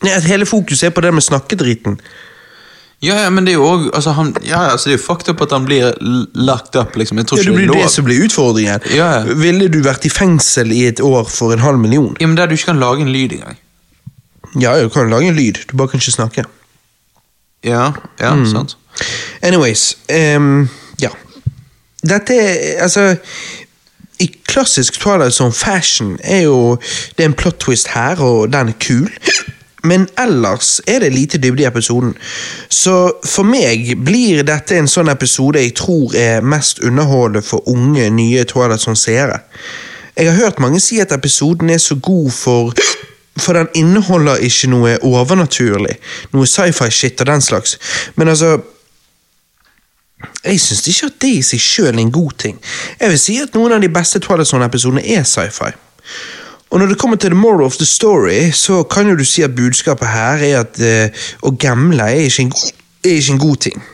Nei, 0.03 0.21
hele 0.29 0.45
fokuset 0.47 0.83
er 0.91 0.91
på 0.91 1.01
det 1.01 1.13
med 1.15 1.23
snakkedriten. 1.25 1.99
Ja, 3.03 3.15
ja, 3.23 3.31
men 3.31 3.45
det 3.45 3.53
er 3.53 3.59
jo 3.59 3.65
òg 3.69 3.91
altså, 3.95 4.13
han- 4.17 4.35
ja, 4.45 4.71
altså, 4.73 4.89
Det 4.91 4.95
er 4.95 4.99
jo 4.99 5.05
fucked 5.05 5.29
up 5.29 5.41
at 5.43 5.51
han 5.53 5.65
blir 5.67 5.93
lagt 6.35 6.77
opp, 6.77 6.97
liksom. 6.97 7.19
Jeg 7.19 7.27
tror 7.27 7.37
Ja, 7.39 7.43
ikke 7.43 7.51
det 7.51 7.69
blir 7.69 7.77
er 7.77 7.83
det 7.83 7.91
som 7.91 8.05
blir 8.05 8.25
utfordringen. 8.25 8.81
Ja, 8.95 9.11
ja. 9.19 9.35
Ville 9.35 9.69
du 9.69 9.83
vært 9.83 10.05
i 10.07 10.09
fengsel 10.09 10.73
i 10.73 10.87
et 10.87 11.01
år 11.01 11.29
for 11.29 11.53
en 11.53 11.59
halv 11.59 11.79
million? 11.79 12.17
Ja, 12.21 12.27
men 12.27 12.37
Der 12.37 12.47
du 12.47 12.55
ikke 12.55 12.65
kan 12.73 12.81
lage 12.81 13.01
en 13.01 13.13
lyd 13.13 13.33
engang. 13.33 13.57
Ja, 14.61 14.83
du 14.83 14.89
kan 14.89 15.11
lage 15.11 15.29
en 15.29 15.37
lyd, 15.37 15.55
du 15.71 15.77
bare 15.77 15.89
kan 15.89 16.01
ikke 16.01 16.13
snakke. 16.13 16.45
Ja, 17.65 17.93
ja, 18.21 18.35
Mm. 18.35 18.47
sant. 18.47 18.77
Anyways, 19.43 19.97
ehm, 20.09 20.69
ja. 21.01 21.09
Dette 22.07 22.35
er, 22.35 22.83
altså 22.83 23.17
I 24.21 24.31
klassisk 24.49 24.99
Twilight 25.01 25.35
Zone 25.35 25.53
fashion 25.53 26.19
er 26.25 26.43
jo 26.43 26.77
Det 27.17 27.21
er 27.25 27.25
en 27.29 27.35
plot 27.35 27.59
twist 27.61 27.89
her, 27.89 28.17
og 28.21 28.51
den 28.53 28.69
er 28.69 28.73
kul. 28.81 29.11
Men 29.87 30.09
ellers 30.19 30.81
er 30.87 31.01
det 31.05 31.13
lite 31.15 31.39
dybde 31.39 31.63
i 31.63 31.67
episoden. 31.69 32.15
Så 32.69 32.97
for 33.25 33.47
meg 33.47 33.93
blir 34.05 34.43
dette 34.47 34.79
en 34.79 34.91
sånn 34.91 35.11
episode 35.13 35.63
jeg 35.63 35.77
tror 35.79 36.15
er 36.19 36.45
mest 36.45 36.83
underholdende 36.83 37.45
for 37.47 37.67
unge, 37.71 38.09
nye 38.11 38.45
Twilight 38.49 38.83
Zone-seere. 38.83 39.41
Jeg 40.17 40.31
har 40.31 40.39
hørt 40.41 40.61
mange 40.61 40.81
si 40.81 40.99
at 41.01 41.13
episoden 41.13 41.71
er 41.71 41.79
så 41.83 41.95
god 42.03 42.31
for 42.31 42.73
For 43.37 43.53
den 43.53 43.69
inneholder 43.77 44.41
ikke 44.41 44.71
noe 44.73 44.95
overnaturlig. 45.05 45.99
Noe 46.33 46.47
sci-fi-shit 46.49 47.21
og 47.21 47.27
den 47.29 47.43
slags. 47.45 47.75
Men 48.17 48.29
altså 48.33 48.55
Jeg 50.45 50.61
syns 50.61 50.87
ikke 50.89 51.07
at 51.07 51.19
det 51.21 51.33
i 51.37 51.43
seg 51.45 51.61
sjøl 51.61 51.91
er 51.91 52.01
en 52.01 52.13
god 52.13 52.33
ting. 52.39 52.57
Jeg 53.01 53.13
vil 53.13 53.21
si 53.21 53.37
at 53.43 53.53
noen 53.55 53.77
av 53.77 53.83
de 53.85 53.91
beste 53.93 54.23
Twilight 54.25 54.49
Zone-episodene 54.49 55.05
er 55.05 55.27
sci-fi. 55.29 55.69
Og 56.71 56.79
når 56.79 56.87
det 56.87 56.99
kommer 56.99 57.17
til 57.17 57.31
the 57.31 57.39
moral 57.39 57.65
of 57.65 57.77
the 57.77 57.87
story, 57.87 58.51
så 58.53 58.83
kan 58.83 59.09
jo 59.09 59.17
du 59.17 59.25
si 59.25 59.43
at 59.43 59.55
budskapet 59.55 60.09
her 60.09 60.43
er 60.43 60.61
at 60.61 60.81
uh, 60.83 61.27
å 61.43 61.53
gamble 61.55 62.03
er 62.03 62.27
ikke, 62.27 62.43
en, 62.43 62.53
er 63.05 63.21
ikke 63.21 63.33
en 63.33 63.39
god 63.39 63.57
ting. 63.57 63.85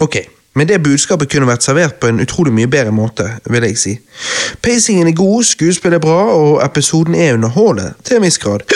Ok, 0.00 0.16
men 0.54 0.68
det 0.68 0.82
budskapet 0.82 1.30
kunne 1.30 1.48
vært 1.50 1.66
servert 1.66 1.98
på 2.00 2.10
en 2.10 2.22
utrolig 2.22 2.52
mye 2.54 2.70
bedre 2.70 2.94
måte, 2.94 3.26
vil 3.50 3.66
jeg 3.66 3.78
si. 3.78 3.96
Pacingen 4.62 5.10
er 5.10 5.16
god, 5.18 5.44
skuespillet 5.44 5.98
er 5.98 6.04
bra, 6.04 6.22
og 6.34 6.60
episoden 6.64 7.14
er 7.14 7.34
underholdende 7.34 7.92
til 8.04 8.18
en 8.18 8.26
viss 8.26 8.38
grad. 8.38 8.66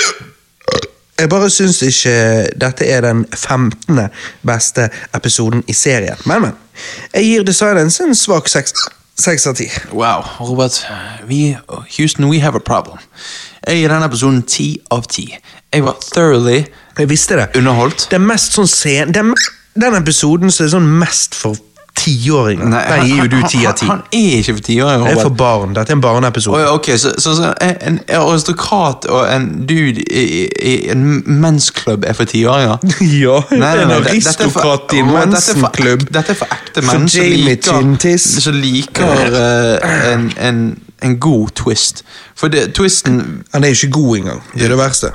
Jeg 1.18 1.30
bare 1.30 1.50
syns 1.50 1.78
ikke 1.86 2.14
dette 2.58 2.86
er 2.90 3.04
den 3.06 3.22
15. 3.30 4.00
beste 4.42 4.88
episoden 5.14 5.62
i 5.70 5.72
serien. 5.72 6.18
Men, 6.26 6.42
men. 6.42 6.58
Jeg 7.14 7.24
gir 7.24 7.46
The 7.46 7.54
Silence 7.54 8.02
en 8.02 8.18
svak 8.18 8.50
seks 8.50 8.74
seks 9.20 9.46
av 9.46 9.54
ti. 9.58 9.68
Wow, 9.92 10.24
Robert. 10.40 10.80
Vi, 11.28 11.56
Houston, 11.98 12.28
we 12.30 12.40
have 12.40 12.56
a 12.58 12.62
problem. 12.64 12.98
Jeg 13.66 13.80
gir 13.82 13.92
denne 13.92 14.08
episoden 14.10 14.42
ti 14.42 14.68
av 14.92 15.06
ti. 15.08 15.28
Jeg 15.72 15.84
var 15.86 15.96
thoroughly 16.12 16.64
Jeg 16.98 17.08
visste 17.10 17.36
det. 17.38 17.48
underholdt. 17.58 18.08
Det 18.10 18.18
er 18.18 18.26
mest 18.26 18.54
sånn 18.54 18.68
scen... 18.70 19.14
Den, 19.14 19.32
den 19.74 19.96
episoden 19.98 20.52
som 20.54 20.66
er 20.66 20.74
sånn 20.76 20.90
mest 21.00 21.34
for 21.34 21.56
tiåringer. 21.96 22.70
Der 22.70 23.04
gir 23.04 23.22
jo 23.22 23.28
du 23.28 23.48
ti 23.48 23.64
av 23.66 23.74
ti. 23.78 23.86
Han, 23.86 24.02
er 24.12 24.38
ikke 24.40 24.54
for 24.54 24.66
tiåringer, 24.66 25.06
Det 25.08 25.18
er 25.18 25.22
for 25.22 25.36
barn. 25.38 25.74
Dette 25.76 25.92
er 25.92 25.96
en 25.96 26.00
barneepisode. 26.00 26.66
Oh, 26.66 26.74
ok, 26.74 26.90
så, 26.98 27.12
så, 27.18 27.34
så 27.38 27.52
en, 27.60 28.00
aristokrat 28.08 29.06
og 29.06 29.34
en 29.36 29.46
dude 29.68 30.02
i, 30.02 30.24
i, 30.62 30.74
en 30.90 31.22
mensklubb 31.26 32.04
er 32.06 32.12
for 32.12 32.24
tiåringer? 32.24 32.78
Ja, 33.24 33.40
Nei, 33.50 33.58
nei, 33.58 33.84
en 33.84 33.92
aristokrat 33.92 34.94
i 34.94 35.02
en 35.04 35.12
mensenklubb. 35.12 36.08
Dette 36.14 36.34
er 36.34 36.40
for 36.40 36.56
ekte 36.56 36.82
menn 36.84 37.08
som 37.08 37.30
liker, 37.46 38.18
som 38.18 38.58
liker 38.58 39.38
eh, 39.38 39.94
en, 40.12 40.28
en, 40.40 40.60
en 41.04 41.16
god 41.20 41.54
twist. 41.62 42.04
For 42.34 42.50
det, 42.50 42.72
twisten 42.74 43.44
Han 43.52 43.64
er 43.64 43.72
jo 43.72 43.84
ikke 43.84 43.94
god 44.00 44.16
engang. 44.16 44.44
Det 44.54 44.66
er 44.66 44.74
det 44.74 44.78
verste. 44.78 45.14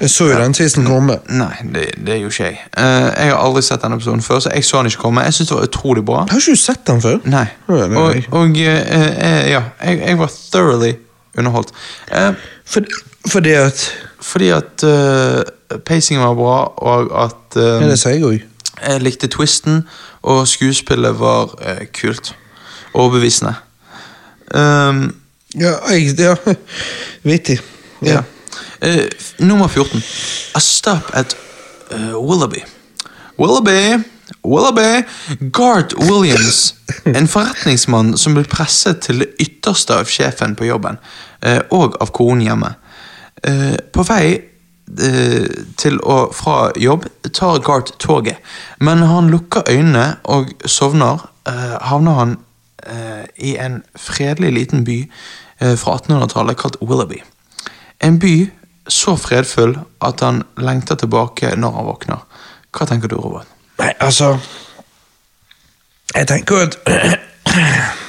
Jeg 0.00 0.10
så 0.10 0.26
jo 0.30 0.36
den 0.38 0.54
tvisten 0.56 0.84
komme. 0.86 1.18
Nei, 1.28 1.54
det, 1.74 1.86
det 2.06 2.14
jo 2.22 2.28
ikke 2.32 2.44
jeg. 2.44 2.58
Eh, 2.78 3.08
jeg 3.20 3.32
har 3.32 3.40
aldri 3.44 3.62
sett 3.62 3.82
denne 3.82 3.98
episoden 4.00 4.22
før, 4.24 4.38
så 4.40 4.50
jeg 4.54 4.64
så 4.64 4.80
den 4.80 4.86
ikke 4.90 5.02
komme. 5.02 5.24
Jeg 5.26 5.34
syns 5.36 5.48
det 5.50 5.56
var 5.58 5.66
utrolig 5.68 6.04
bra. 6.08 6.22
Har 6.30 6.40
ikke 6.40 6.54
du 6.56 6.60
sett 6.62 6.86
den 6.88 7.02
før? 7.04 7.18
Nei. 7.28 7.44
Ja, 7.68 7.74
er 7.84 7.96
Og, 8.00 8.16
og 8.40 8.56
eh, 8.64 8.92
eh, 8.96 9.50
ja, 9.52 9.62
jeg, 9.84 10.00
jeg 10.06 10.18
var 10.18 10.32
thoroughly 10.52 10.92
underholdt. 11.38 11.72
Eh, 12.12 12.32
For, 12.64 12.86
fordi 13.28 13.50
at 13.60 13.84
fordi 14.20 14.48
at 14.52 14.82
uh, 14.84 15.78
pacingen 15.86 16.22
var 16.24 16.34
bra, 16.36 16.56
og 16.76 17.12
at 17.24 17.56
eh, 17.56 17.82
Ja, 17.82 17.88
det 17.88 17.98
sier 17.98 18.12
jeg 18.18 18.24
òg. 18.24 18.42
jeg 18.86 19.00
likte 19.02 19.26
twisten, 19.32 19.82
og 20.22 20.42
skuespillet 20.48 21.16
var 21.18 21.54
uh, 21.56 21.80
kult. 22.00 22.34
Overbevisende. 22.94 23.54
Um, 24.54 25.14
Ja, 25.58 25.72
jeg 25.90 26.14
Ja, 26.20 26.34
vittig. 27.26 27.58
ja. 28.02 28.18
Eh, 28.18 28.24
f- 28.82 29.34
nummer 29.38 29.68
14. 29.68 30.02
A 30.54 30.60
stop 30.60 31.10
at 31.14 31.36
uh, 31.92 32.16
Willoughby. 32.18 32.62
Willoughby! 33.38 34.02
Willoughby! 34.44 35.02
Gart 35.52 35.92
Williams, 35.98 36.74
en 37.04 37.28
forretningsmann 37.28 38.16
som 38.18 38.34
blir 38.34 38.46
presset 38.48 39.00
til 39.04 39.24
det 39.24 39.32
ytterste 39.42 39.96
av 40.00 40.08
sjefen 40.08 40.54
på 40.56 40.68
jobben, 40.68 41.00
uh, 41.46 41.60
og 41.70 41.96
av 42.00 42.12
konen 42.16 42.44
hjemme. 42.46 42.74
På 43.94 44.02
vei 44.04 44.40
til 45.80 45.94
og 46.02 46.34
fra 46.36 46.72
jobb 46.76 47.06
tar 47.32 47.60
Gart 47.64 47.94
toget, 48.02 48.36
men 48.84 49.00
han 49.08 49.30
lukker 49.32 49.62
øynene 49.70 50.18
og 50.28 50.50
sovner, 50.68 51.22
havner 51.80 52.18
han 52.18 52.34
i 53.38 53.54
en 53.56 53.78
fredelig 53.96 54.50
liten 54.58 54.84
by 54.84 54.98
fra 55.56 55.94
1800-tallet 55.96 56.58
kalt 56.60 56.76
Willoughby. 56.82 57.22
En 58.04 58.18
by 58.20 58.34
så 58.90 59.16
fredfull 59.16 59.76
at 60.04 60.20
han 60.24 60.42
lengter 60.60 60.98
tilbake 61.00 61.54
når 61.56 61.76
han 61.78 61.88
våkner. 61.88 62.20
Hva 62.74 62.86
tenker 62.86 63.10
du, 63.10 63.16
Robert? 63.18 63.48
Nei, 63.80 63.92
altså 63.98 64.36
Jeg 66.14 66.26
tenker 66.28 66.66
at 66.66 66.76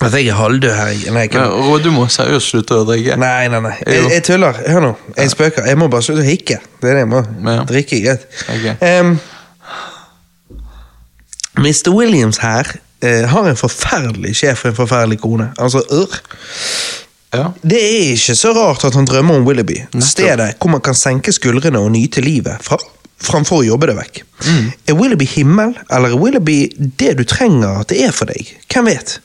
At 0.00 0.12
jeg 0.12 0.26
er 0.28 0.34
halvdød 0.36 0.72
her. 0.74 1.12
Nei, 1.12 1.26
kan... 1.26 1.46
Robert, 1.48 1.84
du 1.84 1.90
må 1.90 2.04
seriøst 2.12 2.50
slutte 2.52 2.76
å 2.76 2.84
drikke. 2.84 3.14
nei, 3.16 3.48
nei. 3.48 3.62
nei. 3.64 3.72
Jeg, 3.80 4.10
jeg 4.12 4.24
tuller. 4.28 4.58
Hør 4.68 4.82
nå. 4.84 4.90
Jeg 5.16 5.30
spøker. 5.32 5.64
Jeg 5.64 5.78
må 5.80 5.88
bare 5.88 6.04
slutte 6.04 6.20
å 6.20 6.26
hikke. 6.26 6.58
Det 6.82 6.90
er 6.90 6.98
det 6.98 7.04
jeg 7.06 7.10
må. 7.14 7.22
Ja. 7.48 7.64
Drikke, 7.70 8.00
greit. 8.04 8.26
Ok. 8.52 8.66
Um, 8.84 9.14
Mr. 11.56 11.94
Williams 11.96 12.42
her 12.44 12.68
uh, 12.76 13.24
har 13.32 13.48
en 13.48 13.56
forferdelig 13.56 14.34
sjef 14.42 14.66
og 14.66 14.74
en 14.74 14.78
forferdelig 14.82 15.18
kone. 15.24 15.48
Altså, 15.56 15.80
ør. 15.96 16.20
Ja. 17.36 17.46
Det 17.60 17.78
er 17.78 18.12
ikke 18.14 18.36
så 18.38 18.52
rart 18.56 18.84
at 18.88 18.96
han 18.96 19.08
drømmer 19.08 19.40
om 19.40 19.46
Willoughby. 19.46 19.82
Stedet 20.00 20.54
hvor 20.56 20.72
man 20.72 20.84
kan 20.84 20.96
senke 20.96 21.34
skuldrene 21.36 21.82
og 21.82 21.90
nyte 21.92 22.22
livet 22.24 22.62
fra, 22.64 22.78
framfor 23.20 23.60
å 23.60 23.66
jobbe 23.66 23.90
det 23.90 23.96
vekk. 23.98 24.22
Er 24.88 24.96
Willoughby 24.96 25.28
himmel, 25.28 25.74
eller 25.90 26.14
er 26.14 26.20
Willoughby 26.20 26.58
det 27.00 27.14
du 27.20 27.24
trenger 27.28 27.82
at 27.82 27.92
det 27.92 28.00
er 28.06 28.14
for 28.16 28.30
deg? 28.32 28.50
Hvem 28.72 28.88
vet? 28.88 29.18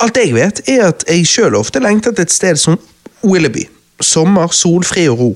Alt 0.00 0.18
jeg 0.20 0.34
vet, 0.36 0.62
er 0.70 0.86
at 0.92 1.04
jeg 1.10 1.26
sjøl 1.28 1.58
ofte 1.58 1.82
lengter 1.82 2.14
til 2.14 2.28
et 2.28 2.34
sted 2.34 2.60
som 2.60 2.78
Willoughby. 3.26 3.66
Sommer, 4.00 4.52
solfri 4.54 5.08
og 5.12 5.18
ro. 5.20 5.30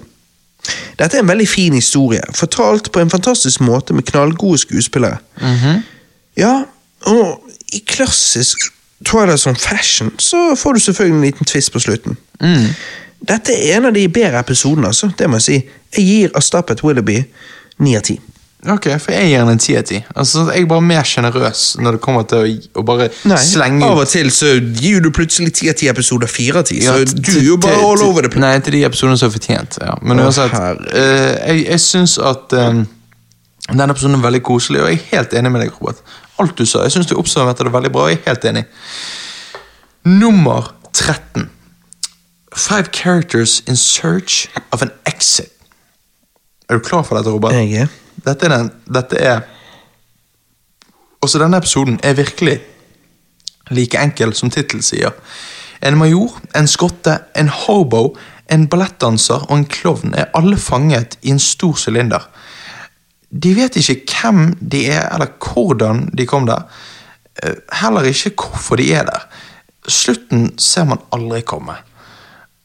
Dette 0.96 1.18
er 1.18 1.24
en 1.24 1.28
veldig 1.28 1.48
fin 1.50 1.74
historie, 1.76 2.22
fortalt 2.32 2.88
på 2.94 3.02
en 3.02 3.10
fantastisk 3.12 3.60
måte 3.60 3.92
med 3.92 4.06
knallgode 4.08 4.62
skuespillere. 4.62 5.18
Ja, 6.40 6.54
og 7.10 7.50
i 7.74 7.82
klassisk 7.84 8.70
Twilight 9.04 9.40
Zone 9.40 9.60
fashion 9.60 10.12
så 10.18 10.54
får 10.56 10.74
du 10.74 10.80
selvfølgelig 10.80 11.16
en 11.16 11.24
liten 11.28 11.46
twist 11.46 11.72
på 11.72 11.82
slutten. 11.82 12.16
Dette 13.24 13.54
er 13.56 13.78
en 13.78 13.88
av 13.88 13.96
de 13.96 14.04
bedre 14.12 14.40
episodene, 14.40 14.90
altså. 14.92 15.10
Det 15.18 15.28
må 15.30 15.40
jeg 15.40 15.46
si. 15.48 15.58
Jeg 15.96 16.04
gir 16.04 16.36
A 16.36 16.42
Stop 16.44 16.70
at 16.74 16.84
Willoughby 16.84 17.22
ni 17.84 17.96
av 17.96 18.04
ti. 18.04 18.18
Ok, 18.64 18.86
for 18.96 19.12
jeg 19.12 19.28
gir 19.28 19.42
den 19.42 19.52
en 19.52 19.60
ti 19.60 19.74
av 19.76 19.84
ti. 19.84 19.98
Altså, 20.16 20.46
jeg 20.54 20.64
er 20.64 20.68
bare 20.68 20.84
mer 20.84 21.04
sjenerøs 21.04 21.64
når 21.84 21.98
det 21.98 22.00
kommer 22.04 22.24
til 22.28 22.44
å, 22.46 22.52
å 22.80 22.84
bare 22.88 23.10
slenge 23.44 23.84
Av 23.84 24.00
og 24.00 24.08
til 24.08 24.30
så 24.32 24.54
gir 24.56 25.04
du 25.04 25.10
plutselig 25.12 25.52
ti 25.58 25.68
av 25.68 25.76
ti 25.76 25.90
episoder 25.92 26.30
fire 26.32 26.62
av 26.62 26.68
ti, 26.70 26.78
så 26.80 26.94
Ja, 26.96 27.04
du 27.04 27.32
er 27.34 27.44
jo 27.44 27.58
bare 27.60 27.82
all 27.84 28.00
over 28.06 28.24
the 28.24 28.32
place. 28.32 28.44
Nei, 28.46 28.54
til 28.64 28.78
de 28.78 28.84
episodene 28.88 29.20
som 29.20 29.28
er 29.28 29.34
fortjent. 29.36 29.76
Ja. 29.84 29.98
Men 30.00 30.22
uansett, 30.24 30.56
eh, 30.56 31.34
jeg, 31.52 31.66
jeg 31.66 31.84
syns 31.84 32.16
at 32.32 32.56
eh, 32.56 32.80
denne 33.68 33.94
episoden 33.94 34.18
er 34.18 34.24
veldig 34.26 34.42
koselig, 34.44 34.82
og 34.82 34.90
jeg 34.90 34.98
er 35.00 35.16
helt 35.16 35.34
enig 35.38 35.52
med 35.52 35.62
deg, 35.64 35.72
Robert. 35.80 36.02
Alt 36.42 36.58
du 36.58 36.66
sa. 36.68 36.82
Jeg 36.84 36.92
syns 36.92 37.08
du 37.08 37.16
oppsummerte 37.16 37.64
det 37.64 37.72
veldig 37.72 37.92
bra. 37.92 38.08
Jeg 38.10 38.20
er 38.20 38.28
helt 38.28 38.44
enig. 38.50 38.64
Nummer 40.04 40.74
13. 40.92 41.48
Five 42.54 42.92
characters 42.92 43.62
in 43.66 43.76
search 43.76 44.50
of 44.72 44.82
an 44.82 44.92
exit. 45.06 45.48
Er 46.68 46.76
du 46.76 46.84
klar 46.84 47.02
for 47.02 47.16
dette, 47.16 47.30
Robert? 47.30 47.52
Jeg 47.56 47.72
er. 47.72 47.88
Dette 48.24 48.46
er 48.46 48.56
den 48.56 48.70
Dette 48.94 49.18
er 49.18 49.40
Også 51.20 51.38
denne 51.40 51.56
episoden 51.56 51.98
er 52.02 52.12
virkelig 52.12 52.60
like 53.70 53.96
enkel 53.96 54.34
som 54.36 54.50
tittelen 54.52 54.84
sier. 54.84 55.12
En 55.80 55.96
major, 55.96 56.36
en 56.56 56.68
skotte, 56.68 57.18
en 57.36 57.48
hobo, 57.48 58.16
en 58.52 58.66
ballettdanser 58.68 59.46
og 59.48 59.56
en 59.56 59.64
klovn 59.64 60.12
er 60.14 60.28
alle 60.36 60.58
fanget 60.60 61.16
i 61.22 61.32
en 61.32 61.40
stor 61.40 61.78
sylinder. 61.80 62.28
De 63.42 63.54
vet 63.56 63.76
ikke 63.76 63.96
hvem 64.20 64.54
de 64.60 64.84
er, 64.92 65.08
eller 65.14 65.32
hvordan 65.42 66.08
de 66.14 66.26
kom 66.26 66.46
der. 66.46 66.62
Eh, 67.42 67.56
Heller 67.80 68.06
ikke 68.06 68.30
hvorfor 68.36 68.76
de 68.78 68.92
er 68.94 69.04
der. 69.08 69.26
Slutten 69.88 70.58
ser 70.58 70.84
man 70.88 70.98
aldri 71.12 71.40
komme. 71.42 71.74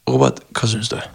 Robert, 0.09 0.39
hva 0.55 0.67
syns 0.69 0.89
du? 0.89 0.99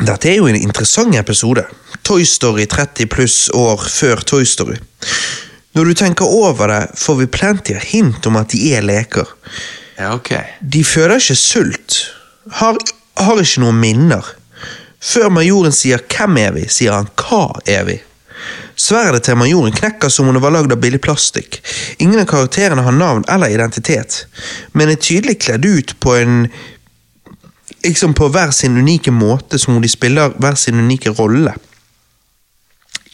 Dette 0.00 0.30
er 0.30 0.38
jo 0.38 0.48
en 0.48 0.56
interessant 0.56 1.14
episode. 1.18 1.64
Toy 2.06 2.24
Story 2.24 2.66
30 2.70 3.06
pluss 3.12 3.50
år 3.54 3.82
før 3.90 4.22
Toy 4.24 4.44
Story. 4.48 4.78
Når 5.76 5.84
du 5.84 5.94
tenker 5.94 6.24
over 6.26 6.66
det, 6.72 6.80
får 6.98 7.18
vi 7.20 7.26
plenty 7.30 7.76
av 7.76 7.84
hint 7.92 8.26
om 8.26 8.38
at 8.40 8.50
de 8.54 8.72
er 8.74 8.82
leker. 8.82 9.28
Ja, 9.98 10.14
ok. 10.16 10.32
De 10.60 10.82
føler 10.84 11.20
ikke 11.20 11.36
sult, 11.38 11.98
har, 12.58 12.78
har 13.20 13.42
ikke 13.42 13.60
noen 13.62 13.78
minner. 13.82 14.32
Før 15.00 15.28
majoren 15.28 15.72
sier 15.72 15.98
'hvem 15.98 16.36
er 16.36 16.52
vi', 16.52 16.68
sier 16.68 16.92
han 16.92 17.08
'hva 17.16 17.60
er 17.66 17.84
vi'. 17.84 18.00
Sverdet 18.76 19.22
til 19.22 19.36
majoren 19.36 19.72
knekker 19.72 20.08
som 20.08 20.28
om 20.28 20.34
det 20.34 20.42
var 20.42 20.52
lagd 20.54 20.72
av 20.72 20.80
billig 20.80 21.00
plastikk. 21.00 21.60
Ingen 21.98 22.20
av 22.20 22.26
karakterene 22.26 22.82
har 22.82 22.92
navn 22.92 23.24
eller 23.28 23.52
identitet, 23.52 24.26
men 24.72 24.88
er 24.88 24.94
tydelig 24.94 25.38
kledd 25.38 25.64
ut 25.64 25.94
på 26.00 26.14
en 26.14 26.48
liksom 27.84 28.14
på 28.14 28.28
hver 28.28 28.50
sin 28.50 28.76
unike 28.76 29.10
måte, 29.10 29.58
som 29.58 29.76
om 29.76 29.82
de 29.82 29.88
spiller 29.88 30.32
hver 30.38 30.54
sin 30.54 30.80
unike 30.80 31.10
rolle 31.10 31.54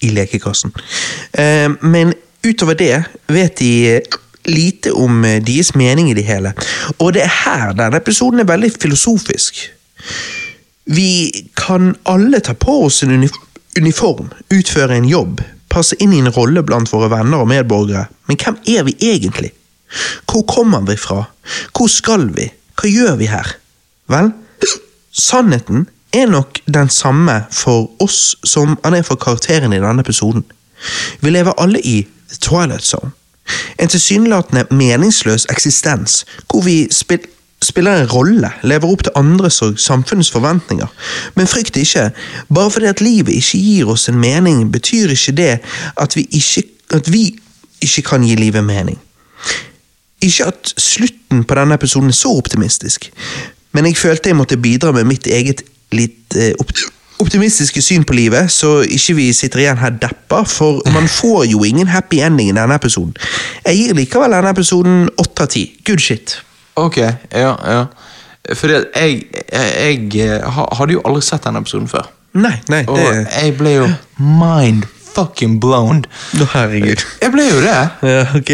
i 0.01 0.11
lekekassen. 0.11 0.73
Eh, 1.33 1.71
men 1.81 2.15
utover 2.47 2.75
det 2.75 3.05
vet 3.27 3.57
de 3.59 4.01
lite 4.45 4.93
om 4.93 5.25
eh, 5.25 5.43
deres 5.43 5.75
mening 5.75 6.11
i 6.11 6.15
det 6.15 6.27
hele. 6.27 6.53
Og 6.99 7.15
det 7.15 7.23
er 7.27 7.39
her 7.45 7.73
denne 7.79 7.99
episoden 8.03 8.43
er 8.43 8.51
veldig 8.51 8.73
filosofisk. 8.81 9.71
Vi 10.89 11.49
kan 11.55 11.97
alle 12.03 12.41
ta 12.41 12.55
på 12.55 12.85
oss 12.85 13.03
en 13.03 13.29
uniform, 13.79 14.29
utføre 14.55 14.95
en 14.95 15.09
jobb, 15.09 15.41
passe 15.69 15.97
inn 15.99 16.13
i 16.15 16.21
en 16.23 16.31
rolle 16.31 16.63
blant 16.63 16.93
våre 16.93 17.09
venner 17.11 17.43
og 17.43 17.51
medborgere, 17.51 18.07
men 18.31 18.39
hvem 18.39 18.61
er 18.71 18.87
vi 18.87 18.95
egentlig? 19.03 19.51
Hvor 20.31 20.45
kommer 20.47 20.87
vi 20.87 20.95
fra? 20.97 21.25
Hvor 21.75 21.91
skal 21.91 22.29
vi? 22.37 22.47
Hva 22.79 22.91
gjør 22.91 23.19
vi 23.19 23.27
her? 23.33 23.51
Vel, 24.13 24.31
sannheten 25.11 25.89
er 26.15 26.31
nok 26.31 26.63
den 26.71 26.89
samme 26.89 27.41
for 27.51 27.91
oss 28.03 28.37
som 28.47 28.79
han 28.85 28.95
er 28.95 29.03
for 29.07 29.19
karakteren 29.19 29.75
i 29.75 29.83
denne 29.83 30.07
episoden. 30.07 30.47
Vi 31.21 31.35
lever 31.35 31.59
alle 31.59 31.83
i 31.83 32.05
The 32.31 32.39
Twilight 32.47 32.87
Zone. 32.87 33.11
En 33.79 33.91
tilsynelatende 33.91 34.69
meningsløs 34.71 35.47
eksistens, 35.51 36.25
hvor 36.47 36.63
vi 36.63 36.87
spil 36.95 37.27
spiller 37.63 38.03
en 38.03 38.11
rolle, 38.11 38.51
lever 38.63 38.89
opp 38.89 39.03
til 39.07 39.17
andres 39.17 39.63
og 39.65 39.79
samfunnets 39.81 40.31
forventninger. 40.31 40.87
Men 41.35 41.49
frykt 41.49 41.77
ikke, 41.77 42.11
bare 42.55 42.71
fordi 42.71 42.87
at 42.87 43.01
livet 43.01 43.35
ikke 43.35 43.59
gir 43.59 43.93
oss 43.93 44.09
en 44.09 44.21
mening, 44.21 44.67
betyr 44.73 45.15
ikke 45.15 45.37
det 45.37 45.53
at 45.97 46.17
vi 46.17 46.27
ikke, 46.31 46.63
at 46.95 47.13
vi 47.13 47.25
ikke 47.81 48.03
kan 48.03 48.25
gi 48.25 48.35
livet 48.37 48.65
mening. 48.65 48.99
Ikke 50.23 50.51
at 50.53 50.75
slutten 50.79 51.45
på 51.45 51.55
denne 51.55 51.75
episoden 51.75 52.09
er 52.09 52.19
så 52.19 52.33
optimistisk, 52.37 53.11
men 53.73 53.87
jeg 53.87 53.97
følte 53.97 54.29
jeg 54.29 54.37
måtte 54.37 54.57
bidra 54.57 54.93
med 54.93 55.05
mitt 55.05 55.27
eget 55.27 55.63
litt 55.93 56.37
eh, 56.37 56.53
optimistiske 57.21 57.83
syn 57.83 58.05
på 58.05 58.17
livet, 58.17 58.51
så 58.53 58.81
ikke 58.83 59.17
vi 59.17 59.27
sitter 59.37 59.63
igjen 59.63 59.81
her 59.81 59.95
deppa, 60.01 60.43
for 60.49 60.83
man 60.93 61.09
får 61.09 61.47
jo 61.51 61.65
ingen 61.65 61.89
happy 61.89 62.21
ending 62.25 62.51
i 62.51 62.57
denne 62.57 62.77
episoden. 62.77 63.15
Jeg 63.65 63.77
gir 63.77 63.97
likevel 63.97 64.37
denne 64.37 64.53
episoden 64.53 65.09
åtte 65.17 65.47
av 65.47 65.53
ti. 65.53 65.67
Good 65.87 66.05
shit. 66.05 66.37
Ok, 66.77 66.97
ja, 67.33 67.53
ja. 67.67 67.81
At 68.47 68.63
jeg, 68.63 69.23
jeg, 69.53 70.03
jeg 70.15 70.41
ha- 70.55 70.69
hadde 70.79 70.93
jo 70.95 71.01
aldri 71.09 71.23
sett 71.27 71.43
denne 71.49 71.63
episoden 71.65 71.89
før. 71.91 72.07
Nei, 72.37 72.53
nei, 72.69 72.83
Og 72.87 72.99
det 73.01 73.27
jeg 73.33 73.55
ble 73.59 73.71
jo 73.79 73.87
mind 74.21 74.85
fucking 75.17 75.57
blown. 75.63 76.05
Å, 76.37 76.47
herregud. 76.53 77.01
Jeg 77.23 77.33
ble 77.33 77.47
jo 77.49 77.63
det. 77.65 77.79
Ja, 78.05 78.27
ok. 78.37 78.53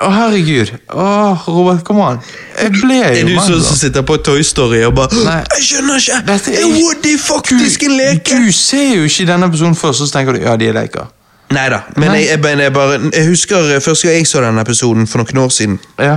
Å, 0.00 0.08
herregud. 0.16 0.70
Å, 0.96 1.04
Robert, 1.46 1.82
kom 1.84 2.00
an. 2.00 2.22
Jeg 2.56 2.72
ble 2.78 2.96
jo 2.96 3.10
Er 3.12 3.28
du 3.28 3.34
sånn 3.44 3.60
som 3.66 3.76
sitter 3.76 4.06
på 4.08 4.16
Toy 4.24 4.40
Story 4.48 4.80
og 4.88 4.94
bare 4.96 5.20
Nei. 5.26 5.36
Jeg 5.58 5.66
skjønner 5.68 6.00
ikke! 6.00 6.20
Dette 6.30 6.54
Er 6.56 6.66
Woody 6.72 7.12
faktisk 7.20 7.84
en 7.90 7.98
leke? 8.00 8.40
Du 8.40 8.48
ser 8.56 8.94
jo 8.96 9.04
ikke 9.04 9.28
denne 9.28 9.50
episoden 9.52 9.76
først, 9.76 10.00
så 10.06 10.08
tenker 10.16 10.38
du 10.38 10.46
ja, 10.46 10.56
de 10.56 10.70
er 10.72 10.78
leker. 10.80 11.10
Nei 11.52 11.66
da, 11.68 11.82
men 11.98 12.12
Nei. 12.14 12.22
jeg, 12.22 12.28
jeg, 12.30 12.40
men 12.46 12.60
jeg 12.62 12.72
bare 12.72 12.98
Jeg 13.10 13.26
husker 13.26 13.72
eh, 13.74 13.80
første 13.82 14.06
gang 14.08 14.20
jeg 14.22 14.28
så 14.30 14.40
denne 14.44 14.62
episoden 14.64 15.06
for 15.10 15.20
noen 15.20 15.44
år 15.44 15.52
siden, 15.54 15.78
Ja. 16.00 16.16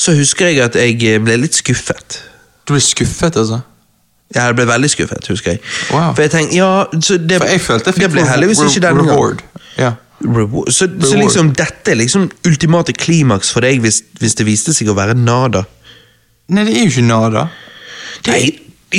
Så 0.00 0.14
husker 0.16 0.48
jeg 0.50 0.62
at 0.64 0.78
jeg 0.78 0.96
eh, 1.10 1.18
ble 1.22 1.36
litt 1.42 1.56
skuffet. 1.58 2.20
Du 2.64 2.72
ble 2.74 2.80
skuffet, 2.84 3.36
altså? 3.36 3.60
Ja, 4.30 4.46
Jeg 4.46 4.60
ble 4.60 4.66
veldig 4.68 4.90
skuffet, 4.92 5.26
husker 5.26 5.56
jeg. 5.56 5.60
Wow. 5.90 6.12
For 6.14 6.22
jeg 6.22 6.30
tenkte, 6.36 6.54
ja 6.56 6.68
så 7.02 7.16
det, 7.18 7.40
For 7.42 7.50
jeg 7.50 7.62
følte 7.64 7.90
jeg 7.90 7.96
fikk 7.98 8.04
det 8.06 8.12
ble 8.14 8.26
heldigvis 8.28 8.62
ikke 8.68 8.82
gang. 8.84 9.00
reward. 9.02 9.42
Ja. 9.78 9.90
Reward. 10.22 10.70
Så, 10.72 10.86
så 11.02 11.18
liksom 11.18 11.50
dette 11.58 11.92
er 11.92 11.98
liksom 11.98 12.28
ultimate 12.46 12.94
klimaks 12.94 13.50
for 13.50 13.66
deg 13.66 13.82
hvis, 13.82 14.02
hvis 14.20 14.38
det 14.38 14.46
viste 14.46 14.74
seg 14.76 14.92
å 14.92 14.96
være 14.96 15.16
nada. 15.18 15.64
Nei, 16.50 16.64
det 16.68 16.76
er 16.76 16.86
jo 16.86 16.92
ikke 16.94 17.06
nada. 17.08 17.48
Nei, 18.28 18.42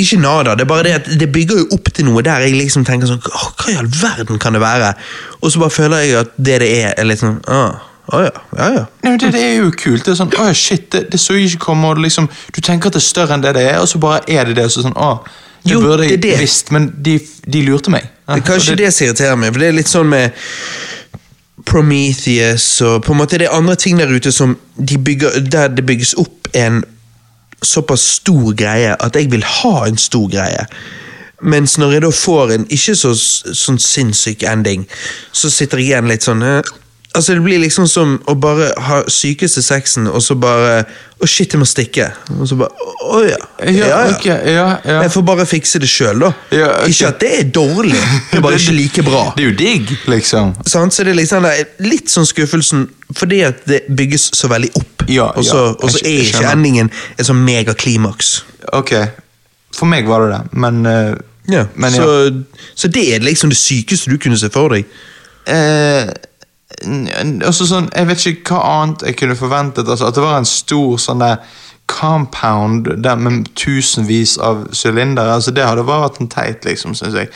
ikke 0.02 0.18
nada. 0.20 0.54
Det 0.58 0.66
er 0.66 0.70
bare 0.70 0.84
det 0.88 0.92
at 1.00 1.08
det 1.20 1.30
bygger 1.32 1.62
jo 1.62 1.78
opp 1.78 1.88
til 1.96 2.08
noe 2.10 2.24
der 2.26 2.44
jeg 2.44 2.58
liksom 2.58 2.84
tenker 2.88 3.08
sånn 3.08 3.22
Hva 3.24 3.72
i 3.72 3.78
all 3.80 3.88
verden 3.88 4.40
kan 4.42 4.56
det 4.56 4.60
være? 4.62 4.92
Og 5.40 5.52
så 5.52 5.62
bare 5.62 5.74
føler 5.74 6.04
jeg 6.04 6.20
at 6.26 6.36
det 6.36 6.60
det 6.64 6.70
er, 6.82 6.92
er 6.96 7.08
litt 7.08 7.20
sånn 7.24 7.40
Å 7.48 7.62
å 8.10 8.20
ja, 8.24 8.32
ja 8.58 8.68
ja. 8.74 8.84
Nei, 9.04 9.10
men 9.12 9.18
det, 9.22 9.28
det 9.36 9.42
er 9.46 9.54
jo 9.60 9.70
kult. 9.70 10.02
Det 10.04 10.10
er 10.10 10.18
sånn, 10.18 10.32
oh, 10.42 10.50
shit, 10.56 10.88
det, 10.92 11.04
det 11.12 11.20
så 11.22 11.36
jeg 11.38 11.52
ikke 11.52 11.66
komme, 11.68 11.92
og 11.92 12.00
liksom, 12.02 12.26
Du 12.54 12.60
tenker 12.60 12.90
at 12.90 12.96
det 12.96 13.02
er 13.02 13.06
større 13.06 13.36
enn 13.36 13.44
det 13.44 13.54
det 13.54 13.62
er, 13.70 13.78
og 13.78 13.88
så 13.88 14.00
bare 14.02 14.24
er 14.26 14.50
det 14.50 14.56
det. 14.58 14.66
så 14.74 14.82
sånn, 14.82 14.96
oh, 14.98 15.22
Det 15.62 15.76
Jo, 15.76 15.80
burde 15.84 16.08
jeg 16.08 16.18
det 16.22 16.32
det. 16.32 16.40
visst, 16.42 16.72
men 16.74 16.90
de, 16.98 17.20
de 17.46 17.62
lurte 17.62 17.90
meg. 17.94 18.08
Ja, 18.26 18.34
Det 18.34 18.42
er 18.42 18.46
kanskje 18.48 18.74
det, 18.74 18.86
det 18.88 18.94
som 18.96 19.06
irriterer 19.06 19.38
meg, 19.38 19.52
for 19.54 19.62
det 19.62 19.68
er 19.68 19.78
litt 19.78 19.92
sånn 19.92 20.10
med 20.10 20.42
Prometheus 21.68 22.66
og 22.82 23.04
på 23.06 23.12
en 23.14 23.20
måte 23.20 23.38
det 23.38 23.46
er 23.46 23.54
andre 23.54 23.76
ting 23.78 24.00
der 24.00 24.10
ute 24.10 24.32
som 24.34 24.56
de 24.74 24.98
bygger, 24.98 25.38
der 25.46 25.68
det 25.70 25.84
bygges 25.86 26.16
opp 26.18 26.48
en 26.58 26.82
såpass 27.62 28.02
stor 28.18 28.50
greie 28.58 28.96
at 28.98 29.14
jeg 29.14 29.30
vil 29.30 29.44
ha 29.46 29.84
en 29.86 30.00
stor 30.00 30.26
greie. 30.32 30.66
Mens 31.42 31.76
når 31.78 31.92
jeg 31.96 32.02
da 32.02 32.10
får 32.14 32.52
en 32.56 32.64
ikke 32.70 32.94
så 32.98 33.12
sånn 33.14 33.78
sinnssyk 33.82 34.42
ending, 34.46 34.88
så 35.34 35.50
sitter 35.50 35.78
jeg 35.78 35.92
igjen 35.92 36.10
litt 36.10 36.26
sånn 36.26 36.42
Altså 37.14 37.34
Det 37.36 37.42
blir 37.44 37.58
liksom 37.60 37.84
som 37.90 38.14
å 38.26 38.34
bare 38.40 38.70
ha 38.86 39.02
sykeste 39.12 39.60
sexen, 39.62 40.06
og 40.08 40.22
så 40.24 40.32
bare 40.40 40.84
Å, 41.22 41.26
shit, 41.28 41.52
jeg 41.52 41.60
må 41.60 41.66
stikke. 41.68 42.06
Og 42.38 42.46
så 42.48 42.56
bare 42.58 42.86
Å 43.04 43.18
ja. 43.26 43.36
Ja, 43.68 43.98
ok, 44.14 44.24
ja, 44.26 44.38
ja. 44.82 44.96
Jeg 45.04 45.12
får 45.12 45.24
bare 45.28 45.44
fikse 45.46 45.78
det 45.82 45.90
sjøl, 45.92 46.22
da. 46.24 46.30
Ja, 46.56 46.70
ok. 46.80 46.88
Ikke 46.94 47.10
at 47.12 47.20
det 47.22 47.32
er 47.38 47.50
dårlig, 47.54 47.98
det 48.30 48.38
er 48.40 48.44
bare 48.46 48.58
ikke 48.58 48.74
like 48.78 49.04
bra. 49.06 49.20
Det 49.36 49.44
er 49.44 49.50
jo 49.50 49.56
digg, 49.60 49.92
liksom. 50.10 50.54
Sånn, 50.66 50.90
Så 50.90 51.04
det 51.06 51.12
er 51.12 51.18
liksom 51.20 51.44
det 51.46 51.52
er 51.60 51.84
litt 51.86 52.10
sånn 52.10 52.26
skuffelsen 52.26 52.88
fordi 53.12 53.42
at 53.44 53.60
det 53.68 53.82
bygges 53.92 54.30
så 54.38 54.48
veldig 54.48 54.70
opp. 54.80 55.04
Ja, 55.12 55.28
og 55.36 55.44
så, 55.44 55.66
ja, 55.68 55.76
og 55.84 55.92
så 55.92 56.00
jeg 56.06 56.16
er 56.16 56.28
ikke 56.30 56.50
endingen 56.54 56.88
en 57.18 57.28
sånn 57.28 57.42
megaklimaks. 57.44 58.32
Ok, 58.72 58.94
for 59.76 59.90
meg 59.90 60.08
var 60.08 60.24
det 60.24 60.32
det, 60.38 60.42
men, 60.64 60.82
uh, 60.88 61.14
Ja, 61.50 61.66
men 61.74 61.92
ja. 61.92 62.02
så, 62.06 62.66
så 62.78 62.88
det 62.88 63.02
er 63.16 63.24
liksom 63.26 63.50
det 63.52 63.58
sykeste 63.60 64.10
du 64.10 64.16
kunne 64.22 64.38
se 64.40 64.48
for 64.54 64.72
deg. 64.74 64.86
N- 65.50 66.12
også 67.46 67.66
sånn, 67.66 67.90
Jeg 67.94 68.08
vet 68.08 68.26
ikke 68.26 68.54
hva 68.54 68.62
annet 68.82 69.04
jeg 69.06 69.16
kunne 69.20 69.36
forventet. 69.36 69.88
Altså, 69.88 70.06
at 70.08 70.16
det 70.16 70.24
var 70.24 70.38
en 70.38 70.48
stor 70.48 70.96
sånn 70.98 71.22
der 71.22 71.36
compound 71.90 72.88
der 73.04 73.16
med 73.16 73.50
tusenvis 73.58 74.38
av 74.38 74.66
sylindere. 74.72 75.34
Altså, 75.34 75.50
det 75.50 75.66
hadde 75.66 75.86
vært 75.86 76.20
en 76.20 76.30
teit, 76.30 76.64
liksom, 76.64 76.94
syns 76.94 77.14
jeg. 77.18 77.30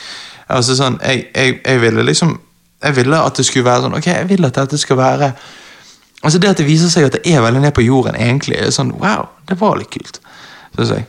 Altså, 0.47 0.77
sånn, 0.79 0.99
jeg, 1.03 1.27
jeg, 1.35 1.59
jeg 1.65 1.81
ville 1.81 2.03
liksom 2.07 2.37
Jeg 2.83 2.95
ville 2.95 3.17
at 3.19 3.35
det 3.35 3.43
skulle 3.45 3.65
være 3.65 3.81
sånn 3.83 3.95
Ok, 3.97 4.05
jeg 4.07 4.27
vil 4.29 4.45
at 4.47 4.55
dette 4.55 4.77
skal 4.79 4.97
være 4.97 5.31
Altså 6.23 6.39
Det 6.39 6.49
at 6.53 6.61
det 6.61 6.67
viser 6.67 6.91
seg 6.93 7.07
at 7.07 7.17
det 7.17 7.33
er 7.33 7.41
veldig 7.43 7.61
ned 7.61 7.73
på 7.75 7.83
jorden, 7.83 8.15
egentlig, 8.15 8.55
er 8.57 8.71
sånn 8.71 8.93
wow, 8.97 9.27
det 9.49 9.59
var 9.59 9.75
litt 9.77 9.91
kult. 9.93 10.21
Synes 10.75 10.93
jeg. 10.95 11.05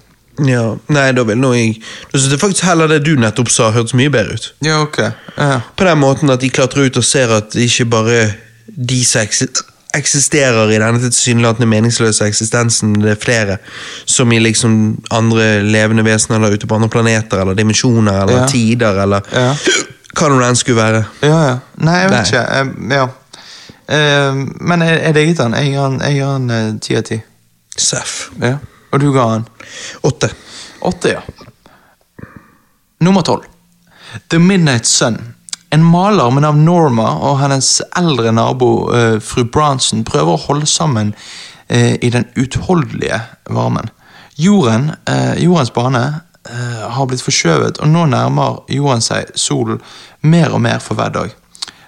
Ja, 0.46 0.76
Nei, 0.88 1.12
da 1.12 1.22
vil 1.26 1.38
nå 1.40 1.52
jeg 1.56 1.80
Da 2.12 2.18
syns 2.18 2.30
jeg 2.30 2.40
faktisk 2.40 2.64
heller 2.68 2.86
det 2.88 3.00
du 3.04 3.16
nettopp 3.18 3.48
sa, 3.50 3.70
hørtes 3.74 3.94
mye 3.98 4.10
bedre 4.10 4.34
ut. 4.38 4.52
Ja, 4.62 4.80
ok. 4.84 4.98
Ja. 5.38 5.60
På 5.76 5.84
den 5.88 5.98
måten 5.98 6.30
at 6.30 6.40
de 6.40 6.50
klatrer 6.50 6.86
ut 6.86 6.96
og 7.00 7.04
ser 7.04 7.32
at 7.34 7.50
det 7.56 7.66
ikke 7.70 7.84
bare 7.90 8.20
de 8.68 9.00
som 9.04 9.24
eksisterer 9.96 10.68
i 10.70 10.78
denne 10.78 11.00
tilsynelatende 11.00 11.66
meningsløse 11.66 12.26
eksistensen, 12.28 12.92
det 13.02 13.14
er 13.16 13.20
flere 13.22 13.56
som 14.06 14.30
i 14.32 14.38
liksom 14.38 14.98
andre 15.10 15.62
levende 15.64 16.04
vesener 16.04 16.36
eller 16.38 16.54
ute 16.58 16.68
på 16.68 16.76
andre 16.76 16.90
planeter 16.92 17.40
eller 17.40 17.54
dimensjoner 17.58 18.22
eller 18.22 18.42
Ja. 18.42 18.46
tider 18.46 19.02
eller 19.02 19.20
Ja. 19.32 19.54
hva 20.14 20.28
nå 20.28 20.42
enn 20.44 20.56
skulle 20.56 20.76
være. 20.82 21.04
Ja, 21.22 21.40
ja. 21.48 21.58
Nei, 21.78 21.96
jeg 22.02 22.10
vet 22.10 22.18
Nei. 22.18 22.26
ikke. 22.28 22.94
Ja. 22.94 23.08
Men 24.60 24.80
jeg, 24.84 25.00
jeg 25.02 25.14
digget 25.14 25.38
den. 25.38 25.54
Jeg 25.54 26.14
gir 26.14 26.26
den 26.38 26.50
eh, 26.50 26.72
ti 26.80 26.96
av 26.96 27.02
ti. 27.08 27.22
Seff. 27.78 28.30
Ja. 28.42 28.58
Og 28.90 29.00
du 29.00 29.10
ga 29.12 29.26
han? 29.34 29.44
Åtte. 30.02 30.30
Åtte, 30.80 31.08
ja. 31.08 31.22
Nummer 33.00 33.22
tolv. 33.22 33.44
The 34.28 34.38
Midnight 34.38 34.86
Sun. 34.86 35.34
En 35.70 35.84
maler 35.84 36.30
med 36.30 36.42
navn 36.42 36.64
Norma 36.64 37.10
og 37.28 37.42
hennes 37.42 37.82
eldre 37.98 38.32
nabo 38.32 38.70
uh, 38.88 39.18
fru 39.20 39.44
Bronson 39.44 40.04
prøver 40.08 40.32
å 40.32 40.44
holde 40.46 40.68
sammen 40.70 41.12
uh, 41.12 41.94
i 42.00 42.08
den 42.14 42.24
utholdelige 42.40 43.20
varmen. 43.52 43.90
Jorden, 44.40 44.94
uh, 45.10 45.34
jordens 45.36 45.74
bane 45.74 46.06
har 46.48 47.04
blitt 47.04 47.20
forskjøvet, 47.20 47.76
og 47.84 47.90
nå 47.92 48.06
nærmer 48.08 48.62
jorden 48.72 49.02
seg 49.04 49.34
solen 49.36 49.82
mer 50.24 50.54
og 50.56 50.62
mer 50.64 50.78
for 50.80 50.96
hver 50.96 51.10
dag. 51.12 51.34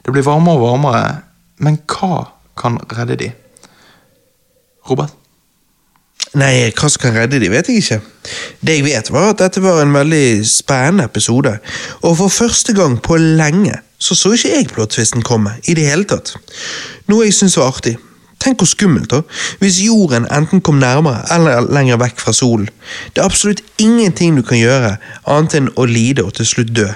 Det 0.04 0.12
blir 0.12 0.26
varmere 0.26 0.58
og 0.58 0.66
varmere, 0.66 1.04
men 1.64 1.78
hva 1.88 2.26
kan 2.60 2.76
redde 2.92 3.16
de? 3.22 3.30
Robert? 4.90 5.19
Nei, 6.38 6.70
hva 6.78 6.86
som 6.86 7.02
kan 7.02 7.16
redde 7.16 7.40
de, 7.42 7.48
vet 7.50 7.66
jeg 7.66 7.80
ikke. 7.82 7.96
Det 8.62 8.76
jeg 8.76 8.84
vet, 8.86 9.08
var 9.10 9.32
at 9.32 9.40
dette 9.40 9.62
var 9.64 9.80
en 9.82 9.94
veldig 9.94 10.46
spennende 10.46 11.08
episode. 11.10 11.56
Og 12.06 12.16
for 12.20 12.30
første 12.30 12.74
gang 12.76 13.00
på 13.02 13.18
lenge 13.18 13.80
så 14.00 14.14
så 14.14 14.30
ikke 14.32 14.52
jeg 14.54 14.68
plot-twisten 14.70 15.24
komme 15.26 15.56
i 15.68 15.74
det 15.76 15.88
hele 15.90 16.06
tatt. 16.08 16.32
Noe 17.10 17.26
jeg 17.26 17.34
syntes 17.36 17.58
var 17.58 17.74
artig. 17.74 17.98
Tenk 18.40 18.62
hvor 18.62 18.70
skummelt, 18.70 19.10
da, 19.12 19.20
hvis 19.60 19.82
jorden 19.84 20.24
enten 20.32 20.62
kom 20.64 20.78
nærmere 20.80 21.26
eller 21.34 21.66
lenger 21.68 22.00
vekk 22.00 22.22
fra 22.22 22.32
solen. 22.32 22.70
Det 23.12 23.20
er 23.20 23.28
absolutt 23.28 23.60
ingenting 23.78 24.38
du 24.38 24.42
kan 24.46 24.62
gjøre 24.62 24.94
annet 25.28 25.58
enn 25.58 25.68
å 25.76 25.84
lide 25.84 26.24
og 26.24 26.38
til 26.38 26.48
slutt 26.48 26.72
dø. 26.78 26.88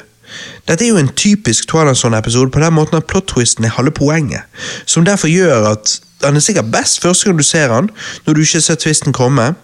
Dette 0.65 0.87
er 0.87 0.95
jo 0.95 1.03
en 1.03 1.13
typisk 1.13 1.69
Twilight 1.69 2.01
Zone-episode 2.01 2.51
på 2.55 2.63
den 2.63 2.73
måten 2.73 2.97
at 2.97 3.11
plot-twisten 3.11 3.69
er 3.69 3.77
halve 3.77 3.93
poenget, 3.99 4.49
som 4.87 5.05
derfor 5.05 5.29
gjør 5.29 5.69
at 5.75 5.99
han 6.23 6.37
er 6.37 6.41
sikkert 6.45 6.71
best 6.73 7.03
første 7.03 7.29
gang 7.29 7.39
du 7.39 7.45
ser 7.45 7.73
han, 7.73 7.91
når 8.27 8.35
du 8.35 8.41
ikke 8.41 8.61
ser 8.61 8.79
tvisten 8.81 9.13
komme. 9.13 9.55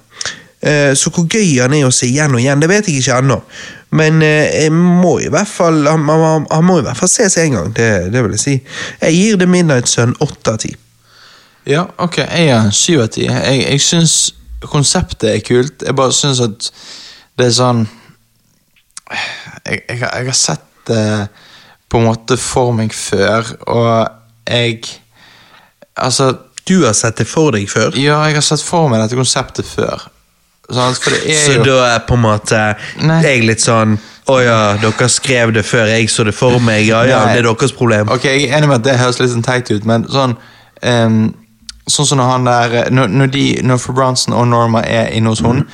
Eh, 0.62 0.93
Så 0.97 1.10
hvor 1.10 1.24
gøy 1.24 1.60
han 1.62 1.72
er 1.74 1.86
å 1.86 1.93
se 1.94 2.06
igjen 2.06 2.35
og 2.35 2.40
igjen, 2.43 2.60
det 2.60 2.68
vet 2.68 2.89
jeg 2.89 3.01
ikke 3.01 3.18
ennå. 3.22 3.40
Men 3.97 4.22
eh, 4.22 4.64
jeg 4.64 4.72
må 4.72 5.18
i 5.20 5.31
hvert 5.32 5.48
fall, 5.48 5.86
han, 5.89 6.02
må 6.05 6.78
i 6.78 6.85
hvert 6.85 6.98
fall 6.98 7.09
ses 7.09 7.36
en 7.40 7.56
gang, 7.56 7.72
det, 7.77 8.12
det 8.12 8.22
vil 8.22 8.36
jeg 8.36 8.43
si. 8.44 8.56
Jeg 9.01 9.16
gir 9.16 9.39
The 9.40 9.48
Midnight 9.51 9.89
Sun 9.89 10.12
åtte 10.20 10.52
av 10.52 10.60
ti. 10.62 10.74
Ja, 11.66 11.86
ok, 11.98 12.18
jeg 12.24 12.52
er 12.52 12.70
syv 12.77 13.02
av 13.06 13.09
ti. 13.14 13.24
Jeg, 13.28 13.64
jeg 13.64 13.81
syns 13.85 14.14
konseptet 14.68 15.31
er 15.32 15.43
kult. 15.44 15.82
Jeg 15.86 15.97
bare 15.97 16.12
syns 16.12 16.40
at 16.44 16.70
det 17.39 17.47
er 17.48 17.56
sånn 17.56 17.86
Jeg, 19.10 19.81
jeg, 19.89 19.98
jeg 20.01 20.27
har 20.28 20.36
sett 20.36 20.66
det 20.89 21.05
på 21.90 21.98
en 21.98 22.06
måte 22.06 22.36
for 22.39 22.70
meg 22.77 22.93
før, 22.94 23.48
og 23.66 23.90
jeg 24.47 24.85
Altså, 26.01 26.32
Du 26.66 26.85
har 26.85 26.93
sett 26.94 27.16
det 27.16 27.27
for 27.27 27.51
deg 27.52 27.68
før? 27.68 27.94
ja, 27.97 28.20
jeg 28.28 28.35
har 28.36 28.43
sett 28.44 28.62
for 28.62 28.89
meg 28.89 29.01
dette 29.02 29.16
konseptet 29.18 29.66
før. 29.66 30.06
Sånn, 30.70 30.94
Så 30.94 31.56
jo 31.56 31.64
da 31.66 31.97
er 31.97 32.02
på 32.06 32.14
en 32.14 32.22
måte 32.22 32.59
Nei. 33.02 33.22
jeg 33.24 33.43
litt 33.43 33.59
sånn 33.64 33.97
Å 34.31 34.36
ja, 34.44 34.59
dere 34.78 35.09
skrev 35.10 35.51
det 35.56 35.64
før 35.66 35.89
jeg 35.90 36.06
så 36.12 36.22
det 36.24 36.35
for 36.36 36.60
meg. 36.62 36.85
Ja 36.86 37.01
ja, 37.02 37.24
det 37.32 37.40
er 37.40 37.48
deres 37.48 37.72
problem. 37.74 38.09
Ok, 38.14 38.24
jeg 38.28 38.44
er 38.51 38.59
enig 38.60 38.68
med 38.68 38.77
at 38.77 38.85
det 38.86 38.98
høres 39.01 39.18
litt 39.18 39.32
sånn 39.32 39.43
teit 39.43 39.70
ut, 39.72 39.85
men 39.85 40.05
sånn 40.06 40.36
ehm, 40.86 41.35
Sånn 41.91 42.07
som 42.07 42.21
når 42.21 42.29
han 42.31 42.45
der 42.47 42.75
Når, 42.95 43.09
når, 43.21 43.31
de, 43.35 43.45
når 43.67 43.83
Bronson 43.95 44.35
og 44.37 44.47
Norma 44.49 44.83
er 44.87 45.11
inne 45.17 45.33
hos 45.33 45.43
hun 45.45 45.65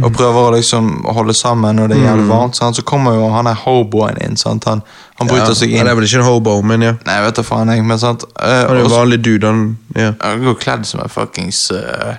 og 0.00 0.12
prøver 0.14 0.38
å 0.40 0.52
liksom 0.54 0.90
holde 1.16 1.34
sammen 1.36 1.76
når 1.78 1.90
det 1.92 1.96
er 1.98 2.06
jævlig 2.08 2.26
varmt, 2.28 2.56
sant, 2.58 2.76
så 2.78 2.82
kommer 2.86 3.14
jo 3.18 3.28
han 3.34 3.46
der 3.48 3.58
hoboen 3.64 4.18
inn. 4.24 4.36
Sant? 4.40 4.64
Han, 4.70 4.82
han 5.20 5.30
bryter 5.30 5.52
ja, 5.52 5.58
seg 5.58 5.74
Han 5.74 5.84
inn. 5.84 5.90
er 5.92 5.98
vel 5.98 6.06
ikke 6.08 6.20
en 6.22 6.26
hobo, 6.28 6.54
men 6.66 6.82
ja. 6.86 6.94
Nei, 7.06 7.18
vet 7.26 7.38
da 7.38 7.44
faen, 7.46 7.72
jeg, 7.74 7.84
men 7.86 8.00
sant 8.02 8.24
Uh, 8.34 8.66
Han 8.68 8.76
er 8.76 8.82
jo 8.82 8.92
vanlig 8.92 9.20
dude. 9.24 9.46
Han, 9.50 9.66
ja. 9.96 10.12
Han 10.22 10.42
går 10.44 10.56
kledd 10.62 10.88
som 10.88 11.02
en 11.04 11.12
fuckings 11.12 11.66
uh, 11.74 12.16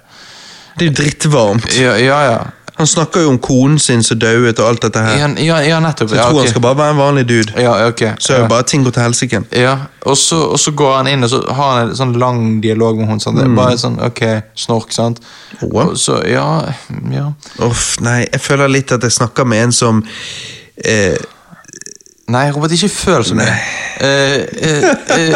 Det 0.78 0.88
er 0.88 0.92
jo 0.92 0.96
drittvarmt. 1.02 1.68
ja, 1.80 1.96
ja, 2.02 2.22
ja. 2.32 2.38
Han 2.76 2.88
snakker 2.88 3.22
jo 3.24 3.30
om 3.32 3.38
konen 3.40 3.78
sin 3.80 4.02
som 4.04 4.20
dauet 4.20 4.60
og 4.60 4.68
alt 4.68 4.82
dette 4.84 5.00
her. 5.00 5.18
Ja, 5.22 5.28
ja, 5.40 5.58
ja, 5.64 5.78
nettopp. 5.80 6.10
Så 6.10 6.16
jeg 6.16 6.22
Ja, 6.24 6.30
tror 6.30 6.40
ok. 6.40 6.46
han 6.46 6.50
skal 6.52 6.62
bare 6.66 6.78
være 6.78 6.92
en 6.92 6.98
vanlig 6.98 7.24
dude. 7.30 7.54
ja, 7.62 7.76
ok. 7.88 8.02
Så 8.20 8.40
bare 8.50 8.64
ting 8.64 8.84
går 8.84 8.92
til 8.92 9.02
helsike. 9.06 9.42
Ja, 9.56 9.76
og 10.02 10.18
så, 10.18 10.36
og 10.52 10.60
så 10.60 10.72
går 10.72 10.96
han 10.98 11.08
inn 11.08 11.24
og 11.24 11.30
så 11.32 11.40
har 11.48 11.78
han 11.80 11.90
en 11.90 11.96
sånn 11.96 12.14
lang 12.20 12.42
dialog 12.64 12.98
med 13.00 13.08
henne. 13.08 13.46
Er 13.46 13.56
bare 13.56 13.78
sånn, 13.80 13.96
ok, 14.04 14.24
snork, 14.56 14.92
sant? 14.92 15.22
Oh. 15.62 15.86
Og 15.86 15.96
så, 15.98 16.20
ja, 16.28 16.66
ja. 17.12 17.30
Uff, 17.64 17.96
nei, 18.04 18.26
jeg 18.32 18.42
føler 18.44 18.68
litt 18.68 18.92
at 18.92 19.04
jeg 19.08 19.12
snakker 19.22 19.48
med 19.48 19.64
en 19.70 19.72
som 19.72 20.04
eh, 20.84 21.16
Nei, 22.28 22.48
Robert, 22.50 22.72
ikke 22.74 22.90
føl 22.90 23.22
så 23.24 23.36
mye. 23.38 23.52
Eh, 24.02 24.40
eh, 24.42 24.86
eh, 25.14 25.36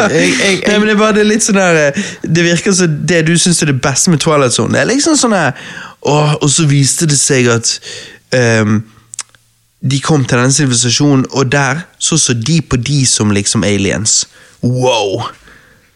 Nei, 0.66 0.78
men 0.78 0.88
det 0.88 0.94
er 0.96 0.98
bare 0.98 1.14
det 1.20 1.26
litt 1.28 1.44
sånn 1.46 1.54
der 1.56 1.76
eh, 1.84 2.00
Det 2.26 2.42
virker 2.44 2.74
som 2.74 2.96
det 3.06 3.20
du 3.28 3.36
syns 3.38 3.62
er 3.62 3.70
det 3.70 3.76
beste 3.80 4.10
med 4.10 4.18
Twilight 4.20 4.52
Zone. 4.56 4.74
Det 4.74 4.80
er 4.82 4.88
liksom 4.90 5.14
sånn 5.16 5.36
her 5.38 5.54
åh, 6.02 6.34
Og 6.40 6.50
så 6.50 6.66
viste 6.66 7.06
det 7.06 7.18
seg 7.18 7.48
at 7.52 7.74
um, 8.62 8.82
de 9.80 10.00
kom 10.00 10.24
til 10.24 10.38
denne 10.38 10.52
sivilisasjonen, 10.52 11.26
og 11.30 11.52
der 11.52 11.80
så 11.98 12.18
så 12.20 12.34
de 12.34 12.60
på 12.62 12.76
de 12.76 13.06
som 13.06 13.30
liksom 13.30 13.64
aliens. 13.64 14.26
Wow! 14.62 15.22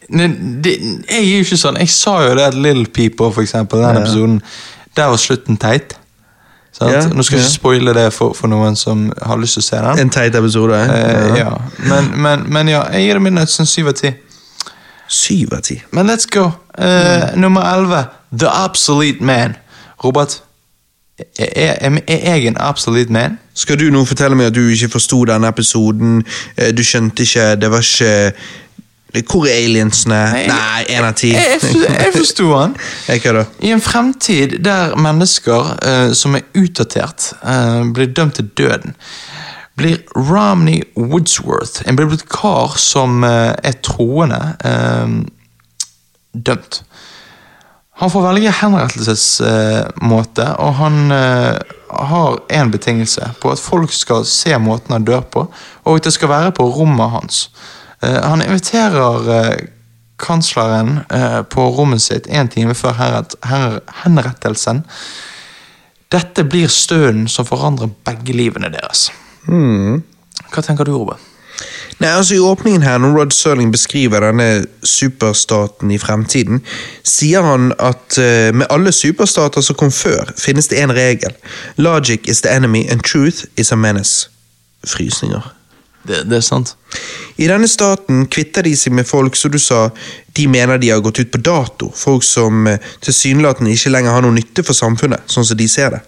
Nei, 0.08 0.26
det, 0.64 0.72
jeg 1.10 1.18
er 1.18 1.28
jo 1.38 1.44
ikke 1.44 1.56
sånn. 1.60 1.76
Jeg 1.80 1.88
sa 1.92 2.14
jo 2.28 2.34
det 2.36 2.46
at 2.48 2.54
Little 2.56 2.86
People, 2.86 3.30
for 3.32 3.42
eksempel, 3.44 3.80
den 3.80 3.96
Ja. 3.96 4.00
episoden, 4.02 4.42
der 4.96 5.04
var 5.12 5.16
slutten 5.16 5.56
teit. 5.56 5.96
Ja, 6.80 7.06
Nå 7.06 7.22
skal 7.22 7.38
jeg 7.38 7.44
ikke 7.46 7.54
spoile 7.54 7.92
det 7.94 8.08
for, 8.12 8.32
for 8.34 8.48
noen 8.50 8.74
som 8.76 9.12
har 9.22 9.36
lyst 9.38 9.54
til 9.54 9.62
å 9.62 9.66
se 9.68 9.76
den. 9.76 9.98
En 10.02 10.10
teit 10.10 10.34
episode. 10.34 10.74
Eh, 10.74 11.36
ja. 11.38 11.52
men, 11.78 12.08
men, 12.20 12.42
men 12.52 12.68
ja, 12.72 12.82
jeg 12.92 13.04
gir 13.06 13.14
det 13.20 13.22
min 13.22 13.38
sånn 13.46 13.68
syv 13.70 13.92
av 13.92 13.94
ti. 14.00 14.10
Syv 15.08 15.52
av 15.54 15.60
ti. 15.68 15.76
Men 15.94 16.08
let's 16.10 16.26
go. 16.26 16.48
Eh, 16.78 17.36
Nummer 17.36 17.62
elleve, 17.68 18.06
The 18.36 18.50
Absolute 18.50 19.22
Man. 19.24 19.54
Robert, 20.04 20.42
er, 21.38 21.76
er, 21.80 21.98
er 22.08 22.34
jeg 22.34 22.46
en 22.46 22.56
absolute 22.60 23.12
man? 23.12 23.38
Skal 23.54 23.78
du 23.78 23.84
nå 23.90 24.04
fortelle 24.04 24.34
meg 24.36 24.50
at 24.50 24.54
du 24.56 24.64
ikke 24.68 24.88
forsto 24.96 25.20
denne 25.30 25.48
episoden? 25.48 26.24
eh, 26.56 26.72
Du 26.74 26.82
skjønte 26.84 27.22
ikke 27.22 27.54
Det 27.56 27.70
var 27.70 27.84
ikke 27.86 28.32
Hvor 29.30 29.46
er 29.46 29.60
aliensene? 29.62 30.18
Nei, 30.48 30.84
én 30.90 31.04
av 31.06 31.14
ti. 31.14 31.30
Jeg, 31.30 31.60
jeg, 31.62 31.84
jeg 31.86 32.12
forsto 32.16 32.48
han. 32.50 32.74
Hva 33.22 33.34
da? 33.36 33.44
I 33.62 33.70
en 33.70 33.80
fremtid 33.80 34.56
der 34.66 34.96
mennesker 34.98 35.70
uh, 35.78 36.10
som 36.18 36.34
er 36.34 36.42
utdatert, 36.58 37.28
uh, 37.46 37.86
blir 37.94 38.10
dømt 38.10 38.34
til 38.40 38.48
døden, 38.58 38.96
blir 39.78 40.02
Romney 40.18 40.82
Woodsworth, 40.98 41.84
en 41.86 41.96
bibliotekar 41.96 42.74
som 42.82 43.22
uh, 43.22 43.54
er 43.54 43.78
troende, 43.86 44.42
eh, 44.66 45.14
dømt. 46.34 46.82
Han 47.96 48.10
får 48.10 48.22
velge 48.26 48.50
henrettelsesmåte, 48.50 50.46
og 50.58 50.72
han 50.80 51.12
eh, 51.14 51.74
har 52.10 52.40
en 52.58 52.72
betingelse 52.74 53.28
på 53.42 53.52
at 53.54 53.62
folk 53.62 53.92
skal 53.94 54.24
se 54.26 54.56
måten 54.58 54.96
han 54.96 55.06
dør 55.06 55.22
på, 55.30 55.44
og 55.84 56.00
at 56.00 56.08
det 56.08 56.14
skal 56.16 56.32
være 56.32 56.54
på 56.58 56.66
rommet 56.74 57.12
hans. 57.12 57.44
Eh, 58.02 58.18
han 58.18 58.42
inviterer 58.42 59.30
eh, 59.36 59.68
kansleren 60.18 61.00
på 61.50 61.62
rommet 61.74 62.00
sitt 62.00 62.28
en 62.30 62.48
time 62.48 62.74
før 62.78 62.94
henrettelsen. 64.04 64.84
Dette 66.14 66.44
blir 66.46 66.70
stønnen 66.70 67.26
som 67.28 67.46
forandrer 67.48 67.90
begge 68.06 68.36
livene 68.38 68.70
deres. 68.72 69.08
Hva 69.44 70.62
tenker 70.62 70.86
du, 70.86 70.94
Robert? 70.94 71.33
Nei, 72.00 72.10
altså 72.10 72.34
I 72.34 72.42
åpningen 72.42 72.82
her, 72.82 72.98
når 72.98 73.14
Rod 73.18 73.32
Serling 73.32 73.72
beskriver 73.72 74.24
denne 74.24 74.64
superstaten 74.82 75.92
i 75.94 75.98
fremtiden, 75.98 76.62
sier 77.06 77.46
han 77.46 77.70
at 77.78 78.18
uh, 78.18 78.50
med 78.54 78.66
alle 78.74 78.92
superstater 78.92 79.62
som 79.62 79.78
kom 79.78 79.92
før, 79.94 80.32
finnes 80.38 80.68
det 80.68 80.82
én 80.82 80.92
regel. 80.94 81.36
Logic 81.76 82.26
is 82.28 82.42
the 82.42 82.50
enemy 82.50 82.86
and 82.90 83.04
truth 83.06 83.46
is 83.56 83.72
a 83.72 83.76
menace. 83.76 84.28
Frysninger. 84.84 85.54
Det, 86.08 86.24
det 86.28 86.36
er 86.36 86.44
sant. 86.44 86.74
I 87.40 87.46
denne 87.48 87.68
staten 87.70 88.26
kvitter 88.28 88.66
de 88.66 88.74
seg 88.76 88.92
med 88.92 89.08
folk 89.08 89.36
som 89.38 89.52
du 89.54 89.58
sa, 89.62 89.86
de 90.36 90.46
mener 90.50 90.78
de 90.78 90.90
har 90.92 91.00
gått 91.00 91.22
ut 91.22 91.30
på 91.32 91.40
dato. 91.40 91.88
Folk 91.96 92.26
som 92.26 92.66
eh, 92.68 92.82
tilsynelatende 93.02 93.72
ikke 93.72 93.94
lenger 93.94 94.12
har 94.12 94.26
noe 94.26 94.36
nytte 94.36 94.66
for 94.66 94.76
samfunnet, 94.76 95.24
sånn 95.30 95.46
som 95.48 95.58
de 95.58 95.68
ser 95.70 95.96
det. 95.96 96.02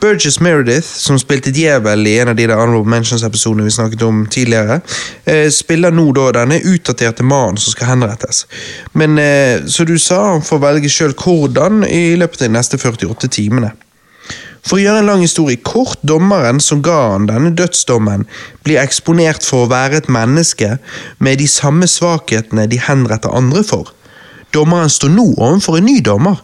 Burgess 0.00 0.40
Meredith, 0.40 0.86
som 0.86 1.18
spilte 1.20 1.50
djevel 1.52 2.06
i 2.08 2.14
en 2.18 2.30
av 2.32 2.36
de 2.38 2.46
der 2.48 2.56
Honorable 2.56 2.88
Mentions-episodene 2.88 3.66
vi 3.66 3.74
snakket 3.74 4.02
om 4.02 4.22
tidligere, 4.32 4.80
eh, 5.24 5.50
spiller 5.52 5.92
nå 5.92 6.06
da 6.16 6.30
denne 6.38 6.56
utdaterte 6.64 7.22
mannen 7.22 7.60
som 7.60 7.74
skal 7.74 7.90
henrettes. 7.92 8.46
Men 8.92 9.18
eh, 9.18 9.60
som 9.68 9.86
du 9.86 9.98
sa, 9.98 10.22
han 10.32 10.46
får 10.46 10.62
velge 10.64 10.88
sjøl 10.88 11.12
hvordan 11.12 11.84
i 11.84 12.16
løpet 12.16 12.40
av 12.40 12.48
de 12.48 12.56
neste 12.56 12.80
48 12.80 13.28
timene. 13.28 13.74
For 14.64 14.78
å 14.78 14.82
gjøre 14.82 15.04
en 15.04 15.12
lang 15.12 15.22
historie 15.24 15.60
kort, 15.60 16.00
dommeren 16.00 16.60
som 16.64 16.80
ga 16.84 16.98
han 17.12 17.28
denne 17.28 17.52
dødsdommen, 17.56 18.24
blir 18.64 18.80
eksponert 18.80 19.44
for 19.44 19.66
å 19.66 19.70
være 19.72 20.00
et 20.00 20.12
menneske 20.12 20.78
med 21.18 21.40
de 21.40 21.48
samme 21.48 21.88
svakhetene 21.88 22.68
de 22.72 22.80
henretter 22.80 23.36
andre 23.36 23.64
for. 23.64 23.92
Dommeren 24.56 24.92
står 24.92 25.12
nå 25.12 25.32
overfor 25.36 25.76
en 25.76 25.88
ny 25.92 26.00
dommer, 26.04 26.40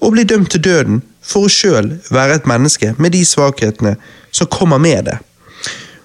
og 0.00 0.14
blir 0.14 0.24
dømt 0.30 0.54
til 0.54 0.62
døden 0.64 1.02
for 1.22 1.46
å 1.46 1.52
sjøl 1.52 1.92
være 2.10 2.40
et 2.40 2.46
menneske 2.48 2.94
med 2.98 3.14
de 3.14 3.24
svakhetene 3.24 3.96
som 4.32 4.48
kommer 4.50 4.78
med 4.78 5.04
det. 5.10 5.18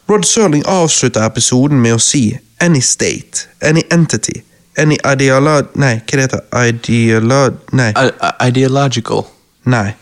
Rod 0.10 0.24
Serling 0.24 0.66
avslutter 0.70 1.26
episoden 1.26 1.82
med 1.82 1.96
å 1.96 2.02
si 2.02 2.38
any 2.62 2.82
state, 2.82 3.48
any 3.62 3.84
entity, 3.92 4.44
any 4.78 4.98
ideolo... 5.02 5.62
Nei, 5.76 6.00
hva 6.06 6.20
det 6.20 6.26
heter 6.28 6.42
Ideolo... 6.70 7.40
Nei. 7.74 7.92
I 7.96 8.12
I 8.22 8.50
ideological. 8.50 9.26
Nei. 9.64 9.96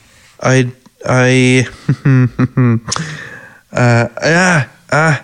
I... 0.43 0.67
I... 1.05 1.65
uh, 3.71 4.07
yeah, 4.23 4.67
uh, 4.91 5.15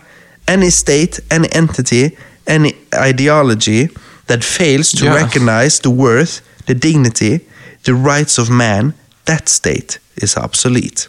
any 0.47 0.69
state, 0.69 1.19
any 1.31 1.47
entity, 1.51 2.17
any 2.47 2.73
ideology 2.93 3.89
that 4.27 4.43
fails 4.43 4.91
to 4.91 5.05
yeah. 5.05 5.15
recognize 5.15 5.79
the 5.79 5.89
worth, 5.89 6.41
the 6.65 6.75
dignity, 6.75 7.41
the 7.83 7.93
rights 7.93 8.37
of 8.37 8.49
man, 8.49 8.93
that 9.29 9.49
state 9.49 9.99
is 10.21 10.35
obsolete. 10.37 11.07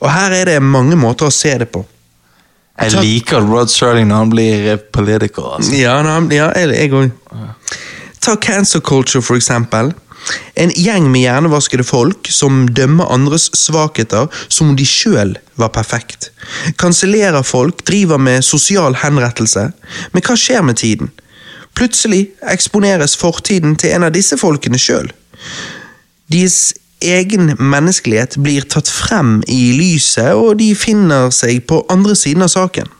Og 0.00 0.10
her 0.12 0.34
er 0.40 0.48
det 0.48 0.60
mange 0.62 0.96
måter 1.00 1.28
å 1.28 1.32
se 1.34 1.52
det 1.60 1.68
på. 1.72 1.84
Jeg 2.74 2.98
liker 3.04 3.44
Rod 3.46 3.70
Sterling 3.70 4.08
når 4.10 4.16
han 4.24 4.30
blir 4.32 4.76
political. 4.92 5.52
Altså. 5.58 5.74
Ja, 5.78 6.00
han- 6.02 6.30
ja 6.32 6.48
jeg 6.58 6.90
òg. 6.90 7.12
Ta 8.20 8.34
cancer 8.36 8.80
culture, 8.80 9.22
for 9.22 9.36
eksempel. 9.36 9.92
En 10.56 10.70
gjeng 10.70 11.10
med 11.12 11.20
hjernevaskede 11.20 11.84
folk 11.84 12.26
som 12.32 12.66
dømmer 12.68 13.10
andres 13.12 13.50
svakheter 13.54 14.30
som 14.48 14.70
om 14.70 14.76
de 14.76 14.84
sjøl 14.88 15.36
var 15.60 15.68
perfekt. 15.68 16.30
Kansellerer 16.80 17.44
folk, 17.44 17.84
driver 17.84 18.18
med 18.18 18.42
sosial 18.44 18.94
henrettelse. 18.94 19.72
Men 20.12 20.22
hva 20.22 20.36
skjer 20.36 20.64
med 20.64 20.76
tiden? 20.80 21.10
Plutselig 21.76 22.28
eksponeres 22.42 23.16
fortiden 23.20 23.76
til 23.76 23.90
en 23.94 24.02
av 24.08 24.12
disse 24.12 24.36
folkene 24.40 24.78
sjøl. 24.80 25.10
Deres 26.32 26.72
egen 27.04 27.52
menneskelighet 27.58 28.36
blir 28.42 28.66
tatt 28.70 28.90
frem 28.90 29.38
i 29.50 29.74
lyset, 29.78 30.32
og 30.34 30.58
de 30.60 30.72
finner 30.78 31.30
seg 31.34 31.64
på 31.68 31.82
andre 31.92 32.16
siden 32.18 32.46
av 32.46 32.52
saken. 32.52 32.90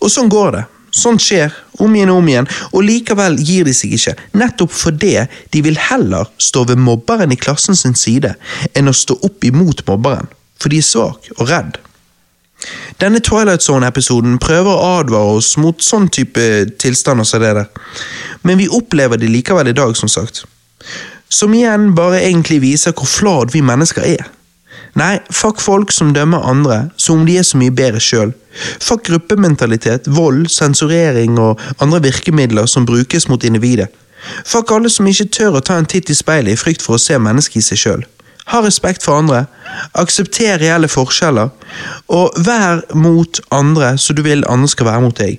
Og 0.00 0.12
sånn 0.12 0.30
går 0.32 0.54
det. 0.56 0.66
Sånt 0.90 1.22
skjer, 1.22 1.52
om 1.78 1.92
igjen 1.94 2.10
og 2.10 2.18
om 2.18 2.28
igjen, 2.28 2.48
og 2.74 2.82
likevel 2.82 3.36
gir 3.38 3.68
de 3.68 3.74
seg 3.76 3.94
ikke, 3.94 4.16
nettopp 4.34 4.72
fordi 4.74 5.12
de 5.54 5.62
vil 5.62 5.78
heller 5.78 6.26
stå 6.42 6.64
ved 6.72 6.80
mobberen 6.82 7.30
i 7.30 7.38
klassen 7.38 7.78
sin 7.78 7.94
side, 7.98 8.32
enn 8.74 8.90
å 8.90 8.96
stå 8.96 9.20
opp 9.26 9.46
imot 9.46 9.84
mobberen, 9.86 10.26
for 10.58 10.72
de 10.72 10.80
er 10.82 10.88
svak 10.88 11.30
og 11.38 11.46
redd. 11.52 11.78
Denne 13.00 13.22
Twilight 13.24 13.62
Zone-episoden 13.64 14.34
prøver 14.42 14.72
å 14.72 14.96
advare 14.98 15.38
oss 15.38 15.54
mot 15.56 15.80
sånn 15.80 16.10
type 16.12 16.42
tilstander 16.82 17.24
som 17.28 17.40
det 17.40 17.54
der, 17.56 17.70
men 18.42 18.58
vi 18.60 18.68
opplever 18.68 19.20
det 19.20 19.30
likevel 19.30 19.70
i 19.70 19.76
dag, 19.76 19.94
som 19.96 20.10
sagt. 20.10 20.42
Som 21.30 21.54
igjen 21.54 21.94
bare 21.94 22.20
egentlig 22.24 22.60
viser 22.64 22.94
hvor 22.96 23.06
flad 23.06 23.54
vi 23.54 23.62
mennesker 23.62 24.02
er. 24.06 24.28
Nei, 24.98 25.20
fuck 25.30 25.60
folk 25.62 25.92
som 25.94 26.10
dømmer 26.14 26.42
andre 26.50 26.80
som 26.98 27.20
om 27.20 27.26
de 27.26 27.36
er 27.38 27.46
så 27.46 27.58
mye 27.60 27.74
bedre 27.74 28.00
sjøl. 28.02 28.32
Fuck 28.82 29.06
gruppementalitet, 29.06 30.08
vold, 30.10 30.48
sensurering 30.50 31.38
og 31.38 31.60
andre 31.78 32.02
virkemidler 32.08 32.66
som 32.66 32.86
brukes 32.86 33.28
mot 33.30 33.44
individet. 33.46 33.86
Fuck 34.44 34.72
alle 34.74 34.90
som 34.90 35.06
ikke 35.08 35.30
tør 35.32 35.60
å 35.60 35.64
ta 35.64 35.78
en 35.78 35.88
titt 35.88 36.10
i 36.10 36.18
speilet 36.18 36.54
i 36.54 36.60
frykt 36.60 36.82
for 36.82 36.98
å 36.98 37.02
se 37.02 37.18
mennesket 37.18 37.62
i 37.62 37.66
seg 37.70 37.82
sjøl. 37.84 38.04
Ha 38.50 38.60
respekt 38.64 39.04
for 39.06 39.20
andre, 39.22 39.44
aksepter 39.94 40.58
reelle 40.58 40.90
forskjeller, 40.90 41.52
og 42.10 42.38
vær 42.42 42.82
mot 42.98 43.40
andre 43.54 43.94
som 44.02 44.18
du 44.18 44.24
vil 44.26 44.42
andre 44.50 44.68
skal 44.72 44.90
være 44.90 45.04
mot 45.06 45.20
deg. 45.22 45.38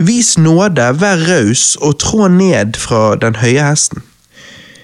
Vis 0.00 0.36
nåde, 0.40 0.88
vær 0.96 1.20
raus 1.28 1.74
og 1.84 1.98
trå 2.00 2.30
ned 2.32 2.80
fra 2.80 3.10
den 3.20 3.36
høye 3.42 3.68
hesten. 3.68 4.00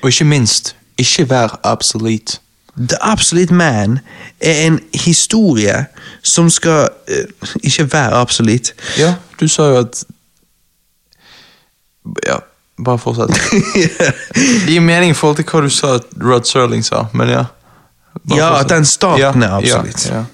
Og 0.03 0.09
ikke 0.09 0.25
minst, 0.25 0.77
ikke 0.99 1.31
vær 1.31 1.61
obsolete. 1.63 2.39
The 2.77 2.97
Absolute 3.01 3.55
Man 3.55 3.99
er 4.41 4.67
en 4.67 4.81
historie 4.95 5.87
som 6.23 6.51
skal 6.51 6.89
uh, 7.09 7.49
Ikke 7.63 7.93
være 7.93 8.13
absolutt. 8.13 8.73
Ja, 8.99 9.15
du 9.41 9.49
sa 9.49 9.63
jo 9.63 9.77
at 9.79 10.05
Ja, 12.27 12.37
bare 12.85 12.99
fortsett. 12.99 13.29
Det 14.65 14.73
gir 14.73 14.81
mening 14.81 15.11
i 15.11 15.15
forhold 15.15 15.37
til 15.37 15.45
hva 15.45 15.61
du 15.61 15.69
sa 15.71 15.95
at 16.01 16.09
Rod 16.25 16.49
Serling 16.49 16.85
sa, 16.85 17.05
men 17.13 17.29
ja. 17.29 17.45
Bare 18.29 18.39
ja, 18.39 18.49
at 18.61 18.71
den 18.71 18.85
starten 18.85 19.43
Ja, 19.43 19.49
er 19.49 19.53
absolutt. 19.61 20.07
Ja, 20.09 20.17
ja. 20.17 20.25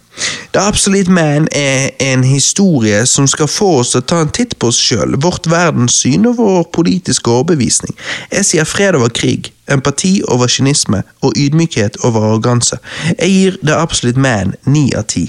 The 0.53 0.61
Absolute 0.61 1.13
Man 1.13 1.49
er 1.53 1.91
en 2.01 2.25
historie 2.25 3.07
som 3.07 3.27
skal 3.27 3.49
få 3.49 3.69
oss 3.81 3.93
til 3.93 4.03
å 4.03 4.07
ta 4.11 4.21
en 4.25 4.33
titt 4.35 4.57
på 4.59 4.71
oss 4.73 4.81
sjøl, 4.81 5.17
vårt 5.23 5.49
verdenssyn 5.51 6.27
og 6.31 6.39
vår 6.41 6.63
politiske 6.75 7.31
overbevisning. 7.31 7.95
Jeg 8.33 8.49
sier 8.49 8.69
fred 8.69 8.99
over 8.99 9.13
krig, 9.15 9.53
empati 9.71 10.19
over 10.29 10.51
kynisme 10.51 11.03
og 11.23 11.37
ydmykhet 11.37 12.01
over 12.05 12.31
arroganse. 12.31 12.81
Jeg 13.19 13.31
gir 13.31 13.61
The 13.63 13.77
Absolute 13.77 14.21
Man 14.21 14.55
ni 14.67 14.89
av 14.97 15.07
ti. 15.13 15.29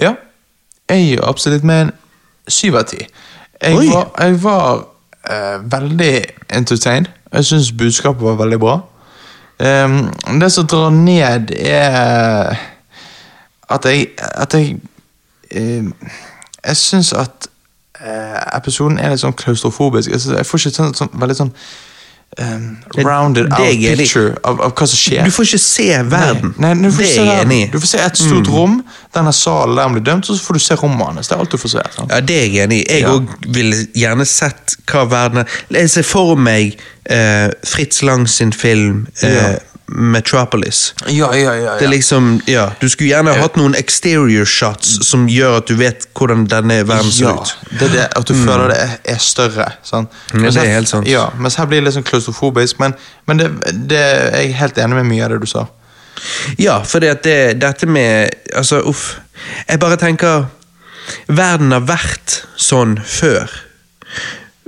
Ja, 0.00 0.16
jeg 0.90 1.06
gir 1.06 1.24
Absolute 1.28 1.66
Man 1.66 1.92
syv 2.48 2.80
av 2.80 2.90
ti. 2.90 3.06
Jeg 3.62 3.88
var, 3.88 4.10
jeg 4.20 4.42
var 4.42 4.84
uh, 5.30 5.72
veldig 5.72 6.24
entertained. 6.50 7.08
Jeg 7.32 7.44
syns 7.44 7.72
budskapet 7.72 8.22
var 8.22 8.36
veldig 8.40 8.58
bra. 8.60 8.80
Um, 9.60 10.12
det 10.40 10.52
som 10.52 10.66
drar 10.68 10.90
ned, 10.90 11.50
er 11.56 12.56
at 13.70 13.84
jeg 13.84 14.08
At 14.18 14.54
jeg 14.54 14.76
ehm, 15.50 15.92
Jeg 16.66 16.76
syns 16.76 17.12
at 17.12 17.48
eh, 18.00 18.56
episoden 18.56 18.98
er 18.98 19.10
litt 19.10 19.20
sånn 19.20 19.36
klaustrofobisk. 19.36 20.10
Jeg, 20.10 20.20
synes, 20.20 20.36
jeg 20.36 20.46
får 20.46 20.58
ikke 20.58 20.76
sånn, 20.76 20.94
sånn 20.94 21.20
veldig 21.20 21.36
sånn 21.36 21.52
Um, 22.38 22.76
rounded 22.96 23.46
out 23.52 23.58
picture 23.96 24.34
av, 24.44 24.58
av 24.60 24.72
hva 24.76 24.86
som 24.90 24.98
skjer. 24.98 25.24
Du 25.24 25.32
får 25.32 25.46
ikke 25.46 25.60
se 25.62 25.86
verden. 26.10 26.50
Nei, 26.60 26.72
nei, 26.74 26.90
du 26.90 26.92
får 26.92 27.06
se 27.08 27.22
er 27.22 27.28
verden. 27.30 27.52
Mm. 27.54 27.70
Du 27.72 27.78
får 27.80 27.90
se 27.92 28.00
et 28.02 28.18
stort 28.20 28.50
rom, 28.52 28.74
denne 29.14 29.32
salen 29.32 29.78
der 29.78 29.86
han 29.86 29.94
blir 29.94 30.04
dømt, 30.04 30.28
og 30.28 30.36
så 30.36 30.44
får 30.44 30.58
du 30.58 30.64
se 30.66 30.76
rommet 30.82 31.06
hans. 31.06 31.30
Det 31.30 31.36
er 31.36 31.44
alt 31.44 31.54
du 31.54 31.56
får 31.62 31.72
se. 31.72 31.84
Sant? 31.94 32.12
Ja, 32.12 32.18
det 32.20 32.36
er 32.36 32.44
jeg 32.50 32.66
enig 32.66 32.82
i. 32.82 32.84
Jeg 32.98 33.06
Ja. 33.06 33.14
ville 33.56 33.78
gjerne 33.94 34.26
sett 34.28 34.76
hva 34.90 35.06
verden 35.08 35.44
er. 35.44 35.56
Jeg 35.78 35.90
ser 35.94 36.02
for 36.10 36.34
meg 36.36 36.76
eh, 37.10 37.48
Fritz 37.64 38.02
Lang 38.02 38.28
sin 38.28 38.52
film 38.52 39.06
eh, 39.22 39.34
Ja. 39.34 39.56
Metropolis. 39.88 40.94
Ja, 41.06 41.28
ja, 41.36 41.52
ja. 41.54 41.74
Det 41.78 41.84
er 41.86 41.90
liksom, 41.92 42.40
ja, 42.46 42.70
Du 42.80 42.88
skulle 42.90 43.12
gjerne 43.12 43.36
hatt 43.38 43.54
noen 43.56 43.74
exterior 43.78 44.44
shots 44.44 44.96
som 45.06 45.28
gjør 45.30 45.60
at 45.60 45.68
du 45.70 45.76
vet 45.78 46.08
hvordan 46.18 46.42
denne 46.50 46.80
verden 46.88 47.12
ser 47.14 47.28
ja, 47.28 47.34
ut. 47.38 47.52
det 47.70 47.86
er 47.86 47.92
det, 47.92 48.06
at 48.18 48.26
du 48.26 48.34
føler 48.34 48.72
det 48.72 48.80
er, 48.82 48.96
er 49.14 49.20
større. 49.22 49.68
Sant? 49.86 50.10
Ja, 50.34 50.50
det 50.50 50.64
er 50.64 50.72
helt 50.74 50.90
sant. 50.90 51.06
Ja, 51.06 51.28
mens 51.38 51.54
her 51.60 51.70
blir 51.70 51.78
det 51.78 51.86
litt 51.86 51.94
sånn 52.00 52.06
klaustrofobisk, 52.08 52.80
men, 52.82 52.96
men 53.30 53.38
det, 53.38 53.50
det 53.86 54.00
er 54.02 54.40
jeg 54.40 54.56
helt 54.58 54.80
enig 54.82 54.98
med 54.98 55.06
mye 55.12 55.28
av 55.28 55.36
det 55.36 55.38
du 55.44 55.46
sa. 55.50 55.68
Ja, 56.58 56.80
for 56.82 57.04
det, 57.04 57.20
dette 57.60 57.86
med 57.86 58.34
Altså, 58.56 58.80
uff. 58.88 59.20
Jeg 59.68 59.78
bare 59.78 59.98
tenker 60.00 60.48
Verden 61.28 61.70
har 61.70 61.84
vært 61.86 62.40
sånn 62.58 62.96
før. 62.98 63.52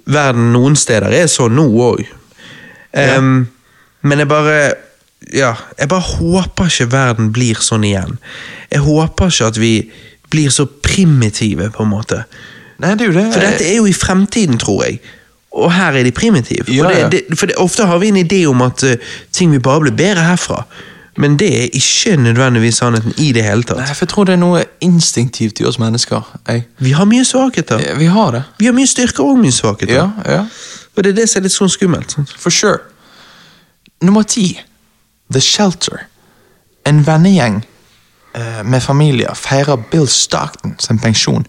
Verden 0.06 0.52
noen 0.54 0.76
steder 0.78 1.10
er 1.10 1.26
sånn 1.26 1.56
nå 1.58 1.66
òg. 1.82 2.04
Men 2.94 4.18
jeg 4.18 4.28
bare 4.30 4.58
Ja, 5.34 5.54
jeg 5.78 5.88
bare 5.90 6.00
håper 6.00 6.70
ikke 6.70 6.92
verden 6.92 7.32
blir 7.34 7.58
sånn 7.60 7.84
igjen. 7.84 8.20
Jeg 8.70 8.84
håper 8.86 9.32
ikke 9.32 9.48
at 9.50 9.58
vi 9.58 9.72
blir 10.30 10.52
så 10.54 10.64
primitive, 10.82 11.70
på 11.74 11.82
en 11.82 11.90
måte. 11.90 12.22
Nei, 12.78 12.94
det 12.94 13.10
det. 13.14 13.24
For 13.34 13.42
dette 13.42 13.66
er 13.66 13.80
jo 13.80 13.88
i 13.90 13.96
fremtiden, 13.96 14.60
tror 14.62 14.84
jeg. 14.86 15.00
Og 15.58 15.72
her 15.74 15.96
er 15.98 16.06
de 16.06 16.12
primitive. 16.14 16.68
Ja, 16.70 16.90
ja. 16.92 17.08
det, 17.10 17.24
for 17.34 17.50
ofte 17.58 17.88
har 17.88 17.98
vi 17.98 18.12
en 18.12 18.20
idé 18.20 18.44
om 18.46 18.62
at 18.62 18.84
uh, 18.86 18.94
ting 19.32 19.50
vil 19.50 19.60
bare 19.64 19.88
bli 19.88 19.94
bedre 19.98 20.28
herfra. 20.28 20.62
Men 21.18 21.34
det 21.36 21.48
er 21.62 21.70
ikke 21.74 22.16
nødvendigvis 22.22 22.78
sannheten 22.78 23.14
i 23.18 23.32
det 23.34 23.42
hele 23.42 23.66
tatt. 23.66 23.80
Nei, 23.80 23.90
for 23.90 24.06
jeg 24.06 24.12
tror 24.12 24.28
det 24.28 24.36
er 24.36 24.42
noe 24.42 24.60
instinktivt 24.84 25.58
i 25.58 25.66
oss 25.66 25.80
mennesker. 25.82 26.28
Jeg, 26.46 26.68
Vi 26.78 26.92
har 26.94 27.08
mye 27.10 27.24
svakheter. 27.26 27.82
vi 27.98 28.06
har 28.06 28.30
det. 28.36 28.42
Vi 28.58 28.68
har 28.70 28.76
mye 28.76 28.86
styrker 28.86 29.26
og 29.26 29.40
mye 29.42 29.52
svakheter. 29.52 29.96
Ja, 29.96 30.10
ja. 30.26 30.44
Og 30.98 31.04
det 31.04 31.12
er 31.12 31.20
det 31.20 31.28
som 31.30 31.38
er 31.38 31.46
litt 31.46 31.54
sånn 31.54 31.70
skummelt. 31.70 32.10
Sant? 32.16 32.32
For 32.42 32.50
sure. 32.50 32.80
Nummer 34.02 34.26
ti. 34.26 34.50
The 35.30 35.40
Shelter. 35.40 36.08
En 36.88 37.04
vennegjeng 37.06 37.60
eh, 38.34 38.62
med 38.64 38.82
familier 38.82 39.38
feirer 39.38 39.78
Bill 39.92 40.08
Stockton 40.10 40.74
sin 40.82 40.98
pensjon 40.98 41.46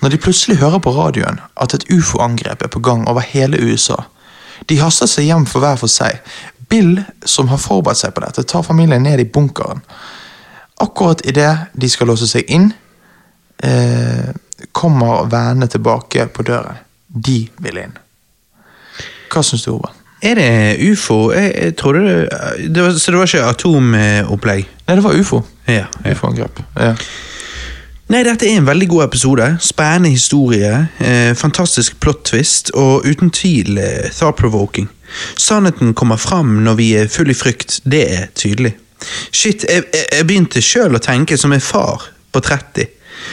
når 0.00 0.14
de 0.14 0.20
plutselig 0.22 0.56
hører 0.62 0.80
på 0.80 0.94
radioen 0.96 1.42
at 1.60 1.74
et 1.76 1.84
ufo-angrep 1.92 2.64
er 2.64 2.72
på 2.72 2.80
gang 2.80 3.04
over 3.10 3.20
hele 3.20 3.60
USA. 3.60 3.98
De 4.70 4.78
haster 4.80 5.10
seg 5.10 5.28
hjem 5.28 5.44
for 5.50 5.60
hver 5.60 5.76
for 5.80 5.92
seg. 5.92 6.22
Bill, 6.72 7.02
som 7.24 7.52
har 7.52 7.60
forberedt 7.60 8.00
seg 8.00 8.16
på 8.16 8.24
dette, 8.24 8.46
tar 8.48 8.64
familien 8.64 9.04
ned 9.04 9.20
i 9.20 9.28
bunkeren. 9.28 9.84
Akkurat 10.80 11.20
idet 11.28 11.68
de 11.76 11.92
skal 11.92 12.08
låse 12.08 12.28
seg 12.30 12.48
inn, 12.48 12.72
eh, 13.60 14.32
kommer 14.72 15.28
vennene 15.28 15.68
tilbake 15.68 16.30
på 16.32 16.48
døren. 16.48 16.80
De 17.08 17.42
vil 17.60 17.84
inn. 17.84 17.96
Hva 19.32 19.42
syns 19.44 19.66
du, 19.66 19.74
Ove? 19.76 19.92
Er 20.24 20.38
det 20.38 20.90
ufo? 20.90 21.30
Jeg, 21.34 21.52
jeg 21.54 21.76
trodde 21.76 22.02
det, 22.06 22.72
det 22.74 22.82
var, 22.82 22.90
Så 22.98 23.12
det 23.12 23.20
var 23.20 23.28
ikke 23.28 23.48
atomopplegg? 23.52 24.68
Nei, 24.86 24.96
det 24.96 25.04
var 25.04 25.18
ufo. 25.18 25.42
Ja, 25.66 25.84
ja. 25.84 26.12
Ufo-angrep. 26.12 26.62
Ja. 26.78 26.94
Nei, 28.06 28.22
dette 28.22 28.46
er 28.46 28.60
en 28.60 28.68
veldig 28.68 28.86
god 28.88 29.04
episode. 29.08 29.46
Spennende 29.60 30.12
historie, 30.14 30.88
eh, 31.02 31.32
fantastisk 31.34 31.98
plot 32.00 32.22
twist 32.30 32.70
og 32.78 33.06
uten 33.06 33.32
tvil 33.34 33.80
eh, 33.82 34.10
thought-provoking. 34.14 34.86
Sannheten 35.36 35.94
kommer 35.94 36.16
fram 36.16 36.60
når 36.64 36.78
vi 36.78 36.92
er 37.00 37.10
full 37.10 37.30
i 37.30 37.34
frykt, 37.34 37.80
det 37.84 38.04
er 38.14 38.28
tydelig. 38.38 38.76
Shit, 39.32 39.66
jeg, 39.68 39.84
jeg, 39.92 40.06
jeg 40.12 40.26
begynte 40.28 40.62
sjøl 40.62 40.94
å 40.96 41.02
tenke 41.02 41.36
som 41.38 41.52
en 41.52 41.62
far 41.62 42.06
på 42.32 42.40
30. 42.46 42.86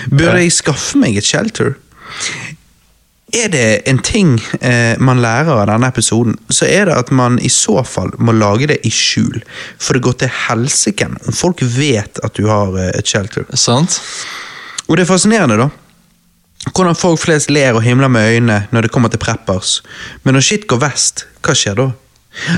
Burde 0.09 0.41
jeg 0.41 0.55
skaffe 0.57 0.97
meg 0.99 1.21
et 1.21 1.27
shelter? 1.27 1.75
Er 3.33 3.49
det 3.49 3.89
en 3.89 3.97
ting 4.05 4.35
eh, 4.61 4.93
man 5.01 5.21
lærer 5.23 5.55
av 5.55 5.65
denne 5.71 5.89
episoden, 5.89 6.35
så 6.53 6.67
er 6.69 6.85
det 6.85 6.97
at 7.01 7.11
man 7.15 7.39
i 7.41 7.49
så 7.49 7.79
fall 7.87 8.11
må 8.21 8.35
lage 8.37 8.67
det 8.69 8.77
i 8.85 8.91
skjul. 8.93 9.41
For 9.81 9.97
det 9.97 10.03
går 10.05 10.19
til 10.21 10.35
helsike 10.47 11.07
om 11.09 11.33
folk 11.33 11.63
vet 11.65 12.21
at 12.21 12.37
du 12.37 12.45
har 12.51 12.77
eh, 12.77 12.91
et 12.93 13.09
shelter. 13.09 13.47
Sant? 13.57 13.97
Og 14.85 14.97
det 14.97 15.05
er 15.05 15.09
fascinerende, 15.09 15.57
da. 15.57 15.69
Hvordan 16.69 16.95
folk 16.95 17.19
flest 17.19 17.49
ler 17.51 17.75
og 17.75 17.83
himler 17.83 18.11
med 18.11 18.35
øynene 18.35 18.61
når 18.71 18.85
det 18.85 18.93
kommer 18.93 19.11
til 19.11 19.19
preppers. 19.19 19.81
Men 20.23 20.37
når 20.37 20.45
shit 20.45 20.69
går 20.69 20.79
vest, 20.85 21.25
hva 21.43 21.57
skjer 21.57 21.79
da? 21.79 21.89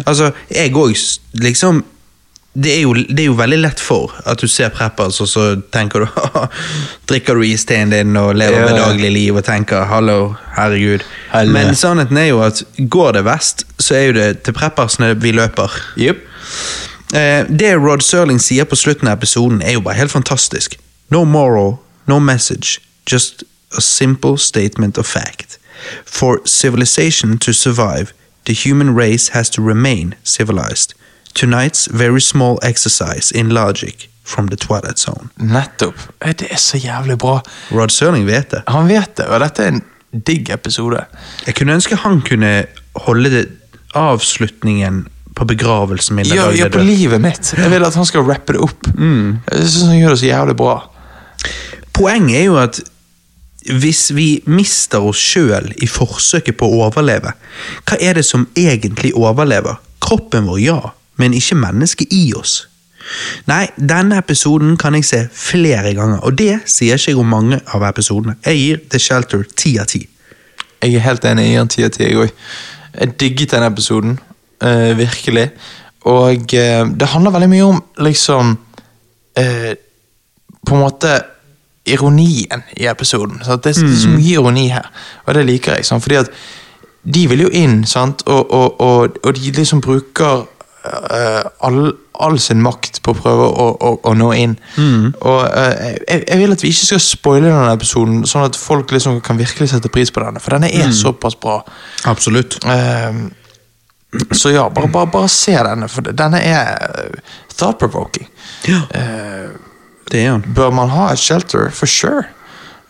Altså, 0.06 0.32
jeg 0.52 0.76
òg 0.76 0.94
liksom 1.40 1.84
det 2.56 2.72
er, 2.72 2.82
jo, 2.86 2.94
det 2.94 3.20
er 3.20 3.26
jo 3.28 3.36
veldig 3.36 3.58
lett 3.60 3.82
for 3.84 4.14
at 4.24 4.40
du 4.40 4.48
ser 4.48 4.70
preppers, 4.72 5.18
og 5.20 5.28
så 5.28 5.46
tenker 5.76 6.06
du 6.06 6.20
Drikker 7.10 7.36
du 7.36 7.44
isteen 7.44 7.92
din 7.92 8.16
og 8.16 8.38
lever 8.40 8.62
Ja, 8.62 8.70
med 8.70 8.80
daglig 8.80 9.12
liv 9.12 9.36
og 9.36 9.44
tenker 9.44 9.84
'hallo, 9.90 10.36
herregud'. 10.56 11.04
Helle. 11.34 11.52
Men 11.52 11.76
sannheten 11.76 12.18
er 12.18 12.30
jo 12.30 12.40
at 12.42 12.64
går 12.80 13.12
det 13.20 13.26
vest, 13.26 13.66
så 13.80 13.96
er 13.96 14.06
jo 14.06 14.14
det 14.14 14.30
til 14.48 14.56
preppersene 14.56 15.14
vi 15.20 15.36
løper. 15.36 15.72
Yep. 16.00 16.24
Eh, 17.14 17.44
det 17.60 17.76
Rod 17.76 18.02
Serling 18.02 18.40
sier 18.40 18.64
på 18.64 18.76
slutten 18.76 19.08
av 19.08 19.18
episoden, 19.18 19.62
er 19.62 19.76
jo 19.76 19.82
bare 19.82 20.00
helt 20.00 20.12
fantastisk. 20.12 20.80
No 21.12 21.24
moral, 21.24 21.78
no 22.08 22.20
message, 22.20 22.80
just 23.12 23.44
a 23.78 23.82
simple 23.82 24.38
statement 24.38 24.98
of 24.98 25.06
fact. 25.06 25.60
For 26.06 26.40
civilization 26.46 27.38
to 27.38 27.54
survive, 27.54 28.14
the 28.46 28.54
human 28.54 28.96
race 28.96 29.34
has 29.34 29.50
to 29.50 29.62
remain 29.62 30.16
civilized. 30.24 30.94
Tonight's 31.36 31.88
very 31.92 32.22
small 32.22 32.60
exercise 32.64 33.32
in 33.36 33.50
logic 33.50 34.10
from 34.26 34.48
the 34.48 34.56
Twilight 34.56 35.00
Zone. 35.00 35.30
Nettopp. 35.38 36.00
Det 36.24 36.48
er 36.50 36.58
så 36.62 36.78
jævlig 36.78 37.18
bra. 37.18 37.42
Rod 37.72 37.90
Serling 37.94 38.26
vet 38.28 38.52
det. 38.52 38.64
Han 38.68 38.88
vet 38.90 39.18
det, 39.18 39.28
og 39.28 39.44
dette 39.44 39.64
er 39.64 39.76
en 39.76 39.84
digg 40.26 40.50
episode. 40.50 41.04
Jeg 41.46 41.58
kunne 41.60 41.76
ønske 41.76 42.00
han 42.00 42.22
kunne 42.26 42.54
holde 43.06 43.30
det 43.34 43.46
avslutningen 43.96 45.06
på 45.36 45.46
begravelsen 45.46 46.16
min. 46.16 46.32
Ja, 46.32 46.50
ja, 46.56 46.70
på 46.72 46.84
livet 46.84 47.22
mitt. 47.22 47.54
Jeg 47.58 47.72
vil 47.72 47.86
at 47.86 47.96
han 47.96 48.08
skal 48.08 48.24
rappe 48.28 48.56
det 48.56 48.64
opp. 48.64 48.88
Jeg 48.96 49.68
synes 49.68 49.90
han 49.92 50.00
gjør 50.00 50.16
det 50.16 50.20
så 50.24 50.30
jævlig 50.32 50.56
bra. 50.60 50.76
Poenget 51.96 52.40
er 52.40 52.46
jo 52.46 52.60
at 52.60 52.80
hvis 53.66 54.12
vi 54.14 54.28
mister 54.46 55.04
oss 55.04 55.20
sjøl 55.20 55.72
i 55.82 55.88
forsøket 55.90 56.58
på 56.60 56.68
å 56.70 56.84
overleve, 56.86 57.34
hva 57.84 57.98
er 58.00 58.20
det 58.20 58.26
som 58.28 58.46
egentlig 58.56 59.12
overlever? 59.18 59.80
Kroppen 60.06 60.46
vår, 60.48 60.60
ja, 60.62 60.80
men 61.18 61.34
ikke 61.34 61.58
mennesket 61.60 62.14
i 62.14 62.34
oss. 62.38 62.66
Nei, 63.46 63.68
denne 63.78 64.18
episoden 64.18 64.78
kan 64.82 64.96
jeg 64.98 65.06
se 65.06 65.22
flere 65.34 65.94
ganger, 65.94 66.24
og 66.26 66.38
det 66.38 66.64
sier 66.70 66.98
ikke 66.98 67.14
jeg 67.14 67.22
om 67.22 67.30
mange 67.30 67.60
av 67.74 67.86
episodene. 67.86 68.38
Jeg 68.46 68.62
gir 68.62 68.82
The 68.90 69.02
Shelter 69.02 69.46
ti 69.56 69.76
av 69.82 69.90
ti. 69.92 70.02
Jeg 70.82 70.98
er 70.98 71.06
helt 71.06 71.26
enig 71.26 71.46
i 71.52 71.58
den 71.60 71.70
ti 71.72 71.86
av 71.86 71.94
ti, 71.94 72.04
jeg 72.08 72.18
òg. 72.24 72.34
Jeg 72.96 73.14
digget 73.20 73.54
den 73.54 73.68
episoden. 73.68 74.20
Uh, 74.64 74.98
virkelig. 74.98 75.50
Og 76.08 76.54
uh, 76.56 76.84
det 77.00 77.12
handler 77.12 77.34
veldig 77.36 77.50
mye 77.52 77.64
om 77.66 77.82
liksom 78.00 78.54
uh, 78.56 79.74
På 80.66 80.76
en 80.76 80.82
måte 80.82 81.10
ironien 81.86 82.64
i 82.78 82.88
episoden. 82.90 83.42
Sant? 83.46 83.64
det 83.64 83.76
er 83.76 83.98
så 84.00 84.10
mye 84.10 84.40
ironi 84.40 84.68
her, 84.74 84.88
og 85.26 85.36
det 85.38 85.44
liker 85.46 85.76
jeg. 85.76 85.86
Sant? 85.86 86.02
Fordi 86.02 86.16
at 86.24 86.32
de 87.06 87.28
vil 87.30 87.44
jo 87.46 87.50
inn, 87.54 87.84
sant? 87.86 88.24
Og, 88.26 88.52
og, 88.52 88.82
og, 88.82 89.20
og 89.24 89.36
de 89.36 89.52
liksom 89.54 89.82
bruker 89.86 90.48
all, 91.66 91.94
all 92.20 92.38
sin 92.40 92.62
makt 92.64 93.02
på 93.06 93.14
å 93.14 93.18
prøve 93.18 93.46
å, 93.48 93.68
å, 93.76 93.92
å 94.10 94.14
nå 94.18 94.30
inn. 94.38 94.56
Og 95.22 95.40
eh, 95.48 95.96
jeg, 96.08 96.24
jeg 96.28 96.40
vil 96.42 96.56
at 96.56 96.64
vi 96.66 96.72
ikke 96.74 96.90
skal 96.92 97.02
spoile 97.04 97.50
denne 97.52 97.74
episoden, 97.76 98.22
sånn 98.30 98.48
at 98.50 98.60
folk 98.60 98.92
liksom 98.96 99.20
kan 99.26 99.40
virkelig 99.40 99.72
sette 99.74 99.92
pris 99.94 100.12
på 100.14 100.24
denne, 100.24 100.42
for 100.44 100.56
denne 100.58 100.72
er 100.72 100.94
såpass 100.96 101.38
bra. 101.42 101.60
Absolutt. 102.12 102.60
Uh, 102.66 103.26
så 104.32 104.54
ja, 104.54 104.70
bare, 104.72 104.88
bare, 104.94 105.10
bare 105.12 105.30
se 105.32 105.56
denne, 105.58 105.90
for 105.92 106.06
denne 106.16 106.40
er 106.40 106.76
eh, 107.06 107.38
thought-provoking. 107.58 108.30
Ja, 108.70 108.84
Uh, 108.96 110.42
bør 110.56 110.70
man 110.72 110.92
ha 110.94 111.08
et 111.12 111.20
shelter? 111.20 111.72
For 111.74 111.90
sure. 111.90 112.28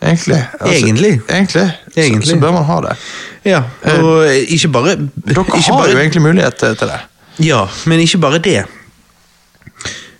Egentlig. 0.04 0.36
Egentlig. 0.60 1.14
Egentlig. 1.32 1.64
Egentlig. 1.96 2.26
Så, 2.28 2.34
så 2.34 2.40
bør 2.42 2.52
man 2.52 2.66
ha 2.68 2.76
det. 2.84 2.96
Ja, 3.48 3.62
og 4.02 4.26
ikke 4.52 4.68
bare 4.74 4.96
Dere 4.98 5.40
ikke 5.46 5.60
har 5.64 5.78
bare- 5.80 5.90
jo 5.94 5.98
egentlig 6.02 6.22
mulighet 6.22 6.58
til 6.60 6.76
det. 6.76 6.98
Ja, 7.42 7.66
men 7.86 8.00
ikke 8.00 8.18
bare 8.18 8.38
det. 8.38 8.64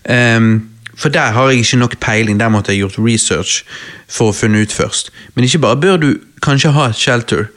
Um, 0.06 0.70
for 0.96 1.08
der 1.08 1.32
har 1.32 1.50
jeg 1.50 1.58
ikke 1.58 1.76
nok 1.76 1.98
peiling, 2.00 2.40
der 2.40 2.48
måtte 2.48 2.72
jeg 2.72 2.78
gjort 2.78 2.98
research 2.98 3.64
for 4.08 4.32
å 4.32 4.36
finne 4.36 4.62
ut 4.64 4.72
først. 4.72 5.12
Men 5.34 5.44
ikke 5.44 5.60
bare 5.64 5.80
bør 5.80 5.96
du 6.00 6.08
kanskje 6.44 6.72
ha 6.76 6.88
et 6.90 7.00
shelter, 7.00 7.48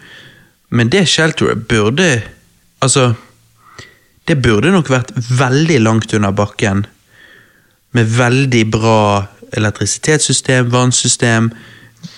men 0.69 0.91
det 0.91 1.07
shelteret 1.09 1.67
burde 1.67 2.21
Altså, 2.79 3.13
det 4.27 4.37
burde 4.39 4.71
nok 4.71 4.87
vært 4.87 5.09
veldig 5.39 5.81
langt 5.83 6.13
under 6.15 6.31
bakken, 6.31 6.85
med 7.91 8.05
veldig 8.15 8.61
bra 8.71 9.25
elektrisitetssystem, 9.51 10.69
vannsystem, 10.71 11.49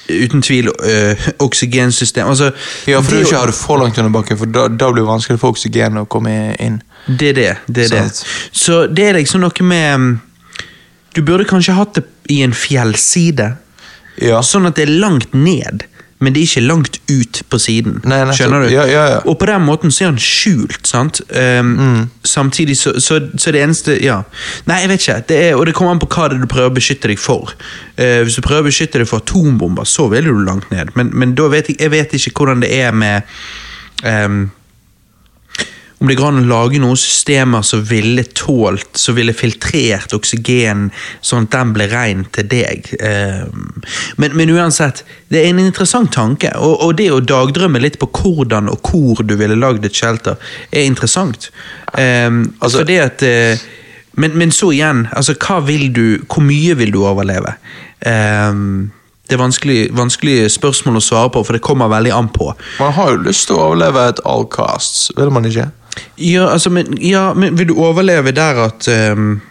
uten 0.09 0.41
tvil 0.41 0.67
øh, 0.83 1.27
oksygensystem. 1.39 2.27
Altså, 2.27 2.51
Ja, 2.87 2.97
for 2.99 3.01
du 3.01 3.09
det 3.09 3.17
vil 3.17 3.25
ikke 3.25 3.37
har 3.37 3.45
det 3.51 3.55
for 3.55 3.77
langt 3.77 3.97
under 3.97 4.11
bakken, 4.11 4.37
for 4.37 4.45
da, 4.45 4.67
da 4.67 4.91
blir 4.91 5.03
det 5.03 5.09
vanskelig 5.11 5.39
for 5.39 5.53
oksygen 5.55 5.97
å 6.01 6.05
komme 6.09 6.55
inn. 6.59 6.81
Det 7.07 7.29
er 7.29 7.33
det. 7.33 7.51
det, 7.67 7.85
er 7.91 8.03
det. 8.09 8.23
Så 8.51 8.87
det 8.87 9.07
er 9.09 9.13
liksom 9.17 9.41
noe 9.41 9.63
med 9.65 9.99
mm, 9.99 10.11
Du 11.15 11.21
burde 11.27 11.43
kanskje 11.49 11.73
hatt 11.75 11.95
det 11.97 12.03
i 12.29 12.41
en 12.45 12.53
fjellside, 12.53 13.55
Ja. 14.21 14.41
sånn 14.45 14.67
at 14.69 14.75
det 14.77 14.85
er 14.87 14.91
langt 15.01 15.33
ned, 15.33 15.83
men 16.21 16.33
det 16.33 16.43
er 16.43 16.49
ikke 16.49 16.61
langt 16.67 16.99
ut 17.09 17.41
på 17.49 17.59
siden. 17.59 17.97
Nei, 18.05 18.19
nei, 18.29 18.35
Skjønner 18.37 18.65
du? 18.65 18.69
Ja, 18.69 18.85
ja, 18.85 19.05
ja. 19.15 19.19
Og 19.25 19.39
på 19.41 19.47
den 19.49 19.65
måten 19.65 19.93
så 19.93 20.05
er 20.05 20.11
han 20.11 20.21
skjult, 20.21 20.85
sant? 20.87 21.23
Um, 21.33 21.71
Mm. 21.81 22.09
Samtidig 22.27 22.75
så, 22.77 22.93
så, 23.01 23.17
så 23.37 23.51
det 23.51 23.61
eneste 23.63 23.95
Ja. 24.03 24.21
Nei, 24.69 24.81
jeg 24.83 24.89
vet 24.91 25.01
ikke. 25.01 25.17
Det 25.29 25.37
er, 25.47 25.55
og 25.55 25.65
det 25.65 25.73
kommer 25.75 25.95
an 25.95 26.01
på 26.03 26.09
hva 26.11 26.27
det 26.29 26.37
er 26.37 26.43
du 26.43 26.49
prøver 26.51 26.69
å 26.69 26.75
beskytte 26.75 27.09
deg 27.09 27.19
for. 27.19 27.55
Uh, 27.97 28.21
hvis 28.21 28.37
du 28.37 28.45
prøver 28.45 28.67
å 28.67 28.69
beskytte 28.69 29.01
deg 29.01 29.09
for 29.09 29.23
atombomber, 29.23 29.87
så 29.89 30.07
vil 30.13 30.29
du 30.29 30.43
langt 30.45 30.69
ned. 30.71 30.93
Men, 30.95 31.09
men 31.13 31.33
da 31.37 31.49
vet 31.51 31.71
jeg, 31.71 31.79
jeg 31.81 31.93
vet 31.95 32.13
ikke 32.17 32.35
hvordan 32.37 32.61
det 32.61 32.71
er 32.77 32.91
med 32.93 33.21
ehm, 34.03 34.49
om 36.01 36.09
det 36.09 36.15
går 36.17 36.31
an 36.31 36.39
å 36.41 36.47
lage 36.49 36.79
noen 36.81 36.97
systemer 36.97 37.61
som 37.65 37.83
ville 37.85 38.23
tålt, 38.33 38.97
som 38.97 39.13
ville 39.15 39.35
filtrert 39.37 40.13
oksygen, 40.17 40.87
sånn 41.21 41.45
at 41.45 41.53
den 41.53 41.73
ble 41.75 41.85
ren 41.91 42.23
til 42.33 42.47
deg. 42.49 42.89
Ehm, 42.99 43.67
Men, 44.17 44.33
men 44.37 44.49
uansett, 44.49 45.03
det 45.29 45.43
er 45.43 45.51
en 45.51 45.59
interessant 45.61 46.11
tanke, 46.13 46.49
og, 46.57 46.81
og 46.81 46.95
det 46.97 47.11
å 47.13 47.19
dagdrømme 47.21 47.79
litt 47.83 47.99
på 48.01 48.09
hvordan 48.17 48.69
og 48.73 48.81
hvor 48.89 49.21
du 49.23 49.35
ville 49.37 49.55
lagd 49.55 49.85
et 49.85 49.95
shelter, 49.95 50.41
er 50.71 50.89
interessant. 50.89 51.51
Ehm, 51.97 52.47
Altså- 52.59 52.81
fordi 52.81 52.97
at 52.97 53.21
eh, 53.23 53.61
men, 54.17 54.33
men 54.37 54.51
så 54.51 54.71
igjen, 54.73 55.05
altså 55.15 55.37
hva 55.39 55.61
vil 55.65 55.93
du, 55.93 56.17
hvor 56.27 56.43
mye 56.43 56.75
vil 56.75 56.91
du 56.91 56.99
overleve? 57.05 57.53
Det 58.01 59.37
er 59.37 59.39
vanskelig, 59.39 59.91
vanskelige 59.95 60.49
spørsmål 60.51 60.97
å 60.99 61.03
svare 61.05 61.29
på, 61.31 61.43
for 61.45 61.55
det 61.55 61.61
kommer 61.63 61.87
veldig 61.87 62.11
an 62.11 62.27
på. 62.33 62.49
Man 62.81 62.91
har 62.97 63.13
jo 63.13 63.21
lyst 63.23 63.47
til 63.47 63.55
å 63.55 63.69
overleve 63.69 64.09
et 64.09 64.19
all 64.27 64.43
casts, 64.51 65.11
vil 65.15 65.31
man 65.31 65.45
ikke? 65.47 65.69
Ja, 66.17 66.51
altså, 66.51 66.69
men, 66.69 66.97
ja, 67.01 67.33
men 67.33 67.57
vil 67.57 67.71
du 67.71 67.77
overleve 67.79 68.31
der 68.31 68.65
at 68.69 68.91
um 69.11 69.41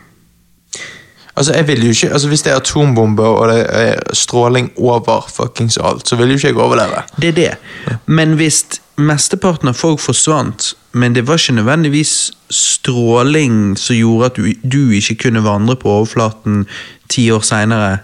Altså, 1.36 1.54
jeg 1.54 1.66
vil 1.68 1.82
jo 1.84 1.88
ikke, 1.88 2.12
altså 2.12 2.28
Hvis 2.28 2.42
det 2.42 2.52
er 2.52 2.56
atombombe 2.56 3.22
og 3.22 3.48
det 3.48 3.66
er 3.68 3.94
stråling 4.12 4.72
over 4.76 5.30
fuckings 5.36 5.78
alt, 5.82 6.08
så 6.08 6.16
vil 6.16 6.28
jo 6.28 6.34
ikke 6.34 6.46
jeg 6.46 6.56
overleve. 6.56 7.02
Det 7.16 7.28
er 7.28 7.32
det. 7.32 7.96
Men 8.06 8.34
hvis 8.34 8.64
mesteparten 8.98 9.68
av 9.68 9.74
folk 9.74 10.00
forsvant, 10.00 10.74
men 10.92 11.14
det 11.14 11.26
var 11.28 11.38
ikke 11.40 11.56
nødvendigvis 11.56 12.32
stråling 12.50 13.78
som 13.78 13.96
gjorde 13.96 14.26
at 14.26 14.36
du, 14.36 14.52
du 14.72 14.90
ikke 14.90 15.14
kunne 15.14 15.44
vandre 15.44 15.76
på 15.76 15.88
overflaten 15.88 16.66
ti 17.08 17.30
år 17.30 17.40
seinere 17.40 17.98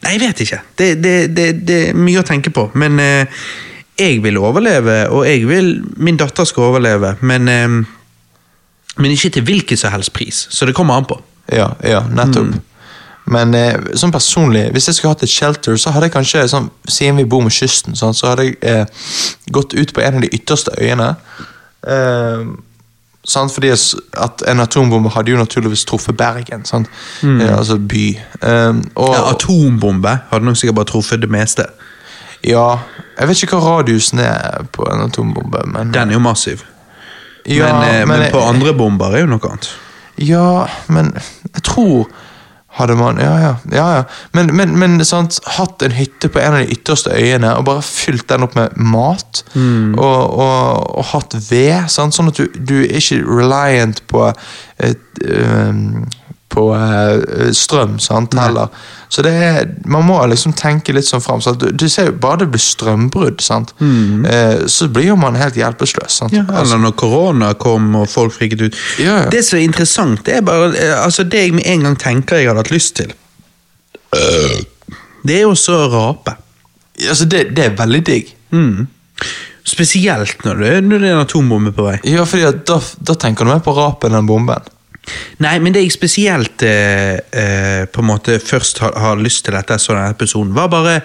Nei, 0.00 0.14
jeg 0.14 0.20
vet 0.20 0.40
ikke. 0.40 0.58
Det, 0.78 0.86
det, 1.04 1.36
det, 1.36 1.46
det 1.68 1.78
er 1.90 1.96
mye 1.96 2.22
å 2.22 2.24
tenke 2.24 2.48
på. 2.56 2.70
Men 2.74 2.96
eh, 3.00 3.42
jeg 4.00 4.22
vil 4.24 4.38
overleve, 4.40 4.96
og 5.12 5.26
jeg 5.28 5.46
vil 5.48 5.70
Min 5.96 6.16
datter 6.20 6.44
skal 6.48 6.70
overleve, 6.70 7.14
men 7.20 7.48
eh, 7.48 7.68
Men 8.96 9.10
ikke 9.14 9.30
til 9.30 9.44
hvilken 9.46 9.76
som 9.76 9.92
helst 9.94 10.12
pris. 10.12 10.46
Så 10.50 10.66
det 10.66 10.74
kommer 10.74 10.98
an 10.98 11.06
på. 11.08 11.20
Ja, 11.52 11.70
ja, 11.84 12.02
nettopp. 12.10 12.58
Men 13.30 13.54
eh, 13.54 13.76
sånn 13.94 14.12
personlig, 14.12 14.66
hvis 14.74 14.88
jeg 14.90 14.96
skulle 14.98 15.14
hatt 15.14 15.22
et 15.22 15.30
shelter, 15.30 15.76
så 15.78 15.92
hadde 15.94 16.08
jeg 16.08 16.16
kanskje, 16.16 16.42
sånn, 16.50 16.66
siden 16.88 17.20
vi 17.20 17.24
bor 17.30 17.44
med 17.44 17.54
kysten, 17.54 17.94
sånn, 17.96 18.16
så 18.16 18.32
hadde 18.32 18.48
jeg 18.48 18.56
eh, 18.66 19.06
gått 19.54 19.76
ut 19.78 19.94
på 19.94 20.02
en 20.02 20.18
av 20.18 20.24
de 20.24 20.32
ytterste 20.34 20.74
øyene. 20.80 21.14
Eh, 21.86 22.50
Sant? 23.28 23.52
Fordi 23.52 23.68
at 24.16 24.42
en 24.48 24.62
atombombe 24.64 25.10
hadde 25.12 25.34
jo 25.34 25.38
naturligvis 25.38 25.84
truffet 25.84 26.16
Bergen, 26.16 26.64
sant? 26.64 26.88
Eh, 27.22 27.58
altså 27.58 27.76
by. 27.76 28.06
Um, 28.40 28.80
og, 28.94 29.14
Ja, 29.14 29.26
atombombe 29.34 30.14
hadde 30.30 30.44
nok 30.44 30.56
sikkert 30.56 30.78
bare 30.80 30.88
truffet 30.88 31.20
det 31.20 31.30
meste. 31.30 31.66
Ja, 32.44 32.78
jeg 33.18 33.28
vet 33.28 33.42
ikke 33.44 33.58
hva 33.60 33.76
radiusen 33.80 34.18
er 34.24 34.64
på 34.72 34.86
en 34.92 35.02
atombombe, 35.08 35.64
men 35.66 35.92
Den 35.92 36.08
er 36.10 36.14
jo 36.14 36.20
massiv. 36.24 36.64
ja, 37.46 37.72
men, 37.80 37.94
eh, 37.94 38.06
men 38.06 38.20
jeg- 38.22 38.32
på 38.32 38.40
andre 38.48 38.74
bomber 38.74 39.14
er 39.14 39.20
jo 39.20 39.26
noe 39.26 39.40
annet. 39.50 39.70
Ja, 40.18 40.66
men 40.88 41.12
jeg 41.54 41.62
tror 41.62 42.06
hadde 42.76 42.94
man 42.96 43.18
Ja, 43.18 43.36
ja. 43.38 43.54
ja, 43.72 43.86
ja. 43.96 44.02
Men, 44.32 44.54
men, 44.56 44.78
men 44.78 45.04
sant, 45.04 45.40
hatt 45.56 45.82
en 45.82 45.90
hytte 45.90 46.28
på 46.28 46.38
en 46.38 46.54
av 46.54 46.60
de 46.66 46.72
ytterste 46.76 47.10
øyene 47.10 47.56
og 47.56 47.64
bare 47.64 47.82
fylt 47.82 48.28
den 48.28 48.42
opp 48.46 48.54
med 48.54 48.76
mat. 48.76 49.42
Og, 49.56 50.38
og, 50.38 50.96
og 50.98 51.04
hatt 51.10 51.34
ved, 51.50 51.88
sant? 51.90 52.14
sånn 52.14 52.28
at 52.28 52.36
du, 52.38 52.46
du 52.54 52.76
er 52.84 53.00
ikke 53.00 53.24
reliant 53.26 54.02
på 54.06 54.28
et, 54.78 55.00
øhm, 55.24 56.06
på 56.50 56.64
eh, 56.74 57.50
strøm 57.54 57.98
sant, 58.02 58.34
heller. 58.34 58.68
Så 59.10 59.22
det 59.26 59.30
er, 59.34 59.68
man 59.90 60.04
må 60.06 60.16
liksom 60.30 60.52
tenke 60.58 60.94
litt 60.94 61.06
sånn 61.06 61.22
fram. 61.22 61.40
Så 61.42 61.52
du, 61.58 61.68
du 61.70 61.86
ser 61.90 62.10
jo 62.10 62.16
bare 62.22 62.42
det 62.44 62.48
blir 62.54 62.62
strømbrudd, 62.62 63.40
sant? 63.42 63.72
Eh, 63.80 64.66
så 64.70 64.88
blir 64.90 65.08
jo 65.12 65.16
man 65.18 65.38
helt 65.38 65.58
hjelpeløs. 65.58 66.18
Sant? 66.20 66.34
Ja, 66.34 66.42
Altså, 66.48 66.74
eller 66.74 66.82
når 66.88 66.96
korona 66.98 67.52
kom 67.54 67.88
og 68.00 68.08
folk 68.10 68.34
friket 68.34 68.64
ut. 68.66 68.78
Ja, 69.02 69.20
ja. 69.24 69.28
Det 69.30 69.44
som 69.46 69.58
er 69.60 69.66
interessant, 69.68 70.24
det 70.26 70.40
er 70.40 70.46
bare 70.46 70.72
eh, 70.74 70.94
altså 70.98 71.26
det 71.26 71.44
jeg 71.46 71.54
med 71.58 71.66
en 71.70 71.86
gang 71.88 71.98
tenker 72.02 72.40
jeg 72.42 72.50
hadde 72.50 72.64
hatt 72.64 72.74
lyst 72.74 72.96
til. 72.98 73.14
Det 75.22 75.36
er 75.36 75.44
jo 75.44 75.54
så 75.58 75.76
å 75.84 75.90
rape. 75.92 76.34
altså, 77.08 77.26
det, 77.30 77.44
det 77.56 77.68
er 77.68 77.76
veldig 77.78 78.02
digg. 78.06 78.34
Mm. 78.50 78.88
Spesielt 79.70 80.42
når 80.46 80.62
det, 80.64 80.74
når 80.88 80.98
det 81.02 81.08
er 81.10 81.14
en 81.14 81.24
atombombe 81.26 81.72
på 81.76 81.84
vei. 81.86 81.96
Ja, 82.08 82.24
fordi 82.26 82.46
at 82.48 82.62
da, 82.66 82.80
da 83.06 83.14
tenker 83.20 83.46
du 83.46 83.52
mer 83.52 83.62
på 83.64 83.74
rapen 83.76 84.16
enn 84.18 84.26
bomben. 84.28 84.66
Nei, 85.40 85.58
men 85.58 85.72
det 85.74 85.82
jeg 85.82 85.92
spesielt 85.94 86.62
eh, 86.62 87.16
eh, 87.32 87.84
på 87.90 88.02
en 88.02 88.06
måte 88.10 88.38
først 88.38 88.78
har, 88.84 88.92
har 89.00 89.16
lyst 89.16 89.44
til 89.46 89.56
etter 89.56 89.80
så 89.80 89.94
denne 89.96 90.12
episoden, 90.12 90.54
var 90.54 90.68
bare 90.68 91.00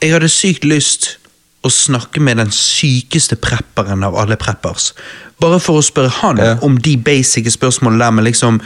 Jeg 0.00 0.14
hadde 0.14 0.28
sykt 0.32 0.64
lyst 0.64 1.16
å 1.62 1.68
snakke 1.68 2.22
med 2.24 2.38
den 2.40 2.50
sykeste 2.56 3.36
prepperen 3.36 4.00
av 4.06 4.14
alle 4.16 4.38
preppers. 4.40 4.94
Bare 5.40 5.58
for 5.60 5.80
å 5.80 5.84
spørre 5.84 6.08
han 6.22 6.38
Ja. 6.40 6.54
om 6.62 6.78
de 6.80 6.96
basic 6.96 7.50
spørsmålene 7.52 8.00
der 8.04 8.10
med 8.10 8.24
liksom 8.24 8.60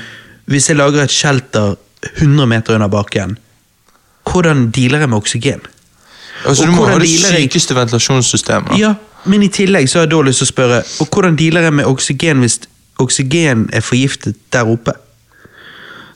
Hvis 0.47 0.69
jeg 0.69 0.77
lager 0.77 1.03
et 1.03 1.11
shelter 1.11 1.77
100 2.21 2.47
meter 2.47 2.75
under 2.75 2.89
bakken, 2.89 3.39
hvordan 4.29 4.71
dealer 4.71 5.01
jeg 5.01 5.09
med 5.09 5.19
oksygen? 5.19 5.61
Altså, 6.47 6.63
Og 6.63 6.69
du 6.69 6.73
må 6.77 6.87
ha 6.87 6.99
det 6.99 7.09
sykeste 7.09 7.75
ventilasjonssystemet. 7.75 8.79
Ja, 8.79 8.95
men 9.25 9.43
i 9.43 9.49
tillegg 9.49 9.89
så 9.89 9.99
har 9.99 10.07
jeg 10.07 10.11
da 10.11 10.21
lyst 10.21 10.43
til 10.43 10.47
å 10.49 10.53
spørre 10.53 10.83
Og 11.01 11.09
hvordan 11.09 11.37
dealer 11.37 11.63
jeg 11.63 11.73
med 11.73 11.89
oksygen 11.89 12.41
hvis 12.45 12.61
oksygen 13.03 13.69
er 13.73 13.81
forgiftet 13.81 14.37
der 14.53 14.69
oppe? 14.71 14.93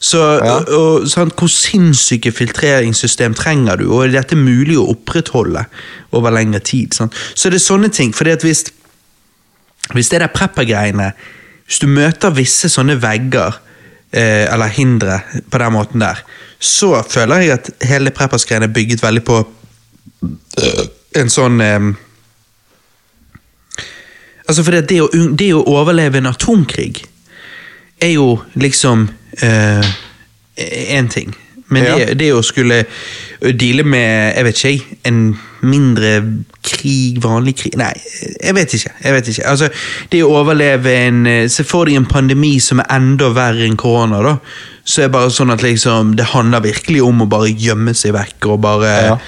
Så 0.01 0.19
Ja. 0.19 0.53
og, 0.53 0.69
og, 0.69 1.09
sant, 1.09 1.35
Hvor 1.39 1.47
sinnssyke 1.47 2.33
filtreringssystem 2.33 3.35
trenger 3.35 3.77
du, 3.77 3.93
og 3.93 4.05
er 4.07 4.13
dette 4.21 4.37
mulig 4.37 4.79
å 4.79 4.87
opprettholde 4.93 5.65
over 6.13 6.31
lengre 6.31 6.61
tid? 6.61 6.95
Sant? 6.95 7.15
Så 7.35 7.51
det 7.51 7.59
er 7.59 7.67
sånne 7.67 7.89
ting. 7.89 8.15
fordi 8.15 8.31
at 8.31 8.43
hvis, 8.43 8.65
hvis 9.93 10.09
det 10.09 10.21
der 10.21 10.27
prepper-greiene 10.35 11.13
Hvis 11.67 11.79
du 11.79 11.87
møter 11.87 12.31
visse 12.31 12.69
sånne 12.69 13.03
vegger 13.03 13.59
eh, 14.13 14.47
eller 14.53 14.67
hindre 14.67 15.21
på 15.51 15.59
den 15.59 15.73
måten 15.73 16.01
der, 16.01 16.23
så 16.61 17.03
føler 17.11 17.37
jeg 17.37 17.51
at 17.51 17.71
hele 17.83 18.11
preppers-greiene 18.11 18.65
er 18.65 18.73
bygget 18.73 19.03
veldig 19.03 19.25
på 19.25 19.49
øh, 20.23 20.87
en 21.17 21.29
sånn 21.29 21.61
eh, 21.61 21.91
Altså, 24.49 24.65
for 24.65 24.73
det, 24.81 25.01
å, 25.05 25.09
det 25.37 25.51
å 25.55 25.63
overleve 25.69 26.19
en 26.23 26.27
atomkrig 26.31 27.03
er 28.01 28.15
jo 28.15 28.39
liksom 28.57 29.09
én 30.59 31.09
ting. 31.13 31.35
Men 31.69 31.85
Ja. 31.85 31.97
det, 31.99 32.15
det 32.19 32.31
å 32.33 32.41
skulle 32.43 32.85
deale 33.43 33.85
med, 33.85 34.35
jeg 34.37 34.45
vet 34.47 34.61
ikke, 34.65 34.97
en 35.11 35.19
mindre 35.61 36.13
krig, 36.65 37.19
vanlig 37.21 37.57
krig 37.61 37.75
Nei, 37.77 37.93
jeg 38.41 38.55
vet 38.57 38.73
ikke. 38.79 38.93
jeg 39.05 39.13
vet 39.13 39.29
ikke. 39.29 39.45
Altså, 39.51 39.69
Det 40.11 40.23
å 40.25 40.31
overleve 40.41 40.95
en 41.09 41.27
eh, 41.27 41.49
Se 41.49 41.65
for 41.65 41.85
deg 41.85 41.97
en 42.01 42.07
pandemi 42.09 42.55
som 42.61 42.81
er 42.81 42.89
enda 42.97 43.29
verre 43.37 43.67
enn 43.69 43.77
korona. 43.77 44.23
da. 44.25 44.37
Så 44.85 45.03
er 45.03 45.09
det 45.11 45.13
bare 45.13 45.31
sånn 45.31 45.53
at 45.53 45.61
liksom, 45.63 46.15
det 46.17 46.31
handler 46.33 46.61
virkelig 46.65 47.03
om 47.05 47.21
å 47.23 47.29
bare 47.29 47.53
gjemme 47.53 47.93
seg 47.95 48.15
vekk 48.17 48.47
og 48.55 48.61
bare 48.65 48.95
Ja. 49.05 49.19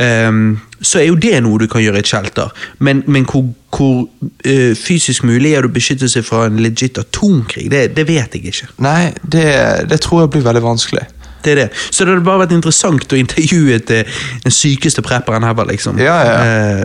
Ehm, 0.00 0.60
så 0.84 1.00
er 1.00 1.08
jo 1.08 1.18
det 1.20 1.34
noe 1.44 1.58
du 1.60 1.66
kan 1.70 1.82
gjøre 1.82 2.00
i 2.00 2.04
et 2.04 2.10
shelter. 2.10 2.52
Men, 2.78 3.02
men 3.06 3.26
hvor, 3.30 3.48
hvor 3.74 4.04
uh, 4.04 4.72
fysisk 4.78 5.26
mulig 5.26 5.54
er 5.54 5.64
det 5.64 5.72
å 5.72 5.74
beskytte 5.74 6.10
seg 6.10 6.26
fra 6.26 6.44
en 6.48 6.60
legit 6.62 7.00
atomkrig? 7.00 7.66
Det, 7.72 7.86
det 7.96 8.06
vet 8.08 8.36
jeg 8.36 8.52
ikke. 8.52 8.70
Nei, 8.84 9.12
det, 9.22 9.46
det 9.90 10.00
tror 10.04 10.24
jeg 10.24 10.34
blir 10.36 10.46
veldig 10.46 10.64
vanskelig. 10.64 11.06
Det 11.44 11.52
er 11.52 11.58
det. 11.64 11.68
Så 11.90 12.04
det 12.04 12.14
hadde 12.14 12.24
bare 12.26 12.44
vært 12.46 12.54
interessant 12.56 13.12
å 13.12 13.18
intervjue 13.20 13.78
til 13.84 14.04
den 14.44 14.52
sykeste 14.54 15.02
prepperen 15.04 15.44
her. 15.44 15.54
liksom. 15.68 15.98
Ja, 16.00 16.16
ja. 16.24 16.36
Eh, 16.80 16.84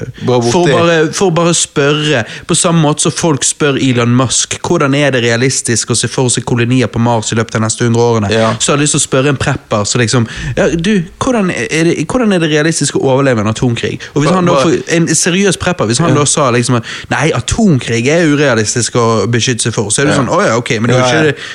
for, 0.51 0.67
bare, 0.67 0.97
for 1.15 1.31
bare 1.35 1.53
spørre, 1.57 2.23
på 2.47 2.55
samme 2.55 2.81
måte 2.83 3.01
som 3.07 3.11
folk 3.15 3.43
spør 3.47 3.79
Elon 3.81 4.13
Musk 4.15 4.57
hvordan 4.65 4.93
er 4.95 5.11
det 5.15 5.23
realistisk 5.23 5.89
å 5.91 5.97
se 5.97 6.07
for 6.11 6.29
seg 6.29 6.45
kolonier 6.47 6.87
på 6.91 6.99
Mars 7.01 7.31
i 7.33 7.37
løpet 7.39 7.55
av 7.55 7.61
de 7.61 7.65
neste 7.65 7.85
hundre 7.87 8.01
årene, 8.03 8.29
Ja. 8.33 8.51
så 8.59 8.73
jeg 8.75 8.83
lyst 8.83 8.95
til 8.95 9.01
å 9.01 9.05
spørre 9.07 9.29
en 9.33 9.39
prepper 9.39 9.83
så 9.87 9.99
liksom 10.01 10.27
ja, 10.57 10.67
du, 10.75 11.03
hvordan 11.23 11.49
er, 11.51 11.89
det, 11.89 11.95
hvordan 12.09 12.33
er 12.35 12.39
det 12.43 12.49
realistisk 12.51 12.95
å 12.99 13.03
overleve 13.13 13.41
en 13.43 13.51
atomkrig? 13.51 13.99
Og 14.13 14.23
hvis 14.23 14.31
han 14.35 14.45
da, 14.49 14.57
En 14.95 15.07
seriøs 15.07 15.57
prepper, 15.61 15.85
hvis 15.89 15.99
han 16.03 16.13
da 16.15 16.25
sa 16.29 16.49
liksom 16.53 16.79
at, 16.79 16.87
nei, 17.11 17.29
atomkrig 17.35 18.05
er 18.11 18.27
urealistisk 18.31 18.95
å 18.99 19.07
beskytte 19.31 19.67
seg 19.69 19.75
for, 19.75 19.89
så 19.93 20.03
er 20.03 20.11
Ja. 20.11 20.17
sånn 20.19 20.29
å 20.33 20.39
ja, 20.45 20.55
ok, 20.57 20.71
men 20.81 20.91
Ja, 20.95 21.05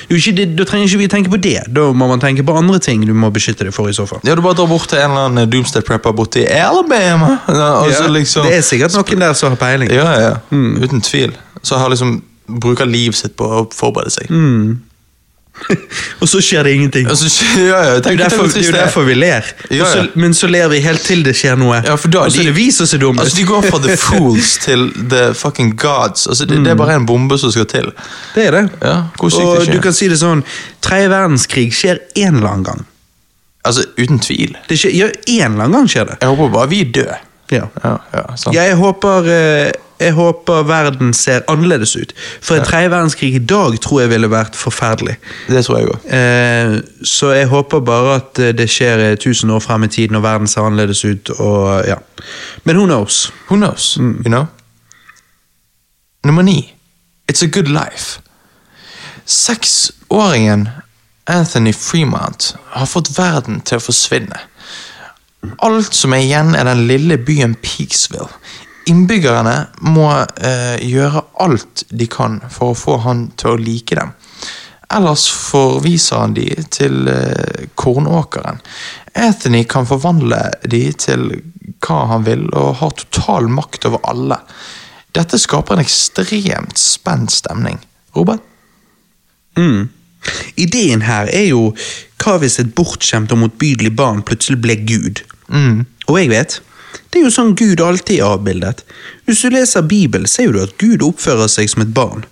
ikke 0.09 0.45
da 0.55 0.63
trenger 0.67 0.87
ikke 0.87 0.97
vi 1.01 1.07
tenke 1.11 1.29
på 1.33 1.39
det. 1.41 1.61
Da 1.75 1.89
må 1.93 2.07
man 2.07 2.19
tenke 2.23 2.43
på 2.45 2.55
andre 2.57 2.79
ting 2.79 2.94
du 3.03 3.13
må 3.13 3.31
beskytte 3.33 3.65
deg 3.65 3.73
for. 3.73 3.89
i 3.89 3.93
så 3.93 4.05
fall. 4.07 4.19
Ja, 4.23 4.35
Du 4.35 4.41
bare 4.41 4.55
drar 4.55 4.67
bort 4.67 4.87
til 4.87 4.99
en 4.99 5.11
eller 5.11 5.25
annen 5.29 5.49
doomsday 5.49 5.81
prepper 5.81 6.13
borti 6.15 6.45
Alabama. 6.47 7.39
Ja, 7.47 7.83
så 7.91 8.03
Ja, 8.05 8.07
liksom, 8.07 8.45
Det 8.47 8.57
er 8.57 8.61
sikkert 8.61 8.93
noen 8.95 9.19
der 9.19 9.33
som 9.33 9.49
har 9.49 9.57
peiling. 9.57 9.91
Ja, 9.91 10.07
ja, 10.19 10.33
uten 10.51 11.01
tvil. 11.01 11.33
Så 11.61 11.77
har 11.77 11.89
liksom 11.89 12.21
bruker 12.47 12.85
livet 12.85 13.15
sitt 13.15 13.35
på 13.35 13.43
å 13.43 13.65
forberede 13.73 14.11
seg. 14.11 14.29
Og 16.21 16.27
så 16.29 16.41
skjer 16.43 16.63
det 16.67 16.73
ingenting. 16.75 17.07
Altså, 17.09 17.29
ja, 17.57 17.63
ja, 17.83 17.95
Det 17.99 18.07
er 18.07 18.11
jo 18.11 18.17
derfor, 18.17 18.45
er 18.45 18.67
er. 18.67 18.71
derfor 18.77 19.03
vi 19.07 19.13
ler. 19.13 19.45
Ja, 19.71 19.81
Og 19.83 19.87
så- 19.91 20.07
Men 20.15 20.33
så 20.33 20.47
ler 20.47 20.67
vi 20.69 20.79
helt 20.83 21.01
til 21.01 21.23
det 21.25 21.35
skjer 21.35 21.55
noe. 21.57 21.77
Og 21.91 21.99
så 22.01 22.39
er 22.39 22.43
det 22.49 22.55
vi 22.55 22.69
som 22.71 22.85
ser 22.87 22.97
dumme 23.01 23.21
altså. 23.21 23.37
De 23.37 23.43
går 23.47 23.61
fra 23.69 23.79
the 23.87 23.97
fools 24.07 24.57
til 24.65 24.91
the 25.09 25.33
fucking 25.33 25.75
gods. 25.77 26.27
Altså, 26.27 26.45
det, 26.45 26.59
det 26.65 26.71
er 26.71 26.75
bare 26.75 26.95
en 26.95 27.05
bombe 27.05 27.37
som 27.39 27.51
skal 27.51 27.65
til. 27.65 27.91
Det 28.35 28.45
er 28.47 28.51
det. 28.51 28.65
Ja, 28.81 28.97
og 29.19 29.65
du 29.71 29.79
kan 29.81 29.93
si 29.93 30.07
det 30.11 30.19
sånn 30.21 30.43
Tredje 30.85 31.09
verdenskrig 31.09 31.71
skjer 31.73 31.97
en 32.15 32.35
eller 32.35 32.49
annen 32.51 32.63
gang. 32.67 32.83
Altså, 33.65 33.85
uten 33.97 34.19
tvil. 34.21 34.57
Det 34.69 34.77
skjer, 34.77 34.91
ja, 34.93 35.07
en 35.39 35.55
eller 35.55 35.63
annen 35.65 35.79
gang 35.79 35.87
skjer 35.89 36.05
det. 36.11 36.17
Jeg 36.21 36.29
håper 36.29 36.51
bare 36.53 36.69
vi 36.69 36.83
dør. 36.83 37.15
Ja. 37.53 37.63
Ja, 37.83 37.95
ja. 38.13 38.23
Jeg 38.53 38.75
håper, 38.77 39.27
eh, 39.29 39.71
jeg 39.99 40.13
håper 40.13 40.63
verden 40.67 41.13
ser 41.13 41.45
annerledes 41.47 41.95
ut. 41.95 42.13
For 42.41 42.55
en 42.55 42.65
tredje 42.65 42.91
verdenskrig 42.91 43.35
i 43.35 43.39
dag 43.39 43.77
tror 43.81 44.01
jeg 44.01 44.11
ville 44.11 44.29
vært 44.31 44.55
forferdelig. 44.59 45.15
Det 45.47 45.63
tror 45.65 45.79
jeg 45.79 45.89
også. 45.93 46.09
Eh, 46.17 46.75
så 47.03 47.31
jeg 47.31 47.47
håper 47.47 47.79
bare 47.79 48.15
at 48.19 48.39
eh, 48.39 48.51
det 48.57 48.67
skjer 48.71 49.03
eh, 49.05 49.17
tusen 49.17 49.49
år 49.55 49.63
frem 49.63 49.87
i 49.87 49.91
tid 49.91 50.11
når 50.11 50.25
verden 50.25 50.51
ser 50.51 50.67
annerledes 50.67 51.05
ut. 51.05 51.29
Og, 51.39 51.85
ja. 51.87 51.95
Men 52.63 52.77
who 52.77 52.85
knows? 52.85 53.31
Who 53.47 53.55
knows? 53.55 53.97
Mm. 53.97 54.17
You 54.25 54.31
know? 54.31 54.45
Nummer 56.23 56.41
ni. 56.41 56.73
It's 57.31 57.43
a 57.43 57.47
good 57.47 57.67
life. 57.67 58.19
Seksåringen 59.25 60.69
Anthony 61.25 61.73
Fremont 61.73 62.55
har 62.69 62.85
fått 62.85 63.09
verden 63.17 63.61
til 63.65 63.79
å 63.79 63.85
forsvinne. 63.87 64.37
Alt 65.65 65.95
som 65.95 66.13
er 66.13 66.25
igjen, 66.25 66.53
er 66.57 66.67
den 66.67 66.85
lille 66.89 67.17
byen 67.21 67.55
Peaksville. 67.61 68.29
Innbyggerne 68.85 69.55
må 69.87 70.09
eh, 70.13 70.77
gjøre 70.85 71.23
alt 71.41 71.85
de 71.89 72.07
kan 72.11 72.37
for 72.53 72.73
å 72.73 72.77
få 72.77 72.99
han 73.05 73.27
til 73.39 73.55
å 73.55 73.61
like 73.61 73.97
dem. 73.97 74.13
Ellers 74.93 75.25
forviser 75.31 76.21
han 76.21 76.35
de 76.37 76.47
til 76.73 77.09
eh, 77.09 77.65
kornåkeren. 77.73 78.61
Anthony 79.17 79.63
kan 79.69 79.87
forvandle 79.89 80.41
de 80.69 80.83
til 81.01 81.29
hva 81.85 82.01
han 82.11 82.25
vil, 82.27 82.45
og 82.53 82.77
har 82.81 82.93
total 82.99 83.49
makt 83.49 83.87
over 83.89 84.03
alle. 84.05 84.37
Dette 85.15 85.39
skaper 85.41 85.77
en 85.77 85.85
ekstremt 85.85 86.77
spent 86.79 87.33
stemning. 87.33 87.79
Robert? 88.15 88.43
Mm. 89.57 89.87
Ideen 90.59 91.05
her 91.05 91.29
er 91.33 91.49
jo 91.49 91.69
hva 92.21 92.37
hvis 92.41 92.59
et 92.61 92.73
bortskjemt 92.75 93.33
og 93.33 93.41
motbydelig 93.43 93.93
barn 93.97 94.23
plutselig 94.25 94.59
ble 94.61 94.77
Gud? 94.87 95.21
Mm. 95.47 95.85
Og 96.09 96.19
jeg 96.19 96.31
vet, 96.33 96.59
det 97.11 97.19
er 97.19 97.25
jo 97.27 97.33
sånn 97.33 97.55
Gud 97.57 97.81
alltid 97.81 98.19
er 98.19 98.35
avbildet. 98.35 98.83
Hvis 99.25 99.43
du 99.43 99.49
leser 99.53 99.85
Bibelen, 99.87 100.27
ser 100.29 100.53
du 100.53 100.61
at 100.61 100.75
Gud 100.81 101.03
oppfører 101.05 101.49
seg 101.51 101.69
som 101.71 101.85
et 101.85 101.93
barn. 101.95 102.25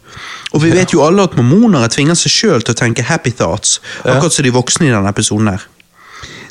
Og 0.54 0.62
vi 0.64 0.74
vet 0.74 0.94
jo 0.94 1.02
alle 1.06 1.26
at 1.26 1.38
mormonere 1.38 1.90
tvinger 1.92 2.18
seg 2.20 2.34
sjøl 2.34 2.66
til 2.66 2.76
å 2.76 2.82
tenke 2.84 3.06
happy 3.08 3.34
thoughts, 3.34 3.80
akkurat 4.04 4.36
som 4.36 4.46
de 4.46 4.54
voksne 4.54 4.90
i 4.90 4.94
denne 4.94 5.10
episoden 5.10 5.50
her. 5.54 5.64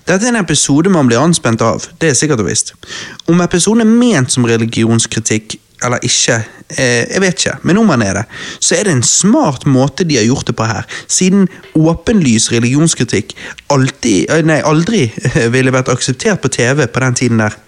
Dette 0.03 0.27
er 0.27 0.33
en 0.33 0.41
episode 0.41 0.91
man 0.91 1.07
blir 1.07 1.23
anspent 1.23 1.63
av, 1.63 1.85
det 2.03 2.11
er 2.11 2.17
sikkert 2.19 2.43
og 2.43 2.49
visst. 2.49 2.73
Om 3.31 3.43
episoden 3.45 3.85
er 3.85 3.91
ment 3.91 4.35
som 4.35 4.47
religionskritikk, 4.51 5.55
eller 5.83 6.03
ikke, 6.07 6.41
eh, 6.75 7.07
jeg 7.07 7.23
vet 7.23 7.39
ikke, 7.39 7.55
men 7.63 7.79
om 7.79 7.91
han 7.95 8.03
er 8.03 8.19
det, 8.19 8.25
så 8.59 8.75
er 8.75 8.87
det 8.87 8.97
en 8.97 9.07
smart 9.07 9.67
måte 9.67 10.07
de 10.07 10.19
har 10.19 10.27
gjort 10.27 10.51
det 10.51 10.57
på 10.59 10.67
her, 10.67 10.87
siden 11.07 11.47
åpenlys 11.79 12.51
religionskritikk 12.55 13.37
alltid, 13.71 14.31
eh, 14.31 14.43
nei, 14.47 14.59
aldri 14.67 15.05
ville 15.55 15.75
vært 15.75 15.93
akseptert 15.95 16.43
på 16.43 16.51
TV 16.51 16.87
på 16.87 17.07
den 17.07 17.19
tiden 17.23 17.45
der. 17.45 17.59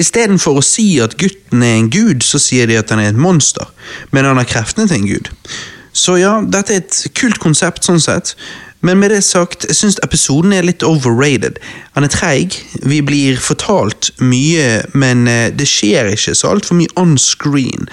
Istedenfor 0.00 0.60
å 0.60 0.64
si 0.64 0.88
at 1.02 1.18
gutten 1.20 1.64
er 1.66 1.76
en 1.76 1.90
gud, 1.92 2.24
så 2.26 2.40
sier 2.42 2.70
de 2.70 2.78
at 2.80 2.90
han 2.94 3.02
er 3.02 3.12
et 3.12 3.20
monster, 3.20 3.68
men 4.10 4.28
han 4.28 4.40
har 4.40 4.48
kreftene 4.48 4.88
til 4.88 5.00
en 5.00 5.10
gud. 5.10 5.30
Så 5.92 6.16
ja, 6.20 6.38
dette 6.46 6.74
er 6.74 6.84
et 6.84 6.98
kult 7.18 7.40
konsept 7.42 7.86
sånn 7.86 8.00
sett, 8.02 8.36
men 8.80 8.96
med 8.98 9.12
det 9.12 9.20
sagt, 9.26 9.66
jeg 9.68 9.76
syns 9.76 9.98
episoden 10.04 10.54
er 10.56 10.64
litt 10.64 10.84
overrated. 10.86 11.58
Han 11.96 12.06
er 12.06 12.12
treig, 12.12 12.56
vi 12.80 13.02
blir 13.04 13.40
fortalt 13.42 14.08
mye, 14.24 14.80
men 14.96 15.28
eh, 15.28 15.50
det 15.52 15.68
skjer 15.68 16.14
ikke 16.14 16.34
så 16.38 16.54
altfor 16.54 16.78
mye 16.78 16.94
on 17.00 17.18
screen. 17.20 17.90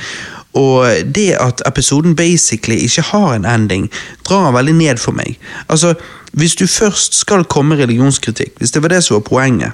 Og 0.57 0.87
det 1.13 1.33
at 1.43 1.61
episoden 1.67 2.15
basically 2.15 2.79
ikke 2.87 3.03
har 3.11 3.35
en 3.35 3.45
ending, 3.45 3.89
drar 4.25 4.55
veldig 4.55 4.77
ned 4.79 5.03
for 5.03 5.11
meg. 5.11 5.35
Altså, 5.67 5.93
Hvis 6.37 6.55
du 6.55 6.67
først 6.67 7.15
skal 7.15 7.43
komme 7.43 7.75
religionskritikk, 7.75 8.57
hvis 8.59 8.71
det 8.71 8.81
var 8.83 8.89
det 8.89 9.03
som 9.03 9.15
var 9.15 9.23
poenget, 9.25 9.71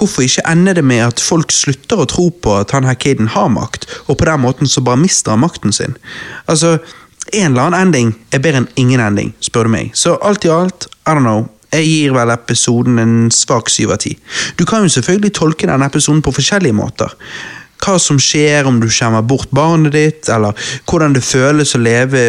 hvorfor 0.00 0.24
ikke 0.24 0.46
ender 0.48 0.78
det 0.80 0.84
med 0.84 1.04
at 1.04 1.20
folk 1.22 1.52
slutter 1.54 2.00
å 2.00 2.08
tro 2.08 2.30
på 2.32 2.56
at 2.62 2.72
han 2.74 2.88
her 2.88 2.98
kiden 2.98 3.30
har 3.34 3.52
makt, 3.52 3.86
og 4.08 4.18
på 4.18 4.28
den 4.28 4.42
måten 4.42 4.70
så 4.70 4.82
bare 4.84 5.00
mister 5.00 5.36
han 5.36 5.44
makten 5.44 5.74
sin? 5.76 5.96
Altså, 6.48 6.78
en 7.32 7.52
eller 7.52 7.68
annen 7.68 7.80
ending 7.80 8.12
er 8.32 8.42
bedre 8.42 8.64
enn 8.64 8.70
ingen 8.80 9.02
ending, 9.04 9.34
spør 9.44 9.68
du 9.68 9.74
meg. 9.76 9.94
Så 9.94 10.16
alt 10.24 10.44
i 10.48 10.52
alt, 10.52 10.88
I 11.06 11.14
don't 11.14 11.26
know. 11.26 11.48
Jeg 11.70 11.86
gir 11.86 12.14
vel 12.16 12.32
episoden 12.34 12.98
en 12.98 13.14
svak 13.30 13.70
syv 13.70 13.92
av 13.94 14.00
ti. 14.02 14.16
Du 14.58 14.64
kan 14.66 14.82
jo 14.82 14.90
selvfølgelig 14.90 15.36
tolke 15.38 15.68
denne 15.70 15.86
episoden 15.86 16.22
på 16.26 16.32
forskjellige 16.34 16.74
måter. 16.74 17.14
Hva 17.80 17.96
som 18.02 18.18
skjer 18.20 18.68
om 18.68 18.80
du 18.80 18.88
skjemmer 18.92 19.24
bort 19.24 19.50
barnet 19.56 19.94
ditt, 19.94 20.28
eller 20.28 20.56
hvordan 20.90 21.14
det 21.16 21.24
føles 21.24 21.74
å 21.74 21.80
leve 21.80 22.24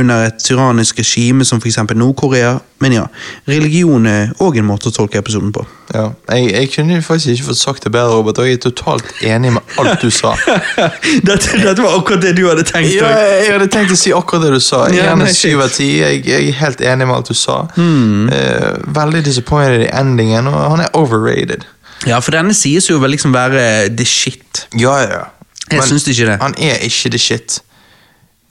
under 0.00 0.30
et 0.30 0.38
tyrannisk 0.44 1.02
regime 1.02 1.44
som 1.44 1.60
f.eks. 1.60 1.82
Nord-Korea. 1.94 2.56
Men 2.82 2.92
ja, 2.92 3.04
religion 3.48 4.04
er 4.08 4.32
òg 4.44 4.58
en 4.60 4.66
måte 4.68 4.90
å 4.90 4.92
tolke 4.92 5.20
episoden 5.20 5.52
på. 5.54 5.62
Ja, 5.94 6.08
jeg, 6.32 6.50
jeg 6.52 6.70
kunne 6.74 6.98
faktisk 7.04 7.32
ikke 7.32 7.46
fått 7.50 7.60
sagt 7.60 7.86
det 7.86 7.92
bedre, 7.94 8.18
Robert, 8.18 8.40
og 8.42 8.48
jeg 8.48 8.58
er 8.58 8.62
totalt 8.64 9.12
enig 9.24 9.54
med 9.54 9.76
alt 9.80 10.02
du 10.02 10.10
sa. 10.12 10.34
dette, 11.28 11.60
dette 11.60 11.78
var 11.84 11.96
akkurat 11.96 12.24
det 12.24 12.34
du 12.36 12.42
hadde 12.48 12.66
tenkt. 12.68 12.92
Ja, 12.96 13.12
jeg, 13.14 13.38
jeg 13.46 13.54
hadde 13.54 13.70
tenkt 13.72 13.94
å 13.94 14.00
si 14.00 14.12
akkurat 14.16 14.44
det 14.48 14.56
du 14.56 14.64
sa. 14.64 14.82
Ja, 14.92 15.14
nei, 15.16 15.30
syv 15.32 15.64
av 15.64 15.72
ti. 15.76 15.94
Jeg, 16.02 16.24
jeg 16.28 16.50
er 16.50 16.58
helt 16.60 16.84
enig 16.84 17.08
med 17.08 17.20
alt 17.20 17.30
du 17.32 17.38
sa. 17.38 17.62
Eh, 17.78 18.68
veldig 19.00 19.24
disappointed 19.28 19.86
i 19.86 19.92
endingen, 19.94 20.50
og 20.50 20.60
han 20.74 20.84
er 20.84 20.92
overrated. 20.98 21.64
Ja, 22.06 22.18
for 22.20 22.36
denne 22.36 22.54
sies 22.56 22.90
jo 22.90 22.98
vel 23.00 23.14
liksom 23.14 23.32
være 23.34 23.88
the 23.96 24.04
shit. 24.04 24.66
Ja, 24.78 24.96
ja. 25.00 25.22
ja. 25.70 25.76
Jeg 25.76 25.86
syns 25.88 26.08
ikke 26.08 26.26
det. 26.30 26.38
Han 26.42 26.54
er 26.58 26.82
ikke 26.84 27.10
the 27.10 27.18
shit. 27.18 27.62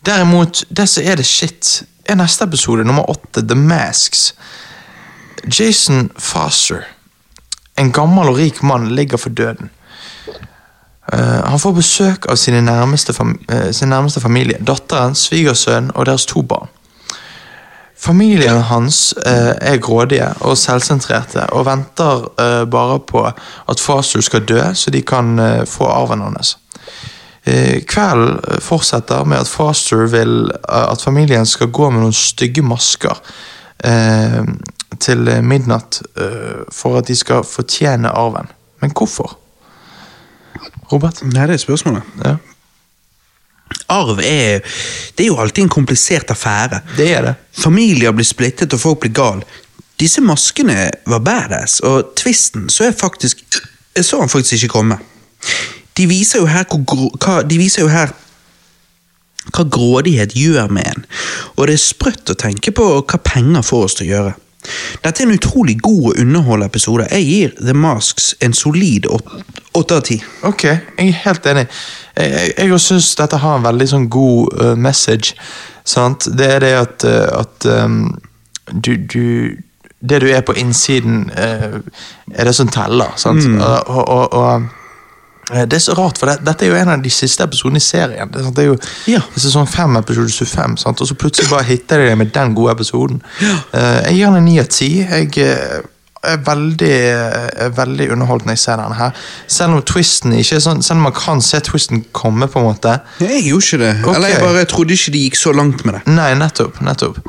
Derimot, 0.06 0.64
det 0.70 0.90
som 0.90 1.04
er 1.06 1.16
the 1.16 1.24
shit, 1.24 1.84
er 2.06 2.16
neste 2.20 2.44
episode, 2.44 2.84
nummer 2.84 3.10
åtte, 3.10 3.48
The 3.48 3.56
Masks. 3.56 4.34
Jason 5.60 6.12
Foster, 6.18 6.84
en 7.80 7.92
gammel 7.92 8.28
og 8.32 8.38
rik 8.38 8.64
mann, 8.64 8.96
ligger 8.96 9.18
for 9.18 9.30
døden. 9.30 9.70
Uh, 11.14 11.20
han 11.20 11.60
får 11.60 11.72
besøk 11.76 12.26
av 12.32 12.40
sine 12.40 12.62
nærmeste, 12.62 13.14
eh, 13.50 13.72
sin 13.76 13.90
nærmeste 13.92 14.22
familie, 14.24 14.58
datteren, 14.68 15.16
svigersønnen 15.16 15.92
og 15.96 16.06
deres 16.06 16.26
to 16.26 16.42
barn. 16.42 16.72
Familien 18.04 18.58
hans 18.68 19.14
eh, 19.26 19.54
er 19.62 19.78
grådige 19.80 20.28
og 20.44 20.58
selvsentrerte 20.60 21.46
og 21.56 21.64
venter 21.70 22.26
eh, 22.42 22.64
bare 22.68 22.98
på 23.00 23.22
at 23.24 23.80
Fasu 23.80 24.18
skal 24.22 24.44
dø, 24.44 24.60
så 24.76 24.92
de 24.92 25.02
kan 25.08 25.40
eh, 25.40 25.62
få 25.70 25.88
arven 25.88 26.22
hans. 26.26 26.58
Eh, 27.48 27.80
kvelden 27.88 28.42
eh, 28.44 28.60
fortsetter 28.60 29.24
med 29.24 29.46
at 29.46 29.48
Faster 29.48 30.04
vil 30.12 30.52
eh, 30.52 30.92
at 30.92 31.02
familien 31.02 31.48
skal 31.48 31.72
gå 31.72 31.90
med 31.94 32.04
noen 32.04 32.16
stygge 32.16 32.64
masker 32.64 33.24
eh, 33.84 34.42
til 35.00 35.32
midnatt 35.44 36.02
eh, 36.20 36.64
for 36.76 37.00
at 37.00 37.08
de 37.08 37.16
skal 37.16 37.48
fortjene 37.48 38.12
arven. 38.12 38.52
Men 38.84 38.92
hvorfor? 38.92 39.38
Robert? 40.92 41.24
Nei, 41.24 41.48
det 41.48 41.56
er 41.56 41.64
spørsmålet. 41.64 42.04
Ja, 42.26 42.36
Arv 43.90 44.20
er 44.24 44.60
Det 45.18 45.24
er 45.24 45.28
jo 45.28 45.38
alltid 45.40 45.64
en 45.64 45.70
komplisert 45.70 46.32
affære. 46.32 46.82
det 46.98 47.12
er 47.14 47.22
det. 47.22 47.36
Familier 47.58 48.12
blir 48.12 48.26
splittet, 48.26 48.74
og 48.74 48.80
folk 48.80 49.00
blir 49.00 49.12
gal. 49.14 49.44
Disse 50.00 50.22
maskene 50.22 50.90
var 51.08 51.20
badass, 51.20 51.80
og 51.80 52.14
tvisten 52.16 52.70
så 52.70 52.84
er 52.88 52.92
faktisk 52.92 53.38
Jeg 53.96 54.06
så 54.06 54.20
han 54.20 54.30
faktisk 54.30 54.54
ikke 54.54 54.68
komme. 54.74 54.98
De 55.98 56.08
viser 56.08 56.40
jo 56.40 56.46
her 56.46 56.64
hvor 56.66 57.12
hva, 57.20 57.42
De 57.48 57.58
viser 57.58 57.82
jo 57.84 57.88
her 57.88 58.10
hva 59.54 59.64
grådighet 59.70 60.32
gjør 60.40 60.70
med 60.72 60.88
en, 60.88 61.06
og 61.58 61.68
det 61.68 61.74
er 61.76 61.82
sprøtt 61.84 62.32
å 62.32 62.36
tenke 62.40 62.72
på 62.72 62.86
hva 63.04 63.18
penger 63.24 63.62
får 63.62 63.84
oss 63.84 63.94
til 64.00 64.08
å 64.08 64.10
gjøre. 64.14 64.34
Dette 65.04 65.20
er 65.22 65.28
en 65.28 65.34
utrolig 65.36 65.76
god 65.84 66.06
og 66.14 66.20
underholdende 66.24 66.70
episode. 66.72 67.08
Jeg 67.12 67.26
gir 67.28 67.50
The 67.60 67.74
Masks 67.76 68.36
en 68.42 68.54
solid 68.54 69.06
åt- 69.12 69.34
åtte 69.74 69.98
av 69.98 70.02
ti. 70.06 70.18
Ok, 70.44 70.64
jeg 70.64 71.08
er 71.08 71.22
helt 71.26 71.46
enig. 71.50 71.66
Jeg, 72.18 72.54
jeg, 72.58 72.80
synes 72.80 73.16
dette 73.18 73.40
har 73.42 73.58
en 73.58 73.66
veldig 73.66 73.88
sånn 73.90 74.10
god 74.14 74.60
uh, 74.62 74.74
message. 74.78 75.34
Sant? 75.86 76.30
Det 76.38 76.50
er 76.56 76.64
det 76.64 76.74
at, 76.78 77.06
uh, 77.08 77.42
at 77.42 77.70
um, 77.84 78.04
du, 78.72 78.96
du 78.98 79.58
Det 80.04 80.20
du 80.20 80.28
er 80.28 80.42
på 80.44 80.54
innsiden, 80.60 81.30
uh, 81.32 81.80
er 82.36 82.44
det 82.50 82.56
som 82.56 82.68
teller. 82.68 83.14
Sant? 83.16 83.46
Og, 83.48 83.88
og, 83.88 84.10
og, 84.10 84.34
og 84.34 85.64
det 85.70 85.78
er 85.78 85.84
så 85.84 85.94
rart, 85.96 86.20
for 86.20 86.28
det, 86.28 86.42
dette 86.44 86.66
er 86.66 86.72
jo 86.72 86.76
en 86.80 86.92
av 86.92 87.02
de 87.04 87.12
siste 87.12 87.44
episodene 87.44 87.80
i 87.80 87.84
serien. 87.84 88.30
Det, 88.32 88.44
det 88.56 88.64
er 88.64 88.68
jo 88.68 88.78
Ja. 89.08 89.22
sesong 89.36 89.68
fem, 89.68 89.96
episode 90.00 90.32
25, 90.32 90.78
sant? 90.78 91.02
og 91.02 91.08
så 91.08 91.16
plutselig 91.16 91.50
bare 91.50 91.68
hitter 91.68 92.00
de 92.04 92.12
det 92.12 92.18
med 92.18 92.32
den 92.36 92.54
gode 92.56 92.76
episoden. 92.76 93.24
Uh, 93.74 94.04
jeg 94.10 94.20
gir 94.20 94.28
den 94.28 94.40
en 94.42 94.46
ni 94.46 94.60
av 94.60 94.68
ti. 94.72 94.92
Jeg 95.00 95.32
er 96.24 96.40
veldig, 96.46 96.98
veldig 97.76 98.08
jeg 98.08 98.60
ser 98.62 98.80
denne 98.80 98.96
her. 98.98 99.26
Selv 99.48 99.78
om 99.78 99.84
twisten 99.88 100.36
ikke 100.38 100.58
er 100.58 100.64
sånn, 100.64 100.84
selv 100.86 101.02
om 101.02 101.10
man 101.10 101.18
kan 101.18 101.42
se 101.44 101.60
twisten 101.64 102.06
komme, 102.16 102.48
på 102.48 102.62
en 102.62 102.70
måte. 102.70 102.96
Jeg 103.20 103.44
gjorde 103.48 103.68
ikke 103.68 103.82
det. 103.84 103.92
Okay. 104.04 104.16
Eller 104.16 104.34
jeg 104.34 104.46
bare 104.46 104.70
trodde 104.72 104.98
ikke 104.98 105.14
de 105.16 105.26
gikk 105.26 105.40
så 105.40 105.54
langt 105.56 105.86
med 105.86 106.00
det. 106.00 106.04
Nei, 106.14 106.32
nettopp. 106.40 106.80
nettopp. 106.86 107.20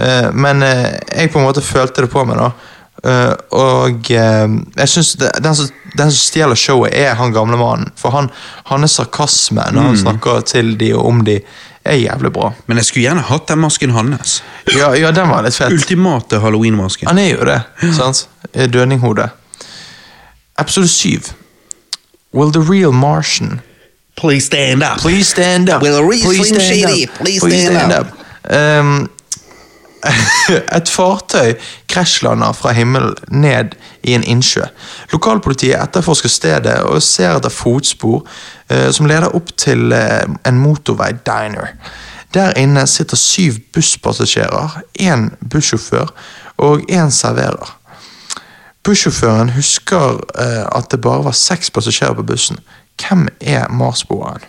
Eh, 0.00 0.28
men 0.32 0.62
eh, 0.66 0.90
jeg 1.14 1.32
på 1.32 1.40
en 1.40 1.48
måte 1.48 1.64
følte 1.64 2.06
det 2.06 2.12
på 2.12 2.26
meg, 2.28 2.40
da. 2.40 2.52
Uh, 3.00 3.32
og 3.56 4.10
uh, 4.12 4.56
jeg 4.76 4.88
synes 4.92 5.14
det, 5.16 5.30
den, 5.40 5.54
som, 5.56 5.68
den 5.96 6.10
som 6.12 6.18
stjeler 6.20 6.58
showet, 6.58 6.92
er 6.92 7.14
han 7.16 7.32
gamle 7.32 7.56
mannen. 7.56 7.88
For 7.96 8.12
han, 8.12 8.28
er 8.68 8.92
sarkasme 8.92 9.64
når 9.72 9.88
han 9.88 9.96
snakker 10.02 10.44
til 10.44 10.74
de 10.80 10.90
og 10.98 11.06
om 11.08 11.22
de, 11.24 11.38
er 11.84 11.96
jævlig 11.96 12.32
bra. 12.32 12.52
Men 12.66 12.76
jeg 12.76 12.84
skulle 12.88 13.02
gjerne 13.08 13.24
hatt 13.26 13.48
den 13.48 13.58
masken 13.58 13.90
hans. 13.90 14.42
Ja, 14.76 14.92
ja 14.94 15.10
den 15.16 15.28
var 15.28 15.42
litt 15.46 15.56
fett. 15.56 15.72
Ultimate 15.72 16.40
halloween-masken. 16.40 17.08
Han 17.08 17.18
er 17.18 17.30
jo 17.34 17.44
det. 17.48 17.60
sant? 17.96 18.28
Dødninghode. 18.54 19.28
Episode 20.60 20.88
7. 20.88 21.32
Will 22.32 22.52
the 22.52 22.60
real 22.60 22.92
Martian 22.92 23.60
Please 24.16 24.46
stand 24.46 24.82
up. 24.82 24.98
Please 24.98 25.30
stand 25.30 25.70
up. 25.70 25.82
Will 25.82 25.96
the 25.96 26.04
real 26.04 26.24
Please 26.24 26.48
stand 26.48 26.84
up. 26.84 27.18
please 27.18 27.40
Please 27.40 27.62
stand 27.62 27.76
stand 27.76 27.92
up. 27.92 28.06
up. 28.44 28.80
Um, 28.80 29.10
et 30.76 30.88
fartøy 30.88 31.54
krasjlander 31.90 32.52
fra 32.56 32.72
himmelen 32.76 33.14
ned 33.28 33.74
i 34.02 34.14
en 34.16 34.24
innsjø. 34.24 34.64
Lokalpolitiet 35.12 35.76
etterforsker 35.80 36.32
stedet 36.32 36.78
og 36.88 37.02
ser 37.04 37.36
etter 37.36 37.52
fotspor 37.52 38.22
eh, 38.70 38.88
som 38.92 39.08
leder 39.10 39.34
opp 39.36 39.52
til 39.60 39.92
eh, 39.96 40.24
en 40.48 40.60
motorvei-diner. 40.60 41.74
Der 42.34 42.54
inne 42.58 42.86
sitter 42.86 43.18
syv 43.18 43.58
busspassasjerer, 43.74 44.80
én 45.00 45.30
bussjåfør 45.50 46.14
og 46.62 46.86
én 46.90 47.10
serverer. 47.10 47.76
Bussjåføren 48.84 49.50
husker 49.56 50.22
eh, 50.38 50.64
at 50.72 50.90
det 50.90 51.00
bare 51.00 51.24
var 51.24 51.36
seks 51.36 51.70
passasjerer 51.70 52.14
på 52.14 52.22
bussen. 52.32 52.58
Hvem 53.00 53.28
er 53.40 53.68
Marsboeren? 53.68 54.44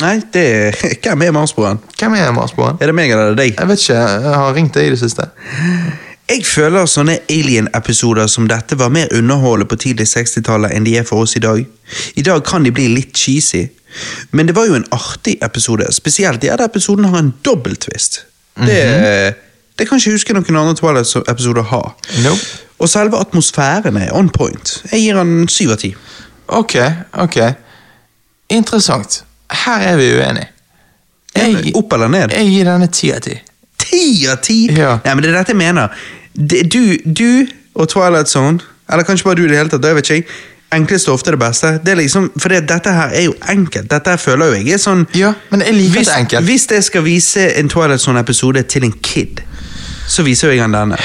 Nei, 0.00 0.14
det 0.32 0.44
er 0.56 0.78
Hvem 1.02 1.26
er 1.26 1.34
Marsboeren? 1.36 1.80
Hvem 1.98 2.14
er 2.16 2.32
Marsboeren? 2.32 2.78
Er 2.80 2.88
det 2.88 2.96
meg 2.96 3.12
eller 3.12 3.32
er 3.32 3.34
det 3.34 3.42
deg? 3.42 3.58
Jeg 3.58 3.68
vet 3.68 3.84
ikke, 3.84 3.98
jeg 3.98 4.40
har 4.40 4.56
ringt 4.56 4.74
deg 4.78 4.88
i 4.88 4.94
det 4.94 5.00
siste. 5.02 5.28
Jeg 6.32 6.46
føler 6.48 6.88
sånne 6.88 7.18
alien-episoder 7.28 8.30
som 8.30 8.46
dette 8.48 8.78
var 8.80 8.92
mer 8.94 9.10
underholdende 9.12 9.68
på 9.68 9.76
tidlig 9.82 10.06
60-tallet 10.14 10.72
enn 10.72 10.86
de 10.86 10.94
er 10.96 11.04
for 11.04 11.26
oss 11.26 11.36
i 11.36 11.42
dag. 11.44 11.60
I 12.16 12.24
dag 12.24 12.40
kan 12.46 12.64
de 12.64 12.72
bli 12.72 12.86
litt 12.88 13.12
cheesy, 13.18 13.66
men 14.32 14.48
det 14.48 14.56
var 14.56 14.70
jo 14.70 14.78
en 14.78 14.86
artig 14.96 15.36
episode. 15.44 15.90
Spesielt 15.92 16.40
de 16.40 16.48
her 16.48 16.62
episoden 16.64 17.10
har 17.10 17.18
en 17.20 17.34
dobbelttvist. 17.44 18.22
Det, 18.64 18.80
det 19.76 19.88
kan 19.88 20.00
ikke 20.00 20.14
huske 20.14 20.36
noen 20.36 20.60
andre 20.62 20.78
Twilight-episoder 20.78 21.68
har. 21.68 21.92
Nope. 22.24 22.62
Og 22.82 22.88
selve 22.88 23.20
atmosfæren 23.20 23.96
er 24.00 24.14
on 24.16 24.30
point. 24.32 24.72
Jeg 24.92 25.04
gir 25.04 25.20
han 25.20 25.44
syv 25.52 25.76
av 25.76 25.82
ti. 25.84 25.92
Ok, 26.48 26.78
ok. 27.22 27.36
Interessant. 28.56 29.20
Her 29.52 29.86
er 29.92 29.96
vi 30.00 30.10
uenige. 30.16 30.48
Jeg, 31.36 31.72
Opp 31.76 31.92
eller 31.96 32.08
ned? 32.12 32.32
jeg 32.36 32.48
gir 32.52 32.68
denne 32.68 32.86
ti 32.92 33.10
av 33.12 33.20
ti. 33.24 33.38
Ti 33.80 34.26
av 34.30 34.40
ti! 34.44 34.58
Ja. 34.76 34.98
Nei, 35.04 35.14
men 35.14 35.24
det 35.24 35.30
er 35.32 35.38
dette 35.40 35.54
jeg 35.54 35.60
mener. 35.60 35.88
Du, 36.36 36.96
du 37.04 37.46
og 37.74 37.88
Twilight 37.88 38.28
Zone, 38.28 38.60
eller 38.92 39.04
kanskje 39.08 39.24
bare 39.24 39.40
du 39.40 39.46
i 39.46 39.48
det 39.52 39.56
hele 39.56 39.72
tatt, 39.72 39.82
det 39.82 39.94
vet 39.96 40.10
ikke 40.10 40.18
jeg, 40.20 40.26
enkleste 40.72 41.10
er 41.10 41.14
ofte 41.14 41.32
det 41.34 41.38
beste. 41.40 41.72
Det 41.84 41.92
er 41.92 41.98
liksom, 42.00 42.30
for 42.40 42.52
det, 42.52 42.62
dette 42.68 42.92
her 42.92 43.12
er 43.16 43.26
jo 43.26 43.34
enkelt. 43.52 43.90
Dette 43.90 44.14
her 44.14 44.20
føler 44.20 44.54
jeg 44.56 44.72
er 44.76 44.80
sånn 44.80 45.04
Ja, 45.16 45.32
men 45.52 45.64
jeg 45.64 45.76
liker 45.76 45.98
hvis, 45.98 46.08
det 46.08 46.18
enkelt. 46.24 46.48
Hvis 46.48 46.66
jeg 46.70 46.84
skal 46.88 47.04
vise 47.04 47.46
en 47.60 47.68
Twilight 47.72 48.00
Zone-episode 48.04 48.62
til 48.72 48.88
en 48.88 48.94
kid, 49.04 49.42
så 50.08 50.24
viser 50.26 50.52
jeg 50.52 50.62
han 50.64 50.76
denne. 50.76 50.98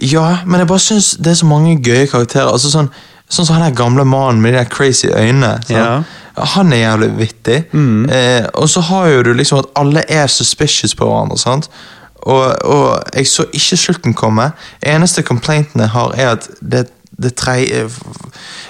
Ja, 0.00 0.40
men 0.46 0.62
jeg 0.62 0.70
bare 0.70 0.82
syns 0.82 1.16
det 1.18 1.32
er 1.34 1.40
så 1.40 1.46
mange 1.50 1.78
gøye 1.82 2.06
karakterer. 2.10 2.50
Altså 2.52 2.70
Sånn 2.70 2.90
sånn 3.28 3.44
som 3.44 3.58
han 3.58 3.66
der 3.66 3.74
gamle 3.76 4.06
mannen 4.08 4.38
med 4.40 4.54
de 4.54 4.62
der 4.62 4.68
crazy 4.72 5.10
øynene. 5.10 5.58
Sånn. 5.68 5.76
Ja. 5.76 6.27
Han 6.54 6.72
er 6.72 6.76
jævlig 6.76 7.10
vittig. 7.18 7.64
Eh, 8.10 8.44
og 8.54 8.68
så 8.68 8.80
har 8.80 9.08
jo 9.08 9.22
du 9.22 9.32
liksom 9.32 9.58
at 9.58 9.70
alle 9.76 10.04
er 10.08 10.26
suspicious 10.26 10.94
på 10.94 11.06
hverandre. 11.06 11.38
sant? 11.38 11.70
Og, 12.14 12.64
og 12.64 13.02
jeg 13.14 13.26
så 13.26 13.44
ikke 13.52 13.76
slutten 13.76 14.14
komme. 14.14 14.50
Eneste 14.82 15.22
complainten 15.22 15.80
jeg 15.80 15.88
har, 15.88 16.14
er 16.16 16.28
at 16.28 16.48
det, 16.60 16.88
det 17.22 17.34
tredje 17.34 17.88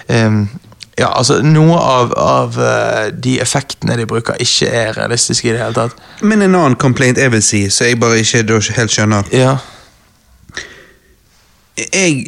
um, 0.08 0.48
Ja, 0.98 1.12
altså 1.14 1.42
Noe 1.42 1.78
av, 1.78 2.12
av 2.18 2.56
eh, 2.58 3.12
de 3.14 3.36
effektene 3.40 3.96
de 3.96 4.06
bruker, 4.06 4.34
ikke 4.42 4.66
er 4.66 4.96
realistiske 4.96 5.48
i 5.48 5.52
det 5.52 5.60
hele 5.62 5.76
tatt. 5.76 5.94
Men 6.20 6.42
en 6.42 6.56
annen 6.58 6.74
complaint 6.74 7.18
jeg 7.18 7.30
vil 7.32 7.42
si, 7.42 7.60
så 7.70 7.86
jeg 7.86 8.00
bare 8.02 8.18
ikke 8.18 8.42
helt 8.74 8.90
skjønner 8.90 9.30
Ja, 9.32 9.58
jeg, 11.78 12.26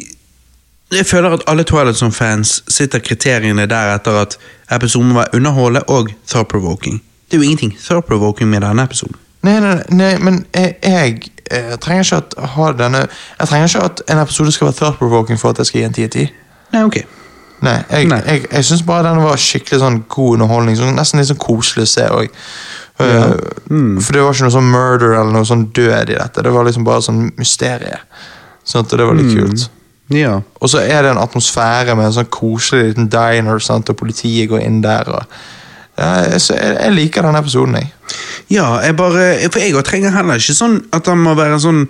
jeg 0.91 1.05
føler 1.05 1.37
at 1.37 1.43
alle 1.47 1.63
Twilight 1.63 1.97
Zone-fans 1.97 2.63
sitter 2.67 2.99
kriteriene 2.99 3.65
der 3.69 3.95
etter 3.95 4.21
at 4.21 4.37
episoden 4.71 5.15
var 5.15 5.29
underholdende 5.33 5.83
og 5.87 6.09
thought-provoking. 6.27 7.01
Det 7.31 7.37
er 7.37 7.37
jo 7.37 7.43
ingenting 7.43 7.77
thought-provoking 7.79 8.49
med 8.49 8.61
denne 8.61 8.83
episoden. 8.83 9.15
Nei, 9.43 9.59
nei, 9.59 9.77
nei, 9.89 10.17
men 10.21 10.45
jeg, 10.53 10.75
jeg, 10.83 11.31
jeg 11.51 11.79
trenger 11.81 12.03
ikke 12.03 12.17
at 12.17 12.49
ha 12.53 12.67
denne 12.77 12.99
Jeg 13.39 13.47
trenger 13.47 13.67
ikke 13.67 13.85
at 13.85 14.03
en 14.13 14.19
episode 14.21 14.51
skal 14.51 14.67
være 14.67 14.75
thought-provoking 14.81 15.39
for 15.39 15.49
at 15.49 15.57
jeg 15.57 15.65
skal 15.65 15.79
gi 15.81 15.85
en 15.85 15.93
10 15.93 16.03
av 16.03 16.09
10. 16.09 16.27
Nei, 16.73 16.83
ok. 16.83 16.99
Nei, 17.61 17.77
jeg, 17.91 18.07
Nei. 18.09 18.21
jeg, 18.25 18.45
jeg 18.51 18.65
syns 18.65 18.83
bare 18.85 19.05
denne 19.09 19.23
var 19.23 19.41
skikkelig 19.41 19.81
sånn 19.81 20.03
god 20.09 20.37
underholdning. 20.37 20.77
Sånn, 20.77 20.95
nesten 20.97 21.21
litt 21.21 21.29
sånn 21.29 21.41
koselig 21.41 21.85
å 21.85 21.91
se 21.91 22.07
òg. 22.09 22.39
For 23.01 24.13
det 24.13 24.23
var 24.23 24.33
ikke 24.35 24.47
noe 24.47 24.55
sånn 24.55 24.71
murder 24.71 25.13
eller 25.17 25.33
noe 25.33 25.47
sånn 25.47 25.67
død 25.73 26.13
i 26.13 26.17
dette. 26.17 26.43
Det 26.45 26.53
var 26.53 26.65
liksom 26.67 26.85
bare 26.85 27.05
sånn 27.05 27.27
mysterie. 27.37 28.01
Sånn 28.67 28.85
at 28.85 28.93
det 28.97 29.05
var 29.07 29.17
litt 29.17 29.33
kult. 29.33 29.69
Ja. 30.11 30.39
Og 30.59 30.69
så 30.69 30.83
er 30.83 31.01
det 31.01 31.11
en 31.11 31.21
atmosfære 31.21 31.95
med 31.95 32.09
en 32.09 32.15
sånn 32.15 32.29
koselig 32.33 32.91
liten 32.91 33.09
diner, 33.11 33.59
sant? 33.63 33.89
og 33.89 33.99
politiet 33.99 34.49
går 34.51 34.63
inn 34.65 34.81
der. 34.83 35.09
Og, 35.09 35.37
ja, 35.97 36.09
jeg, 36.31 36.41
så 36.41 36.57
jeg, 36.57 36.93
liker 36.95 37.25
denne 37.25 37.39
episoden, 37.39 37.77
jeg. 37.79 37.91
Ja, 38.51 38.65
jeg 38.83 38.97
bare 38.99 39.49
For 39.51 39.63
jeg 39.63 39.85
trenger 39.87 40.11
heller 40.11 40.41
ikke 40.41 40.57
sånn 40.57 40.81
at 40.91 41.05
det 41.07 41.13
må 41.15 41.31
være 41.39 41.59
sånn 41.63 41.85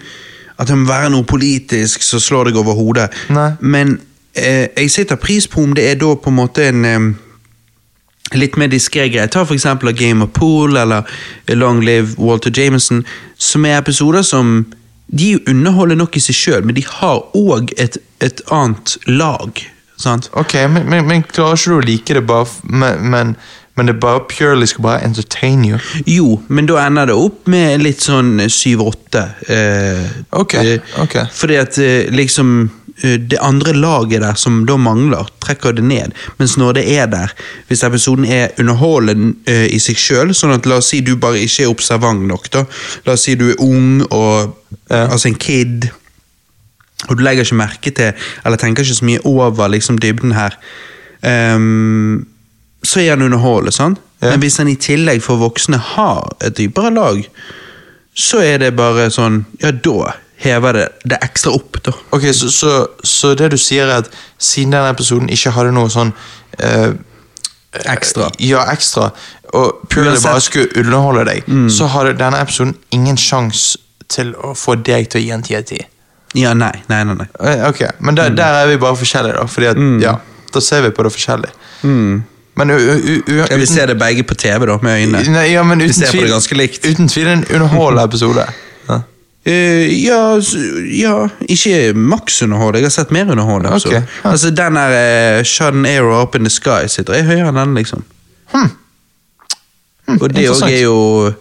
At 0.61 0.69
det 0.69 0.75
må 0.77 0.85
være 0.91 1.09
noe 1.09 1.25
politisk 1.25 2.03
som 2.05 2.21
slår 2.21 2.51
deg 2.51 2.59
over 2.61 2.77
hodet. 2.77 3.07
Nei. 3.33 3.47
Men 3.61 3.95
eh, 4.37 4.67
jeg 4.77 4.91
setter 4.93 5.17
pris 5.17 5.47
på 5.49 5.63
om 5.63 5.73
det 5.73 5.87
er 5.89 5.97
da 6.01 6.13
på 6.13 6.29
en 6.29 6.37
måte 6.37 6.67
en 6.69 6.85
eh, 6.85 7.07
litt 8.37 8.57
mer 8.61 8.69
diskré 8.71 9.07
greie. 9.09 9.27
Ta 9.27 9.43
for 9.45 9.57
eksempel 9.57 9.93
Game 9.97 10.23
of 10.23 10.35
Pool 10.37 10.77
eller 10.77 11.07
Long 11.49 11.81
Live 11.81 12.19
Walter 12.21 12.53
Jameson, 12.53 13.01
som 13.37 13.65
er 13.65 13.79
episoder 13.79 14.21
som 14.21 14.67
De 15.11 15.33
underholder 15.51 15.99
nok 15.99 16.15
i 16.15 16.23
seg 16.23 16.35
sjøl, 16.37 16.63
men 16.65 16.77
de 16.77 16.83
har 16.87 17.23
òg 17.35 17.73
et, 17.77 17.97
et 18.23 18.41
annet 18.51 18.97
lag. 19.11 19.59
Sant? 20.01 20.29
Ok, 20.39 20.55
men, 20.71 20.87
men, 20.89 21.05
men 21.05 21.25
klarer 21.27 21.59
ikke 21.59 21.71
du 21.73 21.77
å 21.77 21.81
like 21.85 22.15
det 22.17 22.23
bare 22.25 22.47
men, 22.63 23.03
men, 23.11 23.33
men 23.77 23.91
det 23.91 23.99
bare 24.01 24.23
purely 24.31 24.65
skal 24.71 24.85
bare 24.87 25.03
entertain 25.05 25.61
you? 25.67 25.77
Jo, 26.09 26.39
men 26.49 26.65
da 26.69 26.79
ender 26.87 27.11
det 27.11 27.17
opp 27.21 27.45
med 27.51 27.83
litt 27.83 28.01
sånn 28.01 28.39
syv-åtte. 28.49 29.25
Eh, 29.51 30.07
Ok, 30.41 30.55
eh, 30.57 30.93
ok. 31.03 31.17
Fordi 31.37 31.59
at 31.61 31.77
eh, 31.83 32.09
liksom 32.15 32.55
det 33.01 33.39
andre 33.41 33.73
laget 33.73 34.21
der 34.21 34.37
som 34.39 34.61
da 34.69 34.77
mangler, 34.77 35.29
trekker 35.43 35.75
det 35.77 35.83
ned. 35.83 36.15
Mens 36.39 36.57
når 36.57 36.79
det 36.79 36.85
er 36.97 37.07
der, 37.11 37.33
hvis 37.67 37.83
episoden 37.87 38.25
er 38.25 38.53
underholdende 38.59 39.33
uh, 39.49 39.65
i 39.67 39.79
seg 39.81 39.99
sjøl, 39.99 40.35
sånn 40.37 40.55
at 40.55 40.69
la 40.69 40.81
oss 40.81 40.91
si 40.93 41.01
du 41.05 41.15
bare 41.19 41.41
ikke 41.41 41.65
er 41.65 41.73
observant 41.73 42.27
nok, 42.29 42.51
da. 42.53 42.65
La 43.07 43.17
oss 43.17 43.25
si 43.27 43.35
du 43.39 43.49
er 43.51 43.63
ung 43.63 44.03
og 44.09 44.57
altså 44.91 45.27
en 45.29 45.39
kid. 45.39 45.89
Og 47.09 47.17
du 47.17 47.23
legger 47.25 47.47
ikke 47.47 47.57
merke 47.59 47.91
til, 47.95 48.13
eller 48.45 48.59
tenker 48.61 48.85
ikke 48.85 48.99
så 48.99 49.07
mye 49.07 49.23
over 49.27 49.71
liksom 49.73 49.97
dybden 50.01 50.35
her. 50.37 50.57
Um, 51.21 52.27
så 52.83 53.01
er 53.01 53.15
han 53.15 53.25
underholdende, 53.25 53.73
sant? 53.73 54.01
Ja. 54.21 54.31
Men 54.31 54.39
hvis 54.43 54.57
han 54.61 54.69
i 54.69 54.77
tillegg 54.77 55.23
for 55.25 55.41
voksne 55.41 55.79
har 55.95 56.29
et 56.45 56.57
dypere 56.57 56.93
lag, 56.93 57.23
så 58.13 58.41
er 58.43 58.59
det 58.61 58.75
bare 58.77 59.09
sånn 59.13 59.45
Ja, 59.63 59.71
da 59.71 60.11
hever 60.41 60.73
det 60.77 60.87
det 61.13 61.17
ekstra 61.21 61.53
opp, 61.55 61.77
da. 61.85 61.93
Ok, 62.15 62.25
så, 62.33 62.49
så, 62.51 62.71
så 63.03 63.33
det 63.37 63.51
du 63.53 63.57
sier 63.61 63.87
er 63.89 64.01
at 64.03 64.09
siden 64.41 64.73
denne 64.75 64.89
episoden 64.93 65.29
ikke 65.33 65.53
hadde 65.55 65.71
noe 65.77 65.89
sånn 65.93 66.13
eh, 66.59 66.91
Ekstra. 67.87 68.25
Ja, 68.43 68.65
ekstra, 68.67 69.05
og 69.55 69.85
purely 69.89 70.17
bare 70.19 70.41
skulle 70.43 70.67
underholde 70.81 71.21
deg, 71.29 71.45
så 71.71 71.85
hadde 71.93 72.17
denne 72.19 72.41
episoden 72.43 72.73
ingen 72.91 73.15
sjanse 73.15 73.79
til 74.11 74.33
å 74.35 74.51
få 74.59 74.75
deg 74.75 75.07
til 75.13 75.21
å 75.21 75.23
gi 75.23 75.31
en 75.31 75.45
10 75.47 75.55
av 75.61 75.63
10. 75.69 75.85
Ja, 76.41 76.51
nei, 76.55 76.73
nei, 76.91 76.99
nei. 77.07 77.15
nei. 77.21 77.27
Eh, 77.39 77.63
Ok, 77.69 77.79
men 78.03 78.17
der, 78.19 78.33
der 78.35 78.57
er 78.63 78.67
vi 78.67 78.75
bare 78.81 78.99
forskjellige, 78.99 79.37
da. 79.39 79.47
Fordi 79.47 79.69
at, 79.71 79.79
ja, 80.03 80.17
da 80.51 80.63
ser 80.63 80.83
vi 80.83 80.91
på 80.95 81.05
det 81.07 81.13
forskjellig. 81.15 81.51
Men 82.59 82.71
u, 82.71 82.75
u, 82.75 82.97
u, 82.99 83.39
uten... 83.39 83.59
vi 83.59 83.69
ser 83.71 83.87
det 83.87 83.95
begge 83.99 84.23
på 84.27 84.35
TV, 84.35 84.65
da, 84.67 84.75
med 84.83 84.99
øynene. 85.05 85.23
Nei, 85.31 85.45
ja, 85.53 85.63
men 85.63 85.79
Vi 85.79 85.93
ser 85.93 86.11
ser 86.11 86.19
på 86.19 86.25
det 86.27 86.33
ganske 86.33 86.59
likt. 86.59 86.83
Uten 86.91 87.07
tvil 87.07 87.31
en 87.37 87.45
underholdende 87.47 88.03
episode. 88.11 88.45
Eh, 89.43 89.89
ja, 90.05 90.37
ja, 90.93 91.15
ikke 91.49 91.93
maks 91.97 92.41
underholdende. 92.45 92.83
Jeg 92.83 92.91
har 92.91 92.93
sett 92.93 93.11
mer 93.11 93.31
underhold. 93.31 93.65
Altså. 93.65 93.89
Altså, 93.89 94.01
ja. 94.23 94.29
altså 94.29 94.51
den 94.53 94.77
der 94.77 94.97
uh, 95.39 95.43
Shun 95.43 95.85
Arrow 95.89 96.21
Up 96.21 96.35
in 96.35 96.45
the 96.45 96.53
Sky 96.53 96.85
sitter 96.87 97.17
jeg 97.17 97.25
høyere 97.25 97.49
enn 97.49 97.57
den, 97.61 97.73
liksom. 97.79 98.03
Og 100.11 100.27
det 100.33 100.49
òg 100.51 100.59
Hmm. 100.61 100.67
er 100.69 100.81
jo 100.81 101.31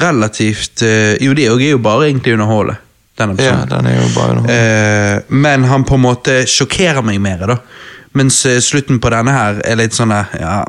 relativt 0.00 0.82
uh, 0.82 1.14
Jo, 1.22 1.34
det 1.36 1.48
òg 1.52 1.62
er 1.62 1.70
jo 1.76 1.78
bare 1.78 2.08
egentlig 2.08 2.34
underholdet. 2.34 2.76
Den 3.18 3.36
ja, 3.38 3.64
den 3.70 3.86
er 3.86 4.00
jo 4.00 4.08
bare 4.14 4.36
underholdet. 4.36 5.24
Uh, 5.28 5.34
men 5.34 5.64
han 5.70 5.84
på 5.84 5.94
en 5.94 6.04
måte 6.04 6.40
sjokkerer 6.50 7.04
meg 7.06 7.20
mer, 7.22 7.46
da. 7.46 7.60
Mens 8.14 8.46
eh, 8.46 8.60
slutten 8.62 9.00
på 9.02 9.10
denne 9.10 9.32
her 9.34 9.60
er 9.66 9.78
litt 9.80 9.94
sånn 9.94 10.12
ja 10.14 10.64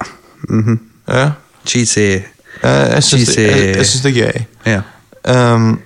-hmm. 0.49 0.77
ja. 1.07 1.31
Cheesy. 1.65 2.23
Eh, 2.61 2.93
jeg 2.93 3.03
syns 3.03 3.35
det, 3.35 3.43
det 4.03 4.11
er 4.11 4.15
gøy. 4.17 4.45
Ja. 4.65 4.81
Um, 5.53 5.79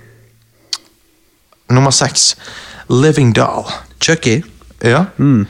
nummer 1.70 1.90
seks. 1.90 2.36
Living 2.88 3.32
Doll. 3.36 3.64
Chucky. 4.00 4.42
Ja. 4.84 5.04
Mm. 5.18 5.46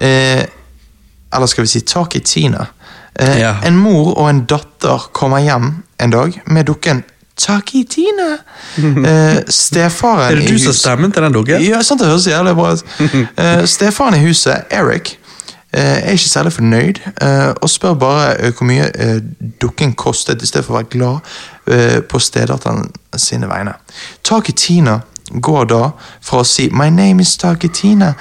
Eh, 0.00 0.42
eller 1.34 1.46
skal 1.46 1.64
vi 1.64 1.68
si 1.68 1.80
Tak 1.80 2.16
i 2.16 2.20
Tina. 2.20 2.66
Eh, 3.18 3.38
Ja. 3.40 3.56
En 3.66 3.76
mor 3.76 4.14
og 4.18 4.30
en 4.30 4.44
datter 4.44 5.08
kommer 5.12 5.38
hjem 5.38 5.82
en 6.00 6.10
dag 6.10 6.42
med 6.46 6.64
dukken 6.66 7.04
Tak 7.36 7.74
i 7.74 7.84
Tina. 7.90 8.36
Eh, 9.08 9.40
stefaren 9.48 10.32
Er 10.32 10.34
det 10.40 10.48
du 10.48 10.58
som 10.58 10.66
har 10.66 10.72
stemmen 10.78 11.12
til 11.12 11.22
den 11.22 11.32
dukken? 11.32 11.62
Ja, 11.62 11.82
sant 11.82 12.00
det 12.00 12.08
høres 12.08 12.26
jævlig 12.26 12.54
bra 12.54 12.72
ut. 12.72 12.84
Eh, 13.38 13.64
stefaren 13.66 14.14
i 14.14 14.20
huset, 14.26 14.64
Eric, 14.70 15.16
eh, 15.72 16.06
er 16.06 16.10
ikke 16.14 16.28
særlig 16.28 16.52
fornøyd, 16.52 17.00
eh, 17.22 17.50
og 17.62 17.70
spør 17.70 17.94
bare 17.94 18.28
eh, 18.40 18.52
hvor 18.54 18.64
mye 18.66 18.86
eh, 18.94 19.18
dukken 19.62 19.94
kostet, 19.94 20.42
i 20.42 20.46
stedet 20.46 20.66
for 20.66 20.74
å 20.74 20.78
være 20.82 20.90
glad 20.94 21.18
eh, 21.66 22.00
på 22.02 22.18
stedatteren 22.18 22.90
sine 23.16 23.48
vegne. 23.50 23.72
Tak 24.24 24.48
i 24.48 24.52
Tina 24.52 25.00
går 25.30 25.64
da 25.64 25.90
fra 26.20 26.38
å 26.38 26.44
si 26.44 26.68
'My 26.72 26.90
name 26.90 27.20
is 27.20 27.36
Tak 27.36 27.64
Tina, 27.72 28.14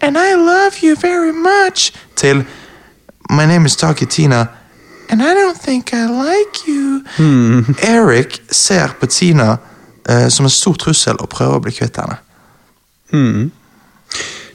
and 0.00 0.16
I 0.16 0.34
love 0.34 0.82
you 0.82 0.96
very 0.96 1.32
much', 1.32 1.92
til 2.16 2.44
'My 3.30 3.46
name 3.46 3.66
is 3.66 3.76
Tak 3.76 3.96
Tina, 4.10 4.46
and 5.08 5.22
I 5.22 5.34
don't 5.34 5.58
think 5.64 5.92
I 5.92 6.06
like 6.06 6.68
you'. 6.68 7.04
Eric 7.82 8.42
ser 8.50 8.88
på 9.00 9.06
Tina 9.06 9.56
uh, 10.10 10.28
som 10.28 10.46
en 10.46 10.50
stor 10.50 10.74
trussel 10.74 11.16
og 11.20 11.28
prøver 11.28 11.54
å 11.54 11.60
bli 11.60 11.72
kvitt 11.72 11.96
henne. 11.96 12.16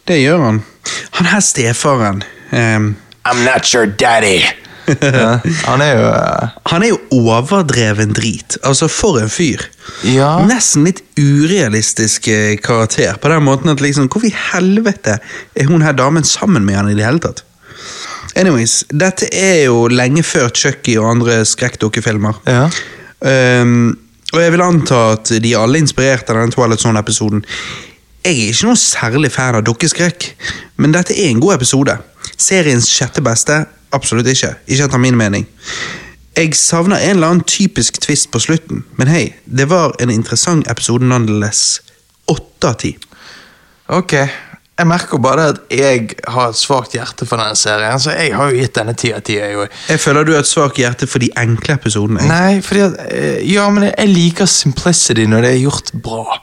Det 0.08 0.22
gjør 0.22 0.44
han. 0.44 0.64
Han 1.12 1.26
her 1.26 1.40
stefaren 1.40 2.24
um... 2.52 2.96
I'm 3.26 3.44
not 3.44 3.74
your 3.74 3.86
daddy. 3.86 4.44
Ja, 5.02 5.40
han 5.66 5.82
er 5.82 5.92
jo 5.98 6.06
eh, 6.10 6.54
Han 6.72 6.86
er 6.86 6.92
jo 6.92 7.00
overdreven 7.18 8.14
drit. 8.18 8.58
Altså, 8.64 8.90
for 8.92 9.20
en 9.22 9.32
fyr. 9.32 9.64
Ja. 10.06 10.38
Nesten 10.46 10.86
litt 10.88 11.02
urealistisk 11.20 12.30
eh, 12.32 12.56
karakter. 12.62 13.18
På 13.22 13.32
den 13.34 13.46
måten 13.48 13.74
at 13.74 13.84
liksom, 13.84 14.10
Hvorfor 14.10 14.30
i 14.30 14.36
helvete 14.52 15.20
er 15.56 15.70
hun 15.72 15.86
her 15.86 15.98
damen 15.98 16.28
sammen 16.28 16.66
med 16.68 16.80
han 16.80 16.92
i 16.92 16.98
det 16.98 17.08
hele 17.08 17.24
tatt? 17.24 17.44
Anyways, 18.36 18.84
dette 18.92 19.30
er 19.32 19.66
jo 19.70 19.86
lenge 19.88 20.24
før 20.28 20.50
Chucky 20.52 20.98
og 21.00 21.08
andre 21.14 21.40
skrekkdukkefilmer. 21.48 22.42
Ja. 22.50 22.66
Um, 23.24 23.94
og 24.34 24.42
jeg 24.42 24.52
vil 24.52 24.64
anta 24.66 24.98
at 25.14 25.32
de 25.40 25.54
er 25.54 25.62
alle 25.62 25.80
inspirert 25.80 26.28
av 26.28 26.42
denne 26.42 26.52
Twilight 26.52 26.84
Zone-episoden. 26.84 27.46
Jeg 28.26 28.34
er 28.34 28.52
ikke 28.52 28.68
noen 28.68 28.82
særlig 28.82 29.30
fan 29.32 29.56
av 29.56 29.64
dukkeskrekk, 29.68 30.28
men 30.82 30.96
dette 30.96 31.16
er 31.16 31.30
en 31.30 31.40
god 31.44 31.56
episode. 31.60 31.96
Seriens 32.36 32.90
sjette 32.90 33.24
beste? 33.24 33.62
Absolutt 33.96 34.28
ikke. 34.32 34.54
Ikke 34.68 34.90
etter 34.90 35.02
min 35.02 35.18
mening. 35.20 35.48
Jeg 36.36 36.52
savner 36.60 37.00
en 37.00 37.16
eller 37.16 37.32
annen 37.32 37.46
typisk 37.48 38.02
twist 38.04 38.28
på 38.34 38.42
slutten, 38.44 38.84
men 39.00 39.08
hei, 39.08 39.30
det 39.48 39.70
var 39.72 39.94
en 40.04 40.12
interessant 40.12 40.68
episode 40.72 41.08
nonetheless. 41.08 41.62
Åtte 42.28 42.68
av 42.74 42.76
ti. 42.82 42.92
Ok. 43.88 44.12
jeg 44.76 44.88
merker 44.90 45.22
bare 45.24 45.44
at 45.54 45.60
jeg 45.72 46.10
har 46.28 46.50
et 46.52 46.58
svakt 46.60 46.92
hjerte 46.98 47.24
for 47.30 47.40
denne 47.40 47.56
serien, 47.56 48.00
så 48.02 48.12
jeg 48.18 48.34
har 48.36 48.50
jo 48.52 48.58
gitt 48.60 48.74
denne 48.76 48.92
ti 49.00 49.14
av 49.16 49.22
ti. 49.24 49.38
jeg. 49.40 49.70
Føler 50.04 50.26
du 50.28 50.34
har 50.36 50.42
et 50.44 50.50
svakt 50.50 50.82
hjerte 50.82 51.08
for 51.08 51.24
de 51.24 51.30
enkle 51.40 51.78
episodene. 51.78 52.26
Nei, 52.28 52.58
fordi 52.66 52.82
at 52.84 52.98
eh, 53.08 53.38
Ja, 53.54 53.70
men 53.72 53.88
jeg 53.88 54.10
liker 54.12 54.46
simplicity 54.52 55.30
når 55.32 55.42
det 55.48 55.54
er 55.54 55.62
gjort 55.62 55.94
bra. 56.04 56.42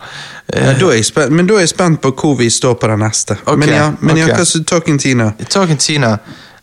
Eh, 0.49 0.65
Ja, 0.71 0.73
da 0.81 0.95
jeg 0.95 1.05
spent, 1.05 1.33
men 1.37 1.47
da 1.51 1.59
er 1.59 1.67
jeg 1.67 1.75
spent 1.75 2.01
på 2.01 2.15
hvor 2.17 2.39
vi 2.41 2.49
står 2.51 2.79
på 2.81 2.89
den 2.89 3.05
neste. 3.05 3.37
Ok, 3.45 3.59
Men 3.59 3.69
ja, 3.69 3.91
men 4.01 4.17
ja 4.17 4.31
ok. 4.33 4.41
hva 4.41 4.65
Talking 4.73 4.99
Tina? 5.01 5.33
Talking 5.51 5.79
Tina, 5.79 6.17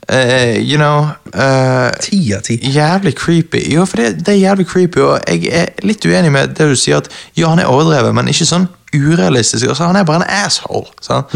eh, 0.10 0.58
you 0.58 0.78
know 0.78 1.08
eh, 1.34 1.92
Ti 2.02 2.20
av 2.34 2.42
ti. 2.48 2.58
Jævlig 2.74 3.16
creepy. 3.16 3.62
Jo, 3.74 3.86
for 3.86 4.02
det, 4.02 4.26
det 4.26 4.34
er 4.34 4.42
jævlig 4.42 4.68
creepy, 4.68 5.00
og 5.06 5.20
jeg 5.28 5.50
er 5.52 5.86
litt 5.86 6.06
uenig 6.06 6.32
med 6.34 6.56
det 6.58 6.70
du 6.72 6.76
sier, 6.76 7.04
at 7.04 7.10
ja, 7.38 7.50
han 7.50 7.62
er 7.62 7.70
overdrevet, 7.72 8.16
men 8.16 8.32
ikke 8.32 8.48
sånn 8.50 8.68
urealistisk. 8.96 9.68
Altså, 9.68 9.86
han 9.86 9.96
er 9.96 10.08
bare 10.08 10.24
en 10.24 10.46
asshole. 10.46 10.90
Sant? 11.02 11.34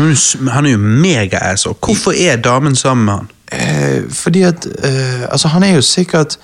Han 0.50 0.66
er 0.66 0.72
jo 0.72 0.82
mega-asshole. 0.82 1.78
Hvorfor 1.86 2.18
er 2.18 2.42
damen 2.42 2.76
sammen 2.76 3.06
med 3.06 3.14
han? 3.14 3.32
Uh, 3.54 4.12
fordi 4.12 4.42
at 4.42 4.66
uh, 4.66 5.24
Altså, 5.30 5.48
han 5.48 5.64
er 5.64 5.76
jo 5.76 5.82
sikkert 5.82 6.40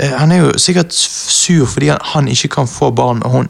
Han 0.00 0.32
er 0.32 0.38
jo 0.40 0.52
sikkert 0.58 0.94
sur 0.96 1.66
fordi 1.68 1.90
han, 1.92 1.98
han 2.14 2.28
ikke 2.28 2.48
kan 2.48 2.68
få 2.68 2.90
barn 2.96 3.20
med 3.20 3.30
hun. 3.30 3.48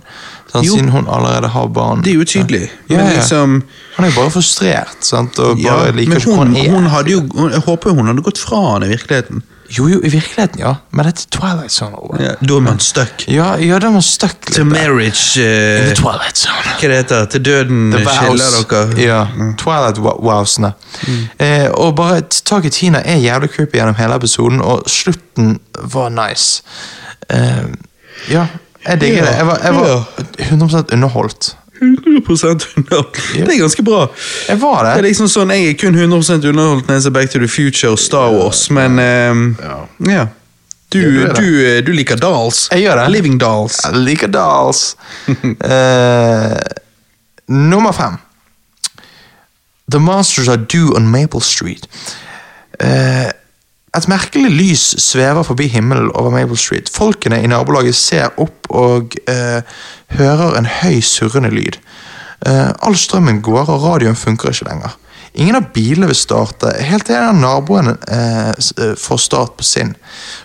Sånn, 0.53 0.67
Siden 0.67 0.91
hun 0.93 1.07
allerede 1.09 1.49
har 1.49 1.69
barn. 1.73 2.03
Det 2.05 2.13
er 2.13 2.19
jo 2.19 2.27
tydelig. 2.29 2.67
Ja, 2.91 2.99
ja. 2.99 3.07
liksom 3.15 3.63
Han 3.97 4.05
er 4.05 4.11
jo 4.11 4.17
bare 4.19 4.33
frustrert, 4.35 4.99
sant? 5.07 5.39
og 5.41 5.61
ja, 5.63 5.79
liker 5.95 6.13
Men 6.13 6.27
hun, 6.27 6.57
er. 6.57 6.75
hun 6.75 6.91
hadde 6.93 7.15
jo 7.15 7.23
hun, 7.33 7.55
Jeg 7.55 7.65
håper 7.65 7.97
hun 7.97 8.11
hadde 8.11 8.25
gått 8.27 8.43
fra 8.43 8.61
han 8.75 8.85
i 8.85 8.91
virkeligheten. 8.93 9.43
Jo, 9.73 9.89
jo, 9.89 10.01
i 10.05 10.11
virkeligheten, 10.13 10.61
ja. 10.61 10.75
Men 10.93 11.09
dette 11.09 11.25
er 11.27 11.33
Twilight 11.39 11.73
Zone. 11.73 11.97
Ja, 12.21 12.35
da 12.41 12.57
er 12.59 12.65
man 12.65 12.81
stuck. 12.83 13.25
Ja, 13.29 13.55
ja, 13.57 13.79
da 13.81 13.89
er 13.89 13.95
man 13.97 14.05
stuck 14.05 14.49
litt. 14.49 14.57
To 14.59 14.65
marriage 14.69 14.93
marriage 14.93 15.41
In 15.41 15.83
eh, 15.83 15.89
the 15.89 15.95
Twilight 15.95 16.39
Zone. 16.39 16.75
Hva 16.81 16.89
det 16.89 16.97
heter 16.97 17.25
Til 17.25 17.45
døden 17.45 17.93
skiller 17.93 18.67
dere. 18.71 19.03
Ja, 19.03 19.27
Twilight 19.59 19.99
wowsene. 19.99 20.73
Mm. 21.07 21.23
Eh, 21.39 21.71
og 21.71 21.97
bare 21.97 22.21
taket 22.45 22.67
i 22.67 22.71
Tina 22.71 23.03
er 23.05 23.23
jævlig 23.23 23.51
creepy 23.51 23.79
gjennom 23.79 23.97
hele 23.99 24.19
episoden, 24.21 24.61
og 24.61 24.83
slutten 24.87 25.59
var 25.95 26.13
nice. 26.13 26.63
Eh, 27.31 27.65
ja, 28.31 28.47
jeg 28.87 29.01
digger 29.01 29.27
det. 29.27 29.37
Jeg 29.37 29.47
var, 29.47 29.59
jeg 29.65 29.75
var 29.75 30.07
100 30.39 30.85
underholdt. 30.93 31.57
100% 31.83 32.67
underholdt. 32.77 33.19
Det 33.35 33.49
er 33.49 33.59
ganske 33.61 33.83
bra. 33.87 34.07
Jeg 34.49 34.61
var 34.63 34.85
Det 34.85 34.93
Det 34.95 35.03
er 35.03 35.09
liksom 35.09 35.29
sånn, 35.29 35.51
Jeg 35.51 35.69
er 35.69 35.79
kun 35.81 35.95
100 35.99 36.49
underholdt 36.49 36.87
når 36.89 36.95
jeg 36.95 37.03
ser 37.03 37.11
Back 37.11 37.31
to 37.31 37.39
the 37.43 37.49
Future 37.49 37.93
og 37.93 37.99
Star 37.99 38.31
Wars, 38.33 38.71
men 38.71 38.99
ehm, 38.99 39.57
ja. 40.09 40.27
Du, 40.93 40.99
Ja, 41.01 41.27
du 41.33 41.41
du, 41.41 41.47
eh, 41.67 41.81
du 41.85 41.93
liker 41.93 42.17
dolls. 42.21 42.69
Jeg 42.73 42.83
gjør 42.85 43.01
det. 43.01 43.11
Living 43.15 43.39
dolls. 43.41 43.81
Jeg 43.85 43.95
liker 44.05 44.29
dolls. 44.29 44.97
uh, 45.29 46.59
nummer 47.73 47.93
fem. 47.93 48.19
The 49.91 49.99
Monsters 49.99 50.49
Are 50.49 50.57
Due 50.61 50.95
on 50.97 51.09
Maple 51.11 51.41
Street. 51.41 51.89
Eh, 52.81 53.31
et 53.97 54.09
merkelig 54.09 54.51
lys 54.53 54.85
svever 55.05 55.45
forbi 55.45 55.67
himmelen 55.69 56.11
over 56.17 56.33
Mabel 56.33 56.57
Street. 56.57 56.89
Folkene 56.93 57.43
i 57.43 57.51
nabolaget 57.51 57.97
ser 57.99 58.33
opp 58.41 58.71
og 58.73 59.17
eh, 59.29 59.61
hører 60.17 60.57
en 60.57 60.69
høy 60.81 61.03
surrende 61.05 61.53
lyd. 61.53 61.77
Eh, 62.49 62.71
all 62.83 62.97
strømmen 62.97 63.43
går, 63.45 63.69
og 63.69 63.85
radioen 63.85 64.17
funker 64.17 64.53
ikke 64.53 64.71
lenger. 64.71 64.97
Ingen 65.35 65.57
av 65.57 65.71
bilene 65.73 66.09
vil 66.11 66.17
starte, 66.17 66.75
helt 66.85 67.07
til 67.09 67.17
en 67.17 67.31
av 67.31 67.39
naboene 67.41 67.95
eh, 68.09 68.51
eh, 68.53 68.97
får 69.01 69.23
start 69.27 69.55
på 69.61 69.65
sin. 69.65 69.95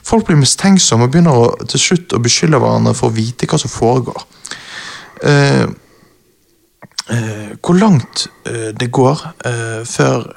Folk 0.03 0.27
blir 0.27 0.39
mistenksomme 0.39 1.07
og 1.07 1.15
begynner 1.15 1.39
å, 1.39 1.49
til 1.71 1.83
slutt 1.83 2.15
å 2.15 2.23
beskylde 2.23 2.59
hverandre 2.63 2.95
for 2.95 3.11
å 3.11 3.15
vite 3.15 3.47
hva 3.47 3.59
som 3.59 3.71
foregår. 3.71 4.27
Eh, 5.23 5.65
eh, 7.13 7.55
hvor 7.61 7.77
langt 7.79 8.27
uh, 8.47 8.69
det 8.77 8.89
går 8.91 9.23
uh, 9.45 9.81
før 9.87 10.27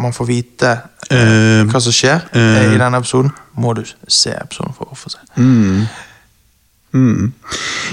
man 0.00 0.14
får 0.14 0.28
vite 0.28 0.74
hva 1.06 1.78
som 1.78 1.94
skjer 1.94 2.24
i 2.34 2.78
denne 2.80 2.98
episoden, 2.98 3.30
må 3.62 3.76
du 3.78 3.84
se 3.86 4.32
episoden 4.34 4.74
for 4.74 4.90
å 4.90 4.96
få 4.98 5.12
se. 5.12 5.20
Mm. 5.38 5.84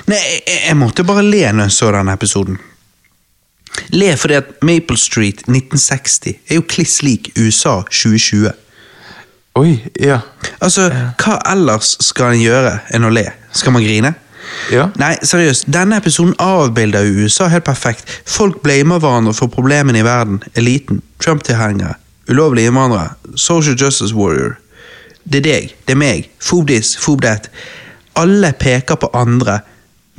Nei, 0.09 0.17
jeg, 0.17 0.39
jeg 0.55 0.77
måtte 0.79 1.05
bare 1.05 1.21
le 1.21 1.43
når 1.53 1.69
jeg 1.69 1.75
så 1.75 1.91
denne 1.93 2.15
episoden. 2.17 2.57
Le 3.93 4.09
fordi 4.17 4.39
at 4.39 4.49
Maple 4.65 4.97
Street 4.97 5.45
1960 5.45 6.33
er 6.49 6.57
jo 6.57 6.65
kliss 6.65 7.03
lik 7.05 7.29
USA 7.37 7.83
2020. 7.91 8.49
Oi, 9.61 9.77
ja. 10.01 10.17
Altså, 10.65 10.87
hva 11.21 11.37
ellers 11.51 11.93
skal 12.01 12.33
en 12.33 12.41
gjøre 12.41 12.73
enn 12.95 13.05
å 13.05 13.13
le? 13.13 13.27
Skal 13.53 13.75
man 13.75 13.85
grine? 13.85 14.15
Ja. 14.71 14.87
Nei, 14.99 15.15
seriøst, 15.23 15.67
denne 15.73 15.97
episoden 16.01 16.35
avbilder 16.39 17.07
USA 17.09 17.47
helt 17.51 17.65
perfekt. 17.67 18.09
Folk 18.25 18.61
blamer 18.63 18.99
hverandre 18.99 19.33
for 19.33 19.51
problemene 19.51 19.99
i 19.99 20.05
verden. 20.05 20.41
Eliten, 20.55 21.01
Trump-tilhengere, 21.23 21.95
ulovlige 22.29 22.71
innvandrere, 22.71 23.15
social 23.35 23.77
justice 23.79 24.15
warrior. 24.15 24.57
Det 25.23 25.39
er 25.39 25.47
deg, 25.47 25.75
det 25.87 25.95
er 25.95 25.99
meg, 25.99 26.29
Fob 26.43 26.67
this, 26.67 26.97
fob 26.99 27.21
that. 27.23 27.49
Alle 28.19 28.51
peker 28.59 28.99
på 28.99 29.09
andre, 29.13 29.59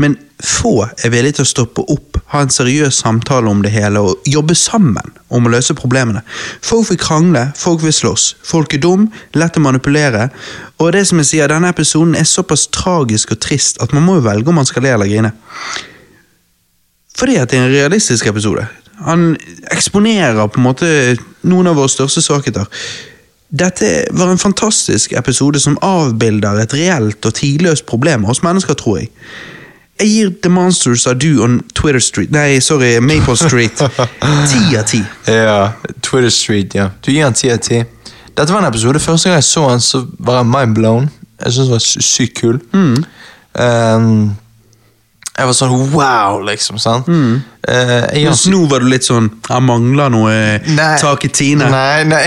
men 0.00 0.16
få 0.46 0.74
er 0.84 1.12
villige 1.12 1.38
til 1.38 1.46
å 1.46 1.50
stoppe 1.50 1.84
opp, 1.92 2.18
ha 2.32 2.42
en 2.44 2.52
seriøs 2.52 3.00
samtale 3.04 3.50
om 3.50 3.62
det 3.64 3.72
hele 3.74 4.02
og 4.04 4.28
jobbe 4.28 4.56
sammen 4.58 5.14
om 5.34 5.46
å 5.46 5.52
løse 5.52 5.76
problemene. 5.78 6.22
Folk 6.64 6.90
vil 6.90 7.00
krangle, 7.00 7.46
folk 7.58 7.82
vil 7.84 7.94
slåss, 7.94 8.26
folk 8.44 8.76
er 8.76 8.82
dum, 8.84 9.08
lett 9.34 9.58
å 9.58 9.64
manipulere, 9.64 10.28
og 10.82 10.92
det 10.94 11.04
som 11.08 11.20
jeg 11.22 11.30
sier, 11.30 11.50
denne 11.50 11.70
episoden 11.72 12.16
er 12.18 12.28
såpass 12.28 12.66
tragisk 12.74 13.34
og 13.34 13.42
trist 13.44 13.80
at 13.82 13.94
man 13.94 14.06
må 14.06 14.18
jo 14.18 14.26
velge 14.28 14.50
om 14.50 14.58
man 14.60 14.68
skal 14.68 14.86
le 14.86 14.94
eller 14.94 15.10
grine. 15.10 15.32
Fordi 17.14 17.38
at 17.38 17.50
det 17.50 17.60
er 17.60 17.66
en 17.68 17.74
realistisk 17.74 18.26
episode. 18.26 18.66
Han 19.06 19.34
eksponerer 19.74 20.46
på 20.50 20.60
en 20.60 20.66
måte 20.66 20.88
noen 21.46 21.70
av 21.70 21.78
våre 21.78 21.92
største 21.92 22.22
svakheter. 22.24 22.66
Dette 23.54 24.08
var 24.10 24.32
en 24.32 24.40
fantastisk 24.40 25.12
episode 25.14 25.60
som 25.62 25.76
avbilder 25.84 26.58
et 26.58 26.74
reelt 26.74 27.26
og 27.26 27.36
tidløst 27.38 27.86
problem 27.86 28.26
hos 28.26 28.42
mennesker, 28.42 28.74
tror 28.74 28.98
jeg. 29.02 29.12
Jeg 30.00 30.08
gir 30.10 30.30
The 30.42 30.50
Monsters 30.50 31.06
Are 31.06 31.14
Do 31.14 31.44
on 31.44 31.60
Twitter 31.74 32.00
Street 32.02 32.30
Nei, 32.34 32.58
sorry, 32.60 32.96
Maple 33.00 33.36
Street 33.38 33.78
ti 34.50 34.76
av 34.76 34.84
ti. 34.90 35.00
Ja, 35.30 35.72
Twitter 36.02 36.30
Street, 36.34 36.74
ja. 36.74 36.88
Du 37.04 37.12
gir 37.14 37.22
han 37.28 37.36
ti 37.38 37.50
av 37.54 37.60
ti. 37.62 37.78
Dette 38.34 38.50
var 38.52 38.64
en 38.64 38.66
episode. 38.72 38.98
Første 38.98 39.28
gang 39.30 39.38
jeg 39.38 39.46
så 39.46 39.68
han, 39.70 39.80
så 39.80 40.00
var 40.18 40.40
jeg 40.40 40.48
mind 40.50 40.74
blown. 40.74 41.10
Jeg 41.38 41.52
syntes 41.54 41.68
den 41.68 41.70
var 41.76 41.84
sy- 41.84 42.02
sykt 42.02 42.40
kul. 42.40 42.58
Um, 42.74 44.34
jeg 45.34 45.46
var 45.50 45.54
sånn 45.58 45.72
wow, 45.94 46.40
liksom. 46.46 46.78
sant? 46.82 47.06
Eh, 47.10 47.94
jeg 48.18 48.26
Mens 48.28 48.44
nå 48.50 48.64
var 48.70 48.82
du 48.84 48.86
litt 48.90 49.06
sånn 49.06 49.28
Jeg 49.48 49.62
mangler 49.66 50.10
noe 50.14 50.34
tak 51.00 51.24
i 51.26 51.30
Tine. 51.34 51.70
Nei, 51.70 52.04
nei. 52.06 52.26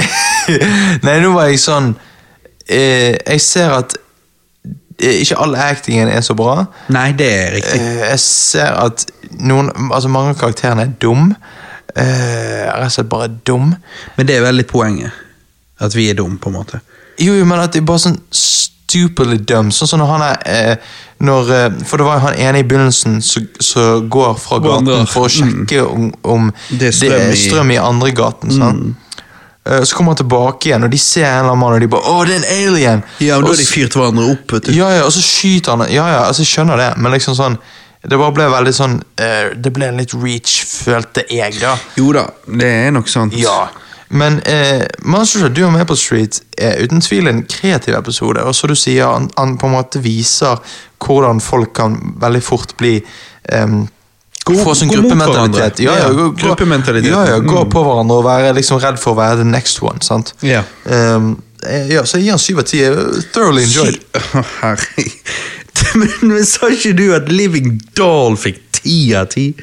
nei, 1.06 1.18
nå 1.24 1.32
var 1.36 1.48
jeg 1.52 1.60
sånn 1.64 1.92
uh, 1.94 3.14
Jeg 3.16 3.44
ser 3.44 3.76
at 3.78 3.96
eh, 3.96 4.04
ikke 5.00 5.38
all 5.38 5.56
actingen 5.56 6.08
er 6.10 6.22
så 6.26 6.34
bra. 6.36 6.66
Nei, 6.90 7.12
det 7.14 7.28
er 7.34 7.52
riktig. 7.58 7.80
Eh, 7.82 8.10
jeg 8.10 8.20
ser 8.20 8.74
at 8.86 9.06
noen, 9.40 9.70
altså 9.92 10.10
mange 10.10 10.30
av 10.34 10.40
karakterene 10.42 10.82
er 10.88 10.94
dum. 11.02 11.36
Eh, 11.96 12.66
rett 12.74 12.86
og 12.90 12.92
slett 12.92 13.10
bare 13.10 13.28
dum. 13.46 13.76
Men 14.18 14.26
det 14.30 14.38
er 14.38 14.46
veldig 14.46 14.68
poenget. 14.70 15.12
At 15.80 15.94
vi 15.96 16.10
er 16.10 16.18
dum, 16.18 16.38
på 16.42 16.50
en 16.50 16.56
måte. 16.58 16.80
Jo, 17.20 17.34
jo, 17.34 17.46
men 17.46 17.60
at 17.60 17.74
de 17.74 17.80
er 17.82 17.86
bare 17.86 18.02
sånn 18.02 18.18
stupidly 18.34 19.38
dumb. 19.46 19.72
Sånn 19.74 19.90
som 19.90 20.00
når 20.02 20.12
han 20.16 20.24
er 20.28 20.38
eh, 20.46 20.76
når, 21.26 21.50
eh, 21.54 21.80
For 21.90 21.98
det 21.98 22.06
var 22.06 22.20
jo 22.20 22.26
han 22.28 22.38
ene 22.40 22.60
i 22.62 22.66
begynnelsen 22.68 23.18
som 23.24 24.06
går 24.14 24.36
fra 24.40 24.60
gaten 24.64 25.08
for 25.10 25.26
å 25.26 25.32
sjekke 25.34 25.82
om, 25.88 26.12
om 26.30 26.52
Det 26.70 26.92
er 26.92 26.96
strøm 27.00 27.32
i- 27.34 27.40
strøm 27.42 27.72
i 27.74 27.78
andre 27.82 28.12
gaten. 28.18 28.54
sant? 28.54 28.86
Eh, 28.88 29.04
så 29.84 29.96
kommer 29.96 30.14
han 30.14 30.20
tilbake 30.22 30.70
igjen, 30.70 30.84
og 30.88 30.92
de 30.94 31.00
ser 31.02 31.26
en 31.26 31.32
eller 31.40 31.52
annen 31.52 31.60
mann, 31.64 31.74
og 31.74 31.82
de 31.82 31.88
bare 31.92 32.02
'Å, 32.12 32.26
det 32.28 32.36
er 32.36 32.40
en 32.44 32.68
alien!' 32.68 33.04
Ja, 33.20 33.36
men 33.36 33.44
Og 33.44 33.50
Da 33.50 33.56
har 33.56 33.64
de 33.64 33.66
fyrt 33.66 33.98
hverandre 33.98 34.30
opp, 34.32 34.52
vet 34.54 34.70
du. 34.70 34.72
Ja, 34.78 34.90
ja, 34.96 35.04
og 35.06 35.12
så 35.12 35.22
skyter 35.26 35.76
han 35.76 35.92
Ja, 35.92 36.06
ja, 36.08 36.22
altså 36.28 36.46
jeg 36.46 36.52
skjønner 36.54 36.78
det, 36.78 36.92
men 36.98 37.12
liksom 37.12 37.36
sånn 37.36 37.58
Det 38.08 38.18
bare 38.18 38.32
ble 38.32 38.46
veldig 38.54 38.74
sånn 38.74 39.02
eh, 39.18 39.50
Det 39.58 39.74
ble 39.74 39.90
en 39.90 39.98
litt 39.98 40.14
reach, 40.14 40.62
følte 40.66 41.26
jeg, 41.30 41.60
da. 41.60 41.76
Jo 41.98 42.14
da, 42.14 42.28
det 42.48 42.70
er 42.88 42.92
nok 42.92 43.08
sant. 43.10 43.34
Ja. 43.36 43.68
Men 44.10 44.40
eh, 44.46 44.86
Monsters 45.04 45.44
of 45.44 45.52
Doom 45.58 45.74
Maple 45.74 45.98
Street 45.98 46.40
er 46.58 46.80
uten 46.80 47.02
tvil 47.04 47.28
en 47.28 47.44
kreativ 47.44 47.98
episode. 47.98 48.40
Og 48.48 48.56
så 48.56 48.68
du 48.68 48.76
sier, 48.76 49.04
han, 49.10 49.30
han 49.38 49.58
på 49.60 49.68
en 49.68 49.76
måte 49.76 50.00
viser 50.00 50.62
hvordan 51.04 51.42
folk 51.44 51.74
kan 51.76 51.98
veldig 52.22 52.44
fort 52.44 52.78
bli 52.80 53.02
em, 53.52 53.88
Gå- 54.48 54.64
Få 54.64 54.74
sånn 54.80 54.90
gruppementalitet. 54.94 55.80
Ja, 55.84 55.96
ja, 55.98 56.08
Ja, 56.08 56.14
gå, 56.16 56.30
gruppementalitet. 56.40 57.12
ja, 57.12 57.26
ja, 57.28 57.40
gå 57.40 57.64
Mm. 57.66 57.70
på 57.74 57.84
hverandre 57.84 58.18
og 58.22 58.24
være 58.26 58.54
liksom 58.56 58.80
redd 58.82 58.98
for 59.00 59.14
å 59.14 59.18
være 59.18 59.38
the 59.38 59.44
next 59.44 59.82
one. 59.84 60.00
sant? 60.02 60.34
Ja. 60.42 60.64
Eh, 60.88 61.88
ja, 61.92 62.04
så 62.04 62.18
jeg 62.18 62.24
gir 62.28 62.32
han 62.32 62.40
syv 62.40 62.60
av 62.60 62.64
ti. 62.70 62.80
Thoroughly 63.34 63.64
enjoyed. 63.64 64.00
Herre. 64.62 64.78
Men, 66.22 66.46
sa 66.46 66.68
ikke 66.70 66.96
du 66.96 67.14
at 67.16 67.30
Living 67.32 67.82
Doll 67.96 68.36
fikk 68.38 68.60
ti 68.72 69.14
av 69.16 69.28
ti? 69.34 69.54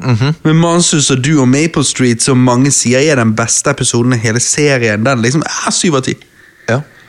Mhm. 0.00 0.34
Men 0.44 0.56
Mansus 0.56 1.10
og 1.10 1.22
du 1.22 1.40
og 1.40 1.48
Maple 1.48 1.82
Street, 1.84 2.22
som 2.22 2.38
mange 2.44 2.70
sier 2.70 3.00
er 3.02 3.16
den 3.16 3.32
beste 3.34 3.70
episoden 3.72 4.14
i 4.14 4.18
hele 4.22 4.38
serien, 4.40 5.02
den 5.04 5.22
liksom 5.24 5.42
er 5.42 5.70
syv 5.74 5.96
av 5.98 6.02
ti. 6.06 6.14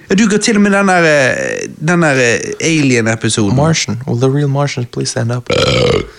Ja. 0.09 0.15
Ja, 0.15 0.15
Du 0.15 0.27
ga 0.29 0.38
til 0.38 0.55
og 0.55 0.61
med 0.61 0.71
den 0.71 0.88
der, 0.88 1.03
eh, 1.03 1.67
den 1.88 2.01
der 2.01 2.15
eh, 2.17 2.69
Alien-episoden. 2.69 3.55
Martian. 3.55 3.99
Will 4.07 4.19
the 4.21 4.29
real 4.38 4.47
Martians 4.49 4.88
please 4.91 5.11
stand 5.11 5.31
up? 5.31 5.49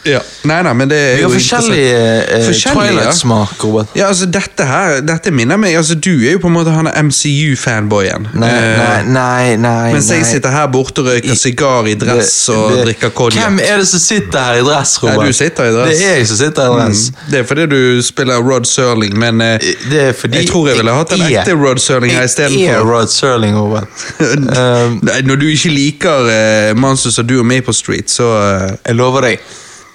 Ja. 0.07 0.19
Nei, 0.45 0.63
nei, 0.63 0.73
men 0.75 0.89
det 0.91 0.99
er 0.99 1.17
Vi 1.17 1.23
jo 1.23 1.29
har 1.29 1.35
forskjellig 1.39 1.81
interessant. 1.81 2.77
eh. 2.77 2.81
Twilight-smak, 2.81 3.65
Robert. 3.65 3.87
Ja, 3.97 4.07
altså 4.09 4.27
dette 4.31 4.65
her, 4.67 5.01
dette 5.01 5.31
minner 5.31 5.57
meg 5.59 5.75
altså 5.77 5.95
Du 5.95 6.11
er 6.27 6.33
jo 6.33 6.39
på 6.39 6.47
en 6.47 6.55
måte 6.55 6.71
han 6.71 6.87
MCU-fanboyen. 7.07 8.29
Nei, 8.35 8.51
nei, 8.77 9.03
nei, 9.05 9.57
nei. 9.57 9.93
Mens 9.93 10.09
jeg 10.11 10.25
sitter 10.27 10.51
her 10.55 10.67
borte 10.73 11.03
og 11.03 11.11
røyker 11.11 11.35
sigar 11.39 11.89
i 11.91 11.95
dress 11.95 12.47
Det- 12.47 12.55
og 12.57 12.71
det- 12.77 12.85
drikker 12.87 13.11
konjakk. 13.11 13.45
Hvem 13.45 13.61
er 13.65 13.77
det 13.79 13.89
som 13.89 13.99
sitter 14.01 14.39
her 14.39 14.55
i 14.55 14.63
dress, 14.65 15.03
Robert? 15.03 15.19
Nei, 15.19 15.27
du 15.27 15.33
sitter 15.33 15.65
i 15.65 15.73
dress. 15.75 15.99
Det 15.99 16.07
er 16.09 16.17
jeg 16.19 16.27
som 16.27 16.37
sitter 16.37 16.63
i 16.63 16.79
dress. 16.79 17.11
Mm. 17.11 17.31
Det 17.31 17.39
er 17.41 17.45
fordi 17.45 17.67
du 17.67 18.03
spiller 18.03 18.37
Rod 18.51 18.65
Serling, 18.67 19.19
men 19.19 19.41
eh, 19.41 19.59
Det 19.91 20.01
er 20.09 20.13
fordi 20.13 20.37
jeg 20.39 20.49
tror 20.49 20.69
jeg 20.69 20.77
ville 20.77 20.93
hatt 20.95 21.13
en 21.13 21.21
ekte 21.27 21.53
Rod 21.55 21.79
Serling 21.79 22.13
her 22.13 22.21
Jeg 22.21 22.23
er 22.23 22.49
istedenfor. 22.49 22.91
Rod 22.93 23.09
Serling, 23.09 23.57
Robert. 23.57 23.80
Nei, 25.07 25.21
Når 25.27 25.41
du 25.41 25.47
ikke 25.51 25.73
liker 25.75 26.29
uh, 26.29 26.77
Monsters 26.79 27.19
og 27.23 27.29
du 27.29 27.39
og 27.41 27.47
Maple 27.47 27.75
Street, 27.75 28.11
så 28.11 28.29
eh, 28.41 28.69
jeg 28.87 28.99
lover 28.99 29.27
deg, 29.29 29.49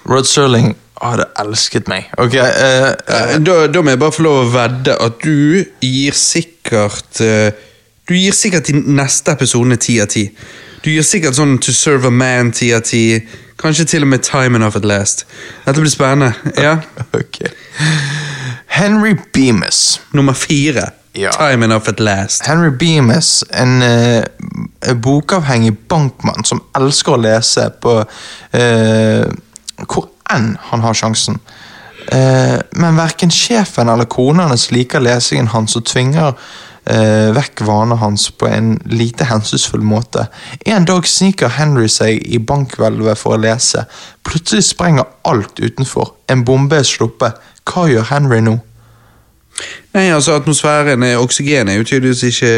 Rod 0.08 0.28
Serling 0.28 0.74
hadde 1.02 1.26
elsket 1.40 1.88
meg. 1.90 2.08
Ok, 2.20 2.34
eh, 2.40 2.90
eh, 2.90 3.32
da, 3.44 3.56
da 3.68 3.82
må 3.84 3.92
jeg 3.92 4.00
bare 4.00 4.14
få 4.14 4.24
lov 4.26 4.38
å 4.44 4.50
vedde 4.54 4.96
at 5.02 5.18
du 5.24 5.64
gir 5.84 6.16
sikkert 6.16 7.20
eh, 7.24 7.50
Du 8.06 8.14
gir 8.14 8.34
sikkert 8.36 8.68
de 8.70 8.78
neste 8.78 9.34
episodene 9.34 9.76
ti 9.82 9.98
av 9.98 10.06
ti. 10.12 10.28
Du 10.84 10.92
gir 10.92 11.02
sikkert 11.02 11.34
sånn 11.34 11.56
To 11.58 11.72
Serve 11.74 12.06
a 12.06 12.14
Man 12.14 12.52
ti 12.54 12.68
av 12.74 12.84
ti. 12.86 13.18
Kanskje 13.58 13.88
til 13.90 14.06
og 14.06 14.12
med 14.12 14.22
Time 14.22 14.60
Enough 14.60 14.78
at 14.78 14.86
Last. 14.86 15.24
Dette 15.64 15.82
blir 15.82 15.90
spennende. 15.90 16.32
Ja. 16.54 16.78
Okay. 17.16 17.50
Henry 18.76 19.16
Bemis. 19.34 19.98
Nummer 20.14 20.36
fire. 20.38 20.90
Ja. 21.16 21.30
Time 21.32 21.64
Enough 21.64 21.88
at 21.88 22.00
Last. 22.00 22.46
Henry 22.46 22.70
Beamis, 22.70 23.44
en 23.50 23.82
eh, 23.82 24.24
bokavhengig 24.94 25.72
bankmann 25.88 26.44
som 26.44 26.60
elsker 26.76 27.16
å 27.16 27.22
lese 27.22 27.70
på 27.80 27.94
eh, 28.52 29.24
hvor 29.88 30.10
enn 30.34 30.50
han 30.68 30.84
har 30.84 30.98
sjansen. 30.98 31.38
Eh, 32.12 32.58
men 32.76 33.00
verken 33.00 33.32
sjefen 33.32 33.88
eller 33.88 34.08
kona 34.12 34.50
hans 34.50 34.68
liker 34.74 35.00
lesingen 35.00 35.48
hans 35.54 35.78
og 35.80 35.86
tvinger 35.88 36.34
eh, 36.84 37.32
vekk 37.34 37.64
vanene 37.64 37.96
hans 38.02 38.28
på 38.36 38.50
en 38.52 38.74
lite 38.84 39.30
hensynsfull 39.30 39.80
måte. 39.80 40.28
En 40.68 40.84
dag 40.84 41.08
sniker 41.08 41.56
Henry 41.56 41.88
seg 41.88 42.20
i 42.28 42.38
bankhvelvet 42.38 43.18
for 43.18 43.38
å 43.38 43.42
lese. 43.42 43.86
Plutselig 44.26 44.68
sprenger 44.68 45.08
alt 45.24 45.64
utenfor. 45.64 46.12
En 46.28 46.44
bombe 46.44 46.84
er 46.84 46.86
sluppet. 46.86 47.40
Hva 47.66 47.88
gjør 47.88 48.10
Henry 48.12 48.44
nå? 48.44 48.60
Nei, 49.96 50.10
altså 50.12 50.34
Atmosfæren, 50.36 51.02
er, 51.02 51.16
oksygen 51.16 51.68
er 51.68 51.78
jo 51.78 51.84
tydeligvis 51.84 52.22
ikke 52.22 52.50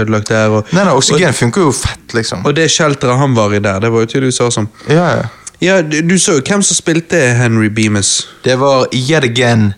ødelagt 0.00 0.28
der. 0.28 0.48
Og, 0.48 0.68
Nei, 0.72 0.84
nei, 0.84 0.92
Oksygen 0.94 1.34
funker 1.34 1.66
jo 1.66 1.72
fett, 1.74 2.14
liksom. 2.14 2.44
og 2.46 2.54
det 2.56 2.68
shelteret 2.70 3.18
han 3.18 3.34
var 3.36 3.54
i 3.54 3.58
der, 3.58 3.80
det 3.82 3.90
var 3.92 4.04
jo 4.04 4.06
tydeligvis 4.06 4.40
awesome. 4.40 4.68
Ja, 4.88 5.08
ja. 5.16 5.26
Ja, 5.60 5.82
du, 5.82 6.00
du 6.04 6.18
så 6.20 6.36
jo 6.36 6.42
hvem 6.44 6.62
som 6.62 6.76
spilte 6.76 7.16
Henry 7.16 7.68
Bemis. 7.72 8.28
Det 8.44 8.58
var 8.60 8.86
yet 8.92 9.24
again 9.24 9.72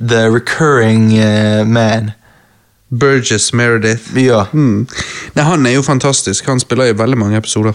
the 0.00 0.26
recurring 0.32 1.12
uh, 1.20 1.66
man. 1.68 2.10
Burgess 2.90 3.52
Meredith. 3.52 4.16
Ja. 4.16 4.46
Mm. 4.52 4.88
Nei, 5.34 5.44
Han 5.44 5.66
er 5.66 5.76
jo 5.76 5.82
fantastisk. 5.82 6.46
Han 6.46 6.60
spiller 6.60 6.84
i 6.90 6.96
veldig 6.98 7.18
mange 7.18 7.36
episoder. 7.36 7.72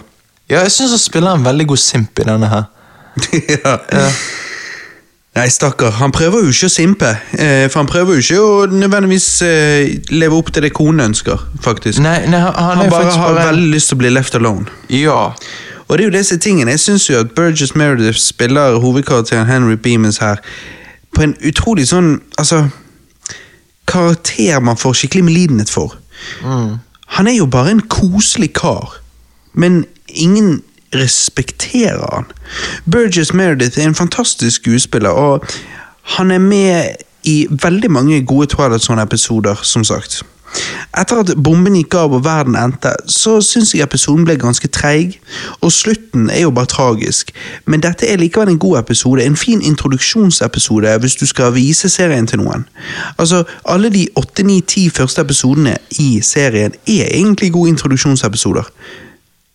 ja, 0.49 0.59
jeg 0.59 0.72
syns 0.72 0.89
han 0.91 0.99
spiller 0.99 1.35
en 1.35 1.45
veldig 1.45 1.67
god 1.67 1.77
simp 1.77 2.19
i 2.19 2.23
denne 2.27 2.49
her. 2.49 2.64
ja. 3.64 3.77
ja. 3.91 4.09
Nei, 5.35 5.49
stakkar. 5.51 5.91
Han 5.99 6.14
prøver 6.15 6.45
jo 6.45 6.51
ikke 6.53 6.69
å 6.69 6.72
simpe. 6.72 7.09
Eh, 7.35 7.65
for 7.67 7.81
han 7.81 7.89
prøver 7.91 8.15
jo 8.15 8.23
ikke 8.23 8.38
å 8.39 8.67
nødvendigvis 8.72 9.27
eh, 9.43 9.89
leve 10.15 10.38
opp 10.38 10.53
til 10.55 10.64
det 10.64 10.72
konen 10.75 11.09
ønsker, 11.09 11.41
faktisk. 11.64 11.99
Nei, 11.99 12.22
nei 12.31 12.39
han, 12.39 12.55
han 12.55 12.85
han 12.85 12.91
bare 12.93 13.11
har 13.11 13.33
bare 13.35 13.49
veldig 13.51 13.67
lyst 13.73 13.91
til 13.91 13.97
å 13.97 14.03
bli 14.05 14.14
left 14.15 14.38
alone. 14.39 14.64
Ja. 14.95 15.33
Og 15.88 15.97
det 15.97 16.05
er 16.05 16.07
jo 16.07 16.14
disse 16.15 16.38
tingene. 16.39 16.72
Jeg 16.77 16.85
syns 16.85 17.09
jo 17.09 17.19
at 17.19 17.35
Burgess 17.35 17.75
Meredith 17.75 18.22
spiller 18.22 18.80
hovedkarakteren 18.80 19.45
Henry 19.49 19.75
Beamons 19.75 20.22
her 20.23 20.39
på 21.15 21.23
en 21.23 21.35
utrolig 21.47 21.85
sånn 21.88 22.17
Altså 22.41 22.65
Karakter 23.88 24.59
man 24.65 24.80
får 24.80 24.95
skikkelig 25.01 25.27
medlidenhet 25.27 25.69
for. 25.69 25.93
Mm. 26.41 26.80
Han 27.19 27.27
er 27.27 27.35
jo 27.38 27.45
bare 27.45 27.75
en 27.75 27.83
koselig 27.91 28.49
kar, 28.57 28.95
men 29.53 29.83
ingen 30.07 30.64
respekterer 31.01 32.15
han. 32.15 32.25
Burgess 32.91 33.33
Meredith 33.33 33.80
er 33.80 33.88
en 33.88 33.95
fantastisk 33.95 34.61
skuespiller, 34.61 35.09
og 35.09 35.45
han 36.17 36.32
er 36.32 36.40
med 36.40 36.95
i 37.24 37.48
veldig 37.49 37.91
mange 37.91 38.25
gode 38.25 38.48
Twilight 38.48 38.83
Zone-episoder, 38.83 39.56
som 39.64 39.83
sagt. 39.83 40.24
Etter 40.95 41.19
at 41.19 41.32
bomben 41.43 41.75
gikk 41.75 41.95
av 41.99 42.14
og 42.15 42.24
verden 42.24 42.56
endte, 42.56 42.93
så 43.11 43.40
syns 43.43 43.74
jeg 43.75 43.83
episoden 43.83 44.24
ble 44.27 44.38
ganske 44.40 44.69
treig, 44.72 45.17
og 45.59 45.74
slutten 45.75 46.30
er 46.32 46.45
jo 46.45 46.53
bare 46.56 46.72
tragisk, 46.72 47.33
men 47.65 47.83
dette 47.83 48.07
er 48.07 48.22
likevel 48.22 48.53
en 48.53 48.61
god 48.61 48.80
episode, 48.80 49.25
en 49.25 49.35
fin 49.35 49.61
introduksjonsepisode 49.61 50.95
hvis 51.03 51.17
du 51.19 51.25
skal 51.27 51.56
vise 51.57 51.90
serien 51.91 52.27
til 52.27 52.40
noen. 52.43 52.67
Altså, 53.17 53.43
alle 53.65 53.91
de 53.91 54.07
8-9-10 54.19 54.90
første 54.95 55.25
episodene 55.25 55.75
i 55.99 56.22
serien 56.24 56.77
er 56.88 57.09
egentlig 57.11 57.51
gode 57.51 57.75
introduksjonsepisoder. 57.75 58.72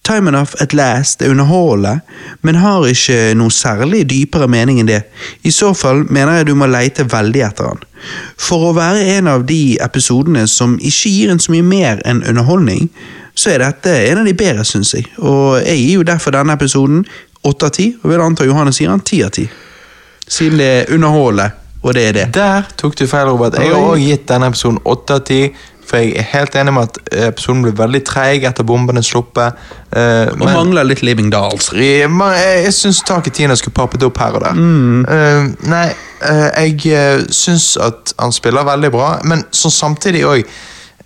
Time 0.02 0.28
Enough 0.28 0.56
at 0.60 0.72
Last 0.72 1.22
er 1.22 1.30
underholdende, 1.30 2.00
men 2.42 2.58
har 2.62 2.86
ikke 2.88 3.34
noe 3.36 3.52
særlig 3.52 4.06
dypere 4.10 4.48
mening 4.48 4.80
enn 4.80 4.88
det. 4.88 5.02
I 5.44 5.52
så 5.52 5.74
fall 5.76 6.06
mener 6.08 6.40
jeg 6.40 6.48
du 6.48 6.54
må 6.58 6.66
leite 6.70 7.04
veldig 7.04 7.42
etter 7.46 7.68
han. 7.68 7.82
For 8.40 8.70
å 8.70 8.74
være 8.76 9.04
en 9.18 9.28
av 9.28 9.44
de 9.48 9.76
episodene 9.84 10.46
som 10.48 10.78
ikke 10.80 11.12
gir 11.12 11.32
en 11.32 11.42
så 11.42 11.52
mye 11.52 11.66
mer 11.66 12.00
enn 12.08 12.24
underholdning, 12.24 12.88
så 13.36 13.54
er 13.54 13.62
dette 13.62 13.92
en 14.08 14.22
av 14.22 14.28
de 14.28 14.34
bedre, 14.36 14.64
syns 14.64 14.94
jeg. 14.96 15.06
Og 15.20 15.60
jeg 15.60 15.78
gir 15.78 16.00
jo 16.00 16.06
derfor 16.08 16.34
denne 16.34 16.56
episoden 16.56 17.04
åtte 17.46 17.68
av 17.68 17.76
ti, 17.76 17.90
og 18.02 18.10
vil 18.10 18.24
anta 18.24 18.48
Johannes 18.48 18.80
gir 18.80 18.90
han 18.92 19.04
ti 19.04 19.20
av 19.24 19.34
ti. 19.36 19.46
Siden 20.30 20.60
det 20.60 20.70
er 20.78 20.94
underholdende, 20.94 21.50
og 21.82 21.94
det 21.96 22.08
er 22.08 22.16
det. 22.16 22.26
Der 22.36 22.68
tok 22.76 22.96
du 22.98 23.06
feil, 23.08 23.28
Robert. 23.28 23.56
Jeg 23.60 23.72
har 23.72 23.84
òg 23.84 24.00
gitt 24.02 24.26
denne 24.28 24.50
episoden 24.52 24.80
åtte 24.84 25.16
av 25.16 25.24
ti. 25.28 25.40
For 25.90 25.98
jeg 25.98 26.14
er 26.20 26.26
helt 26.30 26.54
enig 26.54 26.72
med 26.76 26.86
at 26.86 27.14
episoden 27.32 27.64
ble 27.64 27.72
veldig 27.74 28.00
treig 28.06 28.44
etter 28.46 28.66
bombene 28.66 29.02
sluppet. 29.02 29.58
Uh, 29.90 30.30
Og 30.30 30.38
men- 30.38 30.54
mangler 30.54 30.86
litt 30.86 31.02
Living 31.02 31.32
Dolls. 31.32 31.72
Jeg, 31.74 32.06
jeg, 32.06 32.74
syns 32.76 33.02
taket 33.02 33.34
Tina 33.34 33.56
skulle 33.58 33.74
poppet 33.74 34.06
opp 34.06 34.20
her 34.22 34.38
og 34.38 34.44
der. 34.44 34.60
Eh, 35.16 35.48
nei, 35.66 35.88
uh, 36.22 36.48
jeg 36.62 36.76
uh, 36.94 37.24
syns 37.34 37.72
at 37.80 38.14
han 38.20 38.32
spiller 38.32 38.68
veldig 38.68 38.92
bra, 38.94 39.16
men 39.26 39.42
så 39.50 39.72
samtidig 39.74 40.22
òg 40.30 40.44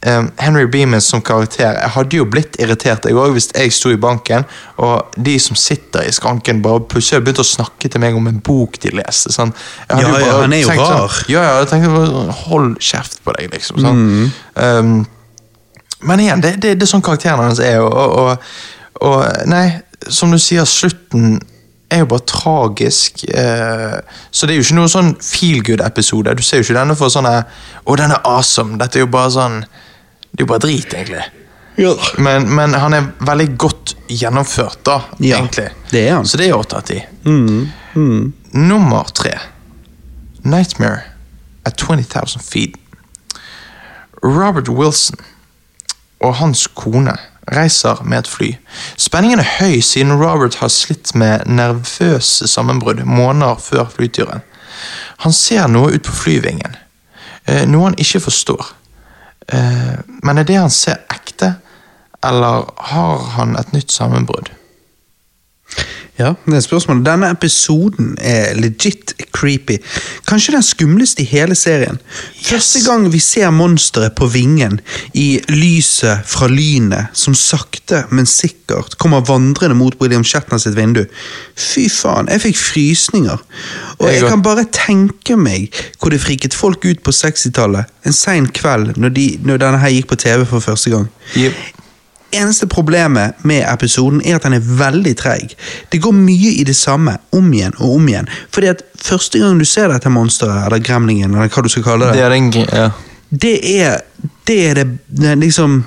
Henry 0.05 0.66
Beaman 0.68 1.00
som 1.00 1.23
karakter 1.24 1.78
Jeg 1.78 1.92
hadde 1.94 2.18
jo 2.18 2.26
blitt 2.28 2.58
irritert 2.60 3.07
jeg 3.08 3.16
også, 3.16 3.33
hvis 3.33 3.49
jeg 3.55 3.73
sto 3.73 3.92
i 3.94 4.00
banken, 4.00 4.44
og 4.76 5.15
de 5.16 5.39
som 5.41 5.57
sitter 5.57 6.05
i 6.05 6.12
skranken, 6.12 6.60
bare 6.65 6.83
plutselig 6.91 7.24
begynte 7.24 7.44
å 7.44 7.49
snakke 7.49 7.89
til 7.89 8.02
meg 8.02 8.18
om 8.18 8.28
en 8.28 8.42
bok 8.44 8.76
de 8.83 8.92
leste. 8.99 9.33
Sånn. 9.33 9.55
Ja, 9.89 10.02
ja, 10.02 10.34
han 10.42 10.52
er 10.52 10.65
jo 10.65 10.68
tenkt 10.68 10.84
rar. 10.84 11.08
Sånn, 11.08 11.33
ja, 11.33 11.47
ja, 11.47 11.57
jeg 11.62 11.70
tenkte 11.73 11.94
bare 11.94 12.12
sånn, 12.12 12.34
Hold 12.44 12.76
kjeft 12.84 13.18
på 13.24 13.34
deg, 13.39 13.49
liksom. 13.55 13.81
Sånn. 13.81 14.05
Um, 14.60 14.94
men 16.05 16.20
igjen, 16.20 16.44
det, 16.44 16.57
det, 16.60 16.76
det 16.76 16.84
er 16.84 16.91
sånn 16.91 17.05
karakteren 17.05 17.47
hans 17.47 17.62
er, 17.65 17.81
og, 17.81 18.20
og, 18.20 18.55
og 19.08 19.49
Nei, 19.49 19.66
som 20.12 20.33
du 20.34 20.41
sier, 20.42 20.68
slutten 20.68 21.39
er 21.94 22.02
jo 22.02 22.10
bare 22.10 22.26
tragisk. 22.28 23.24
Eh, 23.28 23.97
så 24.31 24.47
det 24.47 24.55
er 24.55 24.60
jo 24.60 24.66
ikke 24.66 24.78
noen 24.81 24.92
sånn 24.92 25.15
feel 25.23 25.62
good-episode. 25.65 26.34
Du 26.36 26.42
ser 26.44 26.60
jo 26.60 26.66
ikke 26.66 26.78
denne 26.78 26.97
for 26.99 27.12
sånn 27.12 27.28
Å, 27.28 27.97
den 28.00 28.15
er 28.15 28.23
awesome. 28.28 28.78
Dette 28.81 28.99
er 28.99 29.07
jo 29.07 29.12
bare 29.15 29.33
sånn 29.34 29.60
Det 30.35 30.43
er 30.43 30.47
jo 30.47 30.51
bare 30.51 30.65
drit, 30.67 30.95
egentlig. 30.95 31.23
Men, 32.19 32.49
men 32.55 32.75
han 32.75 32.95
er 32.95 33.07
veldig 33.27 33.49
godt 33.59 33.95
gjennomført, 34.11 34.81
da, 34.87 35.01
Ja, 35.23 35.39
egentlig. 35.41 35.69
det 35.91 36.05
er 36.09 36.15
han. 36.17 36.27
Så 36.27 36.39
det 36.39 36.49
er 36.49 36.57
åtte 36.59 36.77
av 36.79 36.83
ti. 36.87 37.01
Nummer 38.55 39.11
tre. 39.15 39.33
Nightmare 40.43 41.01
at 41.65 41.77
20,000 41.81 42.43
feet. 42.43 42.75
Robert 44.25 44.69
Wilson 44.69 45.17
og 46.21 46.35
hans 46.41 46.67
kone 46.67 47.15
reiser 47.53 48.01
med 48.05 48.19
et 48.25 48.29
fly. 48.31 48.51
Spenningen 48.97 49.41
er 49.43 49.51
høy 49.59 49.81
siden 49.85 50.15
Robert 50.21 50.55
har 50.63 50.71
slitt 50.73 51.15
med 51.15 51.45
nervøse 51.47 52.49
sammenbrudd 52.49 53.03
måneder 53.05 53.59
før 53.61 53.91
flyturen. 53.93 54.41
Han 55.25 55.33
ser 55.33 55.67
noe 55.69 55.93
ut 55.95 56.03
på 56.07 56.13
flyvingen, 56.17 56.77
eh, 57.47 57.67
noe 57.69 57.91
han 57.91 57.99
ikke 58.01 58.21
forstår. 58.25 58.73
Eh, 59.53 59.99
Men 60.07 60.39
er 60.39 60.43
det 60.49 60.57
han 60.57 60.71
ser 60.71 61.03
ekte, 61.13 61.55
eller 62.25 62.71
har 62.91 63.19
han 63.37 63.57
et 63.57 63.73
nytt 63.73 63.93
sammenbrudd? 63.93 64.51
Ja, 66.17 66.34
det 66.47 66.55
er 66.55 66.62
spørsmålet. 66.62 67.02
Denne 67.07 67.28
episoden 67.34 68.12
er 68.23 68.55
legit 68.55 69.17
creepy. 69.34 69.81
Kanskje 70.28 70.55
den 70.55 70.62
skumleste 70.62 71.25
i 71.25 71.26
hele 71.26 71.57
serien. 71.59 71.99
Første 72.44 72.84
gang 72.86 73.09
vi 73.12 73.18
ser 73.18 73.51
monsteret 73.51 74.15
på 74.15 74.28
vingen 74.31 74.78
i 75.18 75.41
lyset 75.51 76.23
fra 76.31 76.47
lynet, 76.47 77.10
som 77.18 77.34
sakte, 77.34 78.05
men 78.15 78.31
sikkert 78.31 78.94
kommer 79.02 79.26
vandrende 79.26 79.75
mot 79.75 79.99
William 80.01 80.23
Shatner 80.25 80.62
sitt 80.62 80.78
vindu. 80.78 81.02
Fy 81.59 81.89
faen, 81.91 82.31
jeg 82.31 82.47
fikk 82.47 82.62
frysninger. 82.62 83.43
Og 83.99 84.07
Jeg 84.12 84.28
kan 84.31 84.43
bare 84.43 84.68
tenke 84.70 85.34
meg 85.36 85.75
hvor 85.99 86.15
det 86.15 86.23
friket 86.23 86.55
folk 86.55 86.84
ut 86.86 87.02
på 87.02 87.10
60-tallet, 87.10 87.91
en 88.07 88.15
sein 88.15 88.47
kveld, 88.47 88.94
når, 88.97 89.09
de, 89.18 89.28
når 89.43 89.62
denne 89.67 89.83
her 89.83 89.91
gikk 89.97 90.12
på 90.12 90.20
TV 90.20 90.47
for 90.47 90.62
første 90.62 90.94
gang. 90.94 91.10
Jep. 91.34 91.59
Eneste 92.37 92.67
problemet 92.67 93.45
med 93.45 93.65
episoden 93.73 94.21
er 94.25 94.37
at 94.37 94.45
den 94.47 94.57
er 94.57 94.65
veldig 94.79 95.15
treig. 95.17 95.55
Det 95.93 96.01
går 96.03 96.13
mye 96.17 96.53
i 96.61 96.65
det 96.65 96.77
samme, 96.77 97.17
om 97.33 97.53
igjen 97.53 97.75
og 97.79 97.95
om 97.97 98.09
igjen. 98.09 98.29
Fordi 98.55 98.71
at 98.73 98.83
første 99.01 99.39
gang 99.39 99.59
du 99.61 99.65
ser 99.65 99.89
dette 99.93 100.11
monsteret, 100.13 100.67
eller 100.67 100.85
gremlingen, 100.85 101.35
eller 101.35 101.49
hva 101.49 101.65
du 101.65 101.69
skal 101.73 101.87
kalle 101.87 102.11
det, 102.11 102.19
Det 102.19 102.25
er 102.25 102.37
en, 102.37 102.53
ja. 102.53 102.91
det 103.31 103.57
er 103.81 104.01
det, 104.47 104.59
er 104.69 104.75
det, 104.75 104.99
det 105.09 105.39
liksom 105.39 105.85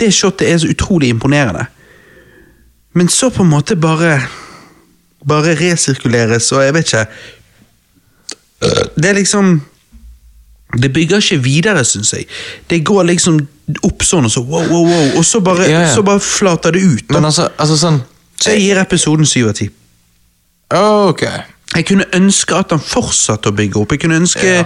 Det 0.00 0.14
shotet 0.14 0.48
er 0.48 0.58
så 0.58 0.68
utrolig 0.68 1.08
imponerende. 1.08 1.66
Men 2.92 3.08
så 3.08 3.30
på 3.30 3.42
en 3.42 3.50
måte 3.50 3.76
bare 3.76 4.20
Bare 5.28 5.54
resirkuleres, 5.54 6.52
og 6.52 6.64
jeg 6.64 6.74
vet 6.74 6.86
ikke 6.86 7.06
Det 8.96 9.08
er 9.10 9.12
liksom 9.14 9.60
Det 10.82 10.92
bygger 10.92 11.16
ikke 11.16 11.42
videre, 11.42 11.84
syns 11.84 12.12
jeg. 12.12 12.24
Det 12.70 12.84
går 12.84 13.02
liksom 13.02 13.40
opp 13.82 14.02
sånn, 14.02 14.24
og 14.24 14.30
så 14.30 14.40
wow, 14.44 14.64
wow, 14.68 14.84
wow, 14.88 15.18
og 15.18 15.24
så 15.24 15.40
bare, 15.40 15.66
Ja, 15.70 15.80
ja. 15.86 15.94
Så 15.94 16.02
bare 16.02 16.20
flater 16.20 16.70
det 16.72 16.82
ut. 16.82 17.04
Da. 17.08 17.14
Men 17.14 17.24
altså, 17.30 17.48
altså 17.58 17.76
sånn 17.76 18.02
så 18.40 18.50
jeg 18.54 18.60
gir 18.62 18.78
episoden 18.80 19.26
syv 19.28 19.48
av 19.48 19.54
ti. 19.58 19.66
Ok. 20.70 21.22
Jeg 21.76 21.84
kunne 21.86 22.04
ønske 22.16 22.56
at 22.56 22.70
han 22.74 22.80
fortsatte 22.82 23.50
å 23.50 23.54
bygge 23.56 23.76
opp. 23.82 23.92
Jeg 23.92 24.00
kunne 24.00 24.16
ønske 24.22 24.46
Ja. 24.46 24.64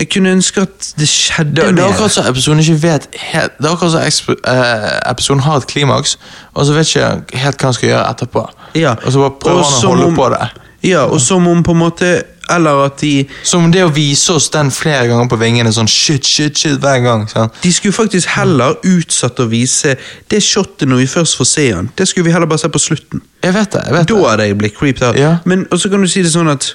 Jeg 0.00 0.08
kunne 0.08 0.30
ønske 0.32 0.62
at 0.62 0.94
det 0.96 1.06
skjedde 1.08 1.54
Det, 1.60 1.74
det 1.76 1.82
er 1.84 1.90
akkurat 1.92 2.10
som 2.14 2.24
episoden 2.30 2.60
ikke 2.62 2.76
vet 2.82 3.06
helt 3.20 3.52
Det 3.60 3.66
er 3.68 3.74
akkurat 3.74 4.06
eksp- 4.06 4.30
eh, 4.48 5.10
episoden 5.10 5.42
har 5.44 5.56
et 5.60 5.66
klimaks, 5.66 6.16
og 6.54 6.64
så 6.66 6.72
vet 6.72 6.86
ikke 6.88 7.38
helt 7.42 7.58
hva 7.60 7.66
han 7.68 7.74
skal 7.74 7.88
gjøre 7.88 8.06
etterpå. 8.14 8.44
Ja. 8.74 8.94
Og 9.04 9.12
så 9.12 9.18
bare 9.18 9.34
prøver 9.42 9.58
Og 9.58 9.64
han 9.66 9.84
å 9.84 9.88
holde 9.88 10.04
om- 10.06 10.16
på 10.16 10.28
det. 10.30 10.48
Ja, 10.88 11.02
og 11.04 11.20
som 11.20 11.46
om 11.46 11.62
på 11.62 11.70
en 11.72 11.78
måte 11.78 12.22
Eller 12.50 12.84
at 12.84 12.98
de 13.00 13.26
Som 13.46 13.70
det 13.72 13.84
å 13.84 13.90
vise 13.94 14.32
oss 14.34 14.48
den 14.50 14.70
flere 14.74 15.06
ganger 15.08 15.28
på 15.30 15.38
vingene, 15.40 15.72
sånn 15.72 15.88
shit, 15.88 16.24
shit, 16.26 16.58
shit 16.58 16.78
hver 16.82 17.00
gang. 17.04 17.26
sant? 17.30 17.54
De 17.62 17.72
skulle 17.72 17.94
faktisk 17.94 18.28
heller 18.34 18.76
utsatt 18.84 19.38
å 19.40 19.46
vise 19.48 19.96
det 20.30 20.42
shotet 20.42 20.88
når 20.88 21.04
vi 21.04 21.06
først 21.06 21.36
får 21.38 21.46
se 21.46 21.66
han. 21.72 21.90
Det 21.96 22.08
skulle 22.08 22.26
vi 22.26 22.32
heller 22.34 22.46
bare 22.50 22.58
se 22.64 22.68
på 22.68 22.78
slutten. 22.82 23.22
Jeg 23.42 23.54
vet 23.54 23.70
det. 23.72 23.82
jeg 23.86 23.92
vet 23.94 24.08
Da 24.08 24.14
det. 24.14 24.28
hadde 24.30 24.46
jeg 24.50 24.58
blitt 24.58 24.76
creeped 24.78 25.02
out. 25.08 25.16
Ja. 25.18 25.36
Men 25.44 25.66
og 25.70 25.78
så 25.80 25.88
kan 25.90 26.02
du 26.02 26.08
si 26.08 26.22
det 26.22 26.32
sånn 26.34 26.50
at 26.50 26.74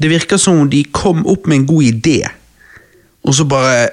det 0.00 0.10
virker 0.10 0.36
som 0.38 0.60
om 0.60 0.68
de 0.70 0.84
kom 0.92 1.24
opp 1.26 1.46
med 1.46 1.56
en 1.62 1.66
god 1.66 1.82
idé, 1.82 2.18
og 3.24 3.34
så 3.34 3.44
bare 3.48 3.88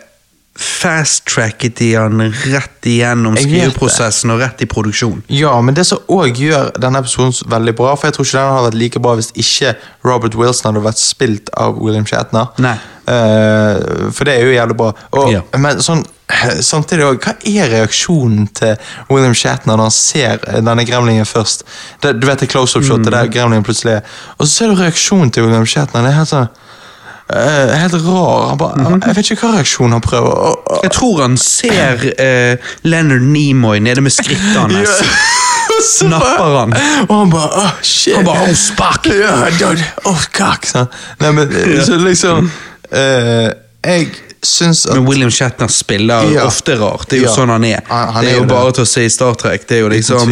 fast-tracket 0.56 1.76
de 1.76 1.96
han 1.96 2.22
rett 2.30 2.86
igjennom 2.86 3.34
skriveprosessen 3.38 4.30
og 4.36 4.42
rett 4.44 4.62
i 4.62 4.68
produksjon. 4.70 5.24
Ja, 5.34 5.54
men 5.66 5.74
det 5.74 5.88
som 5.90 6.02
òg 6.14 6.38
gjør 6.38 6.70
denne 6.78 7.02
episoden 7.02 7.34
veldig 7.50 7.74
bra, 7.80 7.96
for 7.98 8.10
jeg 8.10 8.18
tror 8.18 8.28
ikke 8.28 8.38
den 8.38 8.54
hadde 8.54 8.68
vært 8.68 8.80
like 8.84 9.02
bra 9.02 9.16
hvis 9.18 9.32
ikke 9.34 9.74
Robert 10.06 10.38
Wilson 10.38 10.70
hadde 10.70 10.84
vært 10.86 11.02
spilt 11.02 11.50
av 11.58 11.80
William 11.82 12.06
Shatner. 12.06 12.52
Nei. 12.62 12.76
Uh, 13.04 14.12
for 14.16 14.30
det 14.30 14.36
er 14.38 14.46
jo 14.46 14.54
jævlig 14.54 14.78
bra. 14.80 14.92
Og, 15.18 15.32
Ja. 15.34 15.42
Men 15.58 15.82
sånn, 15.84 16.06
samtidig 16.62 17.08
òg, 17.08 17.26
hva 17.26 17.34
er 17.50 17.74
reaksjonen 17.74 18.46
til 18.54 18.78
William 19.10 19.34
Shatner 19.34 19.74
når 19.74 19.90
han 19.90 19.96
ser 19.98 20.46
denne 20.62 20.86
gremlingen 20.86 21.26
først? 21.26 21.66
Det, 22.04 22.14
du 22.22 22.30
vet 22.30 22.46
det 22.46 22.52
close-up-shotet 22.54 23.10
der 23.10 23.32
gremlingen 23.34 23.66
plutselig 23.66 23.98
er. 23.98 24.14
Og 24.38 24.46
så 24.46 24.54
ser 24.54 24.72
du 24.72 24.78
reaksjonen 24.84 25.34
til 25.34 25.48
William 25.48 25.66
Shatner. 25.66 26.06
Det 26.06 26.14
er 26.14 26.22
helt 26.22 26.32
sånn 26.36 26.54
eh, 27.36 27.74
Helt 27.82 27.94
rar. 28.06 28.50
Han 28.50 28.58
bare, 28.58 29.00
Jeg 29.08 29.16
vet 29.16 29.32
ikke 29.32 29.48
hva 29.48 29.54
reaksjon 29.58 29.92
han 29.92 30.02
prøver. 30.02 30.34
å- 30.52 30.82
Jeg 30.84 30.92
tror 30.92 31.22
han 31.22 31.38
ser 31.38 32.06
uh, 32.14 32.74
Leonard 32.84 33.22
Nimoy 33.22 33.80
nede 33.80 34.02
med 34.02 34.12
skrittet 34.12 34.60
hans. 34.60 34.98
Så 35.98 36.08
Napper 36.08 36.60
han. 36.60 36.74
Og 37.10 37.16
han 37.20 37.32
bare 37.32 37.50
oh, 37.64 37.72
shit. 37.82 38.16
Han 38.16 38.26
bare, 38.26 38.50
«Oh, 38.50 38.54
spark! 38.56 39.08
Yeah, 39.08 39.84
oh, 40.06 40.26
kak, 40.32 40.68
sånn. 40.70 40.90
Nei, 41.24 41.32
men 41.36 41.52
så 41.86 41.98
liksom 42.02 42.50
uh, 42.92 43.50
Jeg 43.84 44.12
syns 44.44 44.86
at 44.86 44.96
Men 44.96 45.06
William 45.08 45.30
Shatner 45.32 45.68
spiller 45.72 46.30
Ja. 46.32 46.46
ofte 46.48 46.76
rart. 46.80 47.08
Det 47.10 47.18
er 47.20 47.24
jo 47.24 47.30
Ja. 47.30 47.36
sånn 47.36 47.50
han 47.50 47.64
er. 47.64 47.82
Han- 47.90 48.14
han 48.14 48.24
det 48.24 48.32
er 48.32 48.36
er 48.36 48.40
jo 48.40 48.46
det. 48.46 48.50
bare 48.50 48.72
til 48.74 48.84
å 48.84 48.88
se 48.88 49.06
i 49.06 49.10
Star 49.10 49.34
Trek. 49.36 49.68
Det 49.68 49.78
er 49.78 49.82
jo 49.82 49.90
liksom. 49.90 50.30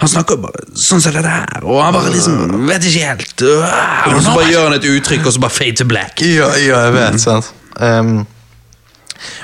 Han 0.00 0.08
snakker 0.08 0.36
bare 0.42 0.64
sånn 0.74 1.00
som 1.00 1.12
det 1.12 1.22
der, 1.22 1.60
og 1.64 1.82
han 1.82 1.92
bare 1.92 2.10
liksom 2.10 2.66
vet 2.68 2.82
ikke 2.82 3.06
helt. 3.06 3.42
Og 3.42 4.22
så 4.22 4.34
bare 4.34 4.50
gjør 4.52 4.62
han 4.64 4.72
et 4.74 4.82
uttrykk, 4.84 5.26
og 5.26 5.32
så 5.32 5.40
bare 5.40 5.50
fade 5.50 5.76
to 5.76 5.84
black. 5.84 6.20
Ja, 6.20 6.48
ja 6.56 6.84
jeg 6.84 6.92
vet, 6.94 7.20
sant. 7.20 7.50
Um, 7.80 8.26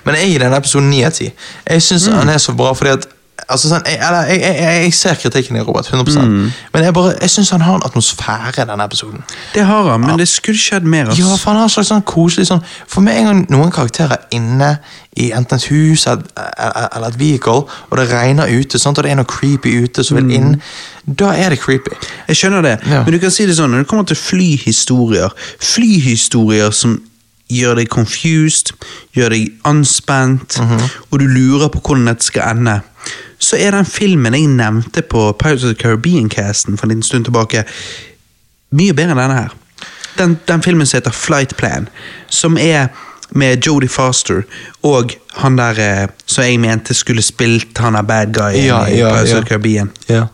men 0.05 0.15
jeg 0.15 0.29
gir 0.33 0.39
denne 0.41 0.57
episoden 0.57 0.91
9 0.91 1.05
av 1.07 1.13
10. 1.13 1.33
Jeg 1.69 1.81
syns 1.83 2.07
han 2.13 2.29
er 2.29 2.39
så 2.39 2.53
bra 2.57 2.73
fordi 2.75 2.93
at 2.93 3.07
altså 3.49 3.71
sånn, 3.71 3.85
jeg, 3.87 3.99
eller, 4.07 4.29
jeg, 4.31 4.41
jeg, 4.43 4.77
jeg, 4.85 4.95
ser 4.95 5.19
kritikken 5.21 5.57
i 5.57 5.65
Robert, 5.65 5.89
100 5.93 6.21
men 6.21 6.85
jeg, 6.85 6.95
bare, 6.95 7.15
jeg 7.21 7.31
syns 7.31 7.51
han 7.55 7.65
har 7.65 7.79
en 7.79 7.87
atmosfære, 7.87 8.53
i 8.63 8.69
denne 8.69 8.85
episoden. 8.85 9.25
Det 9.55 9.65
har 9.67 9.91
han, 9.91 10.01
men 10.01 10.19
det 10.19 10.29
skulle 10.29 10.59
skjedd 10.59 10.83
mer. 10.83 11.09
ass. 11.11 11.19
Ja, 11.19 11.35
for 11.37 11.51
han 11.51 11.61
har 11.61 11.69
en 11.69 11.75
slags 11.75 11.91
sånn 11.93 12.05
koselig 12.07 12.47
sånn 12.51 12.63
For 12.89 13.01
en 13.01 13.29
gang 13.29 13.43
noen 13.53 13.73
karakterer 13.75 14.17
er 14.17 14.27
inne 14.37 14.71
i 15.19 15.31
enten 15.35 15.59
et 15.59 15.67
hus 15.73 16.07
eller, 16.07 16.25
et 17.09 17.19
vehicle, 17.19 17.67
og 17.91 17.99
det 17.99 18.07
regner 18.13 18.51
ute, 18.51 18.79
sant, 18.79 18.99
og 18.99 19.05
det 19.05 19.13
er 19.13 19.19
noe 19.19 19.29
creepy 19.29 19.73
ute 19.85 20.05
som 20.07 20.21
vil 20.21 20.31
inn, 20.37 20.57
da 21.05 21.33
er 21.35 21.51
det 21.55 21.61
creepy. 21.63 21.97
Jeg 22.29 22.37
skjønner 22.37 22.63
det, 22.67 22.77
Ja. 22.87 23.03
men 23.05 23.13
du 23.13 23.19
kan 23.19 23.31
si 23.35 23.47
det 23.47 23.57
sånn 23.59 23.73
når 23.75 23.85
det 23.85 23.91
kommer 23.91 24.07
til 24.07 24.17
flyhistorier 24.17 25.35
Flyhistorier 25.61 26.71
som 26.71 27.01
gjør 27.51 27.81
deg 27.81 27.89
confused, 27.91 28.71
gjør 29.17 29.35
deg 29.35 29.49
anspent, 29.67 30.61
og 31.11 31.19
du 31.19 31.27
lurer 31.27 31.69
på 31.73 31.81
hvordan 31.83 32.07
dette 32.07 32.25
skal 32.29 32.55
ende, 32.55 32.77
så 33.41 33.57
er 33.57 33.75
den 33.75 33.89
filmen 33.89 34.37
jeg 34.37 34.51
nevnte 34.53 35.03
på 35.03 35.31
Pirates 35.41 35.65
of 35.65 35.75
the 35.75 35.83
Caribbean-casten 35.83 36.77
for 36.77 36.87
en 36.87 36.95
liten 36.95 37.07
stund 37.07 37.25
tilbake, 37.29 37.65
mye 38.71 38.95
bedre 38.95 39.17
enn 39.17 39.23
denne 39.23 39.39
her. 39.39 39.55
Den, 40.19 40.37
den 40.49 40.63
filmen 40.63 40.87
som 40.87 41.01
heter 41.01 41.15
Flight 41.17 41.57
Plan, 41.57 41.89
som 42.29 42.59
er 42.61 42.91
med 43.31 43.67
Jodie 43.67 43.89
Foster 43.89 44.43
og 44.83 45.15
han 45.39 45.59
der 45.59 45.79
eh, 45.79 46.09
som 46.27 46.45
jeg 46.45 46.59
mente 46.61 46.95
skulle 46.99 47.23
spilt 47.23 47.79
han 47.79 47.95
er 47.95 48.03
bad 48.03 48.33
guy 48.35 48.59
Ja, 48.59 48.85
i 48.87 48.99
ja, 48.99 49.13
Pirates 49.13 49.31
ja. 49.31 49.39
of 49.39 49.45
the 49.45 49.49
Caribbean. 49.49 49.91
Ja. 50.09 50.27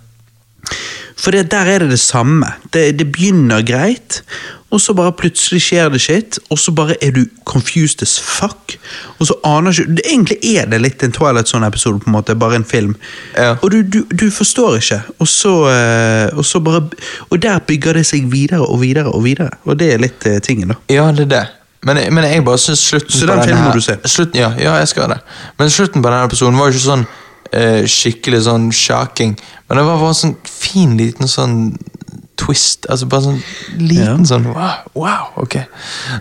For 1.16 1.32
det, 1.32 1.50
der 1.50 1.68
er 1.72 1.78
det 1.78 1.90
det 1.90 2.00
samme. 2.00 2.46
Det, 2.72 2.98
det 2.98 3.12
begynner 3.12 3.62
greit, 3.64 4.22
og 4.70 4.80
så 4.80 4.92
bare 4.94 5.12
plutselig 5.16 5.62
skjer 5.62 5.88
det 5.88 6.00
shit, 6.02 6.38
og 6.50 6.58
så 6.58 6.72
bare 6.76 6.96
er 7.04 7.10
du 7.16 7.22
confused 7.44 8.02
as 8.02 8.20
fuck. 8.20 8.76
Og 9.18 9.26
så 9.26 9.34
aner 9.44 9.72
ikke 9.72 9.94
det, 9.96 10.04
Egentlig 10.10 10.38
er 10.56 10.66
det 10.70 10.80
litt 10.82 11.02
en 11.02 11.14
Twilight 11.14 11.48
Zone-episode, 11.48 12.02
på 12.02 12.10
en 12.10 12.16
måte, 12.18 12.36
bare 12.36 12.60
en 12.60 12.64
film. 12.64 12.96
Ja. 13.36 13.54
Og 13.62 13.70
du, 13.72 13.82
du, 13.82 14.02
du 14.12 14.30
forstår 14.30 14.76
ikke, 14.76 15.00
og 15.18 15.28
så, 15.28 15.54
eh, 15.70 16.36
og 16.36 16.44
så 16.44 16.60
bare 16.60 16.82
Og 17.30 17.42
der 17.42 17.58
bygger 17.58 17.92
det 17.92 18.06
seg 18.06 18.26
videre 18.32 18.66
og 18.66 18.80
videre 18.80 19.12
og 19.12 19.24
videre, 19.24 19.50
og 19.64 19.78
det 19.78 19.92
er 19.94 20.02
litt 20.02 20.26
eh, 20.26 20.40
tingen, 20.40 20.74
da. 20.74 20.80
Ja, 20.92 21.12
det 21.12 21.30
er 21.30 21.32
det. 21.32 21.46
Men, 21.86 22.00
men 22.14 22.24
jeg 22.24 22.44
bare 22.44 22.58
syns 22.58 22.82
slutten 22.88 23.14
Så 23.14 23.26
den 23.26 23.42
filmen 23.44 23.64
må 23.64 23.70
du 23.72 23.80
se? 23.84 23.94
Slutten, 24.04 24.40
ja, 24.40 24.50
ja, 24.58 24.74
jeg 24.80 24.88
skal 24.88 25.12
det. 25.14 25.20
Men 25.58 25.70
slutten 25.70 26.02
på 26.02 26.10
denne 26.10 26.26
episoden 26.26 26.58
var 26.58 26.68
jo 26.68 26.74
ikke 26.74 26.88
sånn 26.88 27.06
eh, 27.52 27.84
skikkelig 27.86 28.42
sånn 28.46 28.70
shocking. 28.72 29.36
Men 29.68 29.78
det 29.78 29.84
var 29.86 30.00
bare 30.00 30.14
sånn 30.14 30.36
fin 30.46 30.96
liten 30.98 31.28
sånn 31.30 31.76
twist. 32.36 32.86
Altså 32.92 33.06
bare 33.10 33.22
sånn 33.24 33.38
liten 33.80 34.20
Ja. 34.24 34.28
sånn 34.28 34.44
wow, 34.52 34.82
wow, 34.94 35.30
ok. 35.42 35.56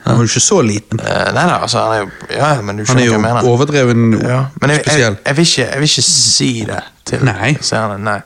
Han 0.05 0.15
var 0.17 0.23
jo 0.23 0.29
ikke 0.29 0.43
så 0.45 0.61
liten. 0.63 0.99
Uh, 0.99 1.31
nei 1.35 1.45
da, 1.49 1.57
altså 1.61 1.83
han 1.83 1.93
er 1.93 1.99
jo 2.05 2.37
Ja, 2.37 2.61
men 2.61 2.77
du 2.77 2.83
er 2.83 2.87
skjønner 2.87 3.07
hva 3.07 3.11
jeg 3.11 3.21
mener. 3.21 3.49
overdreven 3.51 4.05
Ja, 4.21 4.45
men 4.61 4.69
jeg, 4.75 4.83
jeg, 4.85 5.17
jeg, 5.25 5.35
vil 5.35 5.45
ikke, 5.49 5.67
jeg 5.71 5.79
vil 5.79 5.89
ikke 5.89 6.05
si 6.07 6.51
det 6.65 6.83
til 7.05 7.25
Nei. 7.27 7.51
seerne. 7.61 7.97
Nei. 7.99 8.21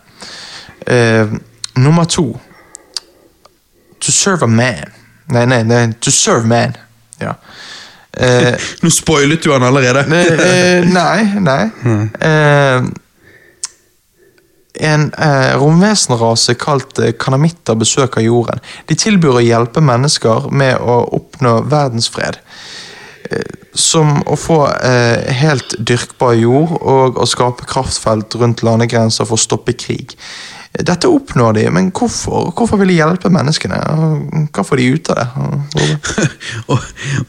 Uh, 0.89 1.37
nummer 1.75 2.05
to. 2.05 2.39
To 3.99 4.11
serve 4.11 4.43
a 4.43 4.47
man. 4.47 4.93
Nei, 5.29 5.45
nei, 5.45 5.63
nei. 5.63 5.91
To 6.01 6.11
serve 6.11 6.47
man. 6.47 6.75
Ja. 7.19 7.33
Eh, 8.17 8.55
Nå 8.81 8.89
spoilet 8.89 9.43
du 9.43 9.51
han 9.53 9.63
allerede. 9.63 10.01
eh, 10.09 10.85
nei, 10.89 11.27
nei. 11.39 11.69
Eh, 12.19 12.81
en 14.79 15.09
eh, 15.13 15.53
romvesenrase 15.59 16.55
kalt 16.59 16.99
eh, 17.03 17.13
kanamitter 17.19 17.75
besøker 17.79 18.23
jorden. 18.23 18.61
De 18.87 18.95
tilbyr 18.95 19.39
å 19.39 19.43
hjelpe 19.43 19.83
mennesker 19.83 20.49
med 20.55 20.79
å 20.79 21.01
oppnå 21.19 21.57
verdensfred. 21.69 22.39
Eh, 23.29 23.43
som 23.75 24.17
å 24.25 24.35
få 24.39 24.61
eh, 24.83 25.27
helt 25.41 25.75
dyrkbar 25.85 26.33
jord 26.39 26.77
og 26.79 27.19
å 27.21 27.27
skape 27.29 27.67
kraftfelt 27.69 28.35
rundt 28.41 28.63
landegrenser 28.65 29.27
for 29.29 29.37
å 29.37 29.43
stoppe 29.43 29.75
krig. 29.77 30.15
Dette 30.69 31.09
oppnår 31.09 31.55
de, 31.57 31.63
men 31.73 31.87
hvorfor? 31.89 32.51
Hvorfor 32.55 32.77
vil 32.79 32.91
de 32.91 32.99
hjelpe 32.99 33.31
menneskene? 33.33 33.79
Hva 34.53 34.63
får 34.63 34.79
de 34.79 34.85
ut 34.93 35.09
av 35.09 35.17
det? 35.17 35.25
Å 36.71 36.77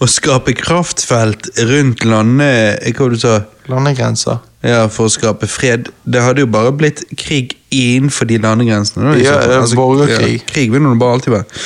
å 0.01 0.09
skape 0.09 0.53
kraftfelt 0.59 1.49
rundt 1.71 2.05
lande, 2.05 2.51
Hva 2.97 3.09
du 3.11 3.17
sa? 3.21 3.39
Landegrenser. 3.71 4.43
Ja, 4.67 4.85
for 4.93 5.09
å 5.09 5.13
skape 5.13 5.49
fred. 5.49 5.89
Det 6.05 6.21
hadde 6.21 6.45
jo 6.45 6.51
bare 6.53 6.73
blitt 6.77 7.03
krig 7.17 7.57
innenfor 7.73 8.29
de 8.29 8.37
landegrensene. 8.43 9.17
Ja. 9.23 9.39
Altså, 9.41 9.73
er 9.73 9.81
borgerkrig. 9.81 10.37
Ja, 10.37 10.47
krig 10.53 10.75
vil 10.75 10.85
det 10.85 10.95
bare 11.01 11.17
alltid 11.17 11.37
være. 11.39 11.65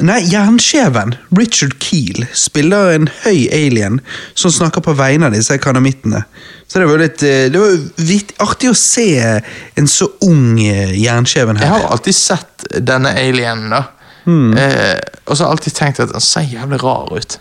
Nei, 0.00 0.22
jernskjeven 0.30 1.12
Richard 1.36 1.74
Keel 1.82 2.24
spiller 2.32 2.94
en 2.94 3.10
høy 3.20 3.48
alien 3.52 3.98
som 4.32 4.52
snakker 4.52 4.84
på 4.84 4.94
vegne 4.96 5.28
av 5.28 5.36
disse 5.36 5.56
kanamittene. 5.60 6.22
Så 6.70 6.78
det 6.78 6.86
var 6.86 6.94
jo 6.94 7.02
litt 7.02 7.22
eh, 7.26 7.48
Det 7.50 7.58
var 7.58 7.72
vitt, 8.06 8.34
artig 8.44 8.70
å 8.70 8.76
se 8.78 9.08
en 9.18 9.88
så 9.90 10.06
ung 10.26 10.58
jernskjeven 10.60 11.58
her. 11.58 11.66
Jeg 11.66 11.74
har 11.74 11.96
alltid 11.96 12.14
sett 12.14 12.68
denne 12.86 13.14
alienen, 13.18 13.72
da. 13.74 13.86
Eh, 14.30 14.98
og 15.26 15.34
så 15.34 15.42
har 15.42 15.48
jeg 15.48 15.56
alltid 15.56 15.74
tenkt 15.78 16.02
at 16.04 16.12
han 16.14 16.22
ser 16.24 16.46
jævlig 16.46 16.82
rar 16.82 17.10
ut. 17.16 17.40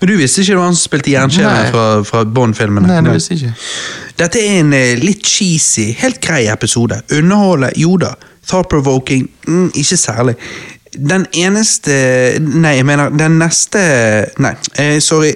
Men 0.00 0.10
du 0.10 0.14
visste 0.18 0.42
ikke 0.42 0.54
det 0.54 0.58
var 0.58 0.70
han 0.70 0.78
som 0.78 0.88
spilte 0.88 1.12
jernkjeven 1.12 1.68
fra, 1.74 1.84
fra 2.06 2.24
Bond-filmene? 2.24 2.88
Nei, 2.88 3.02
det 3.04 3.14
visste 3.14 3.36
jeg 3.36 3.50
ikke. 3.50 3.68
Dette 4.18 4.40
er 4.42 4.56
en 4.62 4.72
eh, 4.76 4.94
litt 4.98 5.26
cheesy, 5.26 5.90
helt 6.00 6.20
grei 6.24 6.46
episode. 6.50 7.02
Underholder, 7.14 7.76
jo 7.78 7.98
da. 8.00 8.14
Thought-provoking, 8.48 9.28
mm, 9.46 9.68
ikke 9.76 10.00
særlig. 10.00 10.34
Den 10.98 11.26
eneste 11.36 11.92
Nei, 12.40 12.78
jeg 12.78 12.86
mener, 12.88 13.12
den 13.12 13.36
neste 13.38 13.82
Nei, 14.40 14.54
eh, 14.80 14.96
sorry. 15.04 15.34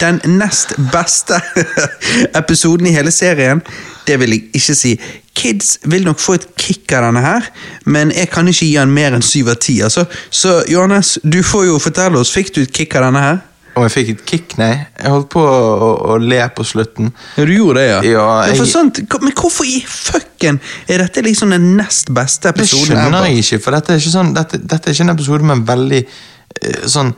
Den 0.00 0.20
nest 0.38 0.74
beste 0.92 1.40
episoden 2.40 2.86
i 2.86 2.94
hele 2.94 3.10
serien, 3.10 3.62
det 4.06 4.18
vil 4.20 4.36
jeg 4.36 4.44
ikke 4.54 4.76
si. 4.78 4.94
Kids 5.38 5.78
vil 5.86 6.06
nok 6.06 6.20
få 6.22 6.38
et 6.38 6.46
kick 6.58 6.92
av 6.96 7.08
denne 7.08 7.22
her, 7.22 7.44
men 7.86 8.10
jeg 8.14 8.30
kan 8.32 8.48
ikke 8.50 8.66
gi 8.66 8.74
den 8.78 8.94
mer 8.94 9.14
enn 9.14 9.24
syv 9.24 9.52
av 9.52 9.60
ti. 9.62 9.78
Altså. 9.86 10.06
Så 10.30 10.62
Johannes, 10.70 11.18
du 11.22 11.42
får 11.46 11.68
jo 11.68 11.78
fortelle 11.82 12.18
oss, 12.18 12.32
fikk 12.34 12.54
du 12.56 12.64
et 12.64 12.74
kick 12.74 12.96
av 12.98 13.08
denne 13.08 13.22
her? 13.22 13.38
Om 13.78 13.84
jeg 13.86 13.94
fikk 13.94 14.08
et 14.10 14.22
kick, 14.26 14.54
nei. 14.58 14.72
Jeg 14.98 15.12
holdt 15.14 15.28
på 15.30 15.42
å, 15.44 15.58
å, 15.86 15.90
å 16.10 16.16
le 16.18 16.40
på 16.56 16.64
slutten. 16.66 17.12
Ja, 17.36 17.44
du 17.46 17.52
gjorde 17.54 17.78
det, 17.78 17.88
ja? 17.88 17.98
Ja, 18.16 18.26
jeg... 18.48 18.58
det 18.58 18.66
sånt, 18.72 18.98
men 19.22 19.34
hvorfor 19.38 19.68
i 19.68 19.78
fucken 19.86 20.58
er 20.90 21.04
dette 21.04 21.22
liksom 21.22 21.54
den 21.54 21.68
nest 21.78 22.10
beste 22.14 22.50
episoden? 22.50 22.96
Det 22.96 23.04
skjønner 23.04 23.28
jeg 23.28 23.44
ikke, 23.44 23.60
for 23.62 23.78
dette 23.78 23.94
er 23.94 24.02
ikke, 24.02 24.14
sånn, 24.16 24.34
dette, 24.34 24.58
dette 24.64 24.90
er 24.90 24.96
ikke 24.96 25.06
en 25.06 25.14
episode 25.14 25.46
med 25.46 25.60
en 25.60 25.66
veldig 25.74 26.04
eh, 26.04 26.84
sånn 26.86 27.14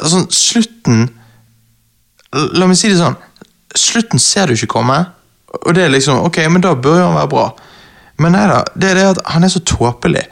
Sånn, 0.00 0.22
slutten 0.32 1.02
La 2.32 2.66
meg 2.66 2.76
si 2.78 2.88
det 2.88 2.98
sånn. 3.00 3.16
Slutten 3.76 4.18
ser 4.22 4.46
du 4.46 4.54
ikke 4.54 4.66
komme, 4.78 5.00
og 5.66 5.74
det 5.74 5.84
er 5.84 5.90
liksom 5.90 6.20
Ok, 6.26 6.38
men 6.50 6.62
da 6.62 6.74
bør 6.74 6.98
jo 7.00 7.08
han 7.08 7.18
være 7.18 7.28
bra. 7.32 7.48
Men 8.18 8.32
nei 8.36 8.46
da, 8.50 8.60
det 8.76 8.90
er 8.90 8.94
det 8.94 9.04
at 9.16 9.20
han 9.32 9.44
er 9.44 9.48
så 9.48 9.60
tåpelig 9.66 10.22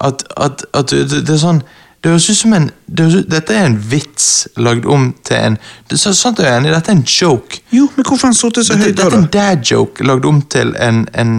at, 0.00 0.22
at, 0.36 0.64
at 0.74 0.90
det, 0.90 1.22
det 1.26 1.34
er 1.34 1.40
sånn 1.42 1.62
det 2.04 2.12
høres 2.12 2.28
ut 2.30 2.36
som 2.38 2.52
en 2.54 2.68
det 2.86 3.06
ut, 3.10 3.24
Dette 3.30 3.54
er 3.58 3.64
en 3.66 3.78
vits 3.90 4.26
lagd 4.56 4.84
om 4.86 5.08
til 5.26 5.36
en 5.36 5.56
det, 5.90 5.98
så, 5.98 6.12
Sant 6.14 6.38
er 6.38 6.46
jeg 6.46 6.60
enig, 6.60 6.70
dette 6.70 6.92
er 6.92 6.98
en 7.00 7.02
joke. 7.02 7.58
Jo, 7.74 7.88
men 7.96 8.06
hvorfor 8.06 8.28
han 8.28 8.36
sittet 8.38 8.68
så 8.68 8.76
høyt 8.78 8.92
dette 8.92 9.08
er 9.08 9.16
en 9.18 9.26
dad-joke 9.34 10.06
lagd 10.06 10.28
om 10.28 10.38
til 10.54 10.74
en, 10.78 11.00
en 11.18 11.32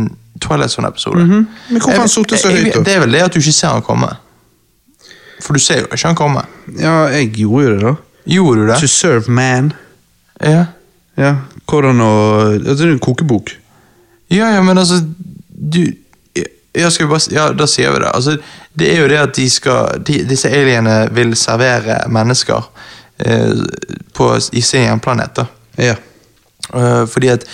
Twilight 0.44 0.72
Zone-episode. 0.72 1.24
-hmm. 1.24 1.46
Men 1.70 1.80
hvorfor 1.80 1.92
har 1.92 2.00
han 2.00 2.10
sittet 2.10 2.40
så 2.40 2.50
Jeg- 2.50 2.58
jeg- 2.58 2.66
høyt, 2.66 2.74
da? 2.76 2.84
Det 2.84 2.96
er 2.96 3.00
vel 3.00 3.12
det 3.14 3.22
at 3.22 3.34
du 3.34 3.40
ikke 3.40 3.52
ser 3.52 3.68
han 3.68 3.82
komme. 3.82 4.08
For 5.42 5.54
du 5.54 5.60
ser 5.60 5.80
jo 5.80 5.86
ikke 5.94 6.08
han 6.08 6.16
komme. 6.16 6.42
Ja, 6.80 7.06
jeg 7.08 7.32
gjorde 7.34 7.64
jo 7.66 7.76
det, 7.76 7.82
da. 7.82 7.94
Gjorde 8.28 8.62
du 8.62 8.68
det? 8.68 8.80
To 8.80 8.88
serve 8.88 9.32
man. 9.32 9.74
Ja. 10.44 10.66
Ja, 11.20 11.34
hvordan 11.68 12.00
å 12.00 12.12
altså, 12.56 12.76
Det 12.80 12.86
er 12.88 12.94
en 12.94 13.02
kokebok. 13.04 13.52
ja, 14.32 14.54
ja, 14.56 14.62
men 14.64 14.78
altså 14.78 15.02
Du 15.50 15.84
ja, 16.74 16.90
skal 16.92 17.08
vi 17.08 17.10
bare, 17.10 17.34
ja, 17.34 17.48
da 17.52 17.66
sier 17.68 17.92
vi 17.92 18.00
det. 18.00 18.12
Altså, 18.14 18.38
det 18.78 18.92
er 18.94 19.02
jo 19.02 19.08
det 19.10 19.18
at 19.18 19.36
de 19.36 19.48
skal 19.50 20.04
de, 20.06 20.20
Disse 20.30 20.52
alienene 20.54 21.10
vil 21.12 21.34
servere 21.36 22.04
mennesker 22.08 22.70
eh, 23.26 23.64
på, 24.14 24.30
i 24.54 24.62
sin 24.62 24.86
hjemplanet. 24.86 25.36
da. 25.36 25.46
Ja. 25.78 25.96
Uh, 26.70 27.08
fordi 27.10 27.32
at 27.34 27.46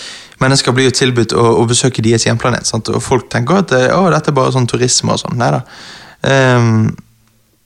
mennesker 0.44 0.76
blir 0.76 0.90
jo 0.90 0.96
tilbudt 0.98 1.34
å, 1.34 1.46
å 1.62 1.66
besøke 1.70 2.04
deres 2.04 2.26
hjemplanet, 2.28 2.68
sant? 2.68 2.90
og 2.92 3.04
folk 3.04 3.30
tenker 3.32 3.62
at 3.62 3.72
eh, 3.72 3.88
å, 3.96 4.10
dette 4.12 4.34
er 4.34 4.36
bare 4.36 4.52
sånn 4.52 4.68
turisme 4.68 5.16
og 5.16 5.22
sånn. 5.22 5.38
Nei 5.40 5.52
da. 5.56 5.62
Ehm, 6.28 6.90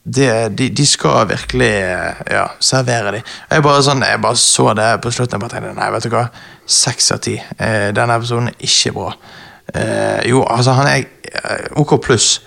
det, 0.06 0.30
de, 0.58 0.70
de 0.70 0.86
skal 0.88 1.28
virkelig 1.30 1.70
eh, 1.84 2.22
ja, 2.32 2.46
servere 2.64 3.12
dem. 3.18 3.24
Jeg 3.52 3.64
bare, 3.64 3.84
sånn, 3.86 4.02
jeg 4.06 4.22
bare 4.24 4.40
så 4.40 4.74
det 4.78 4.88
på 5.04 5.12
slutten 5.14 5.38
og 5.38 5.44
bare 5.44 5.54
tenkte 5.58 5.74
nei, 5.78 5.90
vet 5.94 6.08
du 6.08 6.10
hva, 6.14 6.24
seks 6.66 7.12
av 7.12 7.20
ti. 7.26 7.36
Eh, 7.58 7.90
denne 7.94 8.16
episoden 8.18 8.48
er 8.50 8.56
ikke 8.66 8.94
bra. 8.96 9.12
Eh, 9.76 10.22
jo, 10.32 10.44
altså 10.50 10.74
han 10.80 10.88
er 10.90 11.04
eh, 11.30 11.68
ok 11.78 11.98
pluss, 12.02 12.40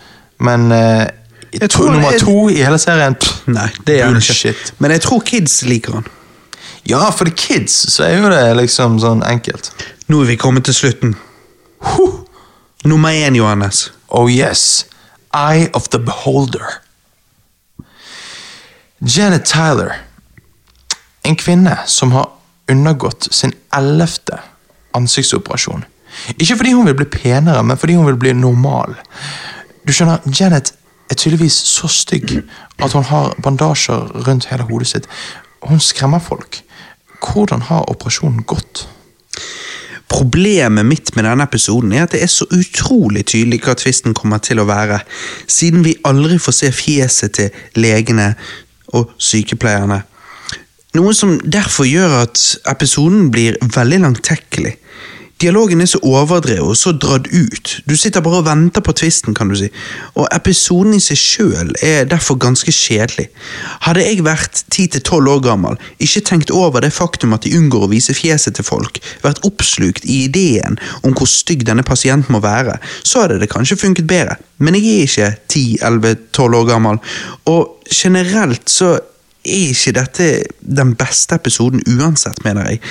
men 0.42 0.72
eh, 0.74 1.04
Jeg 1.52 1.68
to, 1.68 1.76
tror- 1.76 1.92
nummer 1.92 2.10
jeg- 2.16 2.20
to 2.24 2.48
i 2.48 2.62
hele 2.64 2.78
serien 2.80 3.14
pff, 3.14 3.44
Nei, 3.52 3.68
det 3.86 4.00
er 4.00 4.08
ikke. 4.08 4.14
Bullshit. 4.16 4.72
Men 4.80 4.90
jeg 4.96 5.02
tror 5.04 5.20
kids 5.28 5.60
liker 5.68 5.92
han. 6.00 6.06
Ja, 6.88 7.10
for 7.14 7.24
the 7.28 7.30
kids 7.36 7.74
så 7.92 8.04
er 8.08 8.16
jo 8.18 8.30
det 8.32 8.56
liksom 8.58 8.96
sånn 8.98 9.20
enkelt. 9.28 9.68
Nå 10.10 10.22
er 10.24 10.32
vi 10.32 10.36
kommet 10.40 10.64
til 10.66 10.74
slutten. 10.74 11.12
Huh. 11.84 12.22
Nummer 12.84 13.10
én, 13.14 13.36
Johannes. 13.38 13.92
Oh 14.08 14.26
yes, 14.32 14.86
Eye 15.34 15.68
of 15.74 15.88
the 15.92 15.98
Beholder. 16.02 16.80
Janet 19.02 19.44
Tyler, 19.44 19.92
en 21.22 21.36
kvinne 21.36 21.78
som 21.86 22.12
har 22.12 22.28
undergått 22.70 23.26
sin 23.34 23.50
ellevte 23.74 24.38
ansiktsoperasjon. 24.94 25.82
Ikke 26.38 26.56
fordi 26.56 26.72
hun 26.76 26.86
vil 26.86 26.94
bli 27.00 27.08
penere, 27.10 27.64
men 27.66 27.78
fordi 27.78 27.96
hun 27.98 28.06
vil 28.06 28.20
bli 28.20 28.32
normal. 28.38 28.94
Du 29.82 29.90
skjønner, 29.92 30.22
Janet 30.38 30.74
er 31.10 31.18
tydeligvis 31.18 31.56
så 31.66 31.90
stygg 31.90 32.30
at 32.78 32.94
hun 32.94 33.08
har 33.10 33.34
bandasjer 33.42 34.22
rundt 34.28 34.46
hele 34.52 34.68
hodet 34.70 34.92
sitt. 34.92 35.10
Hun 35.66 35.82
skremmer 35.82 36.22
folk. 36.22 36.62
Hvordan 37.18 37.66
har 37.66 37.90
operasjonen 37.90 38.46
gått? 38.46 38.86
Problemet 40.12 40.86
mitt 40.86 41.16
med 41.16 41.24
denne 41.26 41.42
episoden 41.42 41.92
er 41.96 42.06
at 42.06 42.14
det 42.14 42.22
er 42.22 42.30
så 42.30 42.46
utrolig 42.54 43.24
tydelig 43.26 43.64
hva 43.64 43.74
tvisten 43.74 44.14
kommer 44.14 44.38
til 44.38 44.60
å 44.62 44.68
være, 44.68 45.00
siden 45.50 45.82
vi 45.82 45.98
aldri 46.06 46.38
får 46.38 46.60
se 46.60 46.70
fjeset 46.76 47.34
til 47.38 47.64
legene 47.80 48.34
og 48.96 49.12
sykepleierne. 49.20 50.02
Noe 50.92 51.14
som 51.16 51.38
derfor 51.40 51.88
gjør 51.88 52.18
at 52.26 52.40
episoden 52.68 53.30
blir 53.32 53.56
veldig 53.62 54.02
langtekkelig. 54.04 54.74
Dialogen 55.42 55.80
er 55.82 55.88
så 55.90 55.98
overdrevet 56.06 56.70
og 56.70 56.76
så 56.78 56.92
dratt 56.94 57.26
ut. 57.32 57.70
Du 57.88 57.96
sitter 57.98 58.22
bare 58.22 58.38
og 58.38 58.46
venter 58.46 58.82
på 58.84 58.94
tvisten, 58.94 59.34
kan 59.34 59.48
du 59.50 59.56
si. 59.58 59.68
Og 60.14 60.28
episoden 60.30 60.94
i 60.94 61.00
seg 61.02 61.18
sjøl 61.18 61.72
er 61.82 62.06
derfor 62.06 62.38
ganske 62.38 62.70
kjedelig. 62.70 63.26
Hadde 63.82 64.04
jeg 64.06 64.22
vært 64.22 64.60
10-12 64.70 65.30
år 65.32 65.40
gammel, 65.42 65.78
ikke 65.98 66.22
tenkt 66.28 66.52
over 66.54 66.84
det 66.84 66.92
faktum 66.94 67.34
at 67.34 67.42
de 67.42 67.56
unngår 67.58 67.88
å 67.88 67.90
vise 67.90 68.14
fjeset 68.14 68.54
til 68.54 68.66
folk, 68.66 69.00
vært 69.24 69.42
oppslukt 69.48 70.06
i 70.06 70.22
ideen 70.28 70.78
om 71.02 71.16
hvor 71.18 71.30
stygg 71.30 71.64
denne 71.66 71.82
pasienten 71.86 72.36
må 72.36 72.42
være, 72.44 72.76
så 73.02 73.24
hadde 73.24 73.40
det 73.42 73.50
kanskje 73.50 73.80
funket 73.80 74.06
bedre. 74.10 74.36
Men 74.62 74.78
jeg 74.78 74.92
er 74.92 75.08
ikke 75.08 75.32
10-11-12 75.56 76.60
år 76.60 76.68
gammel, 76.70 77.00
og 77.50 77.90
generelt 77.90 78.70
så 78.70 78.94
er 79.42 79.72
ikke 79.72 79.96
dette 79.98 80.28
den 80.62 80.94
beste 80.94 81.34
episoden 81.40 81.82
uansett, 81.98 82.44
mener 82.46 82.70
jeg. 82.70 82.82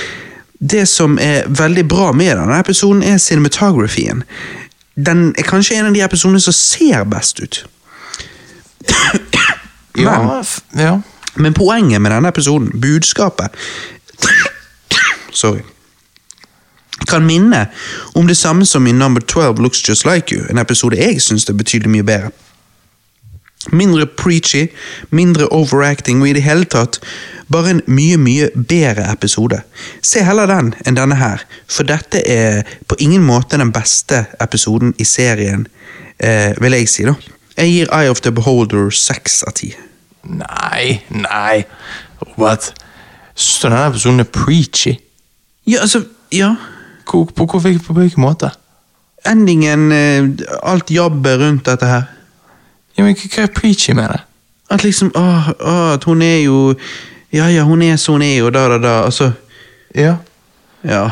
Det 0.69 0.85
som 0.87 1.17
er 1.21 1.47
veldig 1.49 1.87
bra 1.89 2.11
med 2.11 2.37
denne 2.37 2.59
episoden, 2.59 3.03
er 3.03 3.17
cinematografien. 3.17 4.23
Den 4.95 5.31
er 5.37 5.47
kanskje 5.47 5.79
en 5.79 5.89
av 5.89 5.93
de 5.93 6.03
episodene 6.05 6.39
som 6.39 6.53
ser 6.53 7.03
best 7.09 7.39
ut. 7.39 7.65
Men, 9.93 10.05
Ja, 10.05 10.43
ja. 10.73 11.01
men 11.35 11.53
poenget 11.53 12.01
med 12.01 12.11
denne 12.11 12.29
episoden, 12.29 12.71
budskapet 12.81 13.49
Sorry. 15.41 15.61
Kan 17.07 17.25
minne 17.25 17.67
om 18.15 18.27
det 18.27 18.37
samme 18.37 18.65
som 18.65 18.87
i 18.87 18.91
Number 18.91 19.21
12 19.21 19.59
Looks 19.59 19.89
Just 19.89 20.05
Like 20.05 20.35
You, 20.35 20.45
en 20.49 20.57
episode 20.57 20.97
jeg 20.97 21.21
syns 21.21 21.49
er 21.49 21.53
betydelig 21.53 21.89
mye 21.89 22.03
bedre. 22.03 22.31
Mindre 23.69 24.05
preachy, 24.07 24.67
mindre 25.11 25.45
overacting 25.53 26.21
og 26.23 26.27
i 26.31 26.33
det 26.33 26.41
hele 26.43 26.65
tatt 26.65 26.97
bare 27.51 27.69
en 27.75 27.81
mye, 27.91 28.17
mye 28.17 28.47
bedre 28.55 29.05
episode. 29.11 29.59
Se 30.01 30.23
heller 30.25 30.47
den 30.49 30.71
enn 30.87 30.95
denne 30.97 31.17
her, 31.19 31.43
for 31.69 31.83
dette 31.85 32.23
er 32.25 32.63
på 32.89 32.95
ingen 33.03 33.21
måte 33.27 33.59
den 33.61 33.73
beste 33.75 34.23
episoden 34.41 34.95
i 34.97 35.05
serien, 35.05 35.67
eh, 36.17 36.55
vil 36.61 36.71
jeg 36.79 36.89
si, 36.89 37.03
da. 37.05 37.13
Jeg 37.57 37.69
gir 37.75 37.91
Eye 37.93 38.09
of 38.09 38.21
the 38.25 38.31
Beholder 38.31 38.89
seks 38.95 39.43
av 39.43 39.53
ti. 39.59 39.73
Nei, 40.23 41.01
nei. 41.11 41.65
Robert. 42.23 42.71
Syns 43.35 43.59
du 43.61 43.67
denne 43.67 43.83
episoden 43.91 44.19
er 44.23 44.29
preachy? 44.31 44.95
Ja, 45.67 45.81
altså, 45.83 46.03
ja. 46.31 46.55
Hvor, 47.05 47.25
på, 47.35 47.45
på, 47.45 47.59
hvilken- 47.59 47.83
på 47.85 47.93
hvilken 47.99 48.23
måte? 48.23 48.49
Endingen, 49.27 49.91
eh, 49.91 50.23
alt 50.63 50.89
jabbet 50.89 51.39
rundt 51.43 51.65
dette 51.67 51.85
her. 51.85 52.07
Ja, 53.01 53.07
men 53.07 53.17
hva 53.17 53.47
er 53.47 53.49
preachy 53.55 53.95
med 53.97 54.11
det? 54.13 54.19
At 54.71 54.85
liksom, 54.85 55.09
åh, 55.17 55.49
åh, 55.57 55.93
at 55.97 56.05
hun 56.07 56.21
er 56.21 56.43
jo 56.45 56.75
Ja, 57.33 57.47
ja, 57.49 57.63
hun 57.65 57.81
er 57.81 57.97
så 57.97 58.13
hun 58.13 58.21
er 58.21 58.37
jo, 58.37 58.49
da, 58.53 58.67
da, 58.69 58.77
da. 58.77 58.93
Altså, 59.09 59.31
Ja. 59.97 60.15
ja. 60.85 61.09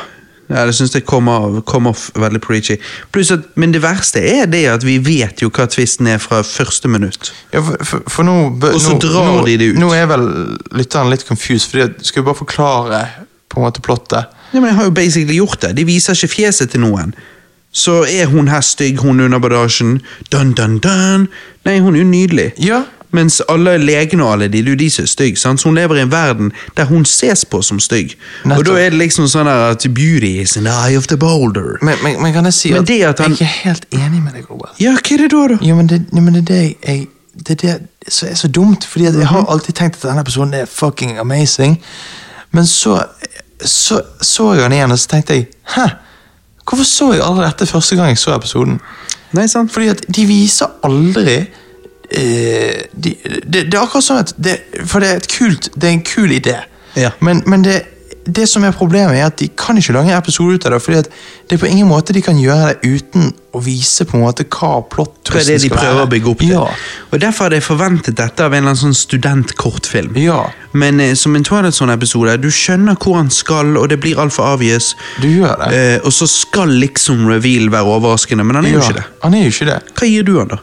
Ja, 0.50 0.64
det 0.66 0.74
syns 0.74 0.96
jeg 0.96 1.04
kom, 1.06 1.28
av, 1.30 1.60
kom 1.70 1.86
off 1.92 2.08
veldig 2.18 2.40
preachy. 2.42 2.80
Pluss 3.14 3.30
at, 3.32 3.44
Men 3.56 3.70
det 3.74 3.84
verste 3.84 4.18
er 4.26 4.48
det 4.50 4.64
at 4.72 4.82
vi 4.84 4.96
vet 4.98 5.44
jo 5.44 5.52
hva 5.54 5.68
tvisten 5.70 6.08
er 6.10 6.18
fra 6.18 6.40
første 6.42 6.90
minutt. 6.90 7.30
ja 7.54 7.62
for, 7.62 7.78
for, 7.86 8.08
for 8.10 8.26
nå 8.26 8.38
Og 8.58 8.80
så 8.82 8.96
nå, 8.96 9.00
drar 9.04 9.30
nå, 9.36 9.44
de 9.46 9.58
det 9.62 9.68
ut. 9.74 9.78
Nå 9.80 9.92
er 9.94 10.08
vel 10.10 10.26
lytteren 10.80 11.12
litt 11.14 11.28
confused, 11.28 11.76
at, 11.78 12.02
skal 12.02 12.24
vi 12.24 12.26
bare 12.32 12.40
forklare 12.42 13.02
på 13.50 13.60
en 13.60 13.68
måte 13.68 13.84
plottet? 13.86 14.26
Ja, 14.54 14.60
men 14.60 14.72
Jeg 14.72 14.76
har 14.80 14.90
jo 14.90 14.96
basically 14.98 15.38
gjort 15.38 15.62
det. 15.62 15.76
De 15.78 15.86
viser 15.86 16.18
ikke 16.18 16.34
fjeset 16.40 16.72
til 16.74 16.82
noen. 16.82 17.14
Så 17.72 18.04
er 18.10 18.26
hun 18.26 18.48
her 18.48 18.62
stygg, 18.62 18.98
hun 19.00 19.20
under 19.20 19.40
badasjen. 19.40 20.02
Dun, 20.32 20.54
dun, 20.54 20.80
dun. 20.80 21.28
Nei, 21.66 21.80
hun 21.80 21.96
er 21.96 22.00
jo 22.00 22.06
nydelig. 22.06 22.52
Ja. 22.58 22.82
Mens 23.12 23.42
alle 23.50 23.78
legene 23.78 24.24
og 24.24 24.34
alle 24.34 24.48
de, 24.48 24.62
de 24.76 24.90
som 24.90 25.04
er 25.04 25.08
stygg. 25.08 25.38
Så 25.38 25.56
hun 25.64 25.76
lever 25.76 25.96
i 25.96 26.02
en 26.02 26.12
verden 26.12 26.52
der 26.78 26.86
hun 26.86 27.06
ses 27.06 27.46
på 27.46 27.62
som 27.62 27.80
stygg. 27.80 28.16
Og 28.46 28.66
da 28.66 28.72
er 28.78 28.90
det 28.94 29.00
liksom 29.00 29.28
sånn 29.28 29.48
at 29.50 29.86
beauty 29.94 30.36
is 30.42 30.56
in 30.58 30.64
the 30.70 30.74
eye 30.74 30.98
of 30.98 31.08
the 31.08 31.18
boulder. 31.18 31.78
Men, 31.82 31.98
men, 32.04 32.22
men 32.22 32.34
kan 32.34 32.46
jeg 32.46 32.54
si 32.54 32.72
Men 32.72 32.82
at, 32.84 32.90
at 32.90 33.20
han- 33.20 33.32
jeg 33.40 33.48
er 33.48 33.70
helt 33.70 33.86
enig 33.92 34.22
med 34.24 34.34
deg, 34.34 34.50
Robert? 34.50 34.76
Ja, 34.80 34.92
hva 34.94 35.14
er 35.14 35.18
det 35.18 35.32
da, 35.32 35.48
da? 35.48 35.58
Jo, 35.62 35.76
men 35.76 35.88
det, 35.90 36.02
men 36.14 36.34
det 36.34 36.44
er 36.50 36.54
det 36.54 36.76
jeg 36.88 37.08
det 37.40 37.64
er 37.64 37.78
det 37.78 37.88
som 38.12 38.28
er 38.28 38.36
så 38.36 38.48
dumt, 38.48 38.86
fordi 38.86 39.06
jeg 39.06 39.28
har 39.28 39.46
alltid 39.48 39.74
tenkt 39.78 39.96
at 39.96 40.10
denne 40.10 40.24
personen 40.24 40.54
er 40.54 40.66
fucking 40.66 41.18
amazing. 41.20 41.78
Men 42.52 42.66
så 42.68 43.04
så, 43.66 44.02
så 44.22 44.54
jeg 44.54 44.64
han 44.64 44.72
igjen, 44.72 44.92
og 44.92 45.00
så 45.00 45.08
tenkte 45.08 45.34
jeg 45.34 45.48
Hæ? 45.76 45.86
Hvorfor 46.70 46.86
så 46.86 47.14
jeg 47.16 47.24
aldri 47.26 47.48
dette 47.48 47.66
første 47.66 47.98
gang 47.98 48.12
jeg 48.14 48.22
så 48.22 48.36
episoden? 48.36 48.80
Nei, 49.34 49.48
sant? 49.50 49.72
Fordi 49.74 49.90
at 49.90 50.04
de 50.16 50.26
viser 50.30 50.70
aldri 50.86 51.38
eh, 51.40 52.86
de, 52.94 53.16
det, 53.44 53.66
det 53.70 53.74
er 53.74 53.82
akkurat 53.82 54.06
sånn 54.06 54.22
at 54.22 54.34
det, 54.38 54.60
For 54.86 55.02
det 55.02 55.10
er, 55.10 55.22
et 55.22 55.30
kult, 55.32 55.72
det 55.76 55.90
er 55.90 55.96
en 55.98 56.06
kul 56.06 56.34
idé. 56.34 56.58
Ja. 56.98 57.12
Men, 57.26 57.42
men 57.50 57.66
det, 57.66 57.80
det 58.36 58.46
som 58.50 58.64
er 58.64 58.74
problemet, 58.76 59.18
er 59.18 59.28
at 59.30 59.38
de 59.40 59.48
kan 59.58 59.78
ikke 59.78 59.94
lage 59.96 60.12
en 60.12 60.18
episode 60.18 60.56
ut 60.56 60.66
av 60.68 60.74
det. 60.76 60.82
Fordi 60.84 60.98
at 61.00 61.10
det 61.50 61.56
er 61.56 61.62
på 61.62 61.70
ingen 61.70 61.88
måte 61.90 62.14
de 62.16 62.22
kan 62.22 62.38
gjøre 62.40 62.74
det 62.74 62.90
uten 62.90 63.32
å 63.56 63.62
vise 63.66 64.06
på 64.06 64.18
en 64.18 64.24
måte 64.24 64.46
hva 64.46 64.84
plot 64.86 65.32
Det 65.32 65.42
er 65.42 65.48
det 65.48 65.58
de 65.64 65.72
prøver 65.74 66.02
å 66.04 66.10
bygge 66.10 66.30
opp 66.32 66.44
til. 66.44 66.54
Ja. 66.54 66.66
Og 67.10 67.22
Derfor 67.22 67.48
hadde 67.48 67.60
jeg 67.60 67.66
forventet 67.66 68.18
dette 68.20 68.46
av 68.46 68.54
en 68.54 68.62
eller 68.62 68.76
annen 68.76 68.82
sånn 68.82 68.98
studentkortfilm. 68.98 70.18
Ja. 70.22 70.42
Men 70.78 71.02
eh, 71.04 71.16
som 71.18 71.36
en 71.38 71.46
Twilight 71.46 71.78
Zone-episode, 71.78 72.38
du 72.44 72.50
skjønner 72.54 73.00
hvor 73.00 73.18
han 73.18 73.32
skal, 73.34 73.74
og 73.80 73.90
det 73.90 74.00
blir 74.04 74.22
altfor 74.22 74.54
obvious. 74.54 74.94
Du 75.24 75.30
gjør 75.30 75.56
det. 75.64 75.72
Eh, 75.74 75.98
og 76.04 76.14
så 76.14 76.30
skal 76.30 76.76
liksom 76.84 77.26
reveal 77.30 77.72
være 77.74 77.98
overraskende, 77.98 78.46
men 78.46 78.62
han 78.62 78.70
er 78.70 78.78
jo 78.78 78.84
ikke 78.86 79.00
det. 79.02 79.08
Han 79.26 79.38
er 79.38 79.48
jo 79.48 79.56
ikke 79.56 79.72
det. 79.72 79.80
Hva 79.98 80.12
gir 80.12 80.30
du 80.30 80.36
han, 80.38 80.54
da? 80.54 80.62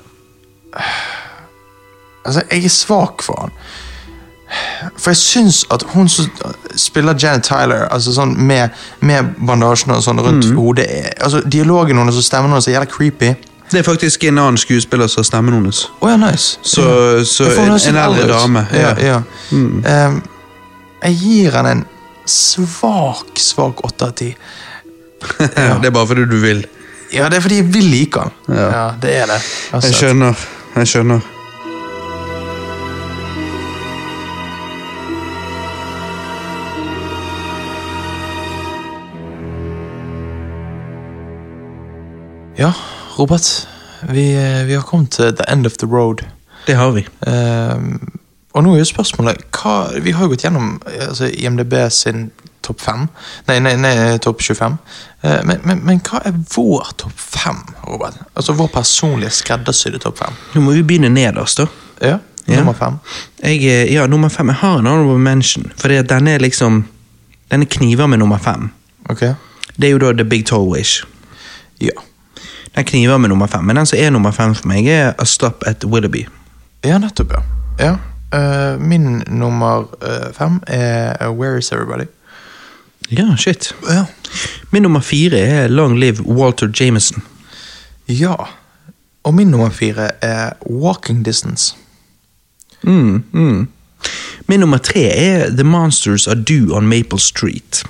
Altså, 2.27 2.43
jeg 2.51 2.67
er 2.67 2.75
svak 2.75 3.27
for 3.27 3.47
han. 3.47 3.59
For 4.97 5.10
jeg 5.10 5.16
syns 5.16 5.65
at 5.75 5.83
hun 5.94 6.08
som 6.08 6.28
spiller 6.78 7.16
Janet 7.18 7.42
Tyler, 7.49 7.89
altså 7.91 8.12
sånn 8.15 8.36
med, 8.47 8.70
med 9.00 9.33
bandasjen 9.47 9.91
og 9.97 10.02
sånn 10.05 10.20
rundt 10.23 10.47
Mm. 10.47 10.57
hodet 10.60 10.86
altså 11.20 11.41
Dialogen 11.42 11.99
hennes 11.99 12.16
og 12.16 12.23
stemmen 12.23 12.50
hennes 12.55 12.68
er 12.68 12.76
jævla 12.76 12.86
creepy. 12.92 13.33
Det 13.73 13.81
er 13.81 13.83
faktisk 13.83 14.25
en 14.25 14.39
annen 14.39 14.57
skuespiller 14.62 15.08
som 15.10 15.25
har 15.25 15.26
stemmen 15.26 15.55
hennes. 15.58 15.81
Å 16.00 16.12
ja, 16.12 16.16
nice. 16.16 16.58
Så, 16.62 16.84
en, 17.18 17.25
så 17.26 17.49
en 17.91 17.97
eldre 17.99 18.28
dame. 18.31 18.62
Ja, 18.73 18.92
ja. 19.02 19.23
Mm. 19.50 19.83
um, 19.83 20.23
jeg 21.02 21.18
gir 21.25 21.50
henne 21.58 21.73
en 21.81 21.84
svak, 22.26 23.34
svak 23.42 23.83
åtte 23.86 24.07
av 24.07 24.15
ti. 24.18 24.31
Det 25.41 25.89
er 25.89 25.91
bare 25.91 26.07
fordi 26.07 26.25
du 26.31 26.39
vil. 26.42 26.62
Ja, 27.15 27.28
det 27.31 27.39
er 27.39 27.42
fordi 27.44 27.60
jeg 27.60 27.68
vil 27.75 27.86
like 27.91 28.20
han. 28.20 28.33
Ja. 28.49 28.66
Ja, 28.70 28.86
det 29.02 29.12
er 29.16 29.26
det. 29.31 29.41
Altså, 29.73 29.89
Jeg 29.91 29.99
skjønner. 30.00 30.47
Jeg 30.76 30.89
skjønner. 30.91 31.20
Ja, 42.57 42.73
Robert. 43.18 43.67
Vi, 44.09 44.35
eh, 44.35 44.65
vi 44.67 44.75
har 44.75 44.83
kommet 44.83 45.10
til 45.10 45.36
the 45.36 45.44
end 45.52 45.67
of 45.67 45.73
the 45.73 45.86
road. 45.86 46.25
Det 46.67 46.75
har 46.76 46.91
vi. 46.91 47.07
Ehm, 47.26 48.10
og 48.55 48.62
nå 48.65 48.73
er 48.75 48.78
jo 48.78 48.85
spørsmålet 48.85 49.43
hva, 49.52 50.01
Vi 50.02 50.10
har 50.12 50.25
jo 50.25 50.28
gått 50.33 50.44
gjennom 50.44 50.81
altså, 51.01 51.28
IMDb 51.28 51.75
sin 51.91 52.31
topp 52.62 52.81
fem. 52.81 53.09
Nei, 53.49 53.59
nei, 53.60 53.76
nei 53.76 54.18
topp 54.18 54.41
25. 54.43 54.78
Eh, 55.23 55.43
men, 55.44 55.60
men, 55.65 55.83
men 55.85 56.01
hva 56.01 56.20
er 56.26 56.33
vår 56.57 56.93
topp 56.99 57.12
fem, 57.17 57.60
Robert? 57.86 58.17
Altså 58.35 58.52
vår 58.59 58.68
personlige 58.75 59.31
skreddersydde 59.31 59.99
topp 60.02 60.18
fem? 60.18 60.35
Nå 60.55 60.60
må 60.65 60.73
vi 60.75 60.83
begynne 60.83 61.09
nederst, 61.12 61.59
da. 61.62 61.67
Ja, 62.01 62.18
Ja. 62.47 62.60
nummer 62.60 62.73
fem. 62.78 62.99
Jeg, 63.43 63.91
ja, 63.91 64.07
nummer 64.07 64.28
fem. 64.28 64.49
Jeg 64.49 64.57
har 64.60 64.78
en 64.78 64.86
honorable 64.86 65.18
mention, 65.18 65.73
for 65.76 65.89
den 65.89 66.28
er 66.28 66.39
liksom 66.39 66.85
Denne 67.51 67.67
kniver 67.67 68.07
med 68.07 68.18
nummer 68.18 68.39
fem. 68.39 68.70
Ok. 69.09 69.20
Det 69.76 69.85
er 69.86 69.91
jo 69.93 69.99
da 69.99 70.12
The 70.12 70.25
Big 70.25 70.47
Tall 70.47 70.67
Wish. 70.67 71.05
Ja. 71.81 71.94
Den 72.77 72.85
kniver 72.85 73.19
med 73.19 73.29
nummer 73.29 73.47
fem, 73.47 73.65
men 73.65 73.77
den 73.77 73.87
som 73.87 73.99
er 73.99 74.11
nummer 74.11 74.31
fem 74.31 74.55
for 74.55 74.69
meg, 74.69 74.87
er 74.87 75.15
A 75.19 75.25
Stop 75.25 75.65
at 75.67 75.85
Willoughby. 75.85 76.27
Ja, 76.85 76.99
nettopp, 76.99 77.33
ja. 77.33 77.43
ja. 77.81 77.97
Uh, 78.37 78.81
min 78.83 79.23
nummer 79.27 79.87
uh, 80.03 80.33
fem 80.35 80.61
er 80.67 81.17
eh, 81.21 81.31
Where 81.31 81.59
is 81.59 81.73
Everybody? 81.73 82.05
Ja, 83.11 83.37
shit. 83.37 83.75
Ja. 83.89 84.05
Min 84.71 84.83
nummer 84.83 85.01
fire 85.01 85.39
er 85.39 85.69
Long 85.69 85.99
Live 85.99 86.23
Walter 86.23 86.69
Jameson. 86.81 87.23
ja. 88.07 88.35
Og 89.25 89.35
min 89.35 89.49
nummer 89.51 89.71
fire 89.71 90.11
er 90.23 90.53
Walking 90.71 91.25
Distance. 91.25 91.75
Mm, 92.83 93.25
mm. 93.33 93.69
Min 94.47 94.61
nummer 94.61 94.79
tre 94.79 95.01
er 95.01 95.51
The 95.51 95.65
Monsters 95.65 96.29
Are 96.29 96.43
Due 96.43 96.77
on 96.77 96.87
Maple 96.87 97.21
Street. 97.21 97.85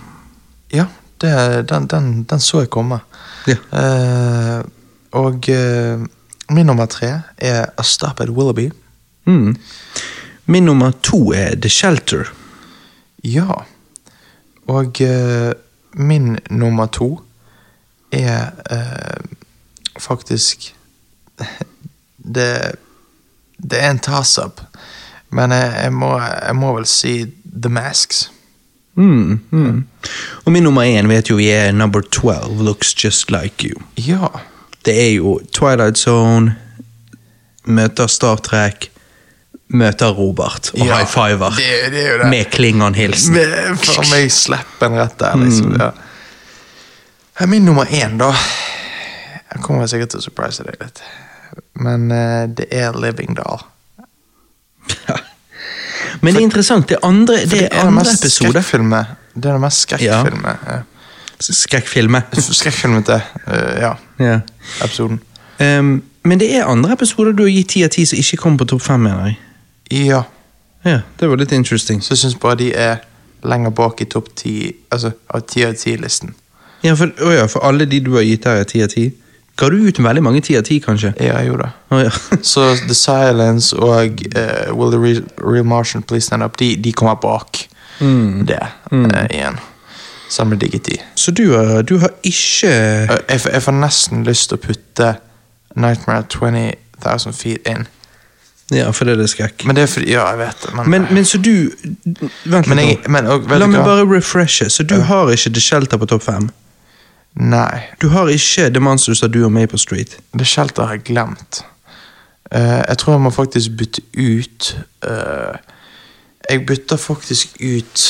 Ja, 0.72 0.86
det, 1.20 1.68
den, 1.68 1.86
den, 1.86 2.22
den 2.30 2.40
så 2.40 2.60
jeg 2.60 2.70
komme. 2.70 2.98
Ja. 3.46 3.56
Eh, 3.72 4.64
og 5.12 5.48
eh, 5.48 6.00
min 6.50 6.66
nummer 6.66 6.86
tre 6.86 7.22
er 7.38 7.66
A 7.78 7.82
Stop 7.82 8.20
at 8.20 8.30
Willoughby. 8.30 8.72
Mm. 9.24 9.56
Min 10.46 10.64
nummer 10.64 10.90
to 11.02 11.32
er 11.32 11.54
The 11.54 11.68
Shelter. 11.68 12.24
Ja. 13.24 13.66
Og 14.66 15.00
eh, 15.00 15.52
min 15.92 16.38
nummer 16.50 16.86
to 16.86 17.20
er 18.12 18.50
eh, 18.70 19.24
faktisk 19.98 20.74
det, 22.34 22.76
det 23.70 23.82
er 23.82 23.90
en 23.90 23.98
toss-up, 23.98 24.60
men 25.30 25.50
jeg, 25.50 25.74
jeg, 25.82 25.92
må, 25.92 26.20
jeg 26.20 26.56
må 26.56 26.72
vel 26.76 26.86
si 26.86 27.26
The 27.62 27.70
Masks. 27.72 28.30
Mm, 28.96 29.40
mm. 29.50 29.86
Og 30.44 30.52
min 30.52 30.62
nummer 30.62 30.82
én 30.82 31.08
vet 31.08 31.30
jo 31.30 31.36
vi 31.36 31.50
er 31.52 31.72
Number 31.72 32.00
12 32.00 32.62
Looks 32.64 32.94
Just 33.04 33.30
Like 33.30 33.68
You. 33.68 33.82
Ja. 33.96 34.28
Det 34.86 34.94
er 34.94 35.12
jo 35.16 35.36
Twilight 35.52 35.98
Zone, 35.98 36.54
møter 37.66 38.06
Star 38.12 38.38
Trek, 38.46 38.88
møter 39.74 40.12
Robert 40.14 40.70
og 40.76 40.78
Ja, 40.86 41.00
high 41.00 41.08
fiver. 41.10 41.50
det- 41.58 41.90
det 41.92 42.04
er 42.06 42.18
det. 42.22 42.28
Med 42.30 42.44
Klingon-hilsen. 42.54 43.34
For 43.82 44.06
meg 44.12 44.30
slappen 44.30 44.94
rett 44.94 45.18
der, 45.18 45.34
liksom. 45.42 45.72
Ja. 45.80 45.90
Her 47.36 47.46
er 47.46 47.46
Min 47.50 47.64
nummer 47.64 47.84
én, 47.84 48.16
da. 48.18 48.30
Jeg 49.52 49.62
kommer 49.62 49.86
sikkert 49.86 50.10
til 50.10 50.18
å 50.20 50.22
surprise 50.22 50.62
deg 50.64 50.76
litt. 50.80 51.02
Men 51.74 52.10
uh, 52.12 52.46
det 52.46 52.66
er 52.70 52.92
Living 52.92 53.34
Doll. 53.36 53.60
Men 56.22 56.34
det 56.34 56.40
er 56.40 56.44
interessant, 56.46 56.88
det, 56.88 56.96
andre, 57.02 57.38
For 57.40 57.46
det 57.56 57.62
er 57.66 57.68
den 57.68 57.88
andre 57.98 58.12
episode. 58.12 58.52
Det 59.34 59.44
er 59.48 59.52
den 59.52 59.60
mest 59.60 59.80
skrekkfilme. 59.84 60.54
Ja. 60.66 60.78
Skrekkfilme. 61.40 62.22
Skrekkfilmete, 62.32 63.18
uh, 63.46 63.80
ja, 63.80 63.94
Ja. 64.18 64.40
episoden. 64.82 65.20
Um, 65.60 66.02
men 66.24 66.38
det 66.40 66.48
er 66.56 66.64
andre 66.66 66.92
episoder 66.92 67.32
du 67.32 67.42
har 67.42 67.50
gitt 67.50 67.68
ti 67.68 67.82
av 67.84 67.90
ti 67.94 68.04
som 68.04 68.18
ikke 68.18 68.36
kommer 68.36 68.58
på 68.58 68.68
topp 68.72 68.82
fem, 68.82 69.00
mener 69.00 69.26
jeg. 69.26 69.36
Ja, 70.06 70.22
Ja, 70.86 71.00
det 71.20 71.28
var 71.28 71.36
litt 71.36 71.52
interesting. 71.52 72.00
så 72.00 72.12
jeg 72.14 72.18
syns 72.18 72.34
bare 72.38 72.56
de 72.56 72.72
er 72.74 72.96
lenger 73.42 73.70
bak 73.70 74.00
i 74.00 74.04
topp 74.04 74.28
ti, 74.36 74.72
altså 74.90 75.10
av 75.34 75.40
ti 75.46 75.64
av 75.64 75.74
ti-listen. 75.74 76.34
Ja, 76.82 76.94
for, 76.94 77.06
å 77.22 77.32
ja, 77.34 77.46
for 77.46 77.60
alle 77.66 77.86
de 77.86 78.00
du 78.00 78.12
har 78.14 78.22
gitt 78.22 78.44
her, 78.44 78.60
er 78.60 78.64
ti 78.64 78.82
av 78.82 78.88
ti. 78.92 79.08
Ga 79.56 79.68
du 79.72 79.76
ut 79.88 79.98
veldig 79.98 80.22
mange 80.22 80.40
ti 80.44 80.54
av 80.56 80.62
ti, 80.68 80.78
kanskje? 80.84 81.14
Ja, 81.18 81.38
jeg 81.40 81.48
gjorde 81.48 81.62
det. 81.62 81.72
Oh, 81.90 82.02
ja. 82.04 82.10
Så 82.42 82.66
The 82.86 82.94
Silence 82.94 83.76
og 83.76 84.20
uh, 84.36 84.74
Will 84.76 84.92
the 84.92 85.22
Real, 85.42 85.64
Martian 85.64 86.02
Please 86.02 86.26
Stand 86.26 86.42
Up, 86.44 86.56
de, 86.58 86.76
de 86.76 86.92
kommer 86.92 87.14
bak 87.22 87.68
Mm. 88.00 88.44
det 88.46 88.58
eh, 88.92 89.26
igjen. 89.32 89.54
Sammen 90.28 90.50
med 90.50 90.58
Diggity. 90.60 90.96
Så 91.14 91.30
du 91.30 91.42
du 91.82 91.98
har 91.98 92.10
ikke 92.22 92.66
Eh, 92.66 93.18
Jeg, 93.28 93.40
jeg 93.52 93.62
får 93.62 93.72
nesten 93.72 94.24
lyst 94.24 94.48
til 94.48 94.58
å 94.58 94.60
putte 94.60 95.14
Nightmare 95.76 96.24
20,000 96.28 97.32
Feet 97.32 97.68
inn. 97.68 97.86
Ja, 98.70 98.90
for 98.90 99.04
det 99.04 99.20
er 99.20 99.26
skrekk. 99.26 99.64
Men 99.64 99.76
det 99.76 99.82
er 99.82 99.86
fordi 99.86 100.10
Ja, 100.10 100.26
jeg 100.30 100.38
vet 100.38 100.62
det, 100.66 100.74
men, 100.74 100.90
Men, 100.90 101.06
men 101.10 101.24
så 101.24 101.38
du 101.38 101.70
Vent 102.44 102.66
Men 102.66 102.78
litt 102.78 103.06
La 103.06 103.66
meg 103.66 103.84
bare 103.84 104.06
refreshe. 104.16 104.70
Så 104.70 104.82
du 104.82 105.00
har 105.00 105.30
ikke 105.30 105.52
The 105.54 105.60
Shelter 105.60 105.96
på 105.96 106.06
topp 106.06 106.22
fem? 106.22 106.50
Nei. 107.36 107.82
Du 108.00 108.08
har 108.08 108.28
ikke 108.32 108.70
The 108.72 108.80
Monsters 108.80 109.22
av 109.22 109.30
du 109.30 109.42
og 109.44 109.52
Maple 109.52 109.78
Street? 109.78 110.16
The 110.38 110.44
shelter 110.44 110.82
har 110.88 110.96
jeg 110.96 111.04
glemt. 111.10 111.64
Uh, 112.54 112.80
jeg 112.88 112.98
tror 112.98 113.12
jeg 113.12 113.20
må 113.20 113.30
faktisk 113.30 113.70
bytte 113.76 114.02
ut 114.16 114.68
uh, 115.04 115.56
Jeg 116.50 116.66
bytter 116.66 116.96
faktisk 116.96 117.56
ut 117.60 118.04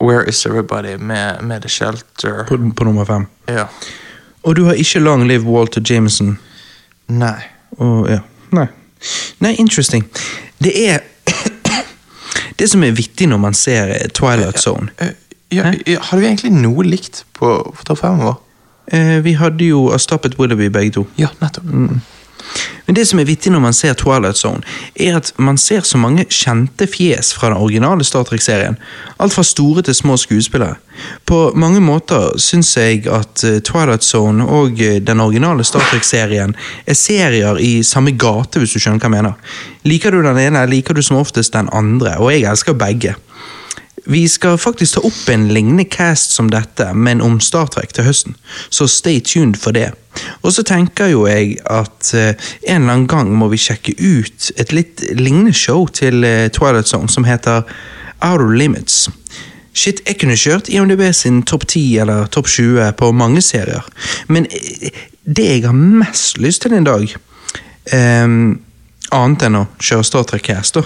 Where 0.00 0.22
is 0.28 0.46
everybody 0.46 0.96
med, 0.96 1.42
med 1.42 1.60
The 1.62 1.68
Shelter. 1.68 2.44
På, 2.48 2.58
på 2.76 2.84
nummer 2.84 3.04
fem. 3.04 3.26
Ja. 3.48 3.64
Og 4.42 4.56
du 4.56 4.64
har 4.64 4.72
ikke 4.78 5.00
Long 5.02 5.24
Live 5.28 5.42
Walter 5.44 5.80
Jameson? 5.90 6.38
Nei. 7.08 7.40
Og, 7.70 8.06
ja. 8.10 8.18
Nei. 8.52 8.66
Nei, 9.40 9.54
interesting. 9.58 10.04
Det 10.62 10.72
er 10.90 10.98
Det 12.58 12.66
som 12.70 12.82
er 12.82 12.90
vittig 12.90 13.28
når 13.30 13.38
man 13.38 13.54
ser 13.54 13.90
eh, 13.94 14.08
Twilight 14.14 14.58
Zone 14.62 14.88
ja, 14.98 15.06
ja, 15.52 15.72
ja, 15.86 16.00
hadde 16.02 16.20
vi 16.22 16.26
egentlig 16.26 16.50
noe 16.52 16.82
likt 16.84 17.20
på, 17.38 17.50
på 17.76 17.84
topp 17.86 18.00
fem 18.02 18.18
vår? 18.22 18.34
eh, 18.92 19.18
Vi 19.24 19.32
hadde 19.38 19.64
jo 19.68 19.84
A 19.94 19.98
Stop 20.02 20.26
at 20.26 20.34
Willoughby 20.38 20.66
begge 20.74 20.90
to. 20.98 21.04
Ja, 21.18 21.28
nettopp. 21.40 21.64
Men 22.86 22.96
det 22.96 23.04
som 23.08 23.20
er 23.20 23.28
vittig 23.28 23.52
når 23.52 23.60
man 23.60 23.76
ser 23.76 23.96
Twilight 23.98 24.38
Zone, 24.40 24.64
er 24.96 25.18
at 25.18 25.32
man 25.36 25.58
ser 25.60 25.84
så 25.84 26.00
mange 26.00 26.24
kjente 26.32 26.88
fjes 26.88 27.34
fra 27.36 27.50
den 27.52 27.60
originale 27.60 28.04
Star 28.04 28.24
Trek-serien. 28.28 28.78
Alt 29.20 29.36
fra 29.36 29.44
store 29.44 29.84
til 29.84 29.94
små 29.94 30.16
skuespillere. 30.16 30.78
På 31.28 31.52
mange 31.54 31.80
måter 31.84 32.32
syns 32.42 32.72
jeg 32.76 33.04
at 33.12 33.44
eh, 33.46 33.60
Twilight 33.62 34.02
Zone 34.02 34.46
og 34.46 34.80
eh, 34.82 34.98
den 35.04 35.20
originale 35.20 35.64
Star 35.64 35.84
Trek-serien 35.90 36.56
er 36.86 36.98
serier 36.98 37.60
i 37.62 37.82
samme 37.86 38.16
gate, 38.18 38.58
hvis 38.58 38.74
du 38.74 38.80
skjønner 38.82 38.98
hva 38.98 39.10
jeg 39.10 39.16
mener. 39.18 39.54
Liker 39.86 40.14
du 40.14 40.22
den 40.24 40.40
ene, 40.42 40.66
liker 40.66 40.96
du 40.96 41.04
som 41.04 41.20
oftest 41.20 41.54
den 41.54 41.70
andre, 41.72 42.16
og 42.18 42.32
jeg 42.32 42.48
elsker 42.50 42.78
begge. 42.78 43.14
Vi 44.10 44.28
skal 44.28 44.58
faktisk 44.58 44.94
ta 44.94 45.00
opp 45.04 45.28
en 45.28 45.48
lignende 45.52 45.84
cast 45.84 46.32
som 46.32 46.48
dette, 46.50 46.94
men 46.94 47.20
om 47.20 47.40
Star 47.44 47.68
Trek 47.68 47.92
til 47.92 48.06
høsten, 48.08 48.36
så 48.72 48.86
stay 48.88 49.20
tuned 49.20 49.58
for 49.60 49.76
det. 49.76 49.90
Og 50.40 50.54
så 50.56 50.64
tenker 50.64 51.10
jo 51.12 51.26
jeg 51.28 51.58
at 51.68 52.14
eh, 52.16 52.32
en 52.70 52.82
eller 52.82 52.94
annen 52.94 53.10
gang 53.10 53.34
må 53.36 53.50
vi 53.52 53.60
sjekke 53.60 53.92
ut 54.00 54.48
et 54.56 54.72
litt 54.72 55.04
lignende 55.12 55.52
show 55.52 55.84
til 55.92 56.24
eh, 56.24 56.48
Twilight 56.48 56.88
Zone 56.88 57.12
som 57.12 57.28
heter 57.28 57.68
Outer 58.24 58.48
Limits. 58.56 59.10
Shit, 59.76 60.00
jeg 60.08 60.16
kunne 60.22 60.38
kjørt 60.40 60.70
IMDb 60.72 61.04
sin 61.12 61.42
topp 61.46 61.68
10 61.68 61.84
eller 62.02 62.32
topp 62.32 62.48
20 62.48 62.96
på 62.98 63.12
mange 63.12 63.44
serier, 63.44 63.84
men 64.32 64.48
eh, 64.48 64.88
det 65.28 65.50
jeg 65.50 65.66
har 65.68 65.76
mest 65.76 66.40
lyst 66.40 66.64
til 66.64 66.72
en 66.78 66.88
dag 66.88 67.12
ehm, 67.92 68.56
annet 69.14 69.44
enn 69.46 69.58
å 69.58 69.64
kjøre 69.82 70.04
Star 70.06 70.26
Trek-cast, 70.28 70.78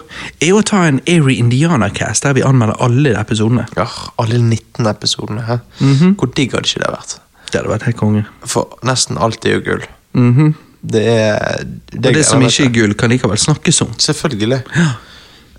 er 0.42 0.52
å 0.57 0.62
ta 0.67 0.84
en 0.89 1.01
Airy 1.10 1.39
Indiana-cast 1.42 2.26
der 2.26 2.36
vi 2.39 2.44
anmelder 2.47 2.78
alle 2.83 3.15
episodene. 3.20 3.67
Ja, 3.76 3.89
alle 4.23 4.39
19 4.39 4.86
episodene. 4.91 5.44
Hæ? 5.49 5.59
Mhm. 5.81 6.17
Hvor 6.20 6.33
digg 6.34 6.55
hadde 6.57 6.68
ikke 6.68 6.84
det 6.84 6.92
vært? 6.94 7.17
Det 7.51 7.60
hadde 7.60 7.73
vært 7.75 7.89
helt 7.91 8.01
konge. 8.01 8.25
For 8.49 8.78
nesten 8.83 9.18
alt 9.20 9.44
er 9.44 9.59
jo 9.59 9.65
gull. 9.70 9.86
Mhm. 10.15 10.55
Det 10.83 11.02
er 11.07 11.60
Og 11.94 12.02
det 12.02 12.25
som 12.26 12.42
ikke 12.42 12.65
er 12.67 12.73
gull, 12.75 12.94
kan 12.94 13.10
likevel 13.10 13.39
snakkes 13.39 13.83
om. 13.83 13.92
Selvfølgelig. 13.99 14.62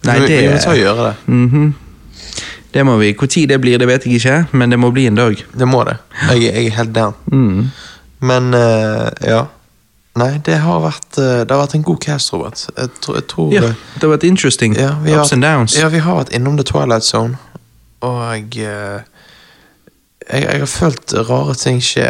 Nei, 0.04 0.20
vi, 0.20 0.28
det 0.28 0.40
vi 0.42 0.50
må 0.52 0.60
ta 0.60 0.72
og 0.72 0.78
gjøre 0.82 1.08
det. 1.08 1.16
Mhm. 1.28 1.74
Det 2.74 2.84
må 2.86 2.98
vi. 2.98 3.14
Tid 3.14 3.50
det 3.50 3.60
blir, 3.62 3.78
det 3.78 3.88
vet 3.88 4.06
jeg 4.06 4.18
ikke, 4.18 4.38
men 4.58 4.70
det 4.74 4.80
må 4.80 4.90
bli 4.92 5.06
en 5.08 5.16
dag. 5.16 5.38
Det 5.54 5.68
må 5.70 5.84
det. 5.86 5.98
Jeg, 6.32 6.42
jeg 6.42 6.66
er 6.66 6.78
helt 6.80 6.94
down. 6.96 7.14
Mm. 7.32 7.70
Men 8.26 8.54
uh, 8.54 9.10
ja. 9.22 9.44
Nei, 10.16 10.38
det 10.46 10.60
har 10.62 10.78
vært 10.84 11.18
eh, 11.18 11.40
Det 11.42 11.50
har 11.56 11.64
vært 11.64 11.74
en 11.80 11.84
god 11.88 12.00
cast, 12.04 12.34
Robert. 12.34 12.60
Jeg, 12.78 12.90
tror- 13.02 13.16
jeg 13.18 13.26
tror 13.32 13.54
Ja, 13.54 13.64
eh, 13.72 13.80
det 13.96 14.04
har 14.06 14.12
vært 14.18 14.28
interesting. 14.28 14.76
ja, 14.78 14.92
Ups 15.00 15.10
har, 15.10 15.22
Ups 15.24 15.34
and 15.34 15.42
downs. 15.42 15.78
Ja, 15.80 15.88
vi 15.90 15.98
har 16.06 16.20
vært 16.20 16.34
innom 16.38 16.58
The 16.60 16.64
Twilight 16.70 17.04
Zone, 17.08 17.38
og 18.02 18.20
jeg 18.36 18.68
eh, 18.68 19.02
jeg, 20.30 20.44
jeg 20.44 20.60
har 20.60 20.70
følt 20.72 21.14
rare 21.30 21.56
ting 21.60 21.82
skje 21.84 22.04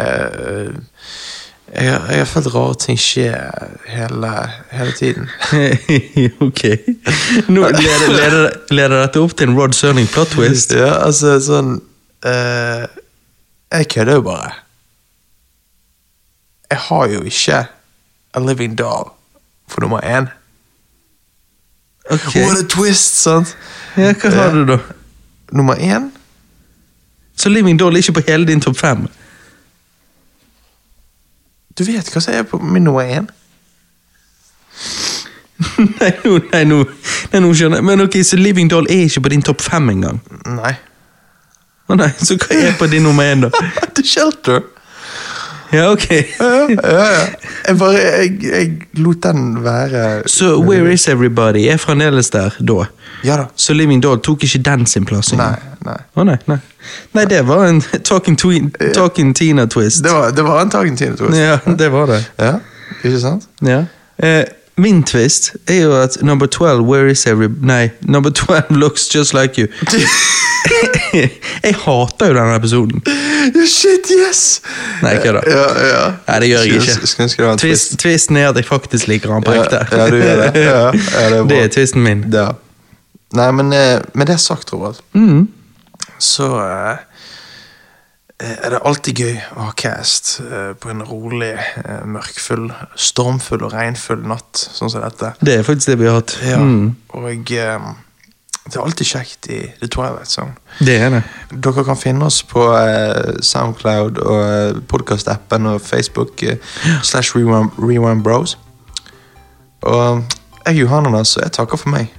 jeg, 1.74 1.86
har- 1.90 2.04
jeg 2.12 2.18
har 2.20 2.28
følt 2.30 2.50
rare 2.54 2.74
ting 2.78 2.98
skje 3.00 3.30
hele, 3.90 4.30
hele 4.70 4.92
tiden. 4.94 5.30
ok. 6.46 6.62
Nå 7.48 7.64
leder, 7.72 8.12
leder, 8.14 8.44
leder 8.70 9.00
dette 9.00 9.18
opp 9.24 9.32
til 9.34 9.48
en 9.48 9.56
Rod 9.58 9.74
Serling 9.74 10.06
plot 10.12 10.28
twist. 10.36 10.76
Ja, 10.76 10.92
altså 11.08 11.38
sånn 11.42 11.72
uh, 12.26 12.84
Jeg 13.72 13.88
kødder 13.96 14.20
jo 14.20 14.26
bare. 14.28 14.52
Jeg 16.70 16.78
har 16.86 17.08
jo 17.16 17.24
ikke 17.26 17.64
A 18.34 18.40
Living 18.40 18.78
Doll 18.78 19.12
for 19.68 19.80
nummer 19.80 20.00
én. 20.00 20.28
Okay. 22.10 22.44
What 22.44 22.58
a 22.60 22.66
twist, 22.68 23.22
sant? 23.22 23.56
Ja, 23.96 24.12
hva 24.12 24.30
har 24.34 24.50
du 24.52 24.64
da? 24.68 24.78
Nummer 25.52 25.74
én? 25.74 26.10
Så 27.36 27.48
Living 27.48 27.78
Doll 27.78 27.94
er 27.94 28.02
ikke 28.02 28.12
på 28.12 28.24
hele 28.28 28.46
din 28.46 28.60
topp 28.60 28.76
fem? 28.76 29.06
Du 31.78 31.84
vet 31.84 32.10
hva 32.12 32.20
som 32.22 32.34
er 32.34 32.42
på 32.46 32.58
min 32.58 32.84
nummer 32.84 33.02
én? 33.06 33.30
nei, 36.00 36.10
nå, 36.24 36.38
nei, 36.52 36.64
nå, 36.68 36.80
nei, 37.32 37.40
nå 37.40 37.52
skjønner 37.54 37.80
jeg. 37.80 37.86
Men 37.86 38.04
ok, 38.04 38.18
så 38.26 38.36
Living 38.36 38.70
Doll 38.70 38.90
er 38.90 39.06
ikke 39.08 39.24
på 39.24 39.32
din 39.34 39.42
topp 39.46 39.62
fem 39.64 39.88
engang? 39.94 40.20
Nei. 40.58 40.74
Å 41.88 41.96
nei, 41.98 42.10
Så 42.18 42.36
hva 42.40 42.56
er 42.58 42.76
på 42.78 42.88
din 42.90 43.04
nummer 43.06 43.26
én, 43.28 43.46
da? 43.46 43.50
The 43.96 44.04
Shelter. 44.06 44.62
Ja, 45.74 45.90
ok. 45.92 46.10
Ja, 46.10 46.50
ja, 46.70 47.06
ja. 47.10 47.24
Jeg 47.68 47.78
bare 47.78 47.92
jeg, 47.98 48.36
jeg 48.42 48.72
lot 49.00 49.22
den 49.24 49.64
være 49.64 50.22
Så 50.30 50.54
Where 50.62 50.92
Is 50.92 51.08
Everybody 51.08 51.66
er 51.68 51.76
fremdeles 51.82 52.30
der 52.30 52.54
da? 52.60 52.84
Ja 53.24 53.36
da. 53.36 53.44
Så 53.56 53.74
Living 53.74 54.02
Doll 54.02 54.20
tok 54.22 54.44
ikke 54.44 54.62
den 54.62 54.86
sin 54.86 55.04
plass? 55.08 55.32
Nei, 55.32 55.46
engang? 55.46 55.78
nei. 55.84 55.98
Å 56.14 56.26
nei, 56.28 56.36
nei. 56.46 56.58
Nei, 57.16 57.24
det 57.30 57.40
var 57.48 57.66
en 57.66 57.80
Talking, 58.04 58.36
tween, 58.38 58.70
talking 58.94 59.32
Tina-twist. 59.36 60.04
Det 60.04 60.12
var, 60.12 60.30
det 60.36 60.44
var 60.44 60.60
en 60.62 60.70
Talking 60.70 60.98
Tina-twist. 60.98 61.38
Ja, 61.38 61.58
det 61.78 61.88
var 61.92 62.12
det. 62.12 62.20
Ja, 62.38 62.58
ikke 63.02 63.20
sant? 63.22 63.48
Ja. 63.64 63.84
Eh, 64.18 64.44
min 64.76 65.02
twist 65.06 65.52
er 65.70 65.80
jo 65.84 65.92
at 66.02 66.16
number 66.22 66.46
12, 66.46 66.82
Where 66.82 67.10
Is 67.10 67.26
Every... 67.26 67.48
Nei, 67.62 67.90
number 68.02 68.30
12 68.30 68.70
looks 68.82 69.08
just 69.14 69.34
like 69.34 69.60
you. 69.60 69.68
jeg 71.64 71.74
hater 71.84 72.26
jo 72.30 72.34
denne 72.34 72.56
episoden. 72.56 73.02
Shit, 73.68 74.10
yes! 74.18 74.60
Nei, 75.02 75.14
kødda. 75.22 75.42
Ja, 75.46 75.64
ja. 75.88 76.02
Nei, 76.28 76.38
det 76.42 76.48
gjør 76.50 76.64
jeg 76.66 76.80
ikke. 76.80 76.96
Skulle 77.06 77.26
ønske 77.28 77.42
det 77.42 77.46
var 77.46 77.52
en 77.56 77.62
twist. 77.62 77.88
Twist, 77.90 78.00
twisten 78.02 78.36
er 78.40 78.48
at 78.50 78.58
jeg 78.60 78.66
faktisk 78.68 79.08
liker 79.10 79.32
han 79.36 79.44
på 79.46 79.54
Ja, 79.54 79.64
ekte. 79.64 79.82
ja, 79.92 80.06
du 80.10 80.16
gjør 80.18 80.42
det. 80.42 80.50
Ja, 80.64 80.78
ja, 80.80 80.86
det 80.94 81.28
er 81.28 81.48
det 81.52 81.58
er 81.64 81.72
twisten 81.76 82.02
min. 82.06 82.24
Ja. 82.34 82.48
Nei, 83.34 83.50
men 83.60 83.72
eh, 83.74 83.98
med 84.14 84.26
det 84.30 84.40
sagt, 84.42 84.72
Robert, 84.74 85.00
Mm. 85.14 85.46
så 86.18 86.48
eh, 86.64 86.98
er 88.42 88.72
det 88.74 88.80
alltid 88.82 89.20
gøy 89.22 89.36
å 89.54 89.68
ha 89.68 89.74
cast 89.78 90.40
eh, 90.42 90.72
på 90.80 90.90
en 90.90 91.04
rolig, 91.06 91.52
eh, 91.84 92.00
mørkfull, 92.10 92.66
stormfull 92.98 93.62
og 93.62 93.74
regnfull 93.76 94.24
natt, 94.26 94.58
sånn 94.58 94.90
som 94.90 95.04
dette. 95.04 95.34
Det 95.38 95.60
er 95.60 95.66
faktisk 95.66 95.92
det 95.92 96.00
vi 96.00 96.08
har 96.10 96.18
hatt. 96.18 96.34
Ja, 96.42 96.58
Mm. 96.58 96.96
Og 97.14 97.52
eh, 97.54 97.86
det 98.64 98.78
er 98.78 98.82
alltid 98.82 99.06
kjekt 99.06 99.46
i 99.52 99.60
The 99.80 99.86
Twilight 99.86 100.26
Zone. 100.28 100.56
Det 100.80 100.96
er 100.98 101.10
det. 101.14 101.22
Dere 101.52 101.84
kan 101.84 101.96
finne 102.00 102.26
oss 102.26 102.42
på 102.42 102.64
eh, 102.74 103.36
Soundcloud 103.44 104.18
og 104.18 104.82
podkastappen 104.88 104.88
podcastappen 104.88 105.66
og 105.66 105.80
Facebook 105.80 106.42
eh, 106.42 106.56
slash 107.02 107.36
Rewind, 107.36 107.70
Rewind 107.78 108.24
Bros. 108.24 108.58
Og 109.82 110.24
jeg 110.66 110.74
er 110.74 110.78
Johananas, 110.80 111.36
og 111.36 111.42
jeg 111.44 111.52
takker 111.52 111.76
for 111.76 111.92
meg. 111.92 112.10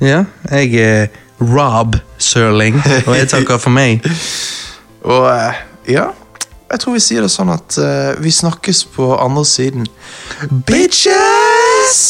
Ja, 0.00 0.24
jeg 0.50 0.74
er 0.80 1.06
Rob 1.40 1.96
Serling, 2.18 2.80
og 3.06 3.16
jeg 3.16 3.28
takker 3.28 3.58
for 3.58 3.70
meg. 3.70 4.00
Og 5.02 5.28
eh, 5.32 5.62
ja, 5.96 6.10
jeg 6.70 6.80
tror 6.82 6.94
vi 6.94 7.02
sier 7.02 7.24
det 7.24 7.32
sånn 7.32 7.50
at 7.50 7.78
uh, 7.82 8.12
vi 8.22 8.30
snakkes 8.34 8.84
på 8.94 9.10
andre 9.18 9.44
siden. 9.48 9.88
Bitches! 10.68 12.04